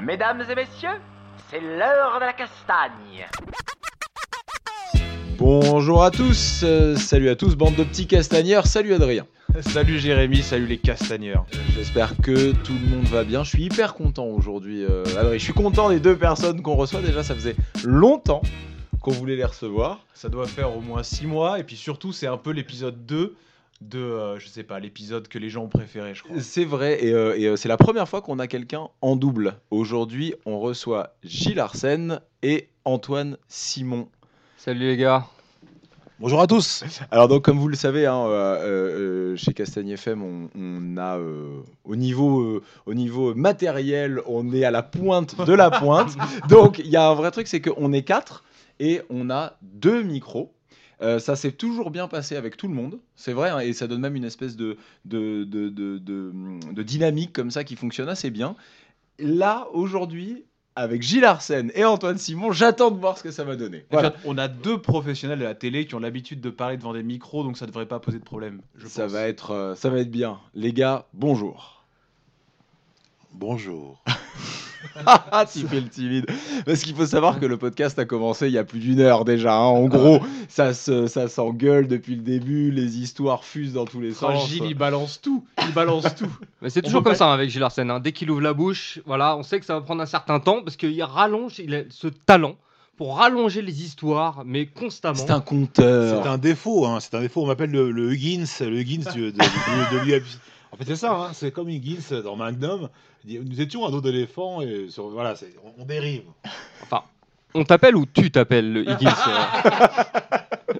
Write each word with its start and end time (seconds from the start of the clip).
Mesdames 0.00 0.42
et 0.50 0.54
messieurs, 0.54 1.00
c'est 1.50 1.60
l'heure 1.60 2.16
de 2.20 2.24
la 2.24 2.32
castagne. 2.32 3.26
Bonjour 5.38 6.04
à 6.04 6.10
tous, 6.10 6.62
euh, 6.62 6.94
salut 6.96 7.28
à 7.28 7.36
tous, 7.36 7.56
bande 7.56 7.74
de 7.74 7.84
petits 7.84 8.06
castagneurs, 8.06 8.66
salut 8.66 8.94
Adrien. 8.94 9.26
Salut 9.60 9.98
Jérémy, 9.98 10.42
salut 10.42 10.66
les 10.66 10.78
castagneurs. 10.78 11.46
J'espère 11.74 12.16
que 12.22 12.52
tout 12.52 12.72
le 12.72 12.88
monde 12.88 13.06
va 13.06 13.24
bien. 13.24 13.44
Je 13.44 13.50
suis 13.50 13.64
hyper 13.64 13.94
content 13.94 14.26
aujourd'hui, 14.26 14.84
euh, 14.84 15.04
Adrien. 15.18 15.38
Je 15.38 15.44
suis 15.44 15.52
content 15.52 15.88
des 15.88 16.00
deux 16.00 16.16
personnes 16.16 16.60
qu'on 16.60 16.74
reçoit. 16.74 17.00
Déjà, 17.00 17.22
ça 17.22 17.34
faisait 17.34 17.56
longtemps 17.84 18.42
qu'on 19.00 19.12
voulait 19.12 19.36
les 19.36 19.44
recevoir. 19.44 20.06
Ça 20.12 20.28
doit 20.28 20.46
faire 20.46 20.76
au 20.76 20.80
moins 20.80 21.02
6 21.02 21.26
mois, 21.26 21.58
et 21.58 21.64
puis 21.64 21.76
surtout, 21.76 22.12
c'est 22.12 22.26
un 22.26 22.36
peu 22.36 22.50
l'épisode 22.50 23.06
2 23.06 23.36
de, 23.88 23.98
euh, 23.98 24.38
je 24.38 24.48
sais 24.48 24.62
pas, 24.62 24.80
l'épisode 24.80 25.28
que 25.28 25.38
les 25.38 25.50
gens 25.50 25.64
ont 25.64 25.68
préféré, 25.68 26.14
je 26.14 26.22
crois. 26.22 26.40
C'est 26.40 26.64
vrai, 26.64 27.04
et, 27.04 27.12
euh, 27.12 27.38
et, 27.38 27.46
euh, 27.46 27.56
c'est 27.56 27.68
la 27.68 27.76
première 27.76 28.08
fois 28.08 28.22
qu'on 28.22 28.38
a 28.38 28.46
quelqu'un 28.46 28.88
en 29.00 29.16
double. 29.16 29.56
Aujourd'hui, 29.70 30.34
on 30.46 30.58
reçoit 30.58 31.14
Gilles 31.22 31.60
Arsène 31.60 32.20
et 32.42 32.68
Antoine 32.84 33.36
Simon. 33.48 34.08
Salut 34.56 34.80
les 34.80 34.96
gars. 34.96 35.26
Bonjour 36.20 36.40
à 36.40 36.46
tous. 36.46 36.84
Alors 37.10 37.26
donc 37.26 37.44
comme 37.44 37.58
vous 37.58 37.66
le 37.66 37.74
savez, 37.74 38.06
hein, 38.06 38.24
euh, 38.26 39.32
euh, 39.32 39.36
chez 39.36 39.52
Castagne 39.52 39.90
FM, 39.90 40.22
on, 40.22 40.48
on 40.54 40.96
a 40.96 41.18
euh, 41.18 41.60
au 41.84 41.96
niveau 41.96 42.40
euh, 42.40 42.62
au 42.86 42.94
niveau 42.94 43.34
matériel, 43.34 44.20
on 44.26 44.52
est 44.52 44.64
à 44.64 44.70
la 44.70 44.84
pointe 44.84 45.44
de 45.44 45.52
la 45.52 45.72
pointe. 45.72 46.16
donc 46.48 46.78
il 46.78 46.86
y 46.86 46.96
a 46.96 47.08
un 47.08 47.14
vrai 47.14 47.32
truc, 47.32 47.48
c'est 47.48 47.60
qu'on 47.60 47.92
est 47.92 48.04
quatre 48.04 48.44
et 48.78 49.02
on 49.10 49.28
a 49.28 49.58
deux 49.60 50.04
micros. 50.04 50.53
Euh, 51.02 51.18
ça 51.18 51.34
s'est 51.36 51.52
toujours 51.52 51.90
bien 51.90 52.06
passé 52.08 52.36
avec 52.36 52.56
tout 52.56 52.68
le 52.68 52.74
monde, 52.74 52.98
c'est 53.16 53.32
vrai, 53.32 53.50
hein, 53.50 53.58
et 53.60 53.72
ça 53.72 53.86
donne 53.86 54.00
même 54.00 54.16
une 54.16 54.24
espèce 54.24 54.56
de, 54.56 54.76
de, 55.04 55.44
de, 55.44 55.68
de, 55.68 55.98
de- 55.98 56.32
de 56.72 56.82
dynamique 56.82 57.32
comme 57.32 57.50
ça 57.50 57.64
qui 57.64 57.76
fonctionne 57.76 58.08
assez 58.08 58.30
bien. 58.30 58.54
Là, 59.18 59.66
aujourd'hui, 59.72 60.44
avec 60.76 61.02
Gilles 61.02 61.24
Arsène 61.24 61.70
et 61.74 61.84
Antoine 61.84 62.18
Simon, 62.18 62.50
j'attends 62.52 62.90
de 62.90 62.98
voir 62.98 63.16
ce 63.18 63.22
que 63.22 63.30
ça 63.30 63.44
va 63.44 63.54
donner. 63.56 63.84
Voilà. 63.90 64.14
On 64.24 64.38
a 64.38 64.48
deux 64.48 64.80
professionnels 64.80 65.38
de 65.38 65.44
la 65.44 65.54
télé 65.54 65.86
qui 65.86 65.94
ont 65.94 66.00
l'habitude 66.00 66.40
de 66.40 66.50
parler 66.50 66.76
devant 66.76 66.92
des 66.92 67.02
micros, 67.04 67.44
donc 67.44 67.56
ça 67.56 67.66
devrait 67.66 67.86
pas 67.86 68.00
poser 68.00 68.18
de 68.18 68.24
problème. 68.24 68.60
Je 68.76 68.86
Ça 68.88 69.04
pense. 69.04 69.12
va, 69.12 69.28
être, 69.28 69.50
euh, 69.52 69.74
ça 69.74 69.88
va 69.90 69.98
être 70.00 70.10
bien. 70.10 70.40
Les 70.54 70.72
gars, 70.72 71.06
bonjour. 71.12 71.84
Bonjour. 73.32 74.02
Ah, 75.06 75.44
tu 75.50 75.60
fais 75.66 75.80
le 75.80 75.88
timide. 75.88 76.26
Parce 76.64 76.82
qu'il 76.82 76.94
faut 76.94 77.06
savoir 77.06 77.40
que 77.40 77.46
le 77.46 77.56
podcast 77.56 77.98
a 77.98 78.04
commencé 78.04 78.46
il 78.46 78.52
y 78.52 78.58
a 78.58 78.64
plus 78.64 78.78
d'une 78.78 79.00
heure 79.00 79.24
déjà. 79.24 79.54
hein. 79.54 79.66
En 79.66 79.84
gros, 79.86 80.20
ça 80.48 80.72
se- 80.74 81.06
ça 81.06 81.28
s'engueule 81.28 81.88
depuis 81.88 82.14
le 82.16 82.22
début, 82.22 82.70
les 82.70 82.98
histoires 82.98 83.44
fusent 83.44 83.72
dans 83.74 83.84
tous 83.84 84.00
les 84.00 84.12
Oh, 84.12 84.14
sens. 84.30 84.48
Gilles, 84.48 84.64
il 84.66 84.74
balance 84.74 85.20
tout. 85.20 85.44
Il 85.66 85.72
balance 85.74 86.14
tout. 86.16 86.30
Mais 86.62 86.70
c'est 86.70 86.82
toujours 86.82 87.02
comme 87.02 87.12
pas- 87.12 87.18
ça 87.18 87.28
hein, 87.30 87.34
avec 87.34 87.50
Gilles 87.50 87.62
Arsène. 87.62 87.90
hein. 87.90 88.00
Dès 88.00 88.12
qu'il 88.12 88.30
ouvre 88.30 88.40
la 88.42 88.52
bouche, 88.54 89.00
voilà, 89.06 89.36
on 89.36 89.42
sait 89.42 89.60
que 89.60 89.66
ça 89.66 89.74
va 89.74 89.80
prendre 89.80 90.02
un 90.02 90.06
certain 90.06 90.40
temps 90.40 90.62
parce 90.62 90.76
qu'il 90.76 91.02
rallonge, 91.02 91.58
il 91.58 91.74
a 91.74 91.82
ce 91.90 92.06
talent 92.08 92.54
pour 92.96 93.18
rallonger 93.18 93.60
les 93.62 93.82
histoires, 93.82 94.42
mais 94.46 94.66
constamment. 94.66 95.14
C'est 95.16 95.30
un 95.32 95.40
conteur. 95.40 96.22
C'est 96.22 96.28
un 96.28 96.38
défaut, 96.38 96.86
hein. 96.86 96.98
c'est 97.00 97.14
un 97.14 97.20
défaut. 97.20 97.42
On 97.42 97.46
m'appelle 97.46 97.70
le, 97.72 97.90
le 97.90 98.12
Huggins, 98.12 98.44
le 98.60 98.78
Huggins 98.78 99.10
du- 99.12 99.32
de, 99.32 99.38
de-. 99.40 100.22
En 100.72 100.76
fait, 100.76 100.84
c'est 100.86 100.96
ça, 100.96 101.12
hein. 101.12 101.30
c'est 101.32 101.50
comme 101.52 101.68
Huggins 101.68 102.22
dans 102.22 102.36
Magnum. 102.36 102.88
Nous 103.26 103.60
étions 103.60 103.86
un 103.86 103.90
dos 103.90 104.00
d'éléphant 104.00 104.60
et 104.60 104.88
sur, 104.90 105.08
voilà, 105.08 105.34
c'est- 105.36 105.54
on, 105.64 105.82
on 105.82 105.84
dérive. 105.86 106.24
Enfin, 106.82 107.02
on 107.54 107.64
t'appelle 107.64 107.96
ou 107.96 108.04
tu 108.06 108.30
t'appelles 108.30 108.72
le 108.72 108.88
Higgins 108.88 109.14
euh, 109.28 109.44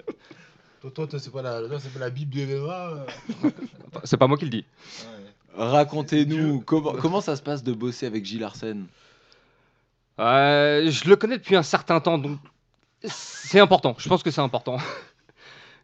Toi, 0.83 0.91
toi, 0.95 1.07
toi, 1.07 1.19
c'est 1.19 1.33
pas, 1.33 1.41
la- 1.41 1.67
toi, 1.67 1.79
c'est 1.81 1.93
pas 1.93 2.01
la 2.01 2.11
Bible 2.11 2.31
du 2.31 2.43
MMA. 2.47 2.89
euh. 2.91 3.07
C'est 4.05 4.19
pas 4.19 4.27
moi 4.27 4.37
qui 4.37 4.45
le 4.45 4.51
dis. 4.51 4.65
Racontez-nous 5.57 6.61
comment, 6.61 6.93
comment 6.93 7.21
ça 7.23 7.37
se 7.37 7.43
passe 7.43 7.63
de 7.63 7.73
bosser 7.73 8.07
avec 8.07 8.25
Gilles 8.27 8.45
Arsène? 8.45 8.87
Euh, 10.21 10.91
je 10.91 11.09
le 11.09 11.17
connais 11.17 11.39
depuis 11.39 11.57
un 11.57 11.63
certain 11.63 12.01
temps, 12.01 12.19
donc 12.19 12.39
c'est 13.05 13.61
important. 13.61 13.95
Je 13.99 14.09
pense 14.09 14.23
que 14.23 14.31
c'est 14.31 14.41
important. 14.43 14.77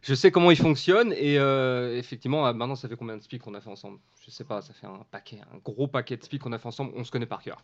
Je 0.01 0.15
sais 0.15 0.31
comment 0.31 0.51
il 0.51 0.57
fonctionne 0.57 1.13
et 1.13 1.37
euh, 1.37 1.97
effectivement, 1.97 2.47
euh, 2.47 2.53
maintenant, 2.53 2.75
ça 2.75 2.89
fait 2.89 2.95
combien 2.95 3.17
de 3.17 3.21
speaks 3.21 3.41
qu'on 3.41 3.53
a 3.53 3.61
fait 3.61 3.69
ensemble? 3.69 3.99
Je 4.25 4.31
sais 4.31 4.43
pas, 4.43 4.61
ça 4.61 4.73
fait 4.73 4.87
un 4.87 5.05
paquet, 5.11 5.39
un 5.53 5.57
gros 5.57 5.87
paquet 5.87 6.17
de 6.17 6.23
speaks 6.23 6.41
qu'on 6.41 6.53
a 6.53 6.57
fait 6.57 6.67
ensemble. 6.67 6.91
On 6.95 7.03
se 7.03 7.11
connaît 7.11 7.25
par 7.25 7.41
cœur. 7.41 7.61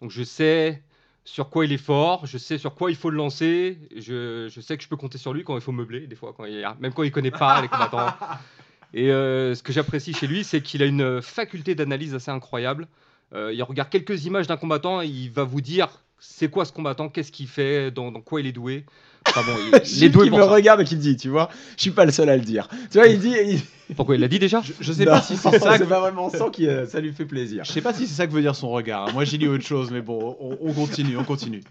Donc 0.00 0.10
je 0.10 0.22
sais 0.22 0.82
sur 1.24 1.50
quoi 1.50 1.64
il 1.64 1.72
est 1.72 1.78
fort, 1.78 2.26
je 2.26 2.38
sais 2.38 2.58
sur 2.58 2.74
quoi 2.74 2.90
il 2.90 2.96
faut 2.96 3.10
le 3.10 3.16
lancer, 3.16 3.78
je, 3.94 4.48
je 4.48 4.60
sais 4.60 4.76
que 4.76 4.82
je 4.82 4.88
peux 4.88 4.96
compter 4.96 5.18
sur 5.18 5.32
lui 5.32 5.44
quand 5.44 5.54
il 5.54 5.60
faut 5.60 5.70
meubler, 5.72 6.06
des 6.08 6.16
fois, 6.16 6.32
quand 6.36 6.44
il, 6.44 6.66
même 6.80 6.92
quand 6.92 7.04
il 7.04 7.12
connaît 7.12 7.30
pas 7.30 7.60
les 7.62 7.68
combattants. 7.68 8.12
Et 8.94 9.10
euh, 9.10 9.54
ce 9.54 9.62
que 9.62 9.72
j'apprécie 9.72 10.12
chez 10.12 10.26
lui, 10.26 10.44
c'est 10.44 10.60
qu'il 10.60 10.82
a 10.82 10.86
une 10.86 11.22
faculté 11.22 11.74
d'analyse 11.74 12.14
assez 12.14 12.30
incroyable. 12.30 12.88
Euh, 13.32 13.52
il 13.52 13.62
regarde 13.62 13.88
quelques 13.88 14.26
images 14.26 14.46
d'un 14.46 14.58
combattant 14.58 15.00
et 15.00 15.06
il 15.06 15.30
va 15.30 15.44
vous 15.44 15.62
dire 15.62 15.88
c'est 16.18 16.50
quoi 16.50 16.64
ce 16.64 16.72
combattant, 16.72 17.08
qu'est-ce 17.08 17.32
qu'il 17.32 17.48
fait, 17.48 17.90
dans, 17.90 18.12
dans 18.12 18.20
quoi 18.20 18.40
il 18.40 18.46
est 18.46 18.52
doué. 18.52 18.84
Enfin 19.28 19.42
bon, 19.46 19.56
il, 19.58 19.80
qui 19.82 20.30
me 20.30 20.36
ça. 20.36 20.46
regarde 20.46 20.80
et 20.80 20.84
qui 20.84 20.96
me 20.96 21.00
dit, 21.00 21.16
tu 21.16 21.28
vois, 21.28 21.48
je 21.76 21.82
suis 21.82 21.90
pas 21.90 22.04
le 22.04 22.12
seul 22.12 22.28
à 22.28 22.36
le 22.36 22.42
dire. 22.42 22.68
Tu 22.90 22.98
vois, 22.98 23.06
il 23.06 23.18
dit... 23.18 23.34
il- 23.88 23.94
Pourquoi 23.94 24.14
il 24.16 24.20
l'a 24.20 24.28
dit 24.28 24.38
déjà 24.38 24.60
Je, 24.62 24.72
je 24.80 24.92
sais 24.92 25.04
Non, 25.04 25.12
pas 25.12 25.22
si 25.22 25.36
c'est 25.36 25.50
ça. 25.58 25.72
c'est 25.72 25.78
que- 25.80 25.84
pas 25.84 26.00
vraiment 26.00 26.28
ça 26.30 26.48
qui 26.50 26.66
euh, 26.66 26.86
ça 26.86 27.00
lui 27.00 27.12
fait 27.12 27.24
plaisir. 27.26 27.64
Je 27.64 27.72
sais 27.72 27.80
pas 27.82 27.92
si 27.94 28.06
c'est 28.06 28.14
ça 28.14 28.26
que 28.26 28.32
veut 28.32 28.40
dire 28.42 28.56
son 28.56 28.70
regard. 28.70 29.12
Moi, 29.12 29.24
j'ai 29.24 29.38
dit 29.38 29.46
autre 29.48 29.64
chose, 29.64 29.90
mais 29.90 30.00
bon, 30.02 30.36
on, 30.40 30.58
on 30.60 30.72
continue, 30.72 31.16
on 31.16 31.24
continue. 31.24 31.62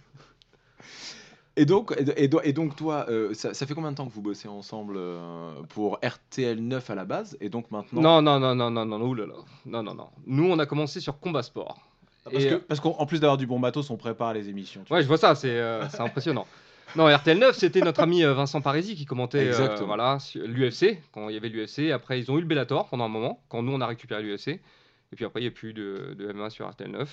Et 1.57 1.65
donc, 1.65 1.93
et, 2.15 2.29
et 2.43 2.53
donc 2.53 2.77
toi, 2.77 3.05
euh, 3.09 3.33
ça, 3.33 3.53
ça 3.53 3.65
fait 3.65 3.73
combien 3.73 3.91
de 3.91 3.97
temps 3.97 4.07
que 4.07 4.13
vous 4.13 4.21
bossez 4.21 4.47
ensemble 4.47 4.95
euh, 4.97 5.51
pour 5.69 5.99
RTL 6.01 6.57
9 6.65 6.89
à 6.89 6.95
la 6.95 7.03
base 7.03 7.37
Et 7.41 7.49
donc 7.49 7.69
maintenant 7.71 8.01
Non, 8.01 8.21
non, 8.21 8.39
non, 8.39 8.55
non, 8.55 8.71
non, 8.71 8.85
non, 8.85 9.01
oulala. 9.05 9.33
non, 9.65 9.83
non, 9.83 9.93
non. 9.93 10.07
Nous, 10.25 10.45
on 10.49 10.57
a 10.59 10.65
commencé 10.65 11.01
sur 11.01 11.19
Combat 11.19 11.43
Sport. 11.43 11.77
Parce 12.23 12.45
euh, 12.45 12.59
qu'en 12.81 13.05
plus 13.05 13.19
d'avoir 13.19 13.37
du 13.37 13.47
bon 13.47 13.59
matos, 13.59 13.89
on 13.89 13.97
prépare 13.97 14.33
les 14.33 14.47
émissions. 14.47 14.83
Ouais, 14.89 15.01
je 15.01 15.07
vois 15.07 15.17
ça, 15.17 15.35
c'est 15.35 15.49
euh, 15.49 15.87
c'est 15.89 15.99
impressionnant. 16.01 16.45
Non, 16.95 17.07
RTL9, 17.07 17.53
c'était 17.53 17.81
notre 17.81 18.01
ami 18.01 18.23
euh, 18.23 18.33
Vincent 18.33 18.61
Parisi 18.61 18.95
qui 18.95 19.05
commentait 19.05 19.51
euh, 19.53 19.75
voilà, 19.85 20.17
l'UFC, 20.35 20.97
quand 21.11 21.29
il 21.29 21.35
y 21.35 21.37
avait 21.37 21.49
l'UFC. 21.49 21.91
Après, 21.91 22.19
ils 22.19 22.29
ont 22.31 22.37
eu 22.37 22.41
le 22.41 22.47
Bellator 22.47 22.87
pendant 22.89 23.05
un 23.05 23.09
moment, 23.09 23.41
quand 23.49 23.61
nous, 23.61 23.71
on 23.71 23.81
a 23.81 23.87
récupéré 23.87 24.23
l'UFC. 24.23 24.47
Et 24.49 25.15
puis 25.15 25.25
après, 25.25 25.39
il 25.39 25.43
n'y 25.43 25.49
a 25.49 25.51
plus 25.51 25.73
de, 25.73 26.15
de 26.17 26.31
MMA 26.31 26.49
sur 26.49 26.69
RTL9. 26.69 27.07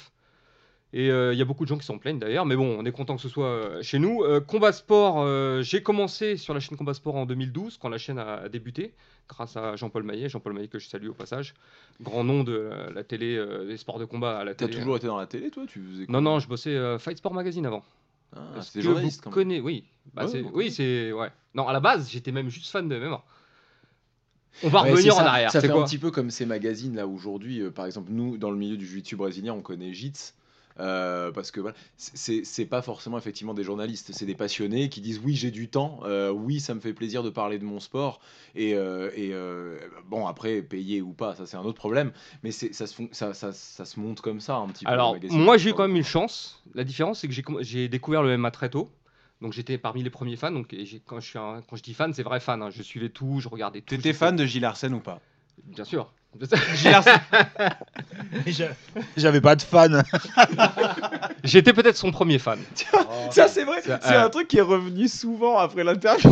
Et 0.94 1.10
euh, 1.10 1.34
il 1.34 1.38
y 1.38 1.42
a 1.42 1.44
beaucoup 1.44 1.64
de 1.64 1.68
gens 1.68 1.76
qui 1.76 1.84
s'en 1.84 1.98
plaignent 1.98 2.18
d'ailleurs, 2.18 2.46
mais 2.46 2.56
bon, 2.56 2.76
on 2.78 2.84
est 2.86 2.92
content 2.92 3.16
que 3.16 3.20
ce 3.20 3.28
soit 3.28 3.46
euh, 3.46 3.82
chez 3.82 3.98
nous. 3.98 4.22
Euh, 4.22 4.40
Combat 4.40 4.72
Sport, 4.72 5.62
j'ai 5.62 5.82
commencé 5.82 6.36
sur 6.38 6.54
la 6.54 6.60
chaîne 6.60 6.78
Combat 6.78 6.94
Sport 6.94 7.16
en 7.16 7.26
2012, 7.26 7.76
quand 7.76 7.90
la 7.90 7.98
chaîne 7.98 8.18
a 8.18 8.48
débuté, 8.48 8.94
grâce 9.28 9.56
à 9.56 9.76
Jean-Paul 9.76 10.02
Maillet. 10.04 10.30
Jean-Paul 10.30 10.54
Maillet 10.54 10.68
que 10.68 10.78
je 10.78 10.88
salue 10.88 11.08
au 11.08 11.14
passage. 11.14 11.54
Grand 12.00 12.24
nom 12.24 12.42
de 12.42 12.70
la 12.94 13.04
télé, 13.04 13.38
des 13.66 13.76
sports 13.76 13.98
de 13.98 14.06
combat 14.06 14.38
à 14.38 14.44
la 14.44 14.54
T'as 14.54 14.66
télé. 14.66 14.78
toujours 14.78 14.96
été 14.96 15.06
dans 15.06 15.18
la 15.18 15.26
télé, 15.26 15.50
toi? 15.50 15.64
Tu 15.68 15.80
faisais 15.80 16.06
Non, 16.08 16.22
non, 16.22 16.38
je 16.38 16.48
bossais 16.48 16.98
Fight 16.98 17.18
Sport 17.18 17.34
Magazine 17.34 17.66
avant. 17.66 17.84
Ah, 18.36 18.40
Est-ce 18.58 18.72
que 18.72 18.80
journaliste 18.82 19.24
vous 19.24 19.30
connaissez- 19.30 19.60
Oui, 19.60 19.84
Bah, 20.14 20.24
Ouais, 20.24 20.30
c'est- 20.30 20.42
ouais, 20.42 20.50
oui, 20.54 20.70
c'est 20.70 21.12
ouais. 21.12 21.30
Non, 21.54 21.66
à 21.68 21.72
la 21.72 21.80
base, 21.80 22.08
j'étais 22.10 22.32
même 22.32 22.48
juste 22.48 22.70
fan 22.70 22.88
de 22.88 22.96
MMA. 22.96 23.22
On 24.62 24.68
va 24.68 24.82
Ouais, 24.82 24.90
revenir 24.92 25.16
en 25.16 25.20
arrière. 25.20 25.50
Ça 25.52 25.60
C'est 25.60 25.66
fait 25.68 25.72
quoi 25.72 25.82
un 25.82 25.86
petit 25.86 25.98
peu 25.98 26.10
comme 26.10 26.30
ces 26.30 26.46
magazines 26.46 26.96
là 26.96 27.06
aujourd'hui. 27.06 27.60
euh, 27.60 27.70
par 27.70 27.86
exemple, 27.86 28.10
nous, 28.10 28.38
dans 28.38 28.50
le 28.50 28.56
milieu 28.56 28.76
du 28.76 28.86
jiu-jitsu 28.86 29.16
brésilien, 29.16 29.52
on 29.54 29.60
connaît 29.62 29.92
JITS. 29.92 30.34
Euh, 30.80 31.32
parce 31.32 31.50
que 31.50 31.60
voilà, 31.60 31.76
c'est 31.96 32.66
pas 32.66 32.82
forcément 32.82 33.18
effectivement 33.18 33.54
des 33.54 33.64
journalistes, 33.64 34.10
c'est 34.12 34.26
des 34.26 34.34
passionnés 34.34 34.88
qui 34.88 35.00
disent 35.00 35.20
oui 35.24 35.34
j'ai 35.34 35.50
du 35.50 35.68
temps, 35.68 36.00
euh, 36.04 36.30
oui 36.30 36.60
ça 36.60 36.74
me 36.74 36.80
fait 36.80 36.92
plaisir 36.92 37.22
de 37.22 37.30
parler 37.30 37.58
de 37.58 37.64
mon 37.64 37.80
sport 37.80 38.20
et, 38.54 38.74
euh, 38.74 39.10
et, 39.14 39.30
euh, 39.32 39.78
bon 40.06 40.26
après 40.26 40.62
payer 40.62 41.02
ou 41.02 41.12
pas 41.12 41.34
ça 41.34 41.46
c'est 41.46 41.56
un 41.56 41.62
autre 41.64 41.78
problème, 41.78 42.12
mais 42.42 42.50
ça 42.50 42.86
se 42.86 42.94
fon- 42.94 43.08
ça, 43.12 43.34
ça, 43.34 43.52
ça 43.52 43.84
se 43.84 43.98
monte 44.00 44.20
comme 44.20 44.40
ça 44.40 44.56
un 44.56 44.66
petit 44.68 44.84
peu. 44.84 44.90
Alors, 44.90 45.12
le 45.14 45.20
magazine. 45.20 45.40
moi, 45.40 45.56
j'ai 45.56 45.72
quand 45.72 45.86
même 45.86 45.96
une 45.96 46.04
chance. 46.04 46.62
La 46.74 46.84
différence, 46.84 47.20
c'est 47.20 47.28
que 47.28 47.34
j'ai 47.60 47.88
découvert 47.88 48.22
le 48.22 48.30
MMA 48.32 48.50
très 48.50 48.70
tôt. 48.70 48.90
Donc, 49.40 49.52
j'étais 49.52 49.78
parmi 49.78 50.02
les 50.02 50.10
premiers 50.10 50.36
fans. 50.36 50.50
Donc, 50.50 50.72
et 50.72 50.84
quand 51.06 51.20
je, 51.20 51.28
suis 51.28 51.38
un- 51.38 51.62
quand 51.68 51.76
je 51.76 51.82
dis 51.82 51.94
fan, 51.94 52.12
c'est 52.12 52.22
vrai 52.22 52.40
fan. 52.40 52.62
hein. 52.62 52.70
Je 52.70 52.82
suivais 52.82 53.08
tout, 53.08 53.38
je 53.40 53.48
regardais 53.48 53.80
tout. 53.80 53.94
T'étais 53.94 54.12
fan 54.12 54.34
de 54.36 54.44
Gilles 54.44 54.64
Arsène 54.64 54.94
ou 54.94 55.00
pas? 55.00 55.20
Bien 55.64 55.84
sûr. 55.84 56.12
J'avais 59.16 59.40
pas 59.40 59.56
de 59.56 59.62
fan. 59.62 60.02
J'étais 61.44 61.72
peut-être 61.72 61.96
son 61.96 62.10
premier 62.10 62.38
fan. 62.38 62.58
Ça, 63.30 63.48
c'est 63.48 63.64
vrai. 63.64 63.80
C'est- 63.82 63.90
euh, 64.12 64.24
un 64.24 64.28
truc 64.30 64.48
qui 64.48 64.58
est 64.58 64.62
revenu 64.62 65.08
souvent 65.08 65.58
après 65.58 65.84
l'interview. 65.84 66.30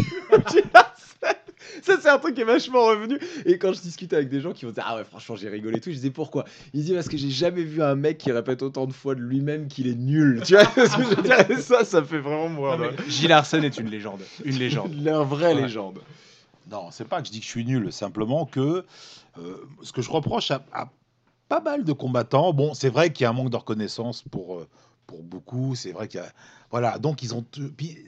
ça, 1.83 1.97
c'est 2.01 2.09
un 2.09 2.19
truc 2.19 2.35
qui 2.35 2.43
est 2.43 2.45
vachement 2.45 2.85
revenu. 2.87 3.19
Et 3.45 3.59
quand 3.59 3.73
je 3.73 3.81
discute 3.81 4.13
avec 4.13 4.29
des 4.29 4.41
gens 4.41 4.53
qui 4.53 4.65
vont 4.65 4.71
dire 4.71 4.85
Ah 4.87 4.97
ouais, 4.97 5.05
franchement, 5.05 5.37
j'ai 5.37 5.49
rigolé 5.49 5.79
et 5.79 5.81
tout, 5.81 5.91
je 5.91 5.97
disais 5.97 6.11
pourquoi? 6.11 6.45
Ils 6.75 6.85
disent 6.85 6.95
Parce 6.95 7.09
que 7.09 7.17
j'ai 7.17 7.31
jamais 7.31 7.63
vu 7.63 7.83
un 7.83 7.95
mec 7.95 8.19
qui 8.19 8.31
répète 8.33 8.63
autant 8.63 8.87
de 8.87 8.93
fois 8.93 9.15
de 9.15 9.21
lui-même 9.21 9.67
qu'il 9.69 9.89
est 9.89 9.95
nul. 9.95 10.43
Tu 10.45 10.55
vois 10.55 10.65
ce 10.65 10.97
que 10.97 11.03
je 11.03 11.17
veux 11.17 11.23
dire? 11.23 11.51
Et 11.51 11.57
ça, 11.61 11.85
ça 11.85 12.03
fait 12.03 12.19
vraiment. 12.19 12.77
Non, 12.77 12.79
mais 12.79 12.91
Gilles 13.09 13.33
Arsène 13.33 13.65
est 13.65 13.79
une 13.79 13.89
légende. 13.91 14.21
Une 14.45 14.57
légende. 14.59 14.95
Leur 15.03 15.25
vraie 15.25 15.55
Ouais. 15.55 15.63
légende. 15.63 16.01
Non, 16.71 16.89
c'est 16.91 17.07
pas 17.07 17.21
que 17.21 17.29
je 17.29 17.33
dis 17.33 17.39
que 17.39 17.45
je 17.47 17.51
suis 17.51 17.65
nul, 17.65 17.93
simplement 17.93 18.45
que 18.45 18.61
euh, 18.61 18.83
ce 19.83 19.93
que 19.93 20.03
je 20.03 20.11
reproche 20.11 20.51
à, 20.51 20.61
pas 21.49 21.61
mal 21.61 21.85
de 21.85 21.93
combattants, 21.93 22.53
bon, 22.53 22.75
c'est 22.75 22.89
vrai 22.89 23.13
qu'il 23.13 23.25
y 23.25 23.27
a 23.27 23.31
un 23.31 23.33
manque 23.33 23.51
de 23.51 23.57
reconnaissance 23.57 24.23
pour, 24.31 24.57
euh, 24.57 24.69
pour 25.07 25.23
beaucoup. 25.23 25.75
C'est 25.75 25.93
vrai 25.93 26.09
qu'il 26.09 26.21
y 26.21 26.23
a. 26.23 26.27
Voilà, 26.73 26.99
donc 26.99 27.23
ils 27.23 27.33
ont. 27.33 27.45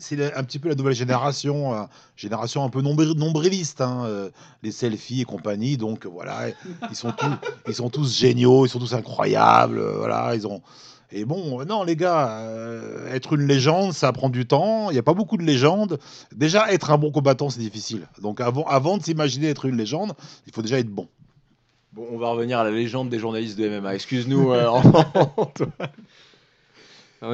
c'est 0.01 0.35
un 0.35 0.43
petit 0.43 0.59
peu 0.59 0.69
la 0.69 0.75
nouvelle 0.75 0.95
génération, 0.95 1.73
euh, 1.75 1.85
génération 2.17 2.65
un 2.65 2.71
peu 2.71 2.83
nombri- 2.83 3.17
nombriliste, 3.17 3.81
hein, 3.81 4.03
euh, 4.07 4.31
les 4.65 4.73
selfies 4.73 5.21
et 5.21 5.25
compagnie. 5.25 5.77
Donc 5.77 6.05
euh, 6.07 6.09
voilà, 6.09 6.49
ils 6.91 6.97
sont 6.97 7.13
tous, 7.13 7.31
ils 7.69 7.75
sont 7.75 7.89
tous 7.89 8.17
géniaux, 8.19 8.67
ils 8.67 8.69
sont 8.69 8.81
tous 8.81 8.95
incroyables. 8.95 9.79
euh, 9.79 9.99
voilà, 9.99 10.35
ils 10.35 10.47
ont. 10.49 10.61
Et 11.13 11.25
bon, 11.25 11.61
euh, 11.61 11.65
non, 11.65 11.85
les 11.85 11.95
gars, 11.97 12.41
euh, 12.41 13.15
être 13.15 13.35
une 13.35 13.47
légende, 13.47 13.93
ça 13.93 14.13
prend 14.13 14.29
du 14.29 14.47
temps. 14.47 14.91
Il 14.91 14.95
n'y 14.95 14.99
a 14.99 15.03
pas 15.05 15.15
beaucoup 15.15 15.37
de 15.37 15.45
légendes. 15.45 15.99
Déjà, 16.35 16.71
être 16.73 16.91
un 16.91 16.99
bon 16.99 17.13
combattant, 17.13 17.49
c'est 17.49 17.61
difficile. 17.61 18.07
Donc, 18.21 18.41
avant, 18.41 18.65
avant 18.65 18.99
de 18.99 19.03
s'imaginer 19.05 19.49
être 19.49 19.65
une 19.67 19.77
légende, 19.77 20.13
il 20.47 20.53
faut 20.53 20.63
déjà 20.63 20.79
être 20.79 20.91
bon. 20.91 21.09
Bon, 21.93 22.06
on 22.11 22.19
va 22.19 22.29
revenir 22.29 22.58
à 22.58 22.64
la 22.64 22.70
légende 22.70 23.08
des 23.08 23.19
journalistes 23.19 23.58
de 23.58 23.69
MMA. 23.69 23.94
Excuse-nous. 23.94 24.52
euh, 24.52 24.67
Antoine. 25.37 25.73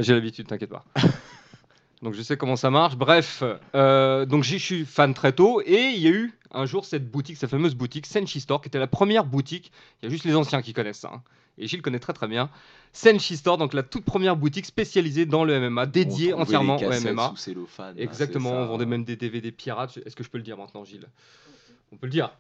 J'ai 0.01 0.15
l'habitude, 0.15 0.47
t'inquiète 0.47 0.71
pas. 0.71 0.85
donc 2.03 2.15
je 2.15 2.23
sais 2.23 2.37
comment 2.37 2.57
ça 2.57 2.71
marche. 2.71 2.97
Bref, 2.97 3.43
euh, 3.75 4.25
donc 4.27 4.45
j'y 4.45 4.59
suis 4.59 4.85
fan 4.85 5.13
très 5.13 5.33
tôt 5.33 5.61
et 5.65 5.91
il 5.91 6.01
y 6.01 6.07
a 6.07 6.11
eu 6.11 6.33
un 6.53 6.67
jour 6.67 6.85
cette 6.85 7.11
boutique, 7.11 7.37
cette 7.37 7.51
fameuse 7.51 7.75
boutique 7.75 8.07
Senshi 8.07 8.41
Store, 8.41 8.61
qui 8.61 8.69
était 8.69 8.79
la 8.79 8.87
première 8.87 9.25
boutique. 9.25 9.73
Il 10.01 10.07
y 10.07 10.09
a 10.09 10.11
juste 10.11 10.25
les 10.25 10.37
anciens 10.37 10.63
qui 10.63 10.73
connaissent 10.73 11.01
ça. 11.01 11.11
hein. 11.15 11.23
Et 11.59 11.67
Gilles 11.69 11.83
connaît 11.83 12.01
très 12.01 12.13
très 12.13 12.27
bien. 12.27 12.49
Senshi 12.93 13.37
Store, 13.37 13.59
donc 13.59 13.75
la 13.75 13.83
toute 13.83 14.05
première 14.05 14.37
boutique 14.37 14.67
spécialisée 14.67 15.27
dans 15.27 15.45
le 15.45 15.69
MMA, 15.71 15.87
dédiée 15.87 16.33
On 16.35 16.41
entièrement 16.41 16.77
les 16.77 16.87
au 16.87 17.13
MMA. 17.13 17.29
sous 17.31 17.37
cellophane, 17.37 17.99
Exactement, 17.99 18.53
on 18.53 18.67
vendait 18.67 18.87
même 18.87 19.05
des 19.05 19.17
DVD 19.17 19.53
pirates. 19.53 19.99
Est-ce 20.05 20.17
que 20.17 20.25
je 20.25 20.31
peux 20.31 20.39
le 20.39 20.45
dire 20.45 20.57
maintenant, 20.57 20.85
Gilles? 20.85 21.07
On 21.93 21.97
peut 21.97 22.07
le 22.07 22.13
dire. 22.13 22.31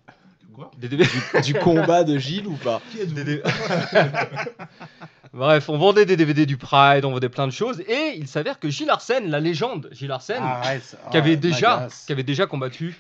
Quoi 0.52 0.70
Des 0.78 0.88
DVD. 0.88 1.10
du 1.44 1.54
combat 1.60 2.04
de 2.04 2.18
Gilles 2.18 2.46
ou 2.46 2.54
pas 2.54 2.80
Des- 3.08 3.42
Bref, 5.32 5.68
on 5.68 5.76
vendait 5.78 6.06
des 6.06 6.16
DVD 6.16 6.46
du 6.46 6.56
Pride, 6.56 7.04
on 7.04 7.10
vendait 7.10 7.28
plein 7.28 7.46
de 7.48 7.52
choses, 7.52 7.80
et 7.88 8.14
il 8.16 8.28
s'avère 8.28 8.60
que 8.60 8.68
Gilles 8.70 8.90
Arsène, 8.90 9.28
la 9.30 9.40
légende 9.40 9.88
Gilles 9.90 10.12
Arsène, 10.12 10.42
Arrête, 10.42 10.96
qui, 11.10 11.16
avait 11.16 11.36
déjà, 11.36 11.76
m'agace. 11.76 12.04
qui 12.06 12.12
avait 12.12 12.22
déjà 12.22 12.46
combattu 12.46 12.96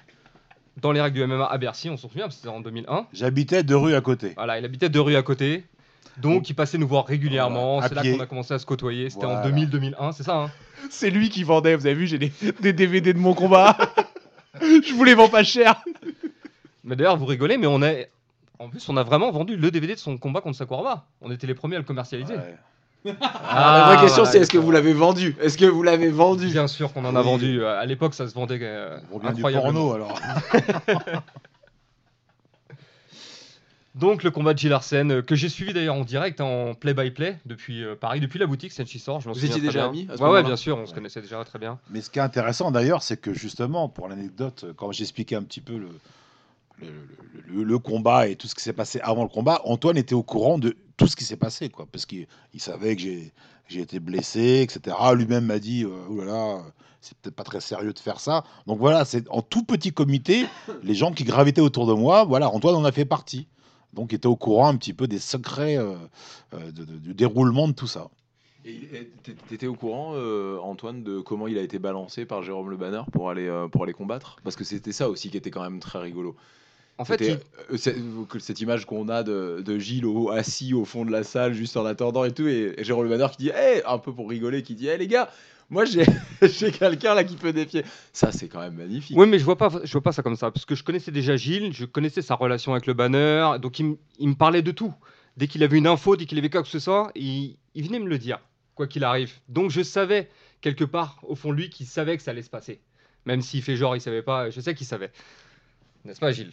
dans 0.82 0.90
les 0.90 1.00
règles 1.00 1.20
du 1.20 1.24
MMA 1.26 1.46
à 1.46 1.58
Bercy, 1.58 1.90
on 1.90 1.96
s'en 1.96 2.08
souvient, 2.08 2.24
parce 2.24 2.34
que 2.34 2.42
c'était 2.42 2.54
en 2.54 2.60
2001. 2.60 3.06
J'habitais 3.12 3.62
deux 3.62 3.76
rues 3.76 3.94
à 3.94 4.00
côté. 4.00 4.32
Voilà, 4.36 4.58
il 4.58 4.64
habitait 4.64 4.88
deux 4.88 5.00
rues 5.00 5.14
à 5.14 5.22
côté, 5.22 5.64
donc 6.16 6.50
il 6.50 6.54
passait 6.54 6.76
nous 6.78 6.88
voir 6.88 7.06
régulièrement. 7.06 7.78
Voilà, 7.78 7.88
c'est 7.88 7.94
là 8.10 8.16
qu'on 8.16 8.22
a 8.24 8.26
commencé 8.26 8.52
à 8.52 8.58
se 8.58 8.66
côtoyer. 8.66 9.10
C'était 9.10 9.26
Voilà. 9.26 9.46
en 9.46 9.50
2000-2001, 9.50 10.12
c'est 10.12 10.24
ça. 10.24 10.34
Hein 10.36 10.50
C'est 10.90 11.10
lui 11.10 11.28
qui 11.30 11.44
vendait, 11.44 11.76
vous 11.76 11.86
avez 11.86 11.94
vu, 11.94 12.08
j'ai 12.08 12.18
des, 12.18 12.32
des 12.60 12.72
DVD 12.72 13.12
de 13.12 13.18
mon 13.20 13.34
combat. 13.34 13.76
Je 14.60 14.92
vous 14.92 15.04
les 15.04 15.14
vends 15.14 15.28
pas 15.28 15.44
cher. 15.44 15.82
Mais 16.84 16.96
d'ailleurs, 16.96 17.16
vous 17.16 17.26
rigolez, 17.26 17.56
mais 17.56 17.66
on 17.66 17.82
a, 17.82 17.92
en 18.58 18.68
plus, 18.68 18.88
on 18.88 18.96
a 18.96 19.02
vraiment 19.02 19.30
vendu 19.30 19.56
le 19.56 19.70
DVD 19.70 19.94
de 19.94 19.98
son 19.98 20.16
combat 20.18 20.40
contre 20.40 20.56
Sakuraba. 20.58 21.06
On 21.20 21.30
était 21.30 21.46
les 21.46 21.54
premiers 21.54 21.76
à 21.76 21.78
le 21.80 21.84
commercialiser. 21.84 22.34
Ouais. 22.34 22.56
Ah, 23.20 23.78
La 23.78 23.84
vraie 23.94 24.02
question, 24.02 24.22
voilà, 24.22 24.30
c'est 24.32 24.38
est-ce 24.38 24.50
que 24.50 24.56
vous 24.56 24.70
l'avez 24.70 24.94
vendu? 24.94 25.36
Est-ce 25.40 25.58
que 25.58 25.66
vous 25.66 25.82
l'avez 25.82 26.08
vendu? 26.08 26.46
Bien 26.46 26.66
sûr 26.68 26.92
qu'on 26.92 27.04
en 27.04 27.14
a 27.14 27.20
Oui. 27.20 27.24
vendu. 27.26 27.60
Euh, 27.62 27.78
À 27.78 27.84
l'époque, 27.84 28.14
ça 28.14 28.26
se 28.28 28.34
vendait 28.34 28.58
euh, 28.62 28.98
du 29.20 29.26
incroyablement. 29.26 29.72
porno 29.72 29.92
alors. 29.92 30.18
Donc 33.94 34.24
le 34.24 34.30
combat 34.32 34.54
de 34.54 34.58
Gilles 34.58 34.72
Arsène, 34.72 35.12
euh, 35.12 35.22
que 35.22 35.36
j'ai 35.36 35.48
suivi 35.48 35.72
d'ailleurs 35.72 35.94
en 35.94 36.02
direct 36.02 36.40
en 36.40 36.74
play-by-play 36.74 37.38
depuis 37.46 37.84
euh, 37.84 37.94
Paris, 37.94 38.18
depuis 38.18 38.40
la 38.40 38.46
boutique 38.46 38.72
Senchi 38.72 38.98
sort. 38.98 39.20
Je 39.20 39.28
Vous 39.28 39.44
étiez 39.44 39.60
déjà 39.60 39.80
bien. 39.80 39.88
amis 39.88 40.08
à 40.10 40.16
ce 40.16 40.22
Ouais, 40.22 40.30
ouais, 40.30 40.42
bien 40.42 40.56
sûr, 40.56 40.76
on 40.76 40.86
se 40.86 40.92
connaissait 40.94 41.20
déjà 41.20 41.44
très 41.44 41.60
bien. 41.60 41.78
Mais 41.90 42.00
ce 42.00 42.10
qui 42.10 42.18
est 42.18 42.22
intéressant 42.22 42.72
d'ailleurs, 42.72 43.02
c'est 43.04 43.16
que 43.20 43.32
justement, 43.32 43.88
pour 43.88 44.08
l'anecdote, 44.08 44.64
quand 44.76 44.90
j'expliquais 44.90 45.36
un 45.36 45.44
petit 45.44 45.60
peu 45.60 45.76
le, 45.78 45.88
le, 47.48 47.78
combat 47.78 48.28
et 48.28 48.36
tout 48.36 48.46
ce 48.48 48.54
qui 48.54 48.62
s'est 48.62 48.72
passé 48.72 49.00
avant 49.02 49.22
le 49.22 49.28
combat, 49.28 49.60
Antoine 49.64 49.96
était 49.96 50.14
au 50.14 50.22
courant 50.22 50.58
de 50.58 50.76
tout 50.96 51.06
ce 51.06 51.16
qui 51.16 51.24
s'est 51.24 51.36
passé, 51.36 51.68
quoi, 51.68 51.86
parce 51.90 52.06
qu'il 52.06 52.26
il 52.52 52.60
savait 52.60 52.96
que 52.96 53.02
j'ai 53.02 53.80
été 53.80 54.00
blessé, 54.00 54.60
etc. 54.62 54.96
Lui-même 55.14 55.46
m'a 55.46 55.58
dit, 55.58 55.84
euh, 55.84 55.88
oh 56.10 56.62
c'est 57.00 57.16
peut-être 57.18 57.34
pas 57.36 57.44
très 57.44 57.60
sérieux 57.60 57.92
de 57.92 57.98
faire 57.98 58.20
ça. 58.20 58.44
Donc 58.66 58.78
voilà, 58.78 59.04
c'est 59.04 59.28
en 59.28 59.42
tout 59.42 59.64
petit 59.64 59.92
comité, 59.92 60.46
les 60.82 60.94
gens 60.94 61.12
qui 61.12 61.24
gravitaient 61.24 61.60
autour 61.60 61.86
de 61.86 61.92
moi, 61.92 62.24
voilà, 62.24 62.48
Antoine 62.48 62.76
en 62.76 62.84
a 62.84 62.92
fait 62.92 63.04
partie. 63.04 63.46
Donc 63.92 64.12
était 64.12 64.26
au 64.26 64.36
courant 64.36 64.68
un 64.68 64.76
petit 64.76 64.92
peu 64.92 65.06
des 65.06 65.18
secrets 65.20 65.76
euh, 65.76 65.94
euh, 66.54 66.72
du 66.72 67.14
déroulement 67.14 67.68
de 67.68 67.72
tout 67.72 67.86
ça. 67.86 68.08
Et 68.64 68.72
et 68.72 69.12
t'é- 69.22 69.34
T'étais 69.48 69.66
au 69.66 69.74
courant, 69.74 70.14
Antoine, 70.62 71.04
de 71.04 71.20
comment 71.20 71.46
il 71.46 71.58
a 71.58 71.62
été 71.62 71.78
balancé 71.78 72.24
par 72.24 72.42
Jérôme 72.42 72.70
Le 72.70 72.76
Banner 72.78 73.02
pour 73.12 73.28
aller, 73.28 73.66
pour 73.70 73.84
aller 73.84 73.92
combattre? 73.92 74.36
Parce 74.42 74.56
que 74.56 74.64
c'était 74.64 74.92
ça 74.92 75.10
aussi 75.10 75.28
qui 75.30 75.36
était 75.36 75.50
quand 75.50 75.62
même 75.62 75.80
très 75.80 75.98
rigolo. 75.98 76.34
En 76.96 77.04
fait, 77.04 77.16
il- 77.26 77.38
euh, 77.88 78.24
que 78.28 78.38
cette 78.38 78.60
image 78.60 78.84
qu'on 78.86 79.08
a 79.08 79.22
de, 79.24 79.62
de 79.64 79.78
Gilles 79.78 80.06
au- 80.06 80.30
assis 80.30 80.74
au 80.74 80.84
fond 80.84 81.04
de 81.04 81.10
la 81.10 81.24
salle, 81.24 81.52
juste 81.52 81.76
en 81.76 81.84
attendant 81.84 82.24
et 82.24 82.32
tout, 82.32 82.46
et, 82.46 82.74
et 82.76 82.84
Jérôme 82.84 83.04
Le 83.04 83.10
Banner 83.10 83.26
qui 83.32 83.38
dit, 83.44 83.50
hey, 83.54 83.82
un 83.86 83.98
peu 83.98 84.12
pour 84.12 84.28
rigoler, 84.28 84.62
qui 84.62 84.74
dit, 84.76 84.86
hey 84.86 84.98
les 84.98 85.08
gars, 85.08 85.28
moi 85.70 85.84
j'ai 86.42 86.70
quelqu'un 86.70 87.14
là 87.14 87.24
qui 87.24 87.34
peut 87.36 87.52
défier. 87.52 87.84
Ça, 88.12 88.30
c'est 88.30 88.46
quand 88.48 88.60
même 88.60 88.74
magnifique. 88.74 89.16
Oui, 89.16 89.26
mais 89.26 89.40
je 89.40 89.44
vois 89.44 89.56
pas, 89.58 89.70
je 89.82 89.90
vois 89.90 90.02
pas 90.02 90.12
ça 90.12 90.22
comme 90.22 90.36
ça, 90.36 90.52
parce 90.52 90.64
que 90.66 90.76
je 90.76 90.84
connaissais 90.84 91.10
déjà 91.10 91.36
Gilles, 91.36 91.72
je 91.72 91.84
connaissais 91.84 92.22
sa 92.22 92.36
relation 92.36 92.72
avec 92.72 92.86
le 92.86 92.94
banner, 92.94 93.56
donc 93.60 93.80
il 93.80 93.96
me 94.20 94.34
parlait 94.34 94.62
de 94.62 94.70
tout. 94.70 94.94
Dès 95.36 95.48
qu'il 95.48 95.64
avait 95.64 95.78
une 95.78 95.88
info, 95.88 96.14
dès 96.14 96.26
qu'il 96.26 96.38
avait 96.38 96.48
quoi 96.50 96.62
que 96.62 96.68
ce 96.68 96.78
soit, 96.78 97.10
il, 97.16 97.56
il 97.74 97.84
venait 97.84 97.98
me 97.98 98.08
le 98.08 98.18
dire, 98.18 98.38
quoi 98.76 98.86
qu'il 98.86 99.02
arrive. 99.02 99.32
Donc 99.48 99.72
je 99.72 99.82
savais 99.82 100.28
quelque 100.60 100.84
part 100.84 101.18
au 101.24 101.34
fond 101.34 101.50
de 101.50 101.56
lui 101.56 101.70
qu'il 101.70 101.86
savait 101.86 102.16
que 102.16 102.22
ça 102.22 102.30
allait 102.30 102.42
se 102.42 102.50
passer, 102.50 102.78
même 103.26 103.42
s'il 103.42 103.62
fait 103.62 103.74
genre 103.76 103.96
il 103.96 104.00
savait 104.00 104.22
pas, 104.22 104.50
je 104.50 104.60
sais 104.60 104.74
qu'il 104.76 104.86
savait. 104.86 105.10
N'est-ce 106.04 106.20
pas, 106.20 106.30
Gilles? 106.30 106.52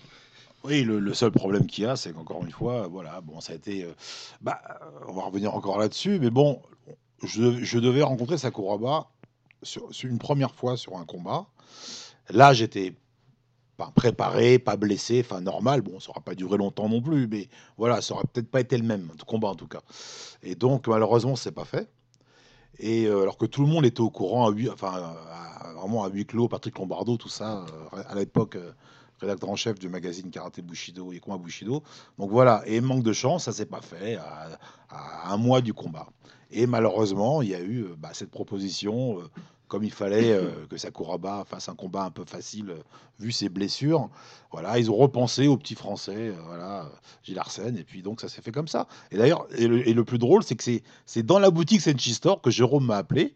Oui, 0.63 0.83
le, 0.83 1.13
seul 1.13 1.31
problème 1.31 1.65
qu'il 1.65 1.85
y 1.85 1.87
a, 1.87 1.95
c'est 1.95 2.13
qu'encore 2.13 2.43
une 2.45 2.51
fois, 2.51 2.87
voilà, 2.87 3.19
bon, 3.21 3.41
ça 3.41 3.53
a 3.53 3.55
été. 3.55 3.83
euh, 3.83 3.93
bah, 4.41 4.61
on 5.07 5.13
va 5.13 5.23
revenir 5.23 5.55
encore 5.55 5.79
là-dessus, 5.79 6.19
mais 6.19 6.29
bon, 6.29 6.61
je, 7.23 7.79
devais 7.79 8.03
rencontrer 8.03 8.37
Sakuraba 8.37 9.07
sur, 9.63 9.93
sur 9.93 10.09
une 10.09 10.19
première 10.19 10.53
fois 10.53 10.77
sur 10.77 10.97
un 10.97 11.05
combat. 11.05 11.47
Là, 12.29 12.53
j'étais 12.53 12.95
pas 13.77 13.91
préparé, 13.95 14.59
pas 14.59 14.77
blessé, 14.77 15.23
enfin 15.25 15.41
normal. 15.41 15.81
Bon, 15.81 15.99
ça 15.99 16.11
aura 16.11 16.21
pas 16.21 16.35
duré 16.35 16.57
longtemps 16.57 16.89
non 16.89 17.01
plus, 17.01 17.27
mais 17.27 17.49
voilà, 17.77 18.01
ça 18.01 18.15
aurait 18.15 18.25
peut-être 18.31 18.51
pas 18.51 18.61
été 18.61 18.77
le 18.77 18.83
même 18.85 19.09
combat 19.27 19.49
en 19.49 19.55
tout 19.55 19.67
cas. 19.67 19.81
Et 20.43 20.55
donc, 20.55 20.87
malheureusement, 20.87 21.35
c'est 21.35 21.51
pas 21.53 21.65
fait. 21.65 21.89
Et 22.79 23.05
euh, 23.05 23.23
alors 23.23 23.37
que 23.37 23.45
tout 23.45 23.61
le 23.61 23.67
monde 23.67 23.85
était 23.85 24.01
au 24.01 24.09
courant, 24.09 24.47
à 24.47 24.51
huis, 24.51 24.69
enfin, 24.69 24.91
à- 24.93 25.73
vraiment 25.75 26.03
à 26.03 26.09
huis 26.09 26.25
clos, 26.25 26.47
Patrick 26.47 26.77
Lombardo, 26.77 27.17
tout 27.17 27.29
ça, 27.29 27.65
euh, 27.93 28.03
à 28.07 28.15
l'époque. 28.15 28.57
Rédacteur 29.21 29.50
en 29.50 29.56
chef 29.56 29.79
du 29.79 29.88
magazine 29.88 30.29
Karaté 30.29 30.62
Bushido 30.62 31.13
et 31.13 31.19
Combat 31.19 31.38
Bushido. 31.38 31.83
Donc 32.19 32.29
voilà, 32.31 32.62
et 32.65 32.81
manque 32.81 33.03
de 33.03 33.13
chance, 33.13 33.45
ça 33.45 33.51
s'est 33.53 33.65
pas 33.65 33.81
fait 33.81 34.15
à, 34.18 34.50
à 34.89 35.31
un 35.33 35.38
mois 35.38 35.62
du 35.62 35.73
combat. 35.73 36.07
Et 36.51 36.68
malheureusement, 36.68 37.41
il 37.41 37.50
y 37.50 37.56
a 37.56 37.62
eu 37.62 37.83
euh, 37.83 37.95
bah, 37.97 38.09
cette 38.13 38.29
proposition, 38.31 39.19
euh, 39.19 39.23
comme 39.69 39.85
il 39.85 39.91
fallait 39.94 40.33
euh, 40.33 40.65
que 40.69 40.75
Sakuraba 40.75 41.45
fasse 41.47 41.69
un 41.69 41.75
combat 41.75 42.03
un 42.03 42.12
peu 42.12 42.25
facile, 42.25 42.71
euh, 42.71 42.79
vu 43.19 43.31
ses 43.31 43.47
blessures. 43.47 44.09
Voilà, 44.51 44.77
ils 44.79 44.91
ont 44.91 44.97
repensé 44.97 45.47
au 45.47 45.56
petit 45.56 45.75
français, 45.75 46.33
voilà, 46.45 46.89
Gilles 47.23 47.39
Arsène, 47.39 47.77
et 47.77 47.85
puis 47.85 48.01
donc 48.01 48.19
ça 48.19 48.27
s'est 48.27 48.41
fait 48.41 48.51
comme 48.51 48.68
ça. 48.68 48.88
Et 49.12 49.18
d'ailleurs, 49.18 49.47
et 49.56 49.68
le, 49.68 49.88
et 49.88 49.94
le 49.94 50.03
plus 50.03 50.18
drôle, 50.18 50.44
c'est 50.44 50.56
que 50.56 50.63
c'est- 50.63 50.83
c'est 51.06 51.23
dans 51.23 51.40
la 51.40 51.51
boutique 51.51 51.80
Senchi 51.80 52.13
Store 52.13 52.42
que 52.42 52.49
Jérôme 52.51 52.85
m'a 52.87 52.97
appelé 52.97 53.35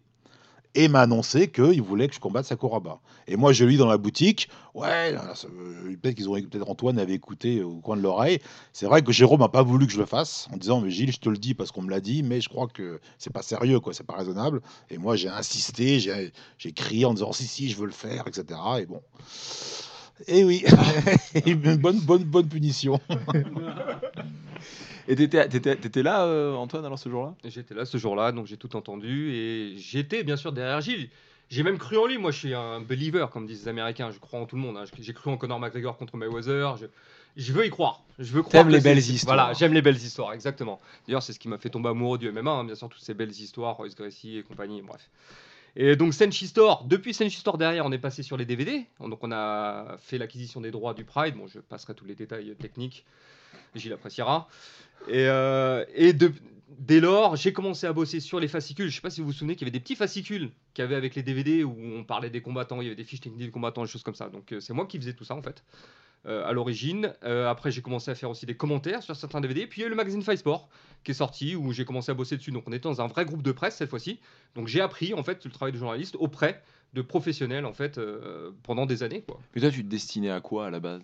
et 0.75 0.87
m'a 0.87 1.01
annoncé 1.01 1.49
qu'il 1.49 1.81
voulait 1.81 2.07
que 2.07 2.15
je 2.15 2.19
combatte 2.19 2.45
Sakuraba. 2.45 2.99
Et 3.27 3.37
moi, 3.37 3.53
je 3.53 3.65
lis 3.65 3.77
dans 3.77 3.87
la 3.87 3.97
boutique, 3.97 4.49
ouais, 4.73 5.15
euh, 5.15 5.95
peut-être 6.01 6.15
qu'ils 6.15 6.29
ont, 6.29 6.33
peut-être 6.33 6.69
Antoine 6.69 6.99
avait 6.99 7.13
écouté 7.13 7.63
au 7.63 7.77
coin 7.77 7.97
de 7.97 8.01
l'oreille. 8.01 8.39
C'est 8.73 8.85
vrai 8.85 9.01
que 9.01 9.11
Jérôme 9.11 9.39
n'a 9.39 9.49
pas 9.49 9.63
voulu 9.63 9.87
que 9.87 9.93
je 9.93 9.99
le 9.99 10.05
fasse, 10.05 10.47
en 10.53 10.57
disant, 10.57 10.81
mais 10.81 10.91
Gilles, 10.91 11.11
je 11.11 11.19
te 11.19 11.29
le 11.29 11.37
dis 11.37 11.53
parce 11.53 11.71
qu'on 11.71 11.81
me 11.81 11.89
l'a 11.89 12.01
dit, 12.01 12.23
mais 12.23 12.41
je 12.41 12.49
crois 12.49 12.67
que 12.67 12.99
c'est 13.17 13.33
pas 13.33 13.41
sérieux, 13.41 13.79
quoi, 13.79 13.93
c'est 13.93 14.05
pas 14.05 14.15
raisonnable. 14.15 14.61
Et 14.89 14.97
moi, 14.97 15.15
j'ai 15.15 15.29
insisté, 15.29 15.99
j'ai 15.99 16.71
crié 16.73 17.05
en 17.05 17.13
disant, 17.13 17.31
si, 17.31 17.47
si, 17.47 17.69
je 17.69 17.77
veux 17.77 17.87
le 17.87 17.91
faire, 17.91 18.27
etc. 18.27 18.59
Et 18.79 18.85
bon. 18.85 19.01
Et 20.27 20.43
oui, 20.43 20.63
une 21.45 21.75
bonne, 21.77 21.99
bonne, 21.99 22.23
bonne 22.23 22.47
punition. 22.47 22.99
Et 25.07 25.15
t'étais, 25.15 25.47
t'étais- 25.47 25.75
t'étais 25.75 26.03
là, 26.03 26.23
euh, 26.25 26.55
Antoine, 26.55 26.83
alors 26.85 26.97
ce 26.97 27.09
jour-là? 27.09 27.35
J'étais 27.43 27.75
là 27.75 27.85
ce 27.85 27.97
jour-là, 27.97 28.31
donc 28.31 28.47
j'ai 28.47 28.57
tout 28.57 28.75
entendu 28.75 29.31
et 29.33 29.75
j'étais 29.77 30.23
bien 30.23 30.35
sûr 30.37 30.51
derrière 30.51 30.81
Gilles. 30.81 31.09
J'ai 31.49 31.61
même 31.61 31.77
cru 31.77 31.97
en 31.97 32.07
lui, 32.07 32.17
moi 32.17 32.31
je 32.31 32.39
suis 32.39 32.53
un 32.55 32.81
believer, 32.81 33.27
comme 33.31 33.45
disent 33.45 33.63
les 33.63 33.67
Américains, 33.67 34.09
je 34.09 34.17
crois 34.17 34.39
en 34.39 34.45
tout 34.47 34.55
le 34.55 34.63
monde. 34.63 34.77
hein. 34.77 34.85
J'ai 34.99 35.13
cru 35.13 35.29
en 35.29 35.37
Conor 35.37 35.59
McGregor 35.59 35.95
contre 35.95 36.17
Mayweather, 36.17 36.77
je, 36.77 36.87
je 37.37 37.53
veux 37.53 37.67
y 37.67 37.69
croire. 37.69 38.01
Je 38.17 38.33
veux 38.33 38.41
croire 38.41 38.63
T'aimes 38.63 38.67
que 38.71 38.77
les 38.77 38.79
c'est- 38.81 38.89
belles 38.89 38.97
histoires. 38.97 39.35
Voilà, 39.35 39.53
j'aime 39.53 39.73
les 39.73 39.83
belles 39.83 39.95
histoires, 39.97 40.33
exactement. 40.33 40.79
D'ailleurs, 41.05 41.21
c'est 41.21 41.33
ce 41.33 41.39
qui 41.39 41.49
m'a 41.49 41.59
fait 41.59 41.69
tomber 41.69 41.89
amoureux 41.89 42.17
du 42.17 42.27
MMA, 42.31 42.49
hein, 42.49 42.63
bien 42.63 42.73
sûr, 42.73 42.89
toutes 42.89 43.03
ces 43.03 43.13
belles 43.13 43.29
histoires, 43.29 43.75
Royce 43.75 43.93
Gracie 43.95 44.37
et 44.37 44.43
compagnie, 44.43 44.81
bref. 44.81 45.07
Et 45.75 45.95
donc 45.95 46.13
Senshi 46.13 46.47
Store, 46.47 46.85
depuis 46.85 47.13
Senshi 47.13 47.37
Store 47.37 47.57
derrière, 47.57 47.85
on 47.85 47.91
est 47.91 47.99
passé 47.99 48.23
sur 48.23 48.37
les 48.37 48.45
DVD. 48.45 48.85
Donc 48.99 49.23
on 49.23 49.31
a 49.31 49.97
fait 49.99 50.17
l'acquisition 50.17 50.61
des 50.61 50.71
droits 50.71 50.93
du 50.93 51.03
Pride. 51.03 51.35
Bon, 51.35 51.47
je 51.47 51.59
passerai 51.59 51.93
tous 51.93 52.05
les 52.05 52.15
détails 52.15 52.55
techniques. 52.55 53.05
Gilles 53.75 53.93
appréciera. 53.93 54.47
Et, 55.07 55.27
euh, 55.27 55.83
et 55.93 56.13
dès 56.13 56.99
lors, 56.99 57.35
j'ai 57.35 57.53
commencé 57.53 57.87
à 57.87 57.93
bosser 57.93 58.19
sur 58.19 58.39
les 58.39 58.47
fascicules. 58.47 58.85
Je 58.85 58.91
ne 58.91 58.95
sais 58.95 59.01
pas 59.01 59.09
si 59.09 59.21
vous 59.21 59.27
vous 59.27 59.33
souvenez 59.33 59.55
qu'il 59.55 59.67
y 59.67 59.69
avait 59.69 59.77
des 59.77 59.81
petits 59.81 59.95
fascicules 59.95 60.51
qu'il 60.73 60.83
y 60.83 60.85
avait 60.85 60.95
avec 60.95 61.15
les 61.15 61.23
DVD 61.23 61.63
où 61.63 61.75
on 61.77 62.03
parlait 62.03 62.29
des 62.29 62.41
combattants, 62.41 62.81
il 62.81 62.85
y 62.85 62.87
avait 62.87 62.95
des 62.95 63.03
fiches 63.03 63.21
techniques 63.21 63.45
des 63.45 63.51
combattants, 63.51 63.83
des 63.83 63.89
choses 63.89 64.03
comme 64.03 64.15
ça. 64.15 64.29
Donc 64.29 64.51
euh, 64.51 64.59
c'est 64.59 64.73
moi 64.73 64.85
qui 64.85 64.97
faisais 64.97 65.13
tout 65.13 65.25
ça 65.25 65.35
en 65.35 65.41
fait. 65.41 65.63
Euh, 66.27 66.45
à 66.45 66.53
l'origine. 66.53 67.13
Euh, 67.23 67.49
après, 67.49 67.71
j'ai 67.71 67.81
commencé 67.81 68.09
à 68.11 68.15
faire 68.15 68.29
aussi 68.29 68.45
des 68.45 68.55
commentaires 68.55 69.03
sur 69.03 69.15
certains 69.15 69.41
DVD. 69.41 69.67
Puis 69.67 69.81
il 69.81 69.83
y 69.83 69.83
a 69.85 69.87
eu 69.87 69.89
le 69.91 69.95
magazine 69.95 70.21
Five 70.21 70.37
Sport 70.37 70.67
qui 71.03 71.11
est 71.11 71.15
sorti 71.15 71.55
où 71.55 71.71
j'ai 71.71 71.85
commencé 71.85 72.11
à 72.11 72.15
bosser 72.15 72.35
dessus. 72.37 72.51
Donc 72.51 72.63
on 72.67 72.71
était 72.71 72.89
dans 72.89 73.01
un 73.01 73.07
vrai 73.07 73.25
groupe 73.25 73.43
de 73.43 73.51
presse 73.51 73.75
cette 73.75 73.89
fois-ci. 73.89 74.19
Donc 74.55 74.67
j'ai 74.67 74.81
appris 74.81 75.13
en 75.13 75.23
fait 75.23 75.43
le 75.45 75.51
travail 75.51 75.71
de 75.73 75.77
journaliste 75.77 76.15
auprès 76.19 76.61
de 76.93 77.01
professionnels 77.01 77.65
en 77.65 77.73
fait 77.73 77.97
euh, 77.97 78.51
pendant 78.63 78.85
des 78.85 79.03
années 79.03 79.21
quoi. 79.27 79.39
Mais 79.53 79.61
toi, 79.61 79.69
tu 79.69 79.83
te 79.83 79.89
destinais 79.89 80.31
à 80.31 80.39
quoi 80.41 80.67
à 80.67 80.69
la 80.69 80.79
base? 80.79 81.01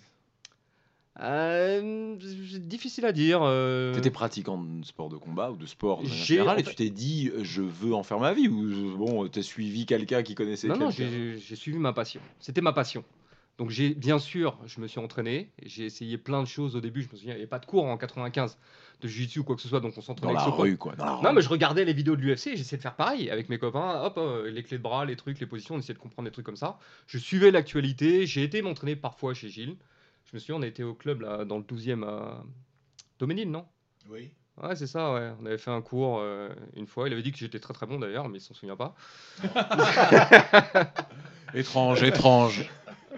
Euh, 1.20 2.16
c'est 2.52 2.68
difficile 2.68 3.06
à 3.06 3.12
dire. 3.12 3.42
euh, 3.44 3.94
T'étais 3.94 4.10
pratiquant 4.12 4.58
de 4.58 4.86
sport 4.86 5.10
de 5.10 5.18
combat 5.18 5.52
ou 5.52 5.58
de 5.58 5.66
sport 5.66 6.02
de 6.02 6.08
générale 6.08 6.60
et 6.60 6.64
tu 6.64 6.74
t'es 6.74 6.90
dit 6.90 7.30
je 7.42 7.62
veux 7.62 7.94
en 7.94 8.02
faire 8.04 8.20
ma 8.20 8.34
vie 8.34 8.48
ou 8.48 8.96
bon 8.98 9.28
t'as 9.28 9.42
suivi 9.42 9.86
quelqu'un 9.86 10.24
qui 10.24 10.36
connaissait 10.36 10.70
Non, 10.70 10.78
non, 10.78 10.90
j'ai 10.90 11.56
suivi 11.56 11.78
ma 11.78 11.92
passion. 11.94 12.22
C'était 12.40 12.62
ma 12.62 12.72
passion. 12.74 13.04
Donc 13.58 13.70
j'ai 13.70 13.94
bien 13.94 14.18
sûr, 14.18 14.58
je 14.66 14.82
me 14.82 14.88
suis 14.88 15.00
entraîné, 15.00 15.52
j'ai 15.64 15.86
essayé 15.86 16.18
plein 16.18 16.42
de 16.42 16.48
choses 16.48 16.76
au 16.76 16.82
début, 16.82 17.04
je 17.04 17.10
me 17.12 17.16
souviens, 17.16 17.34
il 17.34 17.38
n'y 17.38 17.42
avait 17.42 17.48
pas 17.50 17.60
de 17.60 17.66
cours 17.66 17.86
en 17.86 17.96
95 17.98 18.58
de 19.02 19.08
jiu-jitsu 19.08 19.40
ou 19.40 19.44
quoi 19.44 19.56
que 19.56 19.62
ce 19.62 19.68
soit, 19.68 19.80
donc 19.80 19.94
on 19.98 20.02
s'entraînait 20.02 20.34
dans 20.34 20.40
la 20.40 20.46
rue 20.46 20.78
quoi. 20.78 20.96
dans 20.96 21.06
la 21.06 21.12
Non, 21.22 21.30
rue. 21.30 21.36
mais 21.36 21.42
je 21.42 21.50
regardais 21.50 21.86
les 21.86 21.94
vidéos 21.94 22.16
de 22.16 22.22
l'UFC, 22.22 22.56
j'essayais 22.56 22.78
de 22.78 22.82
faire 22.82 22.96
pareil 22.96 23.30
avec 23.30 23.50
mes 23.50 23.60
copains, 23.60 24.02
hop, 24.04 24.18
euh, 24.18 24.50
les 24.50 24.64
clés 24.64 24.78
de 24.78 24.84
bras, 24.84 25.06
les 25.06 25.16
trucs, 25.16 25.40
les 25.40 25.46
positions, 25.46 25.76
on 25.76 25.80
essayait 25.80 25.94
de 25.94 26.00
comprendre 26.00 26.28
des 26.28 26.32
trucs 26.32 26.46
comme 26.46 26.56
ça. 26.56 26.80
Je 27.08 27.18
suivais 27.20 27.52
l'actualité, 27.52 28.26
j'ai 28.26 28.44
été 28.44 28.62
m'entraîner 28.64 28.96
parfois 28.96 29.34
chez 29.36 29.50
Gilles. 29.50 29.76
Je 30.26 30.36
me 30.36 30.40
souviens, 30.40 30.56
on 30.56 30.64
était 30.64 30.84
au 30.84 30.94
club 30.96 31.22
là, 31.22 31.46
dans 31.46 31.58
le 31.58 31.64
12e 31.64 32.04
à 32.04 32.44
Doménil, 33.20 33.52
non? 33.52 33.66
Oui. 34.10 34.32
Ouais, 34.62 34.76
c'est 34.76 34.88
ça, 34.88 35.14
ouais. 35.14 35.32
On 35.42 35.46
avait 35.46 35.58
fait 35.58 35.72
un 35.72 35.82
cours 35.82 36.20
euh, 36.20 36.50
une 36.76 36.86
fois. 36.86 37.08
Il 37.08 37.14
avait 37.14 37.22
dit 37.24 37.32
que 37.32 37.38
j'étais 37.38 37.60
très 37.60 37.74
très 37.74 37.86
bon 37.88 38.00
d'ailleurs, 38.00 38.28
mais 38.30 38.38
il 38.38 38.42
s'en 38.42 38.54
souvient 38.54 38.76
pas. 38.76 38.94
Étrange, 41.54 42.04
étrange. 42.04 42.70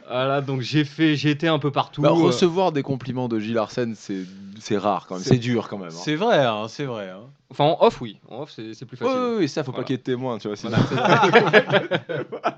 Voilà, 0.07 0.41
donc 0.41 0.61
j'ai 0.61 0.85
fait, 0.85 1.15
j'ai 1.15 1.31
été 1.31 1.47
un 1.47 1.59
peu 1.59 1.71
partout. 1.71 2.01
Bah, 2.01 2.09
euh, 2.09 2.13
recevoir 2.13 2.71
des 2.71 2.83
compliments 2.83 3.27
de 3.27 3.39
Gilles 3.39 3.57
Arsène, 3.57 3.95
c'est 3.95 4.77
rare 4.77 5.05
quand 5.07 5.15
même, 5.15 5.23
C'est- 5.23 5.37
dur 5.37 5.67
quand 5.67 5.77
même. 5.77 5.89
hein. 5.89 6.01
C'est 6.03 6.15
vrai, 6.15 6.39
hein, 6.45 6.67
c'est 6.67 6.85
vrai. 6.85 7.09
hein. 7.09 7.23
Enfin, 7.49 7.65
en 7.65 7.77
off, 7.85 8.01
oui. 8.01 8.17
En 8.29 8.41
off, 8.41 8.51
c'est 8.51 8.73
c'est 8.73 8.85
plus 8.85 8.97
facile. 8.97 9.15
oui, 9.17 9.35
oui, 9.39 9.49
ça 9.49 9.63
faut 9.63 9.71
Voilà. 9.71 9.83
pas 9.83 9.87
qu'il 9.87 9.93
y 9.93 9.95
ait 9.95 9.99
de 9.99 10.03
témoins, 10.03 10.37
tu 10.39 10.47
vois. 10.49 10.57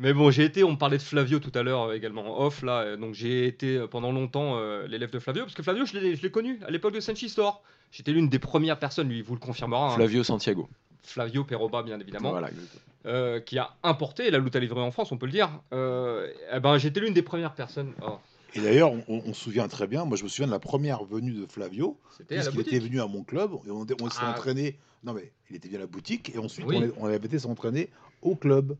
Mais 0.00 0.12
bon, 0.12 0.30
j'ai 0.30 0.44
été, 0.44 0.62
on 0.62 0.72
me 0.72 0.76
parlait 0.76 0.98
de 0.98 1.02
Flavio 1.02 1.40
tout 1.40 1.50
à 1.56 1.62
l'heure 1.64 1.88
euh, 1.90 1.94
également 1.94 2.38
en 2.40 2.44
off, 2.46 2.62
là. 2.62 2.82
euh, 2.82 2.96
donc 2.96 3.14
j'ai 3.14 3.46
été 3.48 3.76
euh, 3.78 3.86
pendant 3.88 4.12
longtemps 4.12 4.56
euh, 4.56 4.86
l'élève 4.86 5.10
de 5.10 5.18
Flavio, 5.18 5.42
parce 5.42 5.54
que 5.54 5.62
Flavio, 5.62 5.84
je 5.86 5.98
l'ai 5.98 6.30
connu 6.30 6.60
à 6.66 6.70
l'époque 6.70 6.94
de 6.94 7.00
Senshi 7.00 7.28
Store. 7.28 7.62
J'étais 7.90 8.12
l'une 8.12 8.28
des 8.28 8.38
premières 8.38 8.78
personnes, 8.78 9.08
lui, 9.08 9.18
il 9.18 9.24
vous 9.24 9.34
le 9.34 9.40
confirmera. 9.40 9.88
hein. 9.92 9.96
Flavio 9.96 10.22
Santiago. 10.22 10.68
Flavio 11.02 11.42
Peroba, 11.42 11.82
bien 11.82 11.98
évidemment. 11.98 12.30
Voilà, 12.30 12.48
exactement. 12.48 12.82
Euh, 13.06 13.40
qui 13.40 13.58
a 13.58 13.70
importé 13.82 14.30
la 14.30 14.38
lutte 14.38 14.56
à 14.56 14.60
livrer 14.60 14.80
en 14.80 14.90
France, 14.90 15.12
on 15.12 15.16
peut 15.18 15.26
le 15.26 15.32
dire. 15.32 15.50
Euh, 15.72 16.28
eh 16.54 16.60
ben, 16.60 16.78
j'étais 16.78 17.00
l'une 17.00 17.14
des 17.14 17.22
premières 17.22 17.54
personnes. 17.54 17.92
oh, 18.02 18.18
Et 18.54 18.60
d'ailleurs, 18.60 18.92
on, 18.92 19.02
on 19.08 19.32
se 19.32 19.40
souvient 19.40 19.68
très 19.68 19.86
bien, 19.86 20.04
moi 20.04 20.16
je 20.16 20.24
me 20.24 20.28
souviens 20.28 20.46
de 20.46 20.52
la 20.52 20.58
première 20.58 21.04
venue 21.04 21.32
de 21.32 21.46
Flavio, 21.46 21.96
puisqu'il 22.28 22.60
était 22.60 22.78
venu 22.78 23.00
à 23.00 23.06
mon 23.06 23.22
club, 23.22 23.52
et 23.66 23.70
on, 23.70 23.86
on 24.02 24.10
s'est 24.10 24.18
Ah. 24.22 24.30
entraîné. 24.30 24.76
Non 25.04 25.12
mais 25.12 25.30
il 25.48 25.56
était 25.56 25.68
venu 25.68 25.76
à 25.78 25.80
la 25.82 25.86
boutique, 25.86 26.32
et 26.34 26.38
ensuite 26.38 26.66
Oui. 26.66 26.90
on, 26.98 27.04
on 27.04 27.06
avait 27.06 27.16
été 27.18 27.38
s'entraîner 27.38 27.88
au 28.22 28.34
club. 28.34 28.76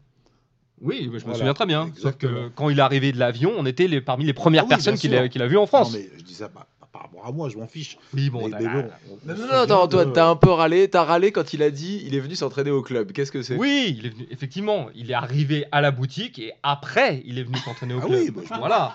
Oui, 0.81 1.03
je 1.05 1.11
me 1.11 1.19
Voilà, 1.21 1.35
souviens 1.39 1.55
très 1.55 1.67
bien. 1.67 1.91
Sauf 1.97 2.17
que 2.17 2.49
quand 2.55 2.69
il 2.71 2.79
est 2.79 2.83
arrivé 2.83 3.11
de 3.13 3.19
l'avion, 3.19 3.53
on 3.57 3.67
était 3.67 3.89
les, 3.89 4.01
parmi 4.01 4.25
les 4.25 4.33
premières 4.33 4.63
Ah 4.63 4.67
oui, 4.67 4.69
personnes 4.71 4.95
bien 4.95 5.01
qu'il 5.01 5.15
a, 5.17 5.29
qu'il 5.29 5.43
a 5.43 5.47
vues 5.49 5.57
en 5.59 5.67
France. 5.67 5.93
Non 5.93 5.99
mais 5.99 6.09
je 6.17 6.23
dis 6.23 6.35
ça 6.35 6.49
pas 6.49 6.67
par 6.99 7.07
rapport 7.07 7.27
à 7.27 7.33
moi, 7.33 7.49
je 7.49 7.57
m'en 7.59 7.67
fiche. 7.69 7.97
Oui, 8.15 8.29
bon, 8.31 8.49
Mais- 8.49 8.57
mais 8.61 8.67
bon, 8.69 8.91
on- 9.11 9.19
on 9.31 9.35
Non, 9.35 9.47
non, 9.47 9.53
attends, 9.63 9.89
toi, 9.89 10.05
de- 10.05 10.11
t'as 10.11 10.27
un 10.29 10.37
peu 10.37 10.51
râlé, 10.51 10.89
t'as 10.89 11.05
râlé 11.05 11.31
quand 11.33 11.53
il 11.53 11.63
a 11.63 11.71
dit 11.71 12.03
il 12.05 12.15
est 12.15 12.21
venu 12.21 12.35
s'entraîner 12.35 12.71
au 12.71 12.83
club. 12.83 13.13
Qu'est-ce 13.13 13.31
que 13.33 13.43
c'est? 13.43 13.57
Oui, 13.57 13.95
il 13.99 14.07
est 14.07 14.11
venu, 14.11 14.27
effectivement, 14.31 14.89
il 14.95 15.11
est 15.11 15.15
arrivé 15.15 15.67
à 15.71 15.81
la 15.81 15.91
boutique 15.93 16.39
et 16.39 16.53
après, 16.63 17.23
il 17.25 17.39
est 17.39 17.45
venu 17.45 17.57
s'entraîner 17.59 17.95
au 17.95 18.01
Ah 18.03 18.07
club. 18.07 18.21
oui, 18.21 18.31
bah, 18.31 18.43
je- 18.45 18.59
voilà. 18.59 18.93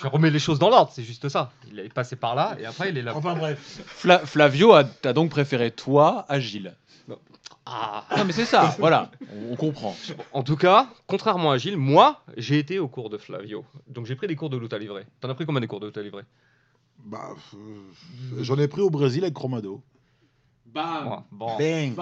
Je 0.00 0.06
remets 0.06 0.30
les 0.30 0.38
choses 0.38 0.60
dans 0.60 0.70
l'ordre, 0.70 0.92
c'est 0.94 1.02
juste 1.02 1.28
ça. 1.28 1.50
Il 1.72 1.80
est 1.80 1.92
passé 1.92 2.14
par 2.14 2.36
là 2.36 2.56
et 2.60 2.66
après, 2.66 2.90
il 2.90 2.98
est 2.98 3.02
là. 3.02 3.16
Enfin 3.16 3.34
bref. 3.34 3.80
Fla- 3.84 4.24
Flavio 4.24 4.72
a, 4.72 4.84
t'as 4.84 5.12
donc 5.12 5.30
préféré 5.30 5.72
toi 5.72 6.24
à 6.28 6.38
Gilles. 6.38 6.74
Ah. 7.70 8.04
Non, 8.16 8.24
mais 8.24 8.32
c'est 8.32 8.46
ça, 8.46 8.74
voilà, 8.78 9.10
on, 9.30 9.52
on 9.52 9.56
comprend. 9.56 9.94
En 10.32 10.42
tout 10.42 10.56
cas, 10.56 10.88
contrairement 11.06 11.50
à 11.50 11.58
Gilles, 11.58 11.76
moi, 11.76 12.22
j'ai 12.38 12.58
été 12.58 12.78
au 12.78 12.88
cours 12.88 13.10
de 13.10 13.18
Flavio. 13.18 13.62
Donc 13.88 14.06
j'ai 14.06 14.14
pris 14.14 14.26
des 14.26 14.36
cours 14.36 14.48
de 14.48 14.56
lutte 14.56 14.72
à 14.72 14.78
livrer. 14.78 15.04
T'en 15.20 15.28
as 15.28 15.34
pris 15.34 15.44
combien 15.44 15.60
des 15.60 15.66
cours 15.66 15.80
de 15.80 15.86
lutte 15.86 15.98
à 15.98 16.02
livrer? 16.02 16.22
Bah, 17.04 17.30
euh, 17.54 18.38
j'en 18.42 18.58
ai 18.58 18.68
pris 18.68 18.80
au 18.82 18.90
Brésil 18.90 19.22
avec 19.24 19.34
Chromado. 19.34 19.80
Moi, 20.74 21.24
Bon. 21.32 21.56
Bang 21.58 21.94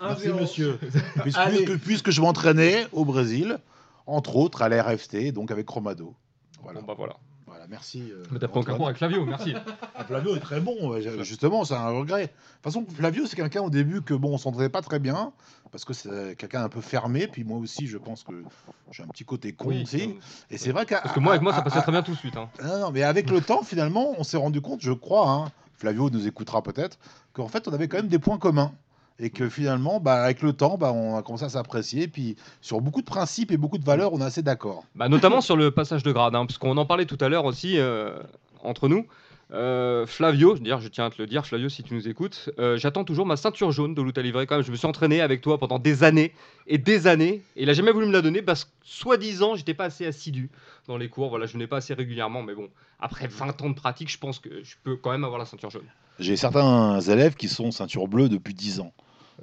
Merci 0.00 0.28
monsieur. 0.28 0.78
Puisque, 1.22 1.38
puisque- 1.48 1.76
puisque 1.78 2.10
je 2.10 2.20
m'entraînais 2.20 2.86
au 2.92 3.04
Brésil, 3.04 3.58
entre 4.06 4.36
autres 4.36 4.62
à 4.62 4.68
l'RFT, 4.68 5.32
donc 5.32 5.50
avec 5.50 5.66
Chromado. 5.66 6.14
Voilà, 6.62 6.80
Bon, 6.80 6.86
bah 6.86 6.94
voilà. 6.96 7.16
Voilà 7.66 7.70
merci. 7.70 8.02
euh, 8.10 8.22
Mais 8.30 8.38
t'as 8.38 8.48
pas 8.48 8.60
Antoine. 8.60 8.76
cours 8.76 8.86
avec 8.86 8.98
Flavio, 8.98 9.24
merci. 9.24 9.54
Ah, 9.98 10.04
Flavio 10.04 10.36
est 10.36 10.40
très 10.40 10.60
bon, 10.60 11.00
justement, 11.22 11.64
c'est 11.64 11.74
un 11.74 11.88
regret. 11.88 12.22
De 12.22 12.26
toute 12.28 12.34
façon, 12.62 12.84
Flavio, 12.94 13.26
c'est 13.26 13.34
quelqu'un 13.36 13.62
au 13.62 13.70
début 13.70 14.02
que 14.02 14.12
bon, 14.14 14.34
on 14.34 14.38
s'entendait 14.38 14.68
pas 14.68 14.82
très 14.82 14.98
bien, 14.98 15.32
parce 15.72 15.84
que 15.86 15.94
c'est 15.94 16.36
quelqu'un 16.36 16.62
un 16.64 16.68
peu 16.68 16.80
fermé, 16.82 17.26
puis 17.26 17.44
moi 17.44 17.58
aussi, 17.58 17.86
je 17.86 17.96
pense 17.96 18.22
que 18.22 18.32
j'ai 18.92 19.02
un 19.02 19.06
petit 19.08 19.24
côté 19.24 19.52
con 19.52 19.68
Oui, 19.68 19.82
aussi. 19.84 20.02
euh, 20.02 20.20
Et 20.50 20.58
c'est 20.58 20.72
vrai 20.72 20.84
qu'à. 20.84 21.00
Parce 21.00 21.14
que 21.14 21.20
moi, 21.20 21.32
avec 21.32 21.42
moi, 21.42 21.52
ça 21.52 21.60
à- 21.60 21.62
passait 21.62 21.78
à- 21.78 21.82
très 21.82 21.92
bien 21.92 22.02
tout 22.02 22.12
de 22.12 22.16
suite. 22.18 22.36
hein. 22.36 22.48
Non, 22.62 22.78
non, 22.78 22.90
mais 22.90 23.02
avec 23.02 23.30
le 23.30 23.40
temps, 23.40 23.62
finalement, 23.62 24.14
on 24.18 24.22
s'est 24.24 24.36
rendu 24.36 24.60
compte, 24.60 24.80
je 24.82 24.92
crois, 24.92 25.30
hein, 25.30 25.46
Flavio 25.74 26.10
nous 26.10 26.26
écoutera 26.26 26.62
peut-être, 26.62 26.98
qu'en 27.32 27.48
fait, 27.48 27.66
on 27.68 27.72
avait 27.72 27.88
quand 27.88 27.96
même 27.96 28.08
des 28.08 28.18
points 28.18 28.38
communs. 28.38 28.72
Et 29.18 29.30
que 29.30 29.48
finalement, 29.48 29.98
bah, 29.98 30.22
avec 30.22 30.42
le 30.42 30.52
temps, 30.52 30.76
bah, 30.76 30.92
on 30.92 31.16
a 31.16 31.22
commencé 31.22 31.44
à 31.44 31.48
s'apprécier. 31.48 32.06
Puis 32.08 32.36
sur 32.60 32.80
beaucoup 32.80 33.00
de 33.00 33.06
principes 33.06 33.50
et 33.50 33.56
beaucoup 33.56 33.78
de 33.78 33.84
valeurs, 33.84 34.12
on 34.12 34.20
est 34.20 34.24
assez 34.24 34.42
d'accord. 34.42 34.84
Bah, 34.94 35.08
notamment 35.08 35.40
sur 35.40 35.56
le 35.56 35.70
passage 35.70 36.02
de 36.02 36.12
grade, 36.12 36.34
hein, 36.34 36.44
parce 36.46 36.58
qu'on 36.58 36.76
en 36.76 36.86
parlait 36.86 37.06
tout 37.06 37.18
à 37.20 37.28
l'heure 37.28 37.44
aussi 37.44 37.78
euh, 37.78 38.18
entre 38.62 38.88
nous. 38.88 39.06
Euh, 39.52 40.06
Flavio, 40.06 40.56
je 40.56 40.88
tiens 40.88 41.06
à 41.06 41.10
te 41.10 41.22
le 41.22 41.26
dire, 41.26 41.46
Flavio, 41.46 41.68
si 41.68 41.82
tu 41.84 41.94
nous 41.94 42.08
écoutes, 42.08 42.50
euh, 42.58 42.76
j'attends 42.76 43.04
toujours 43.04 43.26
ma 43.26 43.36
ceinture 43.36 43.70
jaune 43.70 43.94
de 43.94 44.02
lutte 44.02 44.18
à 44.18 44.22
livrer. 44.22 44.46
Quand 44.46 44.56
même, 44.56 44.64
je 44.64 44.72
me 44.72 44.76
suis 44.76 44.86
entraîné 44.86 45.20
avec 45.20 45.40
toi 45.40 45.58
pendant 45.58 45.78
des 45.78 46.02
années 46.02 46.32
et 46.66 46.78
des 46.78 47.06
années, 47.06 47.42
et 47.54 47.62
il 47.62 47.70
a 47.70 47.72
jamais 47.72 47.92
voulu 47.92 48.06
me 48.06 48.12
la 48.12 48.22
donner 48.22 48.42
parce 48.42 48.64
que, 48.64 48.70
soi-disant, 48.82 49.54
j'étais 49.54 49.74
pas 49.74 49.84
assez 49.84 50.04
assidu 50.04 50.50
dans 50.88 50.96
les 50.96 51.08
cours. 51.08 51.28
Voilà, 51.28 51.46
je 51.46 51.52
venais 51.52 51.68
pas 51.68 51.76
assez 51.76 51.94
régulièrement, 51.94 52.42
mais 52.42 52.54
bon, 52.54 52.68
après 52.98 53.28
20 53.28 53.62
ans 53.62 53.70
de 53.70 53.74
pratique, 53.74 54.10
je 54.10 54.18
pense 54.18 54.40
que 54.40 54.64
je 54.64 54.74
peux 54.82 54.96
quand 54.96 55.12
même 55.12 55.24
avoir 55.24 55.38
la 55.38 55.46
ceinture 55.46 55.70
jaune. 55.70 55.86
J'ai 56.18 56.36
certains 56.36 57.00
élèves 57.00 57.36
qui 57.36 57.48
sont 57.48 57.70
ceinture 57.70 58.08
bleue 58.08 58.28
depuis 58.28 58.54
10 58.54 58.80
ans. 58.80 58.92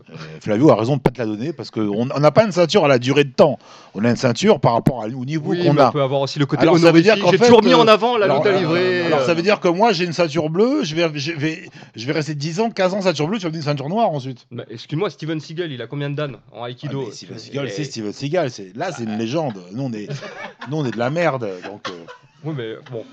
Euh, 0.09 0.13
Flavio 0.41 0.71
a 0.71 0.75
raison 0.75 0.93
de 0.93 0.97
ne 0.97 1.01
pas 1.01 1.11
te 1.11 1.19
la 1.19 1.25
donner 1.27 1.53
parce 1.53 1.69
qu'on 1.69 2.09
on 2.11 2.19
n'a 2.19 2.31
pas 2.31 2.43
une 2.45 2.51
ceinture 2.51 2.83
à 2.83 2.87
la 2.87 2.97
durée 2.97 3.23
de 3.25 3.31
temps. 3.31 3.59
On 3.93 4.03
a 4.03 4.09
une 4.09 4.15
ceinture 4.15 4.59
par 4.59 4.73
rapport 4.73 5.03
à- 5.03 5.05
au 5.05 5.23
niveau 5.23 5.51
Oui, 5.51 5.63
qu'on 5.63 5.77
a. 5.77 5.89
on 5.89 5.91
peut 5.91 6.01
avoir 6.01 6.21
aussi 6.21 6.39
le 6.39 6.47
côté 6.47 6.63
Alors, 6.63 6.77
ça 6.79 6.91
veut 6.91 7.01
dire 7.03 7.15
J'ai 7.29 7.37
toujours 7.37 7.63
mis 7.63 7.73
euh, 7.73 7.77
en 7.77 7.87
avant 7.87 8.17
la 8.17 8.27
lutte 8.27 8.45
à 8.45 8.51
livrer. 8.57 9.05
alors, 9.05 9.19
euh, 9.19 9.25
ça 9.25 9.33
veut 9.35 9.43
dire 9.43 9.59
que 9.59 9.67
moi 9.67 9.93
j'ai 9.93 10.05
une 10.05 10.13
ceinture 10.13 10.49
bleue, 10.49 10.83
je 10.83 10.95
vais, 10.95 11.09
je 11.13 11.31
vais, 11.33 11.69
je 11.95 12.05
vais 12.07 12.11
rester 12.13 12.33
10 12.33 12.59
ans, 12.59 12.69
15 12.71 12.93
ans 12.95 13.01
ceinture 13.01 13.27
bleue, 13.27 13.37
tu 13.37 13.43
vas 13.45 13.51
me 13.51 13.55
une 13.55 13.61
ceinture 13.61 13.87
noire 13.89 14.09
ensuite. 14.09 14.47
bah, 14.51 14.63
Excuse-moi, 14.69 15.09
Steven 15.11 15.39
Seagal, 15.39 15.71
il 15.71 15.81
a 15.81 15.87
combien 15.87 16.09
de 16.09 16.15
dan 16.15 16.37
en 16.51 16.63
Ah, 16.63 16.69
Aikido 16.71 17.05
mais 17.05 17.11
Steven 17.11 17.37
Seagal, 17.37 17.69
c'est 17.69 17.83
Steven 17.83 18.13
Seagal. 18.13 18.49
Là, 18.75 18.91
c'est 18.91 19.03
une 19.03 19.17
légende. 19.17 19.61
Nous, 19.73 19.83
on 19.83 19.93
est, 19.93 20.07
nous, 20.71 20.77
on 20.77 20.85
est 20.85 20.91
de 20.91 20.97
la 20.99 21.11
merde. 21.11 21.47
Donc, 21.69 21.87
euh, 21.89 21.93
Oui, 22.43 22.53
mais 22.57 22.75
bon. 22.91 23.05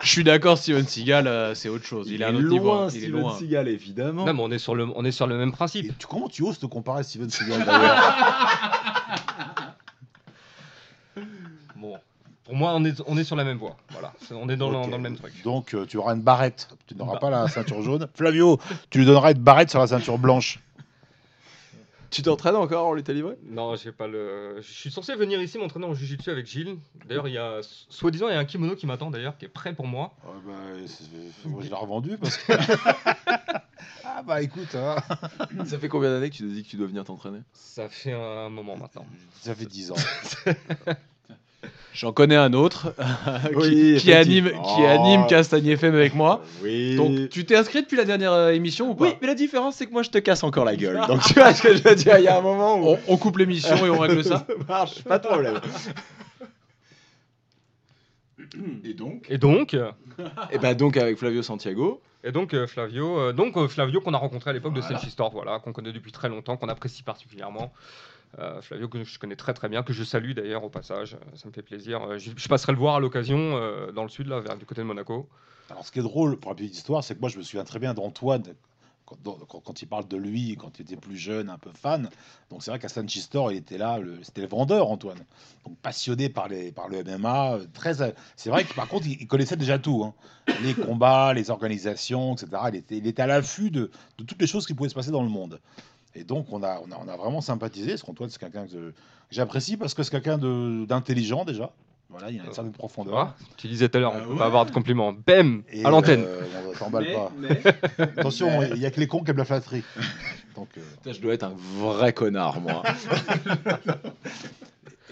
Je 0.00 0.08
suis 0.08 0.22
d'accord, 0.24 0.58
Steven 0.58 0.86
Seagal, 0.86 1.26
euh, 1.26 1.54
c'est 1.54 1.68
autre 1.68 1.84
chose. 1.84 2.08
Il, 2.10 2.22
est 2.22 2.24
à 2.24 2.28
un 2.28 2.34
autre 2.36 2.48
niveau. 2.48 2.64
loin, 2.66 2.88
Il 2.90 2.96
est 2.96 3.00
Steven 3.00 3.20
loin. 3.20 3.36
Seagal, 3.38 3.68
évidemment. 3.68 4.24
Non, 4.24 4.32
mais 4.34 4.42
on 4.42 4.50
est 4.50 4.58
sur 4.58 4.74
le, 4.74 4.86
on 4.94 5.04
est 5.04 5.10
sur 5.12 5.26
le 5.26 5.36
même 5.36 5.52
principe. 5.52 5.86
et 5.86 5.92
tu- 5.98 6.06
comment 6.06 6.28
tu 6.28 6.42
oses 6.42 6.58
te 6.58 6.66
comparer 6.66 7.00
à 7.00 7.02
Steven 7.02 7.28
Seagal 7.30 7.64
d'ailleurs 7.64 8.02
Bon, 11.76 11.94
pour 12.44 12.54
moi, 12.54 12.72
on 12.74 12.84
est, 12.84 13.02
on 13.06 13.16
est 13.18 13.24
sur 13.24 13.36
la 13.36 13.44
même 13.44 13.58
voie. 13.58 13.76
Voilà, 13.90 14.12
on 14.30 14.48
est 14.48 14.56
dans, 14.56 14.70
le- 14.70 14.76
Ok. 14.78 14.90
dans 14.90 14.96
le 14.96 15.02
même 15.02 15.16
truc. 15.16 15.32
Donc, 15.42 15.74
euh, 15.74 15.84
tu 15.86 15.96
auras 15.98 16.14
une 16.14 16.22
barrette. 16.22 16.68
Tu 16.86 16.94
n'auras 16.94 17.14
Bah. 17.14 17.18
pas 17.20 17.30
la 17.30 17.48
ceinture 17.48 17.82
jaune. 17.82 18.08
Flavio, 18.14 18.58
tu 18.90 18.98
lui 18.98 19.06
donneras 19.06 19.32
une 19.32 19.38
barrette 19.42 19.70
sur 19.70 19.78
la 19.80 19.86
ceinture 19.88 20.18
blanche. 20.18 20.60
Tu 22.10 22.22
t'entraînes 22.22 22.56
encore 22.56 22.86
en 22.86 22.94
lutte 22.94 23.08
à 23.08 23.12
livrer 23.12 23.36
Non, 23.44 23.76
j'ai 23.76 23.92
pas 23.92 24.06
le. 24.06 24.56
Je 24.60 24.72
suis 24.72 24.90
censé 24.90 25.14
venir 25.14 25.40
ici 25.42 25.58
m'entraîner 25.58 25.86
en 25.86 25.94
jujitsu 25.94 26.30
avec 26.30 26.46
Gilles. 26.46 26.78
D'ailleurs, 27.06 27.28
il 27.28 27.34
y 27.34 27.38
a, 27.38 27.60
soi-disant, 27.62 28.28
il 28.28 28.32
y 28.32 28.36
a 28.36 28.38
un 28.38 28.44
kimono 28.44 28.74
qui 28.76 28.86
m'attend 28.86 29.10
d'ailleurs, 29.10 29.36
qui 29.36 29.44
est 29.44 29.48
prêt 29.48 29.74
pour 29.74 29.86
moi. 29.86 30.14
Ah 30.24 30.28
bah, 30.46 30.52
moi, 31.46 31.62
je 31.62 31.68
l'ai 31.68 31.74
revendu 31.74 32.18
parce 32.18 32.36
que. 32.36 32.52
ah 34.04 34.22
bah 34.22 34.42
écoute, 34.42 34.74
hein, 34.74 34.96
Ça 35.64 35.78
fait 35.78 35.88
combien 35.88 36.10
d'années 36.10 36.30
que 36.30 36.36
tu 36.36 36.42
te 36.42 36.48
dis 36.48 36.62
que 36.62 36.68
tu 36.68 36.76
dois 36.76 36.86
venir 36.86 37.04
t'entraîner? 37.04 37.40
Ça 37.52 37.88
fait 37.88 38.12
un 38.12 38.48
moment 38.48 38.76
maintenant. 38.76 39.06
ça 39.40 39.54
fait 39.54 39.66
10 39.66 39.92
ans. 39.92 39.96
J'en 41.96 42.12
connais 42.12 42.36
un 42.36 42.52
autre 42.52 42.94
qui, 43.48 43.54
Oui, 43.54 43.96
qui 43.98 44.12
anime, 44.12 44.50
qui 44.50 44.84
anime 44.84 45.26
Castagne 45.26 45.66
FM 45.66 45.94
avec 45.94 46.14
moi. 46.14 46.42
Oui. 46.62 46.94
Donc, 46.94 47.30
tu 47.30 47.46
t'es 47.46 47.56
inscrit 47.56 47.82
depuis 47.82 47.96
la 47.96 48.04
dernière 48.04 48.32
euh, 48.32 48.50
émission 48.50 48.90
ou 48.90 48.94
pas? 48.94 49.06
Oui, 49.06 49.12
mais 49.22 49.26
la 49.26 49.34
différence, 49.34 49.76
c'est 49.76 49.86
que 49.86 49.92
moi, 49.92 50.02
je 50.02 50.10
te 50.10 50.18
casse 50.18 50.44
encore 50.44 50.66
la 50.66 50.76
gueule. 50.76 51.00
Donc, 51.08 51.22
tu 51.22 51.32
vois 51.34 51.54
ce 51.54 51.62
que 51.62 51.74
je 51.74 51.82
veux 51.82 51.94
dire? 51.94 52.18
Il 52.18 52.24
y 52.24 52.28
a 52.28 52.36
un 52.36 52.42
moment 52.42 52.76
où 52.76 52.88
on, 52.88 52.98
on 53.08 53.16
coupe 53.16 53.38
l'émission 53.38 53.76
et 53.86 53.88
on 53.88 53.98
règle 53.98 54.22
ça. 54.22 54.44
ça 54.46 54.54
marche, 54.68 55.02
pas 55.04 55.18
de 55.18 55.26
problème. 55.26 55.58
Et 58.84 58.94
donc? 58.94 59.26
Et 59.28 59.38
donc, 59.38 59.74
Et 60.50 60.58
bah 60.58 60.74
donc 60.74 60.96
avec 60.96 61.16
Flavio 61.18 61.42
Santiago. 61.42 62.00
et 62.24 62.32
donc 62.32 62.54
euh, 62.54 62.66
Flavio, 62.66 63.18
euh, 63.18 63.32
donc 63.32 63.56
euh, 63.56 63.68
Flavio 63.68 64.00
qu'on 64.00 64.14
a 64.14 64.18
rencontré 64.18 64.50
à 64.50 64.52
l'époque 64.52 64.74
de 64.74 64.80
Senshi 64.80 65.10
Store, 65.10 65.30
voilà, 65.32 65.58
qu'on 65.58 65.72
connaît 65.72 65.92
depuis 65.92 66.12
très 66.12 66.28
longtemps, 66.28 66.56
qu'on 66.56 66.68
apprécie 66.68 67.02
particulièrement. 67.02 67.72
Euh, 68.38 68.60
Flavio 68.60 68.88
que 68.88 69.02
je 69.02 69.18
connais 69.18 69.36
très 69.36 69.54
très 69.54 69.68
bien, 69.68 69.82
que 69.82 69.92
je 69.92 70.04
salue 70.04 70.32
d'ailleurs 70.32 70.62
au 70.62 70.68
passage, 70.68 71.14
euh, 71.14 71.36
ça 71.36 71.48
me 71.48 71.52
fait 71.52 71.62
plaisir. 71.62 72.02
Euh, 72.02 72.18
je, 72.18 72.48
passerai 72.48 72.72
le 72.72 72.78
voir 72.78 72.96
à 72.96 73.00
l'occasion 73.00 73.58
dans 73.92 74.02
le 74.02 74.08
sud, 74.08 74.26
là, 74.26 74.40
vers 74.40 74.56
du 74.56 74.66
côté 74.66 74.82
de 74.82 74.86
Monaco. 74.86 75.28
Alors, 75.70 75.84
ce 75.84 75.90
qui 75.90 75.98
est 75.98 76.02
drôle 76.02 76.38
pour 76.38 76.50
la 76.50 76.56
petite 76.56 76.76
histoire, 76.76 77.02
c'est 77.02 77.14
que 77.14 77.20
moi, 77.20 77.28
je 77.28 77.38
me 77.38 77.42
souviens 77.42 77.64
très 77.64 77.78
bien 77.78 77.94
d'Antoine 77.94 78.42
quand, 79.06 79.82
il 79.82 79.86
parle 79.86 80.08
de 80.08 80.16
lui, 80.16 80.56
quand 80.56 80.78
il 80.78 80.82
était 80.82 80.96
plus 80.96 81.16
jeune, 81.16 81.48
un 81.48 81.58
peu 81.58 81.70
fan. 81.72 82.10
Donc, 82.50 82.62
c'est 82.62 82.70
vrai 82.70 82.80
qu'à 82.80 82.88
Sanchi 82.88 83.24
il 83.50 83.56
était 83.56 83.78
là, 83.78 84.00
c'était 84.22 84.42
le 84.42 84.48
vendeur, 84.48 84.90
Antoine. 84.90 85.18
Donc, 85.64 85.78
passionné 85.78 86.28
par, 86.28 86.48
les, 86.48 86.72
par 86.72 86.88
le 86.88 87.04
MMA. 87.04 87.58
Très, 87.72 87.94
c'est 88.36 88.50
vrai 88.50 88.64
que 88.64 88.74
par 88.74 88.88
contre, 88.88 89.06
il, 89.06 89.26
connaissait 89.28 89.56
déjà 89.56 89.78
tout. 89.78 90.04
hein. 90.04 90.14
Les 90.62 90.74
combats, 90.74 91.32
les 91.34 91.50
organisations, 91.50 92.34
etc. 92.34 92.62
Il 92.68 92.76
était, 92.76 92.96
il 92.98 93.06
était 93.06 93.22
à 93.22 93.26
l'affût 93.26 93.70
de 93.70 93.90
toutes 94.16 94.40
les 94.40 94.48
choses 94.48 94.66
qui 94.66 94.74
pouvaient 94.74 94.88
se 94.88 94.94
passer 94.94 95.12
dans 95.12 95.22
le 95.22 95.28
monde. 95.28 95.60
Et 96.18 96.24
donc, 96.24 96.46
on 96.50 96.62
a, 96.62 96.80
on 96.86 96.90
a, 96.92 96.98
on 97.04 97.08
a 97.08 97.16
vraiment 97.16 97.40
sympathisé. 97.40 97.90
Parce 97.90 98.02
qu'Antoine, 98.02 98.30
c'est 98.30 98.38
quelqu'un 98.40 98.66
que 98.66 98.92
j'apprécie 99.30 99.76
parce 99.76 99.92
que 99.94 100.02
c'est 100.02 100.10
quelqu'un 100.10 100.38
de- 100.38 100.84
d'intelligent 100.86 101.44
déjà. 101.44 101.70
Voilà, 102.08 102.30
il 102.30 102.40
a 102.40 102.44
une 102.44 102.52
certaine 102.52 102.72
Tu 102.72 102.78
profondeur. 102.78 103.12
vois 103.14 103.34
Tu 103.56 103.66
disais 103.66 103.88
tout 103.88 103.98
à 103.98 104.00
l'heure, 104.00 104.12
Ah 104.14 104.20
on 104.22 104.24
peut 104.26 104.32
ouais. 104.32 104.38
pas 104.38 104.46
avoir 104.46 104.64
de 104.64 104.70
compliments. 104.70 105.12
Bam 105.12 105.62
Et, 105.70 105.84
À 105.84 105.90
l'antenne. 105.90 106.22
euh, 106.24 106.40
on 106.72 106.78
t'emballe 106.78 107.04
Mais- 107.04 107.12
pas. 107.12 107.32
mais- 107.36 108.02
Attention, 108.18 108.62
il 108.62 108.78
y 108.80 108.86
a 108.86 108.90
que 108.90 109.00
les 109.00 109.08
cons 109.08 109.22
qui 109.24 109.30
aiment 109.32 109.36
la 109.38 109.44
flatterie. 109.44 109.82
Donc, 110.54 110.68
euh, 110.78 110.80
Putain, 111.02 111.12
je 111.12 111.20
dois 111.20 111.34
être 111.34 111.42
un 111.42 111.54
vrai 111.78 112.12
connard, 112.12 112.60
moi. 112.60 112.82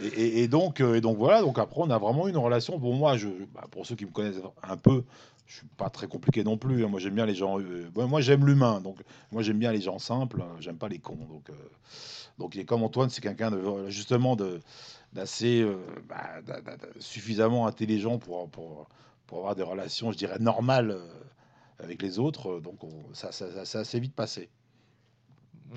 et, 0.03 0.07
et- 0.07 0.43
et 0.45 0.49
donc, 0.49 0.81
euh, 0.81 0.95
et 0.95 1.01
donc 1.01 1.19
voilà. 1.19 1.41
Donc 1.43 1.59
après, 1.59 1.81
on 1.83 1.91
a 1.91 1.99
vraiment 1.99 2.29
une 2.29 2.37
relation. 2.37 2.79
Pour 2.79 2.95
moi, 2.95 3.17
je, 3.17 3.29
bah, 3.55 3.65
pour 3.71 3.87
ceux 3.87 3.95
qui 3.97 4.05
me 4.07 4.11
connaissent 4.11 4.41
un 4.63 4.77
peu, 4.77 5.03
je 5.47 5.57
suis 5.57 5.67
pas 5.77 5.91
très 5.91 6.07
compliqué 6.09 6.45
non 6.45 6.57
plus. 6.59 6.85
hein. 6.85 6.89
Moi, 6.89 7.01
j'aime 7.01 7.15
bien 7.15 7.27
les 7.27 7.35
gens. 7.35 7.61
euh, 7.61 7.89
moi, 8.07 8.21
j'aime 8.21 8.47
l'humain. 8.47 8.81
Donc, 8.81 8.99
moi, 9.33 9.43
j'aime 9.43 9.59
bien 9.59 9.73
les 9.73 9.81
gens 9.81 9.99
simples. 9.99 10.41
euh, 10.43 10.61
J'aime 10.61 10.79
pas 10.79 10.89
les 10.89 10.99
cons. 10.99 11.17
Donc, 11.17 11.51
euh, 11.51 11.55
donc, 12.39 12.55
il 12.55 12.61
est 12.61 12.65
comme 12.65 12.83
Antoine, 12.83 13.11
c'est 13.11 13.21
quelqu'un 13.21 13.51
de 13.51 13.89
justement 13.89 14.37
de 14.37 14.61
d'assez 15.13 15.63
euh, 15.63 15.77
bah, 16.09 16.41
suffisamment 17.01 17.67
intelligent 17.67 18.19
pour, 18.19 18.49
pour 18.51 18.89
pour 19.27 19.39
avoir 19.39 19.55
des 19.57 19.63
relations, 19.63 20.13
je 20.13 20.19
dirais 20.19 20.39
normales. 20.41 20.91
euh, 20.93 21.07
avec 21.81 22.03
les 22.03 22.19
autres, 22.21 22.61
donc 22.61 22.85
on- 22.85 23.15
ça, 23.15 23.33
ça, 23.33 23.51
ça, 23.53 23.65
ça 23.65 23.81
assez 23.81 24.01
vite 24.01 24.15
passé. 24.15 24.49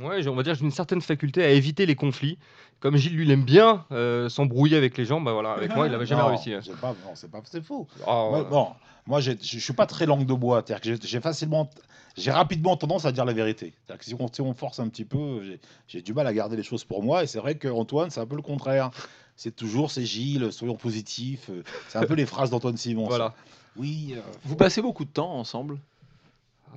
Ouais, 0.01 0.21
j'ai- 0.21 0.29
on 0.29 0.35
va 0.35 0.43
dire 0.43 0.53
j'ai 0.55 0.63
une 0.63 0.71
certaine 0.71 1.01
faculté 1.01 1.43
à 1.43 1.49
éviter 1.49 1.85
les 1.85 1.95
conflits. 1.95 2.37
Comme 2.79 2.95
Gilles, 2.97 3.15
lui, 3.15 3.25
il 3.25 3.31
aime 3.31 3.43
bien 3.43 3.85
euh, 3.91 4.29
s'embrouiller 4.29 4.77
avec 4.77 4.97
les 4.97 5.05
gens, 5.05 5.19
bah 5.19 5.33
voilà, 5.33 5.53
avec 5.53 5.75
moi, 5.75 5.87
il 5.87 5.91
n'avait 5.91 6.05
jamais 6.05 6.21
Non, 6.21 6.27
réussi. 6.27 6.53
hein. 6.53 6.59
j'ai 6.63 6.73
Pas, 6.73 6.89
non, 7.05 7.15
c'est 7.15 7.31
pas, 7.31 7.41
c'est 7.45 7.63
faux. 7.63 7.87
Ah, 8.05 8.27
Moi, 8.29 8.43
bon, 8.43 8.67
moi, 9.07 9.19
je 9.19 9.31
suis 9.41 9.73
pas 9.73 9.87
très 9.87 10.05
langue 10.05 10.25
de 10.27 10.33
bois. 10.33 10.63
C'est-à-dire 10.65 10.81
que 10.81 11.01
j'ai- 11.01 11.07
j'ai 11.07 11.19
facilement, 11.19 11.67
j'ai 12.15 12.29
rapidement 12.29 12.77
tendance 12.77 13.05
à 13.05 13.11
dire 13.11 13.25
la 13.25 13.33
vérité. 13.33 13.73
C'est-à-dire 13.85 13.99
que 13.99 14.05
si 14.05 14.15
on, 14.19 14.27
si 14.31 14.41
on 14.41 14.53
force 14.53 14.79
un 14.79 14.87
petit 14.89 15.05
peu, 15.05 15.41
j'ai- 15.43 15.59
j'ai 15.87 16.01
du 16.03 16.13
mal 16.13 16.27
à 16.27 16.33
garder 16.33 16.55
les 16.55 16.61
choses 16.63 16.83
pour 16.83 17.01
moi. 17.01 17.23
Et 17.23 17.27
c'est 17.27 17.39
vrai 17.39 17.55
qu'Antoine, 17.55 18.11
c'est 18.11 18.19
un 18.19 18.27
peu 18.27 18.35
le 18.35 18.43
contraire. 18.43 18.91
C'est 19.35 19.55
toujours, 19.55 19.89
c'est 19.89 20.05
Gilles, 20.05 20.51
soyons 20.51 20.75
positifs. 20.75 21.49
euh, 21.49 21.63
C'est 21.87 21.97
un 21.97 22.05
peu 22.05 22.13
les 22.13 22.25
phrases 22.27 22.51
d'Antoine 22.51 22.77
Simon. 22.77 23.05
Voilà. 23.07 23.29
ça. 23.29 23.33
Oui. 23.77 24.13
euh, 24.15 24.21
Vous 24.45 24.55
passez 24.55 24.81
beaucoup 24.83 25.05
de 25.05 25.09
temps 25.11 25.31
ensemble? 25.33 25.79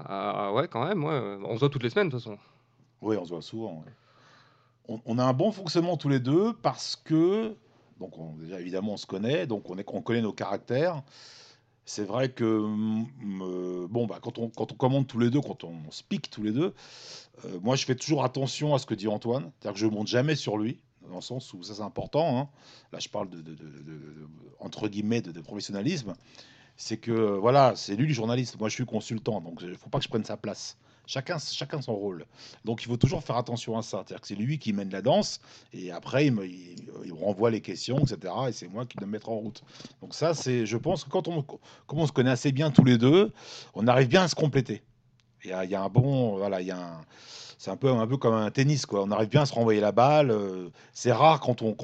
Ah, 0.07 0.53
ouais, 0.55 0.67
quand 0.69 0.87
même, 0.87 1.05
ouais. 1.05 1.37
on 1.45 1.55
se 1.55 1.61
voit 1.61 1.69
toutes 1.69 1.83
les 1.83 1.91
semaines 1.91 2.09
de 2.09 2.13
toute 2.17 2.23
façon. 2.25 2.39
Oui, 3.03 3.17
on 3.17 3.25
se 3.25 3.31
voit 3.31 3.43
souvent. 3.43 3.83
On, 4.89 5.01
on 5.05 5.19
a 5.19 5.25
un 5.25 5.33
bon 5.33 5.53
fonctionnement 5.53 5.97
tous 5.97 6.09
les 6.09 6.21
deux 6.21 6.53
parce 6.55 6.97
que, 6.97 7.55
donc 7.99 8.19
on- 8.19 8.35
déjà 8.37 8.61
évidemment 8.61 8.93
on 8.95 8.97
se 8.97 9.07
connaît, 9.07 9.47
donc 9.47 9.69
on, 9.71 9.77
on 9.87 10.03
connaît 10.03 10.23
nos 10.23 10.33
caractères. 10.33 11.03
C'est 11.87 12.05
vrai 12.05 12.29
que, 12.31 12.65
bon, 13.89 14.07
bah, 14.07 14.21
quand, 14.23 14.39
on, 14.39 14.49
quand 14.49 14.71
on 14.71 14.75
commande 14.77 15.09
tous 15.09 15.19
les 15.19 15.29
deux, 15.31 15.41
quand 15.41 15.65
on, 15.65 15.75
se 15.91 16.05
pique 16.05 16.31
tous 16.31 16.43
les 16.43 16.53
deux, 16.53 16.73
euh, 17.47 17.59
moi 17.63 17.75
je 17.75 17.85
fais 17.85 17.97
toujours 17.97 18.23
attention 18.25 18.75
à 18.75 18.79
ce 18.79 18.87
que 18.87 18.95
dit 18.95 19.09
Antoine. 19.09 19.51
C'est-à-dire 19.59 19.75
que 19.75 19.81
je 19.81 19.87
ne 19.87 19.91
monte 19.91 20.07
jamais 20.07 20.37
sur 20.37 20.57
lui, 20.57 20.79
dans 21.09 21.17
le 21.17 21.21
sens 21.21 21.53
où 21.53 21.63
ça 21.65 21.75
c'est 21.75 21.83
important. 21.83 22.39
hein. 22.39 22.49
Là 22.93 23.01
je 23.01 23.09
parle 23.09 23.29
de, 23.31 23.41
de- 23.41 23.57
entre 24.61 24.89
guillemets 24.89 25.21
de, 25.23 25.41
professionnalisme. 25.41 26.15
C'est 26.77 26.97
que, 26.99 27.11
voilà, 27.13 27.75
c'est 27.77 27.97
lui 27.97 28.07
le 28.07 28.15
journaliste, 28.15 28.59
moi 28.61 28.69
je 28.69 28.75
suis 28.75 28.87
consultant, 28.87 29.41
donc 29.41 29.59
il 29.63 29.69
ne 29.71 29.75
faut 29.75 29.91
pas 29.91 29.99
que 29.99 30.05
je 30.05 30.09
prenne 30.09 30.25
sa 30.25 30.37
place. 30.37 30.77
Chacun, 31.11 31.39
chacun 31.41 31.83
son 31.83 31.97
rôle. 31.97 32.25
Donc 32.65 32.85
il 32.85 32.87
faut 32.87 32.97
toujours 32.97 33.25
faire 33.25 33.37
attention 33.37 33.77
à 33.77 33.83
ça. 33.83 34.05
C'est 34.23 34.37
lui 34.37 34.61
qui 34.61 34.73
mène 34.73 34.91
la 34.91 35.03
danse 35.03 35.41
et 35.73 35.91
après 35.91 36.27
il 36.27 36.33
me, 36.33 36.47
renvoie 37.21 37.51
les 37.51 37.61
questions, 37.61 37.99
etc. 37.99 38.33
Et 38.49 38.53
c'est 38.53 38.69
moi 38.69 38.87
qui 38.87 38.97
dois 38.97 39.09
me 39.09 39.13
mettre 39.13 39.29
en 39.29 39.35
route. 39.35 39.65
Donc 40.03 40.15
ça, 40.15 40.35
c'est, 40.35 40.67
je 40.67 40.77
pense 40.77 41.03
que 41.03 41.11
quand 41.11 41.27
on, 41.27 42.07
se 42.07 42.13
connaît 42.13 42.31
assez 42.31 42.53
bien 42.53 42.71
tous 42.71 42.85
les 42.85 42.97
deux, 42.97 43.33
on 43.75 43.89
arrive 43.89 44.07
bien 44.07 44.23
à 44.23 44.29
se 44.29 44.37
compléter. 44.37 44.83
Il 45.43 45.51
y 45.51 45.75
a, 45.75 45.83
un 45.83 45.89
bon, 45.89 46.37
voilà, 46.37 46.61
il 46.61 46.69
y 46.69 46.71
a 46.71 46.79
un, 46.79 47.01
c'est 47.59 47.73
un 47.73 47.77
peu, 47.77 47.91
un 47.91 48.07
peu 48.07 48.17
comme 48.17 48.35
un 48.35 48.53
tennis, 48.53 48.87
quoi. 48.87 49.03
On 49.03 49.11
arrive 49.11 49.31
bien 49.31 49.43
à 49.43 49.47
se 49.47 49.55
renvoyer 49.55 49.81
la 49.81 49.91
balle. 49.91 50.31
euh, 50.31 50.69
C'est 50.93 51.11
rare 51.11 51.41
quand 51.41 51.61
on, 51.63 51.75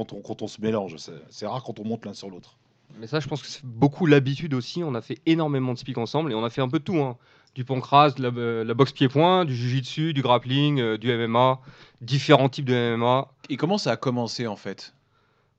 se 0.47 0.61
mélange. 0.61 0.99
C'est, 0.99 1.21
c'est 1.31 1.49
rare 1.49 1.65
quand 1.65 1.81
on 1.81 1.85
monte 1.85 2.05
l'un 2.05 2.15
sur 2.15 2.31
l'autre. 2.31 2.57
Mais 3.01 3.09
ça, 3.09 3.19
je 3.19 3.27
pense 3.27 3.43
que 3.43 3.49
c'est 3.49 3.65
beaucoup 3.65 4.07
l'habitude 4.07 4.55
aussi. 4.55 4.85
On 4.85 4.95
a 4.95 5.03
fait 5.03 5.19
énormément 5.27 5.73
de 5.73 5.79
speak 5.79 5.99
ensemble 5.99 6.31
et 6.31 6.37
on 6.37 6.45
a 6.45 6.51
fait 6.51 6.61
un 6.61 6.69
peu 6.69 6.79
de 6.79 6.85
tout. 6.85 6.99
hein. 6.99 7.17
Du 7.57 7.65
pancras, 7.65 8.11
de 8.11 8.23
la, 8.23 8.29
euh, 8.37 8.65
la 8.65 8.75
boxe 8.75 8.93
pied-point, 8.93 9.47
du 9.47 9.57
jiu-jitsu, 9.57 10.13
du 10.13 10.21
grappling, 10.21 10.79
euh, 10.79 10.99
du 10.99 11.11
MMA, 11.11 11.59
différents 12.03 12.51
types 12.51 12.67
de 12.67 12.95
MMA. 12.95 13.29
Et 13.49 13.57
comment 13.57 13.79
ça 13.79 13.93
a 13.93 13.97
commencé 13.97 14.47
en 14.47 14.57
fait? 14.57 14.93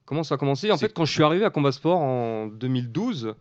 Comment 0.04 0.22
ça 0.22 0.36
a 0.36 0.38
commencé? 0.38 0.70
En 0.70 0.78
fait, 0.78 0.94
quand 0.94 1.04
je 1.04 1.12
suis 1.12 1.24
arrivé 1.24 1.44
à 1.44 1.50
Combat 1.50 1.72
Sport 1.72 1.98
en 1.98 2.46
2012, 2.46 3.34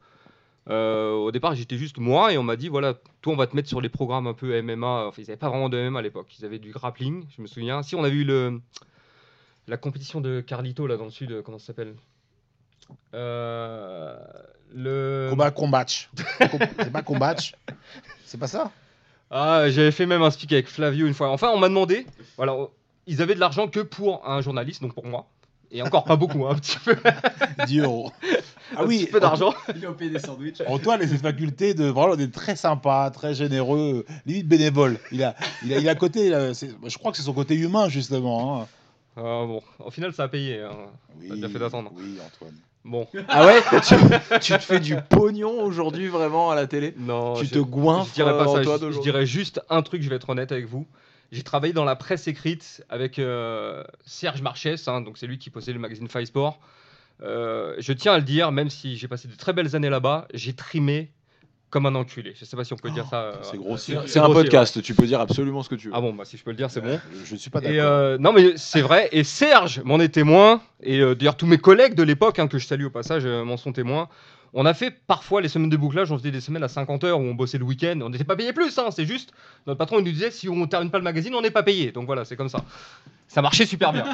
euh, 0.71 1.11
au 1.11 1.31
départ, 1.31 1.53
j'étais 1.53 1.77
juste 1.77 1.99
moi 1.99 2.33
et 2.33 2.39
on 2.39 2.43
m'a 2.43 2.55
dit 2.55 2.67
voilà, 2.67 2.95
toi, 3.21 3.33
on 3.33 3.35
va 3.35 3.45
te 3.45 3.55
mettre 3.55 3.69
sur 3.69 3.79
les 3.79 3.89
programmes 3.89 4.25
un 4.25 4.33
peu 4.33 4.59
MMA. 4.59 5.05
Enfin, 5.05 5.21
ils 5.21 5.25
n'avaient 5.25 5.37
pas 5.37 5.49
vraiment 5.49 5.69
de 5.69 5.77
MMA 5.77 5.99
à 5.99 6.01
l'époque. 6.01 6.35
Ils 6.39 6.43
avaient 6.43 6.57
du 6.57 6.71
grappling, 6.71 7.25
je 7.37 7.43
me 7.43 7.45
souviens. 7.45 7.83
Si, 7.83 7.93
on 7.93 8.03
avait 8.03 8.15
eu 8.15 8.23
le, 8.23 8.59
la 9.67 9.77
compétition 9.77 10.19
de 10.19 10.41
Carlito 10.41 10.87
là 10.87 10.97
dans 10.97 11.05
le 11.05 11.11
sud, 11.11 11.43
comment 11.43 11.59
ça 11.59 11.67
s'appelle? 11.67 11.93
Euh, 13.13 14.17
le... 14.73 15.27
Combat, 15.29 15.51
combatch. 15.51 16.09
c'est 16.39 16.91
pas 16.91 17.03
combatch. 17.03 17.53
C'est 18.27 18.37
pas 18.37 18.47
ça? 18.47 18.71
Ah, 19.31 19.69
j'avais 19.69 19.91
fait 19.91 20.05
même 20.05 20.21
un 20.21 20.29
speak 20.31 20.51
avec 20.53 20.67
Flavio 20.67 21.07
une 21.07 21.13
fois. 21.13 21.29
Enfin, 21.31 21.49
on 21.53 21.59
m'a 21.59 21.69
demandé. 21.69 22.05
Voilà, 22.35 22.55
ils 23.07 23.21
avaient 23.21 23.35
de 23.35 23.39
l'argent 23.39 23.67
que 23.69 23.79
pour 23.79 24.27
un 24.27 24.41
journaliste, 24.41 24.81
donc 24.81 24.93
pour 24.93 25.05
moi. 25.05 25.27
Et 25.71 25.81
encore 25.81 26.03
pas 26.05 26.15
beaucoup, 26.15 26.45
hein, 26.45 26.51
un 26.51 26.55
petit 26.55 26.77
peu, 26.79 26.95
10 27.67 27.79
euros. 27.79 28.11
Ah 28.75 28.81
un 28.81 28.85
oui, 28.85 28.99
petit 29.05 29.11
peu 29.11 29.19
d'argent. 29.21 29.53
Il 29.75 29.85
a 29.85 29.91
payé 29.91 30.09
des 30.09 30.19
sandwichs. 30.19 30.61
Antoine 30.67 31.01
a 31.01 31.07
cette 31.07 31.21
faculté 31.21 31.73
de 31.73 31.85
vraiment 31.85 32.15
d'être 32.17 32.31
très 32.33 32.55
sympa, 32.57 33.09
très 33.13 33.33
généreux, 33.33 34.05
limite 34.25 34.47
bénévole. 34.47 34.97
Il 35.11 35.23
a, 35.23 35.35
il 35.65 35.73
a, 35.73 35.77
il 35.77 35.87
a 35.89 35.95
côté, 35.95 36.31
c'est- 36.53 36.71
je 36.85 36.97
crois 36.97 37.11
que 37.11 37.17
c'est 37.17 37.23
son 37.23 37.33
côté 37.33 37.55
humain 37.55 37.87
justement. 37.89 38.61
hein. 38.61 38.67
Ah, 39.17 39.43
bon, 39.45 39.61
au 39.79 39.89
final, 39.91 40.13
ça 40.13 40.23
a 40.23 40.27
payé. 40.27 40.61
hein. 40.61 40.71
Oui, 41.19 41.27
T'as 41.29 41.35
bien 41.35 41.49
fait 41.49 41.59
d'attendre. 41.59 41.91
Oui, 41.95 42.17
Antoine. 42.25 42.55
Bon, 42.85 43.05
Ah 43.27 43.45
ouais 43.45 43.61
tu, 43.85 43.95
tu 44.39 44.53
te 44.53 44.59
fais 44.59 44.79
du 44.79 44.95
pognon 45.09 45.61
aujourd'hui 45.63 46.07
vraiment 46.07 46.51
à 46.51 46.55
la 46.55 46.67
télé? 46.67 46.93
Non. 46.97 47.33
Tu 47.33 47.45
je- 47.45 47.53
te 47.55 47.59
goinfres 47.59 48.09
Je 48.09 48.13
dirais 48.13 48.37
pas 48.37 48.45
ça. 48.47 48.59
Antoine, 48.59 48.91
je- 48.93 48.99
dirais 49.01 49.25
juste 49.25 49.61
un 49.69 49.81
truc. 49.81 50.01
Je 50.01 50.09
vais 50.09 50.15
être 50.15 50.29
honnête 50.29 50.51
avec 50.53 50.65
vous. 50.67 50.87
J'ai 51.33 51.43
travaillé 51.43 51.73
dans 51.73 51.83
la 51.83 51.97
presse 51.97 52.27
écrite 52.29 52.85
avec 52.87 53.19
euh, 53.19 53.83
Serge 54.05 54.41
Marchès, 54.41 54.87
hein, 54.87 55.01
donc 55.01 55.17
c'est 55.17 55.27
lui 55.27 55.37
qui 55.37 55.49
possédait 55.49 55.73
le 55.73 55.79
magazine 55.79 56.07
Five 56.07 56.23
Sport. 56.25 56.59
Euh, 57.21 57.75
je 57.79 57.91
tiens 57.91 58.13
à 58.13 58.17
le 58.17 58.23
dire, 58.23 58.51
même 58.53 58.69
si 58.69 58.95
j'ai 58.95 59.09
passé 59.09 59.27
de 59.27 59.35
très 59.35 59.51
belles 59.51 59.75
années 59.75 59.89
là-bas, 59.89 60.27
j'ai 60.33 60.53
trimé 60.53 61.11
comme 61.69 61.85
un 61.85 61.95
enculé. 61.95 62.33
Je 62.39 62.45
sais 62.45 62.55
pas 62.55 62.63
si 62.63 62.73
on 62.73 62.77
peut 62.77 62.89
dire 62.91 63.05
ça. 63.09 63.21
euh, 63.23 63.33
C'est 63.41 63.57
grossier. 63.57 63.97
C'est 64.05 64.19
un 64.19 64.23
grossier, 64.23 64.43
podcast, 64.43 64.81
tu 64.81 64.93
peux 64.93 65.05
dire 65.05 65.19
absolument 65.19 65.63
ce 65.63 65.69
que 65.69 65.75
tu 65.75 65.87
veux. 65.87 65.93
Ah 65.95 66.01
bon, 66.01 66.13
bah 66.13 66.23
si 66.25 66.37
je 66.37 66.43
peux 66.43 66.51
le 66.51 66.57
dire, 66.57 66.71
c'est 66.71 66.81
bon. 66.81 66.99
Je 67.25 67.33
ne 67.33 67.37
suis 67.39 67.49
pas 67.49 67.59
d'accord. 67.59 67.77
Euh, 67.79 68.17
non, 68.17 68.31
mais 68.33 68.53
c'est 68.55 68.81
vrai. 68.81 69.09
Et 69.11 69.23
Serge 69.23 69.81
m'en 69.83 69.99
est 69.99 70.09
témoin. 70.09 70.61
Et 70.81 70.99
euh, 71.01 71.13
d'ailleurs, 71.15 71.35
tous 71.37 71.45
mes 71.47 71.57
collègues 71.57 71.93
de 71.95 72.03
l'époque, 72.03 72.39
hein, 72.39 72.47
que 72.47 72.57
je 72.57 72.65
salue 72.65 72.85
au 72.85 72.89
passage, 72.89 73.23
euh, 73.25 73.43
m'en 73.43 73.57
sont 73.57 73.73
témoins. 73.73 74.07
On 74.53 74.65
a 74.65 74.73
fait 74.73 74.91
parfois 75.07 75.41
les 75.41 75.49
semaines 75.49 75.69
de 75.69 75.75
bouclage. 75.75 76.09
On 76.09 76.17
faisait 76.17 76.31
des 76.31 76.39
semaines 76.39 76.63
à 76.63 76.69
50 76.69 77.03
heures 77.03 77.19
où 77.19 77.23
on 77.23 77.35
bossait 77.35 77.57
le 77.57 77.65
week-end. 77.65 77.99
On 78.01 78.09
n'était 78.09 78.23
pas 78.23 78.37
payé 78.37 78.53
plus. 78.53 78.77
Hein, 78.79 78.85
c'est 78.91 79.05
juste 79.05 79.31
notre 79.67 79.77
patron 79.77 79.99
il 79.99 80.05
nous 80.05 80.11
disait 80.11 80.31
si 80.31 80.47
on 80.47 80.65
termine 80.67 80.89
pas 80.89 80.97
le 80.99 81.03
magazine, 81.03 81.35
on 81.35 81.41
n'est 81.41 81.51
pas 81.51 81.63
payé. 81.63 81.91
Donc 81.91 82.05
voilà, 82.05 82.23
c'est 82.23 82.37
comme 82.37 82.47
ça. 82.47 82.63
Ça 83.27 83.41
marchait 83.41 83.65
super 83.65 83.91
bien. 83.91 84.05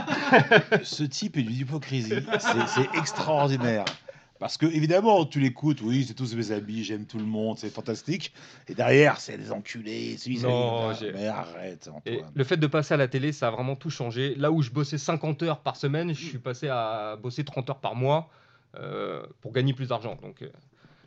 Ce 0.84 1.04
type 1.04 1.38
est 1.38 1.44
d'une 1.44 1.56
hypocrisie. 1.56 2.16
C'est 2.40 2.68
c'est 2.68 2.98
extraordinaire. 2.98 3.86
Parce 4.44 4.58
que, 4.58 4.66
évidemment, 4.66 5.26
tu 5.26 5.40
l'écoutes, 5.40 5.80
oui, 5.80 6.04
c'est 6.06 6.16
tous 6.16 6.36
mes 6.36 6.52
amis, 6.52 6.84
j'aime 6.84 7.06
tout 7.06 7.18
le 7.18 7.24
monde, 7.24 7.58
c'est 7.58 7.70
fantastique. 7.70 8.34
Et 8.68 8.74
derrière, 8.74 9.22
c'est 9.22 9.38
des 9.38 9.54
enculés, 9.54 10.18
celui 10.18 10.38
Non, 10.42 10.94
j'ai- 10.94 11.14
Mais 11.14 11.28
arrête, 11.28 11.90
Et 12.06 12.20
le 12.34 12.44
fait 12.44 12.58
de 12.58 12.68
passer 12.68 12.94
à 12.94 12.98
la 12.98 13.08
télé, 13.08 13.32
ça 13.32 13.48
a 13.48 13.52
vraiment 13.52 13.78
tout 13.78 13.90
changé. 13.90 14.36
Là 14.36 14.52
où 14.52 14.62
je 14.62 14.70
bossais 14.70 14.98
50 14.98 15.44
heures 15.44 15.62
par 15.62 15.78
semaine, 15.78 16.10
je 16.14 16.26
suis 16.26 16.40
passé 16.40 16.68
à 16.68 17.16
bosser 17.16 17.46
30 17.46 17.70
heures 17.70 17.80
par 17.80 17.96
mois 17.96 18.30
euh, 18.78 19.24
pour 19.40 19.54
gagner 19.54 19.72
plus 19.74 19.88
d'argent. 19.88 20.18
Donc 20.22 20.42
euh, 20.42 20.50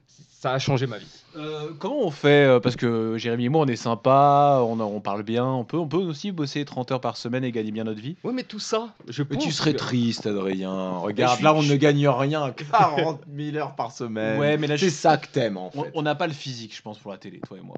ça 0.09 0.53
a 0.53 0.59
changé 0.59 0.87
ma 0.87 0.99
vie. 0.99 1.07
Euh, 1.35 1.71
comment 1.79 1.99
on 2.03 2.11
fait 2.11 2.47
euh, 2.47 2.61
Parce 2.61 2.77
que 2.77 3.17
Jérémy 3.19 3.47
et 3.47 3.49
moi, 3.49 3.63
on 3.63 3.67
est 3.67 3.77
sympa, 3.77 4.61
on, 4.63 4.79
on 4.81 5.01
parle 5.01 5.23
bien, 5.23 5.45
on 5.45 5.65
peut, 5.65 5.77
on 5.77 5.89
peut 5.89 5.97
aussi 5.99 6.31
bosser 6.33 6.65
30 6.65 6.93
heures 6.93 7.01
par 7.01 7.17
semaine 7.17 7.43
et 7.45 7.53
gagner 7.53 7.73
bien 7.73 7.85
notre 7.85 8.01
vie. 8.01 8.17
Oui, 8.25 8.33
mais 8.35 8.43
tout 8.45 8.59
ça, 8.61 8.91
je 9.09 9.23
Mais 9.23 9.37
pense 9.37 9.45
tu 9.45 9.53
serais 9.53 9.73
que- 9.73 9.79
triste, 9.79 10.27
Adrien. 10.27 10.99
Regarde, 10.99 11.37
suis- 11.37 11.45
là, 11.45 11.53
on 11.55 11.63
ne 11.63 11.75
gagne 11.77 12.07
rien. 12.09 12.51
40 12.53 13.21
000 13.35 13.57
heures 13.57 13.75
par 13.75 13.93
semaine. 13.93 14.39
Ouais, 14.39 14.57
mais 14.57 14.67
là, 14.67 14.77
je- 14.77 14.85
c'est 14.87 14.91
ça 14.91 15.17
que 15.17 15.27
t'aimes, 15.27 15.57
en 15.57 15.71
On- 15.75 15.83
fait. 15.85 15.91
On 15.95 16.03
n'a 16.03 16.15
pas 16.15 16.27
le 16.27 16.33
physique, 16.33 16.75
je 16.77 16.83
pense, 16.83 16.99
pour 16.99 17.11
la 17.13 17.19
télé, 17.19 17.41
toi 17.41 17.59
et 17.59 17.63
moi. 17.63 17.77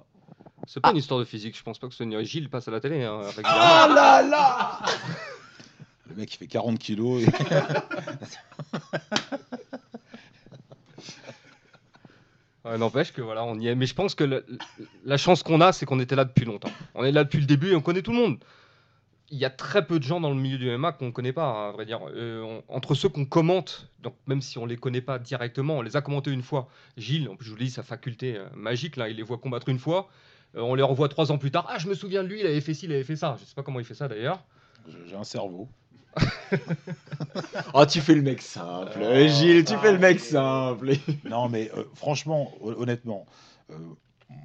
C'est 0.66 0.80
pas 0.80 0.90
une 0.90 0.98
histoire 0.98 1.18
de 1.20 1.24
physique, 1.24 1.56
je 1.56 1.62
pense 1.62 1.78
pas 1.78 1.86
que 1.86 1.94
ce 1.94 2.04
soit 2.04 2.06
une- 2.06 2.22
Gilles 2.24 2.50
passe 2.50 2.68
à 2.68 2.70
la 2.70 2.80
télé 2.80 3.02
hein, 3.04 3.20
Oh 3.22 3.26
régulièrement. 3.28 3.94
là 3.94 4.22
là 4.22 4.78
mec, 6.16 6.34
il 6.34 6.36
fait 6.36 6.46
40 6.46 6.78
kilos. 6.78 7.22
et- 7.22 7.26
Ouais, 12.57 12.57
N'empêche 12.76 13.12
que 13.12 13.22
voilà, 13.22 13.44
on 13.44 13.58
y 13.58 13.68
est. 13.68 13.74
Mais 13.74 13.86
je 13.86 13.94
pense 13.94 14.14
que 14.14 14.44
la, 15.04 15.16
chance 15.16 15.42
qu'on 15.42 15.60
a, 15.60 15.72
c'est 15.72 15.86
qu'on 15.86 16.00
était 16.00 16.16
là 16.16 16.24
depuis 16.24 16.44
longtemps. 16.44 16.70
On 16.94 17.04
est 17.04 17.12
là 17.12 17.24
depuis 17.24 17.40
le 17.40 17.46
début 17.46 17.70
et 17.70 17.76
on 17.76 17.80
connaît 17.80 18.02
tout 18.02 18.12
le 18.12 18.18
monde. 18.18 18.38
Il 19.30 19.38
y 19.38 19.44
a 19.44 19.50
très 19.50 19.86
peu 19.86 19.98
de 19.98 20.04
gens 20.04 20.20
dans 20.20 20.30
le 20.30 20.36
milieu 20.36 20.56
du 20.56 20.70
MMA 20.74 20.92
qu'on 20.92 21.06
ne 21.06 21.10
connaît 21.10 21.34
pas, 21.34 21.68
à 21.68 21.72
vrai 21.72 21.84
dire. 21.84 22.00
Euh, 22.08 22.60
entre 22.68 22.94
ceux 22.94 23.10
qu'on 23.10 23.26
commente, 23.26 23.88
donc 24.02 24.14
même 24.26 24.40
si 24.40 24.56
on 24.58 24.64
les 24.64 24.76
connaît 24.76 25.02
pas 25.02 25.18
directement, 25.18 25.78
on 25.78 25.82
les 25.82 25.96
a 25.96 26.00
commentés 26.00 26.30
une 26.30 26.42
fois. 26.42 26.68
Gilles, 26.96 27.28
je 27.40 27.50
vous 27.50 27.56
le 27.56 27.64
dis, 27.64 27.70
sa 27.70 27.82
faculté 27.82 28.36
euh, 28.36 28.46
magique, 28.54 28.96
là, 28.96 29.08
il 29.08 29.16
les 29.16 29.22
voit 29.22 29.38
combattre 29.38 29.68
une 29.68 29.78
fois. 29.78 30.08
Euh, 30.56 30.60
on 30.60 30.74
les 30.74 30.82
revoit 30.82 31.08
trois 31.08 31.30
ans 31.30 31.38
plus 31.38 31.50
tard. 31.50 31.66
Ah, 31.68 31.78
je 31.78 31.88
me 31.88 31.94
souviens 31.94 32.22
de 32.22 32.28
lui, 32.28 32.40
il 32.40 32.46
avait 32.46 32.60
fait 32.60 32.74
ci, 32.74 32.86
il 32.86 32.92
avait 32.92 33.04
fait 33.04 33.16
ça. 33.16 33.36
Je 33.38 33.44
sais 33.44 33.54
pas 33.54 33.62
comment 33.62 33.80
il 33.80 33.84
fait 33.84 33.94
ça 33.94 34.08
d'ailleurs. 34.08 34.42
J'ai 35.06 35.16
un 35.16 35.24
cerveau. 35.24 35.68
Oh, 37.74 37.84
tu 37.88 38.00
fais 38.00 38.14
le 38.14 38.22
mec 38.22 38.42
simple. 38.42 38.98
Euh, 39.02 39.28
Gilles, 39.28 39.64
tu 39.64 39.76
fais 39.78 39.92
le 39.92 39.98
mec 39.98 40.20
simple. 40.20 40.92
Non, 41.24 41.48
mais 41.48 41.70
euh, 41.76 41.84
franchement, 41.94 42.52
hon- 42.60 42.74
honnêtement, 42.78 43.26
euh, 43.70 43.78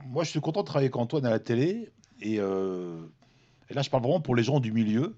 moi 0.07 0.23
je 0.23 0.29
suis 0.29 0.41
content 0.41 0.61
de 0.61 0.65
travailler 0.65 0.87
avec 0.87 0.95
Antoine 0.97 1.25
à 1.25 1.29
la 1.29 1.39
télé. 1.39 1.91
Et, 2.21 2.37
euh, 2.39 2.97
et 3.69 3.73
là, 3.73 3.81
je 3.81 3.89
parle 3.89 4.03
vraiment 4.03 4.21
pour 4.21 4.35
les 4.35 4.43
gens 4.43 4.59
du 4.59 4.71
milieu. 4.71 5.15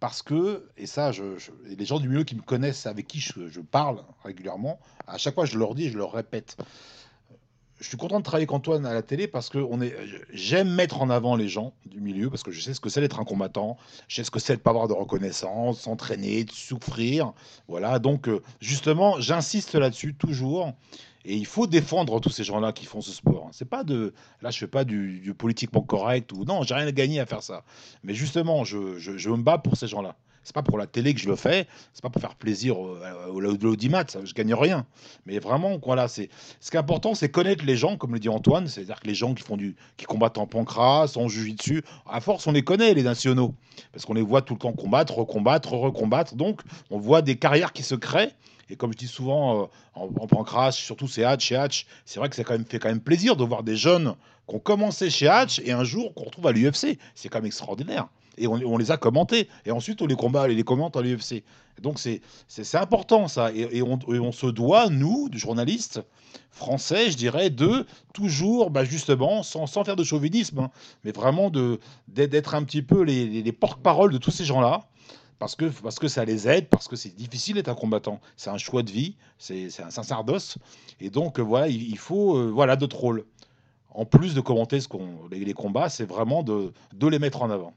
Parce 0.00 0.22
que, 0.22 0.66
et 0.78 0.86
ça, 0.86 1.12
je, 1.12 1.22
les 1.66 1.84
gens 1.84 2.00
du 2.00 2.08
milieu 2.08 2.24
qui 2.24 2.34
me 2.34 2.40
connaissent, 2.40 2.86
avec 2.86 3.06
qui 3.06 3.20
je, 3.20 3.48
je 3.50 3.60
parle 3.60 4.02
régulièrement, 4.24 4.80
à 5.06 5.18
chaque 5.18 5.34
fois 5.34 5.44
je 5.44 5.58
leur 5.58 5.74
dis 5.74 5.84
et 5.86 5.90
je 5.90 5.98
leur 5.98 6.12
répète. 6.12 6.56
Je 7.80 7.88
suis 7.88 7.96
content 7.96 8.18
de 8.18 8.24
travailler 8.24 8.42
avec 8.42 8.52
Antoine 8.52 8.84
à 8.84 8.92
la 8.92 9.00
télé 9.00 9.26
parce 9.26 9.48
que 9.48 9.66
j'aime 10.32 10.70
mettre 10.70 11.00
en 11.00 11.08
avant 11.08 11.34
les 11.34 11.48
gens 11.48 11.72
du 11.86 12.00
milieu 12.00 12.28
parce 12.28 12.42
que 12.42 12.50
je 12.50 12.60
sais 12.60 12.74
ce 12.74 12.80
que 12.80 12.90
c'est 12.90 13.00
d'être 13.00 13.18
un 13.18 13.24
combattant, 13.24 13.78
je 14.06 14.16
sais 14.16 14.24
ce 14.24 14.30
que 14.30 14.38
c'est 14.38 14.56
de 14.56 14.60
pas 14.60 14.70
avoir 14.70 14.86
de 14.86 14.92
reconnaissance, 14.92 15.80
s'entraîner, 15.80 16.44
de 16.44 16.52
souffrir. 16.52 17.32
Voilà, 17.68 17.98
donc 17.98 18.28
euh, 18.28 18.42
justement, 18.60 19.18
j'insiste 19.18 19.74
là-dessus 19.74 20.14
toujours. 20.14 20.74
Et 21.24 21.36
il 21.36 21.46
faut 21.46 21.66
défendre 21.66 22.18
tous 22.20 22.30
ces 22.30 22.44
gens-là 22.44 22.72
qui 22.72 22.86
font 22.86 23.00
ce 23.00 23.12
sport. 23.12 23.48
C'est 23.52 23.68
pas 23.68 23.84
de, 23.84 24.14
là, 24.40 24.50
je 24.50 24.58
fais 24.58 24.66
pas 24.66 24.84
du, 24.84 25.34
politiquement 25.36 25.82
correct 25.82 26.32
ou 26.32 26.44
non, 26.44 26.62
j'ai 26.62 26.74
rien 26.74 26.86
à 26.86 26.92
gagner 26.92 27.20
à 27.20 27.26
faire 27.26 27.42
ça. 27.42 27.62
Mais 28.02 28.14
justement, 28.14 28.64
je 28.64 29.28
me 29.30 29.42
bats 29.42 29.58
pour 29.58 29.76
ces 29.76 29.86
gens-là. 29.86 30.16
C'est 30.42 30.54
pas 30.54 30.62
pour 30.62 30.78
la 30.78 30.86
télé 30.86 31.12
que 31.14 31.20
je 31.20 31.28
le 31.28 31.36
fais, 31.36 31.66
c'est 31.92 32.02
pas 32.02 32.08
pour 32.10 32.20
faire 32.20 32.34
plaisir 32.34 32.78
au, 32.78 32.96
au, 33.28 33.32
au- 33.34 33.40
l'audimat, 33.40 34.04
je 34.24 34.32
gagne 34.32 34.54
rien. 34.54 34.86
Mais 35.26 35.38
vraiment, 35.38 35.78
voilà, 35.84 36.08
c'est 36.08 36.28
ce 36.60 36.70
qui 36.70 36.76
est 36.76 36.80
important, 36.80 37.14
c'est 37.14 37.28
connaître 37.28 37.64
les 37.64 37.76
gens, 37.76 37.96
comme 37.96 38.14
le 38.14 38.18
dit 38.20 38.28
Antoine, 38.30 38.66
c'est-à-dire 38.66 39.00
que 39.00 39.06
les 39.06 39.14
gens 39.14 39.34
qui 39.34 39.42
font 39.42 39.56
du, 39.56 39.76
qui 39.96 40.06
combattent 40.06 40.38
en 40.38 40.46
pancras, 40.46 41.12
en 41.16 41.26
dessus, 41.26 41.82
à 42.08 42.20
force, 42.20 42.46
on 42.46 42.52
les 42.52 42.62
connaît 42.62 42.94
les 42.94 43.02
nationaux, 43.02 43.54
parce 43.92 44.04
qu'on 44.06 44.14
les 44.14 44.22
voit 44.22 44.42
tout 44.42 44.54
le 44.54 44.58
temps 44.60 44.72
combattre, 44.72 45.14
recombattre, 45.18 45.72
recombattre. 45.72 46.34
Donc, 46.34 46.62
on 46.90 46.98
voit 46.98 47.22
des 47.22 47.36
carrières 47.36 47.72
qui 47.72 47.82
se 47.82 47.94
créent. 47.94 48.32
Et 48.72 48.76
comme 48.76 48.92
je 48.92 48.98
dis 48.98 49.08
souvent 49.08 49.62
euh, 49.62 49.66
en, 49.94 50.04
en 50.04 50.26
pancras, 50.26 50.70
surtout 50.72 51.08
chez 51.08 51.24
Hatch, 51.24 51.44
chez 51.46 51.56
Hatch, 51.56 51.86
c'est 52.04 52.20
vrai 52.20 52.28
que 52.28 52.36
ça 52.36 52.44
quand 52.44 52.52
même 52.52 52.64
fait 52.64 52.78
quand 52.78 52.88
même 52.88 53.00
plaisir 53.00 53.34
de 53.36 53.42
voir 53.44 53.62
des 53.64 53.74
jeunes 53.76 54.14
qui 54.48 54.54
ont 54.54 54.60
commencé 54.60 55.10
chez 55.10 55.26
Hatch 55.28 55.60
et 55.64 55.72
un 55.72 55.82
jour 55.84 56.14
qu'on 56.14 56.24
retrouve 56.24 56.46
à 56.46 56.52
l'UFC. 56.52 56.96
C'est 57.16 57.28
quand 57.28 57.38
même 57.38 57.46
extraordinaire. 57.46 58.06
Et 58.38 58.46
on, 58.46 58.76
les 58.78 58.90
a 58.90 58.96
commentés. 58.96 59.48
Et 59.66 59.70
ensuite, 59.70 60.00
on 60.02 60.06
les 60.06 60.14
combat, 60.14 60.48
les 60.48 60.62
commente 60.62 60.96
à 60.96 61.02
l'UFC. 61.02 61.42
Donc, 61.80 61.98
c'est 61.98 62.74
important, 62.74 63.28
ça. 63.28 63.52
Et, 63.52 63.78
et 63.78 63.82
on, 63.82 63.98
et 64.12 64.18
on 64.18 64.32
se 64.32 64.46
doit, 64.46 64.88
nous, 64.88 65.28
journalistes 65.32 66.00
français, 66.50 67.10
je 67.10 67.16
dirais, 67.16 67.50
de 67.50 67.86
toujours, 68.12 68.70
bah, 68.70 68.84
justement, 68.84 69.42
sans, 69.42 69.66
sans 69.66 69.84
faire 69.84 69.96
de 69.96 70.04
chauvinisme, 70.04 70.58
hein, 70.60 70.70
mais 71.04 71.12
vraiment 71.12 71.50
d'être 72.08 72.54
un 72.54 72.62
petit 72.64 72.82
peu 72.82 73.02
les, 73.02 73.42
les- 73.42 73.52
porte-parole 73.52 74.12
de 74.12 74.18
tous 74.18 74.30
ces 74.30 74.44
gens-là. 74.44 74.84
Parce 75.38 75.56
que, 75.56 75.64
parce 75.66 75.98
que 75.98 76.06
ça 76.06 76.26
les 76.26 76.48
aide, 76.48 76.68
parce 76.68 76.86
que 76.86 76.96
c'est 76.96 77.14
difficile 77.16 77.54
d'être 77.54 77.70
un 77.70 77.74
combattant. 77.74 78.20
C'est 78.36 78.50
un 78.50 78.58
choix 78.58 78.82
de 78.82 78.90
vie, 78.90 79.16
c'est 79.38 79.70
un 79.80 79.90
sacerdoce. 79.90 80.58
Et 81.00 81.08
donc, 81.08 81.38
euh, 81.38 81.42
voilà, 81.42 81.68
il, 81.68 81.96
faut 81.96 82.36
euh, 82.36 82.50
voilà, 82.50 82.76
d'autres 82.76 82.98
rôles. 82.98 83.24
En 83.88 84.04
plus 84.04 84.34
de 84.34 84.40
commenter 84.42 84.80
ce 84.80 84.88
les, 85.30 85.44
les 85.44 85.54
combats, 85.54 85.88
c'est 85.88 86.04
vraiment 86.04 86.42
de, 86.42 86.72
de 86.92 87.06
les 87.06 87.18
mettre 87.18 87.40
en 87.40 87.48
avant. 87.48 87.72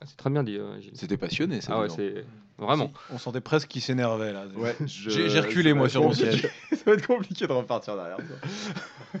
Ah, 0.00 0.04
C'est 0.06 0.16
très 0.16 0.30
bien 0.30 0.42
dit, 0.42 0.56
euh. 0.56 0.80
C'était 0.94 1.16
passionné, 1.16 1.60
ça. 1.60 1.72
Ah 1.76 1.80
ouais, 1.82 1.88
c'est 1.90 2.24
vraiment. 2.58 2.90
On 3.10 3.18
sentait 3.18 3.40
presque 3.40 3.68
qu'il 3.68 3.82
s'énervait 3.82 4.32
là. 4.32 4.44
Ouais, 4.56 4.74
J'ai 4.86 5.40
reculé 5.40 5.74
moi 5.74 5.88
sur 5.88 6.02
mon 6.02 6.12
siège. 6.12 6.48
Ça 6.70 6.78
va 6.86 6.92
être 6.92 7.06
compliqué 7.06 7.46
de 7.46 7.52
repartir 7.52 7.96
derrière. 7.96 8.16
toi. 8.16 9.20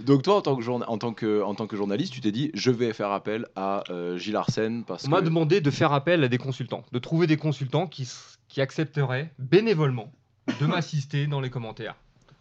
Donc 0.00 0.22
toi, 0.22 0.36
en 0.36 0.42
tant 0.42 0.56
que, 0.56 0.62
journa- 0.62 0.88
en 0.88 0.98
tant 0.98 1.12
que, 1.12 1.42
en 1.42 1.54
tant 1.54 1.66
que 1.66 1.76
journaliste, 1.76 2.12
tu 2.12 2.20
t'es 2.20 2.32
dit, 2.32 2.50
je 2.54 2.70
vais 2.70 2.92
faire 2.92 3.10
appel 3.10 3.46
à 3.56 3.82
euh, 3.90 4.16
Gilles 4.16 4.36
Arsène 4.36 4.84
parce 4.84 5.06
On 5.06 5.10
m'a 5.10 5.20
que... 5.20 5.24
demandé 5.24 5.60
de 5.60 5.70
faire 5.70 5.92
appel 5.92 6.22
à 6.24 6.28
des 6.28 6.38
consultants, 6.38 6.84
de 6.92 6.98
trouver 6.98 7.26
des 7.26 7.36
consultants 7.36 7.86
qui, 7.86 8.08
qui 8.48 8.60
accepteraient 8.60 9.30
bénévolement 9.38 10.10
de 10.60 10.66
m'assister 10.66 11.26
dans 11.26 11.40
les 11.40 11.50
commentaires. 11.50 11.96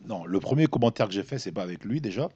Non, 0.07 0.25
le 0.25 0.39
premier 0.39 0.67
commentaire 0.67 1.07
que 1.07 1.13
j'ai 1.13 1.23
fait, 1.23 1.39
c'est 1.39 1.51
pas 1.51 1.63
avec 1.63 1.83
lui 1.83 1.99
déjà. 1.99 2.29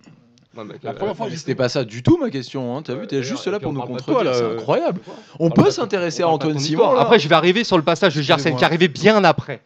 Ouais, 0.56 0.64
mec, 0.64 0.84
La 0.84 0.92
euh, 0.92 0.94
première 0.94 1.16
fois, 1.16 1.28
Mais 1.30 1.36
C'était 1.36 1.56
pas 1.56 1.70
ça 1.70 1.84
du 1.84 2.04
tout 2.04 2.18
ma 2.18 2.30
question, 2.30 2.76
hein. 2.76 2.82
t'as 2.84 2.94
Ouais, 2.94 3.02
vu, 3.02 3.08
t'es 3.08 3.24
juste 3.24 3.48
là 3.48 3.60
pour 3.60 3.72
on 3.72 3.74
nous 3.74 3.82
contredire, 3.82 4.36
c'est 4.36 4.44
euh, 4.44 4.58
incroyable. 4.58 5.02
On 5.40 5.50
peut 5.50 5.72
s'intéresser 5.72 6.24
à 6.24 6.30
Antoine 6.30 6.60
Simon. 6.60 6.96
Après, 6.96 7.20
je 7.20 7.28
vais 7.28 7.36
arriver 7.36 7.64
sur 7.64 7.78
le 7.78 7.84
passage 7.84 8.16
de 8.16 8.22
Gersen 8.22 8.56
qui 8.56 8.66
arrivait 8.66 8.88
bien 8.88 9.24
après. 9.24 9.62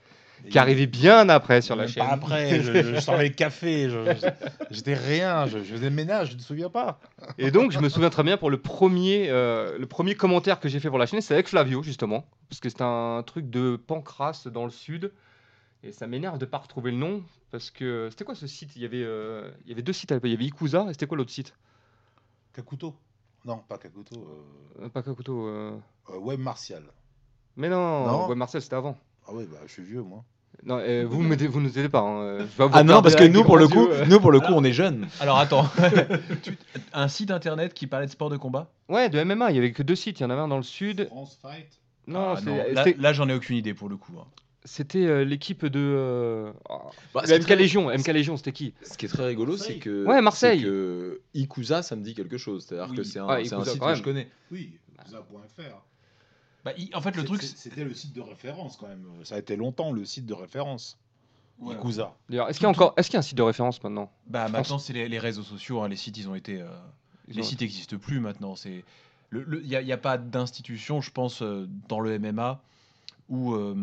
Qui 0.49 0.59
arrivait 0.59 0.85
bien 0.85 1.27
après 1.27 1.61
sur 1.61 1.75
la 1.75 1.83
Même 1.83 1.91
chaîne. 1.91 2.05
Pas 2.05 2.13
après, 2.13 2.61
je, 2.61 2.71
je, 2.71 2.99
servais 3.01 3.27
le 3.27 3.33
café, 3.33 3.89
j'étais 4.71 4.93
rien, 4.93 5.45
je, 5.45 5.57
je 5.57 5.73
faisais 5.73 5.89
le 5.89 5.95
ménage, 5.95 6.29
je 6.29 6.33
ne 6.33 6.37
me 6.37 6.43
souviens 6.43 6.69
pas. 6.69 6.99
Et 7.37 7.51
donc, 7.51 7.71
je 7.71 7.79
me 7.79 7.89
souviens 7.89 8.09
très 8.09 8.23
bien 8.23 8.37
pour 8.37 8.49
le 8.49 8.57
premier, 8.57 9.27
euh, 9.29 9.77
le 9.77 9.85
premier 9.87 10.15
commentaire 10.15 10.61
que 10.61 10.69
j'ai 10.69 10.79
fait 10.79 10.89
pour 10.89 10.99
la 10.99 11.05
chaîne, 11.05 11.19
c'est 11.19 11.33
avec 11.33 11.49
Flavio, 11.49 11.83
justement. 11.83 12.25
Parce 12.49 12.61
que 12.61 12.69
c'était 12.69 12.83
un 12.83 13.23
truc 13.25 13.49
de 13.49 13.75
Pancras 13.75 14.43
dans 14.45 14.63
le 14.63 14.71
sud. 14.71 15.11
Et 15.83 15.91
ça 15.91 16.07
m'énerve 16.07 16.37
de 16.37 16.45
pas 16.45 16.57
retrouver 16.57 16.91
le 16.91 16.97
nom. 16.97 17.23
Parce 17.51 17.71
que 17.71 18.07
c'était 18.11 18.25
quoi 18.25 18.35
ce 18.35 18.47
site? 18.47 18.75
Il 18.75 18.81
y, 18.81 18.85
avait, 18.85 19.03
euh, 19.03 19.49
il 19.63 19.69
y 19.69 19.73
avait 19.73 19.81
deux 19.81 19.93
sites 19.93 20.11
à 20.11 20.15
l'époque. 20.15 20.29
Il 20.29 20.33
y 20.33 20.35
avait 20.35 20.45
Ikuza 20.45 20.85
et 20.89 20.93
c'était 20.93 21.07
quoi 21.07 21.17
l'autre 21.17 21.31
site? 21.31 21.53
Kakuto 22.53 22.95
Non, 23.45 23.59
pas 23.59 23.77
Kakuto, 23.77 24.15
euh, 24.15 24.85
Euh, 24.85 24.89
Pas 24.89 25.01
Kakuto. 25.03 25.47
euh, 25.47 25.77
euh, 26.09 26.17
Web 26.19 26.39
Martial. 26.39 26.83
Mais 27.55 27.69
non, 27.69 28.05
Non. 28.05 28.27
ouais, 28.27 28.35
Marcel, 28.35 28.61
c'était 28.61 28.75
avant. 28.75 28.97
Ah 29.27 29.31
oui, 29.33 29.45
bah, 29.51 29.57
je 29.65 29.71
suis 29.71 29.83
vieux, 29.83 30.01
moi. 30.01 30.23
Non, 30.63 30.77
euh, 30.79 31.05
vous, 31.07 31.21
m'aidez- 31.21 31.47
vous 31.47 31.59
nous 31.61 31.77
aidez 31.77 31.89
pas. 31.89 31.99
hein, 31.99 32.19
euh, 32.21 32.47
je 32.57 32.63
Ah 32.73 32.83
non, 32.83 33.01
parce 33.01 33.15
que 33.15 33.23
nous 33.25 33.43
pour 33.43 33.57
le 33.57 33.67
coup, 33.67 33.85
yeux, 33.87 33.93
euh. 33.93 34.05
nous 34.05 34.19
pour 34.19 34.31
le 34.31 34.39
coup, 34.39 34.51
on 34.53 34.63
est 34.63 34.73
jeunes. 34.73 35.07
Alors 35.19 35.37
attends, 35.37 35.69
un 36.93 37.07
site 37.07 37.31
internet 37.31 37.73
qui 37.73 37.87
parlait 37.87 38.05
de 38.07 38.11
sport 38.11 38.29
de 38.29 38.37
combat? 38.37 38.69
Ouais, 38.89 39.09
de 39.09 39.19
MMA, 39.23 39.51
il 39.51 39.55
y 39.55 39.59
avait 39.59 39.71
que 39.71 39.83
deux 39.83 39.95
sites. 39.95 40.19
Il 40.19 40.23
y 40.23 40.25
en 40.25 40.29
avait 40.29 40.41
un 40.41 40.47
dans 40.47 40.57
le 40.57 40.63
sud. 40.63 41.07
France 41.07 41.37
Fight 41.41 41.67
Non, 42.07 42.31
Ah, 42.33 42.35
c'est- 42.37 42.45
non, 42.45 42.57
là, 42.73 42.85
là, 42.97 43.13
j'en 43.13 43.27
ai 43.29 43.33
aucune 43.33 43.57
idée 43.57 43.73
pour 43.73 43.89
le 43.89 43.97
coup. 43.97 44.13
hein. 44.19 44.25
C'était 44.65 45.05
euh, 45.05 45.23
l'équipe 45.23 45.65
de. 45.65 45.79
euh, 45.79 46.51
oh, 46.69 46.79
Bah, 47.13 47.21
le 47.21 47.27
c'est 47.27 47.39
MK 47.39 47.45
très- 47.45 47.55
Légion. 47.55 47.89
MK 47.89 48.07
Légion, 48.07 48.37
c'était 48.37 48.51
qui 48.51 48.73
Ce 48.83 48.97
qui 48.97 49.05
est 49.05 49.09
très 49.09 49.25
rigolo, 49.25 49.53
Marseille. 49.53 49.73
c'est 49.75 49.79
que 49.79 50.05
Ouais, 50.05 50.21
Marseille. 50.21 50.59
c'est 50.59 50.65
que 50.65 51.21
Ikuza, 51.33 51.83
ça 51.83 51.95
me 51.95 52.03
dit 52.03 52.13
quelque 52.13 52.37
chose. 52.37 52.65
C'est-à-dire 52.65 52.89
Oui. 52.91 52.97
que 52.97 53.03
c'est 53.03 53.19
un, 53.19 53.27
c'est 53.27 53.33
un 53.33 53.39
Ikuza, 53.59 53.71
site 53.71 53.79
quand 53.79 53.85
que 53.85 53.89
même. 53.91 53.95
je 53.97 54.03
connais. 54.03 54.29
Oui, 54.51 54.77
Kusa.fr. 55.03 55.81
Bah, 56.65 56.73
il- 56.77 56.93
en 56.95 57.01
fait, 57.01 57.15
le 57.15 57.23
truc, 57.23 57.41
c'est- 57.41 57.55
C'était 57.57 57.83
le 57.85 57.93
site 57.93 58.13
de 58.13 58.21
référence 58.21 58.75
quand 58.77 58.87
même. 58.87 59.05
Ça 59.23 59.35
a 59.35 59.39
été 59.39 59.55
longtemps 59.55 59.91
le 59.91 60.03
site 60.05 60.25
de 60.25 60.33
référence. 60.33 60.97
Ouais. 61.59 61.73
Ikuza. 61.75 62.13
D'ailleurs, 62.29 62.49
est-ce 62.49 62.59
qu'il 62.59 62.65
y 62.65 62.67
a 62.67 62.69
encore, 62.69 62.93
est-ce 62.97 63.07
qu'il 63.09 63.15
y 63.15 63.17
a 63.17 63.19
un 63.19 63.23
site 63.23 63.37
de 63.37 63.41
référence 63.43 63.81
maintenant? 63.83 64.11
Bah, 64.27 64.47
maintenant, 64.49 64.77
c'est 64.79 64.93
les, 64.93 65.07
les 65.09 65.17
réseaux 65.19 65.43
sociaux. 65.43 65.81
hein, 65.81 65.87
les 65.87 65.95
sites, 65.95 66.17
ils 66.17 66.27
ont 66.29 66.35
été. 66.35 66.61
euh, 66.61 66.67
Ils 67.29 67.35
les 67.35 67.41
ont- 67.41 67.45
sites 67.45 67.61
n'existent 67.61 67.97
plus 67.97 68.19
maintenant. 68.19 68.55
C'est 68.55 68.83
Il 69.33 69.45
n'y 69.65 69.75
a, 69.75 69.81
il 69.81 69.87
y 69.87 69.91
a 69.91 69.97
pas 69.97 70.17
d'institution, 70.17 71.01
je 71.01 71.11
pense, 71.11 71.41
euh, 71.41 71.67
dans 71.89 71.99
le 71.99 72.17
MMA 72.19 72.61
ou, 73.29 73.53
euh, 73.55 73.75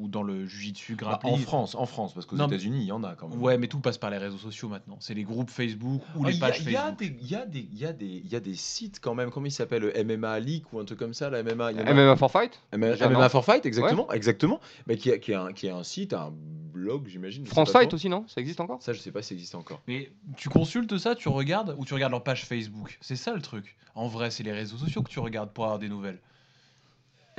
ou 0.00 0.08
dans 0.08 0.22
le 0.24 0.46
Jiu-Jitsu 0.46 0.94
Bah, 0.96 1.04
grappling. 1.04 1.34
en 1.34 1.36
France, 1.38 1.74
en 1.76 1.86
France, 1.86 2.12
parce 2.12 2.26
qu'aux 2.26 2.36
États-Unis, 2.36 2.80
il 2.80 2.86
y 2.86 2.92
en 2.92 3.04
a 3.04 3.14
quand 3.14 3.28
même. 3.28 3.40
Ouais, 3.40 3.56
mais 3.56 3.68
tout 3.68 3.78
passe 3.80 3.98
par 3.98 4.10
les 4.10 4.18
réseaux 4.18 4.38
sociaux 4.38 4.68
maintenant. 4.68 4.96
C'est 5.00 5.14
les 5.14 5.22
groupes 5.22 5.50
Facebook 5.50 6.02
ou 6.16 6.24
Ah, 6.24 6.30
les 6.30 6.38
pages 6.38 6.60
il 6.64 6.70
y, 6.72 6.76
a 6.76 6.80
Facebook. 6.94 6.98
des- 6.98 7.16
il 7.20 7.30
y 7.30 7.34
a 7.36 7.46
des- 7.46 7.68
il 7.72 7.78
y 7.78 7.86
a 7.86 7.92
des- 7.92 8.22
il 8.24 8.28
y 8.32 8.34
a 8.36 8.40
des 8.40 8.54
sites 8.56 8.98
quand 9.00 9.14
même, 9.14 9.30
comment 9.30 9.46
il 9.46 9.52
s'appelle 9.52 9.82
le 9.82 9.96
MMA 9.96 10.40
League 10.40 10.64
ou 10.72 10.80
un 10.80 10.84
truc 10.84 10.98
comme 10.98 11.14
ça, 11.14 11.30
la 11.30 11.38
MMA. 11.44 11.70
il 11.72 11.78
y 11.78 11.82
en 11.82 11.86
a- 11.86 11.90
MMA 11.94 12.16
for 12.16 12.30
Fight 12.30 12.60
MMA, 12.72 12.96
MMA 13.08 13.28
for 13.28 13.44
Fight, 13.44 13.64
exactement, 13.64 14.10
exactement. 14.12 14.60
Mais 14.88 14.96
qui, 14.96 15.12
a, 15.12 15.18
qui, 15.18 15.32
a 15.34 15.42
un, 15.42 15.52
qui 15.52 15.68
a 15.68 15.76
un 15.76 15.84
site, 15.84 16.12
un 16.12 16.32
blog, 16.72 17.06
j'imagine. 17.08 17.46
France 17.46 17.70
Fight 17.72 17.92
aussi, 17.94 18.08
non 18.08 18.24
Ça 18.26 18.40
existe 18.40 18.60
encore 18.60 18.82
Ça, 18.82 18.92
je 18.92 18.98
sais 19.00 19.12
pas 19.12 19.22
si 19.22 19.28
ça 19.28 19.34
existe 19.34 19.54
encore. 19.54 19.82
Mais 19.86 20.10
tu 20.36 20.48
consultes 20.48 20.98
ça, 20.98 21.14
tu 21.14 21.28
regardes 21.28 21.76
ou 21.78 21.84
tu 21.84 21.94
regardes 21.94 22.12
leur 22.12 22.22
page 22.24 22.44
Facebook. 22.44 22.98
C'est 23.00 23.16
ça 23.16 23.34
le 23.34 23.40
truc. 23.42 23.76
En 23.94 24.08
vrai, 24.08 24.30
c'est 24.30 24.42
les 24.42 24.52
réseaux 24.52 24.76
sociaux 24.78 25.02
que 25.02 25.10
tu 25.10 25.20
regardes 25.20 25.50
pour 25.52 25.64
avoir 25.64 25.78
des 25.78 25.88
nouvelles. 25.88 26.18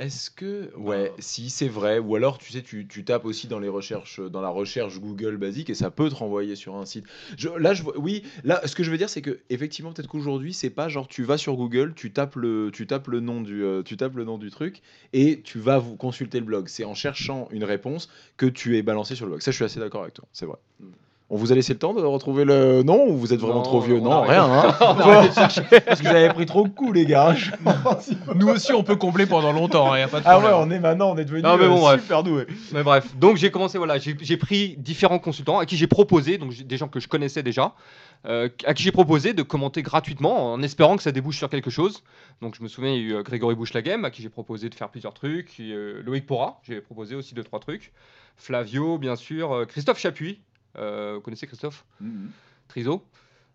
Est-ce 0.02 0.32
que 0.32 0.74
ouais, 0.76 1.12
si 1.20 1.48
c'est 1.48 1.68
vrai, 1.68 2.00
ou 2.00 2.16
alors 2.16 2.38
tu 2.38 2.50
sais, 2.50 2.62
tu, 2.62 2.88
tu 2.88 3.04
tapes 3.04 3.24
aussi 3.24 3.46
dans 3.46 3.60
les 3.60 3.68
recherches, 3.68 4.18
dans 4.18 4.40
la 4.40 4.48
recherche 4.48 4.98
Google 4.98 5.36
basique 5.36 5.70
et 5.70 5.74
ça 5.74 5.92
peut 5.92 6.08
te 6.08 6.14
renvoyer 6.16 6.56
sur 6.56 6.74
un 6.74 6.84
site. 6.84 7.04
Je, 7.38 7.48
là, 7.50 7.72
je 7.72 7.84
oui, 7.94 8.24
là, 8.42 8.60
ce 8.66 8.74
que 8.74 8.82
je 8.82 8.90
veux 8.90 8.98
dire, 8.98 9.08
c'est 9.08 9.22
que 9.22 9.38
effectivement, 9.48 9.92
peut-être 9.92 10.08
qu'aujourd'hui, 10.08 10.54
c'est 10.54 10.70
pas 10.70 10.88
genre 10.88 11.06
tu 11.06 11.22
vas 11.22 11.38
sur 11.38 11.54
Google, 11.54 11.94
tu 11.94 12.10
tapes 12.10 12.34
le, 12.34 12.70
tu 12.72 12.88
tapes 12.88 13.06
le 13.06 13.20
nom 13.20 13.42
du, 13.42 13.62
euh, 13.62 13.84
tu 13.84 13.96
tapes 13.96 14.16
le 14.16 14.24
nom 14.24 14.38
du 14.38 14.50
truc 14.50 14.82
et 15.12 15.40
tu 15.40 15.60
vas 15.60 15.78
vous 15.78 15.94
consulter 15.94 16.40
le 16.40 16.46
blog. 16.46 16.66
C'est 16.66 16.84
en 16.84 16.94
cherchant 16.94 17.46
une 17.52 17.62
réponse 17.62 18.10
que 18.36 18.46
tu 18.46 18.76
es 18.76 18.82
balancé 18.82 19.14
sur 19.14 19.26
le 19.26 19.30
blog. 19.30 19.42
Ça, 19.42 19.52
je 19.52 19.54
suis 19.54 19.64
assez 19.64 19.78
d'accord 19.78 20.02
avec 20.02 20.14
toi. 20.14 20.24
C'est 20.32 20.46
vrai. 20.46 20.58
On 21.34 21.36
vous 21.36 21.50
a 21.50 21.54
laissé 21.54 21.72
le 21.72 21.78
temps 21.78 21.94
de 21.94 22.02
retrouver 22.02 22.44
le 22.44 22.82
nom 22.82 23.08
ou 23.08 23.16
vous 23.16 23.32
êtes 23.32 23.40
vraiment 23.40 23.60
Non, 23.60 23.62
trop 23.62 23.80
vieux? 23.80 23.96
on 23.96 24.02
Non, 24.02 24.20
rien. 24.20 24.44
Hein. 24.44 24.74
Parce 25.34 25.58
que 25.58 26.02
vous 26.02 26.14
avez 26.14 26.28
pris 26.28 26.44
trop 26.44 26.62
de 26.64 26.68
coups, 26.68 26.92
les 26.92 27.06
gars. 27.06 27.34
Nous 28.34 28.48
aussi, 28.48 28.74
on 28.74 28.82
peut 28.82 28.96
combler 28.96 29.24
pendant 29.24 29.50
longtemps, 29.50 29.96
il 29.96 30.02
a 30.02 30.08
pas 30.08 30.20
de 30.20 30.26
ah 30.26 30.38
ouais, 30.38 30.50
on 30.52 30.70
est 30.70 30.78
maintenant, 30.78 31.12
on 31.12 31.16
est 31.16 31.24
devenu 31.24 31.40
Non, 31.40 31.56
mais 31.56 31.68
bon, 31.68 31.76
euh, 31.78 31.80
bref. 31.80 32.02
super 32.02 32.22
doué. 32.22 32.46
Mais 32.74 32.82
bref, 32.82 33.16
donc 33.16 33.38
j'ai 33.38 33.50
commencé, 33.50 33.78
voilà, 33.78 33.96
j'ai 33.96 34.36
pris 34.36 34.76
différents 34.76 35.18
consultants 35.18 35.58
à 35.58 35.64
qui 35.64 35.78
j'ai 35.78 35.86
proposé, 35.86 36.36
donc 36.36 36.52
des 36.52 36.76
gens 36.76 36.88
que 36.88 37.00
je 37.00 37.08
connaissais 37.08 37.42
déjà, 37.42 37.72
euh, 38.26 38.50
à 38.66 38.74
qui 38.74 38.82
j'ai 38.82 38.92
proposé 38.92 39.32
de 39.32 39.42
commenter 39.42 39.80
gratuitement 39.80 40.52
en 40.52 40.62
espérant 40.62 40.96
que 40.96 41.02
ça 41.02 41.12
débouche 41.12 41.38
sur 41.38 41.48
quelque 41.48 41.70
chose. 41.70 42.02
Donc 42.42 42.56
je 42.56 42.62
me 42.62 42.68
souviens, 42.68 42.92
il 42.92 42.96
y 42.96 43.04
a 43.06 43.08
eu 43.08 43.14
euh, 43.14 43.22
Grégory 43.22 43.54
Bouche-Lagame 43.54 44.04
à 44.04 44.10
qui 44.10 44.20
j'ai 44.20 44.28
proposé 44.28 44.68
de 44.68 44.74
faire 44.74 44.90
plusieurs 44.90 45.14
trucs, 45.14 45.58
et, 45.58 45.72
euh, 45.72 46.02
Loïc 46.04 46.26
Pora, 46.26 46.60
j'ai 46.62 46.82
proposé 46.82 47.14
aussi 47.14 47.34
deux, 47.34 47.42
trois 47.42 47.58
trucs, 47.58 47.90
Flavio, 48.36 48.98
bien 48.98 49.16
sûr, 49.16 49.64
Christophe 49.66 49.98
Chapuis, 49.98 50.40
vous 50.74 51.20
connaissez 51.20 51.46
Christophe 51.46 51.84
Triso 52.68 53.02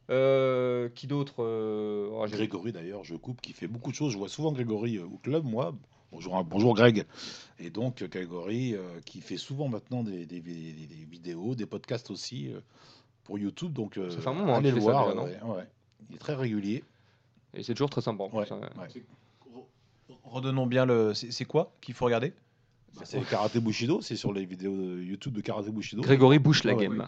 Euh, 0.10 0.90
Qui 0.90 1.08
d'autre 1.08 1.36
euh, 1.44 2.10
oh, 2.12 2.26
Grégory 2.28 2.72
d'ailleurs, 2.72 3.04
je 3.04 3.16
coupe, 3.16 3.42
qui 3.42 3.54
fait 3.54 3.68
beaucoup 3.68 3.92
de 3.92 3.96
choses. 3.96 4.14
Je 4.14 4.18
vois 4.18 4.30
souvent 4.30 4.52
Grégory 4.52 4.98
euh, 4.98 5.04
au 5.06 5.18
club, 5.18 5.44
moi. 5.44 5.74
Bonjour, 6.12 6.42
bonjour 6.46 6.74
Greg. 6.74 7.06
Et 7.60 7.70
donc 7.70 8.02
euh, 8.02 8.08
Grégory 8.08 8.74
euh, 8.76 9.02
qui 9.06 9.20
fait 9.20 9.36
souvent 9.38 9.68
maintenant 9.68 10.04
des, 10.04 10.26
des- 10.26 10.40
des- 10.40 10.72
des 10.72 11.06
vidéos, 11.10 11.54
des 11.56 11.66
podcasts 11.66 12.10
aussi 12.12 12.50
euh, 12.54 12.62
pour 13.26 13.38
YouTube. 13.38 13.74
Donc 13.74 13.98
euh, 13.98 14.10
Ça 14.10 14.22
fait 14.22 14.30
un 14.30 14.34
moment 14.34 14.56
allez 14.56 14.70
qu'il 14.70 14.76
le 14.76 14.82
voir. 14.82 15.04
déjà, 15.14 15.16
non 15.16 15.24
ouais, 15.26 15.58
ouais. 15.58 15.68
Il 16.10 16.16
est 16.16 16.20
très 16.20 16.36
régulier. 16.36 16.86
Et 17.54 17.64
c'est 17.64 17.74
toujours 17.74 17.90
très 17.90 18.02
sympa. 18.02 18.24
Ouais, 18.32 18.50
hein. 18.52 18.62
ouais. 18.80 19.04
Redonnons 20.24 20.66
bien 20.68 20.86
le. 20.86 21.14
C'est 21.14 21.32
c'est 21.32 21.46
quoi 21.46 21.74
qu'il 21.82 21.94
faut 21.94 22.06
regarder? 22.06 22.34
Bah, 22.96 23.02
c'est 23.06 23.22
Karaté 23.22 23.60
Bushido, 23.60 24.02
c'est 24.02 24.16
sur 24.16 24.34
les 24.34 24.46
vidéos 24.46 24.76
de 24.76 25.02
YouTube 25.02 25.34
de 25.34 25.42
Karaté 25.42 25.72
Bushido. 25.72 26.02
Grégory. 26.02 27.00
Ouais, 27.00 27.06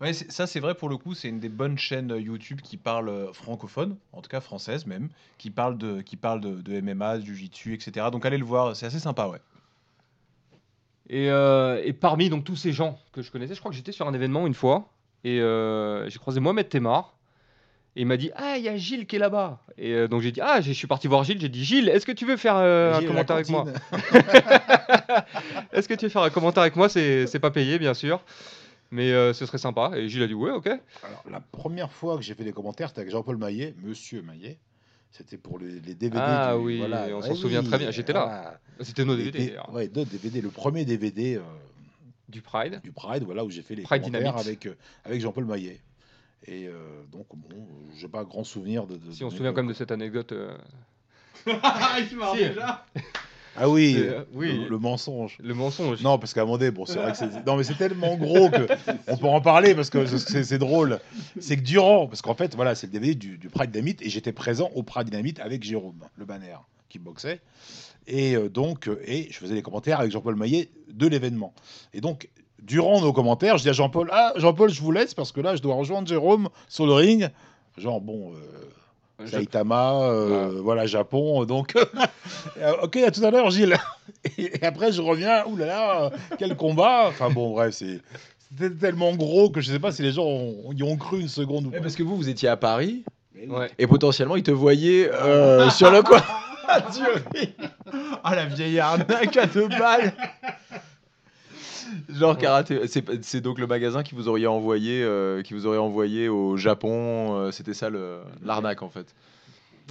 Ouais, 0.00 0.12
c'est- 0.12 0.30
ça 0.30 0.46
c'est 0.46 0.60
vrai 0.60 0.74
pour 0.74 0.88
le 0.88 0.96
coup, 0.96 1.14
c'est 1.14 1.28
une 1.28 1.38
des 1.40 1.48
bonnes 1.48 1.78
chaînes 1.78 2.10
euh, 2.12 2.20
YouTube 2.20 2.60
qui 2.60 2.76
parle 2.76 3.08
euh, 3.08 3.32
francophone, 3.32 3.96
en 4.12 4.22
tout 4.22 4.28
cas 4.28 4.40
française 4.40 4.86
même, 4.86 5.08
qui 5.38 5.50
parle 5.50 5.78
de, 5.78 6.00
qui 6.02 6.16
parle 6.16 6.40
de, 6.40 6.60
de 6.62 6.80
MMA, 6.80 7.18
du 7.18 7.34
jiu-jitsu, 7.36 7.74
etc. 7.74 8.10
Donc 8.10 8.26
allez 8.26 8.38
le 8.38 8.44
voir, 8.44 8.74
c'est 8.74 8.86
assez 8.86 8.98
sympa, 8.98 9.28
ouais. 9.28 9.40
Et, 11.08 11.30
euh, 11.30 11.80
et 11.84 11.92
parmi 11.92 12.28
donc 12.30 12.44
tous 12.44 12.56
ces 12.56 12.72
gens 12.72 12.98
que 13.12 13.22
je 13.22 13.30
connaissais, 13.30 13.54
je 13.54 13.60
crois 13.60 13.70
que 13.70 13.76
j'étais 13.76 13.92
sur 13.92 14.08
un 14.08 14.14
événement 14.14 14.46
une 14.46 14.54
fois 14.54 14.90
et 15.22 15.40
euh, 15.40 16.08
j'ai 16.08 16.18
croisé 16.18 16.40
Mohamed 16.40 16.68
Temar 16.68 17.13
et 17.96 18.00
il 18.00 18.06
m'a 18.06 18.16
dit 18.16 18.30
ah 18.34 18.56
il 18.58 18.64
y 18.64 18.68
a 18.68 18.76
Gilles 18.76 19.06
qui 19.06 19.16
est 19.16 19.18
là-bas 19.20 19.60
et 19.78 19.92
euh, 19.92 20.08
donc 20.08 20.20
j'ai 20.22 20.32
dit 20.32 20.40
ah 20.42 20.60
je 20.60 20.72
suis 20.72 20.86
parti 20.86 21.06
voir 21.06 21.22
Gilles 21.24 21.40
j'ai 21.40 21.48
dit 21.48 21.64
Gilles 21.64 21.88
est-ce 21.88 22.04
que 22.06 22.12
tu 22.12 22.26
veux 22.26 22.36
faire 22.36 22.56
euh, 22.56 22.94
un 22.94 23.02
commentaire 23.04 23.36
avec 23.36 23.48
moi 23.48 23.64
est-ce 25.72 25.88
que 25.88 25.94
tu 25.94 26.06
veux 26.06 26.10
faire 26.10 26.22
un 26.22 26.30
commentaire 26.30 26.62
avec 26.62 26.76
moi? 26.76 26.88
C'est 26.88 27.26
c'est 27.26 27.38
pas 27.40 27.50
payé 27.50 27.78
bien 27.78 27.94
sûr 27.94 28.22
mais 28.90 29.10
euh, 29.12 29.32
ce 29.32 29.46
serait 29.46 29.58
sympa 29.58 29.92
et 29.96 30.08
Gilles 30.08 30.22
a 30.22 30.26
dit 30.26 30.34
ouais 30.34 30.50
ok 30.50 30.66
Alors, 31.02 31.24
la 31.30 31.40
première 31.40 31.90
fois 31.90 32.16
que 32.16 32.22
j'ai 32.22 32.34
fait 32.34 32.44
des 32.44 32.52
commentaires, 32.52 32.88
c'était 32.88 33.00
avec 33.00 33.10
Jean-Paul 33.10 33.36
Maillet, 33.38 33.74
Monsieur 33.82 34.22
Maillet. 34.22 34.58
C'était 35.10 35.36
pour 35.36 35.58
les, 35.58 35.80
les 35.80 35.94
DVD. 35.94 36.18
Ah 36.20 36.54
du- 36.56 36.62
oui, 36.62 36.78
voilà. 36.78 37.06
on 37.12 37.22
s'en 37.22 37.30
Ouais, 37.30 37.34
souvient 37.34 37.60
oui, 37.62 37.68
très 37.68 37.78
bien, 37.78 37.90
j'étais 37.90 38.12
là. 38.12 38.58
c'était 38.80 39.04
nos 39.04 39.16
DVD 39.16 39.46
d'ailleurs. 39.46 39.72
ouais, 39.72 39.88
deux 39.88 40.04
DVD. 40.04 40.40
Le 40.40 40.50
premier 40.50 40.84
DVD 40.84 41.36
euh, 41.36 41.40
du 42.28 42.40
Pride 42.40 42.80
du 42.84 42.92
Pride, 42.92 43.22
voilà, 43.24 43.44
où 43.44 43.50
j'ai 43.50 43.62
fait 43.62 43.74
les 43.74 43.82
Pride 43.82 44.02
commentaires 44.02 44.20
Dynamite. 44.34 44.46
avec, 44.46 44.66
euh, 44.66 44.74
avec 45.04 45.20
Jean-Paul 45.20 45.44
Maillet. 45.46 45.80
Et 46.46 46.66
euh, 46.66 46.72
donc, 47.10 47.26
bon, 47.34 47.56
euh, 47.56 47.92
j'ai 47.96 48.08
pas 48.08 48.24
grand 48.24 48.44
souvenir 48.44 48.86
de. 48.86 48.96
de- 48.96 49.12
si 49.12 49.24
on 49.24 49.30
se 49.30 49.36
souvient 49.36 49.52
quand 49.52 49.62
même 49.62 49.68
de 49.68 49.72
cette 49.74 49.90
anecdote 49.92 50.32
euh, 50.32 50.54
Si. 51.46 52.16
Ah 53.56 53.68
oui, 53.68 53.94
euh, 53.98 54.24
oui. 54.32 54.58
Le, 54.64 54.68
le 54.70 54.78
mensonge. 54.78 55.38
le 55.40 55.54
mensonge 55.54 56.02
Non, 56.02 56.18
parce 56.18 56.34
qu'à 56.34 56.40
un 56.42 56.44
moment 56.44 56.58
donné, 56.58 56.72
bon, 56.72 56.86
c'est 56.86 56.98
vrai 56.98 57.12
que 57.12 57.18
c'est. 57.18 57.46
Non, 57.46 57.56
mais 57.56 57.62
c'est 57.62 57.76
tellement 57.76 58.16
gros 58.16 58.50
que 58.50 58.66
on 59.08 59.16
peut 59.16 59.28
en 59.28 59.40
parler 59.40 59.74
parce 59.76 59.90
que 59.90 60.04
c'est 60.06 60.58
drôle. 60.58 60.98
C'est 61.38 61.56
que 61.56 61.62
durant, 61.62 62.08
parce 62.08 62.20
qu'en 62.20 62.34
fait, 62.34 62.54
voilà, 62.56 62.74
c'est 62.74 62.88
le 62.88 62.92
DVD 62.92 63.14
du, 63.14 63.38
du 63.38 63.48
Pride 63.48 63.70
Dynamite 63.70 64.02
et 64.02 64.10
j'étais 64.10 64.32
présent 64.32 64.70
au 64.74 64.82
Pride 64.82 65.08
Dynamite 65.08 65.38
avec 65.38 65.62
Jérôme, 65.62 66.04
le 66.16 66.24
banner, 66.24 66.56
qui 66.88 66.98
boxait. 66.98 67.40
Et 68.08 68.36
donc, 68.50 68.90
et 69.06 69.28
je 69.30 69.38
faisais 69.38 69.54
les 69.54 69.62
commentaires 69.62 70.00
avec 70.00 70.10
Jean-Paul 70.12 70.34
Maillet 70.36 70.68
de 70.92 71.06
l'événement. 71.06 71.54
Et 71.94 72.00
donc, 72.00 72.28
durant 72.64 73.00
nos 73.00 73.12
commentaires, 73.12 73.56
je 73.58 73.62
dis 73.62 73.68
à 73.68 73.72
Jean-Paul 73.72 74.08
Ah, 74.12 74.32
Jean-Paul, 74.36 74.70
je 74.70 74.80
vous 74.80 74.90
laisse 74.92 75.14
parce 75.14 75.32
que 75.32 75.40
là, 75.40 75.54
je 75.56 75.62
dois 75.62 75.74
rejoindre 75.74 76.08
Jérôme 76.08 76.48
sur 76.68 76.86
le 76.86 76.92
ring. 76.94 77.30
Genre, 77.78 78.00
bon. 78.00 78.32
euh, 78.32 79.24
Je- 79.24 79.30
Saitama, 79.30 80.00
euh, 80.02 80.60
voilà, 80.62 80.86
Japon, 80.86 81.44
donc 81.44 81.74
euh, 82.58 82.72
ok, 82.82 82.96
à 82.96 83.10
tout 83.10 83.24
à 83.24 83.30
l'heure, 83.30 83.50
Gilles. 83.50 83.76
Et, 84.38 84.56
et 84.56 84.64
après, 84.64 84.90
je 84.92 85.00
reviens, 85.02 85.44
oulala, 85.46 85.72
là 85.76 86.10
là, 86.10 86.10
quel 86.38 86.56
combat. 86.56 87.06
Enfin 87.08 87.30
bon, 87.30 87.50
bref, 87.52 87.74
c'est 87.74 88.00
c'était 88.56 88.74
tellement 88.74 89.12
gros 89.14 89.50
que 89.50 89.60
je 89.60 89.70
sais 89.72 89.78
pas 89.78 89.92
si 89.92 90.02
les 90.02 90.12
gens 90.12 90.24
ont, 90.24 90.72
y 90.72 90.82
ont 90.82 90.96
cru 90.96 91.20
une 91.20 91.28
seconde 91.28 91.66
ou 91.66 91.70
pas. 91.70 91.80
Parce 91.80 91.94
que 91.96 92.02
vous, 92.02 92.16
vous 92.16 92.28
étiez 92.28 92.48
à 92.48 92.56
Paris 92.56 93.04
ouais 93.48 93.70
et 93.78 93.86
potentiellement 93.86 94.36
ils 94.36 94.42
te 94.44 94.50
voyaient 94.52 95.10
euh, 95.12 95.68
sur 95.70 95.90
le 95.90 96.02
coin. 96.04 96.22
ring. 97.34 97.52
Ah 98.22 98.34
la 98.36 98.46
vieille 98.46 98.78
arnaque 98.80 99.36
à 99.36 99.46
deux 99.46 99.68
balles 99.68 100.12
Genre 102.08 102.36
karaté, 102.38 102.80
c'est 103.22 103.40
donc 103.40 103.58
le 103.58 103.66
magasin 103.66 104.02
qui 104.02 104.14
vous 104.14 104.28
auriez 104.28 104.46
envoyé, 104.46 105.02
euh, 105.02 105.42
qui 105.42 105.54
vous 105.54 105.66
aurait 105.66 105.78
envoyé 105.78 106.28
au 106.28 106.56
Japon. 106.56 107.36
euh, 107.36 107.50
C'était 107.50 107.74
ça 107.74 107.90
le- 107.90 108.20
l'arnaque 108.44 108.82
en 108.82 108.88
fait, 108.88 109.14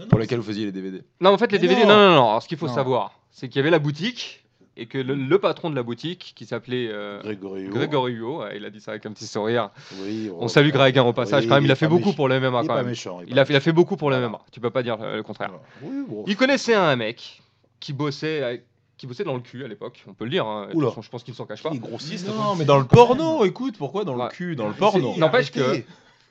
pour 0.09 0.19
lequel 0.19 0.39
vous 0.39 0.45
faisiez 0.45 0.65
les 0.65 0.71
DVD. 0.71 1.01
Non, 1.21 1.31
en 1.31 1.37
fait, 1.37 1.51
les 1.51 1.59
Mais 1.59 1.67
DVD, 1.67 1.83
non. 1.83 1.89
non, 1.89 1.95
non, 2.09 2.15
non. 2.15 2.29
Alors, 2.29 2.43
ce 2.43 2.47
qu'il 2.47 2.57
faut 2.57 2.67
Non. 2.67 2.73
savoir, 2.75 3.19
c'est 3.31 3.47
qu'il 3.47 3.57
y 3.57 3.59
avait 3.59 3.69
la 3.71 3.79
boutique 3.79 4.43
et 4.75 4.87
que 4.87 4.97
le, 4.97 5.13
le 5.13 5.37
patron 5.37 5.69
de 5.69 5.75
la 5.75 5.83
boutique, 5.83 6.33
qui 6.35 6.45
s'appelait 6.47 6.87
euh, 6.91 7.21
Grégory 7.21 7.63
Huot. 7.65 7.73
Grégory 7.75 8.13
Huot, 8.13 8.39
ouais, 8.41 8.57
il 8.57 8.65
a 8.65 8.71
dit 8.71 8.81
ça 8.81 8.91
avec 8.91 9.05
un 9.05 9.11
petit 9.11 9.27
sourire. 9.27 9.69
Oui, 10.01 10.31
On 10.39 10.47
salue 10.47 10.71
Greg 10.71 10.97
hein, 10.97 11.03
au 11.03 11.13
passage. 11.13 11.43
Oui, 11.43 11.47
quand 11.49 11.55
même, 11.55 11.65
il 11.65 11.69
a 11.69 11.73
est 11.73 11.75
fait 11.75 11.85
pas 11.85 11.91
beaucoup 11.91 12.13
pour 12.13 12.27
le 12.27 12.39
MMA. 12.39 12.47
Il 12.61 12.63
est 12.63 12.67
Quand 12.67 12.73
pas 12.73 12.75
même. 12.81 12.87
méchant. 12.87 13.19
Il 13.27 13.37
a, 13.37 13.45
il 13.47 13.55
a 13.55 13.59
fait 13.59 13.71
beaucoup 13.71 13.97
pour 13.97 14.09
le. 14.09 14.17
MMA. 14.19 14.39
Tu 14.51 14.59
peux 14.59 14.71
pas 14.71 14.81
dire 14.81 14.97
euh, 15.01 15.17
le 15.17 15.23
contraire. 15.23 15.51
méchant. 15.51 15.63
Oui, 15.83 16.05
bon. 16.07 16.23
Il 16.25 16.35
connaissait 16.35 16.73
un 16.73 16.95
mec 16.95 17.41
qui 17.79 17.93
bossait, 17.93 18.41
avec- 18.41 18.65
qui 19.03 19.07
bossait 19.07 19.25
dans 19.25 19.33
le 19.33 19.41
cul 19.41 19.65
à 19.65 19.67
l'époque. 19.67 20.01
On 20.07 20.13
peut 20.13 20.23
le 20.23 20.29
dire. 20.29 20.45
hein. 20.47 20.69
Oula. 20.73 20.89
je 21.01 21.09
pense 21.09 21.23
qu'il 21.23 21.33
ne 21.33 21.35
s'en 21.35 21.45
cache 21.45 21.61
pas. 21.61 21.69
Il 21.73 21.75
est 21.75 21.79
grossiste. 21.79 22.25
Non, 22.25 22.55
mais 22.55 22.63
dans 22.63 22.77
le 22.79 22.85
porno, 22.85 23.43
écoute, 23.43 23.75
pourquoi 23.77 24.05
dans 24.05 24.15
le 24.15 24.29
cul, 24.29 24.55
dans 24.55 24.69
le 24.69 24.73
porno? 24.73 25.13
N'empêche 25.17 25.51
que 25.51 25.83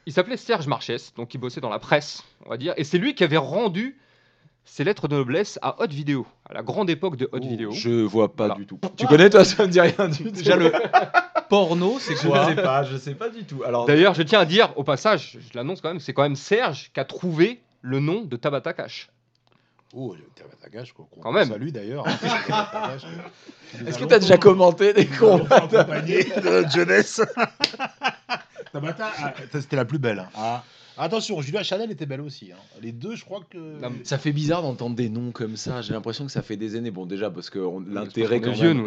il 0.07 0.13
s'appelait 0.15 0.39
Serge 0.39 0.67
Marchès, 0.67 1.13
donc 1.15 1.35
il 1.35 1.39
bossait 1.39 1.61
dans 1.61 1.69
la 1.69 1.79
presse, 1.79 2.25
on 2.47 2.49
va 2.49 2.57
dire, 2.57 2.73
et 2.79 2.83
c'est 2.85 2.97
lui 2.99 3.15
qui 3.15 3.25
avait 3.25 3.37
rendu 3.37 3.99
ses 4.65 4.85
lettres 4.85 5.07
de 5.07 5.17
noblesse 5.17 5.59
à 5.61 5.81
Hot 5.83 5.89
Vidéo, 5.89 6.27
à 6.49 6.55
la 6.55 6.63
grande 6.63 6.89
époque 6.89 7.17
de 7.17 7.27
Hot 7.27 7.39
Oh, 7.43 7.47
Vidéo. 7.47 7.71
Je 7.73 7.91
vois 8.03 8.33
pas 8.33 8.47
Voilà. 8.47 8.55
du 8.55 8.67
tout. 8.67 8.81
Tu 8.97 9.07
connais 9.07 9.29
toi 9.29 9.45
Ça 9.45 9.65
me 9.67 9.71
dit 9.71 9.81
rien 9.81 10.09
du 10.09 10.25
tout. 10.25 10.31
Déjà 10.31 10.57
le 10.57 10.73
porno, 11.51 11.99
c'est 11.99 12.17
Je 12.17 12.27
quoi 12.27 12.47
sais 12.49 12.55
pas, 12.55 12.83
je 12.85 12.97
sais 12.97 13.15
pas 13.15 13.29
du 13.29 13.45
tout. 13.45 13.63
Alors, 13.67 13.85
D'ailleurs, 13.87 14.15
je 14.15 14.23
tiens 14.23 14.41
à 14.41 14.45
dire 14.47 14.73
au 14.77 14.83
passage, 14.85 15.39
je 15.41 15.57
l'annonce 15.59 15.81
quand 15.83 15.89
même, 15.91 16.01
c'est 16.01 16.15
quand 16.15 16.23
même 16.23 16.37
Serge 16.37 16.91
qui 16.95 16.99
a 17.01 17.05
trouvé 17.05 17.61
le 17.83 18.01
nom 18.01 18.23
de 18.23 18.37
Tabata 18.37 18.73
Cash. 18.73 19.09
Oh, 19.95 20.15
quoi. 20.95 21.07
qu'on 21.11 21.21
Quand 21.21 21.33
même. 21.33 21.49
Salue 21.49 21.69
d'ailleurs. 21.69 22.07
hein, 22.09 22.17
nous 23.81 23.89
est-ce 23.89 23.99
que 23.99 24.05
t'as 24.05 24.19
déjà 24.19 24.35
longtemps- 24.35 24.51
commenté 24.51 24.93
des 24.95 25.07
combats 25.07 25.67
de 25.69 26.69
jeunesse? 26.75 27.21
Tabata, 28.73 29.13
ah, 29.19 29.35
c'était 29.53 29.77
la 29.77 29.85
plus 29.85 29.99
belle. 29.99 30.21
hein. 30.21 30.29
Ah, 30.35 30.65
attention, 30.97 31.41
Julia 31.43 31.63
Chanel 31.63 31.91
était 31.91 32.07
belle 32.07 32.23
aussi. 32.23 32.53
hein. 32.53 32.57
Les 32.81 32.93
deux, 32.93 33.17
je 33.17 33.25
crois 33.25 33.41
que. 33.51 33.59
Non, 33.59 33.93
Ça 34.05 34.17
fait 34.19 34.33
bizarre 34.33 34.63
d'entendre 34.63 34.97
des 34.97 35.09
noms 35.11 35.31
comme 35.31 35.57
ça. 35.57 35.83
J'ai 35.83 35.93
l'impression 35.93 36.25
que 36.25 36.33
ça 36.33 36.41
fait 36.43 36.57
des 36.57 36.75
années. 36.77 36.91
Bon, 36.91 37.05
déjà 37.05 37.31
parce 37.31 37.51
que 37.51 37.59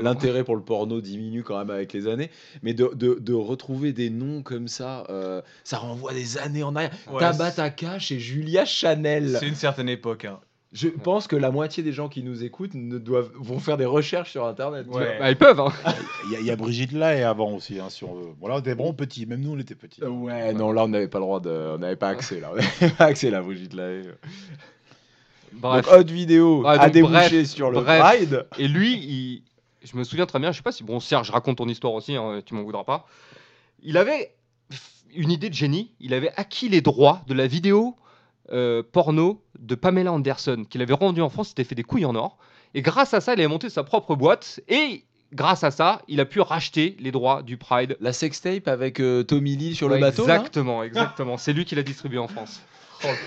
l'intérêt 0.01 0.43
pour 0.43 0.55
le 0.55 0.63
porno 0.63 1.01
diminue 1.01 1.43
quand 1.43 1.57
même 1.59 1.69
avec 1.69 1.93
les 1.93 2.07
années. 2.07 2.31
Mais 2.63 2.73
de, 2.73 2.91
de- 2.95 3.19
de 3.19 3.33
retrouver 3.33 3.93
des 3.93 4.09
noms 4.09 4.41
comme 4.41 4.67
ça, 4.67 5.05
euh, 5.09 5.41
ça 5.63 5.77
renvoie 5.77 6.13
des 6.13 6.37
années 6.39 6.63
en 6.63 6.75
arrière. 6.75 6.91
Ouais, 7.11 7.19
Tabata 7.19 7.69
Cash 7.69 8.11
et 8.11 8.19
Julia 8.19 8.65
Chanel. 8.65 9.37
C'est 9.39 9.47
une 9.47 9.55
certaine 9.55 9.89
époque. 9.89 10.25
hein. 10.25 10.39
Je 10.73 10.89
pense 10.89 11.27
que 11.27 11.35
la 11.37 11.51
moitié 11.51 11.83
des 11.83 11.93
gens 11.93 12.09
qui 12.09 12.21
nous 12.21 12.43
écoutent 12.43 12.73
ne 12.73 12.97
doivent, 12.97 13.31
vont 13.35 13.59
faire 13.59 13.77
des 13.77 13.85
recherches 13.85 14.31
sur 14.31 14.45
Internet. 14.45 14.87
Ouais. 14.87 15.17
Bah, 15.19 15.31
ils 15.31 15.37
peuvent, 15.37 15.59
hein. 15.61 15.71
Il 16.25 16.31
y, 16.33 16.35
a- 16.35 16.39
il 16.41 16.45
y 16.45 16.51
a 16.51 16.55
Brigitte 16.57 16.91
Lay 16.91 17.23
avant 17.23 17.51
aussi, 17.53 17.79
hein, 17.79 17.87
si 17.89 18.03
on 18.03 18.13
veut. 18.13 18.29
Bon, 18.39 18.47
là, 18.47 18.55
on 18.55 18.59
était 18.59 18.73
vraiment 18.73 18.93
petits. 18.93 19.25
Même 19.25 19.39
nous, 19.41 19.51
on 19.53 19.59
était 19.59 19.75
petits. 19.75 20.03
Ouais, 20.03 20.53
non, 20.53 20.71
là 20.73 20.83
on 20.83 20.87
n'avait 20.89 21.07
pas 21.07 21.19
le 21.19 21.23
droit 21.25 21.39
de, 21.39 21.49
on 21.75 21.77
n'avait 21.77 21.95
pas 21.95 22.09
accès 22.09 22.39
là, 22.41 22.49
on 22.53 22.55
n'avait 22.55 22.93
pas 22.95 23.05
accès 23.05 23.29
là, 23.29 23.41
Brigitte 23.41 23.73
Lahaye. 23.73 24.09
Bref. 25.53 25.85
Donc, 25.85 25.93
haute 25.95 26.09
vidéo 26.11 26.63
Ouais, 26.63 26.69
à 26.71 26.85
donc, 26.85 26.91
déboucher 26.93 27.13
bref, 27.13 27.45
sur 27.45 27.71
le 27.71 27.79
bref. 27.81 28.01
Pride. 28.01 28.45
Et 28.57 28.67
lui, 28.67 28.93
il- 28.97 29.43
je 29.83 29.95
me 29.95 30.03
souviens 30.03 30.25
très 30.25 30.39
bien, 30.39 30.51
je 30.51 30.57
sais 30.57 30.63
pas 30.63 30.71
si, 30.71 30.83
bon, 30.83 30.99
Serge, 30.99 31.29
raconte 31.29 31.57
ton 31.57 31.67
histoire 31.69 31.93
aussi, 31.93 32.15
hein, 32.15 32.41
tu 32.45 32.53
m'en 32.55 32.63
voudras 32.63 32.83
pas. 32.83 33.07
Il 33.83 33.97
avait 33.97 34.33
une 35.13 35.31
idée 35.31 35.49
de 35.49 35.53
génie, 35.53 35.91
il 36.01 36.13
avait 36.13 36.31
acquis 36.35 36.67
les 36.67 36.81
droits 36.81 37.21
de 37.27 37.33
la 37.33 37.47
vidéo 37.47 37.95
euh, 38.51 38.83
porno 38.91 39.41
de 39.59 39.75
Pamela 39.75 40.11
Anderson, 40.11 40.65
qu'il 40.69 40.81
avait 40.81 40.93
rendue 40.93 41.21
en 41.21 41.29
France, 41.29 41.47
il 41.47 41.49
s'était 41.51 41.63
fait 41.63 41.75
des 41.75 41.83
couilles 41.83 42.05
en 42.05 42.15
or. 42.15 42.37
Et 42.73 42.81
grâce 42.81 43.13
à 43.13 43.21
ça, 43.21 43.33
il 43.33 43.39
avait 43.39 43.47
monté 43.47 43.69
sa 43.69 43.83
propre 43.83 44.15
boîte, 44.15 44.59
et 44.67 45.03
grâce 45.33 45.63
à 45.63 45.71
ça, 45.71 46.01
il 46.07 46.19
a 46.19 46.25
pu 46.25 46.41
racheter 46.41 46.95
les 46.99 47.11
droits 47.11 47.41
du 47.41 47.57
Pride. 47.57 47.97
La 48.01 48.13
sextape 48.13 48.67
avec 48.67 48.99
euh, 48.99 49.23
Tommy 49.23 49.55
Lee 49.55 49.75
sur 49.75 49.87
le 49.89 49.97
bateau. 49.97 50.23
Exactement, 50.23 50.83
exactement. 50.83 51.37
C'est 51.37 51.53
lui 51.53 51.65
qui 51.65 51.75
l'a 51.75 51.83
distribué 51.83 52.17
en 52.19 52.27
France. 52.27 52.61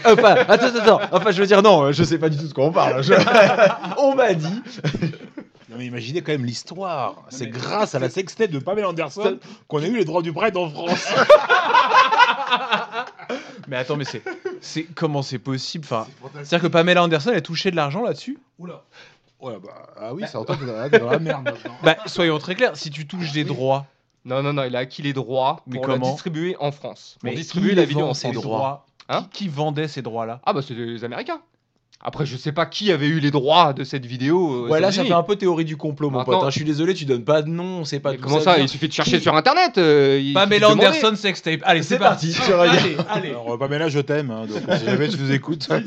Enfin, 0.04 0.35
attends, 0.48 0.76
attends. 0.76 1.00
Enfin, 1.12 1.31
je 1.31 1.40
veux 1.40 1.46
dire, 1.46 1.62
non, 1.62 1.92
je 1.92 2.02
sais 2.02 2.18
pas 2.18 2.28
du 2.31 2.37
tout 2.38 2.48
de 2.48 2.52
quoi 2.54 2.64
on 2.64 2.72
parle. 2.72 3.02
Je- 3.02 3.12
on 3.98 4.14
m'a 4.14 4.33
dit. 4.35 4.62
Non, 5.70 5.76
mais 5.76 5.85
imaginez 5.87 6.22
quand 6.22 6.33
même 6.33 6.46
l'histoire. 6.46 7.24
C'est 7.28 7.48
grâce 7.48 7.94
à 7.94 7.98
la 7.98 8.09
sextape 8.09 8.50
de 8.50 8.59
Pamela 8.59 8.88
Anderson 8.88 9.38
qu'on 9.68 9.83
a 9.83 9.87
eu 9.87 9.96
les 9.96 10.04
droits 10.07 10.22
du 10.22 10.33
Pride 10.33 10.57
en 10.57 10.70
France. 10.70 11.07
Mais 13.69 13.77
attends, 13.77 13.97
mais 13.97 14.05
c'est, 14.05 14.23
c'est 14.61 14.85
comment 14.85 15.23
c'est 15.23 15.38
possible 15.38 15.85
Enfin, 15.85 16.07
c'est-à-dire 16.35 16.61
que 16.62 16.67
Pamela 16.67 17.03
Anderson 17.03 17.31
elle 17.35 17.43
touché 17.43 17.71
de 17.71 17.77
l'argent 17.77 18.03
là-dessus? 18.03 18.38
Oula. 18.59 18.83
Ouais, 19.41 19.55
bah, 19.62 19.87
ah 20.01 20.14
oui, 20.14 20.25
ça 20.27 20.41
entend 20.41 20.57
que 20.57 20.64
dans 20.64 20.73
la- 20.73 20.88
dans 20.99 21.11
la 21.11 21.19
merde 21.19 21.45
maintenant. 21.45 21.75
Bah, 21.83 21.97
soyons 22.07 22.38
très 22.38 22.55
clairs. 22.55 22.77
Si 22.77 22.91
tu 22.91 23.07
touches 23.07 23.33
des 23.33 23.45
droits, 23.45 23.87
Non, 24.25 24.43
non, 24.43 24.53
non, 24.53 24.64
il 24.64 24.75
a 24.75 24.81
acquis 24.81 25.03
les 25.03 25.12
droits 25.12 25.62
Mais 25.67 25.77
pour 25.79 25.87
la 25.87 25.95
comment? 25.95 26.11
distribuer 26.11 26.57
en 26.59 26.73
France. 26.73 27.17
Pour 27.21 27.29
mais 27.31 27.37
distribuer 27.37 27.71
qui 27.71 27.77
la 27.77 27.83
les 27.83 27.87
vidéo 27.87 28.05
vend, 28.07 28.11
en 28.11 28.14
ces 28.14 28.33
France. 28.33 28.43
droits 28.43 28.87
Hein? 29.09 29.23
Qui, 29.33 29.45
qui 29.45 29.49
vendait 29.49 29.88
ces 29.88 30.03
droits-là? 30.03 30.41
Ah 30.45 30.53
bah 30.53 30.61
c'est 30.61 30.75
les 30.75 31.03
Américains. 31.05 31.41
Après, 32.01 32.25
je 32.27 32.37
sais 32.37 32.53
pas 32.53 32.65
qui 32.65 32.93
avait 32.93 33.09
eu 33.09 33.19
les 33.19 33.33
droits 33.33 33.73
de 33.73 33.83
cette 33.83 34.07
vidéo. 34.07 34.67
euh, 34.67 34.69
Ouais, 34.69 34.79
là, 34.79 34.93
ça 34.93 35.05
fait 35.05 35.13
un 35.13 35.25
peu 35.25 35.35
théorie 35.35 35.65
du 35.65 35.77
complot, 35.77 36.11
mon 36.11 36.19
Maintenant- 36.19 36.39
pote. 36.39 36.45
hein. 36.47 36.51
Je 36.51 36.55
suis 36.57 36.65
désolé, 36.65 36.95
tu 36.95 37.05
donnes 37.05 37.25
pas 37.25 37.43
de 37.43 37.49
nom, 37.49 37.85
c'est 37.85 37.99
pas 37.99 38.13
Mais 38.13 38.19
d'où 38.19 38.23
comment 38.23 38.41
ça. 38.41 38.57
Il 38.61 38.69
suffit 38.69 38.87
de 38.87 38.93
chercher 38.93 39.19
sur 39.19 39.35
internet. 39.35 39.79
euh, 39.79 40.21
il 40.23 40.33
Pamela. 40.33 40.71
Anderson 40.71 41.17
sextape. 41.17 41.61
Allez, 41.65 41.83
c'est, 41.83 41.99
parti. 41.99 42.37
Allez, 42.53 42.97
allez. 43.11 43.31
Alors, 43.31 43.55
euh, 43.55 43.59
Pamela, 43.59 43.89
je 43.89 43.99
t'aime. 43.99 44.31
hein, 44.31 44.47
donc, 44.47 44.63
si 44.79 44.85
jamais 44.87 45.09
tu 45.09 45.19
nous 45.19 45.33
écoutes. 45.33 45.69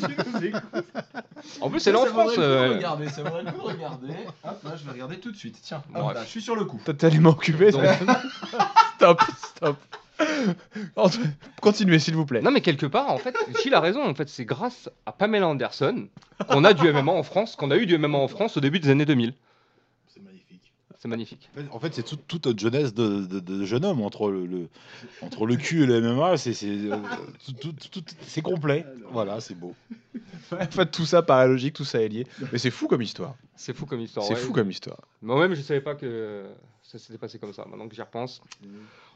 En 1.60 1.69
plus, 1.69 1.80
c'est 1.80 1.91
là 1.91 2.00
en 2.02 2.06
France. 2.06 2.34
euh, 2.38 2.74
Regarder, 2.76 3.10
ça 3.10 3.24
vaudrait 3.24 3.43
le 3.43 3.52
coup 3.52 3.63
regarder. 3.65 4.13
Hop, 4.43 4.60
là, 4.63 4.71
je 4.78 4.86
vais 4.86 4.91
regarder 4.91 5.17
tout 5.17 5.32
de 5.32 5.36
suite. 5.38 5.56
Tiens, 5.62 5.82
hop, 5.95 6.13
là, 6.13 6.21
je 6.24 6.30
suis 6.30 6.41
sur 6.41 6.56
le 6.56 6.65
coup. 6.65 6.80
T'as 6.86 6.93
tellement 6.93 7.32
occupé. 7.32 7.71
Stop, 8.97 9.21
stop. 9.56 9.78
Continuez, 11.62 11.99
s'il 11.99 12.15
vous 12.15 12.25
plaît. 12.25 12.41
Non, 12.41 12.51
mais 12.51 12.62
quelque 12.62 12.86
part, 12.86 13.10
en 13.10 13.17
fait, 13.17 13.36
Gilles 13.62 13.73
a 13.73 13.79
raison. 13.79 14.03
En 14.03 14.13
fait, 14.15 14.29
c'est 14.29 14.45
grâce 14.45 14.89
à 15.05 15.12
Pamela 15.12 15.47
Anderson 15.47 16.07
qu'on 16.49 16.63
a 16.63 16.73
du 16.73 16.91
MMA 16.91 17.12
en 17.12 17.23
France, 17.23 17.55
qu'on 17.55 17.71
a 17.71 17.77
eu 17.77 17.86
du 17.86 17.97
MMA 17.97 18.17
en 18.17 18.27
France 18.27 18.57
au 18.57 18.60
début 18.60 18.79
des 18.79 18.89
années 18.89 19.05
2000. 19.05 19.34
C'est 20.07 20.21
magnifique. 20.21 20.73
C'est 20.99 21.07
magnifique. 21.07 21.49
En 21.71 21.79
fait- 21.79 21.93
c'est 21.93 22.03
tout- 22.03 22.17
toute 22.27 22.45
notre 22.45 22.60
jeunesse 22.60 22.93
de, 22.93 23.25
de- 23.25 23.39
de 23.39 23.65
jeune 23.65 23.86
homme 23.86 24.01
entre 24.01 24.29
le, 24.29 24.45
le- 24.45 24.69
entre 25.21 25.45
le 25.45 25.55
cul 25.55 25.84
et 25.84 25.86
le 25.86 26.01
MMA. 26.01 26.38
C'est 26.38 26.53
c'est, 26.53 26.67
euh, 26.69 26.97
tout- 27.45 27.71
tout- 27.73 28.01
tout- 28.01 28.15
c'est 28.27 28.41
complet. 28.41 28.86
Voilà, 29.12 29.39
c'est 29.41 29.55
beau. 29.55 29.75
En 30.51 30.57
fait, 30.65 30.91
tout 30.91 31.05
ça 31.05 31.21
paraît 31.21 31.47
logique, 31.47 31.73
tout 31.75 31.86
ça 31.86 32.01
est 32.01 32.07
lié. 32.10 32.27
Mais 32.51 32.57
c'est 32.57 32.71
fou 32.71 32.88
comme 32.88 33.01
histoire. 33.01 33.36
C'est 33.55 33.73
fou 33.75 33.86
comme 33.86 34.01
histoire. 34.01 34.25
C'est 34.25 34.34
ouais. 34.34 34.39
fou 34.39 34.51
comme 34.51 34.69
histoire. 34.69 34.99
Moi-même, 35.21 35.53
je 35.53 35.62
savais 35.62 35.81
pas 35.81 35.95
que 35.95 36.45
ça 36.84 36.97
s'était 36.99 37.17
passé 37.17 37.39
comme 37.39 37.53
ça. 37.53 37.65
Maintenant 37.69 37.88
que 37.88 37.95
j'y 37.95 38.01
repense. 38.01 38.41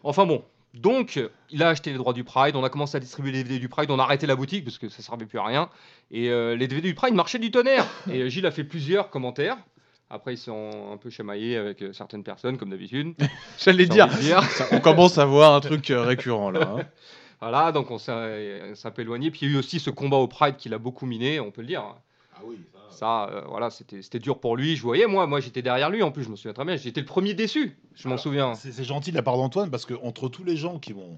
Enfin 0.04 0.26
bon. 0.26 0.44
Donc, 0.76 1.20
il 1.50 1.64
a 1.64 1.70
acheté 1.70 1.92
les 1.92 1.98
droits 1.98 2.14
du 2.14 2.24
Pride. 2.24 2.56
On 2.56 2.64
a 2.64 2.70
commencé 2.70 2.98
à 2.98 3.00
distribuer 3.00 3.32
les 3.32 3.44
DVD 3.44 3.60
du 3.60 3.70
Pride. 3.70 3.90
On 3.92 4.00
a 4.00 4.04
arrêté 4.04 4.28
la 4.28 4.36
boutique 4.36 4.64
parce 4.66 4.78
que 4.78 4.90
ça 4.90 5.02
servait 5.02 5.26
plus 5.26 5.40
à 5.40 5.44
rien. 5.46 5.70
Et 6.12 6.30
euh, 6.30 6.56
les 6.56 6.68
DVD 6.68 6.88
du 6.90 6.96
Pride 6.96 7.14
marchaient 7.14 7.40
du 7.40 7.52
tonnerre. 7.52 7.86
Et 8.12 8.22
euh, 8.22 8.30
Gilles 8.30 8.46
a 8.46 8.52
fait 8.52 8.64
plusieurs 8.64 9.10
commentaires. 9.10 9.58
Après, 10.10 10.34
ils 10.36 10.38
sont 10.38 10.92
un 10.94 10.98
peu 10.98 11.10
chamaillés 11.10 11.58
avec 11.58 11.82
euh, 11.82 11.92
certaines 11.94 12.24
personnes, 12.24 12.58
comme 12.58 12.70
d'habitude. 12.70 13.16
J'allais 13.58 13.86
dire, 13.88 14.08
dire. 14.08 14.44
ça- 14.44 14.68
on 14.72 14.80
commence 14.80 15.18
à 15.18 15.26
voir 15.26 15.54
un 15.56 15.62
truc 15.62 15.90
euh, 15.92 16.02
récurrent 16.04 16.52
là. 16.52 16.76
hein. 16.80 16.84
Voilà, 17.42 17.72
donc 17.74 17.92
on 17.92 17.98
s'est 17.98 18.62
on 18.72 18.76
s'est 18.76 18.88
un 18.88 18.92
peu 18.92 19.02
éloigné. 19.02 19.30
Puis 19.30 19.42
il 19.44 19.50
y 19.50 19.52
a 19.52 19.56
eu 19.56 19.60
aussi 19.60 19.80
ce 19.80 19.90
combat 19.90 20.18
au 20.18 20.28
Pride 20.28 20.56
qui 20.56 20.70
l'a 20.70 20.78
beaucoup 20.78 21.06
miné, 21.06 21.40
on 21.40 21.52
peut 21.52 21.62
le 21.62 21.68
dire. 21.68 21.84
Ah 22.34 22.40
oui, 22.46 22.56
Ça, 22.92 23.30
euh, 23.30 23.42
voilà, 23.48 23.70
c'était 23.70 24.02
c'était 24.02 24.20
dur 24.20 24.40
pour 24.40 24.56
lui. 24.58 24.76
Je 24.76 24.82
voyais, 24.82 25.06
moi, 25.08 25.28
moi 25.28 25.40
j'étais 25.40 25.62
derrière 25.62 25.90
lui 25.90 26.02
en 26.04 26.12
plus, 26.12 26.24
je 26.24 26.30
me 26.30 26.36
souviens 26.36 26.54
très 26.54 26.66
bien. 26.66 26.76
J'étais 26.78 27.02
le 27.02 27.06
premier 27.06 27.34
déçu, 27.34 27.78
je 27.96 28.08
m'en 28.08 28.18
souviens. 28.18 28.56
C'est 28.56 28.72
c'est 28.72 28.84
gentil 28.84 29.12
de 29.12 29.16
la 29.16 29.24
part 29.24 29.38
d'Antoine 29.38 29.70
parce 29.70 29.86
que 29.86 29.94
entre 30.04 30.30
tous 30.30 30.44
les 30.44 30.56
gens 30.58 30.80
qui 30.80 30.94
m'ont 30.94 31.18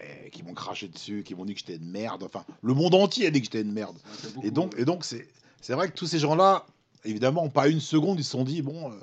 eh, 0.00 0.30
qui 0.30 0.42
m'ont 0.42 0.54
craché 0.54 0.88
dessus, 0.88 1.22
qui 1.24 1.34
m'ont 1.34 1.44
dit 1.44 1.54
que 1.54 1.60
j'étais 1.60 1.76
une 1.76 1.90
merde, 1.90 2.22
enfin 2.24 2.44
le 2.62 2.74
monde 2.74 2.94
entier 2.94 3.26
a 3.26 3.30
dit 3.30 3.40
que 3.40 3.46
j'étais 3.46 3.62
une 3.62 3.72
merde. 3.72 3.96
Et 4.42 4.50
donc 4.50 4.74
et 4.78 4.84
donc 4.84 5.04
c'est 5.04 5.28
c'est 5.60 5.74
vrai 5.74 5.88
que 5.88 5.94
tous 5.94 6.06
ces 6.06 6.18
gens-là, 6.18 6.66
évidemment, 7.04 7.48
pas 7.48 7.68
une 7.68 7.80
seconde, 7.80 8.18
ils 8.18 8.24
se 8.24 8.32
sont 8.32 8.44
dit 8.44 8.62
bon. 8.62 8.90
euh, 8.90 8.94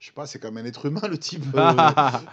je 0.00 0.06
sais 0.06 0.12
pas, 0.12 0.26
c'est 0.26 0.38
comme 0.38 0.56
un 0.58 0.64
être 0.64 0.86
humain, 0.86 1.00
le 1.10 1.18
type. 1.18 1.42
euh, 1.56 1.72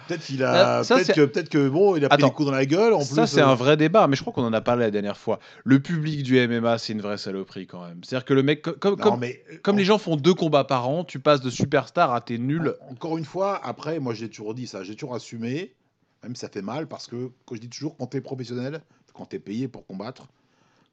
peut-être 0.06 0.24
qu'il 0.24 0.44
a, 0.44 0.84
ça, 0.84 0.94
peut-être 0.96 1.14
que, 1.14 1.24
peut-être 1.24 1.48
que 1.48 1.68
bon, 1.68 1.96
il 1.96 2.04
a 2.04 2.08
pris 2.08 2.14
Attends. 2.18 2.28
des 2.28 2.32
coups 2.32 2.46
dans 2.46 2.54
la 2.54 2.64
gueule. 2.66 2.92
En 2.92 3.00
ça, 3.00 3.22
plus, 3.22 3.26
c'est 3.32 3.40
euh, 3.42 3.48
un 3.48 3.54
vrai 3.56 3.76
débat, 3.76 4.06
mais 4.06 4.14
je 4.14 4.20
crois 4.20 4.32
qu'on 4.32 4.44
en 4.44 4.52
a 4.52 4.60
parlé 4.60 4.84
la 4.84 4.90
dernière 4.92 5.16
fois. 5.16 5.40
Le 5.64 5.80
public 5.80 6.22
du 6.22 6.38
MMA, 6.46 6.78
c'est 6.78 6.92
une 6.92 7.00
vraie 7.00 7.18
saloperie 7.18 7.66
quand 7.66 7.84
même. 7.84 8.02
C'est-à-dire 8.04 8.24
que 8.24 8.34
le 8.34 8.42
mec, 8.44 8.62
co- 8.62 8.72
comme, 8.74 8.96
non, 8.96 9.02
comme, 9.02 9.20
mais, 9.20 9.42
euh, 9.52 9.56
comme 9.62 9.74
en- 9.74 9.78
les 9.78 9.84
gens 9.84 9.98
font 9.98 10.14
deux 10.16 10.34
combats 10.34 10.62
par 10.64 10.88
an, 10.88 11.02
tu 11.04 11.18
passes 11.18 11.40
de 11.40 11.50
superstar 11.50 12.12
à 12.14 12.20
t'es 12.20 12.38
nul. 12.38 12.74
Encore 12.88 13.18
une 13.18 13.24
fois, 13.24 13.60
après, 13.64 13.98
moi 13.98 14.14
j'ai 14.14 14.28
toujours 14.28 14.54
dit 14.54 14.66
ça, 14.68 14.84
j'ai 14.84 14.94
toujours 14.94 15.14
assumé, 15.16 15.74
même 16.22 16.36
si 16.36 16.40
ça 16.42 16.48
fait 16.48 16.62
mal, 16.62 16.86
parce 16.86 17.08
que, 17.08 17.30
quand 17.46 17.56
je 17.56 17.60
dis 17.62 17.68
toujours, 17.68 17.96
quand 17.96 18.06
tu 18.06 18.16
es 18.16 18.20
professionnel, 18.20 18.80
quand 19.12 19.26
tu 19.26 19.36
es 19.36 19.38
payé 19.40 19.66
pour 19.66 19.84
combattre, 19.86 20.28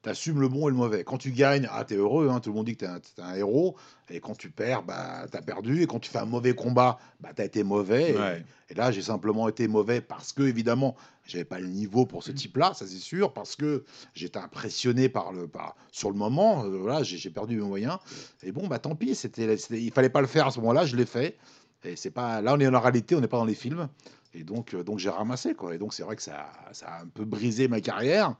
tu 0.04 0.08
assumes 0.10 0.40
le 0.40 0.48
bon 0.48 0.68
et 0.68 0.70
le 0.70 0.76
mauvais. 0.76 1.02
Quand 1.02 1.18
tu 1.18 1.32
gagnes, 1.32 1.66
ah, 1.72 1.84
tu 1.84 1.94
es 1.94 1.96
heureux, 1.96 2.28
hein, 2.30 2.38
tout 2.38 2.50
le 2.50 2.54
monde 2.56 2.66
dit 2.66 2.76
que 2.76 2.84
tu 2.84 2.84
es, 2.84 3.22
un 3.22 3.26
un 3.26 3.34
héros, 3.34 3.74
et 4.08 4.20
quand 4.20 4.36
tu 4.36 4.50
perds, 4.50 4.82
bah, 4.84 5.26
tu 5.30 5.36
as 5.36 5.42
perdu, 5.42 5.82
et 5.82 5.86
quand 5.86 5.98
tu 5.98 6.10
fais 6.10 6.18
un 6.18 6.26
mauvais 6.26 6.54
combat, 6.54 6.98
bah, 7.20 7.30
tu 7.34 7.42
as 7.42 7.46
été 7.46 7.64
mauvais. 7.64 8.12
Et, 8.12 8.16
Ouais. 8.18 8.44
et 8.70 8.74
là, 8.74 8.92
j'ai 8.92 9.02
simplement 9.02 9.48
été 9.48 9.66
mauvais 9.66 10.00
parce 10.00 10.32
que, 10.32 10.42
évidemment, 10.42 10.94
j'avais 11.26 11.44
pas 11.46 11.58
le 11.58 11.66
niveau 11.68 12.04
pour 12.06 12.22
ce 12.22 12.30
type-là, 12.32 12.74
ça 12.74 12.86
c'est 12.86 12.98
sûr, 12.98 13.32
parce 13.32 13.56
que 13.56 13.84
j'étais 14.14 14.38
impressionné 14.38 15.08
par 15.08 15.32
le, 15.32 15.48
par, 15.48 15.74
sur 15.90 16.10
le 16.10 16.16
moment, 16.16 16.64
euh, 16.64 16.76
voilà, 16.78 17.02
j'ai 17.02 17.30
perdu 17.30 17.56
mes 17.56 17.66
moyens. 17.66 17.96
Et 18.42 18.52
bon, 18.52 18.66
bah 18.68 18.78
tant 18.78 18.94
pis, 18.94 19.14
c'était, 19.14 19.56
c'était- 19.56 19.80
il 19.82 19.90
fallait 19.90 20.10
pas 20.10 20.20
le 20.20 20.26
faire 20.26 20.46
à 20.46 20.50
ce 20.50 20.58
moment-là, 20.60 20.84
je 20.84 20.96
l'ai 20.96 21.06
fait. 21.06 21.36
Et 21.82 21.96
c'est 21.96 22.10
pas, 22.10 22.40
là, 22.42 22.54
on 22.54 22.60
est 22.60 22.64
dans 22.66 22.70
la 22.70 22.80
réalité, 22.80 23.14
on 23.14 23.20
n'est 23.20 23.28
pas 23.28 23.36
dans 23.38 23.44
les 23.46 23.54
films. 23.54 23.88
Et 24.34 24.42
donc, 24.42 24.74
euh, 24.74 24.82
donc 24.82 24.98
j'ai 24.98 25.10
ramassé, 25.10 25.54
quoi. 25.54 25.74
Et 25.74 25.78
donc, 25.78 25.94
c'est 25.94 26.02
vrai 26.02 26.16
que 26.16 26.22
ça, 26.22 26.50
ça 26.72 26.86
a 26.88 27.02
un 27.02 27.06
peu 27.06 27.24
brisé 27.24 27.68
ma 27.68 27.80
carrière. 27.80 28.34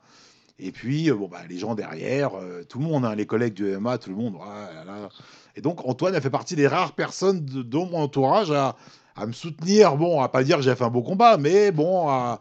Et 0.57 0.71
puis, 0.71 1.09
euh, 1.11 1.15
bon, 1.15 1.27
bah, 1.27 1.41
les 1.49 1.57
gens 1.57 1.75
derrière, 1.75 2.35
euh, 2.35 2.63
tout 2.63 2.79
le 2.79 2.85
monde, 2.85 3.03
hein, 3.05 3.13
les 3.15 3.25
collègues 3.25 3.53
du 3.53 3.65
MMA, 3.65 3.97
tout 3.97 4.09
le 4.09 4.15
monde. 4.15 4.35
ah 4.41 4.69
là 4.73 4.85
là. 4.85 5.09
Et 5.57 5.61
donc, 5.61 5.85
Antoine 5.87 6.15
a 6.15 6.21
fait 6.21 6.29
partie 6.29 6.55
des 6.55 6.67
rares 6.67 6.93
personnes 6.93 7.43
de, 7.45 7.61
de 7.61 7.77
mon 7.77 7.95
entourage 8.03 8.51
à, 8.51 8.75
à 9.17 9.25
me 9.25 9.33
soutenir. 9.33 9.97
Bon, 9.97 10.21
à 10.21 10.29
pas 10.29 10.43
dire 10.43 10.57
que 10.57 10.63
j'ai 10.63 10.75
fait 10.75 10.83
un 10.85 10.89
beau 10.89 11.01
combat, 11.01 11.37
mais 11.37 11.71
bon, 11.71 12.07
à, 12.07 12.39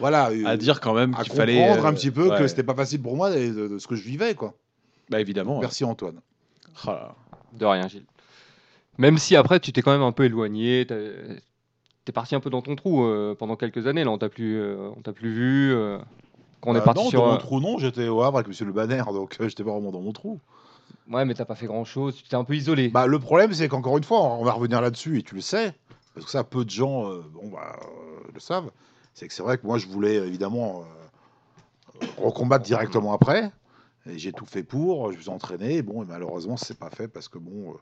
voilà. 0.00 0.30
euh, 0.30 0.44
À 0.44 0.56
dire 0.56 0.80
quand 0.80 0.92
même 0.94 1.10
qu'il 1.14 1.18
comprendre 1.28 1.36
fallait. 1.40 1.78
euh, 1.78 1.84
un 1.84 1.92
petit 1.92 2.10
peu 2.10 2.28
que 2.30 2.42
ouais. 2.42 2.48
c'était 2.48 2.62
pas 2.64 2.74
facile 2.74 3.00
pour 3.00 3.16
moi 3.16 3.30
de, 3.30 3.52
de- 3.52 3.68
de 3.68 3.78
ce 3.78 3.86
que 3.86 3.94
je 3.94 4.02
vivais, 4.02 4.34
quoi. 4.34 4.54
Bah 5.08 5.20
évidemment. 5.20 5.60
Merci 5.60 5.84
Antoine. 5.84 6.20
Oh 6.84 6.88
là 6.90 6.94
là. 6.94 7.14
De 7.52 7.64
rien, 7.64 7.86
Gilles. 7.86 8.04
Même 8.98 9.18
si 9.18 9.36
après, 9.36 9.60
tu 9.60 9.72
t'es 9.72 9.82
quand 9.82 9.92
même 9.92 10.02
un 10.02 10.10
peu 10.12 10.24
éloigné, 10.24 10.84
t'es 12.04 12.12
parti 12.12 12.34
un 12.34 12.40
peu 12.40 12.50
dans 12.50 12.62
ton 12.62 12.74
trou 12.76 13.04
euh, 13.04 13.34
pendant 13.38 13.54
quelques 13.56 13.86
années. 13.86 14.02
Là, 14.04 14.10
on 14.10 14.18
t'a 14.18 14.28
plus, 14.28 14.58
euh, 14.60 14.90
on 14.96 15.00
t'a 15.00 15.12
plus 15.12 15.32
vu. 15.32 15.72
euh, 15.74 15.98
quand 16.60 16.70
on 16.70 16.74
est 16.74 16.78
Bah 16.78 16.86
parti 16.86 17.04
non, 17.04 17.10
sur. 17.10 17.22
dans 17.22 17.32
mon 17.32 17.38
trou, 17.38 17.60
non, 17.60 17.78
j'étais 17.78 18.08
au 18.08 18.22
Havre 18.22 18.38
avec 18.38 18.48
Monsieur 18.48 18.64
Le 18.64 18.72
Banner, 18.72 19.02
donc 19.06 19.36
euh, 19.40 19.48
j'étais 19.48 19.64
pas 19.64 19.72
vraiment 19.72 19.92
dans 19.92 20.00
mon 20.00 20.12
trou. 20.12 20.40
Ouais, 21.10 21.24
mais 21.24 21.34
t'as 21.34 21.44
pas 21.44 21.54
fait 21.54 21.66
grand 21.66 21.84
chose. 21.84 22.16
Tu 22.16 22.24
t'es 22.28 22.36
un 22.36 22.44
peu 22.44 22.54
isolé. 22.54 22.88
Bah, 22.88 23.06
le 23.06 23.18
problème, 23.18 23.52
c'est 23.52 23.68
qu'encore 23.68 23.96
une 23.96 24.04
fois, 24.04 24.22
on 24.22 24.44
va 24.44 24.52
revenir 24.52 24.80
là-dessus, 24.80 25.18
et 25.18 25.22
tu 25.22 25.34
le 25.34 25.40
sais, 25.40 25.74
parce 26.14 26.26
que 26.26 26.32
ça, 26.32 26.44
peu 26.44 26.64
de 26.64 26.70
gens 26.70 27.10
euh, 27.10 27.22
bon, 27.32 27.48
bah, 27.48 27.76
euh, 27.82 28.28
le 28.34 28.40
savent, 28.40 28.70
c'est 29.14 29.28
que 29.28 29.34
c'est 29.34 29.42
vrai 29.42 29.58
que 29.58 29.66
moi, 29.66 29.78
je 29.78 29.86
voulais 29.86 30.16
évidemment 30.16 30.82
euh, 32.02 32.06
recombattre 32.18 32.64
directement 32.64 33.12
après. 33.12 33.50
Et 34.08 34.18
j'ai 34.18 34.32
tout 34.32 34.46
fait 34.46 34.62
pour, 34.62 35.10
je 35.10 35.16
me 35.16 35.22
suis 35.22 35.30
entraîné, 35.30 35.82
bon, 35.82 36.04
et 36.04 36.06
malheureusement, 36.06 36.56
c'est 36.56 36.78
pas 36.78 36.90
fait 36.90 37.08
parce 37.08 37.28
que 37.28 37.38
bon, 37.38 37.74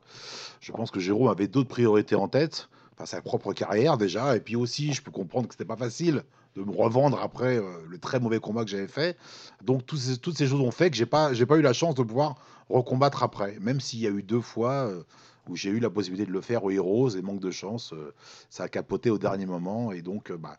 je 0.61 0.73
pense 0.73 0.91
que 0.91 0.99
Jérôme 0.99 1.29
avait 1.29 1.49
d'autres 1.49 1.69
priorités 1.69 2.15
en 2.15 2.29
tête, 2.29 2.71
enfin 2.95 3.05
sa 3.05 3.21
propre 3.21 3.53
carrière 3.53 3.99
déjà, 3.99 4.35
et 4.35 4.41
puis 4.41 4.57
aussi, 4.57 4.95
je 4.95 5.03
peux 5.03 5.11
comprendre 5.11 5.49
que 5.49 5.53
c'était 5.55 5.67
pas 5.67 5.77
facile 5.77 6.23
de 6.57 6.63
me 6.63 6.71
revendre 6.71 7.19
après 7.21 7.57
euh, 7.59 7.65
le 7.89 7.99
très 7.99 8.21
mauvais 8.21 8.39
combat 8.41 8.65
que 8.65 8.71
j'avais 8.71 8.89
fait. 8.89 9.17
Donc 9.63 9.87
tous 9.87 9.97
ces- 9.97 10.19
toutes 10.19 10.37
ces 10.39 10.47
choses 10.47 10.61
ont 10.61 10.71
fait 10.71 10.91
que 10.91 10.97
j'ai 10.97 11.07
pas, 11.07 11.33
j'ai 11.35 11.47
pas 11.47 11.57
eu 11.57 11.63
la 11.63 11.73
chance 11.73 11.95
de 11.95 12.03
pouvoir 12.03 12.37
recombattre 12.69 13.23
après, 13.23 13.59
même 13.61 13.81
s'il 13.81 14.01
y 14.01 14.07
a 14.07 14.11
eu 14.11 14.23
deux 14.23 14.41
fois 14.41 14.87
euh, 14.89 15.03
où 15.49 15.57
j'ai 15.57 15.71
eu 15.71 15.79
la 15.81 15.91
possibilité 15.91 16.27
de 16.27 16.33
le 16.33 16.41
faire 16.41 16.65
aux 16.65 16.71
Heroes 16.71 17.11
et 17.17 17.23
manque 17.23 17.41
de 17.41 17.51
chance, 17.51 17.93
euh, 17.93 18.15
ça 18.51 18.65
a 18.65 18.69
capoté 18.69 19.11
au 19.11 19.19
dernier 19.19 19.47
moment 19.47 19.93
et 19.93 20.01
donc 20.03 20.33
bah, 20.33 20.59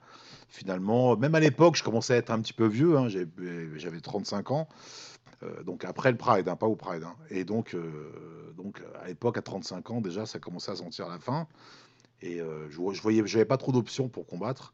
finalement, 0.50 1.18
même 1.18 1.34
à 1.36 1.40
l'époque, 1.40 1.76
je 1.76 1.84
commençais 1.84 2.14
à 2.14 2.18
être 2.18 2.30
un 2.32 2.40
petit 2.40 2.54
peu 2.54 2.68
vieux, 2.68 2.98
hein, 2.98 3.08
j'avais- 3.10 3.28
j'avais 3.78 4.00
35 4.02 4.52
ans. 4.52 4.68
donc 5.66 5.86
après 5.86 6.12
le 6.12 6.18
Pride, 6.18 6.48
hein, 6.48 6.56
pas 6.56 6.66
au 6.68 6.76
Pride. 6.76 7.04
hein. 7.04 7.16
Et 7.30 7.44
donc, 7.44 7.76
donc 8.58 8.82
à 9.04 9.08
l'époque, 9.08 9.38
à 9.38 9.42
35 9.42 9.92
ans, 9.92 10.02
déjà, 10.02 10.26
ça 10.26 10.40
commençait 10.40 10.72
à 10.72 10.76
sentir 10.76 11.08
la 11.08 11.20
fin. 11.20 11.48
Et 12.22 12.40
je, 12.70 12.94
je 12.94 13.02
voyais, 13.02 13.22
j'avais 13.28 13.46
pas 13.46 13.58
trop 13.58 13.72
d'options 13.72 14.08
pour 14.10 14.26
combattre. 14.26 14.74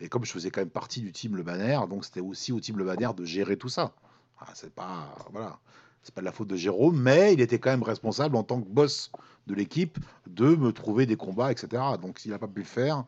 Et 0.00 0.08
comme 0.08 0.24
je 0.24 0.32
faisais 0.32 0.50
quand 0.50 0.60
même 0.62 0.70
partie 0.70 1.00
du 1.02 1.12
team 1.12 1.36
Le 1.36 1.42
Banner, 1.42 1.78
donc 1.88 2.04
c'était 2.04 2.20
aussi 2.20 2.52
au 2.52 2.60
team 2.60 2.78
Le 2.78 2.84
Banner 2.84 3.08
de 3.16 3.24
gérer 3.24 3.56
tout 3.56 3.68
ça. 3.68 3.92
Ah, 4.40 4.46
c'est 4.54 4.72
pas, 4.72 5.14
voilà, 5.32 5.58
c'est 6.02 6.14
pas 6.14 6.22
de 6.22 6.26
la 6.26 6.32
faute 6.32 6.48
de 6.48 6.56
Jérôme, 6.56 6.98
mais 7.00 7.34
il 7.34 7.40
était 7.42 7.58
quand 7.58 7.70
même 7.70 7.82
responsable 7.82 8.36
en 8.36 8.42
tant 8.42 8.60
que 8.62 8.68
boss 8.68 9.12
de 9.46 9.54
l'équipe 9.54 9.98
de 10.26 10.54
me 10.56 10.72
trouver 10.72 11.04
des 11.06 11.16
combats, 11.16 11.52
etc. 11.52 11.82
Donc 12.00 12.18
s'il 12.18 12.30
n'a 12.30 12.38
pas 12.38 12.48
pu 12.48 12.60
le 12.60 12.66
faire, 12.66 13.04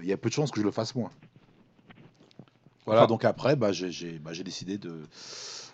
il 0.00 0.06
y 0.06 0.12
a 0.12 0.16
peu 0.16 0.28
de 0.30 0.34
chances 0.34 0.50
que 0.50 0.60
je 0.60 0.64
le 0.64 0.70
fasse 0.72 0.94
moi. 0.94 1.10
Voilà, 2.86 3.02
Enfin- 3.02 3.08
donc 3.08 3.24
après, 3.24 3.56
bah, 3.56 3.72
j'ai 3.72 4.18
bah, 4.18 4.32
j'ai 4.32 4.44
décidé 4.44 4.78
de, 4.78 5.02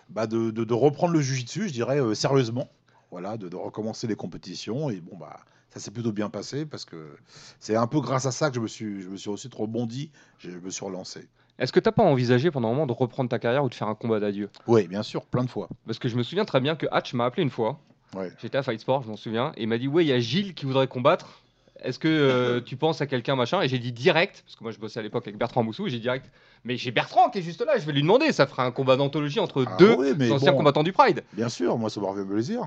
bah, 0.08 0.26
de, 0.26 0.50
de- 0.50 0.64
de 0.64 0.74
reprendre 0.74 1.12
le 1.12 1.20
jujitsu, 1.20 1.68
je 1.68 1.72
dirais, 1.72 2.00
euh, 2.00 2.14
sérieusement. 2.14 2.68
Voilà, 3.10 3.36
de, 3.36 3.48
de 3.48 3.56
recommencer 3.56 4.06
les 4.06 4.14
compétitions. 4.14 4.90
Et 4.90 5.00
bon, 5.00 5.16
bah, 5.16 5.40
ça 5.70 5.80
s'est 5.80 5.90
plutôt 5.90 6.12
bien 6.12 6.28
passé 6.30 6.66
parce 6.66 6.84
que 6.84 7.16
c'est 7.58 7.76
un 7.76 7.86
peu 7.86 8.00
grâce 8.00 8.26
à 8.26 8.32
ça 8.32 8.50
que 8.50 8.56
je 8.56 8.60
me 8.60 8.68
suis, 8.68 9.02
je 9.02 9.08
me 9.08 9.16
suis 9.16 9.30
ensuite 9.30 9.54
rebondi, 9.54 10.10
je 10.38 10.50
me 10.50 10.70
suis 10.70 10.84
relancé. 10.84 11.28
Est-ce 11.58 11.72
que 11.72 11.80
t'as 11.80 11.92
pas 11.92 12.02
envisagé 12.02 12.50
pendant 12.50 12.68
un 12.68 12.72
moment 12.72 12.86
de 12.86 12.92
reprendre 12.92 13.28
ta 13.28 13.38
carrière 13.38 13.62
ou 13.64 13.68
de 13.68 13.74
faire 13.74 13.88
un 13.88 13.94
combat 13.94 14.18
d'adieu? 14.18 14.48
Oui, 14.66 14.88
bien 14.88 15.02
sûr, 15.02 15.26
plein 15.26 15.44
de 15.44 15.50
fois. 15.50 15.68
Parce 15.86 15.98
que 15.98 16.08
je 16.08 16.16
me 16.16 16.22
souviens 16.22 16.44
très 16.44 16.60
bien 16.60 16.74
que 16.74 16.86
Hatch 16.90 17.12
m'a 17.14 17.26
appelé 17.26 17.42
une 17.42 17.50
fois 17.50 17.78
Ouais. 18.16 18.32
J'étais 18.42 18.58
à 18.58 18.62
Fight 18.64 18.80
Sport, 18.80 19.02
je 19.04 19.08
m'en 19.08 19.16
souviens. 19.16 19.52
Et 19.56 19.62
il 19.62 19.68
m'a 19.68 19.78
dit 19.78 19.86
Ouais, 19.86 20.04
il 20.04 20.08
y 20.08 20.12
a 20.12 20.18
Gilles 20.18 20.54
qui 20.54 20.66
voudrait 20.66 20.88
combattre. 20.88 21.42
Est-ce 21.82 21.98
que 22.00 22.08
euh, 22.08 22.60
tu 22.64 22.76
penses 22.76 23.00
à 23.00 23.06
quelqu'un 23.06 23.36
machin? 23.36 23.60
Et 23.62 23.68
j'ai 23.68 23.78
dit 23.78 23.92
direct, 23.92 24.42
parce 24.44 24.56
que 24.56 24.64
moi 24.64 24.72
je 24.72 24.78
bossais 24.78 24.98
à 24.98 25.02
l'époque 25.02 25.24
avec 25.28 25.38
Bertrand 25.38 25.62
Moussou, 25.62 25.86
j'ai 25.86 25.96
dit 25.96 26.00
direct 26.02 26.28
Mais 26.64 26.76
j'ai 26.76 26.90
Bertrand 26.90 27.30
qui 27.30 27.38
est 27.38 27.42
juste 27.42 27.64
là, 27.64 27.78
je 27.78 27.86
vais 27.86 27.92
lui 27.92 28.02
demander. 28.02 28.32
Ça 28.32 28.46
fera 28.48 28.64
un 28.64 28.72
combat 28.72 28.96
d'anthologie 28.96 29.38
entre 29.38 29.64
Ah 29.68 29.76
deux 29.78 29.94
oui, 29.94 30.32
anciens 30.32 30.50
bon. 30.50 30.58
combattants 30.58 30.82
du 30.82 30.92
Pride. 30.92 31.22
Bien 31.34 31.48
sûr, 31.48 31.78
moi, 31.78 31.88
ça 31.88 32.00
m'aurait 32.00 32.20
fait 32.22 32.28
plaisir. 32.28 32.62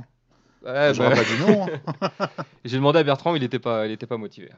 Ouais, 0.65 0.93
J'aurais 0.93 1.09
bah, 1.09 1.15
pas 1.15 1.23
dit 1.23 1.41
non. 1.51 1.67
hein. 2.01 2.19
j'ai 2.65 2.77
demandé 2.77 2.99
à 2.99 3.03
Bertrand, 3.03 3.35
il 3.35 3.43
était 3.43 3.59
pas, 3.59 3.85
il 3.85 3.91
était 3.91 4.05
pas 4.07 4.17
motivé. 4.17 4.49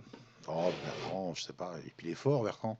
Oh, 0.47 0.69
Bertrand, 0.85 1.33
je 1.35 1.43
sais 1.43 1.53
pas. 1.53 1.71
Et 1.85 1.91
puis 1.97 2.07
il 2.07 2.11
est 2.11 2.15
fort, 2.15 2.43
Bertrand. 2.43 2.77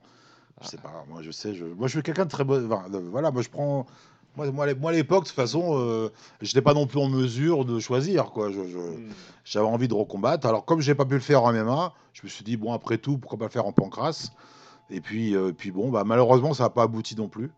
Je 0.60 0.66
Ah. 0.66 0.70
sais 0.70 0.76
pas. 0.78 1.04
Moi, 1.08 1.22
je 1.22 1.30
sais. 1.30 1.54
Je... 1.54 1.64
Moi, 1.64 1.88
je 1.88 1.92
suis 1.94 2.02
quelqu'un 2.02 2.24
de 2.24 2.30
très 2.30 2.44
bon. 2.44 2.64
enfin, 2.70 2.84
voilà, 3.10 3.30
moi, 3.30 3.42
je 3.42 3.48
prends. 3.48 3.86
Moi, 4.36 4.50
moi, 4.52 4.64
à 4.66 4.92
l'époque, 4.92 5.24
de 5.24 5.28
toute 5.28 5.34
façon, 5.36 5.78
euh, 5.78 6.10
j'étais 6.42 6.60
pas 6.62 6.74
non 6.74 6.86
plus 6.86 7.00
en 7.00 7.08
mesure 7.08 7.64
de 7.64 7.78
choisir. 7.80 8.26
quoi. 8.30 8.50
Je, 8.52 8.66
je- 8.68 8.78
Hmm. 8.78 9.10
J'avais 9.44 9.66
envie 9.66 9.88
de 9.88 9.94
recombattre. 9.94 10.46
Alors, 10.46 10.64
comme 10.64 10.80
j'ai 10.80 10.94
pas 10.94 11.04
pu 11.04 11.14
le 11.14 11.20
faire 11.20 11.42
en 11.44 11.52
MMA, 11.52 11.92
je 12.12 12.20
me 12.24 12.28
suis 12.28 12.44
dit, 12.44 12.56
bon, 12.56 12.72
après 12.72 12.98
tout, 12.98 13.16
pourquoi 13.18 13.38
pas 13.38 13.44
le 13.46 13.50
faire 13.50 13.66
en 13.66 13.72
pancrace 13.72 14.32
Et 14.90 15.00
puis, 15.00 15.34
euh, 15.36 15.52
puis 15.52 15.70
bon, 15.70 15.90
bah, 15.90 16.02
malheureusement, 16.04 16.52
ça 16.54 16.64
n'a 16.64 16.70
pas 16.70 16.82
abouti 16.84 17.16
non 17.16 17.28
plus. 17.28 17.50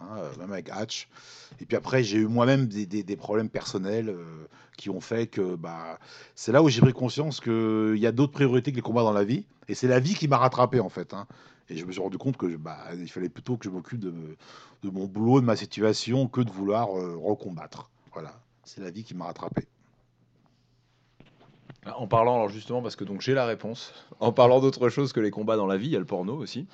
Hein, 0.00 0.16
euh, 0.18 0.36
même 0.38 0.52
avec 0.52 0.70
Hatch. 0.70 1.08
Et 1.60 1.66
puis 1.66 1.76
après, 1.76 2.02
j'ai 2.04 2.18
eu 2.18 2.26
moi-même 2.26 2.66
des, 2.66 2.86
des- 2.86 3.16
problèmes 3.16 3.48
personnels 3.50 4.08
euh, 4.10 4.46
qui 4.76 4.90
ont 4.90 5.00
fait 5.00 5.26
que 5.26 5.56
bah, 5.56 5.98
c'est 6.34 6.52
là 6.52 6.62
où 6.62 6.68
j'ai 6.68 6.80
pris 6.80 6.92
conscience 6.92 7.40
qu'il 7.40 7.96
y 7.98 8.06
a 8.06 8.12
d'autres 8.12 8.32
priorités 8.32 8.70
que 8.70 8.76
les 8.76 8.82
combats 8.82 9.02
dans 9.02 9.12
la 9.12 9.24
vie. 9.24 9.46
Et 9.68 9.74
c'est 9.74 9.88
la 9.88 10.00
vie 10.00 10.14
qui 10.14 10.28
m'a 10.28 10.38
rattrapé, 10.38 10.80
en 10.80 10.88
fait. 10.88 11.14
hein. 11.14 11.26
Et 11.68 11.76
je 11.76 11.84
me 11.84 11.92
suis 11.92 12.00
rendu 12.00 12.16
compte 12.18 12.36
que 12.36 12.46
bah, 12.56 12.78
il 12.98 13.08
fallait 13.10 13.28
plutôt 13.28 13.56
que 13.56 13.64
je 13.64 13.70
m'occupe 13.70 13.98
de, 14.00 14.12
de 14.82 14.90
mon 14.90 15.06
boulot, 15.06 15.40
de 15.40 15.46
ma 15.46 15.56
situation, 15.56 16.26
que 16.28 16.40
de 16.40 16.50
vouloir 16.50 16.96
euh, 16.98 17.16
recombattre. 17.16 17.90
Voilà. 18.12 18.40
C'est 18.64 18.80
la 18.80 18.90
vie 18.90 19.04
qui 19.04 19.14
m'a 19.14 19.26
rattrapé. 19.26 19.66
En 21.96 22.06
parlant, 22.06 22.34
alors 22.36 22.48
justement, 22.48 22.82
parce 22.82 22.96
que 22.96 23.04
donc 23.04 23.20
j'ai 23.20 23.34
la 23.34 23.46
réponse. 23.46 23.92
En 24.20 24.32
parlant 24.32 24.60
d'autre 24.60 24.88
chose 24.88 25.12
que 25.12 25.20
les 25.20 25.30
combats 25.30 25.56
dans 25.56 25.66
la 25.66 25.76
vie, 25.76 25.86
il 25.86 25.92
y 25.92 25.96
a 25.96 26.00
le 26.00 26.04
porno 26.04 26.34
aussi. 26.36 26.66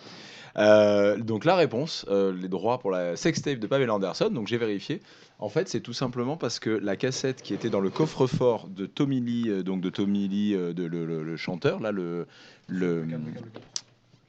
Euh, 0.57 1.19
donc 1.19 1.45
la 1.45 1.57
réponse, 1.57 2.07
euh, 2.09 2.33
les 2.33 2.49
droits 2.49 2.79
pour 2.79 2.91
la 2.91 3.17
sextape 3.17 3.59
de 3.59 3.67
Pamela 3.67 3.95
Anderson, 3.95 4.31
donc 4.31 4.47
j'ai 4.47 4.57
vérifié. 4.57 5.01
En 5.41 5.49
fait, 5.49 5.69
c'est 5.69 5.81
tout 5.81 5.93
simplement 5.93 6.37
parce 6.37 6.61
que 6.61 6.71
la 6.71 6.97
cassette 6.97 7.43
qui 7.43 7.55
était 7.55 7.71
dans 7.71 7.81
le 7.81 7.91
coffre-fort 7.91 8.69
de 8.69 8.87
Tommy 8.87 9.21
Lee, 9.21 9.49
euh, 9.49 9.63
donc 9.63 9.81
de 9.81 9.91
Tommy 9.91 10.29
Lee, 10.29 10.53
de, 10.53 10.85
le, 10.85 11.05
le- 11.05 11.25
le 11.25 11.37
chanteur, 11.37 11.81
là, 11.81 11.91
le, 11.91 12.27
le... 12.69 13.05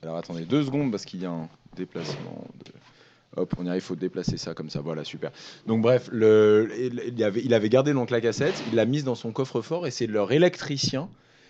Alors 0.01 0.17
attendez 0.17 0.45
deux 0.45 0.63
secondes 0.63 0.91
parce 0.91 1.05
qu'il 1.05 1.21
y 1.21 1.25
a 1.25 1.31
un 1.31 1.47
déplacement. 1.75 2.45
De... 2.65 2.71
Hop, 3.37 3.53
on 3.57 3.65
y 3.65 3.69
arrive, 3.69 3.81
il 3.81 3.85
faut 3.85 3.95
déplacer 3.95 4.37
ça 4.37 4.53
comme 4.53 4.69
ça. 4.69 4.81
Voilà, 4.81 5.03
super. 5.03 5.31
Donc 5.67 5.81
bref, 5.81 6.09
il 6.13 7.23
avait, 7.23 7.41
il 7.43 7.53
avait 7.53 7.69
gardé 7.69 7.93
donc 7.93 8.09
la 8.09 8.21
cassette, 8.21 8.55
il 8.69 8.75
l'a 8.75 8.85
mise 8.85 9.03
dans 9.03 9.15
son 9.15 9.31
coffre-fort 9.31 9.87
et 9.87 9.91
c'est 9.91 10.07
leur 10.07 10.31
électricien 10.31 11.09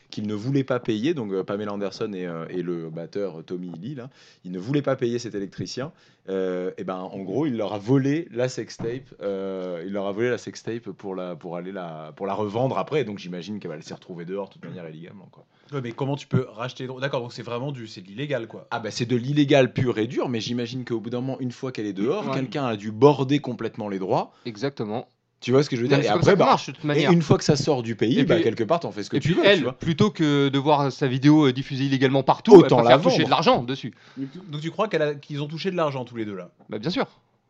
qu'il 0.10 0.28
ne 0.28 0.34
voulait 0.34 0.64
pas 0.64 0.80
payer. 0.80 1.14
Donc 1.14 1.32
euh, 1.32 1.44
Pamela 1.44 1.74
Anderson 1.74 2.12
et, 2.14 2.26
euh, 2.26 2.46
et 2.50 2.62
le 2.62 2.90
batteur 2.90 3.44
Tommy 3.46 3.72
Lee, 3.80 3.96
là, 3.96 4.10
il 4.44 4.52
ne 4.52 4.60
voulait 4.60 4.82
pas 4.82 4.96
payer 4.96 5.20
cet 5.20 5.36
électricien. 5.36 5.92
Euh, 6.28 6.72
et 6.78 6.84
ben 6.84 6.96
en 6.98 7.20
gros, 7.20 7.46
il 7.46 7.56
leur 7.56 7.74
a 7.74 7.78
volé 7.78 8.28
la 8.32 8.50
sextape. 8.50 9.14
euh, 9.22 9.84
il 9.86 9.94
leur 9.94 10.08
a 10.08 10.12
volé 10.12 10.30
la 10.30 10.38
sextape 10.40 10.90
pour 10.90 11.14
la 11.16 11.36
pour 11.36 11.56
aller 11.56 11.72
la 11.72 12.14
pour 12.16 12.26
la 12.26 12.34
revendre 12.34 12.78
après. 12.78 13.04
Donc 13.04 13.20
j'imagine 13.20 13.60
qu'elle 13.60 13.72
va 13.72 13.82
s'y 13.82 13.94
retrouver 13.94 14.26
dehors 14.26 14.48
de 14.48 14.54
toute 14.54 14.66
manière 14.66 14.90
illégalement 14.90 15.28
quoi. 15.32 15.46
Ouais, 15.72 15.82
mais 15.82 15.92
comment 15.92 16.16
tu 16.16 16.28
peux 16.28 16.46
racheter 16.50 16.84
les 16.84 16.88
droits 16.88 17.02
D'accord, 17.02 17.22
donc 17.22 17.34
c'est 17.34 17.42
vraiment 17.44 17.72
du, 17.72 17.88
c'est 17.88 18.02
de 18.02 18.08
l'illégal 18.08 18.48
quoi. 18.48 18.68
Ah 18.72 18.80
bah 18.80 18.92
c'est 18.92 19.06
de 19.06 19.16
l'illégal 19.16 19.74
pur 19.74 19.98
et 19.98 20.08
dur, 20.08 20.30
mais 20.30 20.40
j'imagine 20.40 20.86
qu'au 20.86 21.00
bout 21.00 21.10
d'un 21.10 21.22
moment, 21.22 21.40
une 21.40 21.52
fois 21.52 21.72
qu'elle 21.72 21.88
est 21.88 21.94
dehors, 21.94 22.28
Ouais. 22.28 22.34
quelqu'un 22.36 22.66
a 22.66 22.76
dû 22.76 22.92
border 22.92 23.40
complètement 23.40 23.90
les 23.90 24.00
droits. 24.00 24.32
Exactement. 24.46 25.08
Tu 25.46 25.52
vois 25.52 25.62
ce 25.62 25.70
que 25.70 25.76
je 25.76 25.84
veux 25.84 25.88
dire 25.88 26.00
Et 26.00 26.02
C'est 26.02 26.10
après, 26.10 26.36
bah, 26.36 26.46
marche 26.46 26.66
de 26.66 26.72
toute 26.72 26.84
et 26.86 26.88
manière. 26.88 27.12
une 27.12 27.22
fois 27.22 27.38
que 27.38 27.44
ça 27.44 27.56
sort 27.56 27.84
du 27.84 27.96
pays, 27.96 28.18
Et 28.18 28.24
bah, 28.24 28.34
puis- 28.34 28.44
quelque 28.44 28.64
part, 28.64 28.80
t'en 28.80 28.92
fais 28.92 29.04
ce 29.04 29.12
que 29.12 29.18
Et 29.18 29.20
tu 29.20 29.28
puis 29.34 29.38
veux. 29.40 29.46
elle, 29.46 29.58
tu 29.60 29.64
vois. 29.66 29.74
plutôt 29.74 30.10
que 30.10 30.50
de 30.50 30.58
voir 30.58 30.92
sa 30.92 31.06
vidéo 31.08 31.46
euh, 31.46 31.54
diffusée 31.54 31.84
illégalement 31.84 32.24
partout, 32.24 32.56
Autant 32.56 32.80
elle 32.82 32.88
la 32.88 32.98
toucher 32.98 33.26
de 33.26 33.30
l'argent 33.30 33.62
dessus. 33.64 33.94
Donc 34.18 34.62
tu 34.62 34.72
crois 34.72 34.88
qu'ils 35.22 35.44
ont 35.44 35.48
touché 35.48 35.70
de 35.70 35.76
l'argent 35.76 36.04
tous 36.04 36.16
les 36.16 36.26
deux 36.26 36.36
là? 36.36 36.50
Bah 36.68 36.80
bien 36.80 36.90
sûr, 36.90 37.06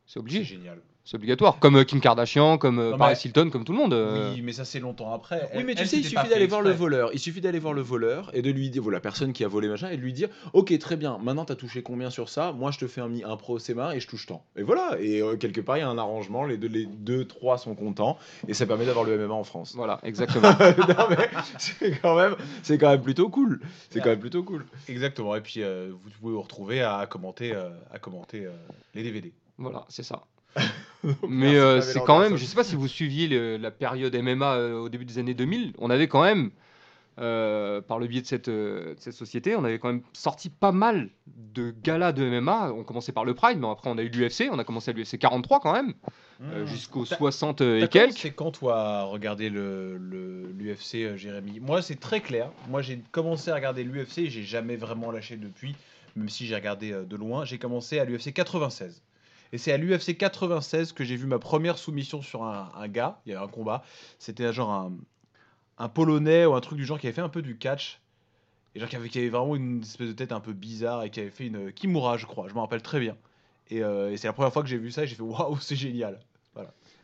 c'est 0.05 0.13
C'est 0.15 0.19
obligé, 0.19 0.43
génial. 0.43 0.79
C'est 1.05 1.15
obligatoire. 1.15 1.59
Comme 1.59 1.75
euh, 1.77 1.83
Kim 1.83 2.01
Kardashian, 2.01 2.57
comme 2.57 2.79
euh, 2.79 2.91
Non, 2.91 2.97
Paris 2.97 3.13
mais- 3.15 3.29
Hilton, 3.29 3.49
comme 3.51 3.63
tout 3.63 3.71
le 3.73 3.77
monde. 3.77 3.93
euh. 3.93 4.33
Oui, 4.33 4.41
mais 4.41 4.51
ça 4.53 4.65
c'est 4.65 4.79
longtemps 4.79 5.13
après. 5.13 5.41
Oui, 5.43 5.47
Elle- 5.59 5.65
mais 5.65 5.75
tu 5.75 5.81
elle, 5.81 5.87
sais, 5.87 5.97
il 5.97 6.03
c'était 6.03 6.15
pas 6.15 6.21
suffit 6.23 6.33
d'aller 6.33 6.47
voir 6.47 6.61
le 6.61 6.71
exprès. 6.71 6.79
voleur. 6.83 7.09
Il 7.13 7.19
suffit 7.19 7.41
d'aller 7.41 7.59
voir 7.59 7.73
le 7.73 7.81
voleur 7.81 8.31
et 8.33 8.41
de 8.41 8.49
lui 8.49 8.69
dire, 8.71 8.81
voilà, 8.81 8.97
la 8.97 9.01
personne 9.01 9.31
qui 9.31 9.43
a 9.43 9.47
volé 9.47 9.67
machin, 9.67 9.89
et 9.89 9.97
de 9.97 10.01
lui 10.01 10.13
dire, 10.13 10.29
ok, 10.53 10.77
très 10.79 10.95
bien, 10.97 11.17
maintenant 11.21 11.45
t'as 11.45 11.55
touché 11.55 11.83
combien 11.83 12.09
sur 12.09 12.27
ça? 12.27 12.51
Moi, 12.53 12.71
je 12.71 12.79
te 12.79 12.87
fais 12.87 13.01
un, 13.01 13.07
mi- 13.07 13.23
un 13.23 13.37
procès 13.37 13.73
main 13.75 13.91
et 13.91 13.99
je 13.99 14.07
touche 14.07 14.25
tant. 14.25 14.43
Et 14.55 14.63
voilà, 14.63 14.97
et 14.99 15.21
euh, 15.21 15.37
quelque 15.37 15.61
part, 15.61 15.77
il 15.77 15.81
y 15.81 15.83
a 15.83 15.89
un 15.89 15.97
arrangement, 15.99 16.43
les 16.43 16.57
deux, 16.57 16.67
les 16.67 16.85
deux, 16.87 17.25
trois 17.25 17.57
sont 17.59 17.75
contents, 17.75 18.17
et 18.47 18.53
ça 18.55 18.65
permet 18.65 18.85
d'avoir 18.87 19.05
le 19.05 19.15
MMA 19.17 19.33
en 19.33 19.43
France. 19.43 19.73
Voilà, 19.75 19.99
exactement. 20.03 20.49
non, 20.59 21.05
mais 21.09 21.29
c'est 21.59 22.01
quand 22.01 22.15
même, 22.15 22.35
c'est 22.63 22.77
quand 22.79 22.89
même 22.89 23.01
plutôt 23.03 23.29
cool. 23.29 23.61
C'est 23.91 23.99
quand 24.01 24.09
même 24.09 24.19
plutôt 24.19 24.41
cool. 24.43 24.65
Exactement. 24.87 25.35
Et 25.35 25.41
puis 25.41 25.61
euh, 25.61 25.91
vous 25.91 26.09
pouvez 26.19 26.33
vous 26.33 26.41
retrouver 26.41 26.81
à 26.81 27.05
commenter, 27.07 27.53
euh, 27.53 27.69
à 27.93 27.99
commenter 27.99 28.45
euh, 28.45 28.51
les 28.95 29.03
DVD. 29.03 29.31
voilà, 29.59 29.85
c'est 29.89 30.01
ça. 30.03 30.23
Mais 31.27 31.55
euh, 31.55 31.81
c'est 31.81 31.99
quand 32.03 32.19
même, 32.19 32.37
je 32.37 32.45
sais 32.45 32.55
pas 32.55 32.63
si 32.63 32.75
vous 32.75 32.87
suiviez 32.87 33.27
le- 33.27 33.57
la 33.57 33.71
période 33.71 34.15
MMA 34.15 34.53
euh, 34.55 34.79
au 34.79 34.89
début 34.89 35.05
des 35.05 35.19
années 35.19 35.33
2000, 35.33 35.73
on 35.77 35.89
avait 35.89 36.07
quand 36.07 36.23
même, 36.23 36.51
euh, 37.19 37.79
par 37.81 37.99
le 37.99 38.07
biais 38.07 38.21
de 38.21 38.25
cette, 38.25 38.49
de 38.49 38.95
cette 38.97 39.13
société, 39.13 39.55
on 39.55 39.63
avait 39.63 39.79
quand 39.79 39.87
même 39.89 40.01
sorti 40.13 40.49
pas 40.49 40.71
mal 40.71 41.09
de 41.53 41.73
galas 41.83 42.11
de 42.11 42.23
MMA. 42.25 42.73
On 42.73 42.83
commençait 42.83 43.11
par 43.11 43.23
le 43.23 43.33
Pride, 43.33 43.59
mais 43.59 43.69
après 43.69 43.89
on 43.89 43.97
a 43.97 44.01
eu 44.01 44.09
l'UFC, 44.09 44.49
on 44.51 44.59
a 44.59 44.63
commencé 44.63 44.91
à 44.91 44.93
l'UFC 44.93 45.17
43 45.17 45.59
quand 45.59 45.73
même, 45.73 45.93
jusqu'aux 46.65 47.05
T'as- 47.05 47.17
60 47.17 47.57
T'as 47.57 47.77
et 47.77 47.87
quelques. 47.87 48.09
commencé 48.09 48.31
quand 48.31 48.51
toi 48.51 48.77
à 48.79 49.03
regarder 49.03 49.49
le 49.49 49.97
le- 49.97 50.51
l'UFC, 50.57 51.15
Jérémy? 51.17 51.59
Moi, 51.59 51.81
c'est 51.81 51.99
très 51.99 52.19
clair. 52.21 52.49
Moi, 52.69 52.81
j'ai 52.81 52.99
commencé 53.11 53.51
à 53.51 53.55
regarder 53.55 53.83
l'UFC 53.83 54.19
et 54.23 54.29
j'ai 54.29 54.43
jamais 54.43 54.75
vraiment 54.75 55.11
lâché 55.11 55.37
depuis, 55.37 55.75
même 56.15 56.29
si 56.29 56.45
j'ai 56.47 56.55
regardé 56.55 56.91
de 56.91 57.15
loin. 57.15 57.45
J'ai 57.45 57.57
commencé 57.59 57.99
à 57.99 58.05
l'UFC 58.05 58.33
96. 58.33 59.01
Et 59.51 59.57
c'est 59.57 59.71
à 59.71 59.77
l'UFC 59.77 60.17
96 60.17 60.93
que 60.93 61.03
j'ai 61.03 61.15
vu 61.15 61.27
ma 61.27 61.39
première 61.39 61.77
soumission 61.77 62.21
sur 62.21 62.43
un, 62.43 62.87
gars. 62.87 63.21
Il 63.25 63.33
y 63.33 63.35
a 63.35 63.41
un 63.41 63.47
combat. 63.47 63.83
C'était 64.19 64.51
genre 64.53 64.71
un, 64.71 64.93
un 65.77 65.89
Polonais 65.89 66.45
ou 66.45 66.53
un 66.55 66.61
truc 66.61 66.77
du 66.77 66.85
genre 66.85 66.99
qui 66.99 67.07
avait 67.07 67.15
fait 67.15 67.21
un 67.21 67.29
peu 67.29 67.41
du 67.41 67.57
catch. 67.57 68.01
Et 68.73 68.79
genre 68.79 68.89
qui 68.89 68.95
avait, 68.95 69.09
avait 69.09 69.29
vraiment 69.29 69.55
une 69.55 69.81
espèce 69.81 70.07
de 70.07 70.13
tête 70.13 70.31
un 70.31 70.39
peu 70.39 70.53
bizarre 70.53 71.03
et 71.03 71.09
qui 71.09 71.19
avait 71.19 71.29
fait 71.29 71.47
une 71.47 71.71
Kimura, 71.71 72.17
je 72.17 72.25
crois. 72.25 72.47
Je 72.49 72.53
me 72.53 72.59
rappelle 72.59 72.81
très 72.81 72.99
bien. 72.99 73.15
Et, 73.69 73.83
euh, 73.83 74.11
et 74.11 74.17
c'est 74.17 74.27
la 74.27 74.33
première 74.33 74.53
fois 74.53 74.61
que 74.63 74.69
j'ai 74.69 74.77
vu 74.77 74.91
ça 74.91 75.03
et 75.03 75.07
j'ai 75.07 75.15
fait 75.15 75.23
waouh, 75.23 75.57
c'est 75.59 75.75
génial. 75.75 76.19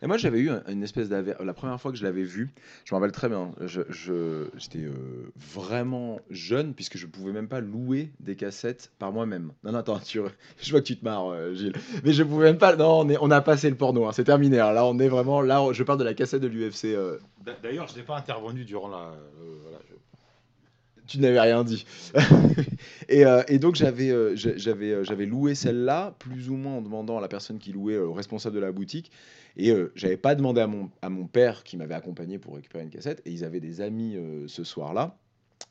Et 0.03 0.07
moi, 0.07 0.17
j'avais 0.17 0.39
eu 0.39 0.49
un- 0.49 0.63
une 0.67 0.81
espèce 0.83 1.09
d'aver. 1.09 1.33
La 1.43 1.53
première 1.53 1.79
fois 1.79 1.91
que 1.91 1.97
je 1.97 2.03
l'avais 2.03 2.23
vu, 2.23 2.49
je 2.85 2.93
me 2.93 2.99
rappelle 2.99 3.11
très 3.11 3.29
bien. 3.29 3.51
je- 3.61 3.81
je- 3.89 4.47
J'étais 4.57 4.79
euh, 4.85 4.91
vraiment 5.35 6.19
jeune, 6.29 6.73
puisque 6.73 6.97
je 6.97 7.05
pouvais 7.05 7.31
même 7.31 7.47
pas 7.47 7.59
louer 7.61 8.11
des 8.19 8.35
cassettes 8.35 8.91
par 8.99 9.11
moi-même. 9.11 9.51
Non, 9.63 9.71
non, 9.73 9.77
attends, 9.79 9.99
tu... 9.99 10.19
je 10.61 10.71
vois 10.71 10.81
que 10.81 10.87
tu 10.87 10.97
te 10.97 11.03
marres, 11.05 11.27
euh, 11.29 11.53
Gilles. 11.53 11.73
Mais 12.03 12.13
je 12.13 12.23
pouvais 12.23 12.45
même 12.45 12.57
pas. 12.57 12.75
Non, 12.75 13.01
on, 13.01 13.09
est... 13.09 13.17
on 13.21 13.29
a 13.29 13.41
passé 13.41 13.69
le 13.69 13.75
porno, 13.75 14.05
hein, 14.07 14.11
c'est 14.11 14.23
terminé. 14.23 14.59
hein. 14.59 14.71
Là, 14.71 14.85
on 14.85 14.97
est 14.99 15.07
vraiment. 15.07 15.41
Là, 15.41 15.63
je 15.71 15.83
parle 15.83 15.99
de 15.99 16.03
la 16.03 16.13
cassette 16.15 16.41
de 16.41 16.47
l'UFC. 16.47 16.85
euh, 16.95 17.17
D'a- 17.45 17.53
D'ailleurs, 17.61 17.87
je 17.87 17.95
n'ai 17.95 18.03
pas 18.03 18.17
intervenu 18.17 18.65
durant 18.65 18.87
la. 18.89 19.13
je- 19.89 19.90
Tu 21.11 21.19
n'avais 21.19 21.39
rien 21.41 21.63
dit. 21.63 21.85
et, 23.09 23.25
euh, 23.25 23.43
et 23.47 23.59
donc 23.59 23.75
j'avais 23.75 24.09
euh, 24.11 24.35
j'a- 24.35 24.55
j'avais 24.55 24.91
euh, 24.91 25.03
j'avais 25.03 25.25
loué 25.25 25.55
celle-là, 25.55 26.15
plus 26.19 26.49
ou 26.49 26.55
moins 26.55 26.75
en 26.77 26.81
demandant 26.81 27.17
à 27.17 27.21
la 27.21 27.27
personne 27.27 27.59
qui 27.59 27.71
louait, 27.73 27.97
au 27.97 28.13
responsable 28.13 28.55
de 28.55 28.61
la 28.61 28.71
boutique. 28.71 29.11
Et 29.57 29.73
j'avais 29.95 30.15
pas 30.15 30.33
demandé 30.35 30.61
à 30.61 30.67
mon, 30.67 30.89
à 31.01 31.09
mon 31.09 31.27
père 31.27 31.63
qui 31.65 31.75
m'avait 31.75 31.93
accompagné 31.93 32.39
pour 32.39 32.55
récupérer 32.55 32.85
une 32.85 32.89
cassette. 32.89 33.21
Et 33.25 33.31
ils 33.31 33.43
avaient 33.43 33.59
des 33.59 33.81
amis 33.81 34.15
ce 34.47 34.63
soir-là. 34.63 35.17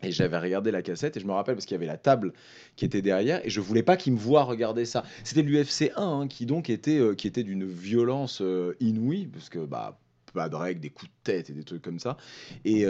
Et 0.03 0.12
j'avais 0.12 0.38
regardé 0.38 0.70
la 0.70 0.82
cassette 0.82 1.16
et 1.16 1.20
je 1.20 1.26
me 1.26 1.32
rappelle 1.32 1.55
parce 1.55 1.66
qu'il 1.66 1.74
y 1.74 1.78
avait 1.78 1.86
la 1.86 1.97
table 1.99 2.32
qui 2.76 2.84
était 2.84 3.03
derrière 3.03 3.45
et 3.45 3.51
je 3.51 3.61
voulais 3.61 3.82
pas 3.82 3.97
qu'ils 3.97 4.12
me 4.14 4.18
voient 4.18 4.45
regarder 4.45 4.84
ça. 4.84 5.05
C'était 5.24 5.43
l'UFC 5.43 5.93
1 5.97 6.03
hein, 6.22 6.28
qui 6.28 6.47
donc 6.47 6.70
était, 6.70 7.01
qui 7.16 7.26
était 7.26 7.43
d'une 7.43 7.66
violence 7.66 8.43
inouïe 8.80 9.26
parce 9.26 9.49
que 9.49 9.59
bah 9.61 9.99
pas 10.32 10.49
de 10.49 10.57
règles, 10.57 10.80
des 10.80 10.91
coups 10.91 11.11
de 11.11 11.16
tête 11.32 11.51
et 11.51 11.53
des 11.55 11.64
trucs 11.64 11.82
comme 11.82 11.99
ça. 11.99 12.16
Et, 12.64 12.82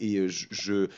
et 0.00 0.28
je- 0.28 0.88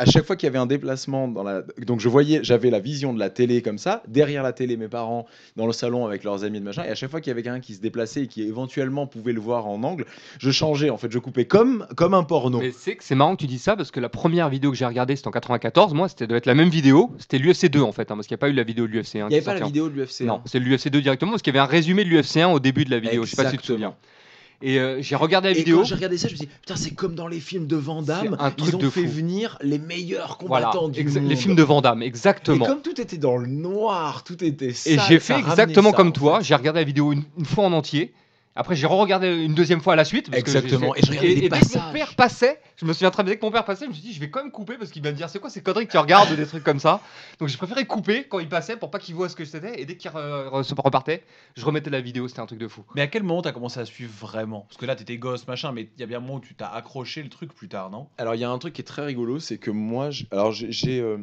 à 0.00 0.06
chaque 0.06 0.24
fois 0.24 0.34
qu'il 0.36 0.46
y 0.46 0.50
avait 0.50 0.58
un 0.58 0.66
déplacement 0.66 1.28
dans 1.28 1.42
la 1.42 1.62
donc 1.86 2.00
je 2.00 2.08
voyais 2.08 2.40
j'avais 2.42 2.70
la 2.70 2.80
vision 2.80 3.12
de 3.12 3.18
la 3.18 3.30
télé 3.30 3.62
comme 3.62 3.78
ça 3.78 4.02
derrière 4.08 4.42
la 4.42 4.52
télé 4.52 4.76
mes 4.76 4.88
parents 4.88 5.26
dans 5.56 5.66
le 5.66 5.72
salon 5.72 6.06
avec 6.06 6.24
leurs 6.24 6.42
amis 6.44 6.58
de 6.58 6.64
machin 6.64 6.82
et 6.84 6.88
à 6.88 6.94
chaque 6.94 7.10
fois 7.10 7.20
qu'il 7.20 7.30
y 7.30 7.32
avait 7.32 7.42
quelqu'un 7.42 7.60
qui 7.60 7.74
se 7.74 7.80
déplaçait 7.80 8.22
et 8.22 8.26
qui 8.26 8.42
éventuellement 8.42 9.06
pouvait 9.06 9.32
le 9.32 9.40
voir 9.40 9.66
en 9.66 9.82
angle 9.82 10.06
je 10.38 10.50
changeais 10.50 10.90
en 10.90 10.96
fait 10.96 11.12
je 11.12 11.18
coupais 11.18 11.44
comme 11.44 11.86
comme 11.96 12.14
un 12.14 12.24
porno 12.24 12.58
Mais 12.60 12.72
c'est 12.72 12.96
que 12.96 13.04
c'est 13.04 13.14
marrant 13.14 13.36
que 13.36 13.40
tu 13.40 13.46
dis 13.46 13.58
ça 13.58 13.76
parce 13.76 13.90
que 13.90 14.00
la 14.00 14.08
première 14.08 14.48
vidéo 14.48 14.70
que 14.70 14.76
j'ai 14.76 14.86
regardée 14.86 15.16
c'était 15.16 15.28
en 15.28 15.32
94. 15.32 15.94
Moi, 15.94 16.08
c'était 16.08 16.26
devait 16.26 16.38
être 16.38 16.46
la 16.46 16.54
même 16.54 16.70
vidéo. 16.70 17.10
C'était 17.18 17.38
l'UFC 17.38 17.66
2 17.66 17.80
en 17.80 17.92
fait, 17.92 18.10
hein, 18.10 18.14
parce 18.14 18.26
qu'il 18.26 18.34
n'y 18.34 18.38
a 18.38 18.42
pas 18.42 18.48
eu 18.48 18.52
la 18.52 18.62
vidéo 18.62 18.86
de 18.86 18.92
l'UFC 18.92 19.16
1. 19.16 19.18
il 19.18 19.28
n'y 19.28 19.34
avait 19.36 19.44
pas 19.44 19.54
la 19.54 19.66
vidéo 19.66 19.88
de 19.88 19.94
l'UFC 19.94 20.22
Non, 20.22 20.40
c'est 20.46 20.58
l'UFC 20.58 20.88
2 20.88 21.00
directement 21.00 21.32
parce 21.32 21.42
qu'il 21.42 21.54
y 21.54 21.58
avait 21.58 21.66
un 21.66 21.70
résumé 21.70 22.04
de 22.04 22.08
l'UFC 22.08 22.38
1 22.38 22.48
au 22.48 22.60
début 22.60 22.84
de 22.84 22.90
la 22.90 22.98
vidéo. 22.98 23.24
Je 23.24 23.30
sais 23.30 23.36
pas 23.42 23.50
si 23.50 23.56
tu 23.56 23.62
te 23.66 23.72
Exactement. 23.72 23.90
souviens. 23.92 24.19
Et 24.62 24.78
euh, 24.78 25.00
j'ai 25.00 25.16
regardé 25.16 25.48
la 25.48 25.54
et 25.54 25.58
vidéo. 25.58 25.78
quand 25.78 25.84
j'ai 25.84 25.94
regardé 25.94 26.18
ça 26.18 26.28
je 26.28 26.34
me 26.34 26.36
suis 26.38 26.46
dit 26.46 26.52
putain 26.60 26.76
c'est 26.76 26.90
comme 26.90 27.14
dans 27.14 27.28
les 27.28 27.40
films 27.40 27.66
de 27.66 27.76
Van 27.76 28.02
Damme 28.02 28.36
un 28.38 28.50
truc 28.50 28.68
ils 28.72 28.76
ont 28.76 28.78
de 28.78 28.90
fait 28.90 29.06
fou. 29.06 29.08
venir 29.12 29.56
les 29.62 29.78
meilleurs 29.78 30.36
Voilà, 30.46 30.66
combattants 30.66 30.88
du 30.88 31.02
monde 31.02 31.28
les 31.28 31.36
films 31.36 31.56
de 31.56 31.62
Van 31.62 31.80
Damme, 31.80 32.02
et 32.02 32.06
exactement. 32.06 32.66
comme 32.66 32.82
tout 32.82 33.00
était 33.00 33.16
dans 33.16 33.38
le 33.38 33.46
noir 33.46 34.22
tout 34.22 34.44
était 34.44 34.66
Et 34.68 34.72
sale, 34.74 35.00
j'ai 35.08 35.18
ça 35.18 35.34
fait 35.34 35.40
exactement 35.40 35.92
comme 35.92 36.12
toi. 36.12 36.40
J'ai 36.42 36.54
regardé 36.54 36.80
la 36.80 36.84
vidéo 36.84 37.12
une, 37.12 37.22
une 37.38 37.46
fois 37.46 37.64
en 37.64 37.72
entier. 37.72 38.12
Après, 38.56 38.74
j'ai 38.74 38.86
re-regardé 38.86 39.28
une 39.44 39.54
deuxième 39.54 39.80
fois 39.80 39.92
à 39.92 39.96
la 39.96 40.04
suite. 40.04 40.26
parce 40.28 40.38
Exactement. 40.40 40.94
Et 40.96 41.02
je 41.02 41.08
regardais 41.10 41.34
des 41.34 41.48
dès 41.48 41.60
que 41.60 41.78
mon 41.78 41.92
père 41.92 42.14
passait, 42.16 42.60
je 42.76 42.84
me 42.84 42.92
souviens 42.92 43.10
très 43.10 43.22
bien, 43.22 43.32
dès 43.32 43.38
que 43.38 43.44
mon 43.46 43.52
père 43.52 43.64
passait, 43.64 43.84
je 43.84 43.90
me 43.90 43.94
suis 43.94 44.02
dit, 44.02 44.12
je 44.12 44.20
vais 44.20 44.28
quand 44.28 44.42
même 44.42 44.50
couper 44.50 44.74
parce 44.76 44.90
qu'il 44.90 45.02
va 45.02 45.12
me 45.12 45.16
dire, 45.16 45.30
c'est 45.30 45.38
quoi 45.38 45.50
ces 45.50 45.62
conneries 45.62 45.86
que 45.86 45.92
tu 45.92 45.98
regardes, 45.98 46.34
des 46.34 46.46
trucs 46.46 46.64
comme 46.64 46.80
ça. 46.80 47.00
Donc 47.38 47.48
j'ai 47.48 47.56
préféré 47.56 47.86
couper 47.86 48.24
quand 48.24 48.40
il 48.40 48.48
passait 48.48 48.76
pour 48.76 48.90
pas 48.90 48.98
qu'il 48.98 49.14
voit 49.14 49.28
ce 49.28 49.36
que 49.36 49.44
c'était. 49.44 49.80
Et 49.80 49.86
dès 49.86 49.96
qu'il 49.96 50.10
re- 50.10 50.48
re- 50.48 50.62
se 50.64 50.74
repartait, 50.74 51.22
je 51.56 51.64
remettais 51.64 51.90
la 51.90 52.00
vidéo, 52.00 52.26
c'était 52.28 52.40
un 52.40 52.46
truc 52.46 52.58
de 52.58 52.68
fou. 52.68 52.82
Mais 52.96 53.02
à 53.02 53.06
quel 53.06 53.22
moment 53.22 53.40
t'as 53.42 53.52
commencé 53.52 53.78
à 53.78 53.84
suivre 53.84 54.12
vraiment? 54.20 54.62
Parce 54.68 54.76
que 54.78 54.86
là, 54.86 54.96
t'étais 54.96 55.16
gosse, 55.16 55.46
machin, 55.46 55.70
mais 55.72 55.88
il 55.96 56.00
y 56.00 56.02
a 56.02 56.06
bien 56.06 56.18
un 56.18 56.20
moment 56.20 56.34
où 56.34 56.40
tu 56.40 56.54
t'as 56.54 56.68
accroché 56.68 57.22
le 57.22 57.28
truc 57.28 57.54
plus 57.54 57.68
tard, 57.68 57.90
non? 57.90 58.08
Alors 58.18 58.34
il 58.34 58.40
y 58.40 58.44
a 58.44 58.50
un 58.50 58.58
truc 58.58 58.74
qui 58.74 58.80
est 58.80 58.84
très 58.84 59.04
rigolo, 59.04 59.38
c'est 59.38 59.58
que 59.58 59.70
moi, 59.70 60.10
j'- 60.10 60.26
alors 60.32 60.50
j'ai, 60.52 60.72
j'ai, 60.72 61.00
euh, 61.00 61.18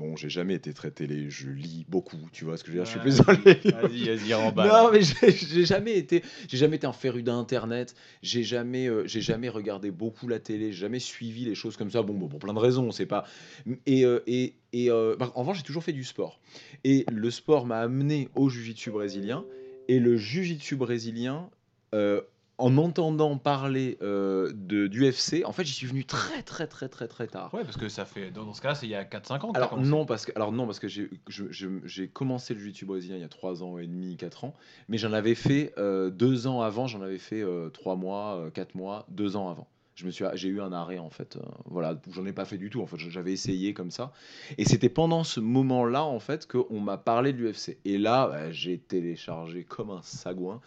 bon, 0.00 0.16
j'ai 0.16 0.30
jamais 0.30 0.54
été 0.54 0.72
très 0.72 0.90
télé, 0.90 1.28
je 1.28 1.50
lis 1.50 1.84
beaucoup, 1.88 2.16
tu 2.32 2.44
vois 2.46 2.56
ce 2.56 2.64
que 2.64 2.72
je 2.72 2.78
veux 2.78 2.82
dire, 2.82 2.86
je 2.86 2.90
suis 2.90 3.00
plus 3.00 3.18
dans 3.18 3.32
les 3.44 3.70
Vas-y, 3.70 4.08
vas-y, 4.08 4.34
remballe. 4.34 4.68
Non, 4.68 4.90
mais 4.90 5.00
j'ai 5.02 5.64
jamais 5.64 5.96
été, 5.96 6.24
j'ai 6.48 6.56
jamais 6.56 6.76
été 6.76 6.86
un 6.86 6.92
féru 6.92 7.22
d'internet. 7.22 7.94
J'ai 8.22 8.42
jamais, 8.42 8.88
euh, 8.88 9.06
j'ai 9.06 9.20
jamais 9.20 9.50
regardé 9.50 9.90
beaucoup 9.90 10.26
la 10.26 10.38
télé. 10.38 10.72
J'ai 10.72 10.80
jamais 10.80 10.98
suivi 10.98 11.44
les 11.44 11.54
choses 11.54 11.76
comme 11.76 11.90
ça. 11.90 12.02
Bon, 12.02 12.14
bon, 12.14 12.28
pour 12.28 12.38
plein 12.38 12.54
de 12.54 12.58
raisons, 12.58 12.90
c'est 12.90 13.06
pas. 13.06 13.24
Et 13.86 14.04
euh, 14.04 14.22
et 14.26 14.54
et 14.72 14.90
euh, 14.90 15.16
bah, 15.18 15.30
en 15.34 15.40
revanche, 15.40 15.58
j'ai 15.58 15.64
toujours 15.64 15.84
fait 15.84 15.92
du 15.92 16.04
sport. 16.04 16.40
Et 16.84 17.04
le 17.12 17.30
sport 17.30 17.66
m'a 17.66 17.80
amené 17.80 18.28
au 18.34 18.48
jiu-jitsu 18.48 18.90
brésilien. 18.90 19.44
Et 19.88 19.98
le 19.98 20.16
jiu-jitsu 20.16 20.76
brésilien, 20.76 21.50
euh, 21.94 22.22
en 22.60 22.76
entendant 22.78 23.36
parler 23.38 23.98
euh, 24.02 24.52
de 24.54 24.86
d'UFC, 24.86 25.42
en 25.44 25.52
fait, 25.52 25.64
j'y 25.64 25.72
suis 25.72 25.86
venu 25.86 26.04
très 26.04 26.42
très 26.42 26.66
très 26.66 26.88
très 26.88 27.08
très 27.08 27.26
tard. 27.26 27.52
Ouais, 27.54 27.64
parce 27.64 27.76
que 27.76 27.88
ça 27.88 28.04
fait. 28.04 28.30
Dans, 28.30 28.52
ce 28.52 28.60
cas-là, 28.60 28.74
c'est 28.74 28.86
il 28.86 28.90
y 28.90 28.94
a 28.94 29.04
4-5 29.04 29.40
ans 29.40 29.52
que 29.52 29.58
t'as 29.58 29.66
Alors 29.66 29.80
non 29.80 30.06
parce 30.06 30.26
que 30.26 30.32
alors 30.36 30.52
non 30.52 30.66
parce 30.66 30.78
que 30.78 30.88
j'ai 30.88 31.10
je- 31.28 31.50
je- 31.50 31.68
j'ai 31.84 32.08
commencé 32.08 32.54
le 32.54 32.60
jiu-jitsu 32.60 32.84
brésilien 32.84 33.16
il 33.16 33.20
y 33.22 33.24
a 33.24 33.28
3 33.28 33.62
ans 33.62 33.78
et 33.78 33.86
demi 33.86 34.16
4 34.16 34.44
ans 34.44 34.54
mais 34.88 34.98
j'en 34.98 35.12
avais 35.12 35.34
fait 35.34 35.72
euh, 35.78 36.10
deux 36.10 36.46
ans 36.46 36.60
avant 36.60 36.86
j'en 36.86 37.02
avais 37.02 37.18
fait 37.18 37.44
3 37.72 37.96
mois 37.96 38.50
4 38.54 38.74
mois 38.74 39.06
2 39.10 39.36
ans 39.36 39.48
avant 39.48 39.68
je 39.94 40.06
me 40.06 40.10
suis 40.10 40.24
j'ai 40.34 40.48
eu 40.48 40.60
un 40.60 40.72
arrêt 40.72 40.98
en 40.98 41.10
fait 41.10 41.36
euh, 41.36 41.40
voilà 41.66 42.00
j'en 42.10 42.24
ai 42.26 42.32
pas 42.32 42.44
fait 42.44 42.58
du 42.58 42.70
tout 42.70 42.80
en 42.80 42.86
fait 42.86 42.96
j'avais 42.98 43.32
essayé 43.32 43.74
comme 43.74 43.90
ça 43.90 44.12
et 44.58 44.64
c'était 44.64 44.88
pendant 44.88 45.24
ce 45.24 45.40
moment 45.40 45.84
là 45.84 46.04
en 46.04 46.20
fait 46.20 46.46
qu'on 46.46 46.80
m'a 46.80 46.96
parlé 46.96 47.32
de 47.32 47.38
l'UFC 47.38 47.78
et 47.84 47.98
là 47.98 48.28
bah, 48.28 48.50
j'ai 48.50 48.78
téléchargé 48.78 49.64
comme 49.64 49.90
un 49.90 50.02
sagouin 50.02 50.60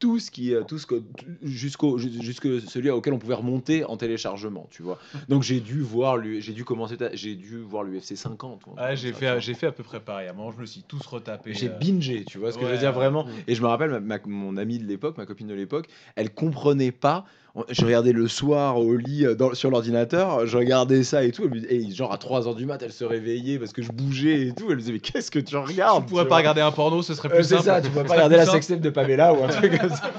tout 0.00 0.18
ce 0.18 0.30
qui 0.30 0.52
tout 0.66 0.78
ce 0.78 0.86
que 0.86 1.00
jusqu'au 1.42 1.98
jusque 1.98 2.60
celui 2.62 2.90
auquel 2.90 3.12
on 3.12 3.18
pouvait 3.18 3.34
remonter 3.34 3.84
en 3.84 3.96
téléchargement 3.96 4.66
tu 4.70 4.82
vois 4.82 4.98
donc 5.28 5.42
j'ai 5.42 5.60
dû 5.60 5.80
voir 5.82 6.18
j'ai 6.40 6.52
dû 6.52 6.64
commencer 6.64 6.96
j'ai 7.12 7.36
dû 7.36 7.58
voir 7.58 7.84
l'UFC 7.84 8.16
50 8.16 8.66
ou 8.66 8.70
un 8.70 8.74
truc 8.74 8.80
Ouais, 8.80 8.86
comme 8.88 8.96
j'ai 8.96 9.12
fait, 9.12 9.40
j'ai 9.40 9.54
fait 9.54 9.66
à 9.66 9.72
peu 9.72 9.82
près 9.82 10.00
pareil. 10.00 10.26
À 10.28 10.30
un 10.30 10.34
moment, 10.34 10.50
je 10.52 10.60
me 10.60 10.66
suis 10.66 10.82
tous 10.82 11.04
retapé. 11.06 11.52
j'ai 11.54 11.68
euh, 11.68 11.78
bingé 11.78 12.24
tu 12.24 12.38
vois 12.38 12.50
ce 12.50 12.58
que 12.58 12.64
je 12.66 12.70
veux 12.72 12.78
dire 12.78 12.92
vraiment 12.92 13.24
Mm. 13.24 13.28
et 13.46 13.54
je 13.54 13.62
me 13.62 13.66
rappelle 13.66 13.90
ma- 13.90 14.00
ma- 14.00 14.18
mon 14.26 14.56
amie 14.56 14.78
de 14.78 14.86
l'époque 14.86 15.18
ma 15.18 15.26
copine 15.26 15.46
de 15.46 15.54
l'époque 15.54 15.86
elle 16.16 16.32
comprenait 16.32 16.92
pas 16.92 17.24
je 17.68 17.84
regardais 17.84 18.12
le 18.12 18.28
soir 18.28 18.78
au 18.78 18.96
lit 18.96 19.26
euh, 19.26 19.34
dans- 19.34 19.54
sur 19.54 19.70
l'ordinateur 19.70 20.46
je 20.46 20.56
regardais 20.56 21.02
ça 21.02 21.24
et 21.24 21.32
tout 21.32 21.42
elle 21.44 21.50
me- 21.50 21.72
et 21.72 21.90
genre 21.90 22.12
à 22.12 22.16
3h 22.16 22.54
du 22.54 22.64
mat 22.66 22.80
elle 22.82 22.92
se 22.92 23.04
réveillait 23.04 23.58
parce 23.58 23.72
que 23.72 23.82
je 23.82 23.90
bougeais 23.92 24.46
et 24.48 24.52
tout 24.54 24.66
elle 24.68 24.76
me 24.76 24.80
disait 24.80 24.92
mais 24.92 25.00
qu'est-ce 25.00 25.30
que 25.30 25.38
tu 25.40 25.56
regardes 25.56 26.04
Tu 26.04 26.10
pourrais 26.10 26.22
tu 26.22 26.28
pas 26.28 26.34
vois 26.34 26.38
regarder 26.38 26.60
un 26.60 26.70
porno, 26.70 27.02
ce 27.02 27.14
serait 27.14 27.28
Euh, 27.30 27.34
plus 27.34 27.44
c'est 27.44 27.56
simple. 27.56 27.64
ça, 27.64 27.80
tu 27.82 27.90
pourrais 27.90 28.04
pas 28.04 28.12
regarder 28.14 28.36
la 28.36 28.46
sextape 28.46 28.80
de 28.80 28.90
Pamela 28.90 29.34
ou 29.34 29.42
un 29.44 29.48
truc 29.48 29.78
comme 29.80 29.90
ça. 29.90 30.02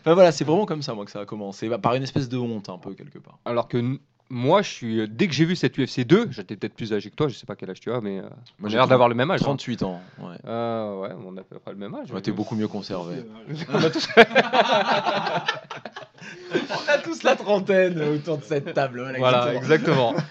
enfin 0.00 0.14
voilà, 0.14 0.32
c'est 0.32 0.44
vraiment 0.44 0.66
comme 0.66 0.82
ça 0.82 0.94
moi 0.94 1.04
que 1.04 1.10
ça 1.10 1.20
a 1.20 1.24
commencé, 1.26 1.68
Bah, 1.68 1.78
par 1.78 1.94
une 1.94 2.02
espèce 2.02 2.28
de 2.28 2.38
honte 2.38 2.68
un 2.68 2.78
peu 2.78 2.94
quelque 2.94 3.18
part. 3.18 3.38
Alors 3.44 3.68
que 3.68 3.98
moi, 4.28 4.62
je 4.62 4.70
suis 4.70 5.08
dès 5.08 5.28
que 5.28 5.34
j'ai 5.34 5.44
vu 5.44 5.54
cette 5.56 5.78
UFC 5.78 6.00
2, 6.04 6.28
j'étais 6.30 6.56
peut-être 6.56 6.74
plus 6.74 6.92
âgé 6.92 7.10
que 7.10 7.14
toi, 7.14 7.28
je 7.28 7.34
sais 7.34 7.46
pas 7.46 7.54
quel 7.56 7.70
âge 7.70 7.80
tu 7.80 7.92
as, 7.92 8.00
mais 8.00 8.18
euh, 8.18 8.22
on 8.62 8.66
a 8.66 8.68
j'ai 8.68 8.76
l'air 8.76 8.88
d'avoir 8.88 9.08
le 9.08 9.14
même 9.14 9.30
âge. 9.30 9.40
hein. 9.42 9.44
38 9.44 9.82
ans, 9.84 10.00
ouais. 10.18 10.36
Euh, 10.46 11.00
ouais, 11.00 11.10
on 11.24 11.36
a 11.36 11.40
à 11.40 11.44
peu 11.44 11.58
près 11.58 11.70
le 11.72 11.78
même 11.78 11.94
âge. 11.94 12.10
Ouais, 12.10 12.20
t'es 12.20 12.32
beaucoup 12.32 12.54
mieux 12.56 12.68
conservé. 12.68 13.16
On 13.72 13.78
a 13.82 13.90
tous- 13.90 14.08
On 16.70 16.92
a 16.92 16.98
tous 16.98 17.22
la 17.22 17.36
trentaine 17.36 18.00
autour 18.00 18.38
de 18.38 18.44
cette 18.44 18.74
table. 18.74 19.14
Voilà, 19.18 19.54
exactement. 19.54 20.14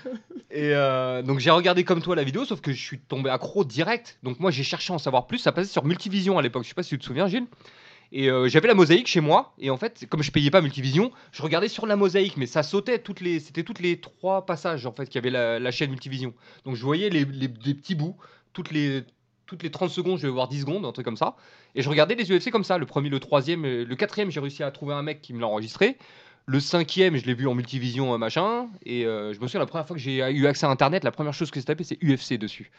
Et 0.52 0.72
euh, 0.74 1.22
donc 1.22 1.40
j'ai 1.40 1.52
regardé 1.52 1.84
comme 1.84 2.02
toi 2.02 2.16
la 2.16 2.24
vidéo, 2.24 2.46
sauf 2.46 2.62
que 2.62 2.72
je 2.72 2.82
suis 2.82 3.00
tombé 3.00 3.30
accro 3.30 3.66
direct. 3.66 4.18
Donc 4.24 4.40
moi 4.40 4.52
j'ai 4.52 4.64
cherché 4.64 4.94
à 4.94 4.96
en 4.96 5.00
savoir 5.00 5.28
plus. 5.28 5.38
Ça 5.40 5.52
passait 5.52 5.70
sur 5.70 5.84
Multivision 5.84 6.38
à 6.38 6.42
l'époque. 6.42 6.64
Je 6.64 6.70
sais 6.70 6.74
pas 6.76 6.84
si 6.84 6.90
tu 6.90 7.00
te 7.00 7.04
souviens, 7.04 7.28
Gilles. 7.28 7.46
Et 8.12 8.30
euh, 8.30 8.48
j'avais 8.48 8.68
la 8.68 8.74
mosaïque 8.74 9.08
chez 9.08 9.22
moi. 9.22 9.54
Et 9.60 9.70
en 9.70 9.78
fait, 9.78 10.06
comme 10.10 10.24
je 10.24 10.32
payais 10.32 10.52
pas 10.52 10.62
Multivision, 10.62 11.12
je 11.32 11.42
regardais 11.42 11.68
sur 11.68 11.86
la 11.86 11.96
mosaïque, 11.96 12.38
mais 12.38 12.46
ça 12.46 12.64
sautait 12.64 13.00
toutes 13.00 13.22
les, 13.22 13.40
c'était 13.40 13.64
toutes 13.64 13.80
les 13.80 14.00
trois 14.00 14.46
passages 14.46 14.86
en 14.86 14.92
fait 14.92 15.06
qu'il 15.06 15.16
y 15.16 15.18
avait 15.20 15.30
la, 15.30 15.60
la 15.60 15.72
chaîne 15.72 15.90
Multivision. 15.90 16.34
Donc 16.66 16.76
je 16.76 16.84
voyais 16.84 17.10
les, 17.10 17.26
des 17.26 17.74
petits 17.74 17.96
bouts 17.96 18.16
toutes 18.54 18.72
les 18.72 19.04
toutes 19.46 19.62
les 19.62 19.70
30 19.70 19.92
secondes, 19.92 20.18
je 20.18 20.26
vais 20.26 20.34
voir 20.34 20.48
10 20.48 20.62
secondes, 20.62 20.86
un 20.86 20.92
truc 20.92 21.06
comme 21.06 21.18
ça. 21.18 21.36
Et 21.76 21.84
je 21.84 21.90
regardais 21.90 22.16
les 22.16 22.32
UFC 22.32 22.50
comme 22.50 22.64
ça. 22.64 22.80
Le 22.80 22.88
premier, 22.88 23.10
le 23.10 23.20
troisième, 23.20 23.64
euh, 23.64 23.86
le 23.86 23.96
quatrième, 23.96 24.32
j'ai 24.32 24.40
réussi 24.40 24.64
à 24.64 24.72
trouver 24.72 24.96
un 24.96 25.04
mec 25.04 25.22
qui 25.22 25.34
me 25.34 25.40
l'a 25.40 25.46
enregistré. 25.46 25.98
Le 26.48 26.60
cinquième, 26.60 27.16
je 27.16 27.26
l'ai 27.26 27.36
vu 27.36 27.48
en 27.48 27.54
multivision, 27.54 28.16
euh, 28.16 28.18
machin. 28.18 28.70
Et 28.88 29.04
je 29.04 29.40
me 29.40 29.46
souviens, 29.46 29.60
la 29.60 29.68
première 29.68 29.86
fois 29.86 29.96
que 29.96 30.02
j'ai 30.02 30.18
eu 30.18 30.48
accès 30.48 30.66
à 30.66 30.70
Internet, 30.70 31.04
la 31.04 31.12
première 31.12 31.34
chose 31.34 31.52
que 31.52 31.60
j'ai 31.60 31.66
tapé, 31.66 31.84
c'est 31.84 32.02
UFC 32.04 32.40
dessus. 32.40 32.72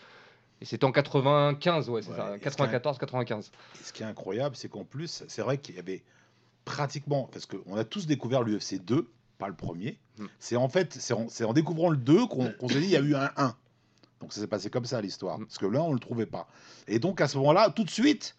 Et 0.61 0.65
c'était 0.65 0.85
en 0.85 0.93
95, 0.93 1.91
ouais, 1.91 2.03
c'est 2.03 2.11
Ouais, 2.11 2.17
ça. 2.17 2.37
et 2.37 2.41
94, 2.41 2.99
95. 2.99 3.51
Et 3.81 3.85
ce 3.85 3.93
qui 3.93 4.03
est 4.03 4.07
incroyable, 4.07 4.57
c'est 4.57 4.69
qu'en 4.69 4.85
plus, 4.85 5.25
c'est 5.29 5.43
vrai 5.43 5.59
qu'il 5.59 5.75
y 5.77 5.79
avait 5.79 6.03
pratiquement, 6.65 7.29
parce 7.33 7.47
qu'on 7.47 7.77
a 7.77 7.85
tous 7.85 8.07
découvert 8.07 8.43
l'UFC 8.43 8.79
2, 8.85 9.09
pas 9.39 9.49
le 9.49 9.55
premier. 9.55 9.99
Mm. 10.19 10.25
C'est 10.39 10.57
en 10.57 10.69
fait, 10.69 10.95
c'est 10.95 11.13
en, 11.15 11.29
c'est 11.29 11.45
en 11.45 11.53
découvrant 11.53 11.91
le 11.91 11.97
2 11.97 12.27
qu'on 12.27 12.47
s'est 12.69 12.81
dit 12.81 12.87
il 12.87 12.91
y 12.91 12.97
a 12.97 13.01
eu 13.01 13.15
un 13.15 13.31
1. 13.37 13.55
Donc 14.21 14.33
ça 14.33 14.41
s'est 14.41 14.47
passé 14.47 14.71
comme 14.71 14.87
ça 14.87 15.01
l'histoire, 15.01 15.39
Mm. 15.39 15.45
parce 15.47 15.59
que 15.59 15.67
là 15.67 15.83
on 15.83 15.93
le 15.93 15.99
trouvait 16.01 16.27
pas. 16.27 16.49
Et 16.89 16.99
donc 16.99 17.21
à 17.21 17.29
ce 17.29 17.37
moment-là, 17.39 17.71
tout 17.71 17.85
de 17.85 17.91
suite, 17.91 18.35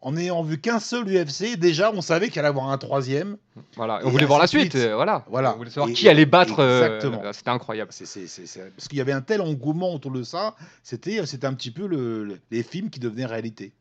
en 0.00 0.16
ayant 0.16 0.42
vu 0.42 0.60
qu'un 0.60 0.78
seul 0.78 1.04
UFC, 1.08 1.56
déjà 1.56 1.90
on 1.92 2.00
savait 2.00 2.28
qu'il 2.28 2.38
allait 2.38 2.48
y 2.48 2.50
avoir 2.50 2.70
un 2.70 2.78
troisième. 2.78 3.36
Voilà. 3.76 3.98
Et 4.00 4.04
Et 4.04 4.06
on 4.06 4.10
voulait 4.10 4.26
voir 4.26 4.38
la 4.38 4.46
suite, 4.46 4.72
suite. 4.72 4.76
euh, 4.76 4.94
voilà. 4.94 5.24
Voilà. 5.28 5.54
On 5.54 5.58
voulait 5.58 5.70
savoir 5.70 5.90
Et- 5.90 5.92
qui 5.94 6.08
allait 6.08 6.26
battre. 6.26 6.60
euh, 6.60 6.96
Exactement. 6.96 7.22
euh, 7.24 7.32
c'était 7.32 7.50
incroyable. 7.50 7.90
Parce 7.90 8.88
qu'il 8.88 8.98
y 8.98 9.00
avait 9.00 9.12
un 9.12 9.20
tel 9.22 9.40
engouement 9.40 9.92
autour 9.94 10.12
de 10.12 10.22
ça, 10.22 10.54
c'était, 10.82 11.24
c'était 11.26 11.46
un 11.46 11.54
petit 11.54 11.70
peu 11.72 11.86
le- 11.86 12.24
le- 12.24 12.38
les 12.50 12.62
films 12.62 12.90
qui 12.90 13.00
devenaient 13.00 13.26
réalité. 13.26 13.72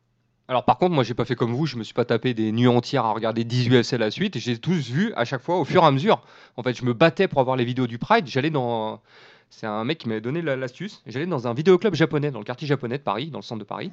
Alors 0.49 0.63
par 0.63 0.77
contre, 0.77 0.95
moi 0.95 1.03
j'ai 1.03 1.13
pas 1.13 1.25
fait 1.25 1.35
comme 1.35 1.53
vous, 1.53 1.65
je 1.65 1.75
me 1.75 1.83
suis 1.83 1.93
pas 1.93 2.05
tapé 2.05 2.33
des 2.33 2.51
nuits 2.53 2.67
entières 2.69 3.03
à 3.03 3.11
regarder 3.11 3.43
10 3.43 3.67
UFC 3.69 3.93
à 3.93 3.97
la 3.97 4.09
suite, 4.11 4.37
et 4.37 4.39
j'ai 4.39 4.57
tous 4.57 4.89
vu 4.89 5.11
à 5.17 5.25
chaque 5.25 5.41
fois 5.41 5.59
au 5.59 5.65
fur 5.65 5.83
et 5.83 5.85
à 5.85 5.91
mesure. 5.91 6.21
En 6.55 6.63
fait, 6.63 6.73
je 6.73 6.85
me 6.85 6.93
battais 6.93 7.27
pour 7.27 7.41
avoir 7.41 7.57
les 7.57 7.65
vidéos 7.65 7.85
du 7.85 7.97
Pride, 7.97 8.25
j'allais 8.27 8.49
dans 8.49 9.01
c'est 9.49 9.67
un 9.67 9.83
mec 9.83 9.97
qui 9.97 10.07
m'avait 10.09 10.21
donné 10.21 10.41
la- 10.41 10.55
l'astuce, 10.55 11.01
j'allais 11.05 11.25
dans 11.25 11.47
un 11.47 11.53
vidéoclub 11.53 11.93
japonais 11.95 12.31
dans 12.31 12.39
le 12.39 12.45
quartier 12.45 12.65
japonais 12.67 12.97
de 12.97 13.03
Paris, 13.03 13.29
dans 13.29 13.39
le 13.39 13.43
centre 13.43 13.59
de 13.59 13.65
Paris. 13.65 13.91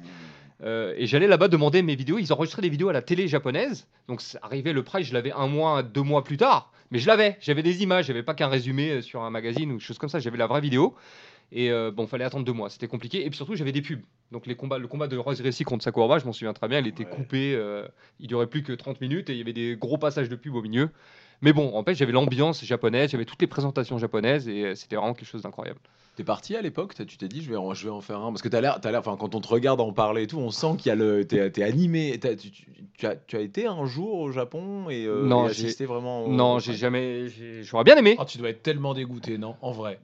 Euh, 0.63 0.93
et 0.97 1.05
j'allais 1.05 1.27
là-bas 1.27 1.47
demander 1.47 1.81
mes 1.81 1.95
vidéos. 1.95 2.17
Ils 2.17 2.31
enregistraient 2.31 2.61
des 2.61 2.69
vidéos 2.69 2.89
à 2.89 2.93
la 2.93 3.01
télé 3.01 3.27
japonaise. 3.27 3.87
Donc, 4.07 4.21
ça 4.21 4.39
arrivait 4.41 4.73
le 4.73 4.83
Pride, 4.83 5.05
je 5.05 5.13
l'avais 5.13 5.31
un 5.33 5.47
mois, 5.47 5.83
deux 5.83 6.01
mois 6.01 6.23
plus 6.23 6.37
tard. 6.37 6.71
Mais 6.91 6.99
je 6.99 7.07
l'avais. 7.07 7.37
J'avais 7.41 7.63
des 7.63 7.83
images. 7.83 8.05
J'avais 8.05 8.23
pas 8.23 8.33
qu'un 8.35 8.47
résumé 8.47 8.89
euh, 8.91 9.01
sur 9.01 9.21
un 9.23 9.29
magazine 9.29 9.71
ou 9.71 9.79
chose 9.79 9.97
comme 9.97 10.09
ça. 10.09 10.19
J'avais 10.19 10.37
la 10.37 10.47
vraie 10.47 10.61
vidéo. 10.61 10.95
Et 11.51 11.71
euh, 11.71 11.91
bon, 11.91 12.07
fallait 12.07 12.23
attendre 12.23 12.45
deux 12.45 12.53
mois. 12.53 12.69
C'était 12.69 12.87
compliqué. 12.87 13.25
Et 13.25 13.29
puis 13.29 13.35
surtout, 13.37 13.55
j'avais 13.55 13.71
des 13.71 13.81
pubs. 13.81 14.01
Donc, 14.31 14.47
les 14.47 14.55
combats, 14.55 14.77
le 14.77 14.87
combat 14.87 15.07
de 15.07 15.17
Royce 15.17 15.41
Gracie 15.41 15.63
contre 15.63 15.83
Sakuraba, 15.83 16.19
je 16.19 16.25
m'en 16.25 16.33
souviens 16.33 16.53
très 16.53 16.67
bien. 16.67 16.79
Il 16.79 16.87
était 16.87 17.03
Ouais. 17.05 17.09
coupé. 17.11 17.53
euh, 17.55 17.85
il 18.19 18.27
durait 18.27 18.47
plus 18.47 18.63
que 18.63 18.71
30 18.73 19.01
minutes 19.01 19.29
et 19.29 19.33
il 19.33 19.39
y 19.39 19.41
avait 19.41 19.53
des 19.53 19.75
gros 19.75 19.97
passages 19.97 20.29
de 20.29 20.35
pub 20.35 20.55
au 20.55 20.61
milieu. 20.61 20.89
Mais 21.41 21.53
bon, 21.53 21.75
en 21.75 21.83
fait, 21.83 21.93
j'avais 21.95 22.11
l'ambiance 22.11 22.63
japonaise. 22.63 23.11
J'avais 23.11 23.25
toutes 23.25 23.41
les 23.41 23.47
présentations 23.47 23.97
japonaises 23.97 24.47
et 24.47 24.63
euh, 24.65 24.75
c'était 24.75 24.95
vraiment 24.95 25.13
quelque 25.13 25.27
chose 25.27 25.41
d'incroyable. 25.43 25.79
T'es 26.15 26.23
parti 26.23 26.55
à 26.55 26.61
l'époque, 26.61 26.95
t'as- 26.95 27.03
tu 27.03 27.17
t'es 27.17 27.27
dit 27.27 27.43
je 27.43 27.49
vais 27.49 27.57
en, 27.57 27.73
je 27.73 27.83
vais 27.83 27.89
en 27.91 27.99
faire 27.99 28.19
un? 28.21 28.29
Parce 28.31 28.41
que 28.41 28.47
t'as 28.47 28.61
l'air, 28.61 28.79
t'as 28.79 28.89
l'air, 28.89 29.01
enfin 29.01 29.17
quand 29.19 29.35
on 29.35 29.41
te 29.41 29.49
regarde 29.49 29.81
en 29.81 29.91
parler 29.91 30.23
et 30.23 30.27
tout, 30.27 30.37
on 30.39 30.49
sent 30.49 30.77
qu'il 30.77 30.87
y 30.87 30.91
a 30.91 30.95
le, 30.95 31.25
t'es, 31.27 31.49
t'es 31.51 31.61
animé. 31.63 32.17
T'as- 32.17 32.37
tu, 32.37 32.51
tu- 32.51 32.65
tu 32.97 33.05
as, 33.05 33.17
tu 33.17 33.35
as 33.35 33.41
été 33.41 33.67
un 33.67 33.85
jour 33.85 34.21
au 34.21 34.31
Japon 34.31 34.89
et, 34.89 35.03
euh, 35.05 35.25
Non, 35.27 35.49
j'ai- 35.49 35.65
assisté 35.65 35.85
vraiment. 35.85 36.23
au- 36.23 36.29
non, 36.29 36.59
j'ai 36.59 36.73
jamais. 36.75 37.25
J'aurais 37.63 37.83
bien 37.83 37.97
aimé. 37.97 38.15
Oh, 38.17 38.23
tu 38.25 38.37
dois 38.37 38.47
être 38.49 38.63
tellement 38.63 38.93
dégoûté, 38.93 39.37
non 39.37 39.55
En 39.61 39.73
vrai. 39.73 39.99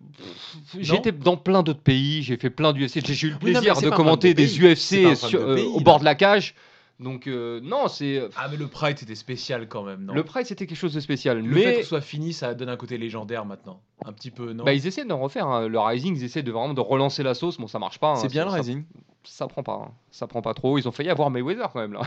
J'ai 0.78 0.96
été 0.96 1.14
dans 1.14 1.38
plein 1.38 1.64
d'autres 1.64 1.80
pays, 1.80 2.24
j'ai 2.24 2.36
fait 2.36 2.50
plein 2.50 2.74
d'UFC. 2.74 3.00
J'ai 3.06 3.28
eu 3.28 3.30
le 3.32 3.38
Oui, 3.42 3.54
non, 3.54 3.62
mais 3.62 3.68
plaisir 3.72 3.82
de 3.82 3.90
commenter 3.96 4.34
des 4.34 4.60
UFC 4.60 4.98
problème 4.98 5.16
sur- 5.16 5.40
de 5.40 5.46
euh, 5.62 5.66
au 5.66 5.80
bord 5.80 6.00
de 6.02 6.06
la 6.06 6.16
cage. 6.16 6.56
Donc, 7.02 7.28
euh, 7.28 7.60
non, 7.64 7.88
c'est. 7.88 8.22
Ah, 8.38 8.48
mais 8.50 8.58
le 8.58 8.68
Pride, 8.68 8.98
c'était 9.00 9.16
spécial 9.16 9.68
quand 9.68 9.84
même, 9.84 10.04
non 10.06 10.14
Le 10.14 10.24
Pride, 10.24 10.46
c'était 10.46 10.68
quelque 10.68 10.78
chose 10.78 10.94
de 10.94 11.00
spécial. 11.00 11.40
Le 11.40 11.56
fait 11.58 11.74
que 11.78 11.82
ce 11.82 11.88
soit 11.90 12.02
fini, 12.02 12.32
ça 12.32 12.54
donne 12.54 12.70
un 12.70 12.78
côté 12.78 12.98
légendaire 12.98 13.44
maintenant. 13.46 13.82
Un 14.06 14.14
petit 14.14 14.32
peu, 14.32 14.54
non 14.54 14.64
bah, 14.64 14.74
ils 14.74 14.86
essaient 14.88 15.06
d'en 15.06 15.20
refaire. 15.20 15.48
hein. 15.48 15.68
Le 15.68 15.80
Rising, 15.80 16.16
ils 16.16 16.24
essaient 16.24 16.44
de 16.44 16.52
vraiment 16.52 16.74
de 16.74 16.82
relancer 16.82 17.24
la 17.24 17.34
sauce. 17.34 17.58
Bon, 17.58 17.68
ça 17.68 17.80
marche 17.80 18.00
pas. 18.00 18.12
hein. 18.12 18.16
C'est 18.16 18.28
bien 18.32 18.46
le 18.46 18.52
Rising. 18.52 18.84
Ça, 19.24 19.46
ça 19.46 19.48
prend 19.48 19.64
pas. 19.64 19.82
hein. 19.88 19.92
Ça 20.12 20.28
prend 20.28 20.42
pas 20.42 20.54
trop. 20.54 20.78
Ils 20.78 20.88
ont 20.88 20.92
failli 20.92 21.10
avoir 21.10 21.30
Mayweather 21.32 21.70
quand 21.74 21.80
même 21.80 21.94
là. 21.94 22.02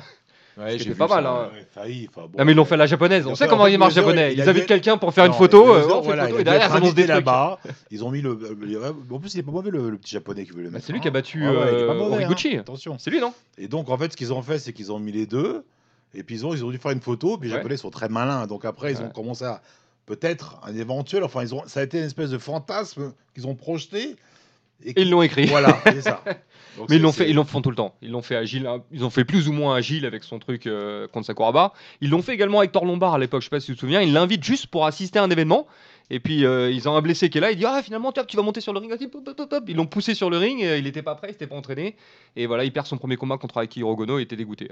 Ouais, 0.56 0.78
j'ai 0.78 0.94
pas 0.94 1.08
mal, 1.08 1.26
hein. 1.26 1.50
failli, 1.74 2.08
enfin, 2.08 2.28
bon. 2.28 2.38
non, 2.38 2.44
mais 2.44 2.52
ils 2.52 2.54
l'ont 2.54 2.64
fait 2.64 2.74
à 2.74 2.78
la 2.78 2.86
japonaise. 2.86 3.24
Ils 3.24 3.28
On 3.28 3.32
ont 3.32 3.34
sait 3.34 3.48
comment 3.48 3.62
en 3.62 3.66
fait, 3.66 3.72
il 3.72 3.78
marche 3.78 3.94
Mayweather, 3.96 4.16
japonais. 4.16 4.32
il 4.34 4.38
Ils 4.38 4.48
a 4.48 4.50
invitent 4.50 4.66
quelqu'un 4.66 4.96
pour 4.98 5.12
faire 5.12 5.24
une 5.24 5.32
photo. 5.32 5.74
euh, 5.74 6.28
et 6.28 6.32
dû 6.36 6.44
derrière, 6.44 6.68
ça 6.70 6.76
annonce 6.76 6.94
des 6.94 7.06
là-bas. 7.08 7.58
Ils 7.90 8.04
ont 8.04 8.10
mis 8.10 8.20
le, 8.20 8.38
En 9.10 9.18
plus, 9.18 9.34
il 9.34 9.40
est 9.40 9.42
pas 9.42 9.50
mauvais 9.50 9.70
le, 9.70 9.90
le 9.90 9.98
petit 9.98 10.12
japonais 10.12 10.44
qui 10.44 10.52
veut 10.52 10.62
le 10.62 10.68
Bah, 10.68 10.74
mettre. 10.74 10.86
c'est 10.86 10.92
lui 10.92 11.00
qui 11.00 11.08
a 11.08 11.10
battu 11.10 11.38
il 11.42 11.44
est 11.48 11.52
pas 11.52 11.60
euh, 11.60 11.94
mauvais, 11.98 12.22
hein. 12.22 12.26
Horiguchi. 12.26 12.56
Attention. 12.56 12.96
C'est 12.98 13.10
lui, 13.10 13.20
non? 13.20 13.34
Et 13.58 13.66
donc, 13.66 13.88
en 13.90 13.98
fait, 13.98 14.12
ce 14.12 14.16
qu'ils 14.16 14.32
ont 14.32 14.42
fait, 14.42 14.58
c'est 14.60 14.72
qu'ils 14.72 14.92
ont 14.92 15.00
mis 15.00 15.10
les 15.12 15.26
deux. 15.26 15.64
Et 16.14 16.22
puis, 16.22 16.36
ils 16.36 16.46
ont, 16.46 16.54
ils 16.54 16.64
ont 16.64 16.70
dû 16.70 16.78
faire 16.78 16.92
une 16.92 17.00
photo. 17.00 17.36
Puis, 17.36 17.48
les 17.48 17.54
Ouais. 17.54 17.58
Japonais 17.60 17.76
sont 17.76 17.90
très 17.90 18.08
malins. 18.08 18.46
Donc, 18.46 18.64
après, 18.64 18.92
ils 18.92 18.98
ont 19.00 19.06
Ouais. 19.06 19.12
commencé 19.12 19.44
à. 19.44 19.60
Peut-être 20.06 20.60
un 20.66 20.76
éventuel. 20.76 21.24
Enfin, 21.24 21.42
ils 21.42 21.54
ont, 21.54 21.62
ça 21.66 21.80
a 21.80 21.82
été 21.82 21.98
une 21.98 22.04
espèce 22.04 22.30
de 22.30 22.38
fantasme 22.38 23.12
qu'ils 23.34 23.48
ont 23.48 23.54
projeté. 23.56 24.14
Et 24.84 25.02
ils 25.02 25.10
l'ont 25.10 25.22
écrit. 25.22 25.46
Voilà, 25.46 25.78
c'est 25.84 26.00
ça. 26.02 26.22
Donc 26.76 26.90
Mais 26.90 26.96
ils 26.96 27.02
l'ont 27.02 27.12
fait, 27.12 27.30
ils 27.30 27.36
l'ont 27.36 27.44
font 27.44 27.62
tout 27.62 27.70
le 27.70 27.76
temps. 27.76 27.94
Ils 28.02 28.10
l'ont 28.10 28.22
fait 28.22 28.34
agile, 28.36 28.68
ils 28.90 29.04
ont 29.04 29.10
fait 29.10 29.24
plus 29.24 29.48
ou 29.48 29.52
moins 29.52 29.76
agile 29.76 30.04
avec 30.06 30.24
son 30.24 30.38
truc 30.38 30.66
euh, 30.66 31.06
contre 31.08 31.26
Sakuraba. 31.26 31.72
Ils 32.00 32.10
l'ont 32.10 32.20
fait 32.22 32.34
également 32.34 32.58
avec 32.58 32.72
Thor 32.72 32.84
Lombard 32.84 33.14
à 33.14 33.18
l'époque, 33.18 33.42
je 33.42 33.46
sais 33.46 33.50
pas 33.50 33.60
si 33.60 33.66
tu 33.66 33.74
te 33.74 33.80
souviens. 33.80 34.00
Ils 34.02 34.12
l'invitent 34.12 34.42
juste 34.42 34.66
pour 34.66 34.84
assister 34.84 35.18
à 35.18 35.22
un 35.22 35.30
événement. 35.30 35.66
Et 36.10 36.20
puis 36.20 36.44
euh, 36.44 36.70
ils 36.70 36.88
ont 36.88 36.96
un 36.96 37.00
blessé 37.00 37.30
qui 37.30 37.38
est 37.38 37.40
là. 37.40 37.50
Il 37.52 37.56
dit 37.56 37.64
ah 37.64 37.80
finalement 37.82 38.12
tu 38.12 38.36
vas 38.36 38.42
monter 38.42 38.60
sur 38.60 38.72
le 38.72 38.80
ring. 38.80 38.92
Ils 39.68 39.76
l'ont 39.76 39.86
poussé 39.86 40.14
sur 40.14 40.28
le 40.30 40.36
ring. 40.38 40.62
euh, 40.64 40.76
Il 40.76 40.86
était 40.86 41.02
pas 41.02 41.14
prêt, 41.14 41.28
il 41.28 41.32
s'était 41.32 41.46
pas 41.46 41.56
entraîné. 41.56 41.96
Et 42.36 42.46
voilà, 42.46 42.64
il 42.64 42.72
perd 42.72 42.86
son 42.86 42.98
premier 42.98 43.16
combat 43.16 43.38
contre 43.38 43.62
Aiki 43.62 43.78
Hirogono. 43.80 44.18
Il 44.18 44.22
était 44.22 44.36
dégoûté. 44.36 44.68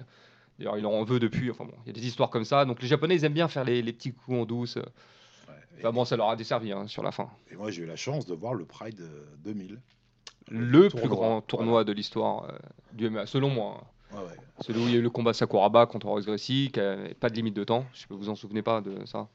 D'ailleurs, 0.59 0.76
il 0.76 0.84
en 0.84 1.05
veut 1.05 1.20
depuis. 1.20 1.50
Enfin 1.50 1.64
bon, 1.64 1.72
il 1.86 1.88
y 1.88 1.90
a 1.90 1.98
des 1.98 2.07
histoires 2.07 2.28
comme 2.28 2.44
ça. 2.44 2.64
Donc 2.64 2.82
les 2.82 2.88
Japonais, 2.88 3.14
ils 3.14 3.24
aiment 3.24 3.32
bien 3.32 3.48
faire 3.48 3.64
les, 3.64 3.80
les 3.80 3.92
petits 3.92 4.12
coups 4.12 4.38
en 4.38 4.44
douce. 4.44 4.76
Enfin 5.79 5.93
bon, 5.93 6.05
ça 6.05 6.16
leur 6.16 6.29
a 6.29 6.37
desservi 6.37 6.73
hein, 6.73 6.87
sur 6.87 7.03
la 7.03 7.12
fin. 7.12 7.29
Et 7.51 7.57
moi, 7.57 7.70
j'ai 7.70 7.83
eu 7.83 7.87
la 7.87 7.97
chance 7.97 8.27
de 8.27 8.35
voir 8.35 8.55
le 8.55 8.64
Pride 8.64 9.01
euh, 9.01 9.25
2000. 9.45 9.81
Le 10.49 10.89
tournoi, 10.89 11.01
plus 11.01 11.09
grand 11.09 11.41
tournoi 11.41 11.85
de 11.85 11.93
l'histoire 11.93 12.45
euh, 12.45 12.59
du 12.93 13.09
MMA, 13.09 13.27
selon 13.27 13.49
moi. 13.51 13.81
hein. 13.81 13.87
Ouais, 14.16 14.23
ouais. 14.25 14.37
Celui 14.61 14.81
où 14.81 14.87
il 14.89 14.93
y 14.93 14.97
a 14.97 14.99
eu 14.99 15.03
le 15.03 15.09
combat 15.11 15.33
Sakuraba 15.33 15.87
contre 15.87 16.07
Royce 16.09 16.27
Gracie, 16.27 16.70
qui 16.73 16.79
avait 16.81 17.14
pas 17.14 17.31
de 17.31 17.35
limite 17.35 17.55
de 17.55 17.64
temps. 17.64 17.87
Je 17.95 18.01
sais 18.01 18.07
pas, 18.07 18.14
vous 18.14 18.29
en 18.29 18.35
souvenez 18.35 18.61
pas 18.62 18.81
de 18.83 19.05
ça 19.07 19.29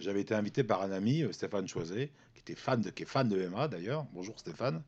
J'avais 0.00 0.20
été 0.22 0.34
invité 0.34 0.64
par 0.64 0.82
un 0.82 0.90
ami, 0.90 1.22
euh, 1.22 1.32
Stéphane 1.32 1.68
Choiset, 1.68 2.10
qui 2.34 2.40
était 2.40 2.54
fan 2.56 2.80
de, 2.80 2.90
qui 2.90 3.04
est 3.04 3.06
fan 3.06 3.28
de 3.28 3.46
MMA 3.48 3.68
d'ailleurs. 3.68 4.06
Bonjour 4.12 4.38
Stéphane. 4.38 4.82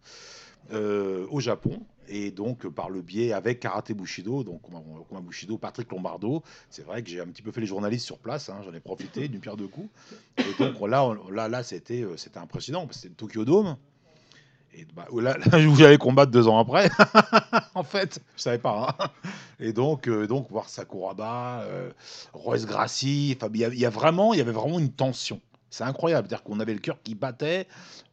euh, 0.72 1.26
au 1.30 1.40
Japon 1.40 1.80
et 2.10 2.30
donc 2.32 2.66
euh, 2.66 2.70
par 2.70 2.90
le 2.90 3.00
biais 3.00 3.32
avec 3.32 3.60
Karate 3.60 3.92
Bushido, 3.92 4.42
donc 4.44 4.60
Kuma 4.62 5.20
Bushido, 5.20 5.56
Patrick 5.56 5.90
Lombardo. 5.90 6.42
C'est 6.68 6.84
vrai 6.84 7.02
que 7.02 7.08
j'ai 7.08 7.20
un 7.20 7.26
petit 7.26 7.42
peu 7.42 7.52
fait 7.52 7.60
les 7.60 7.66
journalistes 7.66 8.04
sur 8.04 8.18
place, 8.18 8.48
hein, 8.48 8.60
j'en 8.64 8.74
ai 8.74 8.80
profité 8.80 9.28
d'une 9.28 9.40
pierre 9.40 9.56
deux 9.56 9.68
coups. 9.68 9.88
Et 10.38 10.62
donc 10.62 10.80
là, 10.88 11.14
là, 11.30 11.48
là, 11.48 11.62
c'était, 11.62 12.02
euh, 12.02 12.16
c'était 12.16 12.38
impressionnant 12.38 12.86
parce 12.86 12.96
que 12.98 13.02
c'était 13.02 13.10
le 13.10 13.16
Tokyo 13.16 13.44
Dome. 13.44 13.76
Et 14.74 14.86
bah, 14.94 15.06
là, 15.12 15.36
là, 15.38 15.58
où 15.68 15.74
j'allais 15.76 15.98
combattre 15.98 16.30
deux 16.32 16.48
ans 16.48 16.58
après. 16.58 16.90
en 17.74 17.82
fait, 17.82 18.20
je 18.36 18.42
savais 18.42 18.58
pas. 18.58 18.96
hein. 18.98 19.08
Et 19.58 19.72
donc, 19.72 20.08
euh, 20.08 20.26
donc 20.26 20.50
voir 20.50 20.68
Sakuraba, 20.68 21.62
euh, 21.62 21.90
Royce 22.32 22.66
Gracie, 22.66 23.36
il 23.40 23.56
y, 23.56 23.78
y 23.78 23.86
a 23.86 23.90
vraiment, 23.90 24.32
il 24.34 24.38
y 24.38 24.40
avait 24.40 24.52
vraiment 24.52 24.78
une 24.78 24.92
tension. 24.92 25.40
C'est 25.70 25.84
incroyable, 25.84 26.26
c'est-à-dire 26.28 26.42
qu'on 26.44 26.58
avait 26.58 26.72
le 26.72 26.80
cœur 26.80 26.98
qui 27.02 27.14
battait. 27.14 27.68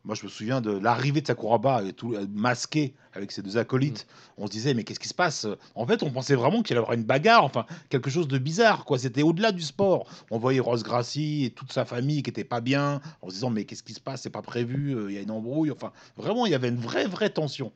Moi, 0.07 0.15
je 0.15 0.23
me 0.23 0.29
souviens 0.29 0.61
de 0.61 0.71
l'arrivée 0.71 1.19
de 1.19 1.27
Sakuraba, 1.27 1.83
et 1.83 1.91
tout, 1.91 2.13
euh, 2.13 2.25
masqué 2.33 2.93
avec 3.11 3.29
ses 3.33 3.41
deux 3.41 3.57
acolytes. 3.57 4.07
On 4.37 4.47
se 4.47 4.51
disait, 4.53 4.73
mais 4.73 4.85
qu'est-ce 4.85 5.01
qui 5.01 5.09
se 5.09 5.13
passe? 5.13 5.45
En 5.75 5.85
fait, 5.85 6.01
on 6.01 6.11
pensait 6.11 6.35
vraiment 6.35 6.63
qu'il 6.63 6.77
allait 6.77 6.81
y 6.81 6.85
avoir 6.85 6.97
une 6.97 7.03
bagarre, 7.03 7.43
enfin, 7.43 7.65
quelque 7.89 8.09
chose 8.09 8.29
de 8.29 8.37
bizarre, 8.37 8.85
quoi. 8.85 8.97
C'était 8.97 9.21
au-delà 9.21 9.51
du 9.51 9.61
sport. 9.61 10.07
On 10.31 10.37
voyait 10.37 10.61
Royce 10.61 10.83
Gracie 10.83 11.43
et 11.43 11.49
toute 11.49 11.73
sa 11.73 11.83
famille 11.83 12.23
qui 12.23 12.29
était 12.29 12.45
pas 12.45 12.61
bien, 12.61 13.01
en 13.21 13.27
se 13.27 13.33
disant, 13.33 13.49
mais 13.49 13.65
qu'est-ce 13.65 13.83
qui 13.83 13.93
se 13.93 13.99
passe? 13.99 14.21
C'est 14.21 14.29
pas 14.29 14.41
prévu, 14.41 14.95
euh, 14.95 15.11
il 15.11 15.15
y 15.15 15.17
a 15.17 15.21
une 15.21 15.31
embrouille. 15.31 15.71
Enfin, 15.71 15.91
vraiment, 16.15 16.45
il 16.45 16.53
y 16.53 16.55
avait 16.55 16.69
une 16.69 16.79
vraie, 16.79 17.05
vraie 17.05 17.29
tension. 17.29 17.73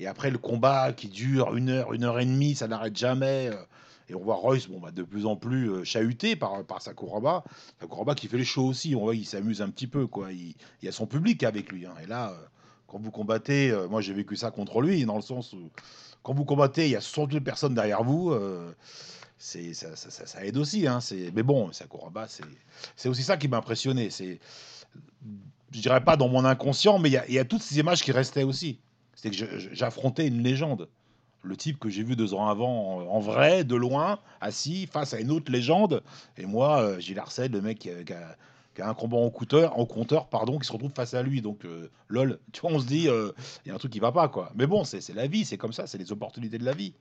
Et 0.00 0.08
après, 0.08 0.32
le 0.32 0.38
combat 0.38 0.92
qui 0.92 1.06
dure 1.06 1.54
une 1.56 1.68
heure, 1.70 1.92
une 1.92 2.02
heure 2.02 2.18
et 2.18 2.26
demie, 2.26 2.56
ça 2.56 2.66
n'arrête 2.66 2.96
jamais. 2.96 3.50
euh, 3.52 3.56
Et 4.10 4.14
on 4.14 4.20
voit 4.20 4.36
Royce 4.36 4.66
bon, 4.68 4.80
bah, 4.80 4.90
de 4.90 5.02
plus 5.02 5.26
en 5.26 5.36
plus 5.36 5.70
euh, 5.70 5.84
chahuté 5.84 6.34
par, 6.36 6.64
par 6.64 6.80
Sakuraba. 6.82 7.44
Sakuraba 7.80 8.14
qui 8.14 8.26
fait 8.28 8.38
les 8.38 8.44
shows 8.44 8.66
aussi. 8.66 8.94
On 8.94 9.00
voit 9.00 9.14
qu'il 9.14 9.26
s'amuse 9.26 9.60
un 9.62 9.68
petit 9.70 9.86
peu. 9.86 10.06
Quoi. 10.06 10.32
Il, 10.32 10.54
il 10.82 10.86
y 10.86 10.88
a 10.88 10.92
son 10.92 11.06
public 11.06 11.42
avec 11.42 11.70
lui. 11.70 11.84
hein. 11.86 11.94
Et 12.02 12.06
là, 12.06 12.30
euh, 12.30 12.36
quand 12.86 12.98
vous 12.98 13.10
combattez, 13.10 13.70
euh, 13.70 13.86
moi 13.88 14.00
j'ai 14.00 14.14
vécu 14.14 14.34
ça 14.36 14.50
contre 14.50 14.80
lui, 14.80 15.04
dans 15.04 15.16
le 15.16 15.22
sens 15.22 15.52
où 15.52 15.70
quand 16.22 16.32
vous 16.34 16.44
combattez, 16.44 16.86
il 16.86 16.90
y 16.92 16.96
a 16.96 17.00
60 17.00 17.32
000 17.32 17.44
personnes 17.44 17.74
derrière 17.74 18.02
vous. 18.02 18.34
c'est, 19.38 19.72
ça, 19.72 19.94
ça- 19.96 20.10
ça- 20.10 20.26
ça 20.26 20.44
aide 20.44 20.56
aussi. 20.56 20.86
Hein. 20.86 20.98
Mais 21.34 21.42
bon, 21.42 21.70
Sakuraba, 21.72 22.26
c'est, 22.96 23.08
aussi 23.08 23.22
ça 23.22 23.36
qui 23.36 23.46
m'a 23.48 23.58
impressionné. 23.58 24.10
C'est, 24.10 24.40
je 25.70 25.80
dirais 25.80 26.02
pas 26.02 26.16
dans 26.16 26.28
mon 26.28 26.44
inconscient, 26.44 26.98
mais 26.98 27.10
il 27.28 27.32
y 27.34 27.38
a, 27.38 27.44
toutes 27.44 27.62
ces 27.62 27.78
images 27.78 28.02
qui 28.02 28.12
restaient 28.12 28.42
aussi. 28.42 28.78
C'est 29.14 29.30
que 29.30 29.36
j'affrontais 29.72 30.26
une 30.26 30.42
légende. 30.42 30.88
Le 31.42 31.56
type 31.56 31.78
que 31.78 31.88
j'ai 31.88 32.02
vu 32.02 32.16
deux 32.16 32.34
ans 32.34 32.48
avant 32.48 33.08
en, 33.08 33.20
vrai, 33.20 33.64
de 33.64 33.76
loin, 33.76 34.18
assis 34.40 34.86
face 34.86 35.14
à 35.14 35.20
une 35.20 35.30
autre 35.30 35.52
légende. 35.52 36.02
Et 36.36 36.46
moi, 36.46 36.82
euh, 36.82 37.00
Gilles 37.00 37.18
Arcel, 37.18 37.52
le 37.52 37.60
mec 37.60 37.78
qui 37.78 37.90
a, 37.90 38.36
un 38.80 38.94
combat 38.94 39.16
en 39.16 39.30
compteur, 39.30 39.78
en 39.78 39.86
compteur 39.86 40.28
pardon, 40.28 40.58
qui 40.58 40.66
se 40.66 40.72
retrouve 40.72 40.92
face 40.92 41.14
à 41.14 41.22
lui. 41.22 41.40
Donc, 41.40 41.64
euh, 41.64 41.90
lol, 42.08 42.38
tu 42.52 42.60
vois, 42.60 42.72
on 42.72 42.80
se 42.80 42.86
dit, 42.86 43.08
euh, 43.08 43.32
il 43.64 43.68
y 43.68 43.72
a 43.72 43.74
un 43.74 43.78
truc 43.78 43.92
qui 43.92 44.00
va 44.00 44.12
pas, 44.12 44.28
quoi. 44.28 44.52
Mais 44.56 44.66
bon, 44.66 44.84
c'est 44.84 45.06
la 45.14 45.26
vie, 45.26 45.44
c'est 45.44 45.58
comme 45.58 45.72
ça, 45.72 45.86
c'est 45.86 45.98
les 45.98 46.12
opportunités 46.12 46.58
de 46.58 46.64
la 46.64 46.72
vie. 46.72 46.92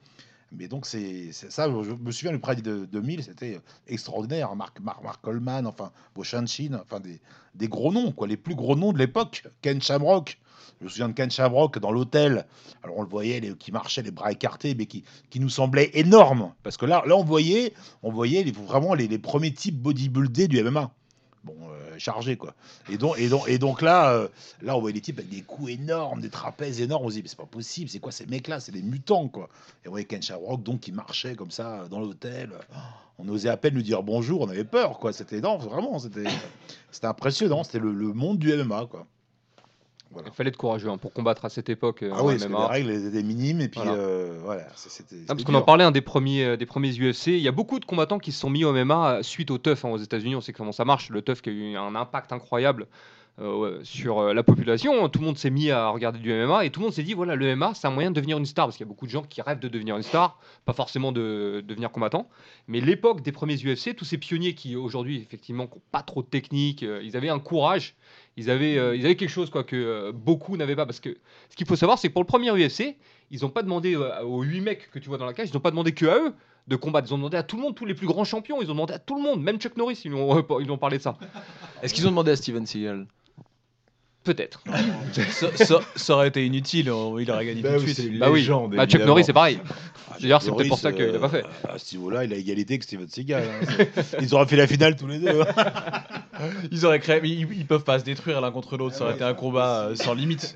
Mais 0.52 0.68
donc, 0.68 0.86
c'est 0.86 1.34
ça, 1.34 1.68
je 1.70 1.92
me 1.92 2.12
souviens, 2.12 2.32
le 2.32 2.40
Pride 2.40 2.62
de 2.62 2.86
2000, 2.86 3.24
c'était 3.24 3.60
extraordinaire. 3.88 4.56
Marc, 4.56 4.80
Marc, 4.80 5.22
Coleman, 5.22 5.68
enfin, 5.68 5.92
Bochanshin, 6.16 6.80
enfin, 6.82 7.00
des, 7.02 7.20
des 7.56 7.68
gros 7.68 7.92
noms, 7.92 8.12
quoi, 8.12 8.28
les 8.28 8.38
plus 8.38 8.56
gros 8.56 8.76
noms 8.76 8.94
de 8.94 8.98
l'époque. 8.98 9.44
Ken 9.62 9.82
Shamrock. 9.82 10.40
Je 10.80 10.86
me 10.86 10.90
souviens 10.90 11.10
de 11.10 11.14
Ken 11.14 11.30
Shamrock 11.32 11.80
dans 11.80 11.92
l'hôtel. 11.92 12.46
Alors 12.84 12.98
on 12.98 13.02
le 13.02 13.08
voyait, 13.10 13.40
les, 13.40 13.56
qui 13.56 13.72
marchait 13.72 14.02
les 14.04 14.12
bras 14.12 14.32
écartés, 14.32 14.76
mais 14.76 14.86
qui, 14.86 15.04
qui 15.30 15.40
nous 15.40 15.50
semblait 15.50 15.90
énorme. 15.94 16.54
Parce 16.64 16.78
que 16.78 16.86
là, 16.86 17.04
là 17.08 17.16
on 17.16 17.24
voyait, 17.24 17.74
on 18.04 18.12
voyait 18.12 18.44
les- 18.44 18.52
vraiment 18.52 18.94
les, 18.94 19.08
les 19.08 19.18
premiers 19.20 19.52
types 19.54 19.78
bodybuildés 19.82 20.48
du 20.48 20.62
MMA. 20.62 20.92
Bon, 21.44 21.56
euh, 21.72 21.98
chargés 21.98 22.36
quoi. 22.36 22.54
Et 22.90 22.98
donc, 22.98 23.18
et 23.18 23.30
donc, 23.30 23.48
et 23.48 23.58
donc 23.58 23.82
là, 23.82 24.12
euh, 24.12 24.28
là, 24.62 24.76
on 24.76 24.82
voyait 24.82 24.94
des 24.94 25.02
types 25.02 25.18
avec 25.18 25.30
des 25.32 25.42
coups 25.42 25.72
énormes, 25.72 26.20
des 26.22 26.30
trapèzes 26.30 26.82
énormes. 26.82 27.06
On 27.06 27.10
se 27.10 27.16
dit, 27.16 27.22
mais 27.24 27.30
c'est 27.30 27.38
pas 27.38 27.46
possible, 27.46 27.90
c'est 27.90 28.00
quoi 28.00 28.12
ces 28.12 28.26
mecs-là? 28.26 28.60
C'est 28.60 28.72
des 28.74 28.82
mutants 28.82 29.30
quoi. 29.30 29.48
Et 29.84 29.88
on 29.88 29.92
voyait 29.92 30.06
Ken 30.06 30.22
Shamrock 30.22 30.62
donc 30.62 30.82
qui 30.82 30.92
marchait 30.92 31.36
comme 31.36 31.52
ça 31.52 31.82
euh, 31.82 31.88
dans 31.88 32.00
l'hôtel. 32.00 32.52
On 33.18 33.28
osait 33.30 33.50
à 33.50 33.58
peine 33.58 33.74
lui 33.74 33.84
dire 33.84 34.04
bonjour, 34.04 34.42
on 34.42 34.50
avait 34.50 34.64
peur 34.66 35.00
quoi. 35.00 35.12
C'était 35.14 35.38
énorme, 35.38 35.62
vraiment, 35.62 35.98
c'était 35.98 36.26
c'était 36.92 37.08
impressionnant. 37.08 37.64
C'était 37.64 37.80
le 37.80 37.92
monde 38.14 38.38
du 38.38 38.54
MMA 38.54 38.86
quoi. 38.92 39.08
Voilà. 40.12 40.28
Il 40.30 40.34
fallait 40.34 40.50
être 40.50 40.58
courageux 40.58 40.90
hein, 40.90 40.98
pour 40.98 41.14
combattre 41.14 41.46
à 41.46 41.50
cette 41.50 41.70
époque. 41.70 42.04
euh, 42.04 42.12
Ah 42.14 42.24
oui, 42.24 42.38
parce 42.38 42.46
que 42.46 42.58
les 42.58 42.66
règles 42.66 43.08
étaient 43.08 43.24
minimes 43.24 43.62
et 43.62 43.68
puis 43.68 43.80
Voilà. 43.80 43.94
euh, 43.94 44.40
voilà, 44.44 44.64
parce 45.28 45.44
qu'on 45.44 45.54
en 45.54 45.62
parlait 45.62 45.84
un 45.84 45.92
des 45.92 46.02
premiers, 46.02 46.44
euh, 46.44 46.58
des 46.58 46.66
premiers 46.66 46.92
UFC. 46.92 47.28
Il 47.28 47.40
y 47.40 47.48
a 47.48 47.52
beaucoup 47.52 47.80
de 47.80 47.86
combattants 47.86 48.20
qui 48.20 48.32
se 48.32 48.40
sont 48.40 48.50
mis 48.50 48.64
au 48.64 48.74
MMA 48.74 49.20
suite 49.24 49.52
au 49.52 49.58
TUF 49.58 49.86
hein, 49.86 49.90
aux 49.90 49.98
États-Unis. 49.98 50.36
On 50.36 50.42
sait 50.42 50.54
comment 50.54 50.72
ça 50.72 50.86
marche. 50.86 51.10
Le 51.10 51.22
TUF 51.22 51.42
qui 51.42 51.50
a 51.50 51.54
eu 51.54 51.76
un 51.76 51.96
impact 51.96 52.32
incroyable 52.32 52.88
euh, 53.40 53.80
sur 53.84 54.18
euh, 54.18 54.34
la 54.34 54.42
population. 54.42 55.08
Tout 55.10 55.20
le 55.20 55.26
monde 55.28 55.38
s'est 55.38 55.52
mis 55.52 55.70
à 55.70 55.90
regarder 55.90 56.18
du 56.18 56.34
MMA 56.34 56.66
et 56.66 56.72
tout 56.72 56.80
le 56.80 56.86
monde 56.86 56.94
s'est 56.94 57.04
dit 57.04 57.14
voilà, 57.14 57.36
le 57.36 57.56
MMA, 57.56 57.76
c'est 57.76 57.86
un 57.86 57.92
moyen 57.92 58.10
de 58.10 58.16
devenir 58.16 58.36
une 58.40 58.48
star. 58.48 58.66
Parce 58.66 58.78
qu'il 58.78 58.86
y 58.86 58.88
a 58.88 58.92
beaucoup 58.92 59.06
de 59.06 59.12
gens 59.12 59.22
qui 59.22 59.44
rêvent 59.44 59.60
de 59.60 59.68
devenir 59.68 59.96
une 59.96 60.02
star, 60.02 60.40
pas 60.66 60.74
forcément 60.74 61.12
de, 61.12 61.64
devenir 61.64 61.92
combattant. 61.92 62.28
Mais 62.68 62.82
l'époque 62.82 63.22
des 63.22 63.32
premiers 63.32 63.58
UFC, 63.58 63.96
tous 63.96 64.06
ces 64.06 64.18
pionniers 64.18 64.56
qui 64.56 64.76
aujourd'hui, 64.76 65.18
effectivement, 65.22 65.66
n'ont 65.66 65.82
pas 65.92 66.02
trop 66.02 66.24
de 66.24 66.28
technique, 66.28 66.82
euh, 66.82 67.00
ils 67.04 67.16
avaient 67.16 67.30
un 67.30 67.38
courage. 67.38 67.96
Ils 68.38 68.52
avaient, 68.52 68.78
euh, 68.78 68.96
ils 68.96 69.04
avaient 69.04 69.16
quelque 69.16 69.32
chose 69.32 69.50
quoi, 69.50 69.64
que 69.64 69.76
euh, 69.76 70.12
beaucoup 70.12 70.58
n'avaient 70.58 70.76
pas. 70.76 70.86
Parce 70.86 71.00
que 71.00 71.18
ce 71.50 71.56
qu'il 71.56 71.66
faut 71.66 71.76
savoir, 71.76 71.98
c'est 71.98 72.08
que 72.08 72.14
pour 72.14 72.22
le 72.22 72.28
premier 72.28 72.52
UFC, 72.52 72.96
ils 73.32 73.42
n'ont 73.42 73.50
pas 73.50 73.64
demandé 73.64 73.96
euh, 73.96 74.22
aux 74.22 74.44
8 74.44 74.62
mecs 74.62 74.92
que 74.92 75.00
tu 75.00 75.10
vois 75.10 75.18
dans 75.18 75.26
la 75.26 75.34
cage, 75.34 75.50
ils 75.50 75.54
n'ont 75.56 75.60
pas 75.60 75.72
demandé 75.72 75.92
que 75.92 76.06
à 76.06 76.18
eux 76.20 76.34
de 76.68 76.76
combattre. 76.76 77.08
Ils 77.10 77.14
ont 77.16 77.18
demandé 77.18 77.38
à 77.38 77.44
tout 77.44 77.56
le 77.56 77.64
monde, 77.64 77.76
tous 77.76 77.86
les 77.86 77.96
plus 77.96 78.06
grands 78.06 78.26
champions, 78.26 78.62
ils 78.62 78.68
ont 78.70 78.74
demandé 78.74 78.94
à 78.94 79.00
tout 79.00 79.16
le 79.16 79.24
monde, 79.24 79.42
même 79.42 79.60
Chuck 79.60 79.76
Norris, 79.76 80.02
ils 80.06 80.14
ont 80.14 80.78
parlé 80.78 81.00
de 81.00 81.04
ça. 81.04 81.18
Est-ce 81.82 81.96
qu'ils 81.96 82.06
ont 82.06 82.12
demandé 82.12 82.32
à 82.32 82.36
Steven 82.36 82.66
Seagal? 82.66 83.08
Peut-être. 84.28 84.62
ça, 85.32 85.56
ça- 85.56 85.80
ça 85.96 86.14
aurait 86.16 86.28
été 86.28 86.46
inutile, 86.46 86.92
on- 86.92 87.18
il 87.18 87.32
aurait 87.32 87.46
gagné 87.46 87.62
Bah 87.62 87.70
tout 87.76 87.80
de 87.82 87.86
oui, 87.86 87.94
suite. 87.94 88.20
Bah 88.20 88.30
oui. 88.30 88.40
légende, 88.42 88.76
Bah, 88.76 88.86
Chuck. 88.86 89.06
Norris, 89.06 89.24
c'est 89.24 89.32
pareil. 89.34 89.60
Ah, 90.10 90.16
D'ailleurs, 90.20 90.42
c'est 90.42 90.52
peut-être 90.52 90.68
pour 90.68 90.80
ça 90.80 90.92
qu'il 90.92 91.06
l'a 91.06 91.20
pas 91.20 91.30
fait. 91.30 91.44
euh, 91.46 91.74
À 91.74 91.78
ce 91.78 91.96
niveau-là, 91.96 92.26
il 92.26 92.34
a 92.34 92.36
égalité 92.36 92.78
que 92.78 92.84
Steven 92.84 93.08
Seagal. 93.08 93.44
hein. 93.44 93.86
Ils 94.22 94.36
auraient 94.36 94.46
fait 94.48 94.56
la 94.58 94.68
finale 94.68 94.96
tous 94.98 95.08
les 95.08 95.20
deux. 95.20 95.42
hein. 95.42 95.46
Ils 96.72 96.86
auraient 96.86 97.00
créé, 97.00 97.20
mais 97.22 97.30
ils, 97.30 97.48
ils 97.54 97.66
peuvent 97.66 97.84
pas 97.84 97.98
se 98.00 98.04
détruire 98.04 98.42
l'un 98.42 98.52
contre 98.52 98.78
l'autre, 98.78 98.96
ça 98.96 99.04
aurait 99.06 99.14
Ouais, 99.14 99.16
été 99.18 99.24
un 99.26 99.34
combat 99.34 99.88
euh, 99.90 99.96
sans 99.96 100.14
limite. 100.14 100.56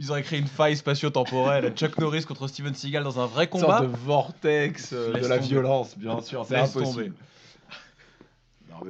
Ils 0.00 0.10
auraient 0.10 0.22
créé 0.22 0.38
une 0.40 0.46
faille 0.48 0.76
spatio-temporelle, 0.76 1.72
Chuck 1.76 1.96
Norris 1.98 2.24
contre 2.24 2.48
Steven 2.48 2.74
Seagal 2.74 3.04
dans 3.04 3.20
un 3.20 3.26
vrai 3.26 3.48
Une 3.52 3.60
sorte 3.60 3.76
combat. 3.76 3.80
de 3.82 3.96
vortex 4.04 4.90
euh, 4.92 5.12
de 5.12 5.26
la 5.26 5.36
violence, 5.36 5.96
bien 5.96 6.20
sûr, 6.22 6.44
c'est 6.48 6.56
impossible. 6.56 6.82
tomber. 6.84 7.12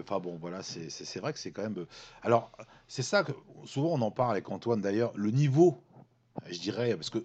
Enfin 0.01 0.19
bon, 0.21 0.37
voilà, 0.41 0.63
c'est 0.63 1.19
vrai 1.21 1.33
que 1.33 1.39
c'est 1.39 1.51
quand 1.51 1.63
même. 1.63 1.79
euh, 1.79 1.87
Alors, 2.23 2.51
c'est 2.89 3.03
ça 3.03 3.23
que 3.25 3.33
souvent 3.65 3.91
on 3.91 4.01
en 4.03 4.11
parle 4.11 4.33
avec 4.33 4.51
Antoine 4.51 4.81
d'ailleurs, 4.81 5.13
le 5.15 5.31
niveau, 5.31 5.79
je 6.51 6.59
dirais, 6.59 6.95
parce 6.95 7.11
que 7.11 7.23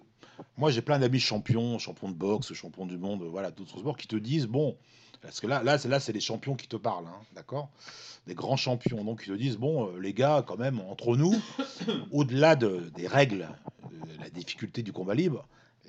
moi 0.56 0.70
j'ai 0.70 0.82
plein 0.82 0.98
d'amis 0.98 1.20
champions, 1.20 1.78
champions 1.78 2.08
de 2.08 2.14
boxe, 2.14 2.52
champions 2.52 2.86
du 2.86 2.98
monde, 2.98 3.22
voilà, 3.22 3.50
d'autres 3.50 3.78
sports 3.78 3.96
qui 3.96 4.06
te 4.06 4.16
disent, 4.16 4.46
bon, 4.46 4.76
parce 5.20 5.40
que 5.40 5.46
là, 5.46 5.62
là, 5.62 5.78
c'est 5.78 5.88
là, 5.88 5.98
c'est 6.00 6.12
les 6.12 6.20
champions 6.20 6.54
qui 6.54 6.68
te 6.68 6.76
parlent, 6.76 7.06
hein, 7.06 7.20
d'accord? 7.34 7.70
Des 8.26 8.34
grands 8.34 8.56
champions, 8.56 9.04
donc 9.04 9.22
ils 9.26 9.32
te 9.32 9.36
disent, 9.38 9.56
bon, 9.56 9.88
euh, 9.88 9.98
les 9.98 10.12
gars, 10.14 10.44
quand 10.46 10.58
même, 10.58 10.80
entre 10.80 11.16
nous, 11.16 11.34
au-delà 12.12 12.54
de, 12.54 12.90
des 12.94 13.08
règles, 13.08 13.48
de 13.90 14.20
la 14.20 14.30
difficulté 14.30 14.82
du 14.82 14.92
combat 14.92 15.14
libre. 15.14 15.46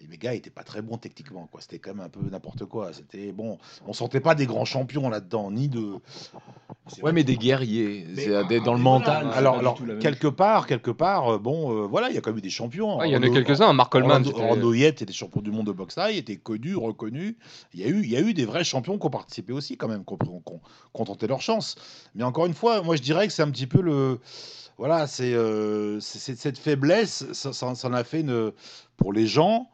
Les 0.10 0.18
gars 0.18 0.34
étaient 0.34 0.50
pas 0.50 0.64
très 0.64 0.82
bons 0.82 0.97
techniquement, 0.97 1.47
quoi. 1.52 1.62
C'était 1.62 1.80
quand 1.80 1.93
même 1.93 2.06
un 2.06 2.10
peu 2.10 2.20
n'importe 2.30 2.66
quoi. 2.66 2.91
C'était 2.93 3.32
bon, 3.32 3.58
on 3.88 3.93
sentait 3.93 4.20
pas 4.20 4.36
des 4.36 4.45
grands 4.45 4.66
champions 4.66 5.10
là-dedans, 5.10 5.52
ni 5.52 5.68
de, 5.68 5.80
Ouais, 5.82 7.02
vrai 7.02 7.14
mais 7.14 7.24
des 7.24 7.38
guerriers, 7.38 8.06
Mais- 8.16 8.24
c'est 8.26 8.47
des- 8.47 8.60
dans 8.60 8.74
le 8.74 8.80
mental. 8.80 9.26
voilà. 9.26 9.38
Alors, 9.52 9.82
même 9.82 10.00
quelque 10.00 10.28
part, 10.28 10.66
quelque 10.68 10.91
part, 10.91 11.34
euh, 11.34 11.38
bon, 11.38 11.72
euh, 11.84 11.88
voilà, 11.88 12.10
il 12.10 12.16
y 12.16 12.18
a 12.18 12.22
quand 12.22 12.32
même 12.32 12.39
eu 12.39 12.41
des 12.41 12.50
champions. 12.50 12.97
Ouais, 12.97 13.10
Il 13.10 13.14
y 13.14 13.18
en 13.18 13.22
a 13.24 13.30
quelques-uns. 13.30 13.74
Mark 13.74 13.91
Coleman. 13.91 14.26
Orlando, 14.28 14.74
était 14.74 15.12
champion 15.14 15.41
du 15.41 15.52
monde 15.52 15.68
de 15.68 15.72
boxe 15.72 15.95
thaï, 15.95 16.18
était 16.18 16.38
connu, 16.38 16.76
reconnu. 16.76 17.38
Il 17.74 17.80
y, 17.80 17.84
a 17.84 17.88
eu, 17.88 18.02
il 18.04 18.10
y 18.10 18.16
a 18.16 18.22
eu 18.22 18.34
des 18.34 18.45
vrais 18.45 18.64
champions 18.64 18.97
qui 18.97 19.06
ont 19.06 19.10
participé 19.12 19.54
aussi, 19.54 19.78
quand 19.78 19.88
même, 19.88 20.04
qui 20.06 20.14
ont, 20.14 20.18
qui 20.18 20.30
ont- 20.30 20.41
qui 20.41 21.02
ont 21.02 21.06
tenté 21.06 21.28
leur 21.28 21.41
chance. 21.41 21.76
Mais 22.16 22.24
encore 22.24 22.45
une 22.45 22.54
fois, 22.54 22.82
moi, 22.82 22.95
je 22.95 23.02
dirais 23.02 23.28
que 23.28 23.34
c'est 23.34 23.43
un 23.43 23.52
petit 23.52 23.68
peu 23.68 23.82
le. 23.82 24.20
Voilà, 24.78 25.08
c'est 25.08 25.34
euh, 25.34 26.00
c'est- 26.00 26.20
c'est- 26.20 26.39
cette 26.39 26.58
faiblesse, 26.58 27.26
ça, 27.34 27.52
ça- 27.54 27.76
ça 27.76 27.88
en 27.89 27.93
a 27.93 28.04
fait 28.04 28.22
une. 28.22 28.52
Pour 28.97 29.14
les 29.14 29.28
gens, 29.28 29.70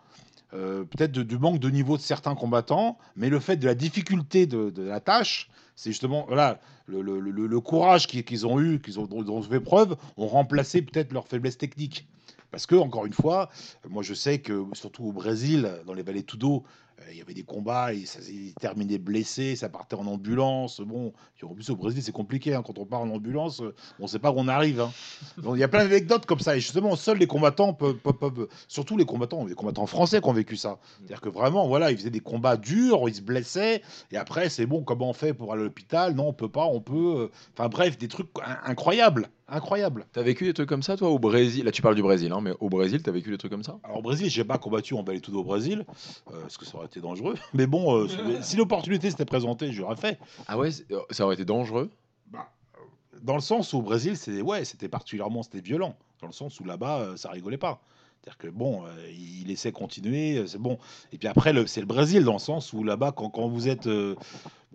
euh, 0.54 0.84
peut-être 0.84 1.12
du 1.12 1.38
manque 1.38 1.60
de 1.60 1.70
niveau 1.70 1.98
de 1.98 2.02
certains 2.02 2.36
combattants, 2.36 2.98
mais 3.16 3.30
le 3.30 3.40
fait 3.40 3.58
de 3.58 3.66
la 3.66 3.76
difficulté 3.76 4.46
de, 4.46 4.72
la 4.82 5.00
tâche, 5.00 5.50
c'est 5.76 5.90
justement 5.90 6.26
voilà, 6.28 6.60
le, 6.88 7.60
courage 7.60 8.08
qu'ils 8.08 8.48
ont 8.48 8.60
eu, 8.60 8.80
qu'ils 8.80 9.00
ont, 9.00 9.42
fait 9.42 9.60
preuve, 9.60 9.98
ont 10.18 10.28
remplacé 10.28 10.82
peut-être 10.82 11.12
leur 11.14 11.28
faiblesse 11.28 11.58
technique. 11.58 12.08
Parce 12.52 12.68
que, 12.68 12.76
encore 12.76 13.06
une 13.06 13.14
fois, 13.14 13.50
moi 13.90 14.02
je 14.02 14.14
sais 14.14 14.40
que, 14.40 14.66
surtout 14.74 15.06
au 15.06 15.12
Brésil, 15.12 15.70
dans 15.86 15.94
les 15.94 16.04
vallées 16.04 16.24
Tudo, 16.24 16.64
il 17.12 17.18
y 17.18 17.22
avait 17.22 17.34
des 17.34 17.44
combats, 17.44 17.94
et 17.94 18.06
ça 18.06 18.20
ils 18.30 18.54
terminaient 18.56 18.98
blessés, 18.98 19.56
ça 19.56 19.70
partait 19.70 19.96
en 19.96 20.06
ambulance. 20.08 20.82
Bon, 20.82 21.14
en 21.44 21.54
plus 21.54 21.70
au 21.70 21.76
Brésil 21.76 22.02
c'est 22.02 22.12
compliqué, 22.12 22.54
hein, 22.56 22.64
quand 22.66 22.80
on 22.80 22.86
part 22.86 23.02
en 23.02 23.10
ambulance, 23.10 23.62
euh, 23.62 23.76
on 24.00 24.04
ne 24.04 24.08
sait 24.08 24.20
pas 24.20 24.32
où 24.32 24.36
on 24.38 24.48
arrive. 24.48 24.80
hein. 24.82 24.92
Donc 25.38 25.56
il 25.56 25.60
y 25.60 25.64
a 25.64 25.68
plein 25.68 25.84
d'anecdotes 25.84 26.26
comme 26.26 26.40
ça, 26.40 26.56
et 26.56 26.60
justement, 26.60 26.96
seuls 26.96 27.18
les 27.18 27.28
combattants 27.28 27.74
peuvent, 27.74 27.98
peuvent- 27.98 28.18
peuvent- 28.18 28.48
surtout 28.68 28.98
les 28.98 29.06
combattants, 29.06 29.46
les 29.46 29.56
combattants 29.56 29.86
français 29.86 30.22
qui 30.22 30.28
ont 30.30 30.34
vécu 30.34 30.56
ça. 30.58 30.80
C'est-à-dire 31.00 31.22
que 31.22 31.30
vraiment, 31.30 31.68
voilà, 31.68 31.92
ils 31.92 31.98
faisaient 31.98 32.10
des 32.10 32.20
combats 32.22 32.58
durs, 32.58 33.08
ils 33.08 33.16
se 33.16 33.22
blessaient, 33.22 33.82
et 34.12 34.18
après 34.18 34.50
c'est 34.50 34.66
bon, 34.66 34.84
comment 34.84 35.10
on 35.10 35.14
fait 35.14 35.34
pour 35.34 35.52
aller 35.54 35.62
à 35.62 35.66
l'hôpital? 35.66 36.16
Non, 36.16 36.30
on 36.30 36.34
peut 36.34 36.50
pas, 36.50 36.66
on 36.66 36.82
peut. 36.82 36.94
euh, 37.24 37.32
Enfin 37.58 37.70
bref, 37.70 37.98
des 37.98 38.08
trucs 38.08 38.30
in- 38.44 38.58
incroyables, 38.72 39.30
incroyables. 39.48 40.06
T'as 40.12 40.22
vécu 40.24 40.46
des 40.46 40.54
trucs 40.54 40.70
comme 40.70 40.84
ça, 40.84 40.98
toi, 40.98 41.10
au 41.10 41.20
Brésil? 41.20 41.66
Là, 41.66 41.72
tu 41.72 41.82
parles 41.82 41.96
du 41.96 42.02
Brésil, 42.02 42.32
hein, 42.32 42.40
mais 42.42 42.52
au 42.60 42.70
Brésil, 42.70 43.02
t'as 43.04 43.12
vécu 43.12 43.30
des 43.32 43.38
trucs 43.38 43.52
comme 43.52 43.64
ça? 43.64 43.78
Alors 43.84 44.00
au 44.00 44.02
Brésil, 44.02 44.30
j'ai 44.30 44.44
pas 44.44 44.58
combattu 44.58 44.94
en 44.94 45.04
Vallée 45.04 45.22
Tudo 45.22 45.40
au 45.40 45.44
Brésil, 45.44 45.86
euh, 46.34 46.42
parce 46.42 46.58
que 46.58 46.66
ça 46.66 46.78
aurait 46.78 46.88
été 46.88 47.00
dangereux. 47.00 47.36
Mais 47.54 47.68
bon, 47.68 47.96
euh, 47.96 48.08
si 48.42 48.56
l'opportunité 48.56 49.10
s'était 49.10 49.26
présentée, 49.26 49.72
j'aurais 49.72 49.96
fait. 49.96 50.20
Ah 50.48 50.58
ouais, 50.58 50.72
c'est- 50.72 50.88
ça 51.12 51.26
aurait 51.26 51.36
été 51.36 51.46
dangereux? 51.46 51.92
Bah, 52.32 52.52
euh, 52.76 53.18
dans 53.22 53.36
le 53.36 53.42
sens 53.42 53.74
où 53.74 53.78
au 53.78 53.82
Brésil, 53.82 54.18
c'est 54.18 54.42
ouais, 54.42 54.66
c'était 54.66 54.90
particulièrement 54.90 55.44
c'était 55.44 55.62
violent. 55.62 55.96
Dans 56.22 56.28
le 56.28 56.34
sens 56.34 56.60
où 56.60 56.64
là-bas, 56.64 57.00
euh, 57.02 57.18
ça 57.18 57.30
rigolait 57.30 57.58
pas. 57.58 57.82
C'est-à-dire 58.24 58.38
que 58.40 58.48
bon, 58.48 58.84
euh, 58.86 59.12
il 59.12 59.48
laissait 59.50 59.72
continuer, 59.72 60.38
euh, 60.40 60.48
c'est 60.48 60.58
bon. 60.58 60.80
Et 61.14 61.20
puis 61.20 61.28
après, 61.28 61.54
le- 61.54 61.68
c'est 61.68 61.82
le 61.82 61.86
Brésil 61.86 62.24
dans 62.24 62.34
le 62.34 62.40
sens 62.40 62.74
où 62.74 62.84
là-bas, 62.84 63.12
quand, 63.12 63.30
quand 63.30 63.48
vous 63.48 63.68
êtes, 63.68 63.86
euh, 63.86 64.16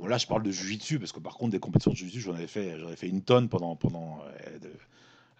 bon 0.00 0.06
là, 0.06 0.18
je 0.18 0.26
parle 0.26 0.42
de 0.42 0.50
jiu-jitsu 0.50 0.98
parce 0.98 1.12
que 1.12 1.20
par 1.20 1.36
contre, 1.36 1.52
des 1.52 1.60
compétitions 1.60 1.92
de 1.92 1.96
jiu-jitsu, 1.96 2.20
j'en 2.20 2.34
avais 2.34 2.46
fait, 2.46 2.78
j'en 2.78 2.86
avais 2.86 2.96
fait 2.96 3.08
une 3.08 3.22
tonne 3.22 3.48
pendant 3.48 3.76
pendant 3.76 4.18
euh, 4.46 4.58
de, 4.58 4.72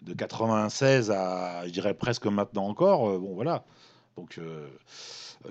de 0.03 0.13
96 0.13 1.11
à, 1.11 1.65
je 1.67 1.71
dirais 1.71 1.93
presque 1.93 2.25
maintenant 2.27 2.67
encore. 2.67 3.09
euh, 3.09 3.19
bon 3.19 3.33
voilà. 3.33 3.65
Donc 4.17 4.37
euh, 4.37 4.67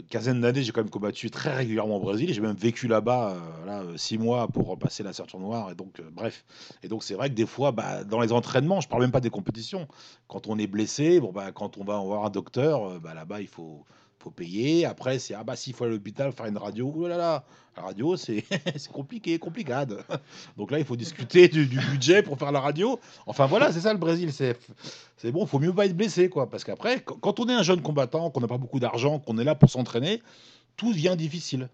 quinzaine 0.09 0.41
d'années, 0.41 0.63
j'ai 0.63 0.73
quand 0.73 0.83
même 0.83 0.91
combattu 0.91 1.31
très 1.31 1.55
régulièrement 1.55 1.97
au 1.97 2.01
Brésil. 2.01 2.33
J'ai 2.33 2.41
même 2.41 2.57
vécu 2.57 2.87
là-bas, 2.89 3.31
euh, 3.67 3.69
euh, 3.69 3.97
six 3.97 4.19
mois 4.19 4.49
pour 4.49 4.79
passer 4.79 5.03
la 5.03 5.13
ceinture 5.13 5.41
noire. 5.41 5.71
Et 5.71 5.75
donc, 5.75 6.01
bref. 6.13 6.45
Et 6.83 6.89
donc, 6.89 7.03
c'est 7.03 7.15
vrai 7.15 7.29
que 7.31 7.35
des 7.35 7.47
fois, 7.47 7.73
bah, 7.73 8.05
dans 8.05 8.21
les 8.21 8.33
entraînements, 8.33 8.81
je 8.81 8.89
parle 8.89 9.03
même 9.03 9.13
pas 9.13 9.21
des 9.21 9.31
compétitions. 9.31 9.89
Quand 10.29 10.47
on 10.47 10.59
est 10.59 10.67
blessé, 10.67 11.21
bon, 11.21 11.33
bah, 11.33 11.53
quand 11.53 11.79
on 11.79 11.85
va 11.85 11.99
voir 11.99 12.25
un 12.25 12.31
docteur, 12.31 13.01
bah, 13.01 13.15
là-bas, 13.15 13.41
il 13.41 13.49
faut, 13.49 13.85
faut 14.23 14.31
payer. 14.31 14.85
Après, 14.85 15.19
c'est 15.19 15.35
ah 15.35 15.43
bah 15.43 15.57
s'il 15.57 15.75
faut 15.75 15.85
à 15.85 15.89
l'hôpital 15.89 16.33
faire 16.33 16.47
une 16.47 16.59
radio, 16.59 16.93
oh 16.95 17.09
là 17.09 17.17
là, 17.17 17.45
la 17.77 17.83
radio 17.83 18.17
c'est 18.17 18.45
compliqué, 18.93 19.39
complicade. 19.39 20.05
Donc 20.57 20.71
là, 20.71 20.79
il 20.79 20.85
faut 20.85 20.97
discuter 20.97 21.49
du, 21.49 21.65
budget 21.65 22.23
pour 22.23 22.39
faire 22.39 22.53
la 22.53 22.61
radio. 22.61 23.01
Enfin 23.27 23.47
voilà, 23.47 23.73
c'est 23.73 23.81
ça 23.81 23.93
le 23.93 23.99
Brésil. 23.99 24.33
C'est 24.33 24.59
c'est 25.17 25.33
bon, 25.33 25.47
faut 25.47 25.59
mieux 25.59 25.73
pas 25.73 25.87
être 25.87 25.97
blessé 25.97 26.29
quoi, 26.29 26.49
parce 26.49 26.65
qu'après, 26.65 27.01
quand 27.01 27.41
on 27.41 27.49
est 27.49 27.55
un 27.55 27.63
jeune 27.63 27.83
combattant, 27.83 28.31
qu'on 28.31 28.41
n'a 28.41 28.49
pas 28.49 28.59
beaucoup 28.59 28.81
d'argent, 28.81 29.19
qu'on 29.19 29.39
est 29.39 29.45
là 29.45 29.55
pour 29.55 29.71
s'entraîner, 29.71 30.23
tout 30.77 30.93
devient 30.93 31.15
difficile. 31.17 31.69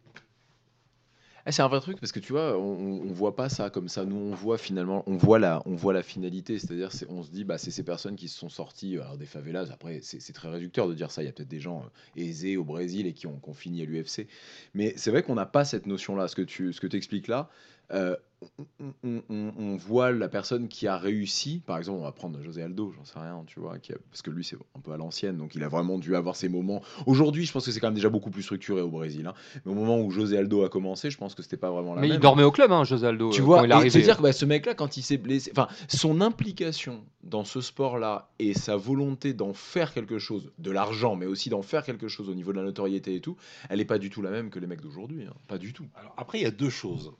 Ah, 1.49 1.53
c'est 1.53 1.63
un 1.63 1.69
vrai 1.69 1.81
truc 1.81 2.01
parce 2.01 2.11
que 2.11 2.19
tu 2.19 2.33
vois, 2.33 2.59
on, 2.59 2.63
on- 3.05 3.13
voit 3.13 3.37
pas 3.37 3.49
ça 3.49 3.71
comme 3.71 3.89
ça. 3.89 4.05
Nous, 4.05 4.17
on 4.17 4.35
voit 4.35 4.59
finalement, 4.59 5.05
on 5.07 5.17
voit 5.17 5.39
la, 5.39 5.63
on 5.65 5.77
voit 5.77 5.93
la 5.93 6.03
finalité. 6.03 6.59
C'est-à-dire, 6.59 6.91
c'est- 6.93 7.07
on 7.09 7.23
se 7.23 7.31
dit, 7.31 7.45
bah, 7.45 7.57
c'est 7.57 7.71
ces 7.71 7.85
personnes 7.85 8.17
qui 8.17 8.27
se 8.29 8.37
sont 8.37 8.49
sorties 8.49 8.97
alors, 8.99 9.17
des 9.17 9.27
favelas. 9.27 9.71
Après, 9.73 10.01
c'est 10.19 10.33
très 10.33 10.49
réducteur 10.49 10.89
de 10.89 10.95
dire 10.95 11.13
ça. 11.13 11.23
Il 11.23 11.27
y 11.27 11.29
a 11.29 11.33
peut-être 11.33 11.49
des 11.49 11.61
gens 11.61 11.85
euh, 11.85 12.21
aisés 12.21 12.57
au 12.57 12.65
Brésil 12.65 13.07
et 13.07 13.13
qui 13.13 13.29
ont, 13.29 13.39
qui 13.39 13.55
fini 13.55 13.81
à 13.83 13.85
l'UFC. 13.85 14.27
Mais 14.75 14.93
c'est 14.97 15.11
vrai 15.13 15.23
qu'on 15.23 15.37
n'a 15.37 15.47
pas 15.47 15.65
cette 15.65 15.87
notion-là. 15.87 16.27
Ce 16.27 16.35
que 16.35 16.43
tu, 16.43 16.73
ce 16.73 16.81
que 16.81 16.89
expliques 16.97 17.29
là. 17.29 17.49
Euh, 17.93 18.17
on, 18.59 18.93
on- 19.03 19.23
on- 19.31 19.53
on 19.59 19.77
voit 19.77 20.13
la 20.13 20.29
personne 20.29 20.69
qui 20.69 20.87
a 20.87 20.99
réussi, 20.99 21.63
par 21.65 21.79
exemple, 21.79 22.01
on 22.01 22.03
va 22.05 22.13
prendre 22.13 22.39
José 22.43 22.63
Aldo, 22.63 22.93
j'en 22.95 23.05
sais 23.07 23.19
rien, 23.19 23.43
tu 23.47 23.61
vois, 23.61 23.79
qui 23.79 23.93
a- 23.93 23.97
parce 24.11 24.21
que 24.21 24.31
lui 24.31 24.45
c'est 24.45 24.57
un 24.77 24.81
peu 24.81 24.93
à 24.93 24.99
l'ancienne, 24.99 25.39
donc 25.39 25.55
il 25.55 25.63
a 25.65 25.69
vraiment 25.69 25.99
dû 25.99 26.15
avoir 26.15 26.37
ses 26.37 26.49
moments. 26.51 26.83
Aujourd'hui, 27.07 27.47
je 27.47 27.53
pense 27.53 27.65
que 27.65 27.71
c'est 27.73 27.81
quand 27.81 27.87
même 27.87 27.95
déjà 27.95 28.11
beaucoup 28.11 28.31
plus 28.31 28.43
structuré 28.43 28.83
au 28.83 28.91
Brésil. 28.91 29.27
hein. 29.27 29.33
Mais 29.65 29.73
au 29.73 29.75
moment 29.75 29.99
où 30.01 30.11
José 30.11 30.37
Aldo 30.37 30.65
a 30.65 30.69
commencé, 30.69 31.11
je 31.11 31.17
pense 31.17 31.35
que 31.35 31.43
c'était 31.43 31.57
pas 31.57 31.71
vraiment 31.71 31.95
la 31.95 32.03
Mais 32.03 32.09
même. 32.09 32.17
il 32.19 32.21
dormait 32.21 32.43
au 32.43 32.51
club, 32.53 32.71
hein, 32.73 32.85
José 32.85 33.07
Aldo. 33.07 33.31
Tu 33.31 33.41
euh, 33.41 33.45
vois, 33.45 33.59
quand 33.61 33.65
il 33.65 33.71
est 33.71 33.75
et 33.75 33.77
arrivé. 33.77 33.91
te 34.01 34.05
dire 34.05 34.17
que 34.19 34.23
bah, 34.23 34.33
ce 34.33 34.45
mec-là, 34.45 34.75
quand 34.75 34.97
il 34.99 35.03
s'est 35.03 35.17
blessé, 35.17 35.51
enfin, 35.53 35.69
son 35.89 36.21
implication 36.21 37.05
dans 37.23 37.45
ce 37.45 37.61
sport-là 37.63 38.29
et 38.39 38.53
sa 38.53 38.77
volonté 38.77 39.33
d'en 39.33 39.55
faire 39.55 39.95
quelque 39.95 40.19
chose, 40.19 40.53
de 40.59 40.71
l'argent, 40.71 41.17
mais 41.17 41.27
aussi 41.27 41.49
d'en 41.49 41.63
faire 41.63 41.85
quelque 41.85 42.07
chose 42.09 42.29
au 42.29 42.35
niveau 42.35 42.53
de 42.53 42.59
la 42.59 42.65
notoriété 42.65 43.15
et 43.15 43.21
tout, 43.21 43.37
elle 43.71 43.81
est 43.81 43.85
pas 43.87 43.99
du 43.99 44.11
tout 44.11 44.21
la 44.21 44.31
même 44.31 44.51
que 44.51 44.59
les 44.59 44.67
mecs 44.67 44.83
d'aujourd'hui. 44.83 45.25
hein. 45.25 45.35
Pas 45.49 45.59
du 45.59 45.73
tout. 45.73 45.87
Alors 45.97 46.13
après, 46.19 46.39
il 46.39 46.43
y 46.43 46.47
a 46.47 46.51
deux 46.51 46.71
choses. 46.71 47.13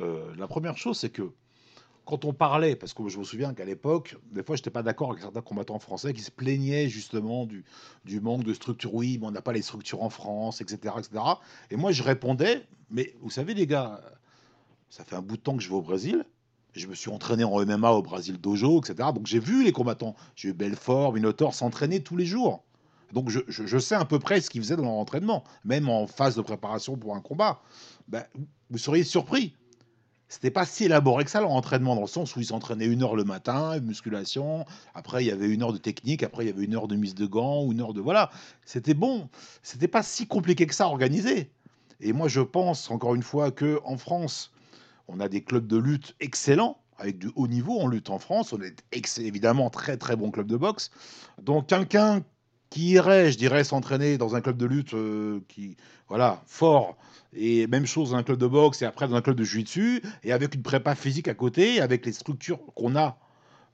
Euh, 0.00 0.34
la 0.36 0.46
première 0.46 0.76
chose, 0.76 0.98
c'est 0.98 1.10
que 1.10 1.30
quand 2.04 2.24
on 2.26 2.34
parlait, 2.34 2.76
parce 2.76 2.92
que 2.92 3.08
je 3.08 3.18
me 3.18 3.24
souviens 3.24 3.54
qu'à 3.54 3.64
l'époque, 3.64 4.16
des 4.30 4.42
fois, 4.42 4.56
j'étais 4.56 4.70
pas 4.70 4.82
d'accord 4.82 5.10
avec 5.10 5.22
certains 5.22 5.40
combattants 5.40 5.78
français 5.78 6.12
qui 6.12 6.20
se 6.20 6.30
plaignaient 6.30 6.88
justement 6.88 7.46
du, 7.46 7.64
manque 8.20 8.44
de 8.44 8.52
structure. 8.52 8.94
Oui, 8.94 9.16
mais 9.18 9.26
on 9.26 9.30
n'a 9.30 9.40
pas 9.40 9.52
les 9.52 9.62
structures 9.62 10.02
en 10.02 10.10
France, 10.10 10.60
etc., 10.60 10.94
etc. 10.98 11.24
Et 11.70 11.76
moi, 11.76 11.92
je 11.92 12.02
répondais, 12.02 12.66
mais 12.90 13.14
vous 13.20 13.30
savez, 13.30 13.54
les 13.54 13.66
gars, 13.66 14.00
ça 14.90 15.04
fait 15.04 15.16
un 15.16 15.22
bout 15.22 15.36
de 15.36 15.42
temps 15.42 15.56
que 15.56 15.62
je 15.62 15.68
vais 15.70 15.74
au 15.76 15.82
Brésil. 15.82 16.24
Je 16.74 16.88
me 16.88 16.94
suis 16.94 17.10
entraîné 17.10 17.44
en 17.44 17.64
MMA 17.64 17.90
au 17.92 18.02
Brésil 18.02 18.38
Dojo, 18.38 18.80
etc. 18.80 19.10
Donc 19.14 19.26
j'ai 19.26 19.38
vu 19.38 19.62
les 19.64 19.70
combattants. 19.72 20.14
J'ai 20.34 20.48
eu 20.48 20.52
Belfort, 20.52 21.12
Minotaur 21.12 21.54
s'entraîner 21.54 22.02
tous 22.02 22.16
les 22.16 22.26
jours. 22.26 22.64
Donc 23.12 23.30
je, 23.30 23.38
je- 23.46 23.64
je 23.64 23.78
sais 23.78 23.94
à 23.94 24.04
peu 24.04 24.18
près 24.18 24.40
ce 24.40 24.50
qu'ils 24.50 24.60
faisaient 24.60 24.74
dans 24.76 24.82
leur 24.82 24.92
entraînement, 24.92 25.44
même 25.64 25.88
en 25.88 26.08
phase 26.08 26.34
de 26.34 26.42
préparation 26.42 26.96
pour 26.96 27.14
un 27.14 27.20
combat. 27.20 27.62
Ben, 28.08 28.24
vous 28.70 28.78
seriez 28.78 29.04
surpris. 29.04 29.54
C'était 30.34 30.50
pas 30.50 30.66
si 30.66 30.86
élaboré 30.86 31.22
que 31.22 31.30
ça 31.30 31.40
leur 31.40 31.52
entraînement, 31.52 31.94
dans 31.94 32.00
le 32.00 32.08
sens 32.08 32.34
où 32.34 32.40
ils 32.40 32.46
s'entraînaient 32.46 32.86
une 32.86 33.04
heure 33.04 33.14
le 33.14 33.22
matin, 33.22 33.78
musculation, 33.78 34.64
après 34.92 35.22
il 35.22 35.28
y 35.28 35.30
avait 35.30 35.48
une 35.48 35.62
heure 35.62 35.72
de 35.72 35.78
technique, 35.78 36.24
après 36.24 36.44
il 36.44 36.48
y 36.48 36.50
avait 36.52 36.64
une 36.64 36.74
heure 36.74 36.88
de 36.88 36.96
mise 36.96 37.14
de 37.14 37.24
gants, 37.24 37.70
une 37.70 37.80
heure 37.80 37.94
de. 37.94 38.00
Voilà. 38.00 38.32
C'était 38.64 38.94
bon. 38.94 39.28
C'était 39.62 39.86
pas 39.86 40.02
si 40.02 40.26
compliqué 40.26 40.66
que 40.66 40.74
ça 40.74 40.86
à 40.86 40.88
organiser. 40.88 41.52
Et 42.00 42.12
moi 42.12 42.26
je 42.26 42.40
pense, 42.40 42.90
encore 42.90 43.14
une 43.14 43.22
fois, 43.22 43.52
que 43.52 43.78
en 43.84 43.96
France, 43.96 44.50
on 45.06 45.20
a 45.20 45.28
des 45.28 45.44
clubs 45.44 45.68
de 45.68 45.76
lutte 45.76 46.16
excellents, 46.18 46.78
avec 46.98 47.18
du 47.18 47.30
haut 47.36 47.46
niveau 47.46 47.78
en 47.78 47.86
lutte 47.86 48.10
en 48.10 48.18
France. 48.18 48.52
On 48.52 48.60
est 48.60 48.82
évidemment 49.18 49.70
très 49.70 49.96
très 49.96 50.16
bon 50.16 50.32
club 50.32 50.48
de 50.48 50.56
boxe. 50.56 50.90
Donc 51.40 51.68
quelqu'un 51.68 52.24
qui 52.74 52.88
irait, 52.88 53.30
je 53.30 53.38
dirais, 53.38 53.62
s'entraîner 53.62 54.18
dans 54.18 54.34
un 54.34 54.40
club 54.40 54.56
de 54.56 54.66
lutte 54.66 54.94
euh, 54.94 55.38
qui, 55.46 55.76
voilà, 56.08 56.42
fort, 56.48 56.96
et 57.32 57.68
même 57.68 57.86
chose 57.86 58.10
dans 58.10 58.16
un 58.16 58.24
club 58.24 58.36
de 58.36 58.48
boxe 58.48 58.82
et 58.82 58.84
après 58.84 59.06
dans 59.06 59.14
un 59.14 59.22
club 59.22 59.36
de 59.36 59.44
jiu-jitsu, 59.44 60.02
et 60.24 60.32
avec 60.32 60.56
une 60.56 60.62
prépa 60.62 60.96
physique 60.96 61.28
à 61.28 61.34
côté, 61.34 61.80
avec 61.80 62.04
les 62.04 62.10
structures 62.10 62.58
qu'on 62.74 62.96
a, 62.96 63.16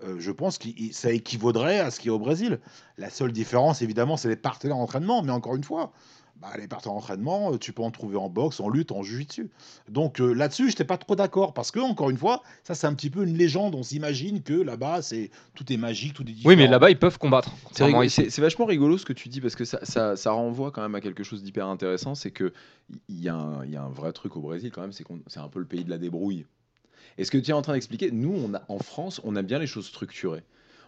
euh, 0.05 0.17
je 0.19 0.31
pense 0.31 0.59
que 0.59 0.69
ça 0.93 1.13
équivaudrait 1.13 1.81
à 1.81 1.91
ce 1.91 1.99
qu'il 1.99 2.09
y 2.09 2.11
a 2.11 2.15
au 2.15 2.19
Brésil. 2.19 2.61
La 2.99 3.09
seule 3.09 3.33
différence, 3.33 3.81
évidemment, 3.81 4.19
c'est 4.19 4.29
les 4.29 4.37
partenaires 4.37 4.77
d'entraînement, 4.77 5.23
mais 5.23 5.33
encore 5.33 5.57
une 5.57 5.65
fois, 5.65 5.93
bah, 6.41 6.49
les 6.59 6.67
partenaires 6.69 6.95
d'entraînement, 6.95 7.53
euh, 7.53 7.59
tu 7.59 7.73
peux 7.73 7.83
en 7.83 7.91
trouver 7.91 8.17
en 8.17 8.29
boxe, 8.31 8.61
en 8.61 8.69
lutte, 8.71 8.93
en 8.93 9.03
jiu-jitsu. 9.03 9.51
Donc 9.89 10.21
euh, 10.21 10.33
là-dessus, 10.33 10.65
je 10.65 10.69
n'étais 10.69 10.85
pas 10.85 10.97
trop 10.97 11.15
d'accord, 11.15 11.53
parce 11.53 11.71
que, 11.71 11.81
encore 11.81 12.09
une 12.11 12.17
fois, 12.17 12.43
ça 12.65 12.75
c'est 12.75 12.87
un 12.87 12.95
petit 12.95 13.11
peu 13.11 13.25
une 13.25 13.37
légende, 13.37 13.75
on 13.75 13.83
s'imagine 13.83 14.43
que 14.43 14.55
là-bas, 14.55 15.03
c'est 15.03 15.31
tout 15.55 15.71
est 15.73 15.77
magique, 15.77 16.15
tout 16.15 16.23
est 16.23 16.33
différent. 16.33 16.49
Oui, 16.49 16.57
mais 16.57 16.67
là-bas, 16.67 16.91
ils 16.91 16.99
peuvent 16.99 17.19
combattre. 17.19 17.51
C'est 17.51 17.65
contrairement 17.65 17.99
rigolo- 18.01 18.07
ici. 18.07 18.23
c'est- 18.25 18.31
c'est 18.31 18.41
vachement 18.43 18.65
rigolo 18.65 18.97
ce 18.97 19.05
que 19.05 19.13
tu 19.13 19.29
dis 19.29 19.41
parce 19.41 19.55
que 19.55 19.65
ça, 19.67 19.81
ça, 19.85 20.17
ça 20.17 20.31
renvoie 20.33 20.71
quand 20.71 20.83
même 20.83 20.95
à 20.95 21.01
quelque 21.01 21.23
chose 21.25 21.43
d'hyper 21.43 21.67
intéressant. 21.67 22.15
C'est 22.15 22.31
que 22.31 22.53
il 23.09 23.21
y, 23.21 23.29
a 23.29 23.35
un- 23.35 23.65
il 23.65 23.71
y 23.71 23.77
a 23.77 23.83
un 23.83 23.91
vrai 23.91 24.13
truc 24.13 24.37
au 24.37 24.41
Brésil 24.41 24.71
quand 24.73 24.81
même, 24.81 24.93
c'est 24.93 25.05
qu'on 25.05 25.21
c'est 25.27 25.41
un 25.41 25.49
peu 25.49 25.59
le 25.61 25.67
pays 25.67 25.85
de 25.85 25.91
la 25.91 25.99
débrouille. 25.99 26.47
Et 27.19 27.25
ce 27.25 27.31
que 27.31 27.39
tu 27.39 27.51
es 27.51 27.55
en 27.55 27.61
train 27.63 27.75
d'expliquer, 27.75 28.11
nous, 28.13 28.33
on 28.35 28.55
a, 28.55 28.63
en 28.69 28.79
France, 28.79 29.21
on 29.25 29.37
a 29.37 29.43
bien 29.43 29.59
les 29.59 29.67
choses 29.67 29.87
structurées. 29.87 30.43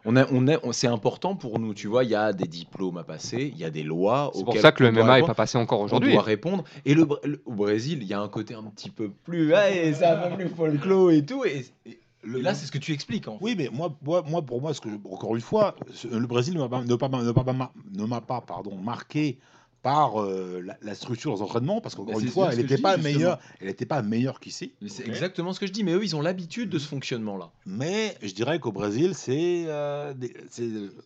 On 0.05 0.17
a, 0.17 0.27
on 0.33 0.49
a, 0.49 0.59
on- 0.65 0.73
c'est 0.73 0.89
important 0.89 1.37
pour 1.37 1.59
nous, 1.61 1.75
tu 1.75 1.87
vois. 1.87 2.03
Il 2.05 2.11
y 2.11 2.15
a 2.15 2.33
des 2.33 2.47
diplômes 2.49 2.99
à 2.99 3.05
passer, 3.05 3.53
il 3.55 3.59
y 3.59 3.65
a 3.65 3.71
des 3.71 3.85
lois. 3.85 4.33
C'est 4.35 4.45
pour 4.45 4.57
ça 4.57 4.73
que 4.73 4.83
le 4.83 4.89
on 4.91 4.93
doit 4.93 5.03
MMA 5.05 5.11
est 5.11 5.15
répondre. 5.15 5.27
pas 5.29 5.35
passé 5.43 5.59
encore 5.59 5.81
On 5.81 5.85
aujourd'hui. 5.85 6.13
doit 6.13 6.23
répondre. 6.23 6.65
Et 6.85 6.95
le, 6.95 7.07
au 7.47 7.53
Brésil, 7.53 7.99
il 8.03 8.09
y 8.09 8.15
a 8.15 8.21
un 8.21 8.29
côté 8.29 8.55
un 8.55 8.65
petit 8.65 8.91
peu 8.91 9.11
plus, 9.11 9.51
c'est 9.51 10.05
un 10.05 10.29
peu 10.29 10.37
plus 10.37 10.49
folklore 10.49 11.11
et 11.13 11.25
tout. 11.25 11.45
Et, 11.45 11.65
et- 11.87 11.99
Le- 12.25 12.39
et 12.39 12.43
là, 12.43 12.55
c'est 12.55 12.67
ce 12.67 12.73
que 12.73 12.79
tu 12.79 12.93
expliques. 12.93 13.27
En 13.29 13.39
fait. 13.39 13.45
Oui, 13.45 13.55
mais 13.59 13.69
moi, 13.73 13.97
moi, 14.03 14.23
moi, 14.29 14.43
pour 14.43 14.61
moi, 14.61 14.73
ce 14.75 14.81
que 14.81 14.89
je- 14.89 14.95
encore 15.13 15.35
une 15.35 15.41
fois, 15.43 15.75
ce- 15.93 16.07
le 16.09 16.27
Brésil 16.27 16.55
ne 16.55 16.61
m'a 16.61 16.69
pas, 16.69 16.83
ne 16.85 16.95
pas- 16.95 17.09
ne 17.09 17.33
pas- 17.33 17.73
ne 17.97 18.05
m'a 18.05 18.21
pas, 18.21 18.41
pardon, 18.41 18.77
marqué 18.77 19.39
par 19.83 20.23
euh, 20.23 20.63
la, 20.65 20.77
la 20.81 20.95
structure 20.95 21.35
des 21.35 21.43
entraînements, 21.43 21.81
parce 21.81 21.95
qu'encore 21.97 22.15
Bah, 22.15 22.21
une 22.21 22.29
fois, 22.29 22.53
elle 22.53 22.59
n'était 22.59 22.79
pas 22.79 22.97
meilleure, 22.97 23.41
elle 23.61 23.67
n'était 23.67 23.87
pas 23.87 24.01
meilleure 24.03 24.39
qu'ici. 24.39 24.73
C'est 24.87 25.07
exactement 25.07 25.53
ce 25.53 25.61
que 25.61 25.67
je 25.67 25.73
dis, 25.73 25.83
mais 25.83 25.93
eux, 25.93 26.05
ils 26.05 26.15
ont 26.15 26.21
l'habitude 26.21 26.71
de 26.71 26.79
ce 26.79 26.87
fonctionnement-là. 26.87 27.51
Mais 27.67 28.17
je 28.23 28.33
dirais 28.33 28.61
qu'au 28.61 28.73
Brésil, 28.73 29.15
c'est 29.15 29.65
euh, 29.67 30.15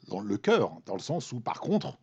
dans 0.08 0.20
le 0.20 0.36
cœur, 0.36 0.72
dans 0.84 0.94
le 0.94 1.00
sens 1.00 1.32
où, 1.32 1.40
par 1.40 1.60
contre, 1.60 1.96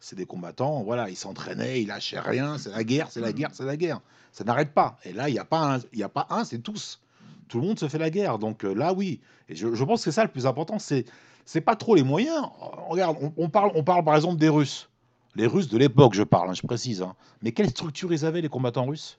c'est 0.00 0.16
des 0.16 0.24
combattants, 0.24 0.82
voilà, 0.82 1.10
ils 1.10 1.16
s'entraînaient, 1.16 1.82
ils 1.82 1.86
lâchaient 1.86 2.20
rien, 2.20 2.56
c'est 2.56 2.70
la 2.70 2.84
guerre, 2.84 3.08
c'est 3.10 3.20
la 3.20 3.32
guerre, 3.34 3.50
c'est 3.52 3.66
la 3.66 3.76
guerre. 3.76 4.00
Ça 4.32 4.44
n'arrête 4.44 4.72
pas. 4.72 4.98
Et 5.04 5.12
là, 5.12 5.28
il 5.28 5.32
n'y 5.32 5.38
a 5.38 5.44
pas 5.44 5.74
un, 5.74 5.80
y 5.92 6.02
a 6.02 6.08
pas 6.08 6.26
un, 6.30 6.44
c'est 6.44 6.60
tous. 6.60 7.00
Tout 7.48 7.60
le 7.60 7.66
monde 7.66 7.78
se 7.78 7.88
fait 7.88 7.98
la 7.98 8.10
guerre. 8.10 8.38
Donc 8.38 8.64
euh, 8.64 8.72
là, 8.72 8.94
oui. 8.94 9.20
Et 9.48 9.54
je, 9.56 9.74
je 9.74 9.84
pense 9.84 10.00
que 10.00 10.04
c'est 10.04 10.14
ça 10.14 10.24
le 10.24 10.30
plus 10.30 10.46
important, 10.46 10.78
c'est 10.78 11.04
c'est 11.44 11.60
pas 11.60 11.74
trop 11.74 11.96
les 11.96 12.04
moyens. 12.04 12.46
Regarde, 12.88 13.16
on, 13.20 13.32
on 13.36 13.48
parle, 13.48 13.72
on 13.74 13.82
parle 13.82 14.04
par 14.04 14.14
exemple 14.14 14.36
des 14.38 14.48
Russes. 14.48 14.88
Les 15.36 15.46
Russes 15.46 15.68
de 15.68 15.78
l'époque, 15.78 16.14
je 16.14 16.22
parle, 16.22 16.50
hein, 16.50 16.54
je 16.54 16.62
précise. 16.62 17.02
hein. 17.02 17.14
Mais 17.42 17.52
quelle 17.52 17.70
structure 17.70 18.12
ils 18.12 18.24
avaient, 18.24 18.40
les 18.40 18.48
combattants 18.48 18.86
russes? 18.86 19.18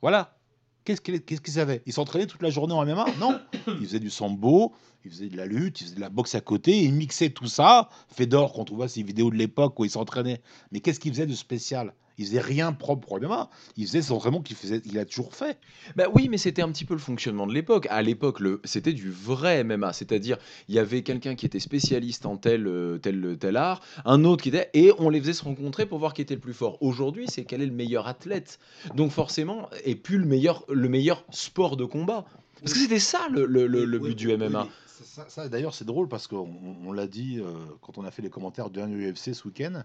Voilà. 0.00 0.36
Qu'est-ce 0.84 1.00
qu'ils 1.00 1.60
avaient? 1.60 1.82
Ils 1.86 1.92
s'entraînaient 1.92 2.26
toute 2.26 2.42
la 2.42 2.50
journée 2.50 2.74
en 2.74 2.84
MMA 2.84 3.06
Non. 3.20 3.38
Ils 3.68 3.86
faisaient 3.86 4.00
du 4.00 4.10
sambo, 4.10 4.72
ils 5.04 5.12
faisaient 5.12 5.28
de 5.28 5.36
la 5.36 5.46
lutte, 5.46 5.80
ils 5.80 5.84
faisaient 5.84 5.94
de 5.96 6.00
la 6.00 6.10
boxe 6.10 6.34
à 6.34 6.40
côté, 6.40 6.82
ils 6.82 6.92
mixaient 6.92 7.30
tout 7.30 7.46
ça. 7.46 7.88
Fedor, 8.08 8.52
quand 8.52 8.72
on 8.72 8.76
voit 8.76 8.88
ces 8.88 9.02
vidéos 9.04 9.30
de 9.30 9.36
l'époque 9.36 9.78
où 9.78 9.84
ils 9.84 9.90
s'entraînaient, 9.90 10.42
mais 10.72 10.80
qu'est-ce 10.80 10.98
qu'ils 10.98 11.12
faisaient 11.12 11.26
de 11.26 11.34
spécial? 11.34 11.94
Ils 12.18 12.26
faisaient 12.26 12.40
rien 12.40 12.72
propre 12.72 13.12
au 13.12 13.18
MMA. 13.18 13.48
Ils 13.76 13.86
faisaient 13.86 14.02
son 14.02 14.14
entraînement 14.16 14.42
qu'il 14.42 14.56
faisait, 14.56 14.82
il 14.84 14.98
a 14.98 15.04
toujours 15.04 15.34
fait. 15.34 15.58
Bah 15.96 16.04
oui, 16.14 16.28
mais 16.28 16.38
c'était 16.38 16.62
un 16.62 16.70
petit 16.70 16.84
peu 16.84 16.94
le 16.94 17.00
fonctionnement 17.00 17.46
de 17.46 17.54
l'époque. 17.54 17.86
À 17.90 18.02
l'époque, 18.02 18.40
le- 18.40 18.60
c'était 18.64 18.92
du 18.92 19.10
vrai 19.10 19.64
MMA, 19.64 19.92
c'est-à-dire 19.92 20.38
il 20.68 20.74
y 20.74 20.78
avait 20.78 21.02
quelqu'un 21.02 21.34
qui 21.34 21.46
était 21.46 21.60
spécialiste 21.60 22.26
en 22.26 22.36
tel, 22.36 22.66
euh, 22.66 22.98
tel, 22.98 23.36
tel 23.38 23.56
art, 23.56 23.80
un 24.04 24.24
autre 24.24 24.42
qui 24.42 24.50
était, 24.50 24.70
et 24.74 24.92
on 24.98 25.08
les 25.08 25.20
faisait 25.20 25.32
se 25.32 25.44
rencontrer 25.44 25.86
pour 25.86 25.98
voir 25.98 26.14
qui 26.14 26.22
était 26.22 26.34
le 26.34 26.40
plus 26.40 26.54
fort. 26.54 26.76
Aujourd'hui, 26.82 27.26
c'est 27.28 27.44
quel 27.44 27.62
est 27.62 27.66
le 27.66 27.72
meilleur 27.72 28.06
athlète. 28.08 28.58
Donc 28.94 29.10
forcément, 29.10 29.68
et 29.84 29.94
plus 29.94 30.18
le 30.18 30.26
meilleur, 30.26 30.64
le 30.68 30.88
meilleur 30.88 31.24
sport 31.30 31.76
de 31.76 31.84
combat. 31.84 32.24
Parce 32.60 32.74
que 32.74 32.78
c'était 32.78 32.98
ça 33.00 33.26
le, 33.30 33.44
le- 33.46 33.66
le- 33.66 33.84
le 33.84 33.98
Oui, 33.98 34.10
but 34.10 34.14
du 34.18 34.28
MMA. 34.36 34.64
oui, 34.64 35.04
ça, 35.28 35.48
d'ailleurs, 35.48 35.74
c'est 35.74 35.84
drôle 35.84 36.06
parce 36.08 36.28
qu'on 36.28 36.36
on- 36.38 36.76
on 36.88 36.92
l'a 36.92 37.08
dit 37.08 37.40
euh, 37.40 37.52
quand 37.80 37.98
on 37.98 38.04
a 38.04 38.10
fait 38.12 38.22
les 38.22 38.30
commentaires 38.30 38.70
du 38.70 38.78
dernier 38.78 38.94
UFC 39.10 39.32
ce 39.34 39.48
week-end. 39.48 39.82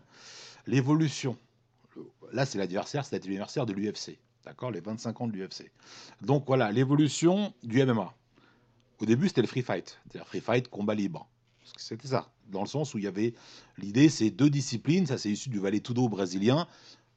L'évolution. 0.67 1.37
Là, 2.31 2.45
c'est 2.45 2.57
l'adversaire, 2.57 3.05
c'est 3.05 3.23
l'anniversaire 3.23 3.65
de 3.65 3.73
l'UFC. 3.73 4.17
D'accord 4.45 4.71
Les 4.71 4.79
25 4.79 5.21
ans 5.21 5.27
de 5.27 5.33
l'UFC. 5.33 5.71
Donc 6.21 6.45
voilà, 6.47 6.71
l'évolution 6.71 7.53
du 7.63 7.83
MMA. 7.85 8.13
Au 8.99 9.05
début, 9.05 9.27
c'était 9.27 9.41
le 9.41 9.47
free 9.47 9.61
fight. 9.61 9.99
C'est-à-dire 10.09 10.27
free 10.27 10.41
fight, 10.41 10.67
combat 10.69 10.95
libre. 10.95 11.27
C'était 11.75 12.07
ça. 12.07 12.29
Dans 12.49 12.61
le 12.61 12.67
sens 12.67 12.93
où 12.93 12.97
il 12.97 13.03
y 13.03 13.07
avait. 13.07 13.33
L'idée, 13.77 14.09
c'est 14.09 14.29
deux 14.29 14.49
disciplines. 14.49 15.05
Ça, 15.05 15.17
c'est 15.17 15.29
issu 15.29 15.49
du 15.49 15.59
Vale 15.59 15.81
Tudo 15.81 16.07
brésilien. 16.07 16.67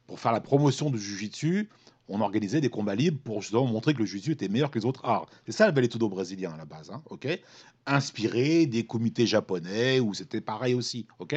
Pour 0.07 0.19
faire 0.19 0.33
la 0.33 0.41
promotion 0.41 0.91
du 0.91 0.99
Jiu-Jitsu, 0.99 1.69
on 2.09 2.21
organisait 2.21 2.61
des 2.61 2.69
combats 2.69 2.97
libres 2.97 3.21
pour 3.23 3.41
justement 3.43 3.65
montrer 3.67 3.95
que 3.95 4.01
le 4.01 4.07
Jiu-Jitsu 4.07 4.33
était 4.33 4.49
meilleur 4.49 4.71
que 4.73 4.79
les 4.81 4.85
autres 4.85 5.05
arts. 5.05 5.27
C'est 5.47 5.53
ça 5.53 5.69
le 5.69 5.73
Vale 5.75 5.89
Tudo 5.89 6.09
brésilien 6.09 6.51
à 6.51 6.57
la 6.57 6.65
base. 6.65 6.91
hein, 6.91 7.01
ok? 7.11 7.29
Inspiré 7.87 8.67
des 8.67 8.85
comités 8.85 9.27
japonais 9.27 10.01
où 10.01 10.13
c'était 10.15 10.41
pareil 10.41 10.75
aussi. 10.75 11.07
ok? 11.21 11.37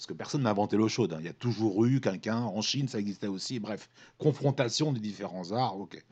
Parce 0.00 0.06
que 0.06 0.14
personne 0.14 0.44
n'a 0.44 0.50
inventé 0.50 0.78
l'eau 0.78 0.88
chaude. 0.88 1.12
hein. 1.12 1.18
Il 1.20 1.26
y 1.26 1.28
a 1.28 1.34
toujours 1.34 1.84
eu 1.84 2.00
quelqu'un. 2.00 2.38
En 2.38 2.62
Chine, 2.62 2.88
ça 2.88 2.98
existait 2.98 3.26
aussi. 3.26 3.60
Bref, 3.60 3.90
confrontation 4.16 4.94
des 4.94 5.00
différents 5.00 5.52
arts. 5.52 5.76
ok 5.78 6.02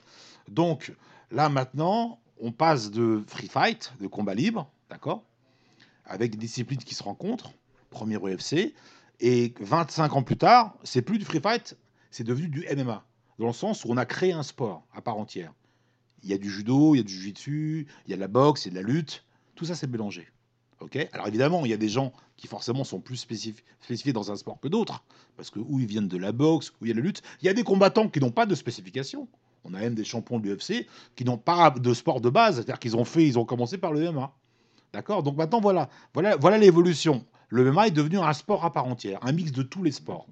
Donc 0.47 0.93
là, 1.31 1.49
maintenant, 1.49 2.21
on 2.39 2.53
passe 2.53 2.91
de 2.91 3.25
free 3.27 3.49
fight, 3.49 3.95
de 3.99 4.07
combat 4.07 4.35
libre, 4.35 4.71
d'accord 4.91 5.25
Avec 6.05 6.33
des 6.33 6.37
disciplines 6.37 6.81
qui 6.81 6.95
se 6.95 7.03
rencontrent. 7.03 7.55
Premier 7.89 8.19
UFC. 8.19 8.75
Et 9.21 9.55
25 9.59 10.17
ans 10.17 10.23
plus 10.23 10.37
tard, 10.37 10.77
c'est 10.85 11.01
plus 11.01 11.17
du 11.17 11.25
free 11.25 11.41
fight, 11.41 11.75
c'est 12.11 12.25
devenu 12.25 12.49
du 12.49 12.67
MMA. 12.71 13.07
Dans 13.39 13.47
le 13.47 13.53
sens 13.55 13.87
où 13.87 13.89
on 13.89 13.97
a 13.97 14.05
créé 14.05 14.33
un 14.33 14.43
sport 14.43 14.87
à 14.93 15.01
part 15.01 15.17
entière. 15.17 15.55
Il 16.23 16.29
y 16.29 16.35
a 16.35 16.39
du 16.39 16.51
judo, 16.51 16.95
il 16.95 16.99
y 16.99 17.01
a 17.01 17.05
du 17.05 17.15
jiu-jitsu, 17.15 17.87
il 18.05 18.11
y 18.11 18.13
a 18.13 18.17
de 18.17 18.21
la 18.21 18.29
boxe, 18.29 18.67
il 18.67 18.75
y 18.75 18.77
a 18.77 18.83
de 18.83 18.87
la 18.87 18.93
lutte. 18.93 19.25
Tout 19.55 19.65
ça, 19.65 19.75
c'est 19.75 19.87
mélangé. 19.87 20.29
Ok 20.81 20.97
Alors 21.13 21.27
évidemment, 21.27 21.65
il 21.65 21.71
y 21.71 21.75
a 21.75 21.79
des 21.79 21.89
gens 21.89 22.13
qui 22.37 22.47
forcément 22.47 22.85
sont 22.85 23.01
plus 23.01 23.17
spécif- 23.25 23.63
spécifiés 23.81 24.13
dans 24.13 24.31
un 24.31 24.37
sport 24.37 24.61
que 24.61 24.69
d'autres. 24.69 25.03
Parce 25.37 25.51
que 25.51 25.59
où 25.59 25.81
ils 25.81 25.87
viennent 25.87 26.09
de 26.09 26.17
la 26.17 26.33
boxe, 26.33 26.71
où 26.81 26.85
il 26.85 26.89
y 26.89 26.93
a 26.93 26.95
la 26.95 27.01
lutte. 27.01 27.23
Il 27.43 27.47
y 27.47 27.49
a 27.49 27.55
des 27.55 27.65
combattants 27.65 28.09
qui 28.09 28.21
n'ont 28.21 28.31
pas 28.31 28.47
de 28.47 28.55
spécification. 28.55 29.29
On 29.65 29.75
a 29.75 29.81
même 29.81 29.95
des 29.95 30.05
champions 30.05 30.39
de 30.39 30.49
l'UFC 30.49 30.87
qui 31.17 31.25
n'ont 31.25 31.37
pas 31.37 31.71
de 31.71 31.95
sport 31.95 32.21
de 32.21 32.31
base. 32.31 32.57
C'est-à-dire 32.57 32.79
qu'ils 32.79 32.97
ont 32.97 33.05
fait, 33.05 33.27
ils 33.27 33.39
ont 33.39 33.45
commencé 33.45 33.77
par 33.77 33.93
le 33.93 34.13
MMA. 34.13 34.33
D'accord? 34.93 35.23
Donc 35.23 35.37
maintenant, 35.37 35.61
voilà, 35.61 35.89
voilà, 36.15 36.37
voilà 36.37 36.59
l'évolution. 36.59 37.25
Le 37.49 37.71
MMA 37.73 37.89
est 37.89 37.93
devenu 37.93 38.19
un 38.19 38.33
sport 38.33 38.65
à 38.65 38.73
part 38.73 38.87
entière, 38.87 39.19
un 39.23 39.33
mix 39.33 39.53
de 39.53 39.63
tous 39.63 39.83
les 39.83 39.93
sports. 39.93 40.27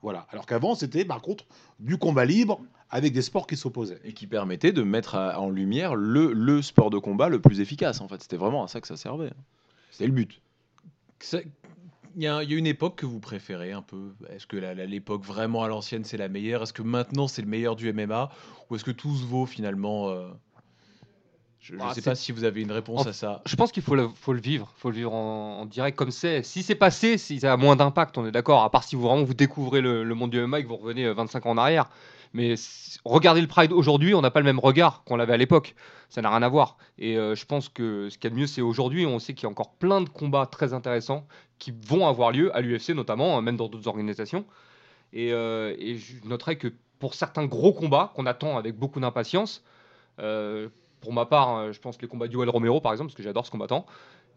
Voilà. 0.00 0.26
Alors 0.30 0.46
qu'avant, 0.46 0.76
c'était 0.76 1.04
par 1.04 1.20
contre 1.22 1.44
du 1.80 1.98
combat 1.98 2.24
libre 2.24 2.60
avec 2.88 3.12
des 3.12 3.22
sports 3.22 3.46
qui 3.48 3.56
s'opposaient. 3.56 4.00
Et 4.04 4.12
qui 4.12 4.26
permettait 4.28 4.72
de 4.72 4.82
mettre 4.82 5.16
en 5.16 5.50
lumière 5.50 5.96
le 5.96 6.62
sport 6.62 6.90
de 6.90 6.98
combat 6.98 7.28
le 7.28 7.40
plus 7.40 7.60
efficace, 7.60 8.00
en 8.00 8.06
fait. 8.06 8.22
C'était 8.22 8.36
vraiment 8.36 8.62
à 8.62 8.68
ça 8.68 8.80
que 8.80 8.86
ça 8.86 8.96
servait. 8.96 9.32
C'était 9.90 10.06
le 10.06 10.12
but. 10.12 10.40
Il 12.16 12.22
y, 12.22 12.26
a, 12.26 12.42
il 12.42 12.50
y 12.50 12.54
a 12.54 12.56
une 12.58 12.66
époque 12.66 12.96
que 12.96 13.06
vous 13.06 13.20
préférez 13.20 13.72
un 13.72 13.82
peu? 13.82 14.14
Est-ce 14.30 14.46
que 14.46 14.56
l'époque 14.56 15.22
vraiment 15.24 15.62
à 15.62 15.68
l'ancienne 15.68 16.04
c'est 16.04 16.16
la 16.16 16.28
meilleure? 16.28 16.62
Est-ce 16.62 16.72
que 16.72 16.82
maintenant 16.82 17.28
c'est 17.28 17.42
le 17.42 17.48
meilleur 17.48 17.76
du 17.76 17.92
MMA 17.92 18.30
Ou 18.70 18.76
est-ce 18.76 18.84
que 18.84 18.90
tout 18.90 19.14
se 19.16 19.24
vaut 19.24 19.46
finalement 19.46 20.08
euh, 20.08 20.28
Je 21.60 21.74
ne 21.74 21.80
Ah, 21.82 21.90
sais 21.90 22.00
c'est- 22.00 22.10
pas 22.10 22.14
si 22.14 22.32
vous 22.32 22.44
avez 22.44 22.62
une 22.62 22.72
réponse 22.72 23.06
En- 23.06 23.10
à 23.10 23.12
ça. 23.12 23.42
Je 23.46 23.54
pense 23.56 23.70
qu'il 23.72 23.82
faut 23.82 23.94
le, 23.94 24.08
faut 24.08 24.32
le 24.32 24.40
vivre, 24.40 24.72
faut 24.76 24.90
le 24.90 24.96
vivre 24.96 25.12
en, 25.12 25.60
en 25.60 25.66
direct 25.66 25.96
comme 25.96 26.10
c'est. 26.10 26.42
Si 26.42 26.62
c'est 26.62 26.74
passé, 26.74 27.18
si 27.18 27.40
ça 27.40 27.52
a 27.52 27.56
moins 27.56 27.76
d'impact, 27.76 28.16
on 28.18 28.26
est 28.26 28.32
d'accord. 28.32 28.62
À 28.62 28.70
part 28.70 28.84
si 28.84 28.96
vous 28.96 29.02
vraiment 29.02 29.22
vous 29.24 29.34
découvrez 29.34 29.80
le, 29.80 30.02
le 30.02 30.14
monde 30.14 30.30
du 30.30 30.38
MMA 30.38 30.60
et 30.60 30.62
que 30.64 30.68
vous 30.68 30.76
revenez 30.76 31.04
euh, 31.04 31.14
25 31.14 31.46
ans 31.46 31.50
en 31.50 31.58
arrière. 31.58 31.88
Mais 32.32 32.54
regardez 33.04 33.40
le 33.40 33.46
Pride 33.46 33.72
aujourd'hui, 33.72 34.14
on 34.14 34.20
n'a 34.20 34.30
pas 34.30 34.40
le 34.40 34.44
même 34.44 34.58
regard 34.58 35.02
qu'on 35.04 35.16
l'avait 35.16 35.34
à 35.34 35.38
l'époque. 35.38 35.74
Ça 36.08 36.22
n'a 36.22 36.30
rien 36.30 36.42
à 36.42 36.48
voir. 36.48 36.76
Et 36.98 37.16
euh, 37.16 37.34
je 37.34 37.44
pense 37.44 37.68
que 37.68 38.08
ce 38.08 38.16
qu'il 38.16 38.30
y 38.30 38.32
a 38.32 38.34
de 38.34 38.40
mieux, 38.40 38.46
c'est 38.46 38.62
aujourd'hui, 38.62 39.06
on 39.06 39.18
sait 39.18 39.34
qu'il 39.34 39.44
y 39.44 39.46
a 39.46 39.50
encore 39.50 39.74
plein 39.74 40.00
de 40.00 40.08
combats 40.08 40.46
très 40.46 40.72
intéressants 40.72 41.26
qui 41.58 41.72
vont 41.72 42.06
avoir 42.06 42.30
lieu 42.30 42.54
à 42.56 42.60
l'UFC 42.60 42.90
notamment, 42.90 43.36
hein, 43.36 43.42
même 43.42 43.56
dans 43.56 43.68
d'autres 43.68 43.88
organisations. 43.88 44.44
Et, 45.12 45.32
euh, 45.32 45.74
je 45.78 46.28
noterai 46.28 46.56
que 46.56 46.68
pour 46.98 47.14
certains 47.14 47.46
gros 47.46 47.72
combats 47.72 48.12
qu'on 48.14 48.26
attend 48.26 48.56
avec 48.58 48.76
beaucoup 48.76 49.00
d'impatience, 49.00 49.64
euh, 50.20 50.68
pour 51.00 51.12
ma 51.12 51.26
part, 51.26 51.56
euh, 51.56 51.72
je 51.72 51.80
pense 51.80 52.00
les 52.02 52.08
combats 52.08 52.28
d'Yoel 52.28 52.50
Romero 52.50 52.80
par 52.80 52.92
exemple, 52.92 53.10
parce 53.10 53.16
que 53.16 53.22
j'adore 53.22 53.46
ce 53.46 53.50
combattant. 53.50 53.86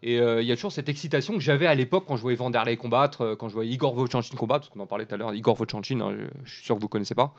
Et 0.04 0.16
il 0.16 0.44
y 0.44 0.50
a 0.50 0.56
toujours 0.56 0.72
cette 0.72 0.88
excitation 0.88 1.34
que 1.34 1.38
j'avais 1.38 1.68
à 1.68 1.76
l'époque 1.76 2.06
quand 2.08 2.16
je 2.16 2.22
voyais 2.22 2.36
Vanderlei 2.36 2.76
combattre, 2.76 3.36
quand 3.38 3.48
je 3.48 3.54
voyais 3.54 3.70
Igor 3.70 3.94
Vochanchin 3.94 4.36
combattre, 4.36 4.66
parce 4.66 4.70
qu'on 4.70 4.80
en 4.80 4.86
parlait 4.88 5.06
tout 5.06 5.14
à 5.14 5.16
l'heure, 5.16 5.32
Igor 5.32 5.54
Vochanchin, 5.54 6.00
hein, 6.00 6.16
je, 6.42 6.52
suis 6.52 6.64
sûr 6.64 6.74
que 6.74 6.80
vous 6.80 6.88
connaissez 6.88 7.14
pas. 7.14 7.34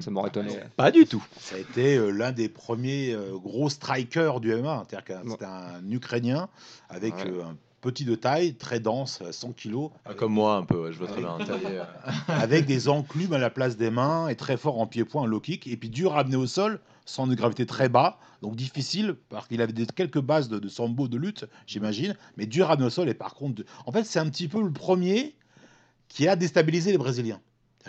Ça 0.00 0.10
m'aurait 0.10 0.28
étonné. 0.28 0.50
Pas 0.76 0.90
du 0.90 1.06
tout. 1.06 1.24
Ça 1.38 1.56
a 1.56 1.58
été 1.58 1.96
euh, 1.96 2.10
l'un 2.10 2.32
des 2.32 2.48
premiers 2.48 3.12
euh, 3.14 3.38
gros 3.38 3.70
strikers 3.70 4.40
du 4.40 4.54
MMA. 4.54 4.84
C'est-à-dire 4.88 5.04
que 5.04 5.12
Ouais. 5.24 5.30
c'était 5.30 5.44
un 5.46 5.90
Ukrainien 5.90 6.48
avec 6.90 7.14
Ouais. 7.16 7.30
euh, 7.30 7.44
un 7.44 7.56
petit 7.80 8.04
de 8.04 8.14
taille, 8.14 8.54
très 8.56 8.80
dense, 8.80 9.20
euh, 9.22 9.32
100 9.32 9.52
kilos, 9.52 9.90
Ah, 10.04 10.14
Comme 10.14 10.32
moi, 10.32 10.56
un 10.56 10.64
peu, 10.64 10.84
ouais, 10.84 10.92
je 10.92 10.98
vois 10.98 11.06
très 11.06 11.20
bien. 11.20 11.38
avec 12.28 12.66
des 12.66 12.88
enclumes 12.88 13.32
à 13.32 13.38
la 13.38 13.48
place 13.50 13.76
des 13.76 13.90
mains 13.90 14.28
et 14.28 14.34
très 14.36 14.56
fort 14.56 14.80
en 14.80 14.86
pied-point, 14.86 15.26
low 15.26 15.40
kick, 15.40 15.66
et 15.66 15.76
puis 15.76 15.88
dur 15.88 16.14
à 16.16 16.20
amener 16.20 16.36
au 16.36 16.46
sol, 16.46 16.80
sans 17.04 17.26
de 17.28 17.34
gravité 17.34 17.64
très 17.64 17.88
bas, 17.88 18.18
donc 18.42 18.56
difficile, 18.56 19.14
parce 19.28 19.46
qu'il 19.46 19.62
avait 19.62 19.72
des, 19.72 19.86
quelques 19.86 20.20
bases 20.20 20.48
de, 20.48 20.58
de 20.58 20.68
sambo, 20.68 21.06
de 21.06 21.16
lutte, 21.16 21.44
j'imagine, 21.66 22.16
mais 22.36 22.46
dur 22.46 22.68
à 22.70 22.72
amener 22.72 22.86
au 22.86 22.90
sol, 22.90 23.08
et 23.08 23.14
par 23.14 23.34
contre, 23.34 23.54
de- 23.56 23.66
en 23.86 23.92
fait, 23.92 24.02
c'est 24.04 24.18
un 24.18 24.28
petit 24.28 24.48
peu 24.48 24.60
le 24.60 24.72
premier 24.72 25.34
qui 26.08 26.26
a 26.28 26.34
déstabilisé 26.36 26.90
les 26.90 26.98
Brésiliens. 26.98 27.40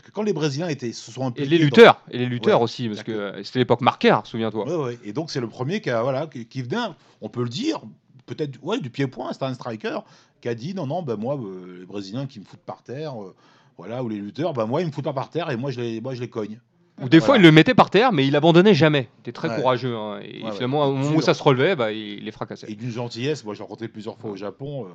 Que 0.03 0.11
quand 0.11 0.23
les 0.23 0.33
Brésiliens 0.33 0.67
étaient, 0.67 0.91
se 0.93 1.11
sont 1.11 1.23
Et 1.23 1.25
impliqués 1.27 1.49
les 1.49 1.57
dans- 1.59 1.63
lutteurs, 1.65 2.01
et 2.11 2.17
les 2.19 2.25
lutteurs 2.25 2.59
Ouais, 2.59 2.63
aussi, 2.65 2.87
parce 2.87 3.03
que 3.03 3.33
c'était 3.43 3.59
l'époque 3.59 3.81
marquaire, 3.81 4.21
souviens-toi. 4.25 4.67
Ouais, 4.67 4.75
ouais. 4.85 4.99
Et 5.03 5.13
donc, 5.13 5.31
c'est 5.31 5.39
le 5.41 5.47
premier 5.49 5.81
qui, 5.81 5.89
a, 5.89 6.01
voilà, 6.03 6.27
qui, 6.27 6.45
qui 6.45 6.61
venait, 6.61 6.77
on 7.21 7.29
peut 7.29 7.43
le 7.43 7.49
dire, 7.49 7.81
peut-être 8.25 8.57
ouais, 8.63 8.79
du 8.79 8.89
pied-point, 8.89 9.33
c'était 9.33 9.45
un 9.45 9.53
striker 9.53 9.99
qui 10.41 10.49
a 10.49 10.55
dit 10.55 10.73
non, 10.75 10.85
non, 10.85 11.01
ben 11.01 11.15
moi, 11.17 11.35
euh, 11.35 11.77
les 11.79 11.85
Brésiliens 11.85 12.27
qui 12.27 12.39
me 12.39 12.45
foutent 12.45 12.59
par 12.59 12.83
terre, 12.83 13.21
euh, 13.21 13.33
voilà, 13.77 14.03
ou 14.03 14.09
les 14.09 14.17
lutteurs, 14.17 14.53
ben 14.53 14.65
moi, 14.65 14.81
ils 14.81 14.87
me 14.87 14.91
foutent 14.91 15.03
pas 15.05 15.13
par 15.13 15.29
terre 15.29 15.49
et 15.49 15.57
moi, 15.57 15.71
je 15.71 15.81
les, 15.81 15.99
moi, 16.01 16.13
je 16.13 16.21
les 16.21 16.29
cogne. 16.29 16.59
Ou 17.01 17.09
des 17.09 17.19
fois, 17.21 17.37
il 17.37 17.43
le 17.43 17.51
mettait 17.51 17.75
par 17.75 17.89
terre, 17.91 18.11
mais 18.11 18.25
il 18.25 18.35
abandonnait 18.35 18.73
jamais. 18.73 19.07
Il 19.17 19.19
était 19.21 19.31
très 19.31 19.49
Ouais. 19.49 19.55
courageux. 19.55 19.95
hein, 19.95 20.19
Et 20.23 20.43
Ouais, 20.43 20.51
finalement, 20.51 20.85
au 20.87 20.93
moment 20.93 21.15
où 21.17 21.21
ça 21.21 21.35
se 21.35 21.43
relevait, 21.43 21.75
bah, 21.75 21.91
il 21.91 22.23
les 22.23 22.31
fracassait. 22.31 22.65
Et 22.71 22.75
d'une 22.75 22.89
gentillesse, 22.91 23.43
moi, 23.45 23.53
je 23.53 23.59
l'ai 23.59 23.63
rencontré 23.63 23.87
plusieurs 23.87 24.17
fois 24.17 24.31
au 24.31 24.35
Japon. 24.35 24.85
euh, 24.85 24.89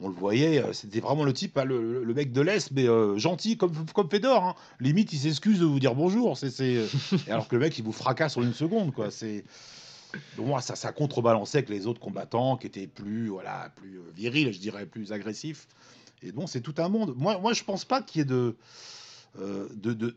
on 0.00 0.08
le 0.08 0.14
voyait, 0.14 0.62
euh, 0.62 0.72
c'était 0.72 1.00
vraiment 1.00 1.24
le 1.24 1.32
type, 1.32 1.58
hein, 1.58 1.64
le, 1.64 2.12
mec 2.14 2.32
de 2.32 2.40
l'Est, 2.40 2.70
mais 2.72 2.88
euh, 2.88 3.18
gentil 3.18 3.56
comme, 3.56 3.72
comme 3.94 4.08
Fedor. 4.08 4.44
hein. 4.44 4.54
Limite, 4.80 5.12
il 5.12 5.18
s'excuse 5.18 5.60
de 5.60 5.64
vous 5.64 5.80
dire 5.80 5.94
bonjour. 5.94 6.36
C'est, 6.36 6.84
alors 7.28 7.48
que 7.48 7.56
le 7.56 7.62
mec, 7.62 7.78
il 7.78 7.84
vous 7.84 7.92
fracasse 7.92 8.36
en 8.36 8.42
une 8.42 8.54
seconde. 8.54 8.92
Quoi. 8.92 9.10
C'est, 9.10 9.44
Donc, 10.36 10.46
moi, 10.46 10.60
ça, 10.60 10.76
ça 10.76 10.92
contrebalançait 10.92 11.58
avec 11.58 11.70
les 11.70 11.86
autres 11.86 12.00
combattants 12.00 12.56
qui 12.56 12.66
étaient 12.66 12.86
plus, 12.86 13.28
voilà, 13.28 13.72
plus 13.76 13.98
euh, 13.98 14.12
virils, 14.14 14.52
je 14.52 14.60
dirais, 14.60 14.86
plus 14.86 15.12
agressifs. 15.12 15.66
Et 16.22 16.32
bon, 16.32 16.46
c'est 16.46 16.60
tout 16.60 16.74
un 16.78 16.88
monde. 16.88 17.14
Moi, 17.16 17.38
moi 17.38 17.52
je 17.52 17.64
pense 17.64 17.84
pas 17.84 18.02
qu'il 18.02 18.20
y 18.20 18.22
ait 18.22 18.24
de, 18.24 18.56
euh, 19.40 19.68
de, 19.74 19.92
de. 19.92 20.16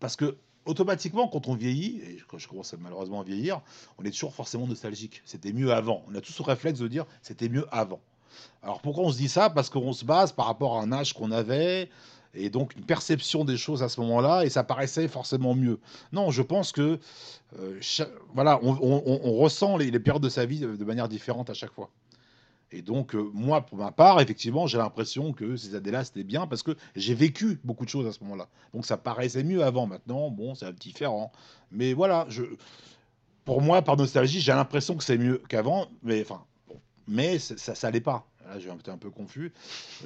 Parce 0.00 0.16
que 0.16 0.36
automatiquement, 0.64 1.28
quand 1.28 1.48
on 1.48 1.54
vieillit, 1.54 2.00
et 2.00 2.22
quand 2.28 2.38
je 2.38 2.48
commence 2.48 2.72
à 2.74 2.76
malheureusement 2.76 3.20
à 3.20 3.24
vieillir, 3.24 3.60
on 3.98 4.04
est 4.04 4.10
toujours 4.10 4.34
forcément 4.34 4.66
nostalgique. 4.66 5.22
C'était 5.24 5.52
mieux 5.52 5.72
avant. 5.72 6.04
On 6.08 6.14
a 6.14 6.20
tous 6.20 6.32
ce 6.32 6.42
réflexe 6.42 6.78
de 6.78 6.88
dire 6.88 7.06
c'était 7.22 7.48
mieux 7.48 7.66
avant. 7.72 8.00
Alors 8.62 8.80
pourquoi 8.80 9.04
on 9.04 9.10
se 9.10 9.18
dit 9.18 9.28
ça? 9.28 9.50
Parce 9.50 9.70
qu'on 9.70 9.92
se 9.92 10.04
base 10.04 10.32
par 10.32 10.46
rapport 10.46 10.78
à 10.78 10.82
un 10.82 10.92
âge 10.92 11.12
qu'on 11.14 11.30
avait 11.30 11.88
et 12.34 12.50
donc 12.50 12.74
une 12.76 12.84
perception 12.84 13.44
des 13.44 13.56
choses 13.56 13.82
à 13.82 13.88
ce 13.88 14.00
moment-là, 14.00 14.44
et 14.44 14.50
ça 14.50 14.64
paraissait 14.64 15.08
forcément 15.08 15.54
mieux. 15.54 15.78
Non, 16.12 16.30
je 16.30 16.42
pense 16.42 16.72
que 16.72 16.98
euh, 17.58 17.80
voilà, 18.34 18.58
on, 18.62 19.32
ressent 19.38 19.76
les, 19.76 19.90
périodes 19.98 20.22
de 20.22 20.28
sa 20.28 20.46
vie 20.46 20.60
de, 20.60 20.84
manière 20.84 21.08
différente 21.08 21.50
à 21.50 21.54
chaque 21.54 21.72
fois. 21.72 21.90
Et 22.74 22.80
donc, 22.80 23.14
euh, 23.14 23.30
moi, 23.34 23.60
pour 23.60 23.76
ma 23.76 23.92
part, 23.92 24.18
effectivement, 24.22 24.66
j'ai 24.66 24.78
l'impression 24.78 25.34
que 25.34 25.56
ces 25.56 25.74
années-là, 25.74 26.04
c'était 26.04 26.24
bien 26.24 26.46
parce 26.46 26.62
que 26.62 26.74
j'ai 26.96 27.14
vécu 27.14 27.60
beaucoup 27.64 27.84
de 27.84 27.90
choses 27.90 28.06
à 28.06 28.12
ce 28.12 28.24
moment-là. 28.24 28.48
Donc, 28.72 28.86
ça 28.86 28.96
paraissait 28.96 29.44
mieux 29.44 29.62
avant. 29.62 29.86
Maintenant, 29.86 30.30
bon, 30.30 30.54
c'est 30.54 30.72
différent. 30.72 31.32
Mais 31.70 31.92
voilà, 31.92 32.26
pour 33.44 33.60
moi, 33.60 33.82
par 33.82 33.98
nostalgie, 33.98 34.40
j'ai 34.40 34.52
l'impression 34.52 34.96
que 34.96 35.04
c'est 35.04 35.18
mieux 35.18 35.42
qu'avant. 35.50 35.88
Mais 36.02 36.22
enfin. 36.22 36.42
Mais 37.08 37.38
ça, 37.38 37.74
ça 37.74 37.90
l'est 37.90 38.00
pas. 38.00 38.26
Là, 38.48 38.58
j'ai 38.58 38.68
été 38.70 38.90
un 38.90 38.98
peu 38.98 39.08
confus. 39.08 39.52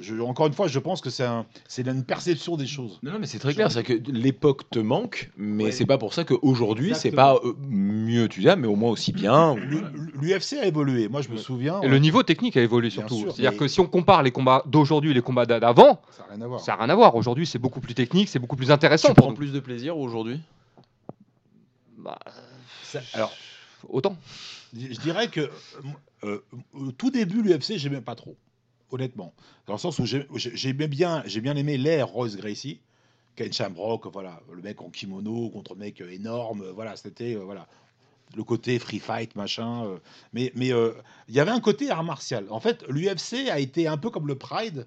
Je- 0.01 0.15
encore 0.21 0.47
une 0.47 0.53
fois, 0.53 0.69
je 0.69 0.79
pense 0.79 1.01
que 1.01 1.09
c'est 1.11 1.25
un, 1.25 1.47
c'est 1.67 1.87
une 1.87 2.05
perception 2.05 2.57
des 2.57 2.67
choses. 2.67 3.01
Non, 3.03 3.13
non, 3.13 3.19
mais 3.19 3.27
c'est 3.27 3.39
très 3.39 3.55
clair, 3.55 3.73
c'est 3.73 3.83
que 3.83 3.95
l'époque 4.13 4.69
te 4.71 4.79
manque, 4.79 5.31
mais 5.39 5.65
Ouais. 5.65 5.73
c'est 5.73 5.87
pas 5.87 5.97
pour 5.99 6.13
ça 6.13 6.25
qu'aujourd'hui 6.25 6.95
c'est 6.95 7.11
pas 7.11 7.37
euh, 7.45 7.55
mieux, 7.59 8.29
tu 8.29 8.41
dis, 8.41 8.47
mais 8.59 8.69
au 8.69 8.77
moins 8.77 8.91
aussi 8.91 9.13
bien. 9.13 9.57
L'UFC 9.57 10.59
a 10.61 10.67
évolué. 10.67 11.09
Moi, 11.09 11.23
je 11.23 11.31
me 11.31 11.39
souviens. 11.39 11.81
Et 11.81 11.89
le 11.89 11.99
niveau 11.99 12.23
technique 12.23 12.57
a 12.59 12.63
évolué 12.63 12.91
Bien 12.91 12.99
surtout. 13.09 13.23
C'est-à-dire 13.31 13.53
mais- 13.53 13.57
que 13.57 13.69
si 13.69 13.81
on 13.81 13.87
compare 13.87 14.23
les 14.23 14.31
combats 14.33 14.63
d'aujourd'hui 14.67 15.11
et 15.13 15.15
les 15.15 15.23
combats 15.23 15.47
d'a- 15.47 15.59
d'avant, 15.59 16.01
Ça 16.11 16.23
n'a 16.25 16.35
rien 16.35 16.43
à 16.43 16.47
voir. 16.47 16.61
ça 16.61 16.73
n'a 16.73 16.79
rien 16.85 16.91
à 16.91 16.95
voir. 16.95 17.15
Aujourd'hui, 17.17 17.47
c'est 17.47 17.59
beaucoup 17.59 17.81
plus 17.81 17.95
technique, 17.95 18.29
c'est 18.29 18.39
beaucoup 18.39 18.57
plus 18.57 18.71
intéressant 18.71 19.09
Tu 19.09 19.15
pour 19.15 19.23
prends 19.25 19.31
nous. 19.31 19.37
plus 19.37 19.53
de 19.53 19.61
plaisir 19.61 19.97
aujourd'hui? 19.97 20.41
Bah, 21.99 22.19
Ça- 22.83 23.01
alors, 23.15 23.33
autant. 23.89 24.17
Je 24.79 24.93
je 24.95 25.01
dirais 25.01 25.29
que 25.29 25.51
euh, 26.25 26.41
au 26.73 26.93
tout 26.93 27.11
début, 27.11 27.43
l'UFC, 27.43 27.77
j'aimais 27.79 28.01
pas 28.01 28.15
trop, 28.15 28.37
honnêtement. 28.91 29.35
Dans 29.67 29.75
le 29.75 29.79
sens 29.79 29.99
où 29.99 30.07
j'ai- 30.07 30.27
j'ai- 30.35 30.57
j'aimais 30.57 30.89
bien, 30.89 31.23
j'ai 31.27 31.41
bien 31.41 31.57
aimé 31.57 31.77
l'ère 31.79 32.09
Royce 32.09 32.37
Gracie, 32.37 32.81
Ken 33.35 33.53
Shamrock, 33.53 34.07
voilà, 34.13 34.41
le 34.53 34.63
mec 34.63 34.81
en 34.81 34.89
kimono 34.91 35.51
contre 35.51 35.75
le 35.75 35.81
mec 35.81 36.01
euh, 36.01 36.11
énorme, 36.11 36.63
euh, 36.63 36.73
voilà, 36.73 36.97
c'était 36.97 37.35
voilà 37.35 37.67
le 38.35 38.43
côté 38.43 38.79
free 38.81 38.99
fight, 38.99 39.37
machin. 39.37 39.99
mais 40.33 40.51
mais 40.57 40.69
il 41.29 41.35
y 41.35 41.39
avait 41.39 41.53
un 41.53 41.61
côté 41.61 41.91
art 41.91 42.03
martial. 42.03 42.47
En 42.51 42.59
fait, 42.59 42.85
l'UFC 42.89 43.49
a 43.51 43.61
été 43.61 43.87
un 43.87 43.97
peu 43.97 44.11
comme 44.11 44.27
le 44.27 44.35
Pride 44.37 44.87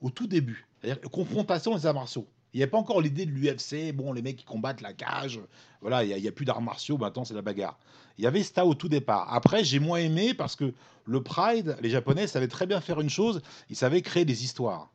au 0.00 0.10
tout 0.10 0.26
début, 0.26 0.66
c'est-à-dire 0.82 1.08
confrontation 1.10 1.76
des 1.76 1.86
arts 1.86 1.94
martiaux. 1.94 2.26
Il 2.54 2.58
n'y 2.58 2.64
a 2.64 2.68
pas 2.68 2.78
encore 2.78 3.00
l'idée 3.00 3.26
de 3.26 3.32
l'UFC, 3.32 3.92
bon, 3.92 4.12
les 4.12 4.22
mecs 4.22 4.36
qui 4.36 4.44
combattent 4.44 4.80
la 4.80 4.92
cage, 4.92 5.40
voilà, 5.80 6.04
il 6.04 6.22
n'y 6.22 6.28
a, 6.28 6.32
plus 6.32 6.44
d'arts 6.44 6.62
martiaux, 6.62 6.96
maintenant 6.96 7.24
c'est 7.24 7.34
la 7.34 7.42
bagarre. 7.42 7.78
Il 8.16 8.24
y 8.24 8.28
avait 8.28 8.44
ça 8.44 8.64
au 8.64 8.74
tout 8.74 8.88
départ. 8.88 9.34
Après, 9.34 9.64
j'ai 9.64 9.80
moins 9.80 9.98
aimé 9.98 10.34
parce 10.34 10.54
que 10.54 10.72
le 11.04 11.22
Pride, 11.22 11.76
les 11.82 11.90
Japonais 11.90 12.28
savaient 12.28 12.48
très 12.48 12.66
bien 12.66 12.80
faire 12.80 13.00
une 13.00 13.10
chose, 13.10 13.42
ils 13.70 13.76
savaient 13.76 14.02
créer 14.02 14.24
des 14.24 14.44
histoires. 14.44 14.90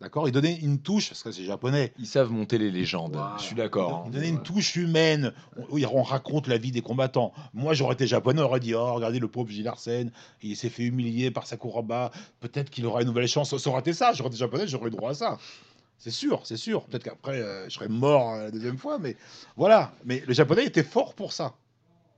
D'accord? 0.00 0.26
Ils 0.26 0.32
donnaient 0.32 0.56
une 0.56 0.78
touche, 0.78 1.10
parce 1.10 1.22
que 1.22 1.30
c'est 1.30 1.44
japonais, 1.44 1.92
Ils 1.98 2.06
savent 2.06 2.30
monter 2.30 2.56
les 2.56 2.70
légendes, 2.70 3.20
je 3.36 3.42
suis 3.42 3.54
d'accord. 3.54 4.04
ils 4.06 4.12
donnaient 4.12 4.30
une 4.30 4.42
touche 4.42 4.76
humaine. 4.76 5.32
On, 5.70 5.78
on 5.92 6.02
raconte 6.02 6.46
la 6.46 6.56
vie 6.56 6.70
des 6.70 6.80
combattants. 6.80 7.34
Moi, 7.52 7.74
j'aurais 7.74 7.92
été 7.94 8.06
japonais, 8.06 8.40
on 8.40 8.46
aurait 8.46 8.60
dit 8.60 8.74
Oh, 8.74 8.94
regardez 8.94 9.18
le 9.18 9.28
pauvre 9.28 9.50
Gilles 9.50 9.68
Arsène, 9.68 10.10
il 10.42 10.56
s'est 10.56 10.70
fait 10.70 10.84
humilier 10.84 11.30
par 11.30 11.46
Sakuraba. 11.46 12.12
Peut-être 12.40 12.70
qu'il 12.70 12.86
aura 12.86 13.02
une 13.02 13.08
nouvelle 13.08 13.28
chance. 13.28 13.54
Ça 13.54 13.70
aurait 13.70 13.80
été 13.80 13.92
ça. 13.92 14.14
J'aurais 14.14 14.30
été 14.30 14.38
japonais, 14.38 14.66
j'aurais 14.66 14.88
eu 14.88 14.90
droit 14.90 15.10
à 15.10 15.14
ça. 15.14 15.38
C'est 16.00 16.10
sûr, 16.10 16.40
c'est 16.44 16.56
sûr. 16.56 16.86
Peut-être 16.86 17.04
qu'après, 17.04 17.42
euh, 17.42 17.64
je 17.68 17.74
serais 17.74 17.88
mort 17.88 18.32
euh, 18.32 18.44
la 18.44 18.50
deuxième 18.50 18.78
fois, 18.78 18.98
mais 18.98 19.16
voilà. 19.54 19.92
Mais 20.04 20.24
le 20.26 20.32
japonais 20.32 20.64
était 20.64 20.82
fort 20.82 21.14
pour 21.14 21.34
ça. 21.34 21.54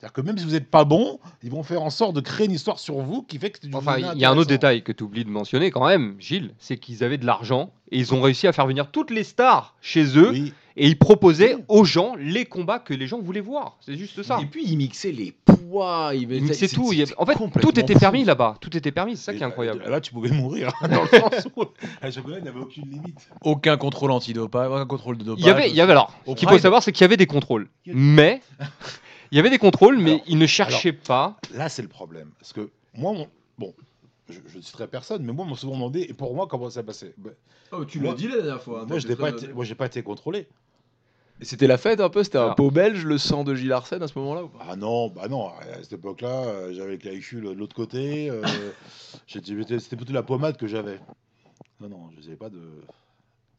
C'est-à-dire 0.03 0.15
que 0.15 0.21
même 0.23 0.37
si 0.37 0.45
vous 0.45 0.51
n'êtes 0.51 0.69
pas 0.69 0.85
bon, 0.85 1.21
ils 1.45 1.51
vont 1.53 1.63
faire 1.63 1.81
en 1.81 1.91
sorte 1.91 2.17
de 2.17 2.21
créer 2.21 2.47
une 2.47 2.53
histoire 2.53 2.81
sur 2.81 2.97
vous 2.97 3.23
qui 3.23 3.39
fait 3.39 3.51
que 3.51 3.61
c'est 3.63 3.73
Enfin, 3.73 3.99
il 3.99 4.21
y 4.21 4.25
a 4.25 4.31
un 4.33 4.37
autre 4.37 4.49
détail 4.49 4.83
que 4.83 4.91
tu 4.91 5.05
oublies 5.05 5.25
de 5.25 5.31
mentionner 5.31 5.71
quand 5.71 5.87
même, 5.87 6.17
Gilles, 6.19 6.55
c'est 6.59 6.77
qu'ils 6.77 7.05
avaient 7.05 7.19
de 7.19 7.25
l'argent 7.25 7.71
et 7.93 7.99
ils 7.99 8.13
ont 8.13 8.21
réussi 8.21 8.49
à 8.49 8.53
faire 8.53 8.67
venir 8.67 8.91
toutes 8.91 9.13
les 9.13 9.23
stars 9.23 9.77
chez 9.81 10.19
eux 10.19 10.31
Oui, 10.31 10.55
et 10.75 10.89
ils 10.89 10.99
proposaient 10.99 11.57
aux 11.69 11.85
gens 11.85 12.17
les 12.19 12.47
combats 12.47 12.81
que 12.81 12.95
les 12.95 13.07
gens 13.07 13.21
voulaient 13.21 13.41
voir. 13.41 13.77
C'est 13.81 13.97
juste 13.97 14.25
ça. 14.25 14.41
Et 14.43 14.47
puis 14.47 14.65
ils 14.67 14.77
mixaient 14.77 15.13
les 15.13 15.37
poids, 15.45 16.11
ils 16.15 16.23
Ils 16.23 16.43
mixaient 16.43 16.67
tout. 16.67 16.91
En 17.17 17.25
fait, 17.27 17.37
tout 17.61 17.79
était 17.79 17.95
permis 17.95 18.25
là-bas. 18.25 18.57
Tout 18.61 18.77
était 18.77 18.91
permis. 18.91 19.17
C'est 19.17 19.27
ça 19.27 19.33
Et 19.33 19.37
qui 19.37 19.43
est 19.45 19.47
incroyable. 19.47 19.85
Là, 19.87 20.01
tu 20.01 20.13
pouvais 20.13 20.31
mourir 20.31 20.73
dans 20.83 21.03
le 21.03 21.09
sens 21.21 21.47
où 21.55 21.63
les 22.03 22.11
japonais 22.11 22.41
n'avaient 22.41 22.59
aucune 22.59 22.91
limite. 22.91 23.29
Aucun 23.43 23.77
contrôle 23.77 24.11
antidopage, 24.11 24.69
aucun 24.69 24.87
contrôle 24.87 25.19
de 25.19 25.23
dopage. 25.23 25.45
Il 25.45 25.47
y 25.47 25.51
avait, 25.51 25.71
il 25.71 25.77
y 25.77 25.81
avait 25.81 25.93
alors. 25.93 26.13
Ce 26.27 26.33
qu'il 26.33 26.49
faut 26.49 26.59
savoir, 26.59 26.83
c'est 26.83 26.91
qu'il 26.91 27.03
y 27.03 27.05
avait 27.05 27.17
des 27.17 27.27
contrôles, 27.27 27.69
mais 27.87 28.41
il 29.33 29.37
y 29.37 29.39
avait 29.41 29.51
des 29.51 29.59
contrôles, 29.59 29.99
mais 29.99 30.11
Alors, 30.13 30.25
ils 30.29 30.39
ne 30.39 30.47
cherchaient 30.47 30.93
pas. 30.93 31.37
Là, 31.55 31.69
c'est 31.69 31.83
le 31.83 31.89
problème. 31.89 32.31
Parce 32.39 32.53
que 32.53 32.71
moi, 32.95 33.13
mon- 33.13 33.29
bon, 33.59 33.75
je, 34.29 34.39
ne 34.57 34.63
citerai 34.63 34.87
personne, 34.87 35.25
mais 35.25 35.33
moi, 35.33 35.45
on 35.47 35.49
m'a 35.51 35.57
souvent 35.57 35.73
demandé, 35.75 36.07
et 36.09 36.13
pour 36.13 36.35
moi, 36.35 36.47
comment 36.47 36.71
ça 36.71 36.83
passait? 36.83 37.15
Ben, 37.17 37.33
Oh, 37.73 37.87
tu 37.87 38.01
l'as 38.01 38.13
dit 38.13 38.29
la 38.29 38.37
dernière 38.37 38.61
fois. 38.63 38.85
Moi, 38.85 38.99
je 38.99 39.09
n'ai 39.09 39.17
pas, 39.17 39.31
été- 39.31 39.49
moi, 39.55 39.65
j'ai 39.65 39.75
pas 39.75 39.87
été 39.87 40.03
contrôlé. 40.03 40.47
Et 41.41 41.45
C'était 41.47 41.67
la 41.67 41.79
fête 41.79 42.01
un 42.01 42.11
peu, 42.11 42.23
c'était 42.23 42.37
un 42.39 42.51
pot 42.51 42.71
belge, 42.71 43.05
le 43.07 43.17
sang 43.17 43.43
de 43.43 43.55
Gilles 43.55 43.73
Arsène 43.73 44.03
à 44.03 44.07
ce 44.09 44.17
moment-là 44.19 44.45
ou 44.45 44.49
pas? 44.49 44.65
Ah 44.69 44.77
non, 44.77 45.09
bah 45.09 45.27
non, 45.29 45.49
à 45.49 45.63
cette 45.83 45.95
époque-là, 45.95 46.45
euh, 46.45 46.75
j'avais 46.75 46.93
le 46.93 46.99
clavicule 46.99 47.45
de 47.45 47.51
l'autre 47.53 47.75
côté. 47.75 48.29
euh, 48.31 48.43
C'était 49.27 49.97
plutôt 49.97 50.13
la 50.13 50.23
pommade 50.23 50.59
que 50.59 50.67
j'avais. 50.67 51.01
Non, 51.81 51.89
non, 51.89 52.11
je 52.13 52.19
ne 52.19 52.23
savais 52.23 52.37
pas 52.37 52.51
de. 52.51 52.59
De 52.59 52.81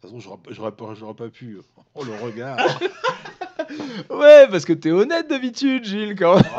toute 0.09 0.11
façon, 0.21 0.38
j'aurais 0.51 0.71
pas- 0.71 1.13
pas 1.15 1.30
pu. 1.30 1.57
Oh, 1.95 2.03
le 2.03 2.13
regard. 2.24 2.57
Ouais, 4.09 4.47
parce 4.49 4.66
que 4.66 4.74
t'es 4.74 4.91
honnête 4.91 5.30
d'habitude, 5.30 5.86
Gilles, 5.86 6.16
quand 6.16 6.36
même. 6.36 6.43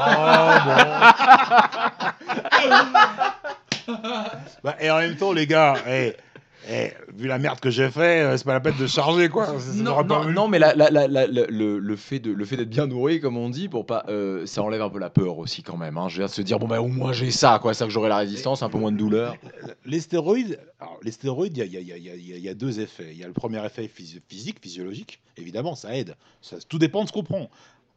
Bah, 4.63 4.77
et 4.81 4.91
en 4.91 4.99
même 4.99 5.17
temps, 5.17 5.33
les 5.33 5.47
gars, 5.47 5.75
eh, 5.87 6.17
eh, 6.69 6.93
vu 7.17 7.27
la 7.29 7.39
merde 7.39 7.61
que 7.61 7.71
j'ai 7.71 7.91
fait, 7.91 8.23
euh, 8.23 8.37
c'est 8.37 8.45
pas 8.45 8.53
la 8.55 8.61
peine 8.61 8.77
de 8.79 8.87
charger, 8.87 9.29
quoi. 9.29 9.47
Ça- 9.47 9.59
ça 9.61 9.73
Non, 10.33 10.49
mais 10.49 10.59
la- 10.59 10.75
la- 10.75 10.91
la- 10.91 11.07
la- 11.09 11.27
la- 11.27 11.47
le, 11.47 11.79
le 11.79 11.97
fait 11.97 12.19
de 12.19 12.31
le 12.33 12.45
fait 12.45 12.57
d'être 12.57 12.71
bien 12.71 12.87
nourri, 12.87 13.21
comme 13.21 13.37
on 13.37 13.49
dit, 13.51 13.69
pour 13.69 13.87
pas, 13.87 14.05
euh, 14.09 14.47
ça 14.47 14.63
enlève 14.63 14.83
un 14.83 14.89
peu 14.91 14.99
la 14.99 15.11
peur 15.11 15.39
aussi 15.39 15.63
quand 15.63 15.77
même. 15.77 15.99
Hein. 15.99 16.09
Je 16.09 16.17
veux 16.21 16.27
dire, 16.27 16.35
se 16.35 16.43
dire 16.43 16.59
bon 16.59 16.67
bah 16.69 16.81
au 16.81 16.89
moins 16.89 17.13
j'ai 17.13 17.31
ça, 17.31 17.59
quoi, 17.61 17.75
ça 17.75 17.85
que 17.87 17.91
j'aurai 17.91 18.09
la 18.09 18.17
résistance, 18.19 18.63
un 18.63 18.69
peu 18.69 18.79
moins 18.79 18.93
de 18.93 18.97
douleur. 18.97 19.37
Les 19.85 20.01
stéroïdes, 20.01 20.59
alors, 20.81 20.99
les 21.03 21.11
stéroïdes, 21.13 21.57
il 21.59 21.65
y 21.65 21.77
y 21.77 21.81
y 21.81 22.41
y 22.41 22.49
a- 22.49 22.53
y 22.53 22.55
deux 22.55 22.81
effets. 22.81 23.09
Il 23.13 23.19
y 23.19 23.25
a 23.25 23.27
le 23.27 23.33
premier 23.33 23.65
effet 23.65 23.87
phys- 23.95 24.21
physique, 24.29 24.59
physiologique. 24.61 25.21
Évidemment, 25.37 25.75
ça 25.75 25.95
aide. 25.97 26.15
Ça- 26.41 26.57
tout 26.69 26.79
dépend 26.79 27.03
de 27.03 27.09
ce 27.09 27.13
qu'on 27.13 27.25
prend. 27.25 27.51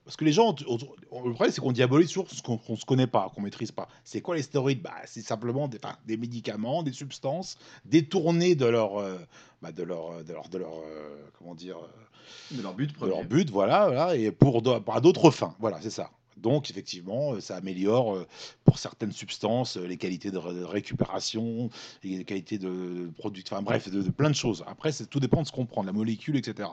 Parce 0.08 0.16
que 0.16 0.24
les 0.24 0.32
gens, 0.32 0.56
on- 0.70 0.78
on- 1.12 1.28
le 1.28 1.34
problème, 1.34 1.52
c'est 1.52 1.60
qu'on 1.60 1.74
diabolise 1.74 2.08
toujours 2.08 2.30
ce 2.32 2.42
qu'on 2.42 2.58
ne 2.70 2.76
se 2.78 2.86
connaît 2.86 3.08
pas, 3.08 3.30
qu'on 3.36 3.42
maîtrise 3.42 3.74
pas. 3.74 3.90
C'est 4.06 4.22
quoi 4.22 4.38
les 4.38 4.42
stéroïdes? 4.42 4.82
Bah, 4.82 4.94
C'est 5.06 5.22
simplement 5.22 5.68
des, 5.68 5.78
enfin, 5.84 5.98
des 6.06 6.16
médicaments, 6.16 6.82
des 6.82 6.94
substances 6.94 7.58
détournées 7.84 8.56
de 8.56 8.66
leur, 8.68 8.98
euh, 9.02 9.18
bah, 9.62 9.74
de 9.74 9.84
leur, 9.84 10.24
de 10.24 10.32
leur, 10.32 10.48
de 10.48 10.58
leur, 10.60 10.72
euh, 10.80 11.18
comment 11.38 11.56
dire, 11.56 11.78
euh, 11.78 12.56
De 12.56 12.62
leur 12.62 12.74
but 12.74 12.98
de 12.98 13.06
leur 13.06 13.24
but, 13.26 13.50
voilà, 13.50 13.88
voilà, 13.88 14.16
et 14.16 14.32
pour 14.32 14.62
d'autres 14.62 15.30
fins, 15.32 15.56
voilà, 15.60 15.82
c'est 15.82 15.90
ça. 15.90 16.10
Donc 16.38 16.70
effectivement, 16.70 17.40
ça 17.42 17.58
améliore 17.58 18.26
pour 18.64 18.80
certaines 18.80 19.12
substances 19.12 19.76
les 19.76 19.98
qualités 19.98 20.30
de, 20.32 20.38
ré- 20.38 20.54
de 20.54 20.64
récupération, 20.64 21.70
les 22.04 22.24
qualités 22.24 22.58
de 22.60 23.10
production, 23.18 23.56
enfin 23.58 23.64
bref, 23.64 23.90
de, 23.90 24.02
de 24.02 24.10
plein 24.12 24.30
de 24.30 24.36
choses. 24.36 24.64
Après, 24.68 24.92
tout 25.10 25.20
dépend 25.20 25.42
de 25.42 25.48
ce 25.48 25.52
qu'on 25.52 25.66
prend, 25.66 25.82
de 25.82 25.88
la 25.88 25.94
molécule, 25.94 26.38
etc. 26.38 26.70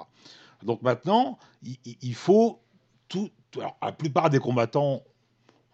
Donc 0.62 0.82
maintenant, 0.82 1.38
il 2.02 2.14
faut 2.14 2.60
Alors, 3.56 3.76
la 3.82 3.92
plupart 3.92 4.30
des 4.30 4.38
combattants 4.38 5.02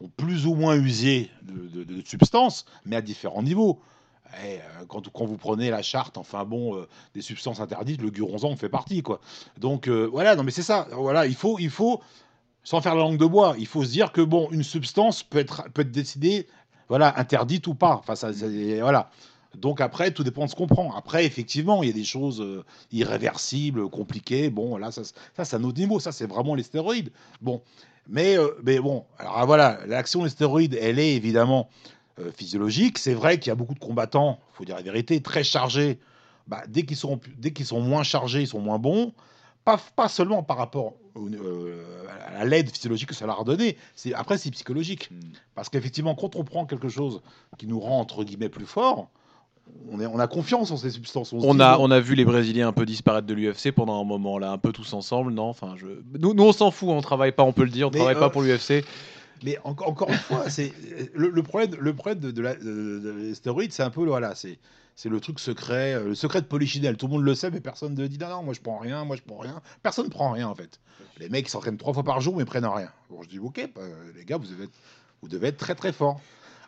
ont 0.00 0.08
plus 0.16 0.46
ou 0.46 0.54
moins 0.54 0.76
usé 0.76 1.30
de, 1.42 2.02
substances, 2.04 2.64
mais 2.84 2.96
à 2.96 3.02
différents 3.02 3.42
niveaux. 3.42 3.80
Eh, 4.44 4.56
euh, 4.56 4.60
quand, 4.88 5.26
vous 5.26 5.36
prenez 5.36 5.70
la 5.70 5.82
charte, 5.82 6.16
enfin 6.16 6.44
bon, 6.44 6.76
euh, 6.76 6.88
des 7.14 7.20
substances 7.20 7.58
interdites, 7.60 8.00
le 8.00 8.10
guronzan 8.10 8.54
fait 8.54 8.68
partie, 8.68 9.02
quoi. 9.02 9.20
Donc 9.58 9.88
euh, 9.88 10.08
voilà, 10.10 10.36
non 10.36 10.44
mais 10.44 10.52
c'est 10.52 10.62
ça. 10.62 10.86
Voilà, 10.92 11.26
il 11.26 11.34
faut, 11.34 11.58
il 11.58 11.70
faut, 11.70 12.00
sans 12.62 12.80
faire 12.80 12.94
la 12.94 13.00
langue 13.00 13.18
de 13.18 13.26
bois, 13.26 13.56
il 13.58 13.66
faut 13.66 13.82
se 13.82 13.90
dire 13.90 14.12
que 14.12 14.20
bon, 14.20 14.48
une 14.52 14.62
substance 14.62 15.24
peut 15.24 15.38
être, 15.38 15.68
peut 15.70 15.82
être 15.82 15.90
décidée, 15.90 16.46
voilà, 16.88 17.18
interdite 17.18 17.66
ou 17.66 17.74
pas. 17.74 17.96
Enfin, 17.96 18.14
ça- 18.14 18.30
voilà. 18.30 19.10
Donc 19.56 19.80
après, 19.80 20.12
tout 20.12 20.22
dépend 20.22 20.44
de 20.44 20.50
ce 20.50 20.54
qu'on 20.54 20.66
prend. 20.66 20.94
Après, 20.94 21.24
effectivement, 21.24 21.82
il 21.82 21.88
y 21.88 21.90
a 21.90 21.94
des 21.94 22.04
choses 22.04 22.40
euh, 22.40 22.64
irréversibles, 22.92 23.88
compliquées. 23.88 24.50
Bon, 24.50 24.76
là, 24.76 24.90
ça, 24.92 25.02
ça 25.04 25.44
c'est 25.44 25.56
un 25.56 25.64
autre 25.64 25.78
niveau. 25.78 25.98
Ça, 25.98 26.12
c'est 26.12 26.26
vraiment 26.26 26.54
les 26.54 26.62
stéroïdes. 26.62 27.10
Bon, 27.40 27.62
mais, 28.08 28.38
euh, 28.38 28.48
mais 28.62 28.78
bon, 28.78 29.04
alors 29.18 29.38
ah, 29.38 29.44
voilà, 29.44 29.80
l'action 29.86 30.22
des 30.22 30.30
stéroïdes, 30.30 30.78
elle 30.80 30.98
est 30.98 31.14
évidemment 31.14 31.68
euh, 32.18 32.30
physiologique. 32.32 32.98
C'est 32.98 33.14
vrai 33.14 33.38
qu'il 33.38 33.50
y 33.50 33.52
a 33.52 33.56
beaucoup 33.56 33.74
de 33.74 33.78
combattants, 33.80 34.38
il 34.52 34.56
faut 34.56 34.64
dire 34.64 34.76
la 34.76 34.82
vérité, 34.82 35.20
très 35.20 35.44
chargés. 35.44 35.98
Bah, 36.46 36.62
dès 36.68 36.84
qu'ils 36.84 36.96
sont, 36.96 37.20
dès 37.38 37.52
qu'ils 37.52 37.66
sont 37.66 37.80
moins 37.80 38.02
chargés, 38.02 38.42
ils 38.42 38.48
sont 38.48 38.60
moins 38.60 38.78
bons. 38.78 39.12
Pas, 39.64 39.80
pas 39.94 40.08
seulement 40.08 40.42
par 40.42 40.56
rapport 40.56 40.94
à 42.34 42.44
l'aide 42.44 42.70
physiologique 42.70 43.10
que 43.10 43.14
ça 43.14 43.26
leur 43.26 43.40
a 43.40 43.44
donné, 43.44 43.76
c'est, 43.94 44.14
après 44.14 44.38
c'est 44.38 44.50
psychologique. 44.50 45.10
Parce 45.54 45.68
qu'effectivement, 45.68 46.14
quand 46.14 46.34
on 46.34 46.44
prend 46.44 46.66
quelque 46.66 46.88
chose 46.88 47.20
qui 47.58 47.66
nous 47.66 47.78
rend 47.78 48.00
entre 48.00 48.24
guillemets 48.24 48.48
plus 48.48 48.66
fort, 48.66 49.10
on, 49.90 50.00
est, 50.00 50.06
on 50.06 50.18
a 50.18 50.26
confiance 50.26 50.70
en 50.70 50.76
ces 50.76 50.90
substances. 50.90 51.32
On 51.32 51.60
a, 51.60 51.76
bon, 51.76 51.88
on 51.88 51.90
a 51.90 52.00
vu 52.00 52.14
les 52.14 52.24
Brésiliens 52.24 52.68
un 52.68 52.72
peu 52.72 52.86
disparaître 52.86 53.26
de 53.26 53.34
l'UFC 53.34 53.72
pendant 53.72 54.00
un 54.00 54.04
moment, 54.04 54.38
là, 54.38 54.52
un 54.52 54.58
peu 54.58 54.72
tous 54.72 54.92
ensemble, 54.92 55.32
non? 55.32 55.44
Enfin, 55.48 55.74
je... 55.76 55.86
nous, 56.18 56.34
nous, 56.34 56.44
on 56.44 56.52
s'en 56.52 56.70
fout, 56.70 56.88
on 56.88 57.00
travaille 57.00 57.32
pas, 57.32 57.42
on 57.42 57.52
peut 57.52 57.64
le 57.64 57.70
dire, 57.70 57.88
on 57.88 57.90
Mais, 57.90 57.98
travaille 57.98 58.16
euh, 58.16 58.20
pas 58.20 58.30
pour 58.30 58.42
l'UFC. 58.42 58.84
Mais 59.42 59.58
encore, 59.64 59.88
encore 59.88 60.10
une 60.10 60.16
fois, 60.16 60.50
c'est 60.50 60.72
le, 61.14 61.30
le 61.30 61.42
problème, 61.42 61.70
le 61.80 61.94
problème 61.94 62.20
de, 62.20 62.30
de 62.30 62.42
la, 62.42 62.54
stéroïdes, 63.34 63.72
c'est 63.72 63.82
un 63.82 63.90
peu 63.90 64.04
voilà, 64.04 64.34
c'est 64.34 64.58
C'est 64.96 65.08
le 65.08 65.18
truc 65.18 65.40
secret, 65.40 65.94
euh, 65.94 66.08
le 66.08 66.14
secret 66.14 66.42
de 66.42 66.46
Polichinelle. 66.46 66.98
Tout 66.98 67.06
le 67.06 67.14
monde 67.14 67.24
le 67.24 67.34
sait, 67.34 67.50
mais 67.50 67.60
personne 67.60 67.94
ne 67.94 68.06
dit 68.06 68.18
non, 68.18 68.28
non, 68.28 68.42
moi 68.42 68.52
je 68.52 68.60
prends 68.60 68.76
rien, 68.76 69.04
moi 69.04 69.16
je 69.16 69.22
prends 69.22 69.38
rien. 69.38 69.62
Personne 69.82 70.04
ne 70.04 70.10
prend 70.10 70.30
rien 70.30 70.46
en 70.46 70.54
fait. 70.54 70.78
Les 71.18 71.30
mecs 71.30 71.48
s'entraînent 71.48 71.78
trois 71.78 71.94
fois 71.94 72.02
par 72.02 72.20
jour, 72.20 72.36
mais 72.36 72.44
prennent 72.44 72.66
rien. 72.66 72.90
Bon, 73.08 73.22
je 73.22 73.28
dis 73.28 73.38
ok, 73.38 73.70
bah, 73.74 73.80
les 74.14 74.26
gars, 74.26 74.36
vous 74.36 74.46
devez, 74.46 74.64
être, 74.64 74.78
vous 75.22 75.28
devez 75.28 75.48
être 75.48 75.56
très 75.56 75.74
très 75.74 75.92
forts. 75.92 76.20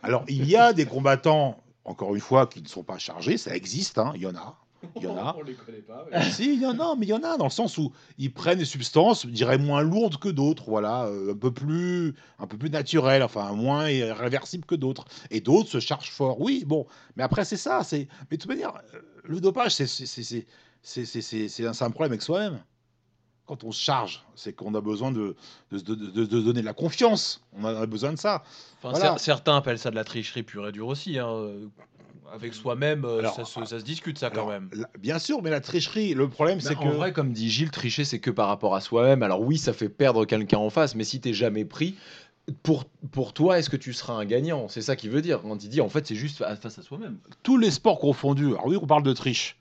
Alors 0.03 0.25
il 0.29 0.49
y 0.49 0.57
a 0.57 0.73
des 0.73 0.87
combattants, 0.87 1.62
encore 1.85 2.15
une 2.15 2.21
fois, 2.21 2.47
qui 2.47 2.63
ne 2.63 2.69
sont 2.69 2.85
pas 2.85 2.99
chargés, 2.99 3.37
ça 3.39 3.55
existe, 3.55 3.99
hein, 3.99 4.13
il 4.15 4.23
y 4.23 4.27
en 4.27 4.35
a. 4.35 4.57
Il 4.97 5.03
y 5.03 5.07
en 5.07 5.17
a. 5.17 5.37
On 5.39 5.43
les 5.43 5.55
connaît 5.55 5.79
pas. 5.79 6.07
si, 6.31 6.55
il 6.55 6.63
y 6.63 6.67
en 6.67 6.79
a, 6.79 6.97
mais 6.97 7.07
il 7.07 7.11
y 7.11 7.15
en 7.15 7.23
a 7.23 7.37
dans 7.37 7.45
le 7.45 7.51
sens 7.51 7.79
où 7.79 7.93
ils 8.19 8.33
prennent 8.33 8.59
des 8.59 8.65
substances, 8.65 9.23
je 9.27 9.31
dirais 9.31 9.59
moins 9.59 9.83
lourdes 9.83 10.19
que 10.19 10.29
d'autres, 10.29 10.65
voilà, 10.67 11.07
euh, 11.07 11.33
un 11.33 11.37
peu 11.37 11.53
plus, 11.53 12.15
un 12.39 12.47
peu 12.47 12.57
plus 12.57 12.71
naturelles, 12.71 13.23
enfin 13.23 13.53
moins 13.53 13.85
réversibles 13.85 14.65
que 14.65 14.75
d'autres. 14.75 15.05
Et 15.31 15.41
d'autres 15.41 15.69
se 15.69 15.81
chargent 15.81 16.11
fort. 16.11 16.41
Oui, 16.41 16.65
bon, 16.67 16.87
mais 17.17 17.23
après 17.23 17.45
c'est 17.45 17.57
ça, 17.57 17.83
c'est, 17.85 18.09
mais 18.31 18.37
de 18.37 18.43
toute 18.43 18.51
manière, 18.51 18.75
euh, 18.95 19.01
le 19.25 19.41
dopage, 19.41 19.75
c'est 19.75 20.47
un 20.97 21.91
problème 21.91 22.13
avec 22.13 22.23
soi-même. 22.23 22.63
Quand 23.47 23.65
on 23.65 23.73
se 23.73 23.81
charge, 23.83 24.23
c'est 24.35 24.53
qu'on 24.55 24.75
a 24.75 24.81
besoin 24.81 25.11
de, 25.11 25.35
de, 25.73 25.79
de- 25.79 25.95
de- 25.95 26.25
de 26.25 26.41
donner 26.41 26.61
de 26.61 26.67
la 26.67 26.73
confiance. 26.75 27.43
On 27.59 27.65
a 27.65 27.87
besoin 27.87 28.13
de 28.13 28.19
ça. 28.19 28.43
Enfin, 28.79 28.91
Voilà. 28.91 29.19
Certains 29.19 29.57
appellent 29.57 29.79
ça 29.81 29.91
de 29.91 29.97
la 29.97 30.05
tricherie 30.05 30.43
pure 30.45 30.69
et 30.69 30.73
dure 30.73 30.87
aussi. 30.87 31.19
hein, 31.19 31.49
Avec 32.33 32.55
soi-même, 32.55 33.05
euh, 33.05 33.29
ça, 33.29 33.45
se, 33.45 33.65
ça 33.67 33.79
se 33.81 33.85
discute 33.85 34.17
ça 34.19 34.31
quand 34.31 34.47
même. 34.49 34.71
la- 34.73 34.89
bien 34.99 35.19
sûr, 35.19 35.43
mais 35.43 35.51
la 35.51 35.61
tricherie, 35.61 36.15
le 36.15 36.29
problème, 36.29 36.61
c'est 36.61 36.69
C'est 36.69 36.75
que 36.77 36.81
en 36.81 36.93
vrai, 36.93 37.13
comme 37.13 37.33
dit 37.33 37.51
Gilles, 37.51 37.71
tricher, 37.71 38.05
c'est 38.07 38.21
que 38.21 38.31
par 38.31 38.49
rapport 38.49 38.75
à 38.75 38.81
soi-même. 38.81 39.23
Alors 39.23 39.41
oui, 39.43 39.59
ça 39.59 39.73
fait 39.75 39.91
perdre 39.91 40.25
quelqu'un 40.25 40.59
en 40.59 40.71
face, 40.71 40.95
mais 40.95 41.05
si 41.05 41.21
t'es 41.21 41.35
jamais 41.35 41.65
pris, 41.67 41.95
pour, 42.63 42.85
pour 43.11 43.35
toi, 43.35 43.59
est-ce 43.59 43.69
que 43.69 43.77
tu 43.77 43.93
seras 43.93 44.15
un 44.15 44.25
gagnant? 44.25 44.67
C'est 44.69 44.81
ça 44.83 44.97
qu'il 44.97 45.11
veut 45.11 45.21
dire. 45.21 45.43
Quand 45.43 45.63
il 45.63 45.69
dit, 45.69 45.81
en 45.83 45.89
fait, 45.91 46.07
c'est 46.07 46.15
juste 46.15 46.39
fa- 46.39 46.57
face 46.57 46.79
à 46.79 46.83
soi-même. 46.83 47.19
tous 47.43 47.59
les 47.59 47.71
sports 47.71 47.99
confondus, 47.99 48.47
alors 48.47 48.67
oui, 48.67 48.79
on 48.81 48.87
parle 48.87 49.03
de 49.03 49.13
triche. 49.13 49.59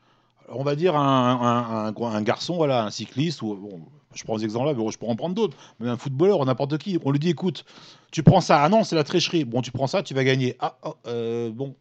On 0.53 0.63
va 0.63 0.75
dire 0.75 0.95
un, 0.95 2.21
garçon, 2.21 2.55
voilà, 2.55 2.85
un 2.85 2.91
cycliste, 2.91 3.41
ou 3.41 3.55
bon, 3.55 3.81
je 4.13 4.23
prends 4.23 4.37
des 4.37 4.43
exemples 4.43 4.67
là, 4.67 4.73
mais 4.73 4.91
je 4.91 4.97
pourrais 4.97 5.11
en 5.11 5.15
prendre 5.15 5.35
d'autres, 5.35 5.57
même 5.79 5.89
un 5.89 5.97
footballeur 5.97 6.45
n'importe 6.45 6.77
qui. 6.77 6.99
On 7.03 7.11
lui 7.11 7.19
dit, 7.19 7.29
écoute, 7.29 7.65
tu 8.11 8.23
prends 8.23 8.41
ça, 8.41 8.63
ah 8.63 8.69
non, 8.69 8.83
c'est 8.83 8.95
la 8.95 9.03
tricherie. 9.03 9.45
Bon, 9.45 9.61
tu 9.61 9.71
prends 9.71 9.87
ça, 9.87 10.03
tu 10.03 10.13
vas 10.13 10.23
gagner. 10.23 10.57
Ah, 10.59 10.77
oh, 10.83 10.95
euh, 11.07 11.49
bon, 11.51 11.75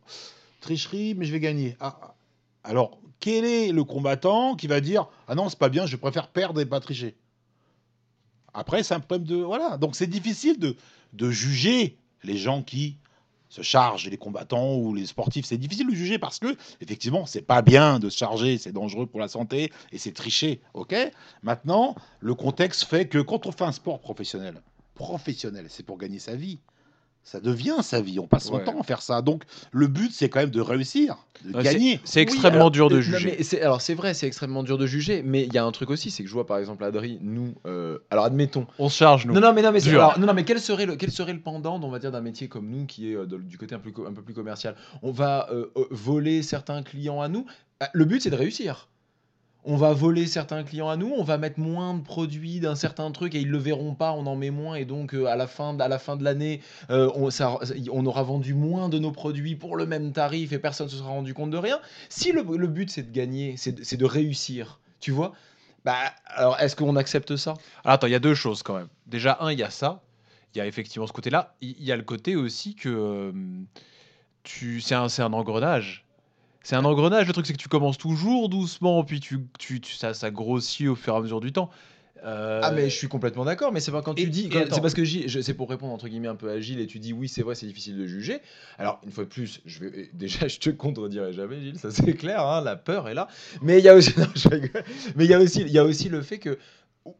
tricherie, 0.60 1.14
mais 1.14 1.24
je 1.24 1.32
vais 1.32 1.40
gagner. 1.40 1.76
Ah, 1.80 1.98
ah. 2.02 2.14
alors, 2.64 2.98
quel 3.18 3.44
est 3.44 3.72
le 3.72 3.84
combattant 3.84 4.56
qui 4.56 4.66
va 4.66 4.80
dire, 4.80 5.06
ah 5.28 5.34
non, 5.34 5.48
c'est 5.48 5.58
pas 5.58 5.68
bien, 5.68 5.86
je 5.86 5.96
préfère 5.96 6.28
perdre 6.28 6.60
et 6.60 6.66
pas 6.66 6.80
tricher? 6.80 7.16
Après, 8.54 8.82
c'est 8.82 8.94
un 8.94 9.00
problème 9.00 9.26
de. 9.26 9.36
Voilà, 9.36 9.76
donc 9.76 9.96
c'est 9.96 10.06
difficile 10.06 10.58
de, 10.58 10.76
de 11.12 11.30
juger 11.30 11.96
les 12.22 12.36
gens 12.36 12.62
qui 12.62 12.96
se 13.50 13.62
chargent, 13.62 14.08
les 14.08 14.16
combattants 14.16 14.76
ou 14.76 14.94
les 14.94 15.06
sportifs. 15.06 15.44
C'est 15.44 15.58
difficile 15.58 15.88
de 15.88 15.94
juger 15.94 16.18
parce 16.18 16.38
que, 16.38 16.56
effectivement, 16.80 17.26
c'est 17.26 17.42
pas 17.42 17.60
bien 17.60 17.98
de 17.98 18.08
se 18.08 18.16
charger, 18.16 18.56
c'est 18.56 18.72
dangereux 18.72 19.06
pour 19.06 19.20
la 19.20 19.28
santé 19.28 19.70
et 19.92 19.98
c'est 19.98 20.12
tricher. 20.12 20.60
Ok? 20.72 20.94
Maintenant, 21.42 21.94
le 22.20 22.34
contexte 22.34 22.84
fait 22.84 23.08
que 23.08 23.18
quand 23.18 23.46
on 23.46 23.52
fait 23.52 23.64
un 23.64 23.72
sport 23.72 24.00
professionnel, 24.00 24.62
professionnel, 24.94 25.66
c'est 25.68 25.84
pour 25.84 25.98
gagner 25.98 26.20
sa 26.20 26.36
vie. 26.36 26.60
Ça 27.22 27.38
devient 27.38 27.76
sa 27.82 28.00
vie. 28.00 28.18
On 28.18 28.26
passe 28.26 28.44
son 28.46 28.54
Ouais. 28.56 28.64
temps 28.64 28.80
à 28.80 28.82
faire 28.82 29.02
ça. 29.02 29.22
Donc, 29.22 29.44
le 29.72 29.86
but, 29.86 30.10
c'est 30.12 30.28
quand 30.28 30.40
même 30.40 30.50
de 30.50 30.60
réussir, 30.60 31.16
de 31.44 31.54
Ouais, 31.54 31.62
gagner. 31.62 32.00
C'est 32.02 32.20
extrêmement 32.20 32.70
dur 32.70 32.88
de 32.88 32.94
euh, 32.94 32.98
non, 32.98 33.02
juger. 33.02 33.36
mais 33.38 33.60
alors 33.60 33.80
c'est 33.82 33.94
vrai, 33.94 34.14
c'est 34.14 34.26
extrêmement 34.26 34.62
dur 34.62 34.78
de 34.78 34.86
juger, 34.86 35.22
mais 35.24 35.44
il 35.44 35.52
y 35.54 35.58
a 35.58 35.64
un 35.64 35.70
truc 35.70 35.90
aussi, 35.90 36.10
c'est 36.10 36.22
que 36.24 36.28
je 36.28 36.34
vois 36.34 36.46
par 36.46 36.58
exemple 36.58 36.82
Adri, 36.82 37.18
nous, 37.22 37.54
euh, 37.66 37.98
alors 38.10 38.24
admettons. 38.24 38.66
On 38.78 38.88
se 38.88 38.96
charge, 38.96 39.26
nous. 39.26 39.34
Non, 39.34 39.40
non, 39.40 39.52
mais 39.52 39.62
non, 39.62 39.70
mais, 39.70 39.86
alors, 39.88 40.18
non, 40.18 40.26
non, 40.26 40.34
mais 40.34 40.44
quel 40.44 40.60
serait 40.60 40.86
le 40.86 40.96
quel 40.96 41.12
serait 41.12 41.32
le 41.34 41.40
pendant, 41.40 41.80
on 41.80 41.90
va 41.90 41.98
dire, 41.98 42.10
d'un 42.10 42.20
métier 42.20 42.48
comme 42.48 42.68
nous 42.68 42.86
qui 42.86 43.12
est 43.12 43.14
euh, 43.16 43.26
de- 43.26 43.36
du 43.38 43.58
côté 43.58 43.74
un, 43.74 43.78
plus 43.78 43.92
un 44.06 44.12
peu 44.12 44.22
plus 44.22 44.34
commercial? 44.34 44.74
On 45.02 45.12
va 45.12 45.48
euh, 45.52 45.66
voler 45.90 46.42
certains 46.42 46.82
clients 46.82 47.20
à 47.20 47.28
nous? 47.28 47.46
Ah, 47.80 47.90
Le 47.92 48.04
but 48.06 48.20
c'est 48.22 48.30
de 48.30 48.36
réussir. 48.36 48.88
On 49.64 49.76
va 49.76 49.92
voler 49.92 50.26
certains 50.26 50.64
clients 50.64 50.88
à 50.88 50.96
nous, 50.96 51.12
on 51.14 51.22
va 51.22 51.36
mettre 51.36 51.60
moins 51.60 51.92
de 51.92 52.02
produits 52.02 52.60
d'un 52.60 52.74
certain 52.74 53.10
truc 53.10 53.34
et 53.34 53.40
ils 53.40 53.50
le 53.50 53.58
verront 53.58 53.94
pas, 53.94 54.12
on 54.12 54.26
en 54.26 54.34
met 54.34 54.50
moins 54.50 54.76
et 54.76 54.86
donc 54.86 55.14
euh, 55.14 55.26
à 55.26 55.36
la 55.36 55.46
fin 55.46 55.74
de, 55.74 55.82
à 55.82 55.88
la 55.88 55.98
fin 55.98 56.16
de 56.16 56.24
l'année, 56.24 56.62
euh, 56.88 57.10
on, 57.14 58.06
aura 58.06 58.22
vendu 58.22 58.54
moins 58.54 58.88
de 58.88 58.98
nos 58.98 59.12
produits 59.12 59.56
pour 59.56 59.76
le 59.76 59.84
même 59.84 60.12
tarif 60.12 60.52
et 60.52 60.58
personne 60.58 60.86
ne 60.86 60.90
se 60.90 60.96
sera 60.96 61.10
rendu 61.10 61.34
compte 61.34 61.50
de 61.50 61.58
rien. 61.58 61.78
Si 62.08 62.32
le, 62.32 62.42
but 62.42 62.90
c'est 62.90 63.02
de 63.02 63.12
gagner, 63.12 63.56
c'est 63.58 63.96
de, 63.96 64.04
réussir, 64.06 64.80
tu 64.98 65.10
vois, 65.10 65.32
bah 65.84 65.96
alors 66.26 66.58
est-ce 66.58 66.74
qu'on 66.74 66.96
accepte 66.96 67.36
ça? 67.36 67.54
Alors, 67.84 67.94
attends, 67.94 68.06
il 68.06 68.12
y 68.12 68.16
a 68.16 68.20
deux 68.20 68.34
choses 68.34 68.62
quand 68.62 68.76
même. 68.76 68.88
Déjà, 69.06 69.36
un, 69.40 69.52
il 69.52 69.58
y 69.58 69.62
a 69.62 69.70
ça. 69.70 70.02
Il 70.54 70.58
y 70.58 70.60
a 70.60 70.66
effectivement 70.66 71.06
ce 71.06 71.12
côté-là. 71.12 71.54
Il 71.60 71.82
y 71.82 71.92
a 71.92 71.96
le 71.96 72.02
côté 72.02 72.34
aussi 72.34 72.74
que 72.74 72.88
euh, 72.88 73.32
tu, 74.42 74.80
c'est 74.80 74.94
un, 74.94 75.06
un 75.18 75.32
engrenage. 75.32 76.06
C'est 76.62 76.76
un 76.76 76.84
engrenage. 76.84 77.26
Le 77.26 77.32
truc, 77.32 77.46
c'est 77.46 77.52
que 77.54 77.58
tu 77.58 77.68
commences 77.68 77.98
toujours 77.98 78.48
doucement, 78.48 79.02
puis 79.04 79.20
tu, 79.20 79.40
tu, 79.58 79.80
tu- 79.80 79.94
ça, 79.94 80.14
ça 80.14 80.30
grossit 80.30 80.88
au 80.88 80.94
fur 80.94 81.14
et 81.14 81.16
à 81.16 81.20
mesure 81.20 81.40
du 81.40 81.52
temps. 81.52 81.70
Euh, 82.22 82.60
Ah 82.62 82.70
mais 82.70 82.90
je 82.90 82.94
suis 82.94 83.08
complètement 83.08 83.46
d'accord, 83.46 83.72
mais 83.72 83.80
c'est 83.80 83.92
pas 83.92 84.02
quand 84.02 84.12
tu 84.12 84.28
dis, 84.28 84.50
c'est 84.52 84.82
parce 84.82 84.92
que 84.92 85.02
c'est 85.06 85.54
pour 85.54 85.70
répondre 85.70 85.94
entre 85.94 86.06
guillemets 86.06 86.28
un 86.28 86.34
peu 86.34 86.50
à 86.50 86.60
Gilles 86.60 86.80
et 86.80 86.86
tu 86.86 86.98
dis 86.98 87.14
oui 87.14 87.28
c'est 87.28 87.40
vrai 87.40 87.54
c'est 87.54 87.64
difficile 87.64 87.96
de 87.96 88.06
juger. 88.06 88.42
Alors 88.78 89.00
une 89.06 89.10
fois 89.10 89.24
de 89.24 89.30
plus, 89.30 89.62
je 89.64 89.80
vais 89.80 90.10
déjà 90.12 90.46
je 90.48 90.58
te 90.58 90.68
contredirai 90.68 91.32
jamais 91.32 91.58
Gilles, 91.62 91.78
ça 91.78 91.90
c'est 91.90 92.12
clair, 92.12 92.44
hein, 92.44 92.60
la 92.60 92.76
peur 92.76 93.08
est 93.08 93.14
là. 93.14 93.26
Mais 93.62 93.78
il 93.78 93.84
y 93.86 93.88
a 93.88 93.94
aussi, 93.94 94.12
non, 94.18 94.26
je 94.34 94.50
rigole. 94.50 94.84
mais 95.16 95.24
il 95.24 95.30
y 95.30 95.34
a 95.34 95.38
aussi, 95.40 95.62
il 95.62 95.68
y 95.72 95.78
a 95.78 95.84
aussi 95.84 96.10
le 96.10 96.20
fait 96.20 96.38
que 96.38 96.58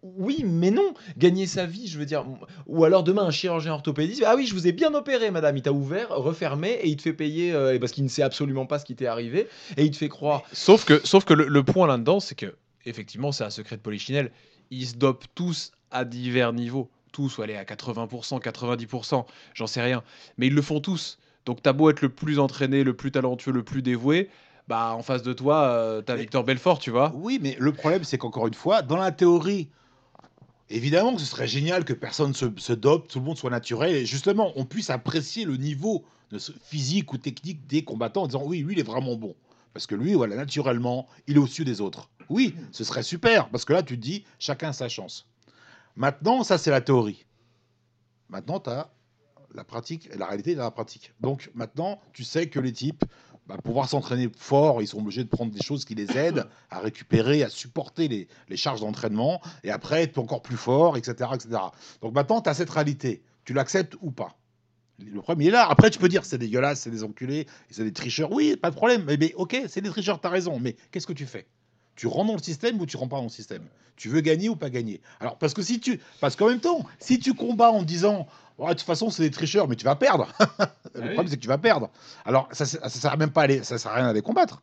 oui, 0.03 0.43
mais 0.45 0.70
non, 0.70 0.95
gagner 1.16 1.47
sa 1.47 1.64
vie, 1.64 1.87
je 1.87 1.99
veux 1.99 2.05
dire, 2.05 2.26
ou 2.66 2.85
alors 2.85 3.03
demain 3.03 3.24
un 3.24 3.31
chirurgien 3.31 3.72
orthopédiste, 3.72 4.22
ah 4.26 4.37
oui, 4.37 4.47
je 4.47 4.55
vous 4.55 4.66
ai 4.66 4.72
bien 4.72 4.93
opéré, 4.95 5.31
madame, 5.31 5.57
il 5.57 5.62
t'a 5.62 5.72
ouvert, 5.72 6.11
refermé, 6.11 6.72
et 6.72 6.89
il 6.89 6.97
te 6.97 7.03
fait 7.03 7.14
payer, 7.14 7.53
euh, 7.53 7.78
parce 7.78 7.93
qu'il 7.93 8.05
ne 8.05 8.09
sait 8.09 8.22
absolument 8.22 8.66
pas 8.66 8.78
ce 8.78 8.85
qui 8.85 8.95
t'est 8.95 9.07
arrivé, 9.07 9.49
et 9.76 9.85
il 9.85 9.91
te 9.91 9.97
fait 9.97 10.11
croire. 10.11 10.43
Sauf 10.53 10.85
que, 10.85 11.01
sauf 11.07 11.24
que 11.24 11.33
le, 11.33 11.62
point 11.62 11.87
là-dedans, 11.87 12.20
c'est 12.20 12.35
que, 12.35 12.55
effectivement, 12.85 13.33
c'est 13.33 13.45
un 13.45 13.51
secret 13.51 13.76
de 13.76 13.83
Polichinelle. 13.83 14.31
Ils 14.70 14.87
se 14.87 14.97
dopent 14.97 15.26
tous 15.35 15.72
à 15.91 16.05
divers 16.05 16.53
niveaux. 16.53 16.91
Tous, 17.12 17.39
ou 17.39 17.43
aller 17.43 17.57
à 17.57 17.64
80%, 17.64 18.41
90%, 18.41 19.24
j'en 19.55 19.66
sais 19.66 19.83
rien. 19.83 20.05
Mais 20.39 20.47
ils 20.47 20.55
le 20.55 20.62
font 20.62 20.81
tous. 20.81 21.18
Donc, 21.45 21.61
t'as 21.61 21.72
beau 21.72 21.91
être 21.91 22.03
le 22.03 22.09
plus 22.09 22.39
entraîné, 22.39 22.85
le 22.85 22.95
plus 22.95 23.11
talentueux, 23.11 23.51
le 23.51 23.64
plus 23.64 23.83
dévoué, 23.83 24.28
bah, 24.71 24.95
en 24.95 25.03
face 25.03 25.25
de 25.25 25.33
toi, 25.33 25.64
euh, 25.64 26.01
t'as 26.01 26.14
Mais- 26.14 26.21
Victor 26.21 26.45
Belfort, 26.45 26.79
tu 26.79 26.93
vois. 26.93 27.12
Oui, 27.16 27.41
mais 27.43 27.57
le 27.59 27.73
problème, 27.73 28.05
c'est 28.05 28.18
qu'encore 28.18 28.47
une 28.47 28.55
fois, 28.55 28.83
dans 28.83 28.97
la 28.97 29.11
théorie, 29.11 29.68
évidemment 30.68 31.12
que 31.12 31.21
ce 31.21 31.27
serait 31.27 31.49
génial 31.49 31.85
que 31.85 31.93
personne 31.93 32.35
se, 32.35 32.47
se 32.57 32.73
dope, 32.73 33.09
tout 33.09 33.18
le 33.18 33.25
monde 33.25 33.37
soit 33.37 33.51
naturel, 33.51 33.97
et 33.97 34.07
justement, 34.07 34.53
on 34.55 34.64
puisse 34.64 34.89
apprécier 34.89 35.45
le 35.45 35.57
niveau 35.57 36.05
de 36.31 36.39
ce 36.39 36.53
physique 36.62 37.12
ou 37.12 37.18
technique 37.18 37.66
des 37.66 37.83
combattants 37.83 38.23
en 38.23 38.27
disant 38.29 38.45
oui, 38.45 38.61
lui, 38.61 38.75
il 38.75 38.79
est 38.79 38.85
vraiment 38.85 39.16
bon. 39.16 39.35
Parce 39.73 39.89
que 39.89 39.97
lui, 39.97 40.14
voilà, 40.14 40.37
naturellement, 40.37 41.09
il 41.27 41.35
est 41.35 41.41
au-dessus 41.41 41.64
des 41.64 41.81
autres. 41.81 42.09
Oui, 42.29 42.55
ce 42.71 42.85
serait 42.85 43.03
super, 43.03 43.49
parce 43.49 43.64
que 43.64 43.73
là, 43.73 43.83
tu 43.83 43.97
te 43.97 44.03
dis, 44.03 44.25
chacun 44.39 44.68
a 44.68 44.73
sa 44.73 44.89
chance. 44.89 45.27
Maintenant, 45.97 46.45
ça, 46.45 46.59
c'est 46.59 46.71
la 46.71 46.81
théorie. 46.81 47.27
Maintenant, 48.29 48.61
tu 48.61 48.71
as 48.71 48.89
la 49.53 49.64
pratique, 49.64 50.09
la 50.16 50.27
réalité 50.27 50.55
dans 50.55 50.62
la 50.62 50.71
pratique. 50.71 51.12
Donc, 51.18 51.51
maintenant, 51.55 52.01
tu 52.12 52.23
sais 52.23 52.49
que 52.49 52.61
les 52.61 52.73
types, 52.73 53.05
bah, 53.51 53.57
pouvoir 53.65 53.89
s'entraîner 53.89 54.29
fort, 54.39 54.81
ils 54.81 54.87
sont 54.87 54.99
obligés 54.99 55.25
de 55.25 55.29
prendre 55.29 55.51
des 55.51 55.61
choses 55.61 55.85
qui 55.85 55.97
les 55.97 56.17
aident 56.17 56.47
à 56.71 56.79
récupérer, 56.79 57.43
à 57.43 57.49
supporter 57.49 58.07
les, 58.07 58.29
les 58.49 58.57
charges 58.57 58.81
d'entraînement, 58.81 59.41
et 59.65 59.73
après 59.73 60.05
être 60.05 60.19
encore 60.19 60.41
plus 60.41 60.57
fort, 60.57 60.97
etc. 60.97 61.31
etc. 61.35 61.59
Donc 62.01 62.15
maintenant, 62.15 62.41
tu 62.41 62.49
as 62.49 62.55
cette 62.55 62.71
réalité. 62.71 63.25
Tu 63.45 63.53
l'acceptes 63.53 63.97
ou 64.03 64.13
pas? 64.13 64.39
Le 65.01 65.21
problème, 65.21 65.43
il 65.43 65.49
est 65.49 65.51
là. 65.51 65.67
Après, 65.69 65.91
tu 65.91 65.99
peux 65.99 66.09
dire, 66.09 66.25
c'est 66.25 66.39
dégueulasse, 66.39 66.83
c'est 66.83 66.91
des 66.91 67.03
enculés, 67.03 67.49
c'est 67.71 67.83
des 67.83 67.93
tricheurs. 67.93 68.31
Oui, 68.31 68.55
pas 68.57 68.71
de 68.71 68.77
problème. 68.77 69.03
Mais, 69.05 69.17
mais 69.17 69.33
ok, 69.35 69.65
c'est 69.67 69.81
des 69.81 69.89
tricheurs, 69.89 70.21
tu 70.21 70.29
as 70.29 70.31
raison. 70.31 70.61
Mais 70.61 70.77
qu'est-ce 70.93 71.09
que 71.09 71.13
tu 71.13 71.27
fais? 71.27 71.49
Tu 72.01 72.07
rentres 72.07 72.29
dans 72.29 72.37
le 72.37 72.43
système 72.43 72.81
ou 72.81 72.87
tu 72.87 72.97
rentres 72.97 73.11
pas 73.11 73.19
dans 73.19 73.25
le 73.25 73.29
système 73.29 73.63
Tu 73.95 74.09
veux 74.09 74.23
gagner 74.23 74.49
ou 74.49 74.57
pas 74.57 74.71
gagner 74.71 75.03
Alors, 75.21 75.37
parce 75.37 75.53
que 75.53 75.61
si 75.61 75.81
tu. 75.81 76.01
Parce 76.19 76.35
qu'en 76.35 76.49
même 76.49 76.59
temps, 76.61 76.87
si 76.99 77.19
tu 77.19 77.35
combats 77.35 77.71
en 77.71 77.83
disant. 77.83 78.27
Ouais, 78.57 78.69
de 78.71 78.73
toute 78.73 78.87
façon, 78.87 79.11
c'est 79.11 79.23
des 79.23 79.31
tricheurs, 79.31 79.69
mais 79.69 79.77
tu 79.77 79.85
vas 79.85 79.97
perdre. 79.97 80.33
le 80.95 81.01
problème, 81.13 81.29
c'est 81.29 81.37
que 81.37 81.43
tu 81.43 81.49
vas 81.49 81.59
perdre. 81.59 81.91
Alors, 82.25 82.49
ça, 82.53 82.65
ça, 82.65 82.89
ça 82.89 82.89
sert 82.89 83.19
même 83.19 83.33
pas 83.33 83.43
à 83.43 83.47
les, 83.49 83.63
ça 83.65 83.77
sert 83.77 83.91
à 83.91 83.97
rien 83.97 84.07
à 84.07 84.13
les 84.15 84.23
combattre. 84.23 84.63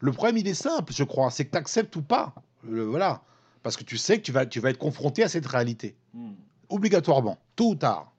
Le 0.00 0.12
problème, 0.12 0.38
il 0.38 0.48
est 0.48 0.54
simple, 0.54 0.94
je 0.94 1.04
crois, 1.04 1.30
c'est 1.30 1.44
que 1.44 1.50
tu 1.50 1.58
acceptes 1.58 1.94
ou 1.96 2.00
pas. 2.02 2.32
Le- 2.66 2.84
voilà. 2.84 3.20
Parce 3.62 3.76
que 3.76 3.84
tu 3.84 3.98
sais 3.98 4.16
que 4.16 4.22
tu 4.22 4.32
vas, 4.32 4.46
tu 4.46 4.58
vas 4.58 4.70
être 4.70 4.78
confronté 4.78 5.22
à 5.22 5.28
cette 5.28 5.46
réalité. 5.46 5.94
Obligatoirement, 6.70 7.36
tôt 7.54 7.70
ou 7.70 7.74
tard. 7.74 8.12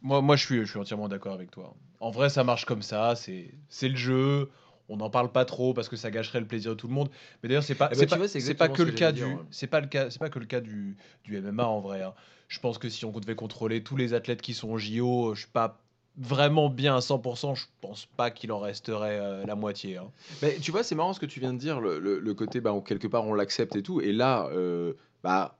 Moi, 0.00 0.22
moi 0.22 0.36
je, 0.36 0.46
suis, 0.46 0.60
je 0.60 0.70
suis 0.70 0.78
entièrement 0.78 1.08
d'accord 1.08 1.34
avec 1.34 1.50
toi. 1.50 1.74
En 1.98 2.12
vrai, 2.12 2.28
ça 2.28 2.44
marche 2.44 2.66
comme 2.66 2.82
ça. 2.82 3.16
C'est 3.16 3.52
c'est 3.68 3.88
le 3.88 3.96
jeu. 3.96 4.50
On 4.88 4.96
n'en 4.98 5.08
parle 5.10 5.32
pas 5.32 5.44
trop 5.44 5.72
parce 5.74 5.88
que 5.88 5.96
ça 5.96 6.10
gâcherait 6.10 6.40
le 6.40 6.46
plaisir 6.46 6.72
de 6.72 6.76
tout 6.76 6.88
le 6.88 6.92
monde. 6.94 7.08
Mais 7.42 7.48
d'ailleurs, 7.48 7.62
c'est 7.64 7.74
pas, 7.74 7.88
Eh 7.92 7.94
ben, 7.94 8.00
pas, 8.06 8.66
vois, 8.68 8.76
que 8.76 8.82
ce 8.82 8.86
le 8.88 8.92
cas 8.92 9.12
du, 9.12 9.24
ouais. 9.24 9.40
c'est 9.50 9.66
pas 9.66 9.80
le 9.80 9.86
cas, 9.86 10.10
c'est 10.10 10.18
pas 10.18 10.28
que 10.30 10.38
le 10.38 10.44
cas 10.46 10.60
du, 10.60 10.96
du 11.24 11.36
MMA 11.38 11.66
en 11.66 11.80
vrai. 11.80 12.02
hein. 12.02 12.12
Je 12.48 12.60
pense 12.60 12.76
que 12.78 12.88
si 12.90 13.04
on 13.04 13.10
devait 13.12 13.34
contrôler 13.34 13.82
tous 13.82 13.96
les 13.96 14.12
athlètes 14.14 14.42
qui 14.42 14.52
sont 14.52 14.68
au 14.70 14.78
JO, 14.78 15.34
je 15.34 15.40
suis 15.40 15.50
pas 15.50 15.80
vraiment 16.18 16.68
bien 16.68 16.94
à 16.96 17.00
100%. 17.00 17.54
Je 17.54 17.64
pense 17.80 18.06
pas 18.16 18.30
qu'il 18.30 18.52
en 18.52 18.58
resterait 18.60 19.18
euh, 19.18 19.44
la 19.46 19.54
moitié. 19.54 19.96
hein. 19.96 20.10
Mais 20.42 20.58
tu 20.60 20.70
vois, 20.70 20.82
c'est 20.84 20.94
marrant 20.94 21.12
ce 21.14 21.20
que 21.20 21.26
tu 21.26 21.40
viens 21.40 21.52
de 21.54 21.58
dire, 21.58 21.80
le, 21.80 21.98
le- 21.98 22.20
le 22.20 22.34
côté 22.34 22.60
bah, 22.60 22.74
quelque 22.86 23.08
part 23.08 23.24
on 23.26 23.34
l'accepte 23.34 23.74
et 23.76 23.82
tout. 23.82 24.00
Et 24.02 24.12
là, 24.12 24.48
euh, 24.52 24.92
bah, 25.22 25.56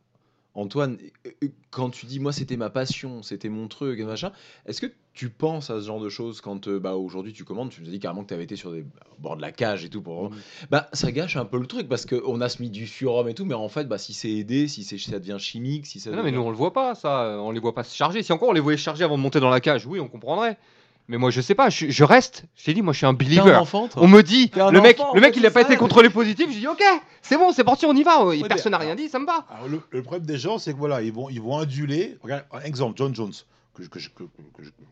Antoine, 0.55 0.99
euh, 1.27 1.49
quand 1.71 1.91
tu 1.91 2.07
dis 2.07 2.21
moi 2.21 2.33
c'était 2.33 2.57
ma 2.57 2.71
passion, 2.71 3.23
c'était 3.23 3.49
mon 3.49 3.67
truc 3.67 3.99
machin, 4.01 4.31
est-ce 4.67 4.81
que 4.81 4.87
tu 5.13 5.29
penses 5.29 5.71
à 5.71 5.81
ce 5.81 5.87
genre 5.87 6.01
de 6.01 6.09
choses 6.09 6.41
quand 6.41 6.69
euh, 6.69 6.79
bah, 6.79 6.95
aujourd'hui 6.95 7.33
tu 7.33 7.45
commandes 7.45 7.71
Tu 7.71 7.81
nous 7.81 7.89
as 7.89 7.91
dit 7.91 7.99
carrément 7.99 8.23
que 8.23 8.29
tu 8.29 8.35
avais 8.35 8.45
été 8.45 8.55
sur 8.57 8.71
des 8.73 8.83
au 8.83 9.21
bord 9.21 9.37
de 9.37 9.43
la 9.43 9.51
cage 9.53 9.85
et 9.85 9.89
tout 9.89 10.01
pour. 10.03 10.31
Mhm. 10.31 10.37
Bah 10.71 10.89
ça 10.93 11.11
gâche 11.13 11.37
un 11.37 11.45
peu 11.45 11.59
le 11.59 11.67
truc 11.67 11.89
parce 11.89 12.07
qu'on 12.07 12.41
a 12.41 12.49
mis 12.61 12.71
du 12.71 12.87
surhomme 12.87 13.29
et 13.29 13.35
tout, 13.35 13.45
mais 13.45 13.55
en 13.55 13.69
fait 13.69 13.85
bah 13.89 13.99
si 13.99 14.13
c'est 14.13 14.31
aidé, 14.31 14.69
si 14.69 14.85
c'est 14.85 14.99
ça 14.99 15.19
devient 15.19 15.39
chimique, 15.41 15.87
si 15.87 15.99
ça. 15.99 16.11
Non, 16.11 16.19
mais 16.19 16.25
devient- 16.25 16.37
nous, 16.37 16.43
on 16.43 16.51
le 16.51 16.57
voit 16.57 16.73
pas, 16.73 16.95
ça. 16.95 17.37
On 17.41 17.51
les 17.51 17.61
voit 17.61 17.75
pas 17.75 17.85
se 17.85 17.95
charger. 17.97 18.23
Si 18.23 18.33
encore 18.33 18.49
on 18.51 18.53
les 18.53 18.61
voyait 18.61 18.79
charger 18.79 19.03
avant 19.05 19.17
de 19.17 19.23
monter 19.23 19.41
dans 19.41 19.51
la 19.51 19.61
cage, 19.61 19.87
oui, 19.87 19.99
on 19.99 20.09
comprendrait. 20.09 20.57
Mais 21.09 21.19
moi, 21.19 21.31
je 21.31 21.41
sais 21.43 21.55
pas. 21.55 21.69
Je, 21.69 21.91
je 21.91 22.05
reste. 22.05 22.45
Je 22.57 22.65
t'ai 22.65 22.73
dit, 22.75 22.81
moi, 22.83 22.93
je 22.95 22.99
suis 22.99 23.07
un 23.07 23.13
believer. 23.13 23.55
enfant, 23.57 23.89
On 23.97 24.09
me 24.09 24.23
dit, 24.23 24.51
le 24.57 24.81
mec, 24.81 24.99
le 25.15 25.21
mec, 25.21 25.37
il 25.37 25.45
a 25.45 25.51
pas 25.51 25.61
été 25.61 25.77
contrôlé 25.77 26.09
positif. 26.11 26.51
Je 26.51 26.59
dis, 26.61 26.67
ok, 26.67 26.83
c'est 27.23 27.37
bon, 27.37 27.53
c'est 27.53 27.65
parti, 27.65 27.85
on 27.87 27.95
y 27.95 28.03
va. 28.03 28.25
Personne 28.49 28.73
n'a 28.73 28.79
rien 28.79 28.95
dit, 28.95 29.09
ça 29.09 29.19
me 29.19 29.27
va. 29.27 29.45
Alors, 29.51 29.69
le, 29.69 29.81
le 29.91 30.03
problème 30.03 30.25
des 30.27 30.39
gens, 30.39 30.59
c'est 30.59 30.73
que 30.73 30.79
voilà, 30.79 31.03
ils 31.03 31.13
vont, 31.13 31.29
ils 31.29 31.41
vont 31.43 31.59
aduler. 31.59 32.17
Regarde, 32.23 32.45
un 32.53 32.61
exemple, 32.61 32.97
John 32.97 33.15
Jones, 33.15 33.33
que, 33.75 33.83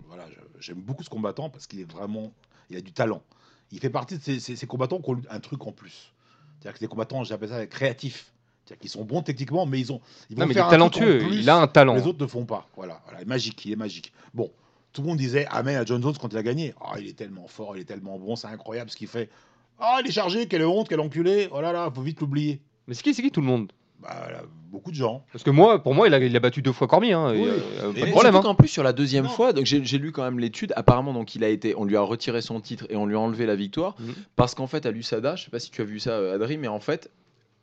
voilà, 0.08 0.24
j'aime 0.60 0.80
beaucoup 0.80 1.02
ce 1.02 1.08
combattant 1.10 1.48
parce 1.48 1.66
qu'il 1.66 1.80
est 1.80 1.90
vraiment, 1.90 2.32
il 2.68 2.76
a 2.76 2.80
du 2.80 2.92
talent. 2.92 3.22
Il 3.70 3.78
fait 3.80 3.90
partie 3.90 4.18
de 4.18 4.22
ces, 4.22 4.38
ces- 4.38 4.56
ces 4.56 4.66
combattants 4.66 5.00
qui 5.00 5.10
ont 5.10 5.20
un 5.30 5.40
truc 5.40 5.66
en 5.66 5.72
plus. 5.72 6.12
C'est-à-dire 6.58 6.72
que 6.74 6.78
c'est 6.80 6.84
des 6.84 6.88
combattants, 6.90 7.24
j'appelle 7.24 7.48
ça 7.48 7.66
créatifs. 7.66 8.26
C'est-à-dire 8.66 8.80
qu'ils 8.80 8.90
sont 8.90 9.04
bons 9.04 9.22
techniquement, 9.22 9.64
mais 9.66 9.80
ils 9.80 9.92
ont, 9.92 10.00
ils 10.30 10.36
vont 10.36 10.42
Non, 10.42 10.46
mais 10.46 10.52
il 10.52 10.54
faire 10.56 10.64
est 10.64 10.68
un 10.68 10.70
talentueux. 10.70 11.18
plus 11.20 11.36
Il 11.38 11.48
a 11.48 11.56
un 11.56 11.66
talent. 11.68 11.94
Les 11.94 12.06
autres 12.06 12.20
ne 12.22 12.26
font 12.26 12.44
pas. 12.44 12.68
Voilà, 12.76 13.00
voilà, 13.04 13.20
il 13.20 13.22
est 13.22 13.26
magique, 13.28 13.64
il 13.64 13.72
est 13.72 13.76
magique. 13.76 14.12
Bon, 14.34 14.50
tout 14.92 15.02
le 15.02 15.08
monde 15.08 15.18
disait 15.18 15.46
Amen 15.50 15.76
à 15.76 15.84
John 15.84 16.02
Jones 16.02 16.14
quand 16.20 16.32
il 16.32 16.36
a 16.38 16.42
gagné. 16.42 16.74
Ah, 16.80 16.94
il 16.98 17.08
est 17.08 17.16
tellement 17.16 17.46
fort, 17.46 17.76
il 17.76 17.80
est 17.80 17.84
tellement 17.84 18.18
bon, 18.18 18.36
c'est 18.36 18.48
incroyable 18.48 18.90
ce 18.90 18.96
qu'il 18.96 19.08
fait. 19.08 19.28
Ah, 19.78 19.98
il 20.02 20.08
est 20.08 20.12
chargé, 20.12 20.46
quelle 20.46 20.64
honte, 20.64 20.88
quel 20.88 21.00
enculé. 21.00 21.48
Oh 21.50 21.60
là 21.60 21.72
là, 21.72 21.90
faut 21.94 22.02
vite 22.02 22.20
l'oublier. 22.20 22.60
Mais 22.86 22.94
c'est 22.94 23.02
qui, 23.02 23.14
c'est 23.14 23.22
qui 23.22 23.30
tout 23.30 23.40
le 23.40 23.46
monde? 23.46 23.72
Bah, 24.00 24.42
beaucoup 24.70 24.90
de 24.90 24.96
gens. 24.96 25.24
Parce 25.32 25.44
que 25.44 25.50
moi, 25.50 25.80
pour 25.82 25.94
moi, 25.94 26.08
il 26.08 26.14
a, 26.14 26.18
il 26.18 26.36
a 26.36 26.40
battu 26.40 26.60
deux 26.60 26.72
fois 26.72 26.88
Cormier. 26.88 27.12
Hein, 27.12 27.32
et, 27.34 27.40
Oui. 27.40 27.48
euh, 27.48 27.92
Et 27.94 28.00
pas 28.00 28.06
de 28.06 28.10
problème. 28.10 28.34
hein. 28.36 28.40
qu'en 28.42 28.54
plus 28.56 28.66
sur 28.68 28.82
la 28.82 28.92
deuxième 28.92 29.24
Non. 29.24 29.30
fois, 29.30 29.52
donc 29.52 29.64
j'ai 29.64 29.84
j'ai 29.84 29.98
lu 29.98 30.10
quand 30.10 30.24
même 30.24 30.40
l'étude. 30.40 30.72
Apparemment, 30.76 31.12
donc 31.12 31.34
il 31.36 31.44
a 31.44 31.48
été, 31.48 31.74
on 31.76 31.84
lui 31.84 31.96
a 31.96 32.00
retiré 32.00 32.42
son 32.42 32.60
titre 32.60 32.86
et 32.90 32.96
on 32.96 33.06
lui 33.06 33.14
a 33.14 33.20
enlevé 33.20 33.46
la 33.46 33.54
victoire 33.54 33.94
Mhm. 34.00 34.14
parce 34.34 34.54
qu'en 34.56 34.66
fait 34.66 34.86
à 34.86 34.90
l'USADA, 34.90 35.36
je 35.36 35.44
sais 35.44 35.50
pas 35.50 35.60
si 35.60 35.70
tu 35.70 35.80
as 35.82 35.84
vu 35.84 36.00
ça, 36.00 36.10
euh, 36.12 36.34
Adri, 36.34 36.58
mais 36.58 36.66
en 36.68 36.80
fait 36.80 37.10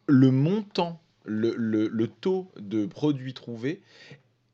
le 0.08 0.32
montant, 0.32 1.00
le, 1.26 1.54
le- 1.58 1.88
le 1.90 2.08
taux 2.08 2.50
de 2.58 2.86
produits 2.86 3.34
trouvés, 3.34 3.82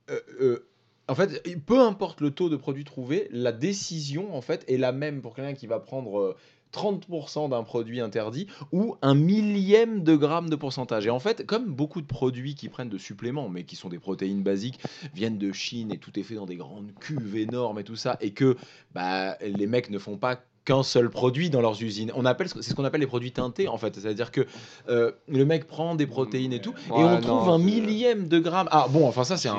euh, 0.09 0.19
euh, 0.41 0.67
en 1.07 1.15
fait, 1.15 1.43
peu 1.65 1.79
importe 1.79 2.21
le 2.21 2.31
taux 2.31 2.49
de 2.49 2.55
produits 2.55 2.83
trouvés, 2.83 3.27
la 3.31 3.51
décision 3.51 4.35
en 4.35 4.41
fait 4.41 4.63
est 4.67 4.77
la 4.77 4.91
même 4.91 5.21
pour 5.21 5.35
quelqu'un 5.35 5.53
qui 5.53 5.67
va 5.67 5.79
prendre 5.79 6.19
euh, 6.19 6.37
30% 6.73 7.49
d'un 7.49 7.63
produit 7.63 8.01
interdit 8.01 8.47
ou 8.71 8.97
un 9.01 9.15
millième 9.15 10.03
de 10.03 10.15
gramme 10.15 10.49
de 10.49 10.55
pourcentage. 10.55 11.07
Et 11.07 11.09
en 11.09 11.19
fait, 11.19 11.45
comme 11.45 11.73
beaucoup 11.73 12.01
de 12.01 12.07
produits 12.07 12.55
qui 12.55 12.69
prennent 12.69 12.89
de 12.89 12.97
suppléments, 12.97 13.49
mais 13.49 13.63
qui 13.63 13.75
sont 13.75 13.89
des 13.89 13.99
protéines 13.99 14.43
basiques, 14.43 14.79
viennent 15.13 15.37
de 15.37 15.51
Chine 15.53 15.91
et 15.91 15.97
tout 15.97 16.19
est 16.19 16.23
fait 16.23 16.35
dans 16.35 16.45
des 16.45 16.57
grandes 16.57 16.91
cuves 16.99 17.37
énormes 17.37 17.79
et 17.79 17.83
tout 17.83 17.95
ça, 17.95 18.17
et 18.19 18.31
que 18.31 18.57
bah, 18.93 19.37
les 19.41 19.67
mecs 19.67 19.89
ne 19.89 19.99
font 19.99 20.17
pas 20.17 20.41
qu'un 20.65 20.83
seul 20.83 21.09
produit 21.09 21.49
dans 21.49 21.61
leurs 21.61 21.81
usines. 21.81 22.11
On 22.15 22.25
appelle 22.25 22.49
c'est 22.49 22.61
ce 22.63 22.73
qu'on 22.73 22.83
appelle 22.83 23.01
les 23.01 23.07
produits 23.07 23.31
teintés 23.31 23.67
en 23.67 23.77
fait, 23.77 23.95
c'est-à-dire 23.95 24.31
que 24.31 24.45
euh, 24.89 25.11
le 25.27 25.45
mec 25.45 25.67
prend 25.67 25.95
des 25.95 26.07
protéines 26.07 26.53
et 26.53 26.59
tout, 26.59 26.73
et 26.89 26.91
on 26.91 27.09
non, 27.11 27.21
trouve 27.21 27.49
un 27.49 27.59
millième 27.59 28.27
de 28.27 28.39
gramme. 28.39 28.67
Ah 28.71 28.87
bon, 28.89 29.07
enfin 29.07 29.23
ça 29.23 29.37
c'est 29.37 29.49
un. 29.49 29.57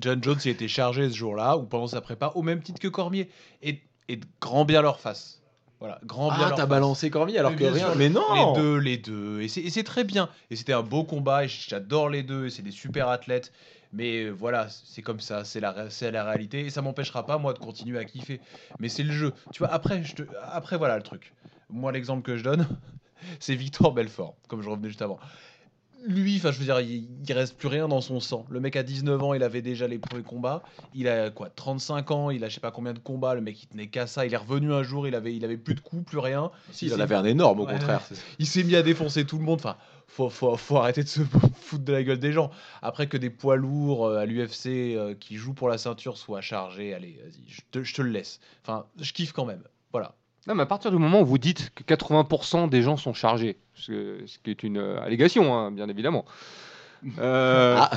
John 0.00 0.22
Jones, 0.22 0.38
il 0.44 0.50
était 0.50 0.68
chargé 0.68 1.10
ce 1.10 1.16
jour-là, 1.16 1.56
ou 1.56 1.64
pendant 1.64 1.88
sa 1.88 2.00
prépa, 2.00 2.32
au 2.34 2.42
même 2.42 2.62
titre 2.62 2.80
que 2.80 2.88
Cormier. 2.88 3.28
Et, 3.62 3.80
et 4.08 4.20
grand 4.40 4.64
bien 4.64 4.80
leur 4.80 5.00
face. 5.00 5.40
Voilà, 5.80 5.98
grand 6.06 6.28
bien 6.28 6.48
Ah 6.50 6.54
t'as 6.56 6.66
balancé 6.66 7.10
Cormier 7.10 7.36
alors 7.38 7.50
Mais 7.50 7.56
que 7.58 7.64
rien. 7.64 7.86
sûr. 7.88 7.96
Mais 7.96 8.08
non. 8.08 8.22
Les 8.54 8.60
deux, 8.60 8.76
les 8.78 8.96
deux. 8.96 9.42
Et 9.42 9.48
c'est 9.48 9.60
et 9.60 9.70
c'est 9.70 9.82
très 9.82 10.04
bien. 10.04 10.30
Et 10.50 10.56
c'était 10.56 10.72
un 10.72 10.82
beau 10.82 11.04
combat. 11.04 11.44
Et 11.44 11.48
j'adore 11.48 12.08
les 12.08 12.22
deux. 12.22 12.46
Et 12.46 12.50
c'est 12.50 12.62
des 12.62 12.70
super 12.70 13.08
athlètes. 13.08 13.52
Mais 13.96 14.24
euh, 14.24 14.30
voilà, 14.30 14.66
c'est 14.68 15.02
comme 15.02 15.20
ça. 15.20 15.44
C'est 15.44 15.60
la, 15.60 15.88
c'est 15.88 16.10
la 16.10 16.24
réalité. 16.24 16.60
Et 16.66 16.70
ça 16.70 16.82
m'empêchera 16.82 17.24
pas, 17.24 17.38
moi, 17.38 17.52
de 17.52 17.58
continuer 17.60 17.98
à 17.98 18.04
kiffer. 18.04 18.40
Mais 18.80 18.88
c'est 18.88 19.04
le 19.04 19.12
jeu. 19.12 19.32
Tu 19.52 19.60
vois, 19.60 19.72
après, 19.72 20.02
je 20.02 20.16
te- 20.16 20.22
après 20.50 20.76
voilà 20.76 20.96
le 20.96 21.02
truc. 21.02 21.32
Moi, 21.70 21.92
l'exemple 21.92 22.22
que 22.22 22.36
je 22.36 22.42
donne, 22.44 22.66
c'est 23.40 23.54
Victor 23.54 23.92
Belfort, 23.94 24.34
comme 24.48 24.62
je 24.62 24.68
revenais 24.68 24.88
juste 24.88 25.02
avant. 25.02 25.18
Lui, 26.06 26.36
enfin, 26.36 26.52
je 26.52 26.58
veux 26.58 26.66
dire, 26.66 26.80
il, 26.80 27.08
il 27.26 27.32
reste 27.32 27.56
plus 27.56 27.68
rien 27.68 27.88
dans 27.88 28.02
son 28.02 28.20
sang. 28.20 28.44
Le 28.50 28.60
mec 28.60 28.76
a 28.76 28.82
19 28.82 29.22
ans, 29.22 29.32
il 29.32 29.42
avait 29.42 29.62
déjà 29.62 29.86
les 29.88 29.98
premiers 29.98 30.22
combats. 30.22 30.62
Il 30.92 31.08
a 31.08 31.30
quoi, 31.30 31.48
35 31.48 32.10
ans, 32.10 32.28
il 32.30 32.44
a 32.44 32.50
je 32.50 32.54
sais 32.56 32.60
pas 32.60 32.70
combien 32.70 32.92
de 32.92 32.98
combats. 32.98 33.34
Le 33.34 33.40
mec, 33.40 33.62
il 33.62 33.68
tenait 33.68 33.86
qu'à 33.86 34.06
ça. 34.06 34.26
Il 34.26 34.34
est 34.34 34.36
revenu 34.36 34.70
un 34.74 34.82
jour, 34.82 35.08
il 35.08 35.14
avait, 35.14 35.34
il 35.34 35.42
avait 35.46 35.56
plus 35.56 35.74
de 35.74 35.80
coups, 35.80 36.04
plus 36.04 36.18
rien. 36.18 36.50
Si, 36.72 36.86
il 36.86 36.94
en 36.94 37.00
avait 37.00 37.14
un 37.14 37.24
énorme 37.24 37.60
au 37.60 37.64
Ouais. 37.66 37.72
contraire. 37.72 38.02
Il 38.38 38.46
s'est 38.46 38.64
mis 38.64 38.76
à 38.76 38.82
défoncer 38.82 39.24
tout 39.24 39.38
le 39.38 39.44
monde. 39.44 39.60
Enfin, 39.60 39.76
faut, 40.06 40.30
faut, 40.30 40.56
faut 40.56 40.76
arrêter 40.76 41.02
de 41.02 41.08
se 41.08 41.20
foutre 41.56 41.84
de 41.84 41.92
la 41.92 42.02
gueule 42.02 42.18
des 42.18 42.32
gens. 42.32 42.50
Après 42.82 43.06
que 43.06 43.16
des 43.16 43.30
poids 43.30 43.56
lourds 43.56 44.06
euh, 44.06 44.18
à 44.18 44.26
l'UFC 44.26 44.66
euh, 44.66 45.14
qui 45.14 45.36
jouent 45.36 45.54
pour 45.54 45.68
la 45.68 45.78
ceinture 45.78 46.16
soient 46.18 46.40
chargés, 46.40 46.94
allez, 46.94 47.18
vas-y, 47.22 47.48
je 47.48 47.60
te, 47.70 47.82
je 47.82 47.94
te 47.94 48.02
le 48.02 48.10
laisse. 48.10 48.40
Enfin, 48.62 48.86
je 49.00 49.12
kiffe 49.12 49.32
quand 49.32 49.44
même. 49.44 49.62
Voilà. 49.92 50.14
Non, 50.46 50.54
mais 50.54 50.62
à 50.62 50.66
partir 50.66 50.90
du 50.90 50.98
moment 50.98 51.22
où 51.22 51.24
vous 51.26 51.38
dites 51.38 51.72
que 51.74 51.82
80% 51.82 52.68
des 52.68 52.82
gens 52.82 52.96
sont 52.96 53.14
chargés, 53.14 53.56
ce, 53.74 54.20
qui 54.42 54.50
est 54.50 54.62
une 54.62 54.76
euh, 54.76 55.00
allégation, 55.00 55.54
hein, 55.54 55.70
bien 55.70 55.88
évidemment. 55.88 56.24
Euh, 57.18 57.76
Ah, 57.78 57.90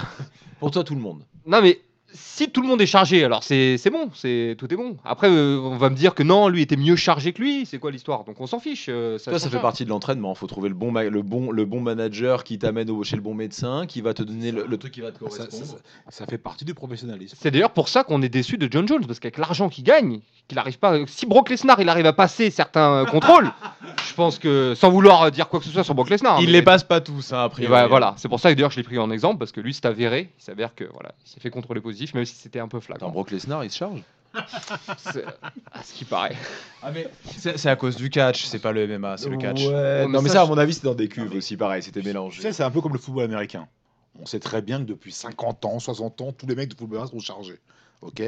pour 0.59 0.71
toi 0.71 0.83
tout 0.83 0.95
le 0.95 1.01
monde. 1.01 1.25
Non, 1.45 1.61
mais 1.61 1.81
si 2.13 2.49
tout 2.49 2.61
le 2.61 2.67
monde 2.67 2.81
est 2.81 2.85
chargé, 2.87 3.23
alors 3.23 3.43
c'est 3.43 3.77
c'est 3.77 3.89
bon, 3.89 4.09
c'est 4.13 4.55
tout 4.57 4.71
est 4.73 4.77
bon. 4.77 4.95
Après, 5.03 5.27
euh, 5.29 5.59
on 5.61 5.75
va 5.77 5.89
me 5.89 5.95
dire 5.95 6.15
que 6.15 6.23
non, 6.23 6.47
lui 6.47 6.61
était 6.61 6.77
mieux 6.77 6.95
chargé 6.95 7.33
que 7.33 7.41
lui. 7.41 7.65
C'est 7.65 7.79
quoi 7.79 7.91
l'histoire? 7.91 8.23
Donc 8.23 8.39
on 8.39 8.47
s'en 8.47 8.59
fiche. 8.59 8.85
euh, 8.89 9.17
Toi, 9.19 9.33
ça 9.39 9.39
change 9.45 9.51
fait 9.51 9.59
partie 9.61 9.83
de 9.83 9.89
l'entraînement. 9.89 10.33
Il 10.33 10.37
faut 10.37 10.47
trouver 10.47 10.69
le 10.69 10.75
bon, 10.75 10.91
le 10.93 11.21
bon, 11.21 11.51
le 11.51 11.65
bon 11.65 11.81
manager 11.81 12.43
qui 12.43 12.57
t'amène 12.59 12.89
au- 12.89 13.03
chez 13.03 13.15
le 13.17 13.21
bon 13.21 13.33
médecin, 13.33 13.85
qui 13.87 14.01
va 14.01 14.13
te 14.13 14.23
donner 14.23 14.51
le, 14.51 14.65
le 14.65 14.77
truc 14.77 14.93
qui 14.93 15.01
va 15.01 15.11
te 15.11 15.15
Ça, 15.15 15.19
correspondre. 15.19 15.65
ça- 15.65 15.75
ça 16.09 16.25
fait 16.25 16.37
partie 16.37 16.63
du 16.65 16.73
professionnalisme. 16.73 17.35
C'est 17.39 17.51
d'ailleurs 17.51 17.71
pour 17.71 17.89
ça 17.89 18.03
qu'on 18.03 18.21
est 18.21 18.29
déçu 18.29 18.57
de 18.57 18.67
John 18.71 18.87
Jones, 18.87 19.05
parce 19.05 19.19
qu'avec 19.19 19.37
l'argent 19.37 19.67
qu'il 19.69 19.83
gagne, 19.83 20.19
qu'il 20.47 20.57
arrive 20.59 20.79
pas. 20.79 20.97
Si 21.07 21.25
Brock 21.25 21.49
Lesnar 21.49 21.81
il 21.81 21.89
arrive 21.89 22.05
à 22.05 22.13
passer 22.13 22.49
certains 22.51 22.93
euh, 23.01 23.05
contrôles, 23.05 23.51
je 24.07 24.13
pense 24.13 24.39
que 24.39 24.73
sans 24.75 24.89
vouloir 24.89 25.29
dire 25.29 25.49
quoi 25.49 25.59
que 25.59 25.65
ce 25.65 25.71
soit 25.71 25.83
sur 25.83 25.93
Brock 25.93 26.09
Lesnar, 26.09 26.39
Il 26.39 26.45
mais- 26.45 26.51
les 26.53 26.61
passe 26.61 26.85
pas 26.85 27.01
tous, 27.01 27.33
hein, 27.33 27.39
a 27.39 27.45
Et 27.47 27.49
priori. 27.49 27.71
bah, 27.71 27.87
voilà, 27.87 28.13
c'est 28.17 28.29
pour 28.29 28.39
ça 28.39 28.49
que 28.49 28.55
d'ailleurs 28.55 28.71
je 28.71 28.77
l'ai 28.77 28.83
pris 28.83 28.97
en 28.97 29.11
exemple 29.11 29.39
parce 29.39 29.51
que 29.51 29.59
lui 29.59 29.73
c'est 29.73 29.85
avéré, 29.85 30.29
il 30.39 30.43
s'avère 30.43 30.73
que 30.73 30.85
voilà, 30.93 31.11
il 31.25 31.29
s'est 31.29 31.39
fait 31.41 31.49
contrôler 31.49 31.81
positif 31.81 31.96
même 32.13 32.25
si 32.25 32.35
c'était 32.35 32.59
un 32.59 32.67
peu 32.67 32.77
Attends, 32.77 32.85
flagrant. 32.85 33.09
Brock 33.11 33.31
Lesnar, 33.31 33.63
il 33.63 33.71
se 33.71 33.77
charge 33.77 34.01
C'est- 34.97 35.25
à 35.71 35.83
ce 35.83 35.93
qui 35.93 36.05
paraît. 36.05 36.35
Ah, 36.83 36.91
mais 36.91 37.07
c'est 37.37 37.57
c'est 37.57 37.69
à 37.69 37.75
cause 37.75 37.95
du 37.95 38.09
catch, 38.09 38.45
c'est 38.45 38.59
pas 38.59 38.71
le 38.71 38.85
MMA, 38.87 39.17
c'est 39.17 39.29
le 39.29 39.37
catch. 39.37 39.65
Ouais, 39.65 40.05
non, 40.07 40.21
mais 40.21 40.29
ça, 40.29 40.35
ça, 40.35 40.41
à 40.43 40.45
mon 40.45 40.57
avis, 40.57 40.73
c'était 40.73 40.87
dans 40.87 40.95
des 40.95 41.07
cuves 41.07 41.29
mais- 41.31 41.37
aussi, 41.37 41.57
pareil, 41.57 41.81
c'était 41.81 42.01
mélangé. 42.01 42.51
c'est 42.51 42.63
un 42.63 42.71
peu 42.71 42.81
comme 42.81 42.93
le 42.93 42.99
football 42.99 43.23
américain. 43.23 43.67
On 44.19 44.25
sait 44.25 44.39
très 44.39 44.61
bien 44.61 44.79
que 44.79 44.83
depuis 44.85 45.11
50 45.11 45.63
ans, 45.65 45.79
60 45.79 46.21
ans, 46.21 46.31
tous 46.31 46.45
les 46.47 46.55
mecs 46.55 46.69
de 46.69 46.75
football 46.75 46.97
américain 46.99 47.17
sont 47.17 47.23
chargés. 47.23 47.59
OK? 48.01 48.19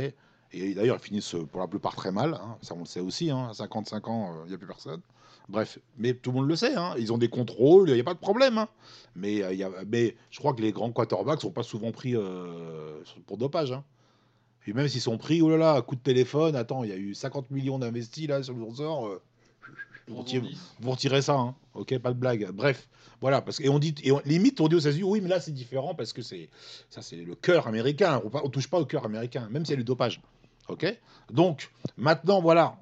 Et 0.52 0.74
d'ailleurs, 0.74 0.98
ils 1.00 1.06
finissent 1.06 1.36
euh, 1.36 1.46
pour 1.46 1.62
la 1.62 1.68
plupart 1.68 1.96
très 1.96 2.12
mal. 2.12 2.34
hein. 2.36 2.56
Ça, 2.62 2.74
on 2.76 2.80
le 2.80 2.86
sait 2.86 3.00
aussi. 3.02 3.30
hein. 3.30 3.48
À 3.52 3.54
55 3.54 4.08
ans, 4.08 4.34
il 4.46 4.50
n'y 4.50 4.56
a 4.56 4.58
plus 4.58 4.66
personne. 4.68 5.02
Bref, 5.50 5.80
mais 5.98 6.14
tout 6.14 6.32
le 6.32 6.38
monde 6.38 6.48
le 6.48 6.56
sait. 6.56 6.76
hein. 6.76 6.94
Ils 7.00 7.12
ont 7.12 7.18
des 7.18 7.28
contrôles, 7.28 7.90
il 7.90 7.96
n'y 7.96 8.00
a 8.02 8.04
pas 8.04 8.14
de 8.14 8.20
problème. 8.20 8.58
hein. 8.60 8.70
Mais, 9.16 9.42
euh, 9.44 9.54
y 9.54 9.64
a- 9.64 9.72
mais 9.88 10.16
je 10.30 10.38
crois 10.40 10.54
que 10.54 10.62
les 10.62 10.72
grands 10.72 10.92
quarterbacks 10.92 11.42
sont 11.42 11.52
pas 11.52 11.64
souvent 11.64 11.92
pris 11.92 12.16
euh, 12.16 13.02
pour 13.26 13.38
dopage. 13.38 13.72
hein. 13.72 13.84
Et 14.68 14.74
même 14.74 14.88
s'ils 14.88 15.02
sont 15.02 15.18
pris, 15.18 15.42
oh 15.42 15.50
là 15.50 15.58
là, 15.58 15.82
coup 15.82 15.96
de 15.96 16.02
téléphone, 16.02 16.56
attends, 16.56 16.84
il 16.84 16.92
y 16.92 16.94
a 16.94 16.98
eu 16.98 17.16
50 17.16 17.50
millions 17.50 17.80
d'investis 17.80 18.28
là 18.28 18.44
sur 18.44 18.54
le 18.54 18.62
sponsor. 18.62 19.08
euh, 19.08 19.22
vous 20.08 20.16
retirez- 20.18 20.56
vous 20.80 20.92
retirez 20.92 21.22
ça, 21.24 21.36
hein. 21.36 21.56
ok, 21.74 21.98
pas 22.00 22.14
de 22.14 22.18
blague. 22.20 22.50
Bref, 22.52 22.88
voilà, 23.22 23.42
parce 23.42 23.58
que 23.58 23.64
et 23.64 23.70
on 23.70 23.80
dit, 23.80 23.96
et 24.04 24.12
on- 24.12 24.22
limite 24.26 24.60
on 24.62 24.68
dit 24.68 24.76
aux 24.76 24.80
États-Unis, 24.80 25.04
oui, 25.04 25.22
mais 25.22 25.30
là 25.30 25.40
c'est 25.40 25.52
différent 25.52 25.94
parce 25.96 26.14
que 26.14 26.22
c'est 26.24 26.50
ça, 26.90 27.02
c'est 27.02 27.16
le 27.18 27.36
cœur 27.36 27.68
américain. 27.68 28.22
On, 28.24 28.32
on 28.44 28.50
touche 28.50 28.68
pas 28.68 28.80
au 28.80 28.86
cœur 28.86 29.06
américain, 29.06 29.48
même 29.52 29.66
s'il 29.66 29.74
y 29.74 29.76
a 29.76 29.78
du 29.78 29.84
dopage, 29.84 30.22
ok? 30.68 30.98
Donc 31.32 31.70
maintenant, 31.98 32.42
voilà, 32.42 32.78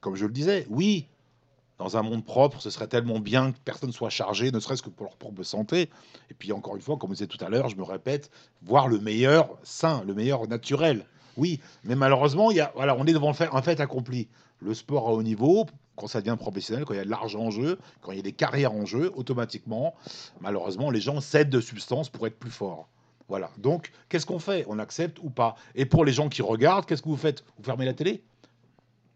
comme 0.00 0.16
je 0.16 0.24
le 0.26 0.32
disais, 0.32 0.66
oui, 0.70 1.06
dans 1.78 1.96
un 1.96 2.02
monde 2.02 2.24
propre, 2.24 2.60
ce 2.60 2.70
serait 2.70 2.86
tellement 2.86 3.18
bien 3.18 3.52
que 3.52 3.58
personne 3.64 3.92
soit 3.92 4.10
chargé, 4.10 4.50
ne 4.50 4.60
serait-ce 4.60 4.82
que 4.82 4.90
pour 4.90 5.06
leur 5.06 5.16
propre 5.16 5.42
santé. 5.42 5.90
Et 6.30 6.34
puis 6.34 6.52
encore 6.52 6.76
une 6.76 6.82
fois, 6.82 6.96
comme 6.96 7.10
je 7.10 7.16
disais 7.16 7.26
tout 7.26 7.42
à 7.44 7.48
l'heure, 7.48 7.68
je 7.68 7.76
me 7.76 7.82
répète, 7.82 8.30
voir 8.62 8.88
le 8.88 8.98
meilleur 8.98 9.50
sain, 9.62 10.02
le 10.06 10.14
meilleur 10.14 10.46
naturel. 10.48 11.04
Oui, 11.36 11.60
mais 11.84 11.94
malheureusement, 11.94 12.50
il 12.50 12.56
y 12.56 12.60
a, 12.60 12.72
voilà, 12.74 12.96
on 12.96 13.04
est 13.04 13.12
devant 13.12 13.30
un 13.38 13.62
fait 13.62 13.80
accompli. 13.80 14.28
Le 14.60 14.72
sport 14.72 15.08
à 15.08 15.12
haut 15.12 15.22
niveau, 15.22 15.66
quand 15.96 16.06
ça 16.06 16.20
devient 16.20 16.36
professionnel, 16.38 16.86
quand 16.86 16.94
il 16.94 16.96
y 16.96 17.00
a 17.00 17.04
de 17.04 17.10
l'argent 17.10 17.40
en 17.40 17.50
jeu, 17.50 17.78
quand 18.00 18.12
il 18.12 18.16
y 18.16 18.20
a 18.20 18.22
des 18.22 18.32
carrières 18.32 18.72
en 18.72 18.86
jeu, 18.86 19.12
automatiquement, 19.14 19.94
malheureusement, 20.40 20.90
les 20.90 21.00
gens 21.00 21.20
cèdent 21.20 21.50
de 21.50 21.60
substances 21.60 22.08
pour 22.08 22.26
être 22.26 22.38
plus 22.38 22.50
forts. 22.50 22.88
Voilà. 23.28 23.50
Donc, 23.58 23.92
qu'est-ce 24.08 24.24
qu'on 24.24 24.38
fait? 24.38 24.64
On 24.68 24.78
accepte 24.78 25.18
ou 25.22 25.28
pas? 25.28 25.56
Et 25.74 25.84
pour 25.84 26.06
les 26.06 26.12
gens 26.12 26.28
qui 26.30 26.40
regardent, 26.40 26.86
qu'est-ce 26.86 27.02
que 27.02 27.08
vous 27.08 27.16
faites? 27.16 27.44
Vous 27.58 27.64
fermez 27.64 27.84
la 27.84 27.92
télé? 27.92 28.22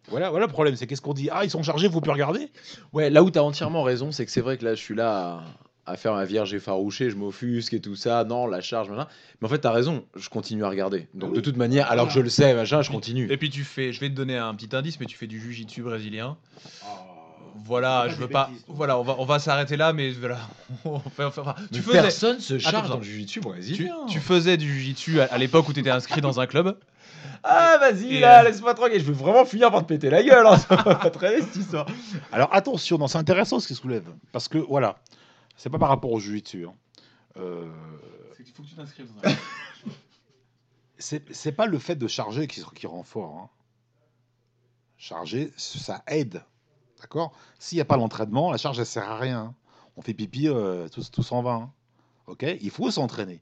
Voilà, 0.08 0.30
voilà 0.30 0.46
le 0.46 0.52
problème, 0.52 0.76
c'est 0.76 0.86
qu'est-ce 0.86 1.02
qu'on 1.02 1.14
dit? 1.14 1.28
Ah, 1.30 1.44
ils 1.44 1.50
sont 1.50 1.62
chargés, 1.62 1.88
vous 1.88 2.00
plus 2.00 2.10
regarder 2.10 2.48
Ouais, 2.92 3.10
là 3.10 3.22
où 3.22 3.30
tu 3.30 3.38
as 3.38 3.44
entièrement 3.44 3.82
raison, 3.82 4.10
c'est 4.12 4.24
que 4.26 4.32
c'est 4.32 4.40
vrai 4.40 4.56
que 4.58 4.64
là, 4.64 4.74
je 4.74 4.80
suis 4.80 4.94
là 4.94 5.42
à, 5.86 5.92
à 5.92 5.96
faire 5.96 6.14
ma 6.14 6.24
vierge 6.24 6.52
effarouchée, 6.54 7.10
je 7.10 7.16
m'offusque 7.16 7.74
et 7.74 7.80
tout 7.80 7.94
ça. 7.96 8.24
Non, 8.24 8.46
la 8.46 8.60
charge, 8.60 8.90
machin. 8.90 9.06
Mais 9.40 9.46
en 9.46 9.50
fait, 9.50 9.60
tu 9.60 9.66
as 9.68 9.72
raison, 9.72 10.04
je 10.16 10.28
continue 10.28 10.64
à 10.64 10.68
regarder. 10.68 11.08
Donc, 11.14 11.34
de 11.34 11.40
toute 11.40 11.56
manière, 11.56 11.90
alors 11.90 12.06
que 12.08 12.12
je 12.12 12.20
le 12.20 12.28
sais, 12.28 12.54
machin, 12.54 12.82
je 12.82 12.90
continue. 12.90 13.30
Et 13.30 13.36
puis 13.36 13.50
tu 13.50 13.62
fais, 13.64 13.92
je 13.92 14.00
vais 14.00 14.08
te 14.08 14.14
donner 14.14 14.36
un 14.36 14.54
petit 14.54 14.74
indice, 14.74 14.98
mais 15.00 15.06
tu 15.06 15.16
fais 15.16 15.26
du 15.26 15.40
jujitsu 15.40 15.82
brésilien. 15.82 16.36
Voilà, 17.64 18.04
Pas 18.06 18.08
je 18.08 18.14
veux 18.16 18.28
pas. 18.28 18.46
bêtises. 18.48 18.64
Voilà, 18.68 18.98
on 18.98 19.02
va, 19.02 19.16
on 19.18 19.24
va 19.24 19.38
s'arrêter 19.38 19.76
là, 19.76 19.92
mais 19.92 20.10
voilà. 20.12 20.38
Enfin, 20.84 21.26
enfin, 21.26 21.54
tu 21.72 21.78
Mais 21.78 21.80
faisais, 21.80 22.00
personne 22.00 22.40
se 22.40 22.58
charge 22.58 22.74
Attends, 22.76 22.88
dans 22.90 22.96
le 22.98 23.02
jujitsu 23.02 23.40
brésilien. 23.40 23.96
tu, 24.06 24.14
tu 24.14 24.20
faisais 24.20 24.56
du 24.56 24.72
jiu-jitsu 24.72 25.20
à, 25.20 25.24
à 25.24 25.36
l'époque 25.38 25.68
où 25.68 25.72
tu 25.72 25.80
étais 25.80 25.90
inscrit 25.90 26.20
dans 26.20 26.40
un 26.40 26.46
club? 26.46 26.76
Ah, 27.42 27.78
vas-y, 27.78 28.20
là, 28.20 28.40
euh, 28.40 28.44
laisse-moi 28.48 28.74
tranquille. 28.74 29.00
Je 29.00 29.06
vais 29.10 29.12
vraiment 29.12 29.44
finir 29.44 29.70
par 29.70 29.80
te 29.82 29.86
péter 29.86 30.10
la 30.10 30.22
gueule. 30.22 30.46
Hein. 30.46 30.58
Ça 30.58 30.76
va 30.76 30.94
pas 30.96 31.10
traîner 31.10 31.42
cette 31.42 31.56
histoire. 31.56 31.86
Alors 32.32 32.52
attention, 32.54 32.98
non, 32.98 33.06
c'est 33.08 33.18
intéressant 33.18 33.60
ce 33.60 33.66
qu'il 33.66 33.76
soulève. 33.76 34.08
Parce 34.32 34.48
que 34.48 34.58
voilà, 34.58 34.98
c'est 35.56 35.70
pas 35.70 35.78
par 35.78 35.88
rapport 35.88 36.12
au 36.12 36.20
jiu-jitsu. 36.20 36.66
hein. 36.66 36.74
Euh, 37.38 37.66
Il 38.38 38.46
faut 38.52 38.62
que 38.62 38.68
tu 38.68 38.74
t'inscrives 38.74 39.08
dans 39.22 39.28
un 39.30 39.34
c'est 40.98 41.32
c'est 41.32 41.52
pas 41.52 41.64
le 41.64 41.78
fait 41.78 41.96
de 41.96 42.06
charger 42.06 42.46
qui, 42.46 42.62
qui 42.74 42.86
rend 42.86 43.02
fort. 43.02 43.38
hein. 43.42 43.48
Charger, 44.98 45.50
ça 45.56 46.02
aide. 46.08 46.42
D'accord? 47.00 47.32
S'il 47.58 47.76
n'y 47.76 47.80
a 47.82 47.86
pas 47.86 47.96
l'entraînement, 47.96 48.50
la 48.52 48.58
charge, 48.58 48.78
elle 48.78 48.84
sert 48.86 49.08
à 49.10 49.16
rien. 49.18 49.38
hein. 49.40 49.54
On 49.96 50.02
fait 50.02 50.12
pipi, 50.12 50.46
euh, 50.48 50.88
tout, 50.88 51.02
tout 51.10 51.22
s'en 51.22 51.42
va. 51.42 51.52
hein. 51.52 51.72
Ok? 52.26 52.44
Il 52.60 52.70
faut 52.70 52.90
s'entraîner. 52.90 53.40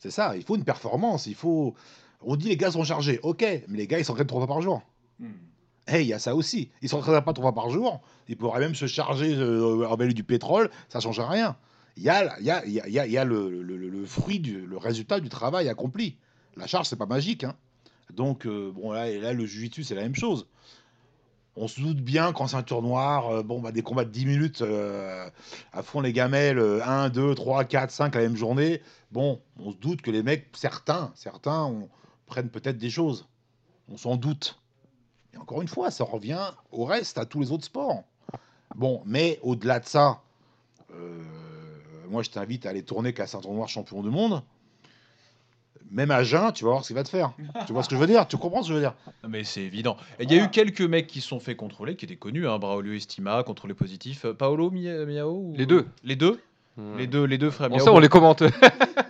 C'est 0.00 0.10
ça, 0.10 0.36
il 0.36 0.42
faut 0.44 0.56
une 0.56 0.64
performance. 0.64 1.26
Il 1.26 1.34
faut. 1.36 1.74
On 2.20 2.36
dit 2.36 2.48
les 2.48 2.56
gars 2.56 2.70
sont 2.70 2.84
chargés. 2.84 3.20
Ok, 3.22 3.42
mais 3.68 3.78
les 3.78 3.86
gars, 3.86 3.98
ils 3.98 4.04
s'entraînent 4.04 4.26
trois 4.26 4.40
fois 4.40 4.48
par 4.48 4.60
jour. 4.62 4.82
Hey, 5.86 6.04
il 6.04 6.08
y 6.08 6.12
a 6.12 6.18
ça 6.18 6.34
aussi. 6.34 6.70
Ils 6.82 6.88
s'entraînent 6.88 7.22
pas 7.22 7.32
trois 7.32 7.52
fois 7.52 7.54
par 7.54 7.70
jour. 7.70 8.00
Ils 8.28 8.36
pourraient 8.36 8.60
même 8.60 8.74
se 8.74 8.86
charger 8.86 9.34
euh, 9.36 9.88
avec 9.90 10.12
du 10.12 10.22
pétrole. 10.24 10.70
Ça 10.88 11.00
change 11.00 11.20
rien. 11.20 11.56
Il 11.96 12.02
y 12.02 12.10
a, 12.10 12.38
y 12.40 12.50
a, 12.50 12.64
y 12.66 12.78
a, 12.98 13.06
y 13.06 13.16
a- 13.18 13.24
le, 13.24 13.62
le- 13.62 13.76
le- 13.76 13.88
le 13.88 14.04
fruit, 14.06 14.38
du, 14.38 14.60
le 14.66 14.76
résultat 14.76 15.18
du 15.20 15.28
travail 15.28 15.68
accompli. 15.68 16.16
La 16.56 16.66
charge, 16.66 16.86
c'est 16.88 16.96
pas 16.96 17.06
magique. 17.06 17.44
hein. 17.44 17.54
Donc, 18.12 18.46
euh, 18.46 18.70
bon, 18.74 18.92
là, 18.92 19.08
et 19.08 19.18
là 19.18 19.32
le 19.32 19.46
jiu 19.46 19.70
c'est 19.82 19.94
la 19.94 20.02
même 20.02 20.14
chose. 20.14 20.46
On 21.56 21.66
se 21.66 21.80
doute 21.80 22.00
bien 22.00 22.32
qu'en 22.32 22.46
ceinture 22.46 22.82
noire, 22.82 23.28
euh, 23.30 23.42
bon, 23.42 23.60
bah, 23.60 23.72
des 23.72 23.82
combats 23.82 24.04
de 24.04 24.10
10 24.10 24.26
minutes 24.26 24.62
euh, 24.62 25.28
à 25.72 25.82
fond 25.82 26.00
les 26.00 26.12
gamelles, 26.12 26.58
euh, 26.58 26.80
1, 26.84 27.08
2, 27.08 27.34
3, 27.34 27.64
4, 27.64 27.90
5 27.90 28.14
la 28.14 28.20
même 28.20 28.36
journée. 28.36 28.80
Bon, 29.10 29.40
on 29.58 29.72
se 29.72 29.76
doute 29.76 30.00
que 30.02 30.10
les 30.12 30.22
mecs, 30.22 30.46
certains, 30.54 31.10
certains 31.16 31.64
on- 31.64 31.88
prennent 32.28 32.50
peut-être 32.50 32.78
des 32.78 32.90
choses. 32.90 33.26
On 33.90 33.96
s'en 33.96 34.16
doute. 34.16 34.60
Et 35.34 35.36
encore 35.38 35.60
une 35.62 35.68
fois, 35.68 35.90
ça 35.90 36.04
revient 36.04 36.52
au 36.70 36.84
reste, 36.84 37.18
à 37.18 37.24
tous 37.24 37.40
les 37.40 37.50
autres 37.52 37.64
sports. 37.64 38.04
Bon, 38.76 39.02
mais 39.06 39.38
au-delà 39.42 39.80
de 39.80 39.86
ça, 39.86 40.20
euh, 40.94 41.22
moi 42.10 42.22
je 42.22 42.30
t'invite 42.30 42.66
à 42.66 42.70
aller 42.70 42.82
tourner 42.82 43.12
qu'à 43.12 43.26
ceinture 43.26 43.52
noire 43.52 43.68
champion 43.68 44.02
du 44.02 44.10
monde. 44.10 44.42
Même 45.90 46.10
à 46.10 46.22
jeun, 46.22 46.52
tu 46.52 46.64
vas 46.64 46.70
voir 46.72 46.82
ce 46.82 46.88
qu'il 46.88 46.96
va 46.96 47.02
te 47.02 47.08
faire. 47.08 47.32
tu 47.66 47.72
vois 47.72 47.82
ce 47.82 47.88
que 47.88 47.94
je 47.96 48.00
veux 48.00 48.06
dire? 48.06 48.28
Tu 48.28 48.36
comprends 48.36 48.62
ce 48.62 48.68
que 48.68 48.74
je 48.74 48.78
veux 48.78 48.82
dire? 48.84 48.94
Non, 49.22 49.30
mais 49.30 49.42
c'est 49.42 49.62
évident. 49.62 49.96
Il 50.20 50.30
y 50.30 50.38
a 50.38 50.44
eu 50.44 50.50
quelques 50.50 50.82
mecs 50.82 51.06
qui 51.06 51.22
se 51.22 51.28
sont 51.28 51.40
fait 51.40 51.56
contrôler, 51.56 51.96
qui 51.96 52.04
étaient 52.04 52.16
connus, 52.16 52.46
hein, 52.46 52.58
Braulio 52.58 52.92
Estima, 52.92 53.42
contrôlé 53.42 53.72
positif. 53.72 54.26
Euh, 54.26 54.34
Paolo 54.34 54.70
Mia- 54.70 55.06
Miao 55.06 55.30
ou- 55.32 55.54
Les 55.56 55.64
deux. 55.64 55.86
Les 56.04 56.14
deux? 56.16 56.42
Hmm. 56.76 56.96
Les 56.98 57.06
deux, 57.06 57.24
les 57.24 57.38
deux 57.38 57.50
frères 57.50 57.70
Bon, 57.70 57.76
Miao. 57.76 57.84
ça, 57.86 57.92
on 57.92 58.00
les 58.00 58.10
commente. 58.10 58.42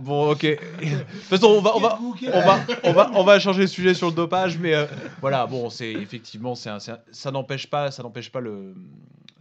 Bon, 0.00 0.30
ok. 0.32 0.42
De 0.42 0.54
toute 0.56 1.20
façon, 1.22 1.46
on 1.46 1.60
va, 1.60 1.76
on 1.76 1.80
va, 1.80 1.98
on 2.32 2.40
va, 2.40 2.60
on 2.84 2.92
va, 2.92 3.10
on 3.14 3.24
va 3.24 3.38
changer 3.38 3.62
de 3.62 3.66
sujet 3.66 3.94
sur 3.94 4.08
le 4.08 4.14
dopage, 4.14 4.58
mais 4.58 4.74
euh, 4.74 4.86
voilà, 5.20 5.46
bon, 5.46 5.70
c'est 5.70 5.92
effectivement, 5.92 6.54
c'est 6.54 6.70
un- 6.70 6.78
c'est 6.80 6.92
un- 6.92 6.98
ça 7.12 7.30
n'empêche 7.30 7.68
pas, 7.68 7.90
ça 7.90 8.02
n'empêche 8.02 8.30
pas 8.32 8.40
le, 8.40 8.74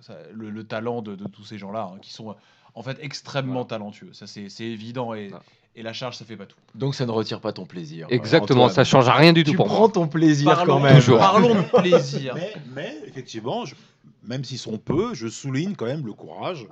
ça- 0.01 0.17
le, 0.33 0.49
le 0.49 0.63
talent 0.63 1.01
de, 1.01 1.15
de 1.15 1.27
tous 1.27 1.45
ces 1.45 1.57
gens-là, 1.57 1.89
hein, 1.93 1.97
qui 2.01 2.11
sont 2.13 2.29
euh, 2.31 2.33
en 2.75 2.83
fait 2.83 2.97
extrêmement 3.01 3.65
talentueux. 3.65 4.09
Ça, 4.13 4.27
c'est 4.27 4.49
c'est 4.49 4.65
évident 4.65 5.13
et, 5.13 5.31
et 5.75 5.81
la 5.83 5.93
charge, 5.93 6.17
ça 6.17 6.25
fait 6.25 6.35
pas 6.37 6.45
tout. 6.45 6.57
Donc 6.75 6.93
ça 6.95 7.05
ne 7.05 7.11
retire 7.11 7.39
pas 7.39 7.53
ton 7.53 7.65
plaisir. 7.65 8.07
Exactement, 8.09 8.63
Antoine. 8.65 8.75
ça 8.75 8.83
change 8.83 9.07
rien 9.09 9.33
du 9.33 9.43
tout 9.43 9.51
Tu 9.51 9.57
pour 9.57 9.67
prends 9.67 9.79
moi. 9.79 9.89
ton 9.89 10.07
plaisir 10.07 10.53
Parlons, 10.53 10.73
quand 10.75 10.79
même. 10.81 10.95
Toujours. 10.95 11.19
parlons 11.19 11.55
de 11.55 11.61
plaisir. 11.81 12.33
mais, 12.35 12.53
mais 12.75 12.97
effectivement, 13.07 13.65
je- 13.65 13.75
même 14.23 14.43
s'ils 14.43 14.59
sont 14.59 14.77
peu, 14.77 15.13
je 15.13 15.27
souligne 15.29 15.73
quand 15.75 15.85
même 15.85 16.05
le 16.05 16.13
courage. 16.13 16.67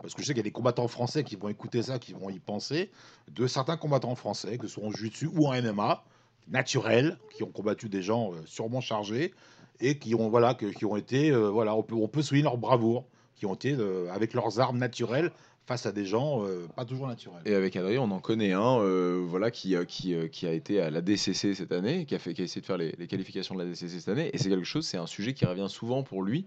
Parce 0.00 0.14
que 0.14 0.22
je 0.22 0.26
sais 0.26 0.32
qu'il 0.32 0.38
y 0.38 0.40
a 0.40 0.44
des 0.44 0.50
combattants 0.50 0.88
français 0.88 1.24
qui 1.24 1.36
vont 1.36 1.48
écouter 1.48 1.82
ça, 1.82 1.98
qui 1.98 2.12
vont 2.12 2.30
y 2.30 2.38
penser, 2.38 2.90
de 3.30 3.46
certains 3.46 3.76
combattants 3.76 4.14
français, 4.14 4.58
que 4.58 4.66
ce 4.66 4.74
soit 4.74 4.84
en 4.84 4.90
jiu-jitsu 4.90 5.28
ou 5.34 5.46
en 5.46 5.60
MMA, 5.60 6.04
naturels, 6.50 7.18
qui 7.34 7.42
ont 7.42 7.50
combattu 7.50 7.88
des 7.88 8.02
gens 8.02 8.32
euh, 8.32 8.36
sûrement 8.46 8.80
chargés, 8.80 9.32
et 9.80 9.98
qui 9.98 10.14
ont, 10.14 10.28
voilà, 10.28 10.54
qui 10.54 10.84
ont 10.84 10.96
été, 10.96 11.30
euh, 11.30 11.50
voilà, 11.50 11.74
on 11.74 11.82
peut, 11.82 11.94
on 11.94 12.08
peut 12.08 12.22
souligner 12.22 12.44
leur 12.44 12.58
bravoure, 12.58 13.04
qui 13.36 13.46
ont 13.46 13.54
été 13.54 13.72
euh, 13.72 14.10
avec 14.12 14.34
leurs 14.34 14.58
armes 14.58 14.78
naturelles 14.78 15.30
face 15.66 15.84
à 15.84 15.92
des 15.92 16.06
gens 16.06 16.46
pas 16.76 16.86
toujours 16.86 17.06
naturels. 17.08 17.42
Et 17.44 17.54
avec 17.54 17.76
Adrien, 17.76 18.00
on 18.00 18.10
en 18.10 18.20
connaît 18.20 18.52
un, 18.52 18.78
voilà, 19.26 19.50
qui, 19.50 19.76
qui, 19.86 20.16
qui 20.30 20.46
a 20.46 20.52
été 20.54 20.80
à 20.80 20.88
la 20.88 21.02
DCC 21.02 21.54
cette 21.54 21.72
année, 21.72 22.06
qui 22.06 22.14
a, 22.14 22.18
fait, 22.18 22.32
qui 22.32 22.40
a 22.40 22.44
essayé 22.44 22.62
de 22.62 22.66
faire 22.66 22.78
les, 22.78 22.92
qualifications 23.06 23.54
de 23.54 23.62
la 23.62 23.68
DCC 23.68 24.00
cette 24.00 24.08
année. 24.08 24.30
Et 24.32 24.38
c'est 24.38 24.48
quelque 24.48 24.64
chose, 24.64 24.86
c'est 24.86 24.96
un 24.96 25.06
sujet 25.06 25.34
qui 25.34 25.44
revient 25.44 25.66
souvent 25.68 26.02
pour 26.02 26.22
lui. 26.22 26.46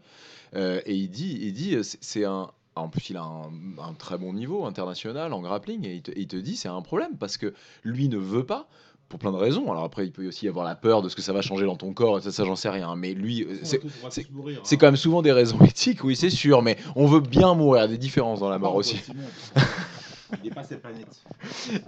Et 0.55 0.95
il 0.95 1.09
dit, 1.09 1.37
il 1.39 1.53
dit, 1.53 1.77
c'est 1.83 2.25
un. 2.25 2.49
En 2.75 2.87
plus, 2.87 3.09
il 3.09 3.17
a 3.17 3.23
un, 3.23 3.49
un 3.83 3.93
très 3.93 4.17
bon 4.17 4.33
niveau 4.33 4.65
international 4.65 5.33
en 5.33 5.41
grappling 5.41 5.85
et 5.85 5.95
il 5.95 6.01
te, 6.01 6.11
il 6.15 6.27
te 6.27 6.37
dit 6.37 6.55
c'est 6.55 6.69
un 6.69 6.81
problème 6.81 7.17
parce 7.19 7.37
que 7.37 7.53
lui 7.83 8.07
ne 8.07 8.17
veut 8.17 8.45
pas 8.45 8.67
pour 9.09 9.19
plein 9.19 9.31
de 9.31 9.37
raisons. 9.37 9.69
Alors 9.69 9.83
après, 9.83 10.05
il 10.05 10.11
peut 10.11 10.25
aussi 10.25 10.45
y 10.45 10.49
avoir 10.49 10.65
la 10.65 10.75
peur 10.75 11.01
de 11.01 11.09
ce 11.09 11.15
que 11.17 11.21
ça 11.21 11.33
va 11.33 11.41
changer 11.41 11.65
dans 11.65 11.75
ton 11.75 11.93
corps 11.93 12.17
et 12.17 12.21
ça, 12.21 12.31
ça 12.31 12.45
j'en 12.45 12.55
sais 12.55 12.69
rien. 12.69 12.95
Mais 12.95 13.13
lui, 13.13 13.45
c'est 13.63 13.81
c'est 14.63 14.77
quand 14.77 14.87
même 14.87 14.95
souvent 14.95 15.21
des 15.21 15.33
raisons 15.33 15.59
éthiques, 15.65 16.03
oui, 16.03 16.15
c'est 16.15 16.29
sûr. 16.29 16.61
Mais 16.61 16.77
on 16.95 17.07
veut 17.07 17.19
bien 17.19 17.53
mourir, 17.53 17.81
il 17.81 17.85
y 17.87 17.89
a 17.89 17.91
des 17.91 17.97
différences 17.97 18.39
dans 18.39 18.49
la 18.49 18.57
mort 18.57 18.75
aussi. 18.75 19.01
Il 20.43 20.49
n'est 20.49 20.55
pas 20.55 20.63
cette 20.63 20.81
planète. 20.81 21.07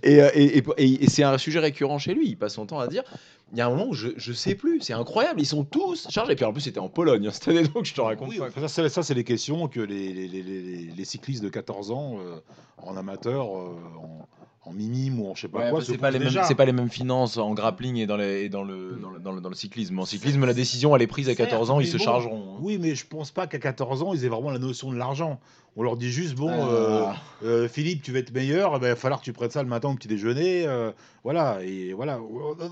Et, 0.04 0.22
euh, 0.22 0.30
et, 0.34 0.58
et- 0.60 0.64
et- 0.78 1.04
et 1.04 1.10
c'est 1.10 1.24
un 1.24 1.38
sujet 1.38 1.60
récurrent 1.60 1.98
chez 2.00 2.14
lui. 2.14 2.28
Il 2.30 2.36
passe 2.38 2.54
son 2.56 2.66
temps 2.66 2.80
à 2.80 2.88
dire 2.88 3.04
il 3.52 3.58
y 3.60 3.62
a 3.62 3.68
un 3.68 3.70
moment 3.70 3.88
où 3.90 3.94
je, 3.94 4.10
je 4.18 4.34
sais 4.34 4.56
plus, 4.56 4.82
c'est 4.82 4.94
incroyable, 4.94 5.40
ils 5.40 5.46
sont 5.46 5.64
tous 5.64 6.08
chargés. 6.10 6.32
Et 6.32 6.36
puis 6.36 6.44
en 6.46 6.52
plus, 6.54 6.62
c'était 6.62 6.80
en 6.80 6.90
Pologne 6.90 7.28
hein, 7.28 7.32
cette 7.32 7.48
année, 7.50 7.68
donc 7.68 7.86
je 7.86 7.94
te 7.94 8.02
raconte 8.02 8.30
Oui, 8.30 8.40
pas. 8.40 8.48
enfin, 8.48 8.62
ça, 8.62 8.68
c'est- 8.68 8.90
ça, 8.90 9.04
c'est 9.04 9.14
les 9.14 9.24
questions 9.24 9.68
que 9.68 9.80
les, 9.80 10.12
les, 10.12 10.28
les- 10.28 10.42
les- 10.42 10.92
les 10.96 11.06
cyclistes 11.06 11.44
de 11.44 11.50
14 11.50 11.92
ans 11.92 12.16
euh, 12.20 12.36
en 12.78 12.98
amateur, 12.98 13.56
euh, 13.56 13.76
en, 14.02 14.28
en 14.66 14.72
minime 14.72 15.20
ou 15.20 15.30
en 15.30 15.36
je 15.36 15.42
sais 15.42 15.48
pas 15.50 15.60
Ouais, 15.60 15.70
quoi, 15.72 15.84
c'est 15.84 15.98
pas, 15.98 16.10
les 16.10 16.20
mêmes- 16.20 16.56
pas 16.56 16.66
les 16.66 16.72
mêmes 16.72 16.90
finances 16.90 17.38
en 17.38 17.54
grappling 17.54 17.98
et 17.98 18.06
dans, 18.06 18.16
les, 18.16 18.44
et 18.44 18.50
dans, 18.50 18.64
le, 18.64 18.98
dans, 19.02 19.10
le, 19.10 19.20
dans, 19.20 19.32
le, 19.34 19.42
dans 19.42 19.50
le 19.50 19.56
cyclisme. 19.56 20.00
En 20.00 20.06
cyclisme, 20.06 20.46
la 20.46 20.54
décision, 20.54 20.96
elle 20.96 21.02
est 21.02 21.08
prise 21.08 21.28
à 21.28 21.36
14 21.36 21.70
ans, 21.70 21.80
ils 21.82 21.88
se 21.88 21.98
chargeront. 21.98 22.56
hein. 22.56 22.60
Oui, 22.62 22.78
mais 22.80 22.96
je 22.96 23.06
pense 23.06 23.32
pas 23.32 23.46
qu'à 23.48 23.60
14 23.60 24.04
ans, 24.04 24.14
ils 24.14 24.24
aient 24.24 24.30
vraiment 24.30 24.52
la 24.52 24.60
notion 24.60 24.92
de 24.92 24.98
l'argent. 24.98 25.40
On 25.76 25.84
leur 25.84 25.98
dit 25.98 26.10
juste, 26.12 26.36
bon, 26.36 26.50
euh, 26.52 27.04
Ah. 27.08 27.16
euh, 27.44 27.68
Philippe, 27.68 28.04
tu 28.04 28.12
vas 28.14 28.20
être 28.20 28.32
meilleur, 28.34 28.74
eh 28.76 28.80
ben, 28.80 28.88
il 28.88 28.90
va 28.92 28.96
falloir 28.96 29.20
que 29.20 29.26
tu 29.26 29.34
prennes 29.34 29.50
ça 29.50 29.64
le 29.64 29.70
matin 29.70 29.90
au 29.90 29.96
petit 29.96 30.08
déjeuner. 30.08 30.66
euh, 30.68 30.92
voilà, 31.24 31.58
et 31.64 31.94
voilà. 31.94 32.20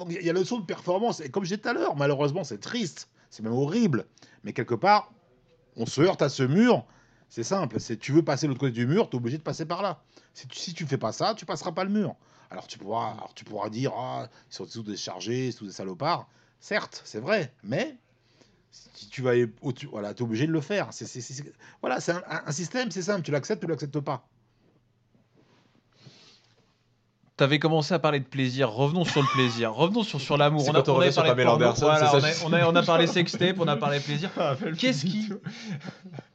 Il 0.10 0.22
y 0.24 0.30
a 0.30 0.34
la 0.34 0.40
notion 0.40 0.60
de 0.60 0.66
performance. 0.66 1.20
Et 1.20 1.30
comme 1.30 1.44
je 1.44 1.50
disais 1.50 1.62
tout 1.62 1.68
à 1.70 1.74
l'heure, 1.74 1.96
malheureusement, 1.98 2.44
c'est 2.44 2.60
triste, 2.60 3.10
c'est 3.30 3.44
même 3.44 3.54
horrible. 3.54 4.06
Mais 4.44 4.54
quelque 4.54 4.76
part, 4.76 5.12
on 5.76 5.86
se 5.86 6.00
heurte 6.02 6.22
à 6.22 6.30
ce 6.30 6.44
mur. 6.44 6.86
C'est 7.28 7.44
simple, 7.44 7.80
c'est 7.80 7.98
tu 7.98 8.12
veux 8.12 8.24
passer 8.24 8.46
de 8.46 8.50
l'autre 8.52 8.60
côté 8.60 8.74
du 8.74 8.86
mur, 8.86 9.10
tu 9.10 9.16
es 9.16 9.20
obligé 9.20 9.38
de 9.38 9.44
passer 9.44 9.66
par 9.66 9.82
là. 9.82 10.02
Si 10.34 10.48
tu, 10.48 10.58
si 10.60 10.74
tu 10.74 10.86
fais 10.86 10.98
pas 10.98 11.12
ça, 11.12 11.36
tu 11.36 11.46
passeras 11.46 11.72
pas 11.72 11.84
le 11.84 11.90
mur. 11.90 12.16
Alors 12.50 12.68
tu 12.68 12.78
pourras, 12.78 13.12
alors 13.14 13.34
tu 13.34 13.46
pourras 13.46 13.70
dire, 13.70 13.94
ah, 13.96 14.28
ils 14.50 14.54
sont 14.54 14.66
tous 14.66 14.84
des 14.84 14.98
chargés, 14.98 15.54
tous 15.58 15.66
des 15.68 15.72
salopards. 15.72 16.28
Certes, 16.60 17.02
c'est 17.06 17.20
vrai, 17.20 17.54
mais 17.64 17.98
si 18.72 19.10
tu 19.10 19.22
vas 19.22 19.34
voilà, 19.92 20.12
es 20.12 20.22
obligé 20.22 20.48
de 20.48 20.52
le 20.52 20.62
faire. 20.62 20.90
C'est, 20.92 21.08
voilà, 21.82 22.00
c'est 22.00 22.14
un, 22.14 22.24
un- 22.28 22.52
système, 22.52 22.92
c'est 22.92 23.02
simple, 23.04 23.24
tu 23.24 23.32
l'acceptes 23.32 23.64
ou 23.64 23.68
tu 23.68 23.72
l'acceptes 23.72 24.00
pas. 24.00 24.28
T'avais 27.42 27.58
commencé 27.58 27.92
à 27.96 27.98
parler 27.98 28.20
de 28.20 28.26
plaisir. 28.26 28.70
Revenons 28.72 29.04
sur 29.04 29.20
le 29.20 29.28
plaisir. 29.34 29.74
Revenons 29.74 30.04
sur, 30.04 30.22
sur 30.22 30.38
l'amour. 30.38 30.64
On 30.70 30.76
a, 30.76 30.80
on 30.80 30.84
parlé 30.84 31.10
de 31.10 31.16
Pamela 31.16 31.34
porno. 31.50 31.66
Anderson, 31.66 31.86
Voilà, 31.88 32.08
c'est 32.12 32.16
on, 32.18 32.20
ça, 32.22 32.28
a, 32.28 32.50
on, 32.50 32.54
a, 32.54 32.66
on 32.72 32.76
a 32.76 32.84
parlé 32.84 33.08
sextape, 33.08 33.56
on 33.60 33.68
a 33.68 33.78
parlé 33.78 34.00
plaisir. 34.00 34.30
Qu'est-ce 34.78 35.06
qui. 35.08 35.28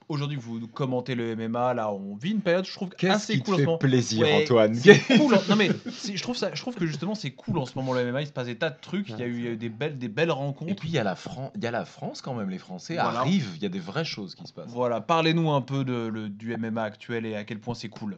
Aujourd'hui, 0.08 0.36
vous 0.36 0.66
commentez 0.66 1.14
le 1.14 1.36
MMA, 1.36 1.74
là, 1.74 1.92
on 1.92 2.16
vit 2.16 2.30
une 2.30 2.40
période, 2.40 2.64
je 2.64 2.72
trouve, 2.72 2.90
Qu'est-ce 2.90 3.12
assez 3.12 3.32
qui 3.34 3.40
te 3.40 3.44
cool 3.44 3.54
en 3.54 3.56
ce 3.56 3.60
fait 3.60 3.66
moment. 3.66 3.78
plaisir, 3.78 4.22
Ouais, 4.26 4.42
Antoine 4.42 4.76
cool. 5.16 5.36
Non 5.48 5.56
mais 5.56 5.70
je 6.14 6.22
trouve 6.22 6.36
ça, 6.36 6.50
je 6.54 6.60
trouve 6.60 6.74
que 6.76 6.86
justement 6.86 7.14
c'est 7.16 7.32
cool 7.32 7.58
en 7.58 7.66
ce 7.66 7.72
moment 7.76 7.92
le 7.92 8.04
MMA. 8.10 8.22
Il 8.22 8.26
se 8.28 8.32
passe 8.32 8.46
des 8.46 8.56
tas 8.56 8.70
de 8.70 8.76
trucs. 8.80 9.08
Il 9.10 9.18
y 9.18 9.22
a 9.22 9.26
eu, 9.26 9.36
il 9.38 9.44
y 9.44 9.48
a 9.48 9.50
eu 9.50 9.56
des 9.56 9.68
belles, 9.68 9.98
des 9.98 10.08
belles 10.08 10.30
rencontres. 10.30 10.70
Et 10.70 10.74
puis 10.74 10.88
il 10.88 10.94
y, 10.94 10.98
a 10.98 11.04
la 11.04 11.16
Fran- 11.16 11.50
il 11.56 11.62
y 11.62 11.66
a 11.66 11.72
la 11.72 11.84
France 11.84 12.20
quand 12.22 12.34
même, 12.34 12.50
les 12.50 12.58
Français 12.58 12.94
Voilà. 12.94 13.20
arrivent, 13.20 13.50
il 13.56 13.62
y 13.62 13.66
a 13.66 13.68
des 13.68 13.80
vraies 13.80 14.04
choses 14.04 14.34
qui 14.36 14.46
se 14.46 14.52
passent. 14.52 14.70
Voilà, 14.70 15.00
parlez-nous 15.00 15.50
un 15.50 15.60
peu 15.60 15.84
de, 15.84 16.06
le- 16.08 16.28
du 16.28 16.56
MMA 16.56 16.82
actuel 16.82 17.26
et 17.26 17.34
à 17.36 17.42
quel 17.44 17.58
point 17.60 17.74
c'est 17.74 17.88
cool. 17.88 18.16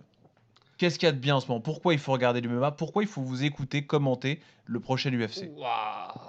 Qu'est-ce 0.78 0.98
qu'il 0.98 1.06
y 1.06 1.10
a 1.10 1.12
de 1.12 1.18
bien 1.18 1.36
en 1.36 1.40
ce 1.40 1.48
moment? 1.48 1.60
Pourquoi 1.60 1.92
il 1.92 1.98
faut 1.98 2.12
regarder 2.12 2.40
du 2.40 2.48
MMA 2.48 2.70
Pourquoi 2.70 3.02
il 3.02 3.08
faut 3.08 3.20
vous 3.20 3.42
écouter, 3.42 3.84
commenter 3.84 4.40
le 4.64 4.78
prochain 4.78 5.10
UFC 5.10 5.50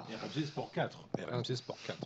RMC 0.10 0.46
Sport 0.46 0.72
4. 0.74 1.00
RMC 1.32 1.56
Sport 1.56 1.78
4. 1.86 1.98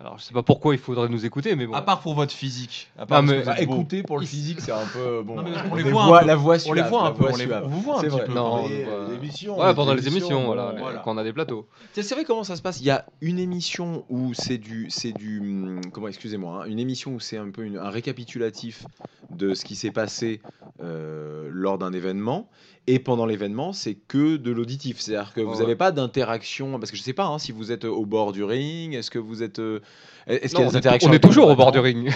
Alors, 0.00 0.16
je 0.18 0.24
sais 0.24 0.32
pas 0.34 0.42
pourquoi 0.44 0.74
il 0.74 0.78
faudrait 0.80 1.08
nous 1.08 1.24
écouter, 1.26 1.56
mais 1.56 1.66
bon. 1.66 1.72
À 1.74 1.82
part 1.82 2.00
pour 2.00 2.14
votre 2.14 2.32
physique. 2.32 2.88
À 2.96 3.04
part 3.04 3.18
Ah, 3.18 3.20
parce 3.20 3.26
mais- 3.26 3.32
que 3.34 3.38
vous 3.40 3.46
Bah, 3.46 3.56
êtes 3.60 3.68
beau. 3.68 3.74
écoutez, 3.74 4.02
pour 4.04 4.18
le 4.20 4.26
physique, 4.26 4.60
c'est 4.60 4.70
un 4.72 4.86
peu 4.92 5.22
bon. 5.24 5.36
Non, 5.36 5.42
mais 5.42 5.50
on 5.68 5.72
on 5.72 5.74
les 5.74 5.82
les 5.84 5.90
voit 5.90 6.18
un 6.18 6.20
peu. 6.20 6.26
la 6.26 6.36
voix 6.36 6.54
On 6.54 6.72
les 6.72 6.80
suave, 6.80 6.88
voit 6.88 7.02
un 7.06 7.10
peu, 7.12 7.18
voix 7.24 7.30
on 7.32 7.36
les, 7.36 7.44
suave. 7.44 7.64
on 7.64 7.68
vous 7.68 7.80
voit 7.80 7.96
un 7.96 8.00
C'est 8.00 8.06
petit 8.06 8.16
vrai. 8.16 8.24
peu. 8.26 8.32
Non, 8.34 8.68
Et, 8.68 8.84
on 8.86 8.90
euh, 8.90 9.04
voit- 9.06 9.14
l'émission, 9.14 9.58
Ouais, 9.58 9.68
les 9.68 9.74
pendant 9.74 9.94
les 9.94 10.02
émissions, 10.06 10.20
émissions, 10.38 10.46
voilà, 10.46 10.74
voilà. 10.78 10.98
quand 11.00 11.14
on 11.14 11.18
a 11.18 11.24
des 11.24 11.32
plateaux. 11.32 11.66
C'est 11.92 12.02
c'est 12.02 12.14
vrai 12.14 12.24
comment 12.24 12.44
ça 12.44 12.54
se 12.56 12.62
passe? 12.62 12.80
Il 12.80 12.86
y 12.86 12.90
a 12.90 13.06
une 13.20 13.38
émission 13.40 14.04
où 14.08 14.34
c'est 14.34 14.58
du, 14.58 14.86
c'est 14.90 15.12
du, 15.12 15.40
hum, 15.40 15.80
comment 15.92 16.08
excusez-moi, 16.08 16.62
hein, 16.62 16.66
une 16.68 16.78
émission 16.78 17.12
où 17.14 17.20
c'est 17.20 17.36
un 17.38 17.50
peu 17.50 17.62
une- 17.64 17.78
un 17.78 17.90
récapitulatif 17.90 18.84
de 19.30 19.54
ce 19.54 19.64
qui 19.64 19.74
s'est 19.76 19.90
passé 19.90 20.40
euh, 20.82 21.48
lors 21.52 21.76
d'un 21.78 21.92
événement. 21.92 22.48
Et 22.90 22.98
pendant 22.98 23.26
l'événement, 23.26 23.74
c'est 23.74 23.94
que 23.94 24.38
de 24.38 24.50
l'auditif. 24.50 24.98
C'est-à-dire 25.00 25.34
que 25.34 25.42
vous 25.42 25.52
Ouais. 25.52 25.58
n'avez 25.60 25.76
pas 25.76 25.92
d'interaction. 25.92 26.78
Parce 26.78 26.90
que 26.90 26.96
je 26.96 27.02
sais 27.02 27.12
pas 27.12 27.26
hein, 27.26 27.38
si 27.38 27.52
vous 27.52 27.70
êtes 27.70 27.84
au 27.84 28.06
bord 28.06 28.32
du 28.32 28.42
ring. 28.42 28.94
Est-ce 28.94 29.10
que 29.10 29.18
vous 29.18 29.42
êtes. 29.42 29.58
euh, 29.58 29.80
Est-ce 30.26 30.54
qu'il 30.54 30.64
y 30.64 30.66
a 30.66 30.70
des 30.70 30.76
interactions 30.76 31.10
on 31.10 31.12
est 31.12 31.18
toujours 31.18 31.48
au 31.48 31.54
bord 31.54 31.70
du 31.70 31.80
ring. 31.80 32.10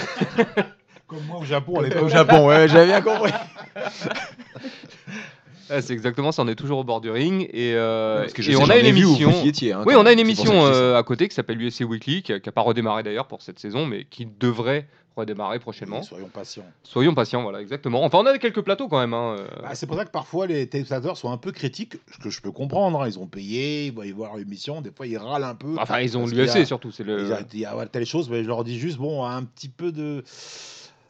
Comme 1.07 1.25
moi 1.27 1.39
au 1.41 1.45
Japon, 1.45 1.75
on 1.77 1.85
est 1.85 1.95
Au 2.01 2.09
Japon, 2.09 2.47
ouais, 2.47 2.67
j'avais 2.69 2.87
bien 2.87 3.03
compris. 3.03 3.33
Ouais, 5.71 5.81
c'est 5.83 5.93
exactement 5.93 6.33
ça, 6.33 6.43
on 6.43 6.49
est 6.49 6.55
toujours 6.55 6.79
au 6.79 6.85
bord 6.85 7.01
du 7.01 7.11
ring. 7.11 7.49
Et, 7.53 7.75
euh, 7.75 8.21
Parce 8.23 8.33
que 8.33 8.43
je 8.43 8.51
et 8.51 8.55
sais, 8.55 8.61
on 8.63 8.69
a 8.69 8.77
émission. 8.77 9.45
étiez, 9.45 9.73
hein, 9.73 9.85
Oui, 9.87 9.95
on 9.97 10.05
a 10.07 10.13
une 10.13 10.19
émission 10.19 10.53
ça. 10.53 10.73
euh, 10.75 10.99
à 10.99 11.03
côté 11.03 11.29
qui 11.29 11.35
s'appelle 11.35 11.59
l'UFC 11.59 11.83
Weekly, 11.83 12.23
qui 12.23 12.33
n'a 12.33 12.41
pas 12.53 12.61
redémarré 12.63 13.03
d'ailleurs 13.03 13.27
pour 13.27 13.43
cette 13.43 13.59
saison, 13.59 13.87
mais 13.87 14.05
qui 14.05 14.27
devrait 14.27 14.87
redémarrer 15.15 15.59
prochainement. 15.59 16.03
Soyons 16.03 16.29
patients. 16.33 16.65
Soyons 16.83 17.15
patients, 17.15 17.43
voilà, 17.43 17.61
exactement. 17.61 18.03
Enfin, 18.03 18.19
on 18.21 18.27
a 18.27 18.39
quelques 18.39 18.63
plateaux 18.63 18.89
quand 18.89 18.99
même. 18.99 19.13
hein, 19.13 19.37
euh. 19.39 19.47
Bah, 19.63 19.71
c'est 19.75 19.87
pour 19.87 19.97
ça 19.97 20.07
que 20.07 20.11
parfois 20.11 20.47
les 20.47 20.67
téléspectateurs 20.67 21.19
sont 21.19 21.31
un 21.31 21.37
peu 21.37 21.53
critiques, 21.53 21.97
ce 22.13 22.19
que 22.23 22.31
je 22.31 22.41
peux 22.41 22.51
comprendre. 22.51 23.03
hein. 23.03 23.07
Ils 23.07 23.19
ont 23.19 23.27
payé, 23.27 23.87
ils 23.87 23.93
vont 23.93 24.05
y 24.05 24.11
voir 24.13 24.37
l'émission, 24.39 24.81
des 24.81 24.91
fois 24.91 25.07
ils 25.07 25.19
râlent 25.19 25.45
un 25.45 25.55
peu. 25.55 25.77
Enfin, 25.79 26.01
ils 26.01 26.17
ont 26.17 26.27
l'UFC 26.27 26.65
surtout. 26.67 26.91
C'est 26.93 27.05
le. 27.05 27.21
Il 27.23 27.29
y 27.29 27.33
a, 27.33 27.41
il 27.53 27.61
y 27.61 27.65
a 27.67 27.87
telle 27.87 28.07
chose, 28.07 28.31
mais 28.31 28.43
je 28.43 28.49
leur 28.49 28.65
dis 28.65 28.79
juste, 28.79 28.97
bon, 28.97 29.23
un 29.25 29.43
petit 29.45 29.69
peu 29.69 29.93
de. 29.93 30.25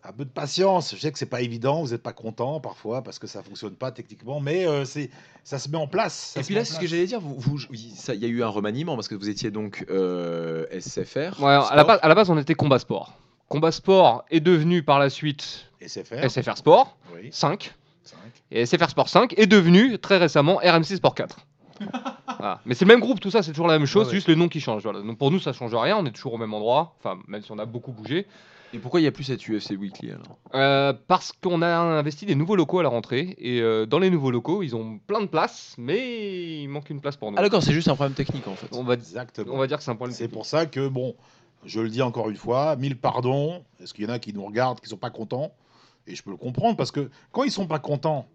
Un 0.04 0.12
peu 0.12 0.24
de 0.24 0.30
patience. 0.30 0.94
Je 0.96 1.00
sais 1.00 1.12
que 1.12 1.18
c'est 1.18 1.26
pas 1.26 1.42
évident, 1.42 1.82
vous 1.82 1.90
n'êtes 1.92 2.02
pas 2.02 2.12
content 2.12 2.58
parfois 2.58 3.02
parce 3.02 3.20
que 3.20 3.28
ça 3.28 3.40
fonctionne 3.42 3.74
pas 3.76 3.92
techniquement, 3.92 4.40
mais 4.40 4.66
euh, 4.66 4.84
c'est 4.84 5.10
ça 5.44 5.60
se 5.60 5.68
met 5.68 5.76
en 5.78 5.86
place. 5.86 6.36
Et 6.36 6.42
puis 6.42 6.54
là, 6.56 6.64
c'est 6.64 6.74
ce 6.74 6.80
que 6.80 6.86
j'allais 6.88 7.06
dire. 7.06 7.20
vous- 7.20 7.36
vous- 7.38 7.58
oui, 7.70 7.92
ça- 7.96 8.14
Il 8.14 8.20
y 8.20 8.24
a 8.24 8.28
eu 8.28 8.42
un 8.42 8.48
remaniement 8.48 8.96
parce 8.96 9.06
que 9.06 9.14
vous 9.14 9.28
étiez 9.28 9.52
donc 9.52 9.84
euh, 9.90 10.66
SFR. 10.72 11.40
Ouais, 11.40 11.52
à, 11.52 11.76
la 11.76 11.84
base, 11.84 12.00
à 12.02 12.08
la 12.08 12.14
base, 12.16 12.30
on 12.30 12.38
était 12.38 12.54
Combat 12.54 12.80
Sport. 12.80 13.12
Combat 13.48 13.70
Sport 13.70 14.24
est 14.30 14.40
devenu 14.40 14.82
par 14.82 14.98
la 14.98 15.08
suite 15.08 15.66
SFR. 15.80 16.28
SFR 16.28 16.56
Sport 16.56 16.96
Oui, 17.14 17.28
5. 17.30 17.72
cinq. 18.02 18.18
Et 18.50 18.66
SFR 18.66 18.90
Sport 18.90 19.08
5 19.08 19.34
est 19.38 19.46
devenu 19.46 19.98
très 20.00 20.16
récemment 20.18 20.56
RMC 20.56 20.96
Sport 20.96 21.14
4. 21.14 21.36
Voilà. 22.38 22.60
Mais 22.66 22.74
c'est 22.74 22.84
le 22.86 22.88
même 22.88 23.00
groupe, 23.00 23.20
tout 23.20 23.30
ça, 23.30 23.42
c'est 23.42 23.52
toujours 23.52 23.68
la 23.68 23.78
même 23.78 23.86
chose, 23.86 24.08
Ouais, 24.08 24.14
juste 24.14 24.26
le 24.28 24.34
nom 24.34 24.48
qui 24.48 24.58
change. 24.60 24.82
Voilà. 24.82 25.00
Donc 25.00 25.16
pour 25.16 25.30
nous, 25.30 25.38
ça 25.38 25.52
change 25.52 25.72
rien, 25.74 25.96
on 25.96 26.04
est 26.06 26.10
toujours 26.10 26.34
au 26.34 26.38
même 26.38 26.52
endroit, 26.54 26.96
enfin, 26.98 27.18
même 27.28 27.40
si 27.42 27.52
on 27.52 27.58
a 27.58 27.66
beaucoup 27.66 27.92
bougé. 27.92 28.26
Et 28.74 28.78
pourquoi 28.78 29.00
il 29.00 29.02
n'y 29.02 29.08
a 29.08 29.12
plus 29.12 29.24
cette 29.24 29.46
UFC 29.46 29.72
Weekly 29.78 30.12
alors? 30.12 30.38
Euh, 30.54 30.94
parce 31.06 31.32
qu'on 31.32 31.60
a 31.60 31.68
investi 31.68 32.24
des 32.24 32.34
nouveaux 32.34 32.56
locaux 32.56 32.78
à 32.78 32.82
la 32.82 32.88
rentrée, 32.88 33.34
et 33.38 33.60
euh, 33.60 33.84
dans 33.84 33.98
les 33.98 34.08
nouveaux 34.08 34.30
locaux, 34.30 34.62
ils 34.62 34.74
ont 34.74 34.98
plein 35.06 35.20
de 35.20 35.26
places, 35.26 35.74
mais 35.76 36.62
il 36.62 36.68
manque 36.68 36.88
une 36.88 37.00
place 37.00 37.16
pour 37.16 37.30
nous. 37.30 37.36
Ah 37.38 37.42
d'accord, 37.42 37.62
c'est 37.62 37.72
juste 37.72 37.88
un 37.88 37.94
problème 37.94 38.14
technique 38.14 38.48
en 38.48 38.54
fait. 38.54 38.68
on, 38.72 38.82
va, 38.82 38.94
Exactement. 38.94 39.54
on 39.54 39.58
va 39.58 39.66
dire 39.66 39.76
que 39.76 39.82
c'est 39.84 39.90
un 39.90 39.96
problème. 39.96 40.16
C'est 40.16 40.28
pour 40.28 40.46
ça 40.46 40.64
que, 40.64 40.88
bon, 40.88 41.14
je 41.64 41.80
le 41.80 41.90
dis 41.90 42.02
encore 42.02 42.30
une 42.30 42.36
fois, 42.36 42.76
mille 42.76 42.96
pardons. 42.96 43.62
Est-ce 43.80 43.92
qu'il 43.92 44.04
y 44.04 44.06
en 44.06 44.12
a 44.12 44.18
qui 44.18 44.32
nous 44.32 44.44
regardent, 44.44 44.80
qui 44.80 44.88
sont 44.88 44.96
pas 44.96 45.10
contents 45.10 45.52
Et 46.06 46.14
je 46.14 46.22
peux 46.22 46.30
le 46.30 46.36
comprendre 46.36 46.76
parce 46.76 46.90
que 46.90 47.10
quand 47.30 47.44
ils 47.44 47.52
sont 47.52 47.66
pas 47.66 47.78
contents, 47.78 48.26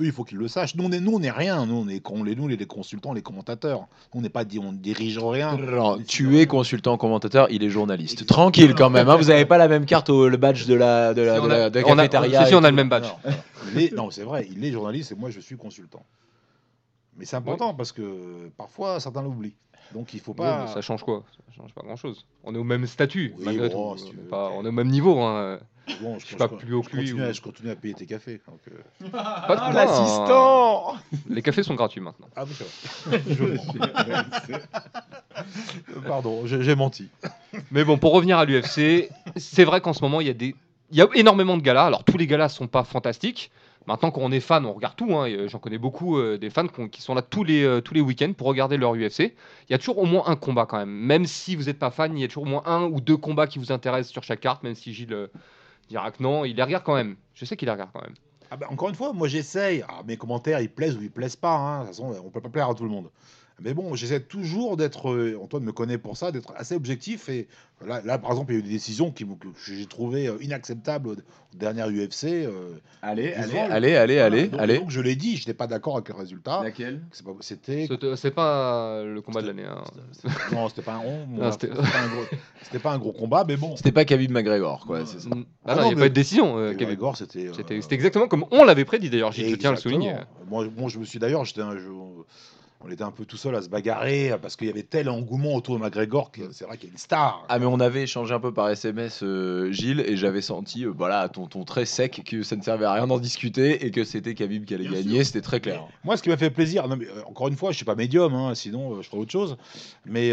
eux, 0.00 0.04
il 0.04 0.12
faut 0.12 0.24
qu'ils 0.24 0.38
le 0.38 0.48
sachent. 0.48 0.74
Nous, 0.74 0.84
on 0.84 0.92
est, 0.92 1.00
nous, 1.00 1.12
on 1.14 1.20
rien. 1.30 1.66
Nous, 1.66 1.74
on 1.74 1.88
est, 1.88 2.00
con- 2.00 2.22
les, 2.24 2.34
nous, 2.34 2.48
les, 2.48 2.56
consultants, 2.66 3.12
les 3.12 3.22
commentateurs. 3.22 3.86
On 4.14 4.20
n'est 4.20 4.28
pas, 4.28 4.44
dit- 4.44 4.58
on 4.58 4.72
ne 4.72 4.76
dirige 4.78 5.18
rien. 5.18 5.56
Non, 5.56 5.98
tu 6.06 6.38
es 6.38 6.46
consultant 6.46 6.96
commentateur, 6.96 7.48
il 7.50 7.62
est 7.62 7.70
journaliste. 7.70 8.26
Tranquille 8.26 8.74
quand 8.74 8.90
même, 8.90 9.08
hein, 9.08 9.16
vous 9.16 9.24
n'avez 9.28 9.44
pas 9.46 9.58
la 9.58 9.68
même 9.68 9.84
carte 9.86 10.08
au 10.10 10.28
le 10.28 10.36
badge 10.36 10.66
de 10.66 10.74
la, 10.74 11.14
de 11.14 11.22
la, 11.22 11.34
Si, 11.36 11.40
de 11.40 11.44
on 11.44 11.48
la, 11.48 11.64
a- 11.64 11.70
de 11.70 11.78
la 11.80 11.86
on 11.86 11.92
a- 11.98 12.08
cafétéria. 12.08 12.46
si, 12.46 12.54
on 12.54 12.64
a 12.64 12.70
le 12.70 12.76
même 12.76 12.88
badge. 12.88 13.08
Non, 13.94 14.08
est- 14.08 14.12
c'est 14.12 14.24
vrai, 14.24 14.48
il 14.50 14.64
est 14.64 14.72
journaliste 14.72 15.12
et 15.12 15.14
moi, 15.14 15.30
je 15.30 15.40
suis 15.40 15.56
consultant. 15.56 16.04
Mais 17.16 17.24
c'est 17.26 17.36
important 17.36 17.74
parce 17.74 17.92
que 17.92 18.48
parfois, 18.56 18.98
certains 19.00 19.22
l'oublient. 19.22 19.54
Donc, 19.94 20.14
il 20.14 20.20
faut 20.20 20.32
pas. 20.32 20.68
ça 20.68 20.80
change 20.80 21.02
quoi? 21.04 21.22
Ça 21.36 21.52
change 21.54 21.74
pas 21.74 21.82
grand 21.82 21.96
chose. 21.96 22.24
On 22.44 22.54
est 22.54 22.58
au 22.58 22.64
même 22.64 22.86
statut, 22.86 23.34
Oui, 23.36 23.44
malgré 23.44 23.68
bon, 23.68 23.92
tout. 23.92 23.98
si 23.98 24.04
on, 24.06 24.12
est 24.26 24.28
pas- 24.30 24.50
on 24.56 24.64
est 24.64 24.68
au 24.68 24.72
même 24.72 24.88
niveau. 24.88 25.20
Hein. 25.20 25.58
Bon, 26.00 26.18
je 26.18 26.26
suis 26.26 26.36
pas 26.36 26.48
plus 26.48 26.74
haut 26.74 26.82
je 26.82 26.88
que 26.90 26.96
lui, 26.96 27.04
continue, 27.10 27.22
ou- 27.22 27.26
à, 27.28 27.32
je 27.32 27.40
continue 27.40 27.70
à 27.70 27.76
payer 27.76 27.94
tes 27.94 28.06
cafés. 28.06 28.40
donc, 28.48 28.60
euh. 28.68 29.08
Pas 29.10 29.44
Ah, 29.48 29.70
de- 29.70 29.74
l'assistant 29.76 30.94
Les 31.28 31.42
cafés 31.42 31.62
sont 31.62 31.74
gratuits 31.74 32.00
maintenant. 32.00 32.28
Ah 32.36 32.44
oui, 32.44 32.52
c'est. 32.56 33.22
Je. 33.28 33.44
Pardon, 36.06 36.46
j'ai 36.46 36.74
menti. 36.74 37.08
Mais 37.70 37.84
bon, 37.84 37.98
pour 37.98 38.12
revenir 38.12 38.38
à 38.38 38.44
l'UFC, 38.44 39.08
c'est 39.36 39.64
vrai 39.64 39.80
qu'en 39.80 39.92
ce 39.92 40.02
moment, 40.02 40.20
il 40.20 40.26
y 40.26 40.30
a 40.30 40.34
des. 40.34 40.54
Il 40.90 40.98
y 40.98 41.02
a 41.02 41.06
énormément 41.14 41.56
de 41.56 41.62
galas. 41.62 41.86
Alors, 41.86 42.04
tous 42.04 42.18
les 42.18 42.26
galas 42.26 42.50
sont 42.50 42.66
pas 42.66 42.84
fantastiques. 42.84 43.50
Maintenant, 43.86 44.10
quand 44.10 44.20
on 44.20 44.30
est 44.30 44.40
fan, 44.40 44.64
on 44.66 44.74
regarde 44.74 44.94
tout. 44.94 45.16
hein, 45.16 45.28
euh, 45.28 45.48
J'en 45.48 45.58
connais 45.58 45.78
beaucoup 45.78 46.18
euh, 46.18 46.36
des 46.38 46.50
fans 46.50 46.66
qui 46.68 47.00
sont 47.02 47.14
là 47.14 47.22
tous 47.22 47.44
les, 47.44 47.64
euh, 47.64 47.80
tous 47.80 47.94
les 47.94 48.00
week-ends 48.02 48.32
pour 48.36 48.46
regarder 48.46 48.76
leur 48.76 48.92
UFC. 48.94 49.20
Il 49.68 49.72
y 49.72 49.74
a 49.74 49.78
toujours 49.78 49.98
au 49.98 50.04
moins 50.04 50.24
un 50.26 50.36
combat 50.36 50.66
quand 50.66 50.76
même. 50.76 50.90
Même 50.90 51.24
si 51.26 51.56
vous 51.56 51.64
n'êtes 51.64 51.78
pas 51.78 51.90
fan, 51.90 52.16
il 52.16 52.20
y 52.20 52.24
a 52.24 52.28
toujours 52.28 52.44
au 52.44 52.46
moins 52.46 52.62
un 52.66 52.82
ou 52.84 53.00
deux 53.00 53.16
combats 53.16 53.46
qui 53.46 53.58
vous 53.58 53.72
intéressent 53.72 54.12
sur 54.12 54.22
chaque 54.22 54.40
carte. 54.40 54.62
Même 54.62 54.74
si 54.74 54.92
Gilles 54.92 55.12
euh, 55.14 55.26
dira 55.88 56.10
que 56.10 56.22
non, 56.22 56.44
il 56.44 56.56
les 56.56 56.62
regarde 56.62 56.84
quand 56.84 56.94
même. 56.94 57.16
Je 57.34 57.44
sais 57.44 57.56
qu'il 57.56 57.66
les 57.66 57.72
regarde 57.72 57.90
quand 57.92 58.02
même. 58.02 58.14
Ah 58.50 58.56
bah, 58.56 58.66
encore 58.70 58.88
une 58.90 58.94
fois, 58.94 59.12
moi 59.12 59.28
j'essaye. 59.28 59.82
Ah, 59.88 60.02
mes 60.06 60.16
commentaires, 60.16 60.60
ils 60.60 60.68
plaisent 60.70 60.96
ou 60.96 61.02
ils 61.02 61.10
plaisent 61.10 61.36
pas. 61.36 61.54
hein. 61.56 61.80
De 61.80 61.86
toute 61.86 61.96
façon, 61.96 62.14
on 62.24 62.30
peut 62.30 62.40
pas 62.40 62.48
plaire 62.50 62.68
à 62.68 62.74
tout 62.74 62.84
le 62.84 62.90
monde. 62.90 63.08
Mais 63.64 63.74
bon, 63.74 63.94
j'essaie 63.94 64.20
toujours 64.20 64.76
d'être. 64.76 65.10
euh, 65.10 65.38
Antoine 65.42 65.62
me 65.64 65.72
connaît 65.72 65.98
pour 65.98 66.16
ça, 66.16 66.32
d'être 66.32 66.52
assez 66.56 66.74
objectif. 66.74 67.28
Et 67.28 67.48
là, 67.86 68.00
là, 68.04 68.18
par 68.18 68.30
exemple, 68.30 68.52
il 68.52 68.54
y 68.54 68.56
a 68.56 68.60
eu 68.60 68.62
des 68.64 68.70
décisions 68.70 69.10
qui, 69.10 69.24
que 69.24 69.48
j'ai 69.66 69.86
trouvé 69.86 70.26
euh, 70.28 70.36
inacceptables 70.40 71.08
au, 71.08 71.14
dernier 71.54 71.82
UFC. 71.82 72.24
euh, 72.24 72.70
Allez, 73.02 73.32
allez, 73.34 73.58
allez, 73.58 73.94
allez, 73.96 74.14
Voilà. 74.16 74.24
allez, 74.24 74.48
Donc- 74.48 74.60
allez. 74.60 74.78
Donc 74.78 74.90
je 74.90 75.00
l'ai 75.00 75.16
dit, 75.16 75.36
je 75.36 75.42
n'étais 75.42 75.54
pas 75.54 75.66
d'accord 75.66 75.96
avec 75.96 76.08
le 76.08 76.14
résultat. 76.14 76.62
Laquelle? 76.62 77.02
C'est 77.12 77.24
pas- 77.24 77.32
C'était. 77.40 77.88
C'est- 78.16 78.30
pas 78.30 79.02
le 79.04 79.20
combat 79.20 79.42
de 79.42 79.48
l'année. 79.48 79.64
hein. 79.66 79.82
Non, 80.52 80.68
c'était 80.68 80.82
pas 80.82 80.94
un 80.94 80.98
rond. 80.98 81.26
Non, 81.30 81.52
c'était- 81.52 81.68
C'était 81.68 81.82
pas, 81.82 81.98
un 82.02 82.08
gros- 82.08 82.24
c'était 82.62 82.78
pas 82.78 82.92
un 82.92 82.98
gros 82.98 83.12
combat, 83.12 83.44
mais 83.46 83.56
bon. 83.56 83.76
C'était 83.76 83.92
pas 83.92 84.04
Khabib 84.04 84.30
McGregor, 84.30 84.86
quoi. 84.86 85.04
c'est 85.04 85.20
ça. 85.20 85.28
Ah, 85.32 85.36
Ah 85.66 85.74
non, 85.76 85.82
il 85.82 85.86
n'y 85.88 85.92
a 85.94 85.96
pas 85.98 86.06
eu 86.06 86.10
de 86.10 86.14
décision. 86.14 86.56
euh, 86.58 86.72
Et 86.72 86.76
Kevin. 86.76 86.94
Gregor, 86.94 87.16
c'était. 87.16 87.48
euh, 87.48 87.52
C'était 87.54 87.80
c'était 87.82 87.94
exactement 87.96 88.28
comme 88.28 88.44
on 88.50 88.64
l'avait 88.64 88.84
prédit 88.84 89.10
d'ailleurs, 89.10 89.32
je 89.32 89.54
tiens 89.56 89.70
à 89.70 89.72
le 89.74 89.78
souligner. 89.78 90.14
Moi, 90.48 90.66
moi, 90.76 90.88
je 90.88 90.98
me 90.98 91.04
suis 91.04 91.18
d'ailleurs, 91.18 91.44
j'étais 91.44 91.60
un- 91.62 91.76
je- 91.76 91.82
on 92.84 92.90
était 92.90 93.02
un 93.02 93.10
peu 93.10 93.24
tout 93.24 93.36
seul 93.36 93.54
à 93.54 93.62
se 93.62 93.68
bagarrer 93.68 94.34
parce 94.40 94.56
qu'il 94.56 94.66
y 94.66 94.70
avait 94.70 94.82
tel 94.82 95.08
engouement 95.08 95.54
autour 95.54 95.76
de 95.76 95.82
McGregor 95.82 96.30
que 96.30 96.52
c'est 96.52 96.64
vrai 96.64 96.76
qu'il 96.76 96.88
y 96.88 96.90
a 96.90 96.92
une 96.92 96.98
star. 96.98 97.44
Ah 97.48 97.58
mais 97.58 97.66
on 97.66 97.80
avait 97.80 98.02
échangé 98.02 98.34
un 98.34 98.40
peu 98.40 98.52
par 98.52 98.68
SMS 98.68 99.22
euh, 99.22 99.70
Gilles 99.70 100.00
et 100.00 100.16
j'avais 100.16 100.42
senti 100.42 100.84
euh, 100.84 100.92
voilà 100.94 101.20
à 101.20 101.28
ton 101.28 101.46
ton 101.46 101.64
très 101.64 101.84
sec 101.84 102.22
que 102.26 102.42
ça 102.42 102.56
ne 102.56 102.62
servait 102.62 102.84
à 102.84 102.92
rien 102.92 103.06
d'en 103.06 103.18
discuter 103.18 103.84
et 103.84 103.90
que 103.90 104.04
c'était 104.04 104.34
Khabib 104.34 104.64
qui 104.64 104.74
allait 104.74 104.88
Bien 104.88 105.00
gagner, 105.00 105.24
c'était 105.24 105.40
très 105.40 105.60
clair. 105.60 105.86
Moi, 106.04 106.16
ce 106.16 106.22
qui 106.22 106.28
m'a 106.28 106.36
fait 106.36 106.50
plaisir, 106.50 106.88
non, 106.88 106.96
mais, 106.96 107.06
euh, 107.06 107.22
encore 107.26 107.48
une 107.48 107.56
fois, 107.56 107.70
je 107.70 107.76
suis 107.76 107.84
pas 107.84 107.94
médium, 107.94 108.34
hein, 108.34 108.54
sinon 108.54 108.94
euh, 108.94 109.02
je 109.02 109.08
ferais 109.08 109.18
autre 109.18 109.30
chose. 109.30 109.56
Mais, 110.04 110.32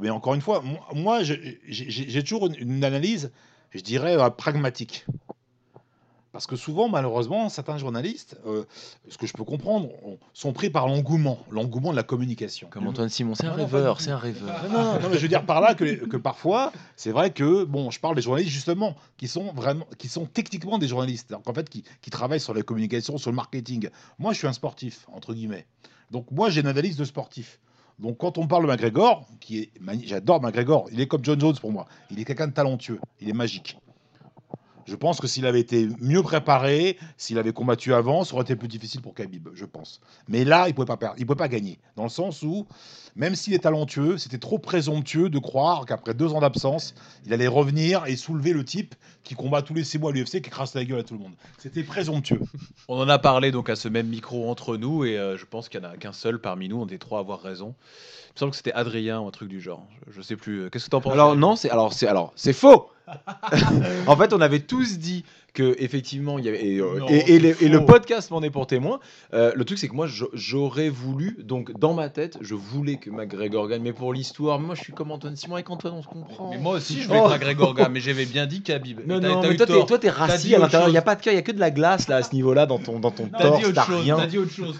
mais 0.00 0.10
encore 0.10 0.34
une 0.34 0.40
fois, 0.40 0.62
moi, 0.94 1.22
j'ai 1.22 2.22
toujours 2.22 2.46
une, 2.46 2.56
une 2.56 2.84
analyse, 2.84 3.32
je 3.70 3.80
dirais, 3.80 4.16
pragmatique. 4.36 5.06
Parce 6.32 6.46
que 6.46 6.56
souvent, 6.56 6.88
malheureusement, 6.88 7.50
certains 7.50 7.76
journalistes, 7.76 8.38
euh, 8.46 8.64
ce 9.10 9.18
que 9.18 9.26
je 9.26 9.34
peux 9.34 9.44
comprendre, 9.44 9.90
on- 10.02 10.18
sont 10.32 10.54
pris 10.54 10.70
par 10.70 10.86
l'engouement, 10.88 11.38
l'engouement 11.50 11.90
de 11.90 11.96
la 11.96 12.02
communication. 12.02 12.68
Comme 12.70 12.86
Antoine 12.86 13.10
Simon, 13.10 13.34
c'est 13.34 13.46
un 13.46 13.52
rêveur, 13.52 14.00
c'est 14.00 14.10
un 14.12 14.16
rêveur. 14.16 14.62
Non, 14.70 14.82
non, 14.82 15.00
non, 15.00 15.08
mais 15.10 15.16
je 15.16 15.20
veux 15.22 15.28
dire 15.28 15.44
par 15.44 15.60
là 15.60 15.74
que, 15.74 15.84
que 16.06 16.16
parfois, 16.16 16.72
c'est 16.96 17.10
vrai 17.10 17.32
que, 17.32 17.64
bon, 17.64 17.90
je 17.90 18.00
parle 18.00 18.16
des 18.16 18.22
journalistes 18.22 18.50
justement, 18.52 18.96
qui 19.18 19.28
sont 19.28 19.52
vraiment, 19.52 19.84
qui 19.98 20.08
sont 20.08 20.24
techniquement 20.24 20.78
des 20.78 20.88
journalistes, 20.88 21.30
donc 21.30 21.46
en 21.48 21.52
fait, 21.52 21.68
qui, 21.68 21.84
qui 22.00 22.08
travaillent 22.08 22.40
sur 22.40 22.54
la 22.54 22.62
communication, 22.62 23.18
sur 23.18 23.30
le 23.30 23.36
marketing. 23.36 23.90
Moi, 24.18 24.32
je 24.32 24.38
suis 24.38 24.46
un 24.46 24.52
sportif, 24.54 25.06
entre 25.12 25.34
guillemets. 25.34 25.66
Donc, 26.10 26.30
moi, 26.30 26.48
j'ai 26.48 26.62
une 26.62 26.66
analyse 26.66 26.96
de 26.96 27.04
sportif. 27.04 27.58
Donc, 27.98 28.16
quand 28.18 28.38
on 28.38 28.46
parle 28.46 28.62
de 28.64 28.68
McGregor, 28.68 29.26
qui 29.38 29.58
est, 29.60 29.70
j'adore 30.06 30.40
McGregor, 30.40 30.88
il 30.92 31.00
est 31.00 31.06
comme 31.06 31.22
John 31.24 31.38
Jones 31.38 31.56
pour 31.60 31.72
moi. 31.72 31.86
Il 32.10 32.18
est 32.18 32.24
quelqu'un 32.24 32.48
de 32.48 32.52
talentueux, 32.52 32.98
il 33.20 33.28
est 33.28 33.32
magique. 33.34 33.76
Je 34.86 34.96
pense 34.96 35.20
que 35.20 35.26
s'il 35.26 35.46
avait 35.46 35.60
été 35.60 35.88
mieux 36.00 36.22
préparé, 36.22 36.98
s'il 37.16 37.38
avait 37.38 37.52
combattu 37.52 37.94
avant, 37.94 38.24
ça 38.24 38.34
aurait 38.34 38.42
été 38.42 38.56
plus 38.56 38.68
difficile 38.68 39.00
pour 39.00 39.14
Khabib, 39.14 39.48
je 39.54 39.64
pense. 39.64 40.00
Mais 40.28 40.44
là, 40.44 40.68
il 40.68 40.74
pouvait 40.74 40.86
pas 40.86 40.96
perdre, 40.96 41.16
il 41.18 41.26
pouvait 41.26 41.36
pas 41.36 41.48
gagner, 41.48 41.78
dans 41.96 42.04
le 42.04 42.08
sens 42.08 42.42
où 42.42 42.66
même 43.14 43.34
s'il 43.34 43.52
est 43.52 43.60
talentueux, 43.60 44.16
c'était 44.16 44.38
trop 44.38 44.58
présomptueux 44.58 45.28
de 45.28 45.38
croire 45.38 45.84
qu'après 45.84 46.14
deux 46.14 46.32
ans 46.32 46.40
d'absence, 46.40 46.94
il 47.26 47.32
allait 47.34 47.48
revenir 47.48 48.06
et 48.06 48.16
soulever 48.16 48.52
le 48.52 48.64
type 48.64 48.94
qui 49.22 49.34
combat 49.34 49.62
tous 49.62 49.74
les 49.74 49.84
six 49.84 49.98
mois 49.98 50.10
à 50.10 50.14
l'UFC, 50.14 50.40
qui 50.40 50.50
crasse 50.50 50.74
la 50.74 50.84
gueule 50.84 51.00
à 51.00 51.02
tout 51.02 51.14
le 51.14 51.20
monde. 51.20 51.34
C'était 51.58 51.82
présomptueux. 51.82 52.40
On 52.88 52.98
en 52.98 53.08
a 53.08 53.18
parlé 53.18 53.50
donc 53.50 53.68
à 53.68 53.76
ce 53.76 53.88
même 53.88 54.08
micro 54.08 54.50
entre 54.50 54.76
nous 54.76 55.04
et 55.04 55.18
euh, 55.18 55.36
je 55.36 55.44
pense 55.44 55.68
qu'il 55.68 55.80
n'y 55.80 55.86
en 55.86 55.90
a 55.90 55.96
qu'un 55.96 56.12
seul 56.12 56.40
parmi 56.40 56.68
nous, 56.68 56.80
on 56.80 56.86
est 56.88 56.98
trois 56.98 57.18
à 57.18 57.20
avoir 57.20 57.40
raison. 57.42 57.74
Il 58.28 58.34
me 58.34 58.38
semble 58.38 58.50
que 58.52 58.56
c'était 58.56 58.72
Adrien 58.72 59.20
ou 59.20 59.28
un 59.28 59.30
truc 59.30 59.48
du 59.48 59.60
genre. 59.60 59.86
Je, 60.06 60.12
je 60.12 60.22
sais 60.22 60.36
plus. 60.36 60.70
Qu'est-ce 60.70 60.86
que 60.86 60.90
t'en 60.90 61.02
penses 61.02 61.12
Alors 61.12 61.36
non, 61.36 61.54
c'est 61.54 61.68
alors 61.68 61.92
c'est 61.92 62.06
alors 62.08 62.32
c'est 62.34 62.54
faux. 62.54 62.90
En 64.06 64.16
fait, 64.16 64.32
on 64.32 64.40
avait 64.40 64.60
tous 64.60 64.98
dit 64.98 65.24
que 65.52 65.74
effectivement 65.78 66.38
il 66.38 66.46
y 66.46 66.48
avait 66.48 66.64
et, 66.64 66.78
euh, 66.78 66.98
Non, 67.00 67.08
et- 67.08 67.16
et 67.16 67.20
c'est 67.26 67.38
les- 67.38 67.56
et 67.62 67.68
le 67.68 67.84
podcast 67.84 68.30
m'en 68.30 68.42
est 68.42 68.48
pour 68.50 68.66
témoin. 68.66 69.00
Euh, 69.34 69.52
le 69.54 69.64
truc 69.64 69.78
c'est 69.78 69.88
que 69.88 69.94
moi 69.94 70.06
j'aurais 70.32 70.88
voulu 70.88 71.36
donc 71.44 71.78
dans 71.78 71.92
ma 71.92 72.08
tête 72.08 72.38
je 72.40 72.54
voulais 72.54 72.96
que 72.96 73.10
McGregor 73.10 73.68
gagne 73.68 73.82
mais 73.82 73.92
pour 73.92 74.14
l'histoire 74.14 74.58
moi 74.58 74.74
je 74.74 74.80
suis 74.82 74.92
comme 74.94 75.10
Antoine 75.10 75.36
Simon 75.36 75.56
avec 75.56 75.68
Antoine 75.68 75.94
on 75.94 76.02
se 76.02 76.08
comprend. 76.08 76.50
Mais 76.50 76.58
moi 76.58 76.76
aussi, 76.76 77.02
je 77.02 77.06
voulais 77.08 77.20
Oh. 77.22 77.28
que 77.28 77.32
McGregor 77.34 77.74
gagne, 77.74 77.92
mais 77.92 78.00
j'avais 78.00 78.24
bien 78.24 78.46
dit 78.46 78.62
Khabib. 78.62 79.00
non 79.06 79.18
Et 79.18 79.20
non 79.20 79.42
mais 79.42 79.56
toi 79.56 79.66
t'es 79.66 79.84
toi 79.86 79.98
t'es 79.98 80.08
rassis 80.10 80.54
à 80.54 80.58
l'intérieur 80.58 80.88
il 80.88 80.94
y 80.94 80.98
a 80.98 81.02
pas 81.02 81.16
de 81.16 81.20
cœur 81.22 81.32
il 81.34 81.36
y 81.36 81.40
a 81.40 81.42
que 81.42 81.52
de 81.52 81.60
la 81.60 81.70
glace 81.70 82.08
là 82.08 82.16
à 82.16 82.22
ce 82.22 82.34
niveau 82.34 82.54
là 82.54 82.64
dans 82.66 82.78
ton 82.78 82.98
dans 82.98 83.10
ton 83.10 83.26
torse 83.28 83.72
t'as 83.74 83.82
rien. 83.84 84.16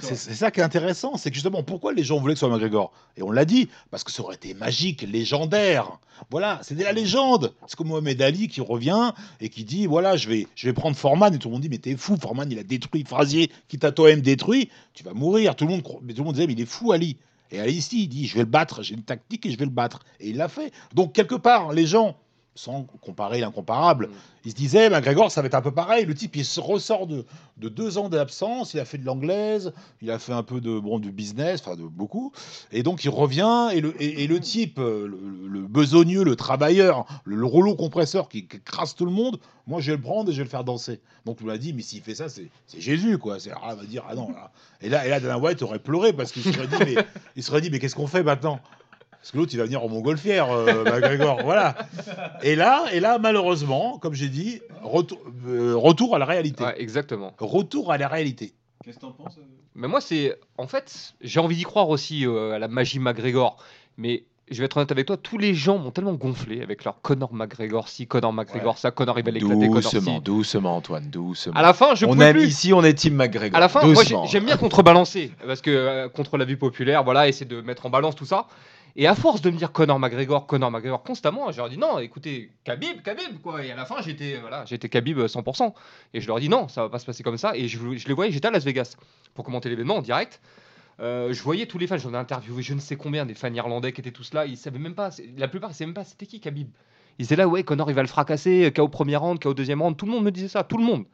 C'est 0.00 0.16
c'est 0.16 0.34
ça 0.34 0.50
qui 0.50 0.60
est 0.60 0.62
intéressant, 0.62 1.16
c'est 1.16 1.28
que 1.30 1.34
justement, 1.34 1.62
pourquoi 1.62 1.92
les 1.92 2.04
gens 2.04 2.18
voulaient 2.18 2.34
que 2.34 2.40
ce 2.40 2.46
soit 2.46 2.54
McGregor? 2.54 2.92
Et 3.16 3.22
on 3.22 3.30
l'a 3.30 3.44
dit, 3.44 3.68
parce 3.90 4.04
que 4.04 4.10
ça 4.12 4.22
aurait 4.22 4.36
été 4.36 4.54
magique, 4.54 5.02
légendaire. 5.02 5.98
Voilà, 6.30 6.60
c'était 6.62 6.84
la 6.84 6.92
légende. 6.92 7.52
C'est 7.66 7.74
comme 7.76 7.88
Mohamed 7.88 8.22
Ali 8.22 8.46
qui 8.48 8.60
revient 8.60 9.12
et 9.40 9.48
qui 9.48 9.64
dit 9.64 9.86
voilà, 9.86 10.16
je 10.16 10.28
vais, 10.28 10.46
je 10.62 10.68
vais 10.68 10.72
prendre 10.72 10.96
Foreman. 10.96 11.34
Et 11.34 11.38
tout 11.40 11.48
le 11.48 11.54
monde 11.54 11.62
dit 11.62 11.68
mais 11.68 11.78
t'es 11.78 11.96
fou, 11.96 12.16
Foreman, 12.16 12.50
il 12.50 12.56
a 12.56 12.62
détruit 12.62 13.04
Frazier, 13.04 13.50
qui 13.66 13.80
t'a 13.80 13.90
toi-même 13.90 14.20
détruit. 14.20 14.70
Tu 14.94 15.02
vas 15.02 15.12
mourir. 15.12 15.56
Tout 15.56 15.64
le 15.66 15.72
monde, 15.72 15.82
mais 16.02 16.14
tout 16.14 16.20
le 16.20 16.26
monde 16.26 16.34
disait 16.34 16.46
mais 16.46 16.52
il 16.52 16.60
est 16.60 16.66
fou, 16.66 16.92
Ali. 16.92 17.16
Et 17.50 17.58
Ali 17.58 17.72
ici, 17.72 18.04
il 18.04 18.08
dit 18.08 18.26
je 18.28 18.34
vais 18.34 18.44
le 18.44 18.46
battre, 18.46 18.80
j'ai 18.84 18.94
une 18.94 19.02
tactique 19.02 19.44
et 19.44 19.50
je 19.50 19.58
vais 19.58 19.64
le 19.64 19.72
battre. 19.72 20.04
Et 20.20 20.30
il 20.30 20.36
l'a 20.36 20.46
fait. 20.46 20.72
Donc 20.94 21.14
quelque 21.14 21.34
part, 21.34 21.72
les 21.72 21.84
gens, 21.84 22.16
sans 22.54 22.84
comparer 23.00 23.40
l'incomparable, 23.40 24.08
Mm. 24.08 24.10
ils 24.44 24.50
se 24.50 24.56
disaient 24.56 24.90
McGregor, 24.90 25.30
ça 25.30 25.40
va 25.40 25.46
être 25.46 25.54
un 25.54 25.62
peu 25.62 25.70
pareil. 25.72 26.04
Le 26.04 26.14
type, 26.14 26.36
il 26.36 26.44
se 26.44 26.60
ressort 26.60 27.06
de, 27.06 27.24
de 27.56 27.68
deux 27.68 27.96
ans 27.98 28.08
d'absence. 28.08 28.74
Il 28.74 28.80
a 28.80 28.84
fait 28.84 28.98
de 28.98 29.06
l'anglaise, 29.06 29.72
il 30.02 30.10
a 30.10 30.18
fait 30.18 30.32
un 30.34 30.42
peu 30.42 30.60
de 30.60 30.78
bon 30.78 30.98
du 30.98 31.10
business, 31.12 31.60
enfin 31.64 31.76
de 31.76 31.82
beaucoup. 31.84 32.32
Et 32.70 32.82
donc 32.82 33.04
il 33.04 33.10
revient 33.10 33.70
et 33.72 33.80
le, 33.80 33.94
et, 34.02 34.24
et 34.24 34.26
le 34.26 34.38
type, 34.40 34.78
euh, 34.78 35.06
le, 35.06 35.48
le 35.48 35.66
besogneux, 35.66 36.24
le 36.24 36.36
travailleur, 36.36 37.06
le, 37.24 37.36
le 37.36 37.46
rouleau 37.46 37.74
compresseur 37.74 38.28
qui, 38.28 38.46
qui 38.46 38.60
crasse 38.60 38.94
tout 38.94 39.06
le 39.06 39.12
monde, 39.12 39.38
moi 39.66 39.80
je 39.80 39.90
vais 39.92 39.96
le 39.96 40.02
prendre 40.02 40.28
et 40.28 40.32
je 40.32 40.38
vais 40.38 40.44
le 40.44 40.50
faire 40.50 40.64
danser. 40.64 41.00
Donc 41.24 41.38
on 41.42 41.46
m'a 41.46 41.56
dit, 41.56 41.72
mais 41.72 41.82
s'il 41.82 42.02
fait 42.02 42.14
ça, 42.14 42.28
c'est 42.28 42.48
c'est 42.66 42.80
Jésus 42.80 43.16
quoi. 43.18 43.40
C'est 43.40 43.52
ah, 43.52 43.70
il 43.74 43.76
va 43.80 43.84
dire 43.86 44.04
ah 44.08 44.14
non. 44.14 44.30
là. 44.30 44.50
Et 44.82 44.88
là, 44.90 45.06
et 45.06 45.08
là 45.08 45.20
Dana 45.20 45.38
White 45.38 45.62
aurait 45.62 45.78
pleuré 45.78 46.12
parce 46.12 46.32
qu'il 46.32 46.42
se 46.42 46.52
serait 46.52 46.66
dit, 46.66 46.76
mais 46.80 46.96
il 47.36 47.42
serait 47.42 47.60
dit, 47.60 47.70
mais 47.70 47.78
qu'est-ce 47.78 47.94
qu'on 47.94 48.06
fait 48.08 48.22
maintenant? 48.22 48.60
Parce 49.22 49.30
que 49.30 49.36
l'autre 49.36 49.52
il 49.54 49.58
va 49.58 49.64
venir 49.66 49.84
en 49.84 49.88
montgolfière, 49.88 50.50
euh, 50.50 50.82
McGregor, 50.84 51.42
voilà. 51.44 51.76
Et 52.42 52.56
là, 52.56 52.86
et 52.92 52.98
là 52.98 53.20
malheureusement, 53.20 53.98
comme 53.98 54.14
j'ai 54.14 54.28
dit, 54.28 54.60
retour, 54.82 55.20
euh, 55.46 55.76
retour 55.76 56.16
à 56.16 56.18
la 56.18 56.24
réalité. 56.24 56.64
Ouais, 56.64 56.74
exactement. 56.82 57.32
Retour 57.38 57.92
à 57.92 57.98
la 57.98 58.08
réalité. 58.08 58.52
Qu'est-ce 58.84 58.96
que 58.96 59.02
t'en 59.02 59.12
penses 59.12 59.38
euh 59.38 59.46
Mais 59.76 59.86
moi, 59.86 60.00
c'est. 60.00 60.36
En 60.58 60.66
fait, 60.66 61.14
j'ai 61.20 61.38
envie 61.38 61.54
d'y 61.54 61.62
croire 61.62 61.88
aussi 61.88 62.26
euh, 62.26 62.50
à 62.54 62.58
la 62.58 62.66
magie 62.66 62.98
McGregor. 62.98 63.62
Mais 63.96 64.24
je 64.50 64.58
vais 64.58 64.64
être 64.64 64.76
honnête 64.76 64.90
avec 64.92 65.06
toi, 65.06 65.16
tous 65.16 65.38
les 65.38 65.54
gens 65.54 65.78
m'ont 65.78 65.90
tellement 65.90 66.14
gonflé 66.14 66.62
avec 66.62 66.84
leur 66.84 67.00
Conor 67.00 67.32
McGregor, 67.32 67.88
si 67.88 68.06
Conor 68.06 68.32
McGregor, 68.32 68.78
ça, 68.78 68.90
Conor 68.90 69.18
il 69.18 69.24
va 69.24 69.30
l'éclater, 69.30 69.68
Conor 69.68 69.82
Doucement, 69.82 70.16
si. 70.16 70.20
doucement, 70.20 70.76
Antoine, 70.76 71.08
doucement. 71.10 71.54
À 71.54 71.62
la 71.62 71.72
fin, 71.72 71.94
je 71.94 72.06
on 72.06 72.12
pouvais 72.12 72.26
aime 72.26 72.36
plus. 72.36 72.46
ici, 72.46 72.72
on 72.72 72.82
est 72.82 72.94
team 72.94 73.14
McGregor. 73.14 73.56
À 73.56 73.60
la 73.60 73.68
fin, 73.68 73.86
moi 73.86 74.02
j'aime 74.26 74.44
bien 74.44 74.56
contrebalancer 74.56 75.32
parce 75.46 75.60
que 75.60 75.70
euh, 75.70 76.08
contre 76.08 76.36
la 76.36 76.44
vue 76.44 76.56
populaire, 76.56 77.04
voilà, 77.04 77.28
essayer 77.28 77.46
de 77.46 77.60
mettre 77.60 77.86
en 77.86 77.90
balance 77.90 78.14
tout 78.14 78.26
ça. 78.26 78.46
Et 78.94 79.06
à 79.06 79.14
force 79.14 79.40
de 79.40 79.50
me 79.50 79.56
dire 79.56 79.72
Conor 79.72 79.98
McGregor, 79.98 80.46
Conor 80.46 80.70
McGregor 80.70 81.02
constamment, 81.02 81.50
je 81.50 81.56
leur 81.56 81.70
dis 81.70 81.78
non, 81.78 81.98
écoutez, 81.98 82.50
Khabib, 82.64 83.02
Khabib 83.02 83.40
quoi. 83.42 83.64
Et 83.64 83.70
à 83.70 83.76
la 83.76 83.86
fin, 83.86 84.02
j'étais 84.02 84.38
voilà, 84.38 84.64
j'étais 84.66 84.88
Khabib 84.88 85.18
euh, 85.18 85.26
100%. 85.26 85.72
Et 86.12 86.20
je 86.20 86.26
leur 86.26 86.38
dis 86.40 86.48
non, 86.48 86.68
ça 86.68 86.82
va 86.82 86.88
pas 86.90 86.98
se 86.98 87.06
passer 87.06 87.22
comme 87.22 87.38
ça. 87.38 87.56
Et 87.56 87.68
je, 87.68 87.78
les 88.06 88.14
voyais, 88.14 88.30
j'étais 88.30 88.48
à 88.48 88.50
Las 88.50 88.64
Vegas 88.64 88.96
pour 89.34 89.44
commenter 89.44 89.70
l'événement 89.70 89.96
en 89.96 90.02
direct. 90.02 90.40
Euh, 91.00 91.32
je 91.32 91.42
voyais 91.42 91.64
tous 91.64 91.78
les 91.78 91.86
fans, 91.86 91.96
j'en 91.96 92.12
ai 92.12 92.18
interviewé 92.18 92.62
je 92.62 92.74
ne 92.74 92.80
sais 92.80 92.96
combien 92.96 93.24
des 93.24 93.34
fans 93.34 93.52
irlandais 93.52 93.92
qui 93.92 94.02
étaient 94.02 94.10
tous 94.10 94.34
là. 94.34 94.44
Ils 94.44 94.58
savaient 94.58 94.78
même 94.78 94.94
pas, 94.94 95.10
la 95.38 95.48
plupart 95.48 95.70
ils 95.70 95.74
savaient 95.74 95.86
même 95.86 95.94
pas 95.94 96.04
c'était 96.04 96.26
qui 96.26 96.40
Khabib. 96.40 96.68
Ils 97.18 97.24
étaient 97.24 97.36
là, 97.36 97.48
ouais, 97.48 97.64
Conor 97.64 97.90
il 97.90 97.94
va 97.94 98.02
le 98.02 98.08
fracasser, 98.08 98.70
KO 98.74 98.88
premier 98.88 99.16
round, 99.16 99.40
KO 99.42 99.54
deuxième 99.54 99.80
round. 99.80 99.96
Tout 99.96 100.06
le 100.06 100.12
monde 100.12 100.24
me 100.24 100.30
disait 100.30 100.48
ça, 100.48 100.64
tout 100.64 100.76
le 100.76 100.84
monde. 100.84 101.04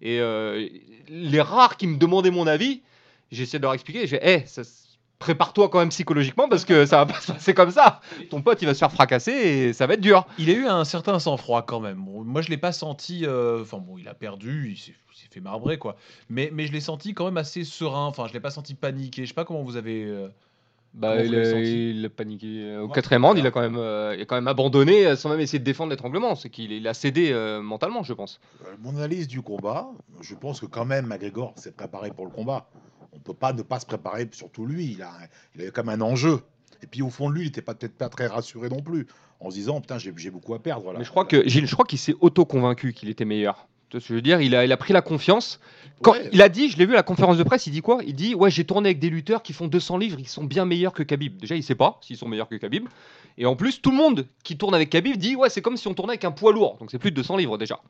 Et 0.00 0.20
euh, 0.20 0.66
les 1.08 1.40
rares 1.40 1.76
qui 1.76 1.86
me 1.86 1.98
demandaient 1.98 2.30
mon 2.30 2.46
avis, 2.46 2.82
j'essayais 3.30 3.58
de 3.58 3.64
leur 3.64 3.74
expliquer. 3.74 4.06
Je 4.06 4.16
fais, 4.16 4.20
Eh, 4.22 4.46
ça 4.46 4.62
prépare-toi 5.18 5.68
quand 5.68 5.78
même 5.80 5.88
psychologiquement 5.88 6.48
parce 6.48 6.64
que 6.64 6.86
ça 6.86 6.98
va 7.04 7.06
pas 7.12 7.20
se 7.20 7.32
passer 7.32 7.54
comme 7.54 7.70
ça. 7.70 8.00
Ton 8.30 8.42
pote, 8.42 8.60
il 8.62 8.66
va 8.66 8.74
se 8.74 8.78
faire 8.78 8.92
fracasser 8.92 9.32
et 9.32 9.72
ça 9.72 9.86
va 9.86 9.94
être 9.94 10.00
dur. 10.00 10.26
Il 10.38 10.50
a 10.50 10.52
eu 10.52 10.66
un 10.66 10.84
certain 10.84 11.18
sang-froid 11.18 11.62
quand 11.62 11.80
même. 11.80 11.98
Bon, 12.04 12.24
moi, 12.24 12.40
je 12.42 12.50
l'ai 12.50 12.56
pas 12.56 12.72
senti. 12.72 13.24
euh, 13.26 13.62
Enfin, 13.62 13.78
bon, 13.78 13.98
il 13.98 14.08
a 14.08 14.14
perdu, 14.14 14.70
il 14.72 14.78
s'est 14.78 14.94
fait 15.30 15.40
marbrer, 15.40 15.76
quoi. 15.78 15.96
Mais, 16.30 16.50
mais 16.52 16.66
je 16.66 16.72
l'ai 16.72 16.80
senti 16.80 17.14
quand 17.14 17.24
même 17.24 17.36
assez 17.36 17.64
serein. 17.64 18.06
Enfin, 18.06 18.26
je 18.28 18.32
l'ai 18.32 18.40
pas 18.40 18.50
senti 18.50 18.74
paniqué. 18.74 19.22
Je 19.24 19.28
sais 19.28 19.34
pas 19.34 19.44
comment 19.44 19.62
vous 19.62 19.76
avez. 19.76 20.04
euh, 20.04 20.28
Bah, 20.94 21.22
il, 21.22 21.34
a, 21.36 21.44
senti 21.44 21.90
il 21.90 22.04
a 22.06 22.08
paniqué 22.08 22.46
euh, 22.46 22.82
au 22.82 22.86
Ouais. 22.86 22.92
quatrième 22.94 23.24
round. 23.24 23.36
Il 23.38 23.46
a 23.46 23.50
quand 23.50 23.60
même, 23.60 23.76
euh, 23.76 24.14
il 24.16 24.22
a 24.22 24.24
quand 24.24 24.36
même 24.36 24.48
abandonné 24.48 25.14
sans 25.16 25.28
même 25.28 25.40
essayer 25.40 25.58
de 25.58 25.64
défendre 25.64 25.90
l'étranglement. 25.90 26.34
C'est 26.34 26.48
qu'il 26.48 26.72
il 26.72 26.88
a 26.88 26.94
cédé 26.94 27.30
euh, 27.32 27.60
mentalement, 27.60 28.02
je 28.02 28.14
pense. 28.14 28.40
Mon 28.82 28.96
analyse 28.96 29.28
du 29.28 29.42
combat, 29.42 29.88
je 30.22 30.34
pense 30.34 30.60
que 30.60 30.66
quand 30.66 30.86
même 30.86 31.06
McGregor 31.06 31.52
s'est 31.56 31.72
préparé 31.72 32.10
pour 32.10 32.24
le 32.24 32.30
combat. 32.32 32.68
On 33.18 33.20
peut 33.20 33.34
pas 33.34 33.52
ne 33.52 33.62
pas 33.62 33.80
se 33.80 33.86
préparer, 33.86 34.28
surtout 34.32 34.64
lui. 34.66 34.92
Il 34.92 35.02
a, 35.02 35.12
il 35.54 35.62
avait 35.62 35.70
comme 35.70 35.88
un 35.88 36.00
enjeu. 36.00 36.40
Et 36.82 36.86
puis 36.86 37.02
au 37.02 37.10
fond 37.10 37.28
de 37.28 37.34
lui, 37.34 37.42
il 37.42 37.46
n'était 37.46 37.62
peut-être 37.62 37.96
pas 37.98 38.08
très 38.08 38.28
rassuré 38.28 38.68
non 38.68 38.80
plus, 38.80 39.06
en 39.40 39.50
se 39.50 39.56
disant 39.56 39.80
putain 39.80 39.98
j'ai 39.98 40.12
beaucoup 40.30 40.54
à 40.54 40.60
perdre. 40.62 40.84
Voilà. 40.84 41.00
Mais 41.00 41.04
je 41.04 41.10
crois 41.10 41.24
que 41.24 41.46
Gilles, 41.48 41.66
je 41.66 41.72
crois 41.72 41.84
qu'il 41.84 41.98
s'est 41.98 42.14
auto-convaincu 42.20 42.92
qu'il 42.92 43.08
était 43.08 43.24
meilleur. 43.24 43.66
Tu 43.90 43.98
je 44.00 44.14
veux 44.14 44.22
dire? 44.22 44.40
Il 44.42 44.54
a, 44.54 44.64
il 44.66 44.70
a 44.72 44.76
pris 44.76 44.92
la 44.92 45.00
confiance. 45.00 45.60
Quand 46.02 46.12
Ouais. 46.12 46.28
il 46.32 46.42
a 46.42 46.48
dit, 46.48 46.68
je 46.68 46.76
l'ai 46.76 46.84
vu 46.86 46.92
à 46.92 46.96
la 46.96 47.02
conférence 47.02 47.38
de 47.38 47.42
presse, 47.42 47.66
il 47.66 47.72
dit 47.72 47.80
quoi? 47.80 48.00
Il 48.06 48.14
dit 48.14 48.34
ouais 48.34 48.50
j'ai 48.50 48.64
tourné 48.64 48.90
avec 48.90 49.00
des 49.00 49.10
lutteurs 49.10 49.42
qui 49.42 49.52
font 49.52 49.66
200 49.66 49.96
livres, 49.98 50.18
ils 50.20 50.28
sont 50.28 50.44
bien 50.44 50.64
meilleurs 50.66 50.92
que 50.92 51.02
Khabib. 51.02 51.38
Déjà 51.38 51.56
il 51.56 51.62
sait 51.64 51.74
pas 51.74 51.98
s'ils 52.02 52.16
sont 52.16 52.28
meilleurs 52.28 52.48
que 52.48 52.54
Khabib. 52.54 52.86
Et 53.38 53.46
en 53.46 53.56
plus 53.56 53.80
tout 53.82 53.90
le 53.90 53.96
monde 53.96 54.26
qui 54.44 54.56
tourne 54.56 54.74
avec 54.74 54.90
Khabib 54.90 55.16
dit 55.16 55.34
ouais 55.34 55.48
c'est 55.50 55.62
comme 55.62 55.76
si 55.76 55.88
on 55.88 55.94
tournait 55.94 56.12
avec 56.12 56.24
un 56.24 56.30
poids 56.30 56.52
lourd, 56.52 56.76
donc 56.78 56.90
c'est 56.92 56.98
plus 56.98 57.10
de 57.10 57.16
200 57.16 57.38
livres 57.38 57.58
déjà. 57.58 57.80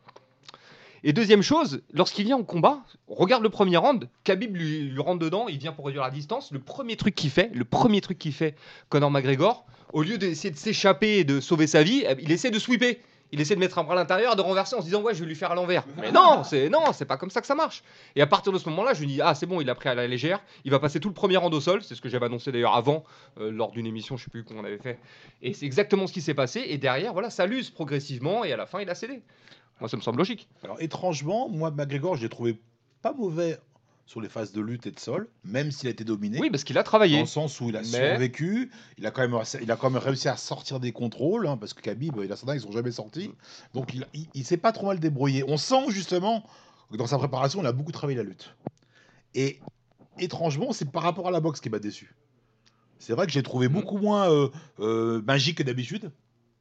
Et 1.05 1.13
deuxième 1.13 1.43
chose, 1.43 1.83
lorsqu'il 1.93 2.25
vient 2.25 2.37
en 2.37 2.43
combat, 2.43 2.81
regarde 3.07 3.43
le 3.43 3.51
premier 3.51 3.77
round, 3.77 4.09
Khabib 4.25 4.57
lui, 4.57 4.81
lui 4.83 5.01
rentre 5.01 5.21
dedans, 5.21 5.47
il 5.49 5.59
vient 5.59 5.73
pour 5.73 5.87
réduire 5.87 6.03
la 6.03 6.11
distance. 6.11 6.51
Le 6.51 6.59
premier 6.59 6.97
truc 6.97 7.15
qu'il 7.15 7.31
fait, 7.31 7.51
le 7.55 7.65
premier 7.65 8.01
truc 8.01 8.19
qu'il 8.19 8.33
fait, 8.33 8.57
Conor 8.89 9.11
McGregor, 9.11 9.65
au 9.93 10.03
lieu 10.03 10.19
d'essayer 10.19 10.51
de 10.51 10.57
s'échapper 10.57 11.19
et 11.19 11.25
de 11.25 11.41
sauver 11.41 11.67
sa 11.67 11.83
vie, 11.83 12.05
eh, 12.07 12.17
il 12.21 12.33
essaie 12.33 12.51
de 12.51 12.59
sweeper. 12.59 12.97
Il 13.31 13.43
essaie 13.43 13.55
de 13.55 13.61
mettre 13.61 13.79
un 13.79 13.85
bras 13.85 13.93
à 13.93 13.97
l'intérieur, 13.97 14.37
de 14.37 14.41
renverser 14.41 14.75
en 14.75 14.81
se 14.81 14.87
disant 14.87 15.03
ouais 15.03 15.15
je 15.15 15.21
vais 15.21 15.27
lui 15.27 15.35
faire 15.35 15.53
à 15.53 15.55
l'envers. 15.55 15.85
Mais 16.01 16.11
non, 16.11 16.45
c'est 16.45 16.71
non, 16.71 16.95
c'est 16.95 17.05
pas 17.05 17.19
comme 17.19 17.29
ça 17.29 17.43
que 17.43 17.47
ça 17.47 17.55
marche. 17.55 17.83
Et 18.17 18.23
à 18.23 18.27
partir 18.27 18.53
de 18.53 18.59
ce 18.59 18.67
moment-là, 18.71 18.95
je 18.95 19.03
me 19.03 19.07
dis 19.07 19.21
ah 19.21 19.35
c'est 19.35 19.45
bon, 19.45 19.61
il 19.61 19.69
a 19.69 19.75
pris 19.75 19.91
à 19.91 19.95
la 19.95 20.07
légère. 20.07 20.41
Il 20.65 20.71
va 20.71 20.79
passer 20.79 20.99
tout 20.99 21.09
le 21.09 21.15
premier 21.15 21.37
round 21.37 21.53
au 21.53 21.61
sol. 21.61 21.83
C'est 21.83 21.95
ce 21.95 22.01
que 22.01 22.09
j'avais 22.09 22.25
annoncé 22.25 22.53
d'ailleurs 22.53 22.75
avant 22.75 23.05
euh, 23.39 23.51
lors 23.51 23.71
d'une 23.71 23.87
émission, 23.87 24.17
je 24.17 24.25
sais 24.25 24.31
plus 24.31 24.45
qu'on 24.45 24.65
avait 24.65 24.79
fait. 24.79 24.99
Et 25.43 25.53
c'est 25.53 25.67
exactement 25.67 26.07
ce 26.07 26.15
qui 26.15 26.23
s'est 26.23 26.33
passé. 26.33 26.65
Et 26.69 26.79
derrière 26.79 27.13
voilà, 27.13 27.29
ça 27.29 27.45
l'use 27.45 27.69
progressivement 27.69 28.45
et 28.45 28.53
à 28.55 28.57
la 28.57 28.65
fin 28.65 28.81
il 28.81 28.89
a 28.89 28.95
cédé. 28.95 29.21
Moi 29.81 29.89
ça 29.89 29.97
me 29.97 30.03
semble 30.03 30.19
logique. 30.19 30.49
Alors 30.65 30.81
étrangement, 30.81 31.49
moi 31.49 31.71
McGregor, 31.71 32.17
je 32.17 32.23
l'ai 32.23 32.29
trouvé 32.29 32.59
pas 33.03 33.13
mauvais 33.13 33.59
sur 34.07 34.21
les 34.23 34.29
phases 34.31 34.53
de 34.53 34.61
lutte 34.63 34.87
et 34.87 34.91
de 34.91 34.99
sol, 34.99 35.29
même 35.45 35.71
s'il 35.71 35.87
a 35.87 35.91
été 35.91 36.03
dominé. 36.03 36.39
Oui 36.41 36.51
parce 36.51 36.65
qu'il 36.65 36.79
a 36.79 36.81
Dans 36.83 36.87
travaillé. 36.87 37.21
le 37.21 37.27
sens 37.27 37.61
où 37.61 37.69
il 37.69 37.77
a 37.77 37.81
Mais- 37.81 37.87
survécu, 37.87 38.71
il 38.97 39.07
a, 39.07 39.11
quand 39.11 39.21
même, 39.29 39.39
il 39.61 39.71
a 39.71 39.77
quand 39.77 39.91
même 39.91 40.03
réussi 40.03 40.29
à 40.29 40.37
sortir 40.39 40.81
des 40.81 40.93
contrôles, 40.93 41.47
hein, 41.47 41.57
parce 41.59 41.75
que 41.75 41.83
Khabib 41.83 42.19
et 42.21 42.27
Lassana, 42.27 42.55
ils 42.55 42.61
sont 42.63 42.73
jamais 42.73 42.91
sortis. 42.91 43.31
Donc 43.75 43.93
il, 43.95 44.07
il, 44.15 44.27
il 44.35 44.45
s'est 44.45 44.57
pas 44.57 44.73
trop 44.73 44.87
mal 44.87 44.99
débrouillé. 44.99 45.45
On 45.47 45.59
sent 45.59 45.91
justement 45.91 46.43
que 46.91 46.97
dans 46.97 47.07
sa 47.07 47.19
préparation, 47.19 47.61
il 47.61 47.67
a 47.67 47.73
beaucoup 47.73 47.93
travaillé 47.93 48.17
la 48.17 48.25
lutte. 48.25 48.55
Et 49.35 49.61
étrangement, 50.19 50.73
c'est 50.73 50.91
par 50.91 51.03
rapport 51.03 51.29
à 51.29 51.31
la 51.31 51.41
boxe 51.41 51.61
qui 51.61 51.69
m'a 51.69 51.79
déçu. 51.79 52.15
C'est 52.99 53.13
vrai 53.13 53.27
que 53.27 53.33
j'ai 53.33 53.43
trouvé 53.43 53.69
Mhm. 53.69 53.75
beaucoup 53.75 53.99
moins 53.99 54.31
euh, 54.31 54.49
euh, 54.81 55.23
magique 55.23 55.59
que 55.59 55.63
d'habitude. 55.63 56.11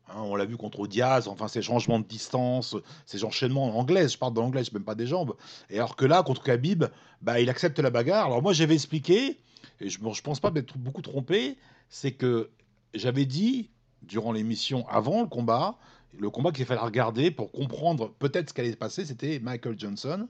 Hein, 0.09 0.21
on 0.21 0.35
l'a 0.35 0.45
vu 0.45 0.55
contre 0.57 0.87
Diaz, 0.87 1.27
enfin 1.27 1.47
ces 1.47 1.61
changements 1.61 1.99
de 1.99 2.05
distance, 2.05 2.75
ces 3.05 3.23
enchaînements 3.23 3.65
en 3.65 3.79
anglais, 3.79 4.07
je 4.07 4.17
parle 4.17 4.33
de 4.33 4.39
l'anglais, 4.39 4.63
je 4.63 4.73
même 4.73 4.83
pas 4.83 4.95
des 4.95 5.07
jambes. 5.07 5.35
Et 5.69 5.77
alors 5.77 5.95
que 5.95 6.05
là, 6.05 6.23
contre 6.23 6.43
Khabib, 6.43 6.85
bah, 7.21 7.39
il 7.39 7.49
accepte 7.49 7.79
la 7.79 7.89
bagarre. 7.89 8.27
Alors 8.27 8.41
moi, 8.41 8.53
j'avais 8.53 8.75
expliqué, 8.75 9.39
et 9.81 9.89
je 9.89 9.99
ne 10.01 10.21
pense 10.21 10.39
pas 10.39 10.51
m'être 10.51 10.77
beaucoup 10.77 11.01
trompé, 11.01 11.57
c'est 11.89 12.11
que 12.11 12.49
j'avais 12.93 13.25
dit, 13.25 13.69
durant 14.03 14.31
l'émission, 14.31 14.87
avant 14.87 15.21
le 15.21 15.27
combat, 15.27 15.75
le 16.17 16.29
combat 16.29 16.51
qu'il 16.51 16.65
fallait 16.65 16.79
regarder 16.79 17.31
pour 17.31 17.51
comprendre 17.51 18.13
peut-être 18.19 18.49
ce 18.49 18.53
qui 18.53 18.61
allait 18.61 18.71
se 18.71 18.77
passer, 18.77 19.05
c'était 19.05 19.39
Michael 19.39 19.77
Johnson 19.77 20.27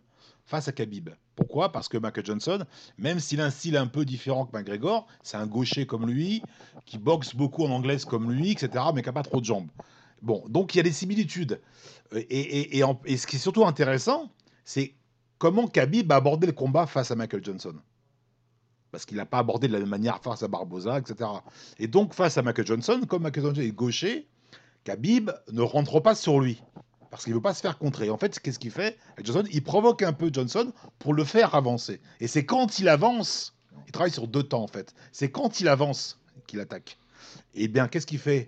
face 0.48 0.68
à 0.68 0.72
Khabib. 0.72 1.10
Pourquoi? 1.36 1.72
Parce 1.72 1.88
que 1.90 1.98
Michael 1.98 2.26
Johnson, 2.26 2.66
même 2.98 3.20
s'il 3.20 3.42
a 3.42 3.46
un 3.46 3.52
style 3.52 3.78
un 3.78 3.86
peu 3.86 4.06
différent 4.06 4.46
que 4.46 4.58
McGregor, 4.58 5.06
c'est 5.22 5.38
un 5.38 5.46
gaucher 5.46 5.86
comme 5.86 6.08
lui, 6.10 6.42
qui 6.86 6.98
boxe 6.98 7.36
beaucoup 7.36 7.64
en 7.66 7.70
anglaise 7.70 8.06
comme 8.06 8.32
lui, 8.32 8.52
etc., 8.52 8.86
mais 8.96 9.02
qui 9.02 9.10
n'a 9.10 9.14
pas 9.14 9.24
trop 9.24 9.42
de 9.42 9.46
jambes. 9.46 9.70
Bon, 10.22 10.44
donc 10.48 10.74
il 10.74 10.78
y 10.78 10.80
a 10.80 10.84
des 10.84 10.92
similitudes. 10.94 11.62
Et, 12.16 12.80
et- 12.80 13.18
ce 13.18 13.28
qui 13.28 13.36
est 13.36 13.40
surtout 13.40 13.66
intéressant, 13.66 14.32
c'est 14.64 14.96
comment 15.38 15.68
Khabib 15.68 16.12
a 16.12 16.16
abordé 16.16 16.48
le 16.48 16.54
combat 16.54 16.88
face 16.88 17.12
à 17.12 17.16
Michael 17.16 17.44
Johnson. 17.44 17.76
Parce 18.92 19.06
qu'il 19.06 19.18
n'a 19.18 19.26
pas 19.26 19.40
abordé 19.40 19.68
de 19.68 19.74
la 19.74 19.80
même 19.80 19.90
manière 19.90 20.22
face 20.24 20.42
à 20.44 20.48
Barboza, 20.48 20.98
etc. 20.98 21.30
Et 21.78 21.88
donc, 21.88 22.14
face 22.14 22.38
à 22.38 22.42
Michael 22.42 22.66
Johnson, 22.66 23.02
comme 23.08 23.24
Michael 23.24 23.44
Johnson 23.44 23.62
est 23.62 23.72
gaucher, 23.72 24.28
Khabib 24.86 25.30
ne 25.52 25.62
rentre 25.62 26.00
pas 26.00 26.16
sur 26.16 26.40
lui. 26.40 26.64
Parce 27.10 27.24
qu'il 27.24 27.32
ne 27.32 27.38
veut 27.38 27.42
pas 27.42 27.54
se 27.54 27.62
faire 27.62 27.78
contrer. 27.78 28.10
En 28.10 28.18
fait, 28.18 28.40
qu'est-ce 28.40 28.60
qu'il 28.60 28.72
fait 28.72 28.98
Johnson, 29.24 29.44
il 29.52 29.64
provoque 29.64 30.02
un 30.04 30.14
peu 30.14 30.30
Johnson 30.32 30.72
pour 31.00 31.14
le 31.14 31.24
faire 31.24 31.56
avancer. 31.56 32.02
Et 32.20 32.28
c'est 32.28 32.46
quand 32.46 32.80
il 32.80 32.90
avance, 32.90 33.56
il 33.86 33.92
travaille 33.92 34.12
sur 34.12 34.28
deux 34.28 34.44
temps 34.44 34.64
en 34.64 34.68
fait. 34.68 34.94
C'est 35.12 35.32
quand 35.32 35.60
il 35.60 35.68
avance 35.68 36.20
qu'il 36.48 36.60
attaque. 36.60 36.98
Et 37.56 37.68
bien, 37.68 37.88
qu'est-ce 37.88 38.06
qu'il 38.08 38.20
fait? 38.20 38.46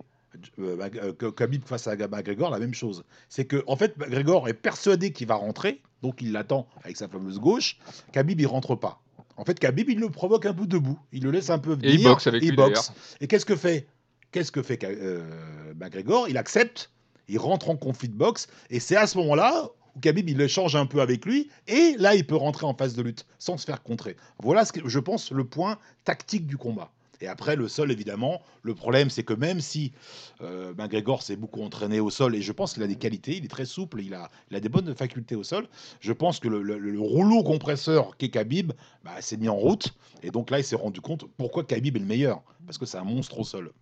Euh, 0.60 0.76
Mag- 0.76 0.96
euh, 0.98 1.30
Khabib 1.32 1.64
face 1.64 1.88
à 1.88 1.96
McGregor, 1.96 2.50
la 2.50 2.58
même 2.60 2.74
chose. 2.74 3.04
C'est 3.28 3.46
que 3.46 3.64
en 3.66 3.76
fait, 3.76 3.96
McGregor 3.98 4.48
est 4.48 4.54
persuadé 4.54 5.12
qu'il 5.12 5.26
va 5.26 5.34
rentrer, 5.34 5.82
donc 6.02 6.22
il 6.22 6.30
l'attend 6.32 6.68
avec 6.84 6.96
sa 6.96 7.08
fameuse 7.08 7.40
gauche. 7.40 7.78
Khabib, 8.12 8.40
il 8.40 8.46
rentre 8.46 8.76
pas. 8.76 9.00
En 9.36 9.44
fait, 9.44 9.58
Khabib, 9.58 9.88
il 9.88 9.98
le 9.98 10.08
provoque 10.10 10.46
un 10.46 10.54
peu 10.54 10.66
debout. 10.66 10.98
Il 11.12 11.24
le 11.24 11.30
laisse 11.30 11.50
un 11.50 11.58
peu 11.58 11.72
venir. 11.74 11.90
Et 11.90 11.94
il 11.94 12.04
boxe 12.04 12.26
avec 12.26 12.42
il 12.42 12.50
lui, 12.50 12.56
boxe. 12.56 12.92
Et 13.20 13.26
qu'est-ce 13.26 13.46
que 13.46 13.56
fait 13.56 13.86
Qu'est-ce 14.32 14.52
que 14.52 14.62
fait 14.62 14.78
euh, 14.84 15.74
McGregor? 15.76 16.28
Il 16.28 16.36
accepte, 16.38 16.90
il 17.30 17.38
rentre 17.38 17.70
en 17.70 17.76
conflit 17.76 18.08
de 18.08 18.14
boxe, 18.14 18.48
et 18.68 18.80
c'est 18.80 18.96
à 18.96 19.06
ce 19.06 19.16
moment-là 19.18 19.68
où 19.96 20.00
Khabib 20.00 20.28
il 20.28 20.40
échange 20.40 20.76
un 20.76 20.86
peu 20.86 21.00
avec 21.00 21.24
lui, 21.24 21.48
et 21.66 21.94
là 21.98 22.14
il 22.14 22.26
peut 22.26 22.36
rentrer 22.36 22.66
en 22.66 22.74
phase 22.74 22.94
de 22.94 23.02
lutte 23.02 23.26
sans 23.38 23.56
se 23.56 23.64
faire 23.64 23.82
contrer. 23.82 24.16
Voilà 24.42 24.64
ce 24.64 24.72
que 24.72 24.88
je 24.88 24.98
pense 24.98 25.30
le 25.30 25.44
point 25.44 25.78
tactique 26.04 26.46
du 26.46 26.56
combat. 26.56 26.90
Et 27.22 27.26
après, 27.26 27.54
le 27.54 27.68
sol, 27.68 27.92
évidemment, 27.92 28.40
le 28.62 28.74
problème, 28.74 29.10
c'est 29.10 29.24
que 29.24 29.34
même 29.34 29.60
si 29.60 29.92
euh, 30.40 30.72
s'est 31.20 31.36
beaucoup 31.36 31.62
entraîné 31.62 32.00
au 32.00 32.08
sol, 32.08 32.34
et 32.34 32.40
je 32.40 32.52
pense 32.52 32.72
qu'il 32.72 32.82
a 32.82 32.86
des 32.86 32.96
qualités, 32.96 33.36
il 33.36 33.44
est 33.44 33.48
très 33.48 33.66
souple, 33.66 34.00
il 34.00 34.14
a, 34.14 34.30
des 34.60 34.68
bonnes 34.68 34.94
facultés 34.94 35.36
au 35.36 35.44
sol, 35.44 35.68
je 36.00 36.12
pense 36.12 36.40
que 36.40 36.48
le 36.48 37.00
rouleau 37.00 37.42
compresseur 37.42 38.16
qu'est 38.16 38.30
Khabib 38.30 38.72
bah, 39.04 39.20
s'est 39.20 39.36
mis 39.36 39.48
en 39.48 39.56
route. 39.56 39.92
Et 40.22 40.30
donc 40.30 40.50
là, 40.50 40.58
il 40.58 40.64
s'est 40.64 40.76
rendu 40.76 41.00
compte 41.00 41.26
pourquoi 41.36 41.64
Khabib 41.64 41.96
est 41.96 42.00
le 42.00 42.06
meilleur. 42.06 42.42
Parce 42.66 42.78
que 42.78 42.86
c'est 42.86 42.98
un 42.98 43.04
monstre 43.04 43.38
au 43.38 43.44
sol. 43.44 43.72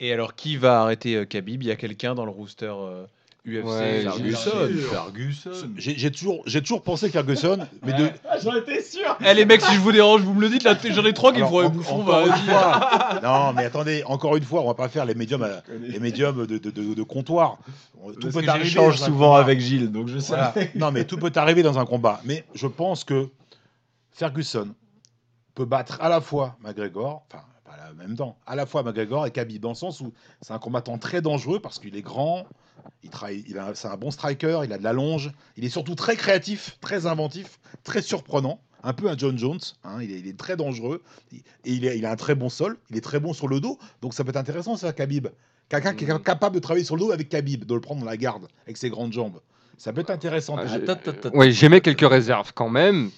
Et 0.00 0.12
alors, 0.12 0.34
qui 0.34 0.56
va 0.56 0.80
arrêter 0.80 1.14
euh, 1.14 1.24
Khabib? 1.26 1.62
Il 1.62 1.68
y 1.68 1.72
a 1.72 1.76
quelqu'un 1.76 2.14
dans 2.14 2.24
le 2.24 2.30
rooster 2.30 2.72
euh, 2.74 3.04
UFC 3.46 3.64
Ouais, 3.64 4.00
Ferguson. 4.02 4.50
Ferguson. 4.90 5.50
J'ai 5.76 6.10
toujours, 6.10 6.42
j'ai 6.46 6.60
toujours 6.62 6.82
pensé 6.82 7.08
Ferguson, 7.10 7.58
mais 7.84 7.92
de, 7.92 8.08
J'en 8.42 8.54
étais 8.56 8.82
sûr. 8.82 9.16
Eh 9.24 9.34
les 9.34 9.44
mecs, 9.44 9.60
si 9.60 9.74
je 9.74 9.80
vous 9.80 9.92
dérange, 9.92 10.22
vous 10.22 10.32
me 10.34 10.40
le 10.40 10.48
dites, 10.48 10.62
là, 10.62 10.74
j'en 10.90 11.04
ai 11.04 11.12
trois 11.12 11.32
qui 11.34 11.40
me 11.40 11.46
font 11.46 11.60
un 11.60 11.68
bouffon. 11.68 12.02
fois. 12.04 12.24
non, 13.22 13.52
mais 13.54 13.64
attendez, 13.66 14.02
encore 14.06 14.36
une 14.36 14.42
fois, 14.44 14.62
on 14.62 14.66
va 14.68 14.74
pas 14.74 14.88
faire 14.88 15.04
les 15.04 15.14
médiums, 15.14 15.42
à- 15.42 15.62
les 15.80 15.98
médiums 16.00 16.46
de, 16.46 16.58
de- 16.58 16.70
de- 16.70 16.94
de 16.94 17.02
comptoir. 17.02 17.58
Tout 18.02 18.14
Parce 18.22 18.34
peut 18.34 18.40
que 18.42 18.48
arriver. 18.48 18.64
j'échange 18.66 18.96
souvent 18.96 19.32
combat. 19.32 19.40
avec 19.40 19.60
Gilles, 19.60 19.92
donc 19.92 20.08
je 20.08 20.18
sais. 20.18 20.28
Voilà. 20.34 20.54
Non, 20.76 20.90
mais 20.92 21.04
tout 21.04 21.18
peut 21.18 21.32
arriver 21.36 21.62
dans 21.62 21.78
un 21.78 21.84
combat. 21.84 22.20
Mais 22.24 22.44
je 22.54 22.66
pense 22.66 23.04
que 23.04 23.28
Ferguson 24.12 24.68
peut 25.54 25.64
battre 25.66 25.98
à 26.00 26.08
la 26.08 26.20
fois 26.22 26.56
McGregor, 26.62 27.22
enfin, 27.30 27.42
en 27.90 27.94
même 27.94 28.16
temps, 28.16 28.36
à 28.46 28.54
la 28.56 28.66
fois 28.66 28.82
McGregor 28.82 29.26
et 29.26 29.30
Khabib, 29.30 29.60
dans 29.60 29.70
le 29.70 29.74
sens 29.74 30.00
où 30.00 30.12
c'est 30.40 30.52
un 30.52 30.58
combattant 30.58 30.98
très 30.98 31.20
dangereux 31.22 31.60
parce 31.60 31.78
qu'il 31.78 31.96
est 31.96 32.02
grand, 32.02 32.46
il 33.02 33.10
travaille, 33.10 33.44
il 33.48 33.58
a, 33.58 33.74
c'est 33.74 33.88
un 33.88 33.96
bon 33.96 34.10
striker, 34.10 34.60
il 34.64 34.72
a 34.72 34.78
de 34.78 34.84
la 34.84 34.92
longe, 34.92 35.32
il 35.56 35.64
est 35.64 35.68
surtout 35.70 35.94
très 35.94 36.16
créatif, 36.16 36.76
très 36.80 37.06
inventif, 37.06 37.58
très 37.84 38.02
surprenant. 38.02 38.60
Un 38.82 38.94
peu 38.94 39.10
un 39.10 39.16
John 39.16 39.36
Jones, 39.36 39.58
hein, 39.84 39.98
il, 40.00 40.10
est, 40.10 40.20
il 40.20 40.26
est 40.26 40.38
très 40.38 40.56
dangereux 40.56 41.02
et 41.34 41.42
il, 41.66 41.84
est- 41.84 41.98
il 41.98 42.06
a 42.06 42.10
un 42.12 42.16
très 42.16 42.34
bon 42.34 42.48
sol, 42.48 42.78
il 42.88 42.96
est 42.96 43.02
très 43.02 43.20
bon 43.20 43.34
sur 43.34 43.46
le 43.46 43.60
dos, 43.60 43.78
donc 44.00 44.14
ça 44.14 44.24
peut 44.24 44.30
être 44.30 44.36
intéressant 44.38 44.76
ça, 44.76 44.92
Khabib. 44.94 45.28
Quelqu'un 45.68 45.94
qui 45.94 46.04
est 46.04 46.08
Mhm. 46.12 46.20
capable 46.20 46.54
de 46.54 46.60
travailler 46.60 46.84
sur 46.84 46.96
le 46.96 47.00
dos 47.00 47.12
avec 47.12 47.28
Khabib, 47.28 47.64
de 47.66 47.74
le 47.74 47.80
prendre 47.80 48.00
dans 48.00 48.06
la 48.06 48.16
garde 48.16 48.48
avec 48.64 48.78
ses 48.78 48.88
grandes 48.88 49.12
jambes. 49.12 49.40
Ça 49.76 49.92
peut 49.92 50.00
être 50.00 50.10
intéressant. 50.10 50.56
Ah, 50.58 50.62
déjà. 50.64 50.76
j'ai- 50.78 50.82
Attends, 50.90 50.92
attends, 51.10 51.28
attends. 51.28 51.38
Ouais, 51.38 51.50
j'émets 51.52 51.80
quelques 51.82 52.08
réserves 52.08 52.52
quand 52.54 52.70
même. 52.70 53.10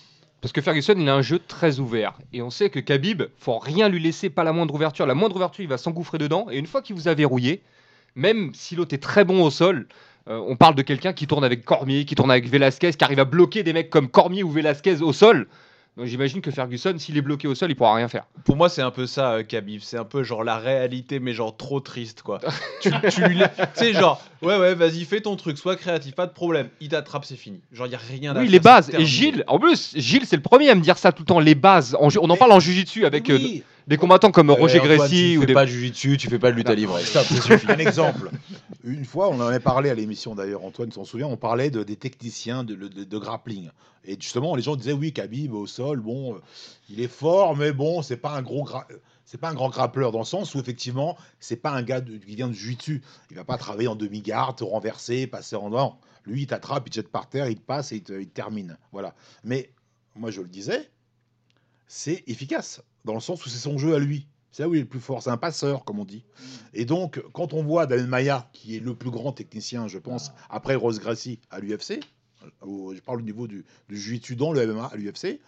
Parce 0.42 0.52
que 0.52 0.60
Ferguson, 0.60 0.94
il 0.98 1.08
a 1.08 1.14
un 1.14 1.22
jeu 1.22 1.38
très 1.38 1.78
ouvert. 1.78 2.14
Et 2.32 2.42
on 2.42 2.50
sait 2.50 2.68
que 2.68 2.80
Khabib, 2.80 3.22
faut 3.38 3.58
rien 3.60 3.88
lui 3.88 4.00
laisser, 4.00 4.28
pas 4.28 4.42
la 4.42 4.52
moindre 4.52 4.74
ouverture. 4.74 5.06
La 5.06 5.14
moindre 5.14 5.36
ouverture, 5.36 5.62
il 5.62 5.68
va 5.68 5.78
s'engouffrer 5.78 6.18
dedans. 6.18 6.48
Et 6.50 6.58
une 6.58 6.66
fois 6.66 6.82
qu'il 6.82 6.96
vous 6.96 7.06
a 7.06 7.14
verrouillé, 7.14 7.62
même 8.16 8.50
si 8.52 8.74
l'autre 8.74 8.92
est 8.92 8.98
très 8.98 9.24
bon 9.24 9.44
au 9.44 9.50
sol, 9.50 9.86
euh, 10.28 10.42
on 10.48 10.56
parle 10.56 10.74
de 10.74 10.82
quelqu'un 10.82 11.12
qui 11.12 11.28
tourne 11.28 11.44
avec 11.44 11.64
Cormier, 11.64 12.04
qui 12.04 12.16
tourne 12.16 12.30
avec 12.32 12.48
Velasquez, 12.48 12.92
qui 12.92 13.04
arrive 13.04 13.20
à 13.20 13.24
bloquer 13.24 13.62
des 13.62 13.72
mecs 13.72 13.88
comme 13.88 14.08
Cormier 14.08 14.42
ou 14.42 14.50
Velasquez 14.50 15.00
au 15.00 15.12
sol. 15.12 15.46
Donc 15.96 16.06
j'imagine 16.06 16.40
que 16.40 16.50
Ferguson, 16.50 16.94
s'il 16.96 17.18
est 17.18 17.22
bloqué 17.22 17.46
au 17.46 17.54
sol, 17.54 17.70
il 17.70 17.74
pourra 17.74 17.94
rien 17.94 18.08
faire. 18.08 18.24
Pour 18.44 18.56
moi, 18.56 18.70
c'est 18.70 18.80
un 18.80 18.90
peu 18.90 19.06
ça, 19.06 19.32
euh, 19.32 19.42
Khabib. 19.42 19.80
C'est 19.82 19.98
un 19.98 20.04
peu 20.04 20.22
genre 20.22 20.42
la 20.42 20.56
réalité, 20.56 21.20
mais 21.20 21.34
genre 21.34 21.54
trop 21.54 21.80
triste, 21.80 22.22
quoi. 22.22 22.40
tu, 22.80 22.90
tu 23.10 23.22
lui 23.24 23.36
la- 23.36 23.48
tu 23.48 23.62
sais, 23.74 23.92
genre, 23.92 24.22
ouais, 24.40 24.56
ouais, 24.56 24.74
vas-y, 24.74 25.04
fais 25.04 25.20
ton 25.20 25.36
truc, 25.36 25.58
sois 25.58 25.76
créatif, 25.76 26.14
pas 26.14 26.26
de 26.26 26.32
problème. 26.32 26.70
Il 26.80 26.88
t'attrape, 26.88 27.26
c'est 27.26 27.36
fini. 27.36 27.60
Genre, 27.72 27.86
il 27.86 27.92
y 27.92 27.94
a 27.94 27.98
rien 27.98 28.34
à 28.34 28.38
Oui, 28.40 28.44
faire, 28.46 28.50
les 28.52 28.56
c'est 28.58 28.62
bases. 28.62 28.88
Et 28.88 28.92
terminé. 28.92 29.10
Gilles, 29.10 29.44
en 29.48 29.58
plus, 29.58 29.92
Gilles, 29.94 30.24
c'est 30.24 30.36
le 30.36 30.42
premier 30.42 30.70
à 30.70 30.74
me 30.74 30.80
dire 30.80 30.96
ça 30.96 31.12
tout 31.12 31.24
le 31.24 31.26
temps. 31.26 31.40
Les 31.40 31.54
bases. 31.54 31.94
En 32.00 32.08
ju- 32.08 32.18
on 32.22 32.24
en 32.24 32.28
Mais- 32.32 32.38
parle 32.38 32.52
en 32.52 32.60
jujitsu 32.60 33.04
avec 33.04 33.28
euh, 33.28 33.36
Oui. 33.36 33.62
Des 33.86 33.96
combattants 33.96 34.30
comme 34.30 34.50
Roger 34.50 34.76
Eh, 34.78 34.80
Antoine, 34.80 34.96
Gracie 34.98 35.30
tu 35.32 35.38
ou 35.38 35.40
fais 35.42 35.46
des. 35.46 35.52
pas 35.54 35.64
de 35.64 35.70
jujitsu, 35.70 36.16
tu 36.16 36.28
fais 36.28 36.38
pas 36.38 36.50
de 36.50 36.56
lutte 36.56 36.68
à 36.68 36.74
livre. 36.74 36.98
Stop, 37.00 37.24
ça 37.24 37.34
suffit. 37.42 37.70
Un 37.70 37.78
exemple. 37.78 38.30
Une 38.84 39.04
fois, 39.04 39.28
on 39.30 39.34
en 39.36 39.46
avait 39.46 39.60
parlé 39.60 39.90
à 39.90 39.94
l'émission 39.94 40.34
d'ailleurs, 40.34 40.64
Antoine 40.64 40.92
s'en 40.92 41.04
souvient, 41.04 41.26
on 41.26 41.36
parlait 41.36 41.70
de, 41.70 41.82
des 41.82 41.96
techniciens 41.96 42.64
de, 42.64 42.74
de- 42.74 43.04
de 43.04 43.18
grappling. 43.18 43.70
Et 44.04 44.16
justement, 44.20 44.54
les 44.56 44.62
gens 44.62 44.76
disaient 44.76 44.92
oui, 44.92 45.12
Khabib 45.12 45.52
au 45.54 45.66
sol, 45.66 46.00
bon, 46.00 46.34
euh, 46.34 46.38
il 46.90 47.00
est 47.00 47.08
fort, 47.08 47.56
mais 47.56 47.72
bon, 47.72 48.02
c'est 48.02 48.16
pas 48.16 48.30
un 48.32 48.42
gros 48.42 48.64
gra- 48.64 48.86
euh, 48.90 48.96
c'est 49.24 49.38
pas 49.40 49.48
un 49.50 49.54
grand 49.54 49.70
grappleur 49.70 50.10
dans 50.12 50.18
le 50.18 50.24
sens 50.24 50.54
où 50.54 50.58
effectivement, 50.60 51.16
c'est 51.40 51.56
pas 51.56 51.70
un 51.70 51.82
gars 51.82 52.00
de- 52.00 52.16
qui 52.18 52.34
vient 52.34 52.48
de 52.48 52.52
jiu-jitsu. 52.52 53.02
Il 53.30 53.36
va 53.36 53.44
pas 53.44 53.56
travailler 53.58 53.88
en 53.88 53.94
demi-garde, 53.96 54.56
te 54.58 54.64
renverser, 54.64 55.26
passer 55.26 55.56
en 55.56 55.70
non. 55.70 55.94
Lui, 56.26 56.42
il 56.42 56.46
t'attrape, 56.46 56.84
il 56.86 56.90
te 56.90 56.94
jette 56.96 57.08
par 57.10 57.28
terre, 57.28 57.48
il 57.48 57.56
te 57.56 57.62
passe 57.64 57.92
et 57.92 57.96
il 57.96 58.02
te, 58.02 58.12
il 58.12 58.26
te 58.28 58.32
termine. 58.34 58.76
Voilà. 58.92 59.14
Mais 59.44 59.70
moi, 60.16 60.30
je 60.30 60.40
le 60.40 60.48
disais, 60.48 60.90
c'est 61.86 62.24
efficace 62.26 62.80
dans 63.04 63.14
le 63.14 63.20
sens 63.20 63.44
où 63.44 63.48
c'est 63.48 63.58
son 63.58 63.78
jeu 63.78 63.94
à 63.94 63.98
lui. 63.98 64.26
C'est 64.50 64.62
là 64.64 64.68
où 64.68 64.74
il 64.74 64.78
est 64.78 64.82
le 64.82 64.88
plus 64.88 65.00
fort. 65.00 65.22
C'est 65.22 65.30
un 65.30 65.38
passeur, 65.38 65.84
comme 65.84 65.98
on 65.98 66.04
dit. 66.04 66.24
Et 66.74 66.84
donc, 66.84 67.22
quand 67.32 67.54
on 67.54 67.62
voit 67.62 67.86
David 67.86 68.06
Maya, 68.08 68.50
qui 68.52 68.76
est 68.76 68.80
le 68.80 68.94
plus 68.94 69.10
grand 69.10 69.32
technicien, 69.32 69.88
je 69.88 69.98
pense, 69.98 70.30
après 70.50 70.74
Rose 70.74 71.00
Gracie 71.00 71.38
à 71.50 71.58
l'UFC, 71.60 72.00
au- 72.60 72.94
je 72.94 73.00
parle 73.00 73.20
au 73.20 73.22
niveau 73.24 73.46
du, 73.46 73.64
du 73.88 73.96
jiu-jitsu 73.98 74.36
dans 74.36 74.52
le 74.52 74.60
MMA 74.66 74.86
à 74.92 74.96
l'UFC, 74.96 75.40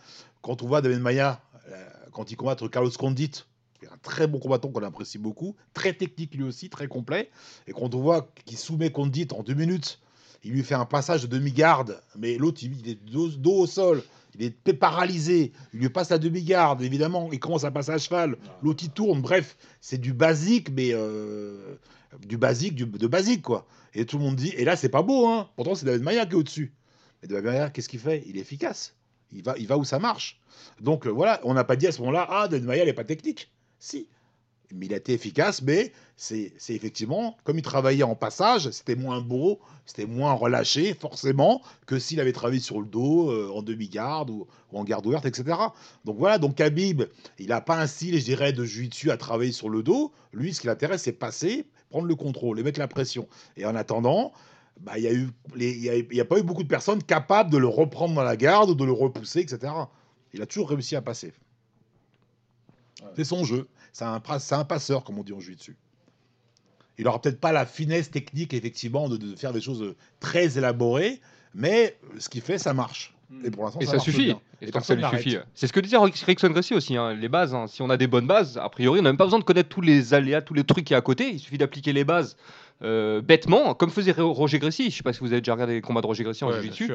quand 0.43 0.62
on 0.62 0.66
voit 0.66 0.81
David 0.81 1.01
Maya, 1.01 1.43
euh, 1.68 1.85
quand 2.12 2.31
il 2.31 2.36
combat 2.36 2.56
Carlos 2.56 2.90
Condit, 2.98 3.31
qui 3.78 3.85
est 3.85 3.89
un 3.89 3.98
très 4.02 4.26
bon 4.26 4.39
combattant 4.39 4.68
qu'on 4.68 4.82
apprécie 4.82 5.18
beaucoup, 5.18 5.55
très 5.74 5.93
technique 5.93 6.35
lui 6.35 6.44
aussi, 6.44 6.70
très 6.70 6.86
complet, 6.89 7.31
et 7.66 7.72
quand 7.72 7.94
on 7.94 8.01
voit 8.01 8.31
qu'il 8.47 8.56
soumet 8.56 8.90
Condit 8.90 9.28
en 9.36 9.43
deux 9.43 9.55
minutes, 9.55 9.98
il 10.44 10.52
lui 10.52 10.62
fait 10.62 10.74
un 10.74 10.85
passage 10.86 11.22
de 11.22 11.26
demi-garde, 11.26 12.01
mais 12.18 12.36
l'autre, 12.39 12.60
il, 12.62 12.78
il 12.81 12.89
est 12.89 13.05
dos, 13.10 13.28
dos 13.28 13.60
au 13.60 13.66
sol, 13.66 14.02
il 14.35 14.52
est 14.66 14.73
paralysé, 14.73 15.52
il 15.73 15.81
lui 15.81 15.89
passe 15.89 16.11
la 16.11 16.19
demi-garde, 16.19 16.82
évidemment, 16.82 17.28
il 17.32 17.39
commence 17.39 17.65
à 17.65 17.70
passer 17.70 17.90
à 17.90 17.98
cheval, 17.98 18.36
l'autre 18.62 18.86
tourne, 18.93 19.20
bref, 19.20 19.56
c'est 19.81 19.98
du 19.98 20.12
basique, 20.12 20.70
mais 20.70 20.90
euh, 20.93 21.77
du 22.27 22.36
basique, 22.36 22.74
de 22.74 23.06
basique, 23.06 23.43
quoi. 23.43 23.66
Et 23.94 24.06
tout 24.06 24.19
le 24.19 24.24
monde 24.24 24.36
dit, 24.36 24.52
et 24.56 24.65
là, 24.65 24.77
c'est 24.77 24.89
pas 24.89 25.02
beau, 25.02 25.28
hein. 25.28 25.48
Pourtant, 25.56 25.74
c'est 25.74 25.86
David 25.86 26.02
Maya 26.02 26.27
qui 26.27 26.32
est 26.32 26.36
au-dessus. 26.36 26.73
Mais 27.23 27.28
David 27.28 27.44
Maya, 27.44 27.70
qu'est-ce 27.70 27.89
qu'il 27.89 28.01
fait? 28.01 28.24
Il 28.27 28.36
est 28.36 28.40
efficace. 28.40 28.94
Il 29.32 29.43
va, 29.43 29.55
il 29.59 29.66
va 29.66 29.78
où 29.78 29.85
ça 29.85 29.98
marche. 29.98 30.40
Donc 30.81 31.06
euh, 31.06 31.11
voilà, 31.11 31.40
on 31.44 31.55
n'a 31.55 31.65
pas 31.65 31.77
dit 31.77 31.86
à 31.86 31.93
ce 31.93 32.01
moment-là, 32.01 32.27
ah, 32.31 32.48
David 32.48 32.69
il 32.77 32.85
n'est 32.85 32.93
pas 32.93 33.05
technique. 33.05 33.51
Si. 33.78 34.06
Mais 34.75 34.87
il 34.87 34.95
a 34.95 34.97
été 34.97 35.13
efficace, 35.13 35.63
mais 35.63 35.93
c'est 36.17 36.53
effectivement, 36.69 37.37
comme 37.45 37.59
il 37.59 37.63
travaillait 37.63 38.03
en 38.03 38.15
passage, 38.15 38.71
c'était 38.71 38.97
moins 38.97 39.21
beau, 39.21 39.61
c'était 39.87 40.07
moins 40.07 40.33
relâché, 40.33 40.95
forcément, 40.95 41.63
que 41.87 41.99
s'il 41.99 42.21
avait 42.21 42.33
travaillé 42.33 42.61
sur 42.61 42.81
le 42.81 42.87
dos, 42.87 43.31
euh, 43.31 43.51
en 43.55 43.63
demi-garde 43.63 44.31
ou, 44.31 44.47
en 44.73 44.85
garde 44.85 45.07
ouverte, 45.07 45.27
etc. 45.27 45.57
Donc 46.05 46.19
voilà, 46.19 46.39
donc 46.39 46.57
Khabib, 46.57 47.03
il 47.39 47.49
n'a 47.49 47.61
pas 47.61 47.81
un 47.81 47.87
style, 47.87 48.19
je 48.19 48.25
dirais, 48.25 48.53
de 48.53 48.65
jiu-jitsu 48.65 49.11
à 49.11 49.17
travailler 49.17 49.53
sur 49.53 49.69
le 49.69 49.83
dos. 49.83 50.13
Lui, 50.33 50.53
ce 50.53 50.61
qui 50.61 50.67
l'intéresse, 50.67 51.03
c'est 51.03 51.13
passer, 51.13 51.67
prendre 51.91 52.07
le 52.07 52.17
contrôle 52.17 52.59
et 52.59 52.63
mettre 52.63 52.81
la 52.81 52.89
pression. 52.89 53.29
Et 53.57 53.67
en 53.67 53.77
attendant, 53.77 54.33
bah, 54.81 54.99
il 54.99 55.05
y 55.05 55.91
a 56.19 56.23
a 56.23 56.25
pas 56.25 56.39
eu 56.39 56.43
beaucoup 56.43 56.65
de 56.65 56.69
personnes 56.69 57.03
capables 57.03 57.51
de 57.51 57.59
le 57.59 57.69
reprendre 57.69 58.15
dans 58.15 58.25
la 58.25 58.37
garde 58.37 58.71
ou 58.71 58.75
de 58.75 58.85
le 58.85 58.93
repousser, 58.93 59.41
etc. 59.41 59.73
Il 60.33 60.43
a 60.43 60.47
toujours 60.47 60.71
réussi 60.71 60.97
à 60.97 61.03
passer. 61.03 61.33
C'est 63.17 63.25
son 63.25 63.45
jeu. 63.45 63.69
C'est 63.95 64.05
un, 64.05 64.19
passeur, 64.65 65.05
comme 65.05 65.19
on 65.19 65.23
dit 65.23 65.33
en 65.33 65.39
jiu-jitsu. 65.41 65.77
Il 66.99 67.07
aura 67.09 67.21
peut-être 67.21 67.41
pas 67.41 67.53
la 67.53 67.65
finesse 67.65 68.11
technique, 68.11 68.53
effectivement, 68.53 69.09
de, 69.09 69.16
de 69.16 69.37
faire 69.37 69.53
des 69.53 69.61
choses 69.61 69.83
euh, 69.83 69.97
très 70.21 70.59
élaborées, 70.59 71.21
mais 71.55 71.97
euh, 72.12 72.19
ce 72.19 72.29
qu'il 72.29 72.41
fait, 72.41 72.59
ça 72.59 72.75
marche. 72.75 73.15
Et 73.45 73.51
pour 73.51 73.65
l'instant, 73.65 73.81
ça, 73.83 73.93
marche 73.93 74.05
suffit. 74.05 74.25
bien. 74.27 74.41
Et 74.61 74.65
Et 74.65 74.66
ça 74.66 74.73
personne 74.73 75.01
n'arrête. 75.01 75.23
suffit. 75.23 75.39
C'est 75.55 75.66
ce 75.69 75.73
que 75.73 75.79
disait 75.81 75.97
Rickson 75.97 76.51
Gracie 76.51 76.75
aussi, 76.75 76.97
hein, 76.97 77.15
les 77.15 77.29
bases. 77.29 77.55
hein. 77.55 77.66
Si 77.69 77.83
on 77.83 77.91
a 77.91 77.97
des 77.97 78.07
bonnes 78.09 78.27
bases, 78.27 78.59
a 78.59 78.69
priori, 78.69 78.99
on 78.99 79.03
n'a 79.05 79.11
même 79.11 79.16
pas 79.16 79.25
besoin 79.27 79.39
de 79.39 79.45
connaître 79.45 79.69
tous 79.69 79.81
les 79.81 80.12
aléas, 80.12 80.43
tous 80.43 80.55
les 80.55 80.65
trucs 80.65 80.85
qui 80.85 80.93
y 80.93 80.95
a 80.95 80.99
à 80.99 81.03
côté. 81.03 81.31
Il 81.31 81.39
suffit 81.39 81.59
d'appliquer 81.59 81.93
les 81.93 82.05
bases 82.05 82.37
euh, 82.83 83.21
bêtement, 83.23 83.75
comme 83.75 83.91
faisait 83.91 84.12
Ro- 84.12 84.33
Roger 84.33 84.59
Gracie. 84.59 84.91
Je 84.91 84.97
sais 84.97 85.03
pas 85.05 85.12
si 85.12 85.21
vous 85.21 85.33
avez 85.33 85.41
déjà 85.41 85.53
regardé 85.55 85.75
les 85.75 85.81
combats 85.81 86.01
de 86.01 86.07
Roger 86.07 86.25
Gracie 86.25 86.43
en 86.45 86.49
Ouais, 86.49 86.61
jiu-jitsu. 86.61 86.93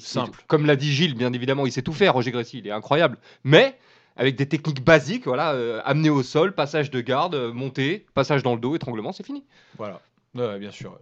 Simple. 0.00 0.42
Comme 0.48 0.66
l'a 0.66 0.74
dit 0.76 0.92
Gilles, 0.92 1.14
bien 1.14 1.32
évidemment, 1.32 1.64
il 1.66 1.72
sait 1.72 1.82
tout 1.82 1.92
faire, 1.92 2.12
Roger 2.14 2.32
Gracie. 2.32 2.58
Il 2.58 2.66
est 2.66 2.72
incroyable. 2.72 3.18
Mais 3.44 3.78
avec 4.16 4.36
des 4.36 4.46
techniques 4.46 4.84
basiques, 4.84 5.24
voilà, 5.26 5.52
euh, 5.52 5.80
amener 5.84 6.10
au 6.10 6.22
sol, 6.22 6.54
passage 6.54 6.90
de 6.90 7.00
garde, 7.00 7.34
euh, 7.34 7.52
montée, 7.52 8.06
passage 8.14 8.42
dans 8.42 8.54
le 8.54 8.60
dos, 8.60 8.74
étranglement, 8.76 9.12
c'est 9.12 9.24
fini. 9.26 9.44
Voilà. 9.78 10.00
Ouais, 10.34 10.58
bien 10.58 10.70
sûr. 10.70 10.98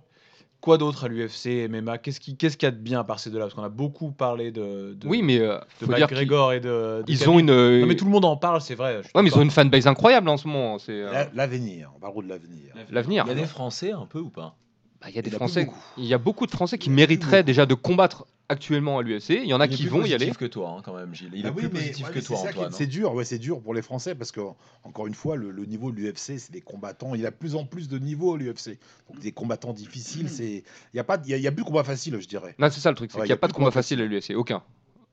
Quoi 0.60 0.76
d'autre 0.76 1.04
à 1.04 1.08
l'UFC, 1.08 1.66
MMA 1.70 1.96
Qu'est-ce 1.98 2.20
qui- 2.20 2.36
qu'est-ce 2.36 2.58
qu'il 2.58 2.66
y 2.66 2.68
a 2.68 2.70
de 2.70 2.76
bien 2.76 3.00
à 3.00 3.04
part 3.04 3.18
ces 3.18 3.30
deux-là? 3.30 3.46
Parce 3.46 3.54
qu'on 3.54 3.62
a 3.62 3.70
beaucoup 3.70 4.10
parlé 4.12 4.50
de, 4.52 4.92
de, 4.92 5.08
oui, 5.08 5.22
mais 5.22 5.38
euh, 5.38 5.56
de 5.80 5.86
faut 5.86 5.94
dire 5.94 6.06
et 6.12 6.60
de. 6.60 7.02
de 7.02 7.04
ils 7.08 7.30
ont 7.30 7.38
une. 7.38 7.48
euh, 7.48 7.80
Non, 7.80 7.86
mais 7.86 7.96
tout 7.96 8.04
le 8.04 8.10
monde 8.10 8.26
en 8.26 8.36
parle, 8.36 8.60
c'est 8.60 8.74
vrai. 8.74 8.98
ouais, 8.98 9.22
mais 9.22 9.30
ils 9.30 9.34
ont 9.38 9.40
une 9.40 9.50
fanbase 9.50 9.86
incroyable 9.86 10.28
en 10.28 10.36
ce 10.36 10.46
moment. 10.46 10.78
C'est 10.78 10.92
euh, 10.92 11.24
L'avenir, 11.32 11.90
on 11.96 11.98
parle 12.00 12.24
de 12.24 12.28
l'avenir. 12.28 12.74
l'avenir. 12.90 13.24
Il 13.26 13.28
y 13.28 13.32
a 13.32 13.34
des 13.40 13.46
Français 13.46 13.92
un 13.92 14.04
peu 14.04 14.18
ou 14.18 14.28
pas? 14.28 14.54
Bah, 15.00 15.06
Il 15.08 15.16
y 15.16 15.18
a 15.18 15.22
des 15.22 15.30
Français. 15.30 15.66
Il 15.96 16.04
y 16.04 16.12
a 16.12 16.18
beaucoup 16.18 16.44
de 16.44 16.50
Français 16.50 16.76
qui 16.76 16.90
mériteraient 16.90 17.42
déjà 17.42 17.64
de 17.64 17.72
combattre 17.74 18.26
actuellement 18.51 18.98
à 18.98 19.02
l'UFC. 19.02 19.31
Il 19.31 19.47
y 19.47 19.55
en 19.55 19.60
a 19.60 19.66
Il 19.66 19.77
qui 19.77 19.86
vont 19.86 20.05
y 20.05 20.12
aller. 20.12 20.31
que 20.32 20.44
toi, 20.44 20.74
hein, 20.77 20.82
quand 20.85 20.94
même, 20.94 21.14
Gilles. 21.14 21.31
Il 21.35 21.47
Ah 21.47 21.48
est 21.48 21.52
oui, 21.52 21.62
plus 21.62 21.68
mais- 21.72 21.81
positif 21.81 22.06
ouais, 22.09 22.12
que 22.12 22.20
toi, 22.20 22.39
Antoine. 22.39 22.72
C'est 22.72 22.86
dur, 22.86 23.14
ouais, 23.14 23.24
c'est 23.24 23.39
dur 23.39 23.60
pour 23.62 23.72
les 23.74 23.82
Français 23.82 24.14
parce 24.14 24.32
que 24.32 24.40
encore 24.85 25.06
une 25.06 25.14
fois, 25.14 25.36
le, 25.36 25.51
le 25.51 25.64
niveau 25.64 25.90
de 25.93 25.97
l'UFC, 25.97 26.39
c'est 26.39 26.52
des 26.52 26.60
combattants. 26.60 27.14
Il 27.14 27.20
y 27.20 27.27
a 27.27 27.31
de 27.31 27.36
plus 27.36 27.55
en 27.56 27.64
plus 27.64 27.89
de 27.89 27.98
niveaux 27.98 28.35
à 28.35 28.39
l'UFC. 28.39 28.78
Donc 29.09 29.20
des 29.20 29.32
combattants 29.32 29.72
difficiles, 29.72 30.28
c'est 30.28 30.64
il 30.93 30.97
y 30.97 31.01
a 31.01 31.05
pas, 31.05 31.18
il 31.24 31.31
y 31.31 31.35
a, 31.35 31.39
y 31.39 31.47
a 31.47 31.52
plus 31.52 31.62
de 31.64 31.68
combat 31.68 31.85
facile, 31.85 32.18
je 32.20 32.28
dirais. 32.28 32.55
Non, 32.59 32.68
c'est 32.70 32.81
ça 32.81 32.90
le 32.90 32.97
truc, 32.97 33.10
c'est 33.10 33.18
Ouais, 33.18 33.22
qu'il 33.24 33.28
n'y 33.31 33.32
a 33.32 33.35
a 33.35 33.39
pas 33.39 33.47
de 33.47 33.52
de 33.52 33.56
combat 33.56 33.66
combat 33.70 33.72
facile 33.74 34.01
à 34.02 34.05
l'UFC, 34.06 34.35
aucun. 34.35 34.62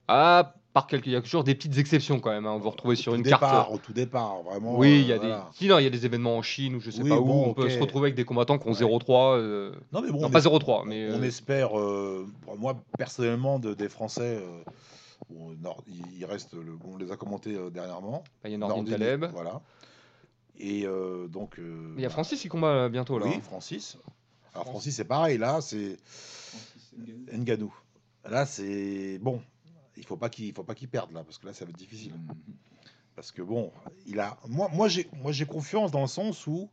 À 0.08 0.56
part 0.82 0.88
quelques, 0.88 1.08
il 1.08 1.14
y 1.14 1.16
a 1.16 1.22
toujours 1.22 1.44
des 1.44 1.56
petites 1.56 1.78
exceptions 1.78 2.20
quand 2.20 2.30
même. 2.30 2.46
hein. 2.46 2.52
On 2.52 2.60
va 2.60 2.70
retrouver 2.70 2.96
sur 2.96 3.16
une 3.16 3.24
tout 3.24 3.30
carte. 3.30 3.42
départ, 3.44 3.72
au 3.72 3.78
tout 3.78 3.94
départ, 3.94 4.44
vraiment. 4.44 4.78
Oui, 4.78 4.88
euh, 4.88 4.96
il 5.02 5.08
y 5.08 5.14
a 5.14 5.18
voilà. 5.18 5.48
des. 5.52 5.58
Sinon, 5.58 5.80
il 5.80 5.84
y 5.84 5.88
a 5.88 5.90
des 5.90 6.06
événements 6.06 6.38
en 6.38 6.42
Chine 6.42 6.76
ou 6.76 6.80
je 6.80 6.92
sais 6.92 7.02
Oui, 7.02 7.10
pas 7.10 7.20
où. 7.20 7.26
bon, 7.26 7.46
on 7.50 7.54
peut 7.54 7.70
se 7.70 7.80
retrouver 7.80 8.06
avec 8.08 8.16
des 8.16 8.26
combattants 8.26 8.58
qui 8.60 8.68
ont 8.68 8.72
Ouais. 8.72 8.78
0-3. 8.78 9.38
euh, 9.38 9.72
Non 9.92 10.02
mais 10.02 10.12
bon, 10.12 10.22
Non, 10.22 10.28
on 10.28 10.30
pas 10.32 10.40
es- 10.40 10.48
0-3, 10.48 10.84
mais. 10.86 11.10
on 11.12 11.22
euh, 11.22 11.24
espère. 11.24 11.80
euh, 11.80 12.28
bon, 12.46 12.56
moi 12.58 12.76
personnellement, 12.98 13.60
de- 13.60 13.74
des 13.74 13.90
Français, 13.90 14.38
euh, 14.42 14.64
Bon, 15.32 15.54
Nord- 15.62 15.84
il, 15.88 16.24
reste, 16.26 16.54
le, 16.54 16.78
on 16.86 16.96
les 16.96 17.12
a 17.12 17.18
commentés 17.18 17.56
euh, 17.56 17.70
dernièrement. 17.70 18.24
Bah, 18.44 18.50
Il 18.50 18.52
y 18.52 18.56
a 18.56 18.58
Nordin 18.60 18.84
Taleb. 18.86 19.26
Voilà. 19.34 19.60
Et 20.60 20.86
euh, 20.86 21.28
donc. 21.28 21.58
euh, 21.60 21.94
Il 21.98 22.02
y 22.02 22.06
a 22.06 22.08
bah, 22.08 22.14
Francis 22.14 22.40
qui 22.40 22.48
combat 22.48 22.68
euh, 22.68 22.90
bientôt 22.90 23.18
là. 23.20 23.26
Oui, 23.26 23.34
hein. 23.36 23.42
Francis. 23.44 23.98
Alors 24.54 24.68
Francis, 24.68 24.96
c'est 24.96 25.04
pareil. 25.06 25.38
Là, 25.38 25.60
c'est 25.60 25.98
Nganou. 27.34 27.74
Là, 28.30 28.46
c'est 28.46 29.20
bon. 29.20 29.42
Il 29.98 30.06
faut 30.06 30.18
pas 30.18 30.30
qu'il 30.30 30.54
faut 30.54 30.64
pas 30.64 30.76
qu'il 30.76 30.88
perde 30.88 31.12
là, 31.12 31.24
parce 31.24 31.38
que 31.38 31.48
là, 31.48 31.54
ça 31.54 31.66
va 31.66 31.72
être 31.72 31.78
difficile. 31.78 32.14
Parce 33.16 33.32
que 33.32 33.42
bon, 33.42 33.72
il 34.06 34.20
a. 34.20 34.38
Moi, 34.48 34.70
moi, 34.74 34.88
j'ai, 34.88 35.10
moi, 35.22 35.32
j'ai 35.32 35.46
confiance 35.46 35.92
dans 35.92 36.02
le 36.02 36.08
sens 36.08 36.46
où 36.48 36.70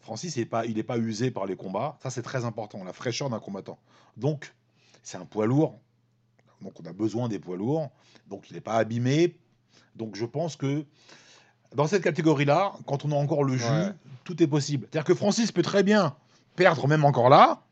Francis, 0.00 0.36
est 0.36 0.44
pas, 0.46 0.64
il 0.66 0.78
est 0.78 0.84
pas 0.84 0.98
usé 0.98 1.30
par 1.30 1.46
les 1.46 1.56
combats. 1.56 1.98
Ça, 2.02 2.10
c'est 2.10 2.22
très 2.22 2.44
important. 2.44 2.82
La 2.84 2.92
fraîcheur 2.92 3.28
d'un 3.28 3.40
combattant. 3.40 3.78
Donc, 4.16 4.54
c'est 5.02 5.16
un 5.18 5.24
poids 5.24 5.46
lourd. 5.46 5.78
Donc, 6.62 6.74
on 6.80 6.86
a 6.86 6.92
besoin 6.92 7.28
des 7.28 7.38
poids 7.38 7.56
lourds. 7.56 7.90
Donc, 8.28 8.48
il 8.50 8.54
n'est 8.54 8.60
pas 8.60 8.74
abîmé. 8.74 9.36
Donc, 9.96 10.14
je 10.14 10.24
pense 10.24 10.56
que 10.56 10.84
dans 11.74 11.86
cette 11.86 12.02
catégorie-là, 12.04 12.72
quand 12.86 13.04
on 13.04 13.12
a 13.12 13.16
encore 13.16 13.44
le 13.44 13.56
jus, 13.56 13.64
Ouais. 13.64 13.92
tout 14.24 14.40
est 14.42 14.46
possible. 14.46 14.86
C'est-à-dire 14.90 15.04
que 15.06 15.14
Francis 15.14 15.50
peut 15.52 15.62
très 15.62 15.82
bien 15.82 16.16
perdre, 16.56 16.86
même 16.88 17.04
encore 17.04 17.28
là, 17.28 17.62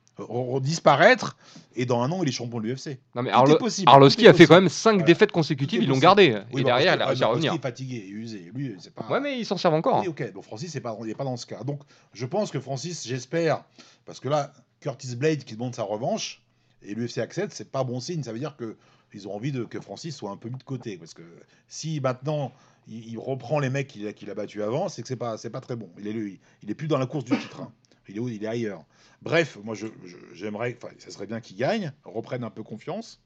disparaître, 0.60 1.36
et 1.74 1.86
dans 1.86 2.00
un 2.02 2.10
an, 2.10 2.22
il 2.22 2.28
est 2.28 2.32
champion 2.32 2.58
de 2.60 2.66
l'UFC. 2.66 2.98
Non 3.14 3.22
mais 3.22 3.30
Arlo- 3.30 3.58
possible. 3.58 3.88
Arlovski 3.88 4.26
a 4.26 4.32
fait 4.34 4.46
quand 4.46 4.54
même 4.54 4.68
5 4.68 4.92
Voilà. 4.92 5.04
défaites 5.06 5.32
consécutives, 5.32 5.82
ils 5.82 5.88
l'ont 5.88 5.98
gardé. 5.98 6.38
Oui, 6.52 6.60
et 6.60 6.64
bah, 6.64 6.70
derrière, 6.70 6.94
il 6.94 7.02
a 7.02 7.06
réussi 7.06 7.24
à 7.24 7.26
revenir. 7.28 7.52
qu'il 7.52 7.58
est 7.60 7.62
fatigué 7.62 7.96
et 7.96 8.08
usé. 8.08 8.50
Lui, 8.54 8.74
c'est 8.78 8.92
pas. 8.94 9.06
Ouais, 9.08 9.20
mais 9.20 9.38
il 9.38 9.44
s'en 9.44 9.56
servent 9.56 9.74
encore. 9.74 10.00
Oui, 10.00 10.08
ok. 10.08 10.32
Donc 10.32 10.44
Francis, 10.44 10.78
pas, 10.80 10.96
il 11.00 11.06
n'est 11.06 11.14
pas 11.14 11.24
dans 11.24 11.36
ce 11.36 11.46
cas. 11.46 11.62
Donc, 11.64 11.80
je 12.14 12.26
pense 12.26 12.50
que 12.50 12.60
Francis, 12.60 13.06
j'espère, 13.06 13.62
parce 14.04 14.20
que 14.20 14.28
là, 14.28 14.52
Curtis 14.80 15.16
Blade 15.16 15.44
qui 15.44 15.54
demande 15.54 15.74
sa 15.74 15.82
revanche 15.82 16.42
et 16.82 16.94
l'UFC 16.94 17.18
accepte, 17.18 17.52
c'est 17.52 17.70
pas 17.70 17.84
bon 17.84 18.00
signe. 18.00 18.22
Ça 18.22 18.32
veut 18.32 18.38
dire 18.38 18.56
que 18.56 18.76
ils 19.14 19.26
ont 19.28 19.34
envie 19.34 19.50
de, 19.52 19.64
que 19.64 19.80
Francis 19.80 20.14
soit 20.14 20.30
un 20.30 20.36
peu 20.36 20.50
mis 20.50 20.58
de 20.58 20.62
côté, 20.62 20.98
parce 20.98 21.14
que 21.14 21.22
si 21.68 22.00
maintenant 22.00 22.52
il, 22.86 23.08
il 23.12 23.18
reprend 23.18 23.60
les 23.60 23.70
mecs 23.70 23.86
qu'il 23.88 24.30
a, 24.30 24.34
battus 24.34 24.60
avant, 24.62 24.90
c'est 24.90 25.00
que 25.00 25.08
c'est 25.08 25.16
pas, 25.16 25.38
c'est 25.38 25.48
pas 25.48 25.60
très 25.60 25.74
bon. 25.74 25.88
Il 25.98 26.06
est, 26.06 26.12
lui, 26.12 26.38
il 26.62 26.70
est 26.70 26.74
plus 26.74 26.86
dans 26.86 26.98
la 26.98 27.06
course 27.06 27.24
du 27.24 27.38
titre. 27.38 27.62
hein. 27.62 27.72
Il 28.08 28.16
est 28.16 28.20
où 28.20 28.28
Il 28.28 28.42
est 28.44 28.46
ailleurs. 28.46 28.84
Bref, 29.22 29.58
moi, 29.64 29.74
je- 29.74 29.86
je- 30.04 30.16
j'aimerais, 30.32 30.76
enfin, 30.80 30.92
ça 30.98 31.10
serait 31.10 31.26
bien 31.26 31.40
qu'il 31.40 31.56
gagne, 31.56 31.92
reprenne 32.04 32.44
un 32.44 32.50
peu 32.50 32.62
confiance. 32.62 33.20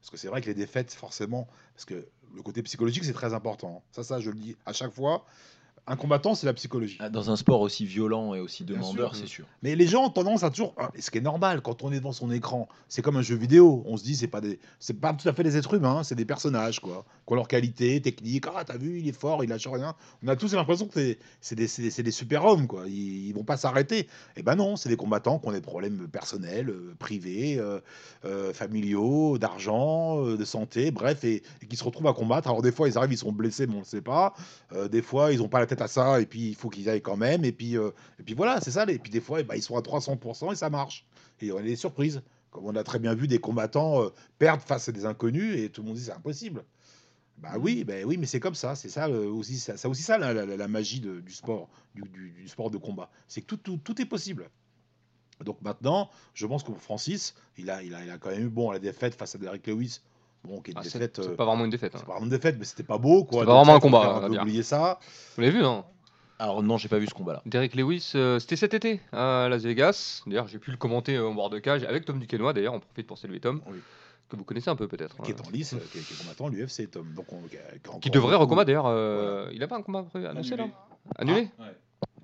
Parce 0.00 0.10
que 0.10 0.16
c'est 0.16 0.28
vrai 0.28 0.40
que 0.40 0.46
les 0.46 0.54
défaites, 0.54 0.92
forcément, 0.92 1.48
parce 1.74 1.84
que 1.84 2.06
le 2.34 2.42
côté 2.42 2.62
psychologique, 2.62 3.04
c'est 3.04 3.12
très 3.12 3.34
important. 3.34 3.82
Ça, 3.92 4.02
ça, 4.04 4.20
je 4.20 4.30
le 4.30 4.38
dis 4.38 4.56
à 4.66 4.72
chaque 4.72 4.92
fois. 4.92 5.26
Un 5.88 5.94
combattant, 5.94 6.34
c'est 6.34 6.46
la 6.46 6.52
psychologie. 6.52 6.96
Ah, 6.98 7.08
Dans 7.10 7.30
un 7.30 7.36
sport 7.36 7.60
aussi 7.60 7.86
violent 7.86 8.34
et 8.34 8.40
aussi 8.40 8.64
demandeur, 8.64 9.14
c'est 9.14 9.26
sûr. 9.28 9.44
Mais 9.62 9.76
les 9.76 9.86
gens 9.86 10.06
ont 10.06 10.10
tendance 10.10 10.42
à 10.42 10.50
toujours, 10.50 10.74
ah, 10.78 10.90
ce 10.98 11.12
qui 11.12 11.18
est 11.18 11.20
normal 11.20 11.60
quand 11.62 11.84
on 11.84 11.92
est 11.92 11.98
devant 11.98 12.10
son 12.10 12.32
écran, 12.32 12.68
c'est 12.88 13.02
comme 13.02 13.16
un 13.16 13.22
jeu 13.22 13.36
vidéo. 13.36 13.84
On 13.86 13.96
se 13.96 14.02
dit 14.02 14.16
c'est 14.16 14.26
pas 14.26 14.40
des, 14.40 14.58
c'est 14.80 14.98
pas 15.00 15.12
tout 15.14 15.28
à 15.28 15.32
fait 15.32 15.44
des 15.44 15.56
êtres 15.56 15.74
humains, 15.74 16.02
c'est 16.02 16.16
des 16.16 16.24
personnages 16.24 16.80
quoi, 16.80 17.04
qui 17.24 17.32
ont 17.32 17.36
leur 17.36 17.46
qualité 17.46 18.00
technique. 18.02 18.46
Ah 18.52 18.64
t'as 18.64 18.76
vu, 18.78 18.98
il 18.98 19.06
est 19.08 19.12
fort, 19.12 19.44
il 19.44 19.48
lâche 19.50 19.68
rien. 19.68 19.94
On 20.24 20.28
a 20.28 20.34
tous 20.34 20.52
l'impression 20.54 20.88
que 20.88 21.16
c'est- 21.40 21.54
des, 21.54 21.68
des, 21.78 22.02
des 22.02 22.10
super 22.10 22.44
hommes 22.44 22.66
quoi. 22.66 22.82
Ils, 22.88 23.28
ils 23.28 23.32
vont 23.32 23.44
pas 23.44 23.56
s'arrêter. 23.56 24.08
Et 24.36 24.42
ben 24.42 24.56
non, 24.56 24.74
c'est 24.74 24.88
des 24.88 24.96
combattants 24.96 25.38
qui 25.38 25.46
ont 25.48 25.52
des 25.52 25.60
problèmes 25.60 26.08
personnels, 26.08 26.68
euh, 26.68 26.96
privés, 26.98 27.58
euh, 27.60 27.78
euh, 28.24 28.52
familiaux, 28.52 29.38
d'argent, 29.38 30.20
de 30.24 30.44
santé, 30.44 30.90
bref, 30.90 31.22
et, 31.22 31.44
et 31.62 31.66
qui 31.68 31.76
se 31.76 31.84
retrouvent 31.84 32.08
à 32.08 32.12
combattre. 32.12 32.48
Alors 32.48 32.62
des 32.62 32.72
fois 32.72 32.88
ils 32.88 32.98
arrivent, 32.98 33.12
ils 33.12 33.18
sont 33.18 33.30
blessés, 33.30 33.68
mais 33.68 33.74
on 33.76 33.78
le 33.80 33.84
sait 33.84 34.00
pas. 34.00 34.34
Euh, 34.72 34.88
des 34.88 35.00
fois 35.02 35.32
ils 35.32 35.40
ont 35.42 35.48
pas 35.48 35.60
la 35.60 35.66
tête 35.66 35.75
à 35.82 35.88
ça, 35.88 36.20
et 36.20 36.26
puis 36.26 36.48
il 36.48 36.54
faut 36.54 36.68
qu'ils 36.70 36.88
aillent 36.88 37.02
quand 37.02 37.16
même. 37.16 37.44
Et 37.44 37.52
puis 37.52 37.76
euh, 37.76 37.90
et 38.18 38.22
puis 38.22 38.34
voilà, 38.34 38.60
c'est 38.60 38.70
ça. 38.72 38.84
Et 38.88 38.98
puis 38.98 39.10
des 39.10 39.20
fois, 39.20 39.40
eh 39.40 39.44
ben, 39.44 39.54
ils 39.56 39.62
sont 39.62 39.76
à 39.76 39.80
300% 39.82 40.52
et 40.52 40.56
ça 40.56 40.70
marche. 40.70 41.06
Et 41.40 41.52
on 41.52 41.58
a 41.58 41.62
des 41.62 41.76
surprises. 41.76 42.22
Comme 42.50 42.64
on 42.66 42.74
a 42.76 42.84
très 42.84 42.98
bien 42.98 43.14
vu 43.14 43.28
des 43.28 43.38
combattants 43.38 44.02
euh, 44.02 44.08
perdre 44.38 44.62
face 44.62 44.88
à 44.88 44.92
des 44.92 45.04
inconnus 45.04 45.56
et 45.58 45.68
tout 45.70 45.82
le 45.82 45.88
monde 45.88 45.96
dit 45.96 46.02
c'est 46.04 46.12
impossible. 46.12 46.64
Bah 47.38 47.56
oui, 47.60 47.84
ben 47.84 48.04
oui, 48.06 48.16
mais 48.16 48.26
c'est 48.26 48.40
comme 48.40 48.54
ça. 48.54 48.74
C'est 48.74 48.88
ça 48.88 49.08
euh, 49.08 49.28
aussi, 49.28 49.58
ça, 49.58 49.76
ça 49.76 49.88
aussi 49.90 50.02
ça 50.02 50.16
la, 50.18 50.32
la- 50.32 50.46
la 50.56 50.68
magie 50.68 51.00
de- 51.00 51.20
du 51.20 51.32
sport, 51.32 51.68
du, 51.94 52.02
du- 52.02 52.30
du 52.30 52.48
sport 52.48 52.70
de 52.70 52.78
combat. 52.78 53.10
C'est 53.28 53.42
que 53.42 53.46
tout, 53.46 53.58
tout, 53.58 53.76
tout 53.76 54.00
est 54.00 54.06
possible. 54.06 54.48
Donc 55.44 55.60
maintenant, 55.60 56.08
je 56.32 56.46
pense 56.46 56.62
que 56.62 56.72
Francis, 56.72 57.34
il 57.58 57.68
a, 57.68 57.82
il 57.82 57.94
a, 57.94 58.02
il 58.04 58.10
a 58.10 58.16
quand 58.16 58.30
même 58.30 58.46
eu 58.46 58.48
bon 58.48 58.70
la 58.70 58.78
défaite 58.78 59.14
face 59.14 59.34
à 59.34 59.38
Derek 59.38 59.66
Lewis. 59.66 60.00
Bon, 60.46 60.60
qui 60.60 60.70
est 60.70 60.74
une 60.74 60.78
Ah, 60.80 60.82
c'est 60.84 60.98
défaite. 60.98 61.20
c'est 61.22 61.30
euh, 61.30 61.36
pas 61.36 61.44
vraiment 61.44 61.64
une 61.64 61.70
défaite. 61.70 61.94
hein. 61.94 61.98
c'est 61.98 62.04
pas 62.06 62.12
vraiment 62.12 62.26
une 62.26 62.30
défaite, 62.30 62.56
mais 62.58 62.64
c'était 62.64 62.82
pas 62.84 62.98
beau 62.98 63.24
quoi. 63.24 63.40
C'était 63.40 63.46
pas 63.52 63.54
vraiment 63.56 63.74
un 63.76 63.80
combat, 63.80 64.20
on 64.22 64.32
oublier 64.32 64.62
ça. 64.62 64.98
Vous 65.34 65.42
l'avez 65.42 65.52
vu, 65.58 65.64
hein 65.64 65.84
Alors 66.38 66.62
non, 66.62 66.76
j'ai 66.78 66.88
pas 66.88 66.98
vu 66.98 67.06
ce 67.06 67.14
combat-là. 67.14 67.42
Derek 67.46 67.74
Lewis, 67.74 68.12
euh, 68.14 68.38
c'était 68.38 68.56
cet 68.56 68.74
été 68.74 69.00
à 69.12 69.48
Las 69.50 69.62
Vegas. 69.62 70.22
D'ailleurs, 70.26 70.46
j'ai 70.48 70.58
pu 70.58 70.70
le 70.70 70.76
commenter 70.76 71.16
euh, 71.16 71.26
en 71.28 71.34
bord 71.34 71.50
de 71.50 71.58
cage 71.58 71.82
avec 71.84 72.04
Tom 72.04 72.18
Duquesnoy. 72.20 72.52
D'ailleurs, 72.52 72.74
on 72.74 72.80
profite 72.80 73.06
pour 73.06 73.18
saluer 73.18 73.40
Tom, 73.40 73.60
Oui. 73.66 73.78
que 74.28 74.36
vous 74.36 74.44
connaissez 74.44 74.70
un 74.70 74.76
peu 74.76 74.86
peut-être. 74.86 75.16
Qui 75.22 75.32
hein. 75.32 75.36
est 75.38 75.46
en 75.46 75.50
lice, 75.50 75.72
euh, 75.74 75.78
qui 75.90 75.98
est, 75.98 76.02
qui 76.02 76.12
est 76.14 76.16
combattant 76.22 76.48
l'UFC, 76.48 76.90
Tom. 76.90 77.12
Donc 77.14 77.26
on, 77.32 77.98
qui 77.98 78.10
devrait 78.10 78.36
recombattre 78.36 78.66
d'ailleurs. 78.66 78.86
euh, 78.86 79.48
Il 79.52 79.62
a 79.62 79.68
pas 79.68 79.76
un 79.76 79.82
combat 79.82 80.02
prévu 80.04 80.26
annoncé 80.26 80.52
Annulé. 80.52 80.68
là 80.68 80.88
Annulé 81.18 81.50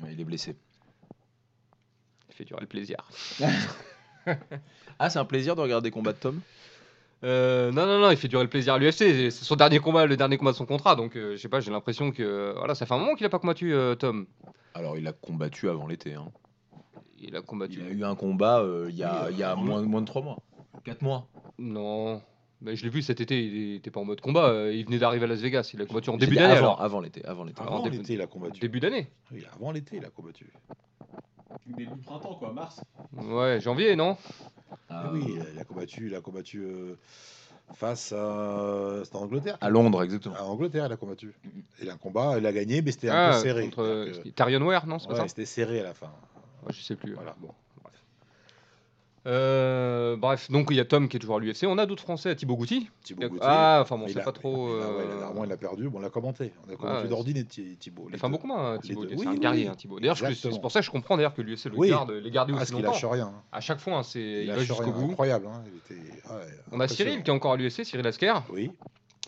Ouais, 0.03 0.13
il 0.13 0.21
est 0.21 0.25
blessé. 0.25 0.57
Il 2.29 2.35
fait 2.35 2.45
durer 2.45 2.61
le 2.61 2.67
plaisir. 2.67 2.97
Ah, 4.99 5.11
c'est 5.11 5.19
un 5.19 5.25
plaisir 5.25 5.57
de 5.57 5.61
regarder 5.61 5.89
des 5.89 5.93
combats 5.93 6.13
de 6.13 6.19
Tom? 6.19 6.41
Euh, 7.25 7.71
non, 7.71 7.87
non, 7.87 7.99
non, 8.01 8.11
il 8.11 8.17
fait 8.17 8.29
durer 8.29 8.43
le 8.43 8.49
plaisir 8.51 8.75
à 8.75 8.79
l'UFC. 8.79 8.97
C'est 8.99 9.31
son 9.31 9.55
dernier 9.57 9.79
combat, 9.79 10.07
le 10.07 10.17
dernier 10.17 10.37
combat 10.39 10.51
de 10.53 10.57
son 10.57 10.67
contrat. 10.67 10.97
Donc, 10.97 11.17
euh, 11.17 11.33
je 11.37 11.37
sais 11.41 11.49
pas, 11.49 11.61
j'ai 11.61 11.71
l'impression 11.71 12.11
que. 12.11 12.53
Voilà, 12.57 12.75
ça 12.75 12.85
fait 12.87 12.95
un 12.95 12.99
moment 12.99 13.15
qu'il 13.15 13.27
a 13.27 13.31
pas 13.31 13.39
combattu, 13.39 13.73
euh, 13.75 13.95
Tom. 13.95 14.27
Alors, 14.75 14.97
il 14.99 15.07
a 15.07 15.13
combattu 15.13 15.69
avant 15.69 15.87
l'été. 15.87 16.15
hein. 16.15 16.27
Il 17.21 17.37
a 17.37 17.43
combattu. 17.43 17.79
Il 17.81 17.87
a 17.87 17.91
eu 17.91 18.05
un 18.05 18.17
combat 18.17 18.59
euh, 18.61 18.87
il 18.91 18.97
y 18.97 19.05
a, 19.05 19.27
Oui, 19.27 19.33
il 19.35 19.39
y 19.39 19.43
a 19.45 19.53
avant 19.53 19.63
moins, 19.63 19.83
moins 19.83 20.01
de 20.01 20.07
3 20.07 20.23
mois. 20.23 20.39
4 20.85 21.03
mois. 21.03 21.29
Non. 21.59 22.21
Mais 22.61 22.75
je 22.77 22.83
l'ai 22.85 22.91
vu 22.91 23.03
cet 23.03 23.21
été, 23.21 23.41
il 23.45 23.75
était 23.77 23.91
pas 23.91 24.01
en 24.01 24.05
mode 24.05 24.21
combat. 24.21 24.49
euh, 24.49 24.73
Il 24.75 24.85
venait 24.85 24.99
d'arriver 24.99 25.25
à 25.25 25.29
Las 25.29 25.41
Vegas. 25.41 25.71
Il 25.75 25.81
a 25.83 25.87
combattu 25.87 26.11
en 26.11 26.15
J'ai 26.15 26.21
début 26.21 26.33
dit 26.33 26.39
d'année. 26.43 26.55
avant, 26.55 26.67
alors. 26.75 26.83
avant 26.83 27.01
l'été. 27.01 27.25
Avant 27.25 27.45
l'été. 27.45 27.61
Avant 27.63 27.83
début- 27.83 27.99
l'été, 27.99 28.15
il 28.15 28.21
a 28.23 28.27
combattu. 28.27 28.61
Début 28.61 28.81
d'année. 28.81 29.09
Oui, 29.33 29.45
avant 29.55 29.71
l'été, 29.73 29.97
il 29.97 30.05
a 30.05 30.11
combattu. 30.11 30.53
Début 31.67 31.87
de 31.87 32.05
printemps, 32.05 32.35
quoi, 32.35 32.53
mars. 32.53 32.81
Ouais, 33.17 33.61
janvier, 33.61 33.97
non? 33.97 34.17
Ah, 34.89 35.11
oui, 35.13 35.25
il 35.55 35.59
a, 35.61 35.65
combattu, 35.65 36.07
il 36.09 36.15
a 36.15 36.21
combattu 36.21 36.59
euh, 36.65 36.97
face 37.75 38.13
à. 38.13 39.01
C'était 39.05 39.17
en 39.17 39.23
Angleterre. 39.23 39.59
À 39.61 39.71
Londres, 39.71 40.03
exactement. 40.03 40.35
À 40.37 40.43
Angleterre, 40.45 40.87
il 40.87 40.93
a 40.93 40.97
combattu. 40.97 41.33
Il 41.81 41.89
a 41.91 41.95
un 41.95 41.97
combat, 41.97 42.35
il 42.39 42.47
a 42.47 42.53
gagné, 42.53 42.83
mais 42.83 42.91
c'était 42.93 43.09
un 43.11 43.15
Ah, 43.15 43.31
peu 43.37 43.43
serré. 43.43 43.65
contre 43.65 43.83
euh, 43.83 44.13
Tyrion 44.35 44.63
Ware, 44.63 44.87
non? 44.87 44.99
C'est 44.99 45.09
pas 45.09 45.15
ouais, 45.15 45.21
ça? 45.21 45.29
c'était 45.29 45.45
serré 45.47 45.81
à 45.81 45.85
la 45.85 45.95
fin. 45.95 46.11
Ouais, 46.67 46.73
Je 46.73 46.81
sais 46.83 46.97
plus. 46.97 47.15
Voilà. 47.15 47.35
Bon. 47.41 47.49
Euh, 49.25 50.17
bref, 50.17 50.51
donc 50.51 50.69
il 50.71 50.77
y 50.77 50.81
a 50.81 50.85
Tom 50.85 51.09
qui 51.09 51.17
est 51.17 51.21
toujours 51.21 51.37
à 51.37 51.41
l'UFC. 51.41 51.65
On 51.69 51.79
a 51.79 51.87
d'autres 51.87 52.03
Français, 52.03 52.35
Thibaut 52.35 52.57
Gouti. 52.57 52.89
Thibaut 53.05 53.23
Gauthier. 53.29 53.39
Ah, 53.41 53.79
enfin 53.83 53.97
bon, 53.97 54.07
il 54.09 54.13
c'est 54.15 54.23
pas 54.25 54.33
trop. 54.33 54.69
il 54.77 54.83
a- 54.83 54.87
ouais, 54.89 55.05
il 55.05 55.11
a- 55.11 55.15
euh, 55.15 55.21
Normalement, 55.21 55.45
il 55.45 55.53
a 55.53 55.57
perdu. 55.57 55.89
Bon, 55.89 55.99
on 55.99 56.01
l'a 56.03 56.11
commenté. 56.11 56.53
On 56.65 56.69
a 56.69 56.71
ouais, 56.73 56.77
commenté 56.77 57.03
c'est- 57.03 57.09
d'Ordine 57.09 57.37
et 57.37 57.45
Thi- 57.45 57.77
Thibaut. 57.77 58.09
Il 58.13 58.19
fait 58.19 58.25
un 58.25 58.29
deux. 58.29 58.33
beau 58.33 58.39
combat, 58.39 58.55
hein, 58.55 58.75
Les 58.75 58.81
Thibaut. 58.81 59.07
C'est 59.09 59.15
Oui, 59.17 59.27
un 59.29 59.35
guerrier, 59.37 59.65
oui. 59.65 59.69
hein, 59.71 59.75
Thibaut. 59.77 60.01
D'ailleurs, 60.01 60.17
c'est 60.19 60.61
pour 60.61 60.73
ça 60.73 60.81
que 60.81 60.87
je 60.87 60.91
comprends 60.91 61.17
d'ailleurs 61.17 61.35
que 61.35 61.43
l'UFC 61.43 61.67
le 61.69 61.79
Oui. 61.79 61.91
garde, 61.91 62.11
les 62.11 62.31
Ah, 62.37 62.45
aussi 62.45 62.61
ce 62.67 62.73
qu'il 62.73 62.75
longtemps. 62.83 62.93
lâche 62.95 63.05
rien. 63.05 63.33
À 63.53 63.61
chaque 63.61 63.79
fois, 63.79 63.99
hein, 63.99 64.03
c'est 64.03 64.21
Il 64.21 64.43
il 64.45 64.51
va 64.51 64.59
jusqu'au 64.59 64.91
bout. 64.91 65.11
Incroyable. 65.13 65.47
hein, 65.47 65.63
il 65.67 65.77
était- 65.97 66.03
ouais, 66.29 66.41
On 66.73 66.81
a. 66.81 66.89
Cyril 66.89 67.23
qui 67.23 67.31
est 67.31 67.35
encore 67.35 67.53
à 67.53 67.57
l'UFC, 67.57 67.85
Cyril 67.85 68.07
Asker. 68.07 68.35
Oui. 68.51 68.71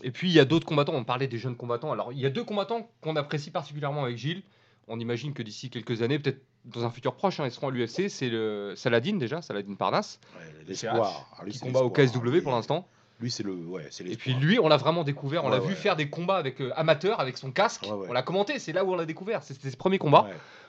Et 0.03 0.11
puis 0.11 0.29
il 0.29 0.35
y 0.35 0.41
a 0.41 0.45
d'autres 0.45 0.66
combattants, 0.66 0.95
on 0.95 1.05
parlait 1.05 1.29
des 1.29 1.39
jeunes 1.39 1.55
combattants. 1.57 1.93
Alors 1.93 2.12
il 2.12 2.19
y 2.19 2.27
a 2.27 2.31
deux 2.31 2.43
combattants 2.43 2.91
qu'on 3.01 3.15
apprécie 3.15 3.53
particulièrement 3.53 4.03
avec 4.03 4.16
Gilles. 4.19 4.43
On 4.89 4.99
imagine 4.99 5.33
que 5.33 5.43
d'ici 5.43 5.71
quelques 5.71 6.03
années, 6.03 6.19
peut-être 6.19 6.43
dans 6.65 6.85
un 6.85 6.91
futur 6.91 7.15
proche, 7.15 7.41
hein, 7.41 7.45
ils 7.47 7.51
seront 7.51 7.69
à 7.69 7.70
l'UFC. 7.70 8.09
C'est 8.09 8.28
le 8.28 8.74
Saladin 8.77 9.16
déjà, 9.16 9.43
Saladin 9.43 9.74
Parnasse, 9.74 10.19
Ouais, 10.36 10.65
L'espoir. 10.69 11.27
Ah, 11.39 11.45
qui 11.45 11.53
c'est 11.59 11.65
combat 11.65 11.81
au. 11.82 11.91
KSW 11.91 12.41
pour 12.43 12.53
l'instant. 12.53 12.86
Lui, 13.20 13.31
c'est 13.31 13.43
le. 13.43 13.53
Ouais, 13.55 13.86
c'est 13.91 14.05
Et 14.07 14.16
puis 14.16 14.35
lui, 14.35 14.59
on 14.59 14.69
l'a 14.69 14.77
vraiment 14.77 15.05
découvert. 15.05 15.45
On 15.45 15.49
Ouais, 15.49 15.55
l'a 15.55 15.61
vu 15.61 15.69
ouais. 15.69 15.74
faire 15.74 15.95
des 15.97 16.09
combats 16.11 16.36
avec 16.36 16.61
euh, 16.61 16.73
amateur, 16.77 17.20
avec 17.20 17.39
son 17.39 17.51
casque. 17.53 17.86
On 18.09 18.12
l'a 18.12 18.23
commenté. 18.23 18.59
C'est 18.59 18.73
là 18.73 18.85
où 18.85 18.93
on 18.93 18.97
l'a 18.97 19.07
découvert. 19.07 19.43
C'était 19.43 19.70
ses 19.70 19.77
premiers 19.77 19.99
combats. 19.99 20.27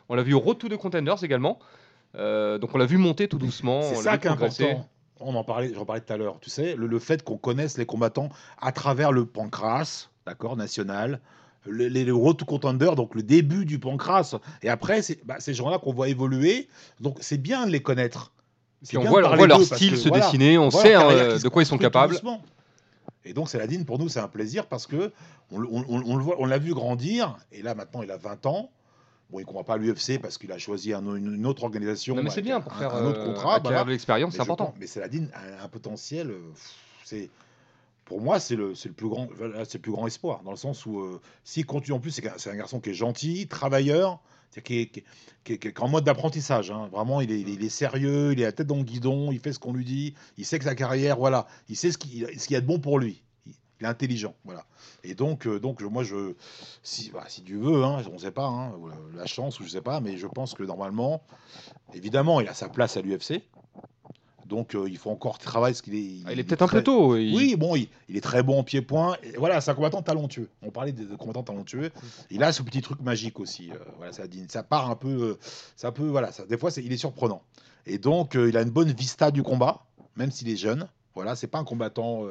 On 0.10 0.16
l'a 0.16 0.24
vu 0.24 0.34
au 0.34 0.54
to 0.54 0.70
the 0.70 0.78
Contenders 0.78 1.24
également. 1.24 1.60
Euh, 2.16 2.58
donc 2.60 2.74
on 2.74 2.78
l'a 2.78 2.86
vu 2.86 2.98
monter 2.98 3.28
tout 3.28 3.38
doucement. 3.40 3.82
C'est 3.82 3.96
ça 3.96 4.18
qui 4.18 4.28
est 4.28 4.30
important. 4.30 4.88
On 5.20 5.34
en 5.36 5.44
parlait, 5.46 5.74
j'en 5.74 5.86
parlais 5.86 6.02
tout 6.02 6.12
à 6.14 6.18
l'heure. 6.18 6.40
Tu 6.42 6.50
sais, 6.50 6.76
le, 6.76 6.88
le 6.88 7.00
fait 7.00 7.24
qu'on 7.24 7.38
connaisse 7.38 7.78
les 7.78 7.86
combattants 7.86 8.30
à 8.62 8.72
travers 8.74 9.12
le 9.14 9.26
pancras, 9.26 10.10
d'accord, 10.28 10.58
national, 10.58 11.22
le- 11.66 11.88
les, 11.88 12.10
road 12.12 12.38
to 12.38 12.46
contender, 12.46 12.92
donc 12.96 13.16
le 13.16 13.24
début 13.24 13.66
du 13.66 13.80
pancras. 13.80 14.36
Et 14.62 14.70
après, 14.70 15.02
c'est 15.02 15.26
bah, 15.26 15.36
ces 15.40 15.54
gens-là 15.54 15.80
qu'on 15.80 15.94
voit 15.94 16.10
évoluer. 16.10 16.68
Donc 17.00 17.18
c'est 17.22 17.38
bien 17.38 17.66
de 17.66 17.72
les 17.72 17.82
connaître. 17.82 18.32
Puis 18.88 18.98
on 18.98 19.04
voit, 19.04 19.28
on 19.32 19.46
leur 19.46 19.62
style 19.64 19.92
que, 19.92 19.98
se 19.98 20.08
voilà, 20.10 20.26
dessiner. 20.26 20.58
On 20.58 20.70
sait 20.70 20.94
hein, 20.94 21.08
euh, 21.10 21.40
de 21.40 21.50
quoi 21.50 21.64
ils 21.64 21.66
sont 21.66 21.78
capables. 21.78 22.16
Et 23.24 23.34
donc 23.34 23.50
Saladin, 23.50 23.84
pour 23.84 23.98
nous, 23.98 24.08
c'est 24.10 24.20
un 24.20 24.28
plaisir 24.28 24.68
parce 24.68 24.86
que 24.86 25.12
on, 25.52 25.60
on- 25.64 25.86
on- 25.90 26.04
on 26.06 26.16
le 26.16 26.24
voit, 26.24 26.36
on 26.40 26.46
l'a 26.46 26.60
vu 26.60 26.74
grandir. 26.74 27.38
Et 27.52 27.62
là, 27.64 27.74
maintenant, 27.74 28.04
il 28.04 28.12
a 28.12 28.18
20 28.18 28.46
ans. 28.46 28.70
Bon, 29.32 29.40
il 29.40 29.42
ne 29.42 29.46
comprend 29.48 29.64
pas 29.64 29.78
l'UFC 29.78 30.20
parce 30.22 30.38
qu'il 30.38 30.52
a 30.52 30.60
choisi 30.60 30.94
un- 30.94 31.16
une, 31.16 31.48
autre 31.48 31.64
organisation. 31.64 32.16
Non 32.16 32.22
mais 32.22 32.30
c'est 32.30 32.44
bien 32.44 32.62
pour 32.62 32.72
un, 32.74 32.78
faire 32.78 32.94
un 32.94 33.06
autre 33.06 33.20
euh, 33.22 33.26
contrat. 33.26 33.60
de 33.60 33.90
l'expérience, 33.90 34.34
c'est 34.36 34.42
important. 34.42 34.66
pense- 34.68 34.76
mais 34.80 34.86
Saladin 34.86 35.26
a 35.34 35.64
un 35.64 35.68
potentiel. 35.68 36.30
euh, 36.30 36.40
C'est 37.04 37.30
pour 38.06 38.22
moi, 38.22 38.40
c'est 38.40 38.56
le, 38.56 38.74
le 38.86 38.92
plus 38.92 39.10
grand, 39.10 39.28
c'est 39.68 39.80
plus 39.80 39.92
grand 39.92 40.08
espoir 40.08 40.44
dans 40.44 40.52
le 40.52 40.58
sens 40.58 40.86
où 40.86 41.00
euh, 41.00 41.20
s'il 41.44 41.66
continue 41.66 41.96
en 41.96 42.00
plus, 42.00 42.12
c'est 42.12 42.50
un 42.50 42.56
garçon 42.56 42.80
qui 42.80 42.92
est 42.92 42.94
gentil, 42.94 43.48
travailleur, 43.48 44.22
qui 44.64 44.92
est, 45.50 45.80
en 45.80 45.88
mode 45.90 46.04
d'apprentissage. 46.06 46.72
hein. 46.72 46.88
Vraiment, 46.92 47.20
il 47.22 47.32
est, 47.32 47.42
il 47.42 47.64
est- 47.64 47.70
sérieux, 47.70 48.32
il 48.34 48.40
est 48.40 48.44
la 48.46 48.52
tête 48.52 48.68
dans 48.68 48.78
le 48.78 48.84
guidon, 48.84 49.32
il 49.32 49.40
fait 49.40 49.54
ce 49.54 49.60
qu'on 49.60 49.74
lui 49.74 49.86
dit, 49.86 50.14
il 50.38 50.46
sait 50.46 50.60
que 50.60 50.66
sa 50.66 50.76
carrière, 50.76 51.18
voilà, 51.18 51.48
il 51.68 51.76
sait 51.76 51.92
ce 51.92 51.98
qu'il 51.98 52.20
y 52.20 52.56
a 52.56 52.62
de 52.62 52.66
bon 52.66 52.80
pour 52.80 53.00
lui. 53.00 53.22
Il 53.82 53.86
est 53.86 53.90
intelligent, 53.90 54.36
voilà. 54.46 54.66
Et 55.04 55.16
donc, 55.16 55.46
euh, 55.48 55.60
donc 55.60 55.82
moi, 55.82 56.04
je, 56.04 56.34
si, 56.82 57.12
bah, 57.12 57.26
si 57.28 57.44
tu 57.44 57.58
veux, 57.58 57.84
hein, 57.84 58.02
on 58.10 58.14
ne 58.14 58.18
sait 58.20 58.32
pas, 58.32 58.46
hein, 58.46 58.72
la- 59.16 59.26
chance 59.26 59.60
ou 59.60 59.66
je 59.66 59.70
sais 59.70 59.82
pas, 59.82 60.00
mais 60.00 60.16
je 60.18 60.28
pense 60.28 60.54
que 60.54 60.64
normalement, 60.64 61.22
évidemment, 61.94 62.42
il 62.42 62.48
a 62.48 62.54
sa 62.54 62.70
place 62.70 62.98
à 62.98 63.02
l'UFC. 63.02 63.42
Donc, 64.46 64.76
euh, 64.76 64.88
il 64.88 64.98
faut 64.98 65.10
encore 65.10 65.40
travailler 65.40 65.74
ce 65.74 65.82
qu'il 65.82 65.96
est. 65.96 66.22
Ah, 66.26 66.32
il 66.34 66.40
est 66.40 66.44
peut-être 66.44 66.62
un 66.62 66.68
peu 66.68 66.84
tôt. 66.84 67.16
il- 67.18 67.36
Oui, 67.36 67.56
bon, 67.56 67.76
il, 67.76 67.88
il 68.10 68.16
est 68.16 68.22
très 68.22 68.44
bon 68.44 68.60
en 68.60 68.64
pied-point. 68.64 69.18
Voilà, 69.40 69.60
c'est 69.60 69.72
un 69.72 69.74
combattant 69.76 70.04
talentueux. 70.04 70.50
On 70.62 70.70
parlait 70.70 70.92
des 70.92 71.06
des 71.06 71.16
combattants 71.18 71.42
talentueux. 71.44 71.92
Il 72.30 72.44
a 72.44 72.54
ce 72.54 72.62
petit 72.62 72.82
truc 72.82 73.02
magique 73.02 73.40
aussi. 73.40 73.72
euh, 73.72 73.78
voilà, 73.98 74.12
ça, 74.12 74.24
ça 74.50 74.62
part 74.64 74.90
un 74.92 74.96
peu. 74.96 75.08
euh, 75.10 75.40
ça 75.76 75.92
peut, 75.92 76.06
voilà, 76.08 76.32
ça, 76.32 76.46
des 76.46 76.58
fois, 76.58 76.70
c'est- 76.70 76.84
il 76.84 76.94
est 76.94 76.98
surprenant. 76.98 77.42
Et 77.88 77.98
donc, 77.98 78.36
euh, 78.36 78.50
il 78.50 78.56
a 78.58 78.62
une 78.62 78.70
bonne 78.70 78.92
vista 78.92 79.32
du 79.32 79.42
combat, 79.42 79.84
même 80.16 80.30
s'il 80.32 80.48
est 80.50 80.56
jeune. 80.58 80.88
Voilà, 81.16 81.36
c'est 81.36 81.48
pas 81.48 81.58
un 81.60 81.64
combattant. 81.64 82.26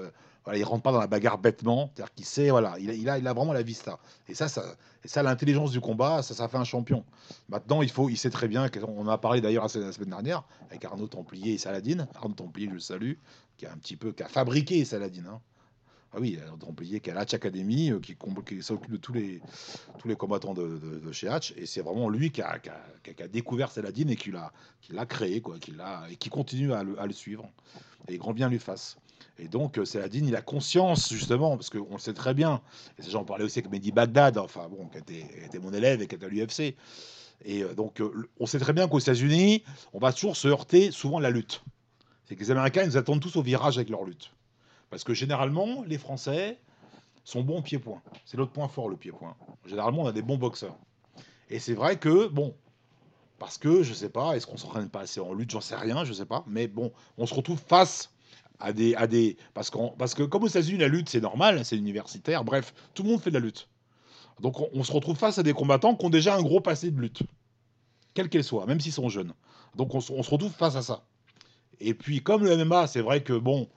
Voilà, 0.45 0.59
il 0.59 0.65
rentre 0.65 0.83
pas 0.83 0.93
dans 0.93 1.01
la 1.01 1.07
bagarre 1.07 1.39
bêtement. 1.39 1.91
C'est-à-dire 1.95 2.15
qu'il 2.15 2.25
sait, 2.27 2.51
voilà, 2.51 2.77
il 2.79 3.09
a, 3.09 3.15
a, 3.15 3.16
a 3.16 3.33
vraiment 3.33 3.53
la 3.53 3.62
vista. 3.62 3.99
Et 4.29 4.35
ça, 4.35 4.49
ça, 4.49 4.62
ça, 5.05 5.23
l'intelligence 5.23 5.71
du 5.71 5.81
combat, 5.81 6.23
ça, 6.23 6.35
ça 6.35 6.49
fait 6.49 6.59
un 6.59 6.65
champion. 6.65 7.05
Maintenant, 7.49 7.81
il 7.83 7.91
faut, 7.91 8.11
il 8.11 8.16
sait 8.16 8.31
très 8.31 8.49
bien. 8.49 8.69
On 8.87 9.09
a 9.09 9.16
parlé 9.19 9.41
d'ailleurs 9.41 9.65
la 9.75 9.93
semaine 9.93 10.11
dernière 10.11 10.43
avec 10.71 10.85
Arnaud 10.85 11.09
Templier 11.09 11.55
et 11.55 11.59
Saladin. 11.59 12.07
Arnaud 12.15 12.35
Templier, 12.35 12.69
je 12.69 12.75
le 12.75 12.81
salue, 12.81 13.12
qui 13.57 13.66
a 13.66 13.73
un 13.73 13.77
petit 13.79 13.97
peu, 13.97 14.12
qui 14.12 14.23
a 14.23 14.29
fabriqué 14.29 14.85
Saladin. 14.85 15.25
hein. 15.27 15.41
Ah 16.16 16.21
oui, 16.21 16.39
Templier 16.61 17.01
qui 17.01 17.11
à 17.11 17.15
l'Hatch 17.15 17.35
Academy, 17.35 17.91
euh, 17.91 17.99
qui, 17.99 18.16
s'occupe 18.62 18.93
de 18.93 18.97
tous 18.99 19.12
les, 19.15 19.41
combattants 20.16 20.55
de, 20.55 21.11
chez 21.11 21.27
Hatch. 21.27 21.53
Et 21.57 21.66
c'est 21.66 21.81
vraiment 21.81 22.09
lui 22.09 22.31
qui 22.31 22.41
a, 22.41 22.51
a- 22.51 22.53
a- 22.57 23.25
a 23.25 23.29
découvert 23.29 23.73
Saladin 23.73 24.09
et 24.09 24.16
qui 24.16 24.31
l'a, 24.31 24.53
créé, 25.07 25.41
quoi, 25.41 25.59
qui 25.59 25.73
l'a, 25.73 26.05
et 26.11 26.16
qui 26.16 26.29
continue 26.29 26.73
à 26.73 26.85
le 26.85 27.12
suivre. 27.12 27.51
Et 28.09 28.19
grand 28.19 28.33
bien 28.33 28.49
lui 28.49 28.59
fasse. 28.61 28.97
Et 29.39 29.48
donc, 29.48 29.78
euh, 29.78 29.85
Saladin, 29.85 30.24
il 30.27 30.36
a 30.36 30.43
conscience, 30.43 31.12
justement, 31.12 31.56
parce 31.56 31.70
qu'on 31.70 31.93
le 31.93 31.98
sait 31.98 32.15
très 32.15 32.35
bien, 32.35 32.61
et 32.98 33.02
j'en 33.09 33.24
parlais 33.24 33.44
aussi 33.44 33.59
avec 33.59 33.70
Mehdi 33.70 33.90
Bagdad, 33.90 34.39
enfin 34.39 34.69
bon, 34.69 34.86
qui 34.89 34.98
était, 34.98 35.59
mon 35.59 35.73
élève 35.73 36.02
et 36.02 36.06
qui 36.06 36.15
était 36.15 36.27
à 36.27 36.28
l'UFC. 36.28 36.77
Et 37.44 37.62
euh, 37.62 37.74
donc, 37.74 38.01
euh, 38.01 38.28
on 38.39 38.47
sait 38.47 38.61
très 38.61 38.73
bien 38.73 38.86
qu'aux 38.86 39.01
États-Unis, 39.01 39.65
on 39.93 39.98
va 39.98 40.12
toujours 40.12 40.36
se 40.36 40.47
heurter 40.47 40.90
souvent 40.93 41.19
à 41.19 41.23
la 41.23 41.31
lutte. 41.31 41.65
C'est 42.24 42.36
que 42.36 42.40
les 42.40 42.51
Américains, 42.52 42.82
ils 42.82 42.89
nous 42.89 42.97
attendent 42.97 43.20
tous 43.20 43.36
au 43.36 43.43
virage 43.43 43.77
avec 43.77 43.90
leur 43.90 44.05
lutte. 44.05 44.31
Parce 44.89 45.02
que 45.02 45.15
généralement, 45.15 45.82
les 45.86 45.98
Français 45.98 46.59
sont 47.24 47.43
bons 47.43 47.61
pied-point. 47.61 48.01
C'est 48.24 48.36
notre 48.36 48.52
point 48.52 48.69
fort, 48.69 48.89
le 48.89 48.97
pied-point. 48.97 49.35
Généralement, 49.66 50.02
on 50.02 50.06
a 50.06 50.12
des 50.12 50.23
bons 50.23 50.39
boxeurs. 50.39 50.77
Et 51.51 51.59
c'est 51.59 51.74
vrai 51.74 51.98
que, 51.98 52.28
bon, 52.28 52.55
parce 53.39 53.59
que, 53.59 53.82
je 53.82 53.93
sais 53.93 54.09
pas, 54.09 54.36
est-ce 54.36 54.47
qu'on 54.47 54.56
s'entraîne 54.56 54.89
pas 54.89 55.01
assez 55.01 55.20
en 55.20 55.35
lutte? 55.35 55.51
J'en 55.51 55.61
sais 55.61 55.74
rien, 55.74 56.05
je 56.05 56.12
sais 56.12 56.24
pas. 56.24 56.44
Mais 56.47 56.69
bon, 56.69 56.93
on 57.19 57.27
se 57.27 57.35
retrouve 57.35 57.59
face 57.59 58.14
à 58.61 58.73
des. 58.73 58.95
À 58.95 59.07
des 59.07 59.37
parce, 59.55 59.71
qu'on- 59.71 59.91
parce 59.91 60.15
que, 60.15 60.23
comme 60.23 60.45
aux 60.45 60.49
États-Unis, 60.49 60.79
la 60.79 60.89
lutte, 60.89 61.09
c'est 61.09 61.21
normal, 61.21 61.65
c'est 61.65 61.77
universitaire, 61.77 62.45
bref, 62.45 62.75
tout 62.95 63.03
le 63.03 63.11
monde 63.11 63.21
fait 63.21 63.31
de 63.31 63.35
la 63.35 63.41
lutte. 63.41 63.69
Donc, 64.41 64.57
on, 64.75 64.83
se 64.83 64.91
retrouve 64.93 65.17
face 65.17 65.39
à 65.39 65.43
des 65.45 65.53
combattants 65.53 65.95
qui 65.95 66.05
ont 66.07 66.11
déjà 66.11 66.35
un 66.37 66.43
gros 66.43 66.61
passé 66.61 66.91
de 66.91 67.01
lutte, 67.01 67.23
quelle 68.15 68.29
qu'elle 68.29 68.43
soit, 68.45 68.67
même 68.67 68.81
s'ils 68.81 68.93
sont 68.93 69.09
jeunes. 69.09 69.33
Donc, 69.77 69.95
on, 69.95 70.01
se- 70.01 70.13
retrouve 70.13 70.51
face 70.53 70.75
à 70.77 70.83
ça. 70.83 71.05
Et 71.81 71.95
puis, 71.95 72.21
comme 72.21 72.45
le 72.45 72.57
MMA, 72.57 72.87
c'est 72.89 73.01
vrai 73.01 73.23
que, 73.23 73.33
bon, 73.33 73.69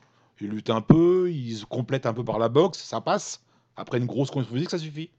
ils 0.42 0.48
luttent 0.50 0.70
un 0.72 0.82
peu, 0.82 1.32
ils 1.32 1.58
se 1.58 1.66
complètent 1.66 2.06
un 2.06 2.14
peu 2.14 2.24
par 2.24 2.40
la 2.40 2.50
boxe, 2.50 2.80
ça 2.80 3.02
passe. 3.02 3.44
Après 3.76 4.00
une 4.00 4.06
grosse 4.08 4.32
condition 4.32 4.56
physique, 4.56 4.72
ça 4.72 4.80
suffit. 4.80 5.12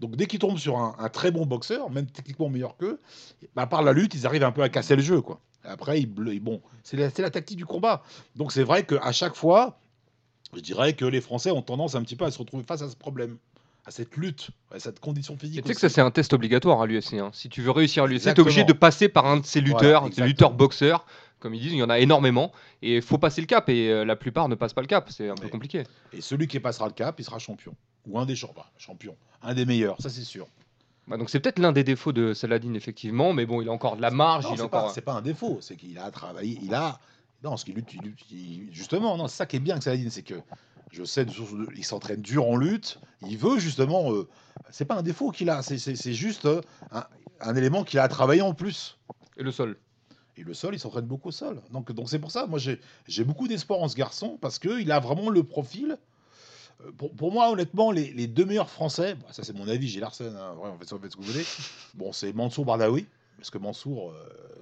Donc 0.00 0.16
dès 0.16 0.26
qu'ils 0.26 0.38
tombent 0.38 0.56
sur 0.58 0.78
un, 0.78 0.94
un 0.98 1.08
très 1.10 1.30
bon 1.30 1.44
boxeur, 1.44 1.90
même 1.90 2.06
techniquement 2.06 2.48
meilleur 2.48 2.76
qu'eux, 2.78 2.98
bah, 3.54 3.66
par 3.66 3.82
la 3.82 3.92
lutte, 3.92 4.14
ils 4.14 4.26
arrivent 4.26 4.44
un 4.44 4.52
peu 4.52 4.62
à 4.62 4.70
casser 4.70 4.96
le 4.96 5.02
jeu. 5.02 5.20
Quoi. 5.20 5.38
Après, 5.66 6.00
ble- 6.00 6.40
bon, 6.40 6.60
c'est 6.82 6.96
la, 6.96 7.08
la 7.18 7.30
tactique 7.30 7.56
du 7.58 7.66
combat. 7.66 8.02
Donc 8.34 8.52
c'est 8.52 8.62
vrai 8.62 8.84
qu'à 8.84 9.12
chaque 9.12 9.34
fois, 9.34 9.78
je 10.54 10.60
dirais 10.60 10.94
que 10.94 11.04
les 11.04 11.20
Français 11.20 11.50
ont 11.50 11.62
tendance 11.62 11.94
un 11.94 12.02
petit 12.02 12.16
peu 12.16 12.24
à 12.24 12.30
se 12.30 12.38
retrouver 12.38 12.64
face 12.64 12.82
à 12.82 12.88
ce 12.88 12.96
problème, 12.96 13.36
à 13.84 13.90
cette 13.90 14.16
lutte, 14.16 14.48
à 14.72 14.78
cette 14.78 15.00
condition 15.00 15.36
physique. 15.36 15.62
tu 15.62 15.68
sais 15.68 15.74
que 15.74 15.80
ça, 15.80 15.88
c'est 15.88 16.00
un 16.00 16.10
test 16.10 16.32
obligatoire 16.32 16.80
à 16.82 16.86
l'UFC. 16.86 17.14
hein. 17.14 17.30
Si 17.32 17.48
tu 17.48 17.62
veux 17.62 17.70
réussir 17.70 18.04
à 18.04 18.06
l'UFC, 18.06 18.22
tu 18.22 18.28
es 18.28 18.40
obligé 18.40 18.64
de 18.64 18.72
passer 18.72 19.08
par 19.08 19.26
un 19.26 19.38
de 19.38 19.46
ces 19.46 19.60
lutteurs, 19.60 19.80
Voilà, 19.80 20.00
ces 20.02 20.06
exactement. 20.08 20.26
lutteurs 20.26 20.52
boxeurs. 20.52 21.06
Comme 21.38 21.54
ils 21.54 21.60
disent, 21.60 21.72
il 21.74 21.78
y 21.78 21.82
en 21.82 21.90
a 21.90 21.98
énormément. 21.98 22.50
Et 22.80 22.96
il 22.96 23.02
faut 23.02 23.18
passer 23.18 23.42
le 23.42 23.46
cap. 23.46 23.68
Et 23.68 23.90
euh, 23.90 24.04
la 24.06 24.16
plupart 24.16 24.48
ne 24.48 24.54
passent 24.54 24.72
pas 24.72 24.80
le 24.80 24.86
cap. 24.86 25.10
C'est 25.10 25.28
un 25.28 25.34
peu 25.34 25.48
compliqué. 25.48 25.82
Et 26.14 26.20
celui 26.22 26.48
qui 26.48 26.58
passera 26.60 26.86
le 26.86 26.94
cap, 26.94 27.14
il 27.20 27.24
sera 27.24 27.38
champion. 27.38 27.74
Ou 28.06 28.18
un 28.18 28.24
des 28.24 28.34
champions, 28.36 28.62
champions, 28.78 29.16
un 29.42 29.52
des 29.52 29.66
meilleurs, 29.66 30.00
ça 30.00 30.08
c'est 30.08 30.22
sûr. 30.22 30.46
Bah, 31.08 31.16
donc 31.16 31.30
c'est 31.30 31.40
peut-être 31.40 31.58
l'un 31.58 31.72
des 31.72 31.84
défauts 31.84 32.12
de 32.12 32.34
Saladin, 32.34 32.74
effectivement. 32.74 33.32
Mais 33.32 33.46
bon, 33.46 33.62
il 33.62 33.68
a 33.68 33.72
encore 33.72 33.96
de 33.96 34.02
la 34.02 34.10
marge. 34.10 34.44
Non, 34.44 34.50
il 34.50 34.54
a 34.54 34.56
c'est 34.56 34.62
encore... 34.64 34.86
pas, 34.86 34.92
c'est 34.92 35.00
pas 35.02 35.12
un 35.12 35.22
défaut, 35.22 35.58
c'est 35.60 35.76
qu'il 35.76 35.98
a 35.98 36.10
travaillé, 36.10 36.58
il 36.62 36.74
a. 36.74 36.98
Non, 37.44 37.56
ce 37.56 37.64
qu'il 37.64 37.74
lutte, 37.74 37.92
il 38.30 38.68
justement, 38.72 39.16
non, 39.16 39.28
c'est 39.28 39.36
ça 39.36 39.46
qui 39.46 39.56
est 39.56 39.60
bien 39.60 39.78
que 39.78 39.84
Saladin, 39.84 40.08
c'est 40.10 40.22
que 40.22 40.34
je 40.90 41.04
sais, 41.04 41.24
de 41.24 41.32
il 41.76 41.84
s'entraîne 41.84 42.20
dur 42.22 42.48
en 42.48 42.56
lutte, 42.56 42.98
il 43.22 43.36
veut 43.36 43.58
justement. 43.58 44.12
euh, 44.12 44.26
c'est 44.70 44.84
pas 44.84 44.96
un 44.96 45.02
défaut 45.02 45.30
qu'il 45.30 45.50
a, 45.50 45.62
c'est- 45.62 45.78
c'est 45.78 45.94
c'est 45.96 46.14
juste 46.14 46.46
euh, 46.46 46.60
un, 46.90 47.04
un 47.40 47.54
élément 47.54 47.84
qu'il 47.84 47.98
a 47.98 48.02
à 48.04 48.08
travailler 48.08 48.42
en 48.42 48.54
plus. 48.54 48.98
Et 49.36 49.42
le 49.42 49.52
sol. 49.52 49.76
Et 50.38 50.42
le 50.42 50.54
sol, 50.54 50.74
il 50.74 50.78
s'entraîne 50.78 51.06
beaucoup 51.06 51.28
au 51.28 51.32
sol. 51.32 51.62
Donc 51.70 51.92
donc 51.92 52.08
c'est 52.08 52.18
pour 52.18 52.30
ça, 52.30 52.46
moi 52.46 52.58
j'ai 52.58 52.80
j'ai 53.06 53.22
beaucoup 53.24 53.46
d'espoir 53.48 53.80
en 53.80 53.88
ce 53.88 53.96
garçon 53.96 54.38
parce 54.40 54.58
qu'il 54.58 54.90
a 54.90 54.98
vraiment 54.98 55.28
le 55.30 55.42
profil. 55.44 55.98
Pour, 56.98 57.12
pour 57.12 57.32
moi, 57.32 57.50
honnêtement, 57.50 57.90
les, 57.90 58.12
les 58.12 58.26
deux 58.26 58.44
meilleurs 58.44 58.70
Français, 58.70 59.14
bon, 59.14 59.26
ça 59.30 59.42
c'est 59.44 59.56
mon 59.56 59.68
avis, 59.68 59.88
j'ai 59.88 60.00
Larsen, 60.00 60.34
hein, 60.36 60.54
vraiment, 60.54 60.76
faites, 60.78 60.88
faites 60.88 61.12
ce 61.12 61.16
que 61.16 61.22
vous 61.22 61.32
voulez. 61.32 61.44
Bon, 61.94 62.12
c'est 62.12 62.32
Mansour 62.32 62.64
Bardaoui, 62.64 63.06
parce 63.38 63.50
que 63.50 63.58
Mansour, 63.58 64.10
euh, 64.10 64.14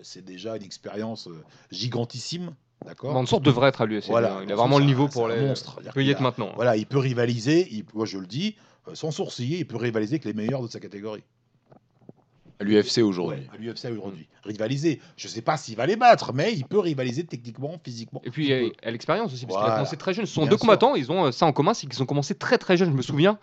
c'est 0.03 0.25
déjà 0.25 0.57
une 0.57 0.63
expérience 0.63 1.29
euh, 1.29 1.45
gigantissime, 1.71 2.53
d'accord? 2.85 3.13
Mansour 3.13 3.41
devrait 3.41 3.69
être 3.69 3.81
à 3.83 3.87
l'UFC. 3.87 4.09
Voilà, 4.09 4.41
il 4.43 4.53
a 4.53 4.57
vraiment 4.57 4.79
le 4.79 4.85
niveau 4.85 5.09
pour 5.09 5.29
les. 5.29 5.41
monstre. 5.41 5.81
Il 5.85 5.91
peut 5.91 6.05
y 6.05 6.11
être 6.11 6.21
maintenant. 6.21 6.53
Voilà, 6.57 6.77
il 6.77 6.87
peut 6.87 6.99
rivaliser, 6.99 7.69
il, 7.71 7.85
moi 7.95 8.07
je 8.07 8.19
le 8.19 8.27
dis, 8.27 8.57
euh, 8.89 8.95
sans 8.95 9.11
sourciller, 9.11 9.59
il 9.59 9.67
peut 9.67 9.77
rivaliser 9.77 10.15
avec 10.15 10.25
les 10.25 10.35
meilleurs 10.35 10.63
de 10.63 10.69
sa 10.69 10.81
catégorie. 10.81 11.23
À 12.61 12.65
l'UFC 12.65 12.99
aujourd'hui. 13.03 13.41
Ouais, 13.41 13.47
à 13.53 13.57
l'UFC 13.57 13.87
aujourd'hui. 13.91 14.27
Rivaliser, 14.45 15.01
je 15.17 15.27
sais 15.27 15.43
pas 15.43 15.57
s'il 15.57 15.77
va 15.77 15.87
les 15.87 15.97
battre, 15.97 16.33
mais 16.33 16.53
il 16.53 16.65
peut 16.65 16.79
rivaliser 16.79 17.25
techniquement, 17.25 17.79
physiquement. 17.83 18.21
Et 18.25 18.31
puis 18.31 18.47
Il 18.47 18.53
à, 18.53 18.59
peut. 18.61 18.73
à 18.85 18.91
l'expérience 18.93 19.33
aussi, 19.33 19.45
parce 19.47 19.57
qu'il 19.57 19.63
a 19.63 19.67
Voilà. 19.67 19.75
commencé 19.81 19.97
très 19.97 20.15
jeune. 20.15 20.27
Ce 20.27 20.33
sont 20.35 20.43
Bien 20.43 20.51
deux 20.51 20.57
sûr. 20.57 20.61
combattants, 20.61 20.95
ils 20.95 21.11
ont 21.11 21.27
euh, 21.27 21.33
ça 21.33 21.47
en 21.47 21.53
commun, 21.53 21.75
c'est 21.75 21.87
qu'ils 21.89 22.03
ont 22.03 22.07
commencé 22.07 22.35
très 22.35 22.59
très 22.59 22.77
jeunes. 22.77 22.91
Je 22.91 22.97
me 22.97 23.03
souviens, 23.03 23.39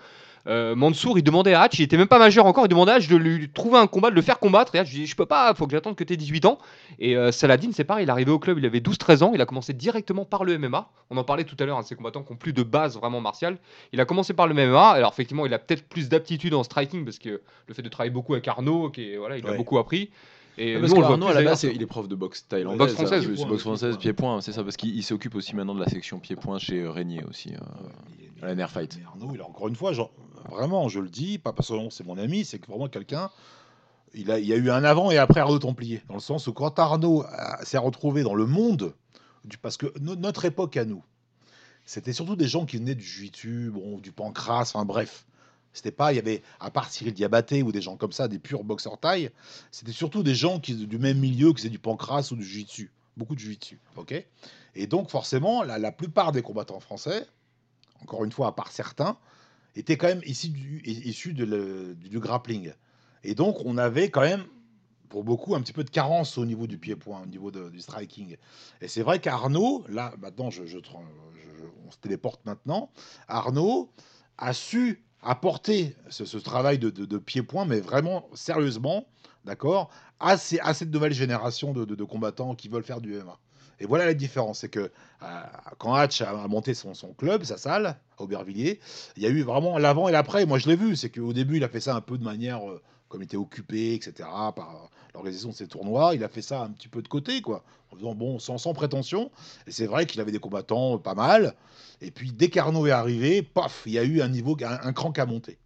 euh, 0.48 0.76
Mansour, 0.76 1.18
il 1.18 1.24
demandait 1.24 1.54
à 1.54 1.62
Hatch, 1.62 1.80
il 1.80 1.84
était 1.84 1.98
même 1.98 2.08
pas 2.08 2.20
majeur 2.20 2.46
encore, 2.46 2.66
il 2.66 2.70
demandait 2.70 2.92
à 2.92 2.96
Hatch 2.96 3.08
de 3.08 3.16
lui 3.16 3.50
trouver 3.50 3.78
un 3.78 3.88
combat, 3.88 4.10
de 4.10 4.16
le 4.16 4.22
faire 4.22 4.40
combattre. 4.40 4.76
Et 4.76 4.80
Hatch, 4.80 4.90
je 4.90 4.96
dis, 4.96 5.08
je 5.08 5.16
peux 5.16 5.26
pas, 5.26 5.54
faut 5.54 5.66
que 5.66 5.72
j'attende 5.72 5.96
que 5.96 6.04
tu 6.04 6.14
aies 6.14 6.18
18 6.18 6.46
ans. 6.46 6.58
Et 7.00 7.16
euh, 7.16 7.32
Saladin, 7.32 7.70
c'est 7.74 7.84
pareil, 7.84 8.06
il 8.06 8.10
est 8.10 8.12
arrivé 8.12 8.32
au 8.32 8.40
club, 8.40 8.58
il 8.58 8.66
avait 8.66 8.80
12-13 8.80 9.24
ans, 9.24 9.32
il 9.34 9.42
a 9.42 9.46
commencé 9.46 9.74
directement 9.74 10.26
par 10.26 10.44
le 10.44 10.58
MMA. 10.58 10.90
On 11.10 11.18
en 11.18 11.24
parlait 11.24 11.44
tout 11.44 11.58
à 11.60 11.66
l'heure, 11.66 11.80
de 11.80 11.86
ces 11.86 11.96
combattants 11.96 12.24
qui 12.24 12.32
ont 12.32 12.38
plus 12.38 12.54
de 12.54 12.64
base 12.64 12.98
vraiment 12.98 13.22
martiale. 13.22 13.58
Il 13.94 14.02
a 14.02 14.06
commencé 14.06 14.34
par 14.34 14.48
le 14.48 14.54
MMA, 14.54 14.90
alors 14.90 15.12
effectivement, 15.12 15.46
il 15.46 15.54
a 15.54 15.60
peut-être 15.60 15.88
plus 15.88 16.10
d'aptitude 16.10 16.54
en 16.54 16.64
striking, 16.64 17.06
parce 17.06 17.20
que 17.20 17.42
le 17.68 17.74
fait 17.74 17.82
de 17.82 17.90
travailler 17.90 18.12
beaucoup 18.12 18.34
avec 18.34 18.48
Arnaud, 18.48 18.90
qui 18.90 19.16
voilà, 19.16 19.38
il 19.38 19.48
a 19.48 19.54
beaucoup 19.54 19.78
appris. 19.78 20.10
Et 20.58 20.78
Parce 20.78 20.92
nous, 20.92 20.98
on 20.98 21.00
le 21.00 21.06
voit 21.06 21.10
qu'Arnaud, 21.12 21.26
plus 21.26 21.32
à 21.32 21.34
la 21.34 21.40
d'ailleurs 21.40 21.52
base, 21.52 21.60
sur- 21.62 21.70
c'est- 21.70 21.76
il 21.76 21.82
est 21.82 21.86
prof 21.88 22.08
de 22.08 22.16
boxe 22.16 22.46
thaïlandaise. 22.48 22.78
Boxe 22.80 22.94
française. 22.94 23.46
boxe 23.48 23.62
française, 23.62 23.98
pied-point. 23.98 24.42
c'est 24.42 24.52
ça, 24.52 24.64
parce 24.64 24.76
qu'il 24.78 24.96
il 24.96 25.04
s'occupe 25.04 25.36
aussi 25.36 25.56
maintenant 25.56 25.76
de 25.76 25.80
la 25.80 25.88
section 25.88 26.20
pied-point 26.20 26.60
chez 26.60 26.82
euh, 26.82 26.92
Régnier 26.92 27.24
aussi. 27.24 27.54
euh, 27.54 28.44
à 28.44 28.48
la 28.48 28.56
Nerfight. 28.56 28.98
Mais 29.00 29.06
Arnaud, 29.06 29.32
il 29.36 29.42
a 29.42 29.46
encore 29.46 29.68
une 29.68 29.76
fois, 29.76 29.94
genre, 29.94 30.12
vraiment, 30.50 30.90
je 30.90 31.00
le 31.00 31.10
dis, 31.10 31.38
pas 31.38 31.54
parce 31.54 31.70
que 31.70 31.74
c'est 31.92 32.06
mon 32.06 32.18
ami, 32.18 32.44
c'est 32.46 32.60
que 32.60 32.68
vraiment 32.68 32.88
quelqu'un. 32.90 33.30
Il, 34.14 34.30
a, 34.30 34.40
il 34.40 34.46
y 34.46 34.52
a 34.52 34.58
eu 34.58 34.70
un 34.70 34.84
avant 34.84 35.10
et 35.10 35.18
après 35.18 35.40
Arnaud 35.40 35.60
Templier, 35.60 36.02
dans 36.10 36.16
le 36.16 36.20
sens 36.20 36.48
où 36.48 36.54
quand 36.54 36.78
Arnaud 36.80 37.24
s'est 37.64 37.78
retrouvé 37.78 38.24
dans 38.24 38.34
le 38.36 38.46
monde, 38.46 38.94
du, 39.46 39.58
parce 39.58 39.78
que 39.78 39.86
no- 40.02 40.16
notre 40.18 40.44
époque 40.44 40.76
à 40.76 40.84
nous, 40.84 41.02
c'était 41.86 42.12
surtout 42.14 42.36
des 42.36 42.48
gens 42.48 42.66
qui 42.66 42.76
venaient 42.78 42.94
du 42.96 43.06
jiu 43.06 43.72
bon, 43.74 44.00
du 44.00 44.12
pancras, 44.12 44.62
enfin 44.62 44.84
bref. 44.86 45.26
C'était 45.74 45.92
pas, 45.92 46.12
il 46.12 46.18
y 46.18 46.20
avait, 46.20 46.42
à 46.60 46.70
part 46.72 46.90
Cyril 46.90 47.14
Diabaté 47.14 47.64
ou 47.64 47.72
des 47.72 47.82
gens 47.82 47.96
comme 47.96 48.12
ça, 48.12 48.28
des 48.28 48.40
purs 48.40 48.64
boxeurs 48.64 49.00
taille, 49.00 49.32
c'était 49.72 49.92
surtout 49.92 50.24
des 50.24 50.36
gens 50.36 50.60
qui, 50.60 50.76
du 50.76 50.98
même 50.98 51.18
milieu, 51.20 51.50
qui 51.52 51.58
faisaient 51.58 51.70
du 51.70 51.80
pancras 51.80 52.28
ou 52.32 52.36
du 52.36 52.44
jiu 52.44 52.92
Beaucoup 53.18 53.36
de 53.36 53.40
jiu 53.40 53.58
ok? 53.98 54.26
Et 54.76 54.88
donc, 54.88 55.10
forcément, 55.10 55.64
la, 55.64 55.78
la 55.78 55.92
plupart 55.92 56.32
des 56.32 56.42
combattants 56.42 56.80
français, 56.80 57.28
encore 58.02 58.24
une 58.24 58.32
fois, 58.32 58.48
à 58.48 58.52
part 58.52 58.72
certains, 58.72 59.18
étaient 59.76 59.98
quand 59.98 60.08
même 60.08 60.22
issus 60.26 60.50
du, 60.50 61.34
de 61.34 61.46
le- 61.46 61.96
du, 61.96 62.20
grappling. 62.20 62.74
Et 63.24 63.36
donc, 63.36 63.58
on 63.66 63.78
avait 63.78 64.10
quand 64.10 64.22
même, 64.22 64.46
pour 65.10 65.24
beaucoup, 65.24 65.56
un 65.56 65.62
petit 65.62 65.74
peu 65.74 65.84
de 65.84 65.90
carence 65.90 66.38
au 66.38 66.46
niveau 66.46 66.68
du 66.68 66.78
pied-point, 66.78 67.22
au 67.22 67.26
niveau 67.26 67.52
de- 67.52 67.70
du 67.70 67.80
striking. 67.80 68.38
Et 68.82 68.88
c'est 68.88 69.02
vrai 69.04 69.20
qu'Arnaud, 69.20 69.86
là, 69.90 70.14
maintenant, 70.20 70.50
je, 70.50 70.66
je- 70.66 70.80
je- 70.80 71.66
on 71.86 71.92
se 71.92 71.98
téléporte 71.98 72.46
maintenant, 72.46 72.92
Arnaud 73.28 73.92
a 74.38 74.54
su 74.54 75.04
apporter 75.22 75.96
ce, 76.10 76.38
travail 76.38 76.80
de, 76.80 76.90
de- 76.90 77.18
pied-point, 77.18 77.66
mais 77.66 77.80
vraiment 77.80 78.28
sérieusement, 78.34 79.06
d'accord, 79.46 79.90
à, 80.20 80.38
cette 80.38 80.92
nouvelle 80.92 81.14
génération 81.14 81.74
de, 81.74 82.04
combattants 82.04 82.56
qui 82.56 82.70
veulent 82.70 82.84
faire 82.84 83.02
du 83.02 83.14
MMA. 83.14 83.38
Et 83.80 83.86
voilà 83.88 84.06
la 84.06 84.14
différence, 84.14 84.60
c'est 84.60 84.70
que 84.70 84.92
euh, 85.24 85.42
quand 85.80 85.96
Hatch 85.96 86.22
a, 86.22 86.48
monté 86.48 86.76
son, 86.76 86.94
son 86.94 87.14
club, 87.14 87.44
sa 87.44 87.58
salle, 87.58 87.88
à 87.88 87.98
Aubervilliers, 88.20 88.80
il 89.18 89.24
y 89.24 89.26
a 89.26 89.30
eu 89.30 89.42
vraiment 89.42 89.80
l'avant 89.80 90.08
et 90.08 90.12
l'après. 90.12 90.46
Moi, 90.46 90.60
je 90.60 90.68
l'ai 90.68 90.76
vu, 90.76 90.96
c'est 90.96 91.10
qu'au 91.10 91.34
début, 91.34 91.58
il 91.58 91.64
a 91.64 91.70
fait 91.70 91.80
ça 91.80 91.96
un 91.96 92.02
peu 92.02 92.20
de 92.20 92.24
manière 92.24 92.70
euh, 92.70 92.80
comme 93.12 93.22
il 93.22 93.26
était 93.26 93.38
occupé, 93.38 93.94
etc., 93.94 94.30
par 94.56 94.90
l'organisation 95.14 95.50
de 95.50 95.56
ces 95.56 95.68
tournois, 95.68 96.16
il 96.16 96.24
a 96.24 96.30
fait 96.30 96.42
ça 96.42 96.64
un 96.64 96.70
petit 96.70 96.88
peu 96.88 97.02
de 97.02 97.10
côté, 97.10 97.42
quoi, 97.42 97.64
en 97.92 97.98
faisant 97.98 98.16
bon, 98.16 98.40
sans, 98.40 98.74
prétention. 98.74 99.30
Et 99.68 99.72
c'est 99.72 99.86
vrai 99.86 100.06
qu'il 100.06 100.22
avait 100.22 100.32
des 100.32 100.40
combattants 100.40 100.98
pas 100.98 101.14
mal. 101.14 101.54
Et 102.00 102.10
puis 102.10 102.32
dès 102.32 102.50
qu'Arnaud 102.50 102.88
est 102.88 102.92
arrivé, 102.92 103.42
paf, 103.42 103.84
il 103.86 103.92
y 103.92 104.00
a 104.00 104.04
eu 104.04 104.22
un 104.22 104.30
niveau, 104.30 104.58
un, 104.64 104.80
un 104.88 104.94
cran 104.94 105.12
qui 105.12 105.20
a 105.20 105.26
monté. 105.26 105.58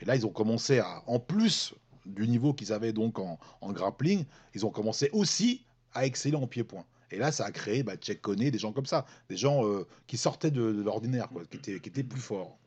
Et 0.00 0.04
là, 0.04 0.16
ils 0.16 0.26
ont 0.26 0.30
commencé 0.30 0.80
à, 0.80 1.02
en 1.06 1.20
plus 1.20 1.74
du 2.04 2.26
niveau 2.26 2.52
qu'ils 2.52 2.72
avaient 2.72 2.92
donc 2.92 3.18
en, 3.18 3.38
grappling, 3.62 4.24
ils 4.54 4.66
ont 4.66 4.70
commencé 4.70 5.10
aussi 5.12 5.64
à 5.94 6.04
exceller 6.04 6.36
en 6.36 6.46
pied-point. 6.46 6.84
Et 7.10 7.18
là, 7.18 7.32
ça 7.32 7.44
a 7.46 7.50
créé 7.52 7.82
bah, 7.82 7.96
Tchèque 7.96 8.28
des 8.30 8.58
gens 8.58 8.72
comme 8.72 8.86
ça, 8.86 9.06
des 9.30 9.36
gens 9.36 9.66
euh, 9.66 9.86
qui 10.06 10.16
sortaient 10.16 10.50
de, 10.50 10.62
l'ordinaire, 10.62 11.28
qui 11.50 11.70
étaient 11.70 12.02
plus 12.02 12.20
forts. 12.20 12.58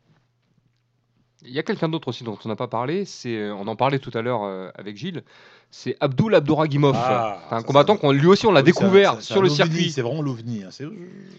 Il 1.44 1.52
y 1.52 1.60
a 1.60 1.64
quelqu'un 1.64 1.90
d'autre 1.90 2.08
aussi 2.10 2.24
dont 2.24 2.38
on 2.46 2.48
n'a 2.50 2.56
pas 2.56 2.68
parlé, 2.68 3.06
c'est, 3.06 3.36
euh, 3.38 3.56
on 3.56 3.68
en 3.68 3.76
parlait 3.76 4.00
tout 4.00 4.12
à 4.14 4.22
l'heure 4.22 4.44
euh, 4.44 4.70
avec 4.76 4.96
Gilles, 4.98 5.24
c'est 5.74 5.96
Abdul 6.02 6.36
Abdouragimov. 6.36 6.94
Ah, 6.98 7.40
C'est 7.50 7.56
un 7.56 7.62
combattant 7.64 7.96
qu'on 7.96 8.12
lui 8.12 8.28
aussi 8.28 8.46
on 8.46 8.52
l'a 8.52 8.60
Oui, 8.60 8.66
découvert 8.66 9.14
un- 9.14 9.22
sur 9.22 9.38
un 9.38 9.42
le 9.42 9.50
circuit. 9.50 9.90
C'est 9.90 10.02
vraiment 10.02 10.22
l'ovni. 10.22 10.64
hein, 10.64 10.68
c'est- 10.70 10.86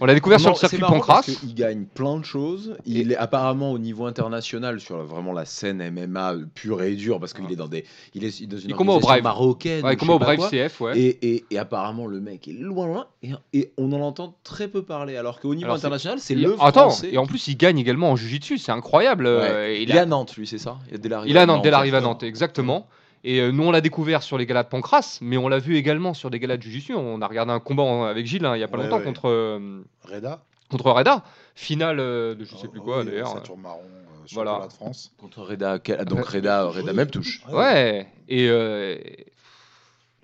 On 0.00 0.06
l'a 0.06 0.14
découvert 0.14 0.40
sur 0.40 0.50
le 0.50 0.56
circuit 0.56 0.78
Pancras. 0.78 1.22
qu'il 1.22 1.54
gagne 1.54 1.84
plein 1.84 2.16
de 2.18 2.24
choses. 2.24 2.76
Il 2.86 3.12
est 3.12 3.16
apparemment 3.16 3.72
au 3.72 3.78
niveau 3.78 4.06
international 4.06 4.80
sur 4.80 4.96
la- 4.96 5.04
vraiment 5.04 5.32
la 5.32 5.44
scène 5.44 5.82
MMA 5.82 6.34
pure 6.54 6.82
et 6.82 6.94
dure 6.94 7.20
parce 7.20 7.34
qu'il 7.34 7.50
est 7.52 7.56
dans 7.56 7.68
des, 7.68 7.84
il 8.14 8.24
est 8.24 8.46
dans 8.46 8.56
une 8.56 8.70
Il 8.70 8.74
au 8.74 8.98
Brave. 9.00 9.22
marocaine. 9.22 9.84
Ouais, 9.84 9.96
il 10.00 10.10
au 10.10 10.18
Brave 10.18 10.36
quoi. 10.36 10.48
CF, 10.48 10.80
ouais. 10.80 10.98
Et, 10.98 11.34
et- 11.34 11.44
et 11.50 11.59
apparemment 11.59 12.06
le 12.06 12.20
mec 12.20 12.48
est 12.48 12.52
loin 12.52 12.86
loin 12.86 13.06
et, 13.22 13.32
et 13.52 13.72
on 13.76 13.92
en 13.92 14.00
entend 14.00 14.34
très 14.44 14.68
peu 14.68 14.82
parler 14.82 15.16
alors 15.18 15.40
qu'au 15.40 15.54
niveau 15.54 15.66
Alors, 15.66 15.76
international 15.76 16.18
c'est 16.20 16.32
Il- 16.34 16.42
le 16.42 16.54
Attends, 16.59 16.88
français. 16.90 17.10
et 17.12 17.18
en 17.18 17.26
plus 17.26 17.48
il 17.48 17.56
gagne 17.56 17.78
également 17.78 18.10
en 18.10 18.16
Jiu-Jitsu, 18.16 18.56
c'est 18.59 18.72
incroyable. 18.72 19.26
euh, 19.26 19.40
Ouais. 19.66 19.76
il, 19.82 19.90
il 19.90 19.94
est 19.94 19.98
a- 19.98 20.02
à 20.02 20.06
Nantes 20.06 20.36
lui 20.36 20.46
c'est 20.46 20.59
ça? 20.59 20.78
Il, 20.90 21.06
l'arrivée 21.09 21.30
Il 21.30 21.36
a 21.38 21.44
Nantes, 21.46 21.62
dès 21.62 21.70
l'arrivée 21.70 21.98
à. 21.98 22.00
Nantes, 22.00 22.22
exactement. 22.22 22.86
Et 23.24 23.40
euh, 23.40 23.52
nous, 23.52 23.62
on 23.62 23.70
l'a 23.70 23.80
découvert 23.80 24.22
sur 24.22 24.36
les 24.36 24.46
galas 24.46 24.64
de 24.64 24.68
Pancras, 24.68 25.18
mais 25.20 25.36
on 25.36 25.48
l'a 25.48 25.58
vu 25.60 25.76
également 25.76 26.12
sur 26.14 26.28
des 26.30 26.40
galas 26.40 26.56
de 26.56 26.62
Jiu-Jitsu. 26.62 26.94
On 26.94 27.20
a 27.22 27.26
regardé 27.26 27.52
un 27.52 27.60
combat 27.60 28.08
avec 28.08 28.26
Gilles 28.26 28.44
hein, 28.44 28.56
il 28.56 28.60
y 28.60 28.64
a 28.64 28.68
pas 28.68 28.76
Ouais, 28.78 28.84
longtemps 28.84 28.98
ouais. 28.98 29.04
contre, 29.04 29.28
euh, 29.28 29.82
Reda 30.02 30.40
contre 30.70 30.90
Reda. 30.90 31.22
Finale 31.54 31.98
de 31.98 32.36
je 32.40 32.56
sais 32.56 32.66
plus 32.68 32.80
Ah, 32.80 32.84
quoi 32.84 32.98
oui, 33.00 33.06
d'ailleurs. 33.06 33.28
Ceinture 33.32 33.56
marron, 33.58 33.80
euh, 33.84 34.26
Voilà. 34.32 34.66
de 34.66 34.72
France. 34.72 35.12
contre 35.18 35.42
Reda 35.42 35.78
quel- 35.78 36.04
donc. 36.06 36.24
Reda 36.24 36.64
Reda 36.64 36.92
même 36.94 37.10
touche 37.10 37.42
Ouais, 37.52 38.08
et. 38.28 38.48
euh, 38.48 38.96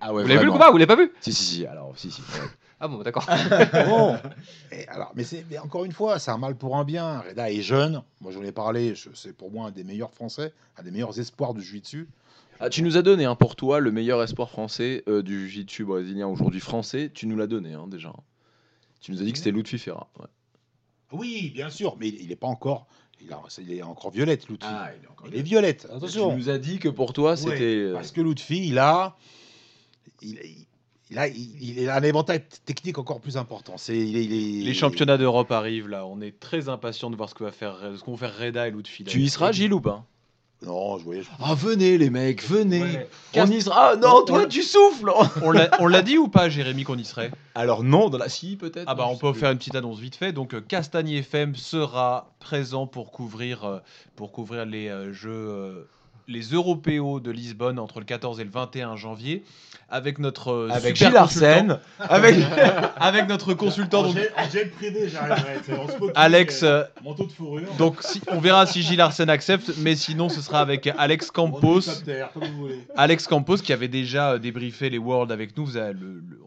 ah 0.01 0.13
ouais 0.13 0.23
vous 0.23 0.27
l'avez 0.29 0.39
vu 0.39 0.45
le 0.47 0.51
combat 0.51 0.71
Vous 0.71 0.77
l'avez 0.77 0.87
pas 0.87 0.95
vu? 0.95 1.11
Si 1.21 1.31
si 1.33 1.43
si 1.43 1.65
alors 1.65 1.93
si 1.95 2.09
si 2.11 2.21
ouais. 2.21 2.47
Ah 2.81 2.87
bon, 2.87 2.97
d'accord. 3.03 3.25
Bon. 3.87 4.17
Et 4.71 4.87
alors, 4.87 5.11
mais, 5.13 5.23
c'est- 5.25 5.43
encore 5.61 5.83
une 5.83 5.91
fois, 5.91 6.17
c'est 6.17 6.31
un 6.31 6.37
mal 6.37 6.55
pour 6.55 6.77
un 6.77 6.85
bien. 6.85 7.19
Reda 7.27 7.51
est 7.51 7.61
jeune. 7.61 8.01
Moi, 8.21 8.31
j'en 8.31 8.41
ai 8.41 8.53
parlé. 8.53 8.93
C'est 9.13 9.35
pour 9.35 9.51
moi 9.51 9.67
un 9.67 9.71
des 9.71 9.83
meilleurs 9.83 10.13
Français, 10.13 10.53
un 10.77 10.83
des 10.83 10.91
meilleurs 10.91 11.19
espoirs 11.19 11.53
du 11.53 11.61
jiu-jitsu. 11.61 12.07
Ah, 12.59 12.69
tu 12.69 12.81
nous 12.83 12.97
as 12.97 13.01
donné 13.01 13.25
hein, 13.25 13.35
pour 13.35 13.55
toi 13.55 13.79
le 13.79 13.91
meilleur 13.91 14.21
espoir 14.21 14.49
français 14.49 15.03
euh, 15.07 15.21
du 15.23 15.47
jiu-jitsu 15.49 15.85
brésilien 15.85 16.27
aujourd'hui 16.27 16.59
français. 16.59 17.09
Tu 17.13 17.25
nous 17.25 17.37
l'as 17.37 17.47
donné 17.47 17.73
hein, 17.73 17.87
déjà. 17.87 18.13
Tu 19.01 19.11
nous 19.11 19.21
as 19.21 19.25
dit 19.25 19.31
que 19.31 19.37
c'était 19.37 19.51
Lutfi 19.51 19.77
Ferra. 19.77 20.09
ouais. 20.19 20.25
Oui, 21.11 21.51
bien 21.55 21.69
sûr, 21.69 21.95
mais 21.99 22.09
il 22.09 22.27
n'est 22.27 22.35
pas 22.35 22.47
encore. 22.47 22.85
Il, 23.21 23.31
a- 23.33 23.41
il 23.59 23.73
est 23.73 23.81
encore 23.81 24.11
violette, 24.11 24.47
Lutfi. 24.49 24.67
il 24.69 25.05
est 25.05 25.07
encore 25.09 25.27
il 25.27 25.35
est 25.37 25.41
violette. 25.41 25.87
Tu 25.89 25.95
Attention. 25.95 26.35
nous 26.35 26.49
as 26.49 26.57
dit 26.57 26.79
que 26.79 26.89
pour 26.89 27.13
toi 27.13 27.35
c'était. 27.35 27.75
euh, 27.75 27.93
Parce 27.93 28.11
que 28.11 28.21
Lutfi, 28.21 28.67
il 28.67 28.77
a, 28.77 29.15
il, 30.21 30.37
a, 31.17 31.27
il, 31.27 31.79
il 31.79 31.89
a 31.89 31.95
un 31.95 32.03
éventail 32.03 32.43
technique 32.65 32.97
encore 32.97 33.19
plus 33.21 33.37
important. 33.37 33.77
C'est, 33.77 33.97
il 33.97 34.15
est- 34.17 34.25
il 34.25 34.61
est- 34.61 34.65
Les 34.65 34.73
championnats 34.73 35.17
d'Europe 35.17 35.51
arrivent 35.51 35.87
là. 35.87 36.05
On 36.05 36.21
est 36.21 36.39
très 36.39 36.69
impatient 36.69 37.09
de 37.09 37.15
voir 37.15 37.29
ce 37.29 37.35
que 37.35 37.43
va 37.43 37.51
faire, 37.51 37.77
ce 37.97 38.03
qu'ont 38.03 38.17
faire 38.17 38.37
Reda 38.37 38.67
et 38.67 38.71
Lutfi. 38.71 39.03
Tu 39.05 39.21
y 39.21 39.29
seras, 39.29 39.51
Gilles, 39.51 39.73
ou 39.73 39.81
pas? 39.81 40.05
Non, 40.65 40.97
je 40.97 41.03
voyais. 41.05 41.23
Ah, 41.41 41.53
venez, 41.55 41.97
les 41.97 42.09
mecs, 42.09 42.43
venez. 42.45 42.81
Ouais. 42.81 43.09
On 43.37 43.45
y 43.45 43.61
sera. 43.61 43.91
Ah, 43.91 43.95
non, 43.95 44.17
On- 44.17 44.25
toi, 44.25 44.41
on- 44.43 44.47
tu 44.47 44.61
souffles. 44.61 45.09
On 45.41 45.51
l'a 45.51 45.69
on 45.79 45.87
l'a 45.87 46.01
dit 46.01 46.17
ou 46.17 46.27
pas, 46.27 46.49
Jérémy, 46.49 46.83
qu'on 46.83 46.97
y 46.97 47.05
serait? 47.05 47.31
Alors, 47.55 47.81
non, 47.83 48.09
dans 48.09 48.17
la 48.17 48.27
scie, 48.27 48.57
peut-être. 48.57 48.83
Ah 48.87 48.93
bah 48.93 49.05
non, 49.05 49.11
on 49.11 49.17
peut 49.17 49.31
faire 49.33 49.51
une 49.51 49.57
petite 49.57 49.75
annonce 49.75 49.99
vite 49.99 50.15
fait. 50.15 50.33
Donc 50.33 50.67
Castagne 50.67 51.11
FM 51.11 51.55
sera 51.55 52.33
présent 52.39 52.87
pour 52.87 53.11
couvrir 53.11 53.63
euh, 53.63 53.79
pour 54.17 54.33
couvrir 54.33 54.65
les 54.65 54.89
euh, 54.89 55.13
jeux 55.13 55.29
euh, 55.31 55.87
les 56.29 56.41
Européos 56.53 57.19
de 57.19 57.31
Lisbonne 57.31 57.79
entre 57.79 57.99
le 57.99 58.05
14 58.05 58.39
et 58.39 58.43
le 58.43 58.49
21 58.49 58.95
janvier 58.95 59.43
avec 59.89 60.19
notre 60.19 60.51
euh. 60.51 60.69
Avec 60.69 60.95
super 60.95 61.09
Gilles 61.09 61.17
Arsène. 61.17 61.79
Avec. 61.99 62.35
avec 62.99 63.27
notre 63.27 63.53
consultant 63.55 64.03
donc, 64.03 64.15
j'ai 64.15 64.63
le 64.65 65.07
j'arriverai. 65.09 66.11
Alex 66.15 66.63
euh, 66.63 66.83
manteau 67.03 67.25
de 67.25 67.31
fourrure. 67.31 67.67
donc 67.77 67.97
si- 68.01 68.21
on 68.31 68.39
verra 68.39 68.65
si 68.67 68.81
Gilles 68.83 69.01
Arsène 69.01 69.29
accepte 69.29 69.71
mais 69.79 69.95
sinon 69.95 70.29
ce 70.29 70.41
sera 70.41 70.59
avec 70.61 70.87
Alex 70.97 71.31
Campos 71.31 71.81
comme 72.33 72.43
vous 72.45 72.57
voulez. 72.61 72.79
Alex 72.95 73.27
Campos 73.27 73.57
qui 73.57 73.73
avait 73.73 73.87
déjà 73.87 74.33
euh, 74.33 74.37
débriefé 74.37 74.89
les 74.89 74.97
Worlds 74.99 75.31
avec 75.33 75.57
nous, 75.57 75.65
vous 75.65 75.77
avez 75.77 75.93
le- 75.93 75.99
le- 76.29 76.39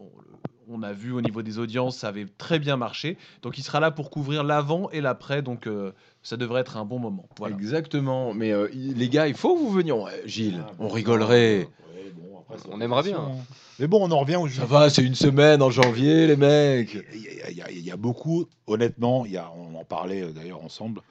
on, 0.69 0.79
on 0.79 0.81
a 0.83 0.93
vu 0.93 1.11
au 1.11 1.21
niveau 1.21 1.41
des 1.41 1.59
audiences, 1.59 1.97
ça 1.97 2.07
avait 2.07 2.25
très 2.37 2.57
bien 2.57 2.77
marché. 2.77 3.17
Donc 3.41 3.57
il 3.57 3.63
sera 3.63 3.79
là 3.81 3.91
pour 3.91 4.09
couvrir 4.09 4.43
l'avant 4.43 4.89
et 4.91 5.01
l'après, 5.01 5.41
donc 5.41 5.67
euh, 5.67 5.91
ça 6.23 6.37
devrait 6.37 6.61
être 6.61 6.77
un 6.77 6.85
bon 6.85 6.99
moment. 6.99 7.27
Voilà. 7.37 7.55
Exactement. 7.55 8.33
Mais 8.33 8.51
euh, 8.51 8.67
les 8.73 9.09
gars, 9.09 9.27
il 9.27 9.35
faut 9.35 9.55
que 9.55 9.59
vous 9.59 9.71
veniez. 9.71 9.91
Ouais, 9.91 10.21
Gilles, 10.25 10.63
Ah, 10.67 10.71
on 10.79 10.87
rigolerait. 10.87 11.67
ouais, 11.95 12.11
bon, 12.15 12.39
après, 12.39 12.57
c'est 12.57 12.69
On 12.73 12.81
aimerait 12.81 13.03
bien. 13.03 13.19
hein. 13.19 13.31
Mais 13.79 13.87
bon, 13.87 13.99
on 14.07 14.11
en 14.11 14.19
revient 14.19 14.37
au 14.37 14.47
jeu. 14.47 14.61
Ça 14.61 14.65
va, 14.65 14.89
c'est 14.89 15.03
une 15.03 15.15
semaine 15.15 15.61
en 15.61 15.69
janvier, 15.69 16.27
les 16.27 16.35
mecs. 16.37 16.97
Il 17.13 17.53
y, 17.55 17.61
a- 17.61 17.71
y 17.71 17.79
y 17.89 17.91
beaucoup, 17.97 18.45
honnêtement, 18.67 19.25
il 19.25 19.33
y 19.33 19.37
a, 19.37 19.51
on 19.55 19.75
en 19.75 19.83
parlait 19.83 20.21
euh, 20.23 20.31
d'ailleurs 20.31 20.63
ensemble, 20.63 21.01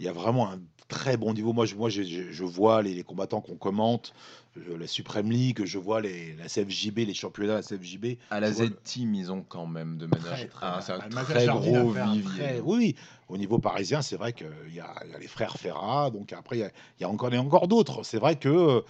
il 0.00 0.06
y 0.06 0.08
a 0.08 0.12
vraiment 0.12 0.50
un 0.50 0.58
très 0.88 1.16
bon 1.16 1.32
niveau. 1.34 1.52
Moi, 1.52 1.66
je, 1.66 1.74
moi, 1.74 1.88
je, 1.90 2.44
vois 2.44 2.82
les, 2.82 2.94
les 2.94 3.02
combattants 3.02 3.40
qu'on 3.40 3.56
commente, 3.56 4.12
euh, 4.56 4.78
la 4.78 4.86
Supreme 4.86 5.30
League, 5.30 5.62
je 5.64 5.78
vois 5.78 6.00
les, 6.00 6.34
la 6.38 6.44
CFJB, 6.46 6.98
les 6.98 7.14
championnats 7.14 7.54
de 7.54 7.56
la 7.58 7.62
CFJB. 7.62 8.18
À 8.30 8.38
la 8.38 8.48
le- 8.48 8.54
Z-Team, 8.54 9.14
ils 9.14 9.32
ont 9.32 9.42
quand 9.48 9.66
même 9.66 9.96
de 9.96 10.06
manière. 10.06 10.26
Très, 10.32 10.46
très- 10.46 10.58
Ah, 10.66 10.80
c'est 10.84 10.92
un 10.92 10.98
Ah, 11.16 11.22
très 11.24 11.48
a 11.48 11.52
gros 11.52 11.90
vivier. 11.90 12.22
très- 12.22 12.60
oui, 12.60 12.94
au 13.28 13.36
niveau 13.36 13.58
parisien, 13.58 14.02
c'est 14.02 14.16
vrai 14.16 14.32
qu'il 14.32 14.74
y 14.74 14.80
a, 14.80 14.94
les 15.20 15.26
frères 15.28 15.56
Ferrat, 15.56 16.10
donc 16.10 16.32
après, 16.32 16.56
il 16.58 16.70
y 17.00 17.04
a, 17.04 17.08
a 17.08 17.10
encore, 17.10 17.32
a 17.32 17.36
encore 17.38 17.68
d'autres. 17.68 18.02
C'est 18.04 18.18
vrai 18.18 18.36
que. 18.36 18.48
euh, 18.48 18.80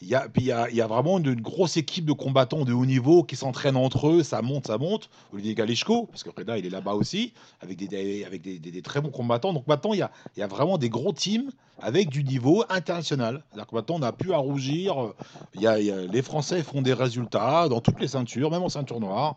Il 0.00 0.06
y, 0.06 0.14
a, 0.14 0.28
il, 0.36 0.76
y 0.76 0.80
a, 0.80 0.86
vraiment 0.86 1.18
une, 1.18 1.34
grosse 1.40 1.76
équipe 1.76 2.04
de 2.04 2.12
combattants 2.12 2.64
de 2.64 2.72
haut 2.72 2.86
niveau 2.86 3.24
qui 3.24 3.34
s'entraînent 3.34 3.76
entre 3.76 4.08
eux, 4.10 4.22
ça 4.22 4.42
monte, 4.42 4.68
ça 4.68 4.78
monte. 4.78 5.10
Olivier 5.32 5.56
Galechko, 5.56 6.06
parce 6.06 6.22
que 6.22 6.30
Reda, 6.30 6.56
il 6.56 6.64
est 6.64 6.70
là-bas 6.70 6.94
aussi, 6.94 7.32
avec 7.60 7.76
des, 7.78 8.24
avec 8.24 8.40
des, 8.42 8.82
très 8.82 9.00
bons 9.00 9.10
combattants. 9.10 9.52
Donc 9.52 9.66
maintenant, 9.66 9.94
il 9.94 9.98
y 9.98 10.02
a, 10.02 10.12
il 10.36 10.40
y 10.40 10.42
a 10.44 10.46
vraiment 10.46 10.78
des 10.78 10.88
gros 10.88 11.12
teams 11.12 11.50
avec 11.80 12.10
du 12.10 12.22
niveau 12.22 12.62
international. 12.68 13.42
C'est-à-dire 13.50 13.66
que 13.66 13.74
maintenant, 13.74 13.96
on 13.96 13.98
n'a 13.98 14.12
plus 14.12 14.32
à 14.32 14.38
rougir. 14.38 15.14
Il 15.56 15.62
y 15.62 15.66
a- 15.66 15.76
les 15.78 16.22
Français 16.22 16.62
font 16.62 16.80
des 16.80 16.94
résultats 16.94 17.68
dans 17.68 17.80
toutes 17.80 17.98
les 18.00 18.08
ceintures, 18.08 18.52
même 18.52 18.62
en 18.62 18.68
ceinture 18.68 19.00
noire. 19.00 19.34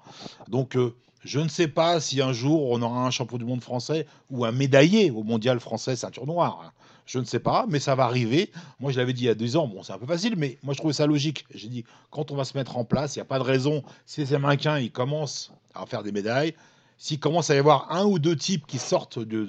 Donc, 0.48 0.76
euh, 0.76 0.94
je 1.24 1.40
ne 1.40 1.48
sais 1.48 1.68
pas 1.68 2.00
si 2.00 2.22
un 2.22 2.34
jour 2.34 2.72
on 2.72 2.82
aura 2.82 3.06
un 3.06 3.12
champion 3.12 3.38
du 3.38 3.46
monde 3.46 3.62
français 3.62 4.08
ou 4.30 4.46
un 4.46 4.52
médaillé 4.52 5.12
au 5.12 5.24
mondial 5.24 5.60
français 5.60 5.96
ceinture 5.96 6.26
noire. 6.26 6.74
Je 7.06 7.20
ne 7.20 7.26
sais 7.26 7.40
pas, 7.40 7.66
mais 7.68 7.80
ça 7.80 7.96
va 7.96 8.06
arriver. 8.06 8.52
Moi, 8.80 8.92
je 8.92 8.98
l'avais 8.98 9.14
dit 9.14 9.24
il 9.24 9.26
y 9.26 9.30
a 9.30 9.36
deux 9.36 9.58
ans. 9.58 9.68
Bon, 9.68 9.84
c'est 9.84 9.92
un 9.92 9.98
peu 9.98 10.06
facile, 10.06 10.36
mais 10.38 10.58
moi, 10.64 10.74
je 10.74 10.80
trouvais 10.80 10.94
ça 10.94 11.06
logique. 11.06 11.46
J'ai 11.54 11.68
dit, 11.68 11.84
quand 12.10 12.32
on 12.32 12.36
va 12.36 12.46
se 12.46 12.58
mettre 12.58 12.78
en 12.78 12.86
place, 12.86 13.16
il 13.16 13.20
n'y 13.20 13.24
a 13.24 13.26
pas 13.26 13.40
de 13.40 13.44
raison. 13.44 13.84
Si 14.06 14.22
les 14.22 14.34
Américains, 14.34 14.80
ils 14.80 14.92
commencent 14.92 15.52
à 15.76 15.86
faire 15.86 16.04
des 16.04 16.12
médailles, 16.12 16.54
s'il 16.98 17.20
commence 17.20 17.50
à 17.50 17.56
y 17.56 17.58
avoir 17.58 17.92
un 17.92 18.06
ou 18.06 18.20
deux 18.20 18.36
types 18.36 18.66
qui 18.66 18.78
sortent 18.78 19.20
du, 19.20 19.46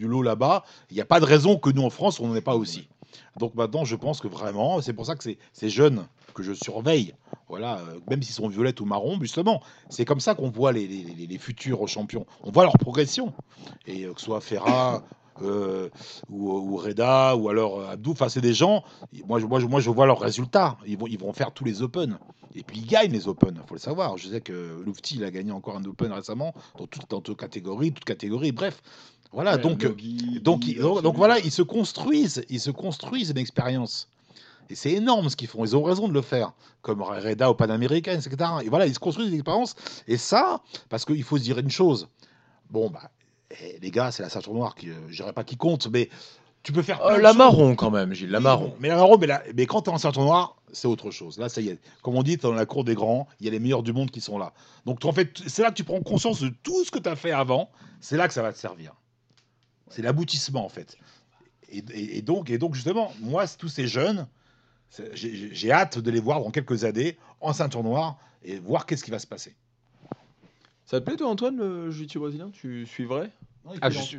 lot 0.00 0.22
là-bas, 0.22 0.64
il 0.90 0.94
n'y 0.94 1.00
a 1.00 1.06
pas 1.06 1.20
de 1.20 1.24
raison 1.24 1.56
que 1.56 1.70
nous, 1.70 1.82
en 1.82 1.90
France, 1.90 2.20
on 2.20 2.28
n'en 2.28 2.34
ait 2.34 2.40
pas 2.40 2.56
aussi. 2.56 2.88
Donc 3.38 3.54
maintenant, 3.54 3.84
je 3.84 3.96
pense 3.96 4.20
que 4.20 4.28
vraiment, 4.28 4.82
c'est 4.82 4.92
pour 4.92 5.06
ça 5.06 5.14
que 5.14 5.24
ces 5.52 5.70
jeunes 5.70 6.04
que 6.32 6.42
je 6.42 6.52
surveille, 6.52 7.14
voilà, 7.48 7.78
euh, 7.80 8.00
même 8.08 8.22
s'ils 8.22 8.34
sont 8.34 8.48
violettes 8.48 8.80
ou 8.80 8.84
marrons, 8.84 9.18
justement, 9.20 9.60
c'est 9.88 10.04
comme 10.04 10.20
ça 10.20 10.34
qu'on 10.34 10.50
voit 10.50 10.72
les, 10.72 10.86
les- 10.86 11.04
les- 11.04 11.26
les 11.26 11.38
futurs 11.38 11.86
champions. 11.88 12.26
On 12.42 12.50
voit 12.50 12.64
leur 12.64 12.72
progression. 12.78 13.32
Et 13.86 14.04
euh, 14.04 14.12
que 14.14 14.20
ce 14.20 14.26
soit 14.26 14.40
Ferrat 14.40 15.02
euh, 15.42 15.88
ou, 16.28 16.50
ou 16.50 16.76
Reda 16.76 17.34
ou 17.36 17.48
alors 17.48 17.82
Abdou, 17.88 18.12
enfin, 18.12 18.28
c'est 18.28 18.40
des 18.40 18.54
gens, 18.54 18.84
moi, 19.26 19.38
je- 19.40 19.46
moi, 19.46 19.60
moi 19.60 19.80
je 19.80 19.90
vois 19.90 20.06
leurs 20.06 20.20
résultats. 20.20 20.76
Ils 20.86 20.96
vont, 20.98 21.06
ils 21.06 21.18
vont 21.18 21.32
faire 21.32 21.52
tous 21.52 21.64
les 21.64 21.82
Open. 21.82 22.18
Et 22.54 22.62
puis 22.62 22.80
ils 22.80 22.86
gagnent 22.86 23.12
les 23.12 23.28
Open, 23.28 23.58
il 23.62 23.66
faut 23.66 23.74
le 23.74 23.80
savoir. 23.80 24.18
Je 24.18 24.28
sais 24.28 24.40
que 24.42 24.82
Loufti, 24.84 25.16
il 25.16 25.24
a 25.24 25.30
gagné 25.30 25.52
encore 25.52 25.76
un 25.76 25.84
Open 25.84 26.12
récemment, 26.12 26.52
dans 26.78 26.86
toutes, 26.86 27.08
dans 27.08 27.20
toutes 27.22 27.38
catégories, 27.40 27.92
toutes 27.92 28.04
catégories, 28.04 28.52
bref. 28.52 28.82
Voilà, 29.32 29.56
donc, 29.62 29.84
donc, 30.42 30.64
ils- 30.66 30.76
donc, 30.78 30.92
donc 31.02 31.16
voilà, 31.16 31.38
ils 31.38 31.50
se 31.50 31.62
construisent, 31.62 32.44
ils 32.50 32.60
se 32.60 32.70
construisent 32.70 33.30
une 33.30 33.38
expérience. 33.38 34.10
Et 34.72 34.74
c'est 34.74 34.92
énorme 34.92 35.28
ce 35.28 35.36
qu'ils 35.36 35.48
font. 35.48 35.64
Ils 35.64 35.76
ont 35.76 35.82
raison 35.82 36.08
de 36.08 36.14
le 36.14 36.22
faire, 36.22 36.52
comme 36.80 37.02
Reda 37.02 37.50
au 37.50 37.54
Panaméricain, 37.54 38.12
etc. 38.18 38.50
Et 38.64 38.70
voilà, 38.70 38.86
ils 38.86 38.94
se 38.94 38.98
construisent 38.98 39.28
une 39.28 39.34
expérience. 39.34 39.74
Et 40.08 40.16
ça, 40.16 40.62
parce 40.88 41.04
qu'il 41.04 41.22
faut 41.22 41.36
se 41.36 41.42
dire 41.42 41.58
une 41.58 41.70
chose. 41.70 42.08
Bon, 42.70 42.88
bah, 42.88 43.10
eh, 43.60 43.78
les 43.82 43.90
gars, 43.90 44.10
c'est 44.10 44.22
la 44.22 44.30
ceinture 44.30 44.54
noire 44.54 44.74
qui, 44.74 44.88
euh, 44.88 44.94
je 45.10 45.16
dirais 45.16 45.34
pas 45.34 45.44
qui 45.44 45.58
compte, 45.58 45.88
mais 45.88 46.08
tu 46.62 46.72
peux 46.72 46.80
faire. 46.80 47.00
Oh, 47.04 47.16
la 47.18 47.34
marron 47.34 47.74
quand 47.74 47.90
même, 47.90 48.14
Gilles, 48.14 48.30
la 48.30 48.40
marron. 48.40 48.74
Mais 48.80 48.88
la 48.88 48.96
marron, 48.96 49.18
mais, 49.18 49.26
la- 49.26 49.42
mais 49.54 49.66
quand 49.66 49.82
tu 49.82 49.90
es 49.90 49.92
en 49.92 49.98
ceinture 49.98 50.22
noire, 50.22 50.56
c'est 50.72 50.88
autre 50.88 51.10
chose. 51.10 51.36
Là, 51.36 51.50
ça 51.50 51.60
y 51.60 51.68
est. 51.68 51.78
Comme 52.02 52.16
on 52.16 52.22
dit, 52.22 52.38
t'es 52.38 52.46
dans 52.48 52.54
la 52.54 52.64
cour 52.64 52.82
des 52.84 52.94
grands, 52.94 53.28
il 53.40 53.44
y 53.44 53.48
a 53.50 53.52
les 53.52 53.58
meilleurs 53.60 53.82
du 53.82 53.92
monde 53.92 54.10
qui 54.10 54.22
sont 54.22 54.38
là. 54.38 54.54
Donc, 54.86 55.04
en 55.04 55.12
fait, 55.12 55.38
c'est 55.48 55.60
là 55.60 55.68
que 55.68 55.74
tu 55.74 55.84
prends 55.84 56.00
conscience 56.00 56.40
de 56.40 56.48
tout 56.62 56.82
ce 56.86 56.90
que 56.90 56.98
tu 56.98 57.10
as 57.10 57.16
fait 57.16 57.32
avant. 57.32 57.68
C'est 58.00 58.16
là 58.16 58.26
que 58.26 58.32
ça 58.32 58.40
va 58.40 58.54
te 58.54 58.58
servir. 58.58 58.94
C'est 59.90 60.00
l'aboutissement, 60.00 60.64
en 60.64 60.70
fait. 60.70 60.96
Et, 61.68 61.84
et- 61.92 62.18
et 62.18 62.22
donc, 62.22 62.48
et 62.48 62.56
donc, 62.58 62.74
justement, 62.74 63.12
moi, 63.20 63.44
tous 63.58 63.68
ces 63.68 63.86
jeunes, 63.86 64.26
J'ai 65.14 65.72
hâte 65.72 65.98
de 65.98 66.10
les 66.10 66.20
voir 66.20 66.40
dans 66.40 66.50
quelques 66.50 66.84
années 66.84 67.16
en 67.40 67.52
ceinture 67.52 67.82
noire 67.82 68.16
et 68.44 68.58
voir 68.58 68.86
qu'est-ce 68.86 69.04
qui 69.04 69.10
va 69.10 69.18
se 69.18 69.26
passer. 69.26 69.54
Ça 70.86 71.00
te 71.00 71.04
plaît, 71.06 71.16
toi, 71.16 71.28
Antoine, 71.28 71.56
le 71.56 71.90
jiu-jitsu 71.90 72.18
brésilien? 72.18 72.50
Tu 72.52 72.86
suivrais 72.86 73.30
Ah, 73.80 73.88
je 73.90 73.98
suis- 74.00 74.18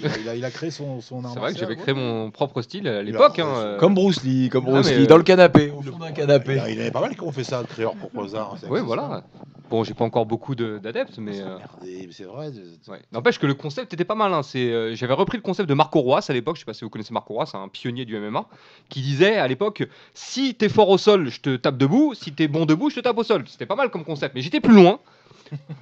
Il, 0.00 0.04
a- 0.06 0.18
il 0.18 0.28
a, 0.28 0.34
il 0.36 0.44
a 0.44 0.50
créé 0.50 0.70
son, 0.72 1.00
son 1.00 1.22
C'est 1.32 1.38
vrai 1.38 1.52
que 1.54 1.58
j'avais 1.60 1.76
créé 1.76 1.94
mon 1.94 2.32
propre 2.32 2.60
style 2.60 2.88
à 2.88 3.00
Il 3.02 3.06
l'époque. 3.06 3.38
hein, 3.38 3.46
euh, 3.56 3.78
Comme 3.78 3.94
Bruce 3.94 4.24
Lee, 4.24 4.48
comme 4.50 4.64
Bruce 4.64 4.90
Lee, 4.90 5.04
euh, 5.04 5.06
dans 5.06 5.16
le 5.16 5.22
canapé, 5.22 5.70
au 5.70 5.80
Le- 5.80 5.92
fond 5.92 5.98
d'un 5.98 6.08
Il 6.08 6.14
canapé. 6.14 6.60
en 6.60 6.66
il 6.66 6.78
en 6.78 6.80
avait 6.80 6.90
pas 6.90 7.00
mal 7.00 7.14
qui 7.14 7.22
ont 7.22 7.30
fait 7.30 7.44
ça, 7.44 7.62
créer 7.68 7.84
leur 7.84 7.94
propre 7.94 8.34
art. 8.34 8.58
ça 8.58 8.66
Oui, 8.70 8.80
voilà. 8.84 9.22
Bon, 9.68 9.82
j'ai 9.82 9.94
pas 9.94 10.04
encore 10.04 10.26
beaucoup 10.26 10.54
de- 10.54 10.78
d'adeptes, 10.78 11.18
mais. 11.18 11.32
C'est 11.34 11.42
euh, 11.42 11.58
merdé, 11.58 12.04
mais 12.06 12.12
c'est 12.12 12.24
vrai. 12.24 12.50
Ouais. 12.88 13.02
N'empêche 13.12 13.38
que 13.38 13.46
le 13.46 13.54
concept 13.54 13.92
était 13.94 14.04
pas 14.04 14.14
mal. 14.14 14.32
hein. 14.32 14.42
C'est, 14.42 14.70
euh, 14.72 14.94
J'avais 14.94 15.14
repris 15.14 15.38
le 15.38 15.42
concept 15.42 15.68
de 15.68 15.74
Marco 15.74 16.00
Roy 16.00 16.20
à 16.26 16.32
l'époque. 16.32 16.56
Je 16.56 16.60
sais 16.60 16.64
pas 16.66 16.72
si 16.74 16.84
vous 16.84 16.90
connaissez 16.90 17.12
Marco 17.12 17.34
Roy, 17.34 17.46
c'est 17.46 17.56
un 17.56 17.68
pionnier 17.68 18.04
du 18.04 18.16
MMA 18.16 18.46
qui 18.88 19.02
disait 19.02 19.36
à 19.36 19.48
l'époque 19.48 19.82
si 20.14 20.54
t'es 20.54 20.68
fort 20.68 20.88
au 20.88 20.98
sol, 20.98 21.28
je 21.30 21.40
te 21.40 21.56
tape 21.56 21.78
debout. 21.78 22.14
Si 22.14 22.32
t'es 22.32 22.46
bon 22.48 22.64
debout, 22.64 22.90
je 22.90 22.96
te 22.96 23.00
tape 23.00 23.18
au 23.18 23.24
sol. 23.24 23.44
C'était 23.48 23.66
pas 23.66 23.76
mal 23.76 23.90
comme 23.90 24.04
concept. 24.04 24.34
Mais 24.36 24.40
j'étais 24.40 24.60
plus 24.60 24.74
loin 24.74 25.00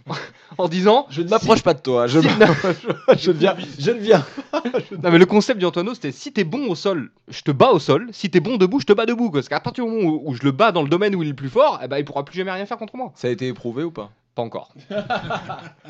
en 0.58 0.68
disant 0.68 1.06
Je 1.10 1.22
ne 1.22 1.28
m'approche 1.28 1.62
pas 1.62 1.74
de 1.74 1.80
toi. 1.80 2.06
Je, 2.06 2.20
si- 2.20 2.28
je 3.18 3.30
ne 3.30 3.36
viens. 3.38 3.56
Je 3.78 3.90
ne 3.90 3.98
viens. 3.98 4.24
non, 5.02 5.10
mais 5.10 5.18
le 5.18 5.26
concept 5.26 5.60
d'Antoino 5.60 5.94
c'était 5.94 6.12
si 6.12 6.32
t'es 6.32 6.44
bon 6.44 6.68
au 6.68 6.74
sol, 6.74 7.10
je 7.28 7.42
te 7.42 7.50
bats 7.50 7.70
au 7.72 7.78
sol. 7.78 8.08
Si 8.12 8.30
t'es 8.30 8.40
bon 8.40 8.56
debout, 8.56 8.80
je 8.80 8.86
te 8.86 8.92
bats 8.92 9.06
debout. 9.06 9.30
Parce 9.30 9.48
qu'à 9.48 9.60
partir 9.60 9.84
du 9.84 9.90
moment 9.90 10.08
où, 10.08 10.22
où 10.30 10.34
je 10.34 10.42
le 10.42 10.50
bats 10.52 10.72
dans 10.72 10.82
le 10.82 10.88
domaine 10.88 11.14
où 11.14 11.22
il 11.22 11.26
est 11.26 11.30
le 11.30 11.36
plus 11.36 11.48
fort, 11.50 11.80
eh 11.82 11.88
ben, 11.88 11.98
il 11.98 12.04
pourra 12.04 12.24
plus 12.24 12.36
jamais 12.36 12.50
rien 12.52 12.66
faire 12.66 12.78
contre 12.78 12.96
moi. 12.96 13.12
Ça 13.14 13.28
a 13.28 13.30
été 13.30 13.48
éprouvé 13.48 13.82
ou 13.84 13.90
pas? 13.90 14.10
Pas 14.34 14.42
encore. 14.42 14.74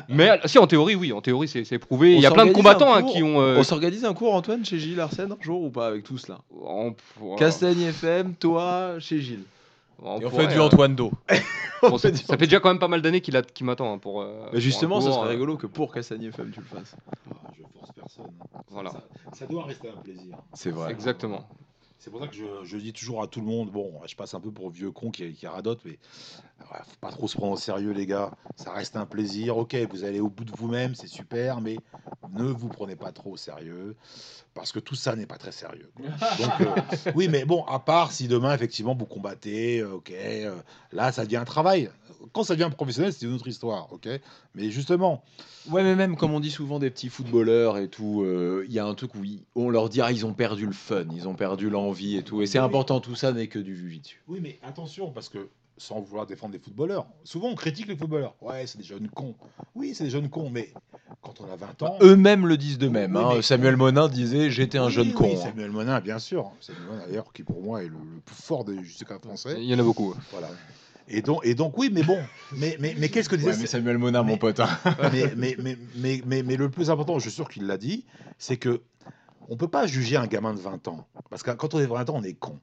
mais 0.07 0.29
si, 0.45 0.59
en 0.59 0.67
théorie, 0.67 0.93
oui. 0.95 1.11
En 1.11 1.21
théorie, 1.21 1.47
c'est 1.47 1.63
c'est 1.63 1.79
prouvé. 1.79 2.13
On 2.13 2.17
Il 2.17 2.21
y 2.21 2.25
a 2.27 2.31
plein 2.31 2.45
de 2.45 2.51
combattants 2.51 2.93
hein, 2.93 3.01
qui 3.03 3.23
ont. 3.23 3.41
euh, 3.41 3.57
On 3.57 3.63
s'organise 3.63 4.05
un 4.05 4.13
cours, 4.13 4.35
Antoine, 4.35 4.63
chez 4.63 4.77
Gilles 4.77 4.99
Arsène 4.99 5.31
un 5.31 5.37
jour 5.43 5.63
ou 5.63 5.69
pas 5.71 5.87
avec 5.87 6.03
tous 6.03 6.27
là? 6.27 6.37
En- 6.63 6.91
Castagne 7.37 7.81
FM, 7.81 8.35
toi, 8.35 8.99
chez 8.99 9.19
Gilles. 9.19 9.45
On 10.01 10.19
Et 10.19 10.25
on 10.25 10.29
pourrait, 10.29 10.47
fait 10.47 10.53
du 10.53 10.59
euh, 10.59 10.63
Antoine 10.63 10.95
Do. 10.95 11.11
Bon, 11.81 11.97
ça, 11.99 12.11
ça 12.15 12.35
fait 12.37 12.47
déjà 12.47 12.59
quand 12.59 12.69
même 12.69 12.79
pas 12.79 12.87
mal 12.87 13.01
d'années 13.03 13.21
qu'il 13.21 13.37
a- 13.37 13.43
qu'il 13.43 13.65
m'attend 13.65 13.93
hein, 13.93 13.97
pour. 13.99 14.21
euh, 14.21 14.45
Mais 14.45 14.51
pour 14.53 14.59
justement, 14.59 14.97
un 14.97 15.01
ça 15.01 15.11
serait 15.11 15.25
euh, 15.25 15.29
rigolo 15.29 15.55
que 15.57 15.67
pour 15.67 15.93
Castagne 15.93 16.23
FM 16.23 16.49
tu 16.51 16.61
le 16.61 16.65
fasses. 16.65 16.95
Ah, 17.29 17.35
Je 17.55 17.63
force 17.77 17.91
personne. 17.91 18.31
Voilà. 18.69 18.89
Ça, 18.91 19.03
ça 19.33 19.45
doit 19.45 19.65
rester 19.65 19.89
un 19.89 19.97
plaisir. 19.97 20.35
C'est 20.53 20.71
vrai. 20.71 20.89
Exactement. 20.91 21.47
C'est 21.99 22.09
pour 22.09 22.21
ça 22.21 22.27
que 22.27 22.35
je, 22.35 22.45
je 22.63 22.77
dis 22.77 22.93
toujours 22.93 23.21
à 23.21 23.27
tout 23.27 23.39
le 23.39 23.45
monde, 23.45 23.69
bon, 23.71 23.93
je 24.07 24.15
passe 24.15 24.33
un 24.33 24.39
peu 24.39 24.51
pour 24.51 24.69
vieux 24.69 24.91
con 24.91 25.11
qui, 25.11 25.31
qui 25.33 25.47
radote, 25.47 25.81
mais 25.85 25.91
ouais, 25.91 26.79
faut 26.83 26.95
pas 27.01 27.09
trop 27.11 27.27
se 27.27 27.35
prendre 27.37 27.53
au 27.53 27.57
sérieux, 27.57 27.91
les 27.91 28.05
gars. 28.05 28.31
Ça 28.57 28.71
reste 28.71 28.95
un 28.95 29.05
plaisir. 29.05 29.57
Ok, 29.57 29.75
vous 29.91 30.03
allez 30.03 30.19
au 30.19 30.29
bout 30.29 30.45
de 30.45 30.51
vous-même, 30.51 30.93
c'est 30.95 31.07
super, 31.07 31.61
mais 31.61 31.77
ne 32.31 32.43
vous 32.45 32.69
prenez 32.69 32.95
pas 32.95 33.11
trop 33.11 33.31
au 33.31 33.37
sérieux, 33.37 33.95
parce 34.55 34.71
que 34.71 34.79
tout 34.79 34.95
ça 34.95 35.15
n'est 35.15 35.27
pas 35.27 35.37
très 35.37 35.51
sérieux. 35.51 35.91
quoi. 35.95 36.05
Donc, 36.39 36.61
euh, 36.61 37.11
oui, 37.13 37.27
mais 37.27 37.45
bon, 37.45 37.63
à 37.65 37.77
part 37.77 38.11
si 38.11 38.27
demain, 38.27 38.55
effectivement, 38.55 38.95
vous 38.95 39.05
combattez, 39.05 39.81
euh, 39.81 39.93
ok, 39.95 40.11
euh, 40.11 40.55
là, 40.91 41.11
ça 41.11 41.25
devient 41.25 41.35
un 41.37 41.45
travail. 41.45 41.91
Quand 42.31 42.43
ça 42.43 42.55
devient 42.55 42.71
professionnel, 42.75 43.13
c'est 43.13 43.25
une 43.27 43.33
autre 43.33 43.47
histoire, 43.47 43.91
ok. 43.93 44.07
Mais 44.55 44.71
justement, 44.71 45.23
Ouais, 45.69 45.83
mais 45.83 45.95
même 45.95 46.15
comme 46.15 46.31
on 46.33 46.39
dit 46.39 46.51
souvent 46.51 46.79
des 46.79 46.89
petits 46.91 47.09
footballeurs 47.09 47.77
et 47.79 47.87
tout, 47.89 48.21
euh, 48.23 48.63
il 48.67 48.73
y 48.73 48.79
a 48.79 48.85
un 48.85 48.93
truc 48.95 49.13
où 49.15 49.23
ils- 49.23 49.43
on 49.55 49.69
leur 49.69 49.89
dit 49.89 49.99
ah, 50.01 50.11
ils 50.11 50.25
ont 50.25 50.33
perdu 50.33 50.65
le 50.65 50.73
fun, 50.73 51.05
ils 51.13 51.27
ont 51.27 51.33
perdu 51.35 51.69
l'envie 51.69 52.15
et 52.17 52.23
tout. 52.23 52.41
Et 52.41 52.45
c'est 52.45 52.59
Oui. 52.59 52.65
important, 52.65 52.99
tout 52.99 53.15
ça 53.15 53.31
n'est 53.33 53.47
que 53.47 53.59
du 53.59 53.75
jiu-jitsu. 53.75 54.21
Oui, 54.27 54.39
mais 54.41 54.59
attention, 54.63 55.11
parce 55.11 55.27
que 55.29 55.49
sans 55.77 55.99
vouloir 55.99 56.25
défendre 56.25 56.53
les 56.53 56.59
footballeurs, 56.59 57.05
souvent 57.23 57.49
on 57.49 57.55
critique 57.55 57.87
les 57.87 57.97
footballeurs. 57.97 58.35
Ouais, 58.41 58.65
c'est 58.67 58.77
des 58.77 58.83
jeunes 58.83 59.09
cons. 59.09 59.35
Oui, 59.75 59.93
c'est 59.93 60.05
des 60.05 60.09
jeunes 60.09 60.29
cons, 60.29 60.49
mais 60.49 60.71
quand 61.21 61.41
on 61.41 61.51
a 61.51 61.55
20 61.55 61.83
ans. 61.83 61.97
Eux-mêmes 62.01 62.47
le 62.47 62.55
disent 62.57 62.77
d'eux-mêmes. 62.77 63.15
Oui, 63.15 63.37
hein. 63.37 63.41
Samuel 63.41 63.75
Monin 63.75 64.07
disait 64.07 64.49
j'étais 64.49 64.77
un 64.77 64.85
Oui, 64.87 64.91
jeune 64.93 65.07
oui, 65.07 65.13
con. 65.13 65.33
hein. 65.33 65.41
Samuel 65.43 65.71
Monin, 65.71 65.99
bien 65.99 66.19
sûr. 66.19 66.51
Samuel 66.61 66.83
Monin, 66.85 67.05
d'ailleurs, 67.07 67.33
qui 67.33 67.43
pour 67.43 67.61
moi 67.61 67.83
est 67.83 67.87
le, 67.87 67.97
le 68.15 68.21
plus 68.23 68.35
fort 68.35 68.63
des 68.63 68.81
justices 68.83 69.07
français. 69.21 69.55
Il 69.57 69.65
y 69.65 69.75
en 69.75 69.79
a 69.79 69.83
beaucoup. 69.83 70.15
Voilà. 70.31 70.49
Et 71.07 71.21
donc, 71.21 71.45
et 71.45 71.53
donc, 71.55 71.77
oui, 71.77 71.89
mais 71.93 72.01
bon. 72.03 72.17
Mais, 72.57 72.77
mais, 72.79 72.95
mais 72.97 73.09
qu'est-ce 73.09 73.29
que 73.29 73.35
disait 73.35 73.51
Ouais, 73.51 73.57
mais 73.59 73.67
Samuel 73.67 73.97
Monin, 73.97 74.23
mon 74.23 74.37
pote. 74.37 74.59
hein. 74.61 74.69
mais, 75.13 75.33
mais, 75.35 75.55
mais, 75.61 75.77
mais, 75.95 76.21
mais, 76.25 76.41
mais 76.43 76.55
le 76.55 76.69
plus 76.71 76.89
important, 76.89 77.15
je 77.19 77.23
suis 77.23 77.31
sûr 77.35 77.47
qu'il 77.49 77.67
l'a 77.67 77.77
dit, 77.77 78.05
c'est 78.39 78.57
que 78.57 78.81
on 79.49 79.57
peut 79.57 79.67
pas 79.67 79.85
juger 79.85 80.15
un 80.17 80.25
gamin 80.25 80.53
de 80.53 80.59
20 80.59 80.87
ans. 80.87 81.05
Parce 81.29 81.43
que 81.43 81.51
quand 81.51 81.73
on 81.75 81.79
est 81.79 81.85
20 81.85 82.09
ans, 82.09 82.15
on 82.17 82.23
est 82.23 82.33
con. 82.33 82.59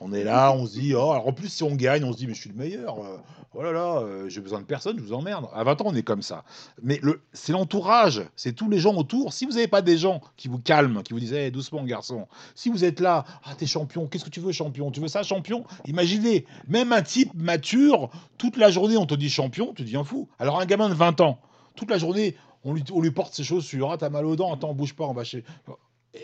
On 0.00 0.12
est 0.12 0.24
là, 0.24 0.52
on 0.52 0.66
se 0.66 0.72
dit, 0.72 0.94
oh, 0.94 1.10
alors 1.12 1.26
en 1.26 1.32
plus, 1.32 1.48
si 1.48 1.62
on 1.62 1.74
gagne, 1.74 2.04
on 2.04 2.12
se 2.12 2.18
dit, 2.18 2.26
mais 2.26 2.34
je 2.34 2.40
suis 2.40 2.50
le 2.50 2.56
meilleur. 2.56 2.98
euh, 2.98 3.16
Oh 3.58 3.62
là 3.62 3.72
là, 3.72 4.00
euh, 4.00 4.28
j'ai 4.28 4.42
besoin 4.42 4.60
de 4.60 4.66
personne, 4.66 4.98
je 4.98 5.02
vous 5.02 5.14
emmerde. 5.14 5.46
À 5.54 5.64
20 5.64 5.80
ans, 5.80 5.84
on 5.86 5.94
est 5.94 6.02
comme 6.02 6.20
ça. 6.20 6.44
Mais 6.82 6.98
le, 7.02 7.22
c'est 7.32 7.52
l'entourage, 7.52 8.22
c'est 8.36 8.52
tous 8.52 8.68
les 8.68 8.78
gens 8.78 8.94
autour. 8.94 9.32
Si 9.32 9.46
vous 9.46 9.52
n'avez 9.52 9.66
pas 9.66 9.80
des 9.80 9.96
gens 9.96 10.20
qui 10.36 10.48
vous 10.48 10.58
calment, 10.58 11.02
qui 11.02 11.14
vous 11.14 11.20
disent, 11.20 11.50
doucement, 11.52 11.82
garçon. 11.84 12.26
Si 12.54 12.68
vous 12.68 12.84
êtes 12.84 13.00
là, 13.00 13.24
ah, 13.44 13.54
t'es 13.56 13.64
champion, 13.64 14.06
qu'est-ce 14.08 14.26
que 14.26 14.30
tu 14.30 14.40
veux, 14.40 14.52
champion? 14.52 14.90
Tu 14.90 15.00
veux 15.00 15.08
ça, 15.08 15.22
champion? 15.22 15.64
Imaginez, 15.86 16.44
même 16.68 16.92
un 16.92 17.00
type 17.00 17.32
mature, 17.34 18.10
toute 18.36 18.58
la 18.58 18.70
journée, 18.70 18.98
on 18.98 19.06
te 19.06 19.14
dit 19.14 19.30
champion, 19.30 19.72
tu 19.72 19.84
deviens 19.84 20.04
fou. 20.04 20.28
Alors, 20.38 20.60
un 20.60 20.66
gamin 20.66 20.90
de 20.90 20.94
20 20.94 21.22
ans, 21.22 21.38
toute 21.76 21.90
la 21.90 21.96
journée, 21.96 22.36
on 22.62 22.74
lui, 22.74 22.84
on 22.92 23.00
lui 23.00 23.10
porte 23.10 23.32
ses 23.32 23.44
chaussures, 23.44 23.90
ah, 23.90 23.96
t'as 23.96 24.10
mal 24.10 24.26
aux 24.26 24.36
dents, 24.36 24.52
attends, 24.52 24.74
bouge 24.74 24.94
pas, 24.94 25.04
on 25.04 25.14
va 25.14 25.24
chez. 25.24 25.44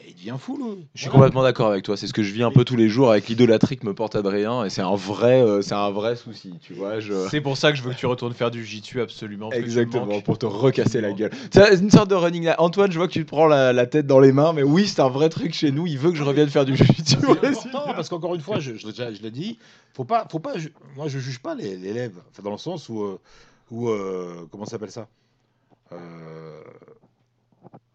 Il 0.09 0.15
devient 0.15 0.37
fou, 0.39 0.57
le. 0.57 0.83
Je 0.95 1.03
suis 1.03 1.11
complètement 1.11 1.43
d'accord 1.43 1.69
avec 1.71 1.85
toi. 1.85 1.97
C'est 1.97 2.07
ce 2.07 2.13
que 2.13 2.23
je 2.23 2.33
vis 2.33 2.43
un 2.43 2.51
peu 2.53 2.65
tous 2.65 2.77
les 2.77 2.89
jours 2.89 3.11
avec 3.11 3.29
l'idolâtrie 3.29 3.77
que 3.77 3.85
me 3.87 3.95
porte 3.95 4.15
Adrien. 4.15 4.65
Et 4.65 4.71
c'est 4.71 4.83
un 4.83 4.95
vrai, 4.95 5.43
euh, 5.43 5.63
c'est 5.63 5.75
un 5.75 5.91
vrai 5.91 6.17
souci. 6.17 6.55
Tu 6.63 6.75
vois, 6.75 7.01
je. 7.01 7.27
C'est 7.29 7.41
pour 7.41 7.57
ça 7.57 7.73
que 7.73 7.79
je 7.79 7.83
veux 7.83 7.91
que 7.93 7.97
tu 7.99 8.07
retournes 8.07 8.35
faire 8.35 8.51
du 8.51 8.65
jiu 8.65 9.01
absolument. 9.01 9.51
Exactement, 9.51 10.21
pour 10.21 10.39
te 10.39 10.47
recasser 10.47 11.01
la 11.01 11.13
gueule. 11.13 11.31
C'est 11.53 11.75
une 11.81 11.91
sorte 11.91 12.09
de 12.11 12.15
running 12.15 12.45
là. 12.45 12.57
Antoine, 12.61 12.93
je 12.93 12.99
vois 12.99 13.09
que 13.09 13.13
tu 13.13 13.25
te 13.25 13.29
prends 13.29 13.47
la, 13.47 13.73
la 13.73 13.87
tête 13.87 14.07
dans 14.07 14.21
les 14.21 14.33
mains, 14.33 14.53
mais 14.53 14.63
oui, 14.63 14.87
c'est 14.87 15.01
un 15.01 15.09
vrai 15.09 15.29
truc 15.29 15.55
chez 15.55 15.73
nous. 15.73 15.87
Il 15.87 15.99
veut 15.99 16.11
que 16.11 16.17
je 16.17 16.23
revienne 16.25 16.49
faire 16.49 16.65
du 16.65 16.77
jiu-jitsu. 16.77 17.17
C'est 17.21 17.31
important, 17.31 17.93
parce 17.95 18.09
qu'encore 18.09 18.35
une 18.35 18.41
fois, 18.41 18.61
je, 18.61 18.75
je 18.77 18.87
l'ai 18.87 19.15
je 19.15 19.27
dit, 19.29 19.59
faut 19.95 20.05
pas, 20.05 20.27
faut 20.31 20.39
pas, 20.39 20.57
ju- 20.59 20.73
moi 20.97 21.09
je 21.09 21.19
juge 21.19 21.39
pas 21.41 21.55
les- 21.55 21.77
l'élève, 21.77 22.13
enfin, 22.31 22.43
dans 22.43 22.51
le 22.53 22.59
sens 22.59 22.89
où, 22.89 23.03
euh, 23.03 23.19
où 23.71 23.89
euh, 23.89 24.47
comment 24.51 24.65
ça 24.65 24.73
s'appelle 24.73 24.91
ça? 24.91 25.09
Euh, 25.93 26.61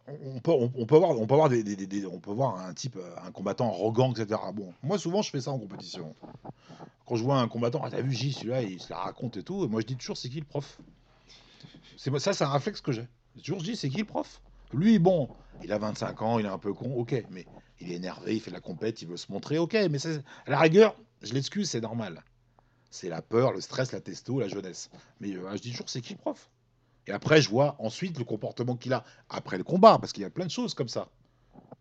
on, 0.08 0.40
peut, 0.86 0.98
voir 2.34 2.60
un 2.60 2.74
type, 2.74 2.96
euh, 2.96 3.16
un 3.26 3.32
combattant 3.32 3.70
arrogant, 3.70 4.14
etc. 4.14 4.40
Bon, 4.54 4.74
moi 4.84 4.98
souvent 4.98 5.22
je 5.22 5.30
fais 5.30 5.42
ça 5.42 5.52
en 5.52 5.60
compétition. 5.60 6.16
Quand 7.06 7.16
je 7.16 7.24
vois 7.24 7.40
un 7.40 7.48
combattant, 7.48 7.82
ah 7.84 7.90
t'as 7.90 8.02
vu 8.02 8.14
J, 8.14 8.34
celui-là, 8.34 8.64
il 8.64 8.82
se 8.82 8.90
la 8.90 8.98
raconte 8.98 9.38
et 9.38 9.44
tout, 9.44 9.68
moi 9.68 9.82
je 9.82 9.86
dis 9.86 9.96
toujours 9.96 10.18
c'est 10.18 10.30
qui 10.30 10.40
le 10.40 10.46
prof? 10.46 10.80
C'est 11.98 12.18
ça, 12.20 12.34
c'est 12.34 12.44
un 12.44 12.50
réflexe 12.50 12.82
que 12.82 12.92
j'ai. 12.92 13.08
Toujours 13.44 13.62
dit 13.62 13.76
c'est 13.76 13.90
qui 13.90 14.00
le 14.00 14.06
prof? 14.06 14.42
Lui, 14.74 15.00
bon, 15.00 15.30
il 15.64 15.72
a 15.72 15.78
25 15.78 16.22
ans, 16.22 16.40
il 16.40 16.46
est 16.46 16.50
un 16.50 16.58
peu 16.58 16.74
con, 16.74 16.94
ok, 16.96 17.24
mais 17.32 17.46
il 17.80 17.92
est 17.92 17.96
énervé, 17.96 18.36
il 18.36 18.42
fait 18.42 18.52
de 18.52 18.56
la 18.56 18.62
compète, 18.62 19.02
il 19.02 19.08
veut 19.08 19.18
se 19.18 19.32
montrer, 19.32 19.58
ok, 19.58 19.74
mais 19.90 20.06
à 20.08 20.50
la 20.50 20.60
rigueur, 20.60 20.96
je 21.22 21.34
l'excuse, 21.34 21.70
c'est 21.70 21.82
normal. 21.82 22.24
C'est 22.90 23.10
la 23.10 23.22
peur, 23.22 23.52
le 23.52 23.62
stress, 23.62 23.92
la 23.92 24.02
testo, 24.02 24.40
la 24.40 24.48
jeunesse. 24.48 24.90
Mais 25.20 25.34
euh, 25.36 25.56
je 25.56 25.62
dis 25.62 25.72
toujours, 25.72 25.90
c'est 25.90 26.02
qui 26.02 26.14
le 26.14 26.20
prof? 26.20 26.50
Et 27.08 27.12
après, 27.12 27.42
je 27.42 27.50
vois 27.50 27.76
ensuite 27.80 28.18
le 28.18 28.26
comportement 28.26 28.76
qu'il 28.76 28.94
a 28.94 29.04
après 29.30 29.58
le 29.58 29.64
combat, 29.64 29.98
parce 30.00 30.14
qu'il 30.14 30.24
y 30.24 30.26
a 30.26 30.30
plein 30.30 30.46
de 30.46 30.52
choses 30.52 30.74
comme 30.74 30.90
ça. 30.90 31.08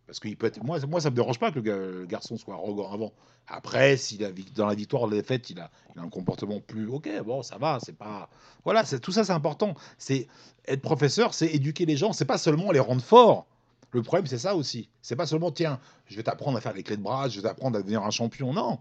Parce 0.07 0.21
qu'il 0.21 0.37
peut 0.37 0.47
être. 0.47 0.63
Moi, 0.63 0.79
moi 0.87 1.01
ça 1.01 1.11
me 1.11 1.17
dérange 1.17 1.39
pas 1.39 1.51
que 1.51 1.57
le, 1.57 1.63
ga- 1.63 1.77
le 1.77 2.07
garçon 2.07 2.37
soit 2.37 2.55
arrogant 2.55 2.93
avant. 2.93 3.13
Après, 3.49 3.97
s'il 3.97 4.25
a 4.25 4.31
dans 4.55 4.67
la 4.67 4.75
victoire, 4.75 5.07
la 5.09 5.17
défaite, 5.17 5.51
il 5.51 5.59
a, 5.61 5.71
il 5.95 6.01
a 6.01 6.03
un 6.03 6.09
comportement 6.09 6.61
plus. 6.61 6.89
Ok, 6.89 7.09
bon, 7.25 7.43
ça 7.43 7.59
va, 7.59 7.79
c'est 7.85 7.97
pas. 7.97 8.29
Voilà, 8.65 8.85
tout 8.85 9.13
ça, 9.13 9.25
c'est 9.25 9.33
important. 9.33 9.75
C'est 9.99 10.29
être 10.69 10.83
professeur, 10.83 11.35
c'est 11.35 11.49
éduquer 11.49 11.87
les 11.87 11.97
gens. 11.97 12.13
C'est 12.13 12.25
pas 12.25 12.39
seulement 12.39 12.71
les 12.71 12.81
rendre 12.81 13.03
forts. 13.03 13.47
Le 13.93 14.03
problème, 14.03 14.27
c'est 14.27 14.39
ça 14.39 14.55
aussi. 14.55 14.89
C'est 15.03 15.17
pas 15.17 15.27
seulement, 15.27 15.51
tiens, 15.51 15.81
je 16.07 16.17
vais 16.17 16.23
t'apprendre 16.23 16.57
à 16.59 16.61
faire 16.61 16.73
les 16.75 16.83
clés 16.83 16.97
de 16.97 17.03
bras, 17.03 17.29
je 17.29 17.37
vais 17.41 17.49
t'apprendre 17.49 17.77
à 17.79 17.83
devenir 17.83 18.03
un 18.03 18.11
champion. 18.11 18.53
Non, 18.53 18.79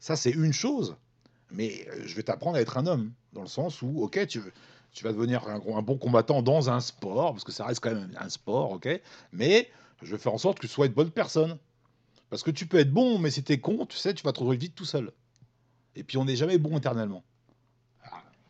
ça, 0.00 0.16
c'est 0.16 0.30
une 0.30 0.52
chose. 0.52 0.96
Mais 1.52 1.86
euh, 1.90 2.02
je 2.06 2.14
vais 2.14 2.22
t'apprendre 2.22 2.56
à 2.56 2.60
être 2.60 2.78
un 2.78 2.86
homme, 2.86 3.12
dans 3.32 3.42
le 3.42 3.48
sens 3.48 3.82
où, 3.82 4.02
ok, 4.02 4.26
tu, 4.26 4.40
veux- 4.40 4.52
tu 4.92 5.04
vas 5.04 5.12
devenir 5.12 5.46
un, 5.48 5.60
un 5.76 5.82
bon 5.82 5.96
combattant 5.96 6.42
dans 6.42 6.70
un 6.70 6.80
sport, 6.80 7.32
parce 7.32 7.44
que 7.44 7.52
ça 7.52 7.64
reste 7.64 7.80
quand 7.80 7.94
même 7.94 8.12
un 8.18 8.28
sport, 8.28 8.72
ok, 8.72 8.88
mais 9.32 9.70
je 10.02 10.10
vais 10.12 10.18
faire 10.18 10.34
en 10.34 10.38
sorte 10.38 10.58
que 10.58 10.66
tu 10.66 10.72
sois 10.72 10.86
une 10.86 10.92
bonne 10.92 11.10
personne. 11.10 11.58
Parce 12.30 12.44
que 12.44 12.52
tu 12.52 12.66
peux 12.66 12.78
être 12.78 12.92
bon, 12.92 13.18
mais 13.18 13.30
si 13.30 13.42
t'es 13.42 13.58
con, 13.58 13.86
tu 13.86 13.98
sais, 13.98 14.14
tu 14.14 14.22
vas 14.22 14.32
te 14.32 14.38
retrouver 14.38 14.56
vite 14.56 14.74
tout 14.76 14.84
seul. 14.84 15.10
Et 15.96 16.04
puis 16.04 16.16
on 16.16 16.24
n'est 16.24 16.36
jamais 16.36 16.58
bon 16.58 16.78
éternellement. 16.78 17.24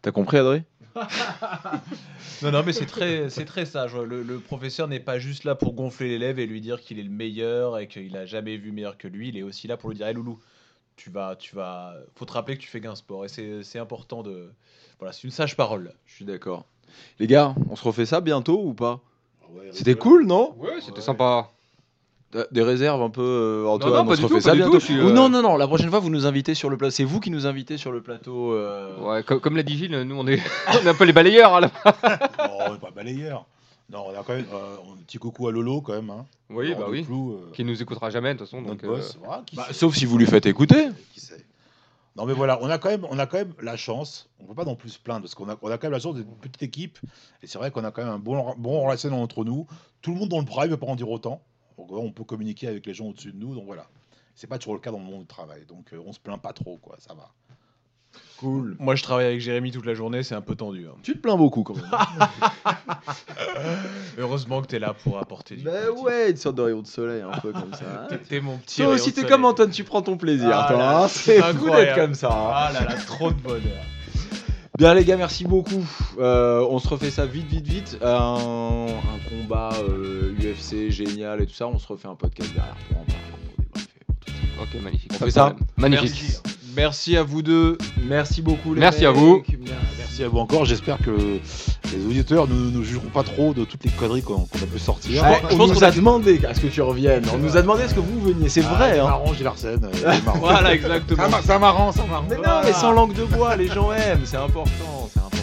T'as 0.02 0.12
compris, 0.12 0.38
Adrien? 0.38 0.64
Non, 2.42 2.50
non, 2.52 2.62
mais 2.64 2.72
c'est 2.72 2.86
très, 2.86 3.28
c'est 3.28 3.44
très 3.44 3.66
sage. 3.66 3.94
Le, 3.94 4.22
le 4.22 4.38
professeur 4.38 4.88
n'est 4.88 5.00
pas 5.00 5.18
juste 5.18 5.44
là 5.44 5.54
pour 5.54 5.74
gonfler 5.74 6.08
l'élève 6.08 6.38
et 6.38 6.46
lui 6.46 6.62
dire 6.62 6.80
qu'il 6.80 6.98
est 6.98 7.02
le 7.02 7.10
meilleur 7.10 7.78
et 7.78 7.86
qu'il 7.86 8.16
a 8.16 8.24
jamais 8.24 8.56
vu 8.56 8.72
meilleur 8.72 8.96
que 8.96 9.08
lui. 9.08 9.28
Il 9.28 9.36
est 9.36 9.42
aussi 9.42 9.66
là 9.66 9.76
pour 9.76 9.90
lui 9.90 9.96
dire, 9.96 10.06
hey, 10.06 10.14
loulou, 10.14 10.38
tu 10.96 11.10
vas, 11.10 11.36
tu 11.36 11.54
vas, 11.54 11.94
faut 12.14 12.24
te 12.24 12.32
rappeler 12.32 12.56
que 12.56 12.62
tu 12.62 12.68
fais 12.68 12.80
qu'un 12.80 12.94
sport 12.94 13.26
et 13.26 13.28
c'est, 13.28 13.62
c'est 13.62 13.78
important 13.78 14.22
de, 14.22 14.50
voilà, 15.00 15.12
c'est 15.12 15.24
une 15.24 15.30
sage 15.32 15.56
parole. 15.56 15.92
Je 16.06 16.14
suis 16.14 16.24
d'accord. 16.24 16.64
Les 17.18 17.26
gars, 17.26 17.54
on 17.70 17.76
se 17.76 17.84
refait 17.84 18.06
ça 18.06 18.20
bientôt 18.20 18.60
ou 18.64 18.74
pas 18.74 19.00
Ah 19.42 19.46
C'était 19.72 19.94
cool, 19.94 20.26
non 20.26 20.54
Ouais, 20.58 20.80
c'était 20.80 21.00
sympa. 21.00 21.50
Des 22.52 22.62
réserves 22.62 23.02
un 23.02 23.10
peu, 23.10 23.22
euh, 23.22 23.66
Antoine, 23.66 23.92
non, 23.92 24.04
pas 24.04 24.12
on 24.12 24.14
se 24.14 24.20
du 24.20 24.26
tout, 24.28 24.34
refait 24.34 24.44
pas 24.44 24.50
ça 24.50 24.54
du 24.54 24.60
tout, 24.62 24.70
bientôt. 24.70 24.84
suis, 24.84 25.00
Ou 25.00 25.08
euh, 25.08 25.12
non, 25.12 25.28
non, 25.28 25.42
non, 25.42 25.56
la 25.56 25.66
prochaine 25.66 25.90
fois, 25.90 25.98
vous 25.98 26.10
nous 26.10 26.26
invitez 26.26 26.54
sur 26.54 26.70
le 26.70 26.76
plateau. 26.76 26.92
C'est 26.92 27.02
vous 27.04 27.18
qui 27.18 27.28
nous 27.32 27.44
invitez 27.48 27.76
sur 27.76 27.90
le 27.90 28.02
plateau. 28.02 28.52
euh, 28.52 28.96
Ouais, 29.00 29.24
comme, 29.24 29.40
comme 29.40 29.56
l'a 29.56 29.64
dit 29.64 29.76
Gilles, 29.76 30.00
nous 30.02 30.14
on 30.16 30.26
est, 30.28 30.40
on 30.68 30.86
est 30.86 30.88
un 30.88 30.94
peu 30.94 31.04
les 31.04 31.12
balayeurs. 31.12 31.56
hein, 31.56 31.60
là. 31.60 31.70
Oh, 32.68 32.76
pas 32.80 32.90
balayeur. 32.94 33.46
Non, 33.92 34.04
on 34.06 34.10
a 34.10 34.22
quand 34.22 34.34
même 34.34 34.46
euh, 34.52 34.76
un 34.76 35.02
petit 35.04 35.18
coucou 35.18 35.48
à 35.48 35.52
Lolo 35.52 35.80
quand 35.80 35.94
même. 35.94 36.10
Hein. 36.10 36.24
Oui, 36.50 36.72
bah 36.78 36.86
oui. 36.88 37.00
Duclou, 37.00 37.32
euh, 37.32 37.50
Qui 37.52 37.64
nous 37.64 37.82
écoutera 37.82 38.10
jamais 38.10 38.34
de 38.34 38.38
toute 38.38 38.46
façon. 38.48 38.62
euh. 38.64 39.00
Voilà, 39.24 39.42
Bah, 39.54 39.66
sauf 39.72 39.96
si 39.96 40.04
vous 40.04 40.16
lui 40.16 40.26
faites 40.26 40.46
écouter. 40.46 40.86
Qui 41.12 41.18
sait 41.20 41.44
Non 42.16 42.26
mais 42.26 42.32
voilà, 42.32 42.58
on 42.60 42.68
a 42.68 42.78
quand 42.78 42.88
même, 42.88 43.06
on 43.08 43.18
a 43.18 43.26
quand 43.26 43.38
même 43.38 43.54
la 43.60 43.76
chance. 43.76 44.28
On 44.40 44.46
peut 44.46 44.54
pas 44.54 44.64
non 44.64 44.74
plus 44.74 44.90
se 44.90 44.98
plaindre 44.98 45.22
parce 45.22 45.34
qu'on 45.34 45.48
a, 45.48 45.56
quand 45.56 45.82
même 45.84 45.92
la 45.92 46.00
chance 46.00 46.16
d'être 46.16 46.26
une 46.26 46.36
petite 46.36 46.62
équipe 46.62 46.98
et 47.42 47.46
c'est 47.46 47.58
vrai 47.58 47.70
qu'on 47.70 47.84
a 47.84 47.92
quand 47.92 48.02
même 48.02 48.12
un 48.12 48.18
bon, 48.18 48.54
bon 48.58 48.82
relationnel 48.82 49.18
entre 49.18 49.44
nous. 49.44 49.66
Tout 50.02 50.12
le 50.12 50.18
monde 50.18 50.28
dans 50.28 50.40
le 50.40 50.44
prime, 50.44 50.70
ne 50.70 50.74
peut 50.74 50.84
pas 50.84 50.90
en 50.90 50.96
dire 50.96 51.10
autant. 51.10 51.42
On 51.76 52.12
peut 52.12 52.24
communiquer 52.24 52.66
avec 52.66 52.84
les 52.84 52.94
gens 52.94 53.06
au-dessus 53.06 53.32
de 53.32 53.38
nous. 53.38 53.54
Donc 53.54 53.64
voilà, 53.64 53.86
c'est 54.34 54.46
pas 54.46 54.58
toujours 54.58 54.74
le 54.74 54.80
cas 54.80 54.90
dans 54.90 54.98
le 54.98 55.04
monde 55.04 55.20
du 55.20 55.26
travail. 55.26 55.64
Donc 55.66 55.92
euh, 55.92 56.02
on 56.04 56.12
se 56.12 56.20
plaint 56.20 56.40
pas 56.40 56.52
trop 56.52 56.78
quoi, 56.78 56.96
ça 56.98 57.14
va. 57.14 57.30
Cool. 58.40 58.76
Moi, 58.78 58.94
je 58.96 59.02
travaille 59.02 59.26
avec 59.26 59.40
Jérémy 59.40 59.70
toute 59.70 59.84
la 59.84 59.92
journée, 59.94 60.22
c'est 60.22 60.34
un 60.34 60.40
peu 60.40 60.54
tendu. 60.54 60.86
hein. 60.88 60.94
Tu 61.02 61.12
te 61.12 61.18
plains 61.18 61.36
beaucoup 61.36 61.62
quand 61.62 61.74
même. 61.76 61.84
Heureusement 64.18 64.60
que 64.62 64.66
t'es 64.66 64.78
là 64.78 64.94
pour 65.04 65.18
apporter 65.18 65.56
du 65.56 65.64
bah 65.64 65.72
positif. 65.86 66.04
ouais, 66.04 66.30
une 66.30 66.36
sorte 66.36 66.56
de 66.56 66.62
rayon 66.62 66.82
de 66.82 66.86
soleil 66.86 67.22
un 67.22 67.38
peu 67.38 67.52
comme 67.52 67.72
ça. 67.74 68.06
T'es- 68.08 68.18
T'es 68.18 68.40
mon 68.40 68.56
petit. 68.58 68.76
Toi 68.76 68.86
rayon 68.86 68.94
aussi, 68.96 69.10
de 69.10 69.14
t'es 69.14 69.20
soleil. 69.22 69.30
comme 69.32 69.44
Antoine, 69.44 69.70
tu 69.70 69.84
prends 69.84 70.02
ton 70.02 70.16
plaisir. 70.16 70.50
Ah 70.52 70.66
toi, 70.68 70.78
là, 70.78 71.02
hein. 71.04 71.08
c'est 71.08 71.36
c'est 71.36 71.42
fou 71.42 71.52
d'être 71.52 71.64
incroyable. 71.66 72.00
comme 72.00 72.14
ça. 72.14 72.28
hein. 72.32 72.50
Ah 72.52 72.70
là 72.72 72.84
là, 72.84 72.94
trop 73.06 73.30
de 73.30 73.40
bonheur. 73.40 73.60
Bien 74.78 74.94
les 74.94 75.04
gars, 75.04 75.16
merci 75.18 75.44
beaucoup. 75.44 75.84
Euh, 76.18 76.66
on 76.70 76.78
se 76.78 76.88
refait 76.88 77.10
ça 77.10 77.26
vite, 77.26 77.46
vite, 77.48 77.66
vite. 77.66 77.98
Un, 78.02 78.86
un 78.88 79.28
combat 79.28 79.70
euh, 79.86 80.32
UFC 80.40 80.88
génial 80.90 81.42
et 81.42 81.46
tout 81.46 81.52
ça. 81.54 81.66
On 81.66 81.78
se 81.78 81.86
refait 81.86 82.08
un 82.08 82.14
podcast 82.14 82.50
derrière 82.54 82.76
pour 82.88 82.98
en 83.00 83.04
parler, 83.04 83.20
pour 83.30 83.38
débriefer, 83.58 83.90
pour 84.06 84.14
tout 84.24 84.32
ça. 84.32 84.62
Ok, 84.62 84.82
magnifique. 84.82 85.10
On 85.12 85.18
pas 85.18 85.20
fait 85.20 85.24
de 85.26 85.30
ça 85.32 85.46
problème. 85.50 85.66
Magnifique. 85.76 86.22
Merci. 86.22 86.40
Merci 86.80 87.14
à 87.18 87.22
vous 87.22 87.42
deux. 87.42 87.76
Merci 88.08 88.40
beaucoup 88.40 88.72
les 88.72 88.80
Merci 88.80 89.04
à 89.04 89.10
vous. 89.10 89.42
Merci. 89.98 90.24
À 90.24 90.28
vous 90.28 90.38
encore. 90.38 90.64
J'espère 90.64 90.96
que 90.98 91.10
les 91.10 92.06
auditeurs 92.06 92.48
ne 92.48 92.54
nous 92.54 92.82
jugeront 92.82 93.08
pas 93.12 93.22
trop 93.22 93.52
de 93.52 93.64
toutes 93.64 93.84
les 93.84 93.90
conneries 93.90 94.22
qu'on 94.22 94.36
a 94.44 94.66
pu 94.72 94.78
sortir. 94.78 95.22
Ouais, 95.22 95.40
je 95.50 95.54
on 95.54 95.58
pense 95.58 95.68
nous 95.68 95.74
qu'on 95.74 95.82
a 95.82 95.88
a- 95.88 95.90
demandé 95.90 96.40
à 96.48 96.54
ce 96.54 96.60
que 96.60 96.68
tu 96.68 96.80
reviennes. 96.80 97.24
On 97.34 97.38
nous 97.38 97.54
a 97.58 97.60
demandé 97.62 97.82
à 97.82 97.88
ce 97.88 97.94
que 97.94 98.00
vous 98.00 98.20
veniez. 98.20 98.48
C'est 98.48 98.64
Ah, 98.64 98.74
vrai. 98.74 98.90
C'est 98.94 99.00
Hein. 99.00 99.04
marrant, 99.04 99.34
Gilles 99.34 99.46
Arsène. 99.46 99.80
c'est 99.92 100.24
marrant. 100.24 100.38
Voilà, 100.38 100.74
exactement. 100.74 101.22
Ça 101.42 101.58
marrant, 101.58 101.92
ça 101.92 102.04
marrant. 102.06 102.24
Mais 102.30 102.36
non, 102.36 102.60
mais 102.64 102.72
sans 102.72 102.92
langue 102.92 103.12
de 103.14 103.24
bois, 103.24 103.56
les 103.56 103.68
gens 103.68 103.92
aiment. 103.92 104.22
C'est 104.24 104.36
important. 104.38 104.70
C'est 105.12 105.20
important. 105.20 105.36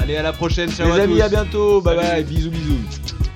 Allez, 0.00 0.16
à 0.16 0.22
la 0.22 0.32
prochaine. 0.32 0.70
Ciao 0.70 0.86
les 0.94 1.00
à 1.00 1.02
amis, 1.04 1.16
tous. 1.16 1.22
à 1.22 1.28
bientôt. 1.28 1.80
Bye 1.82 1.96
Salut. 1.98 2.08
bye. 2.10 2.24
Bisous, 2.24 2.50
bisous. 2.50 3.29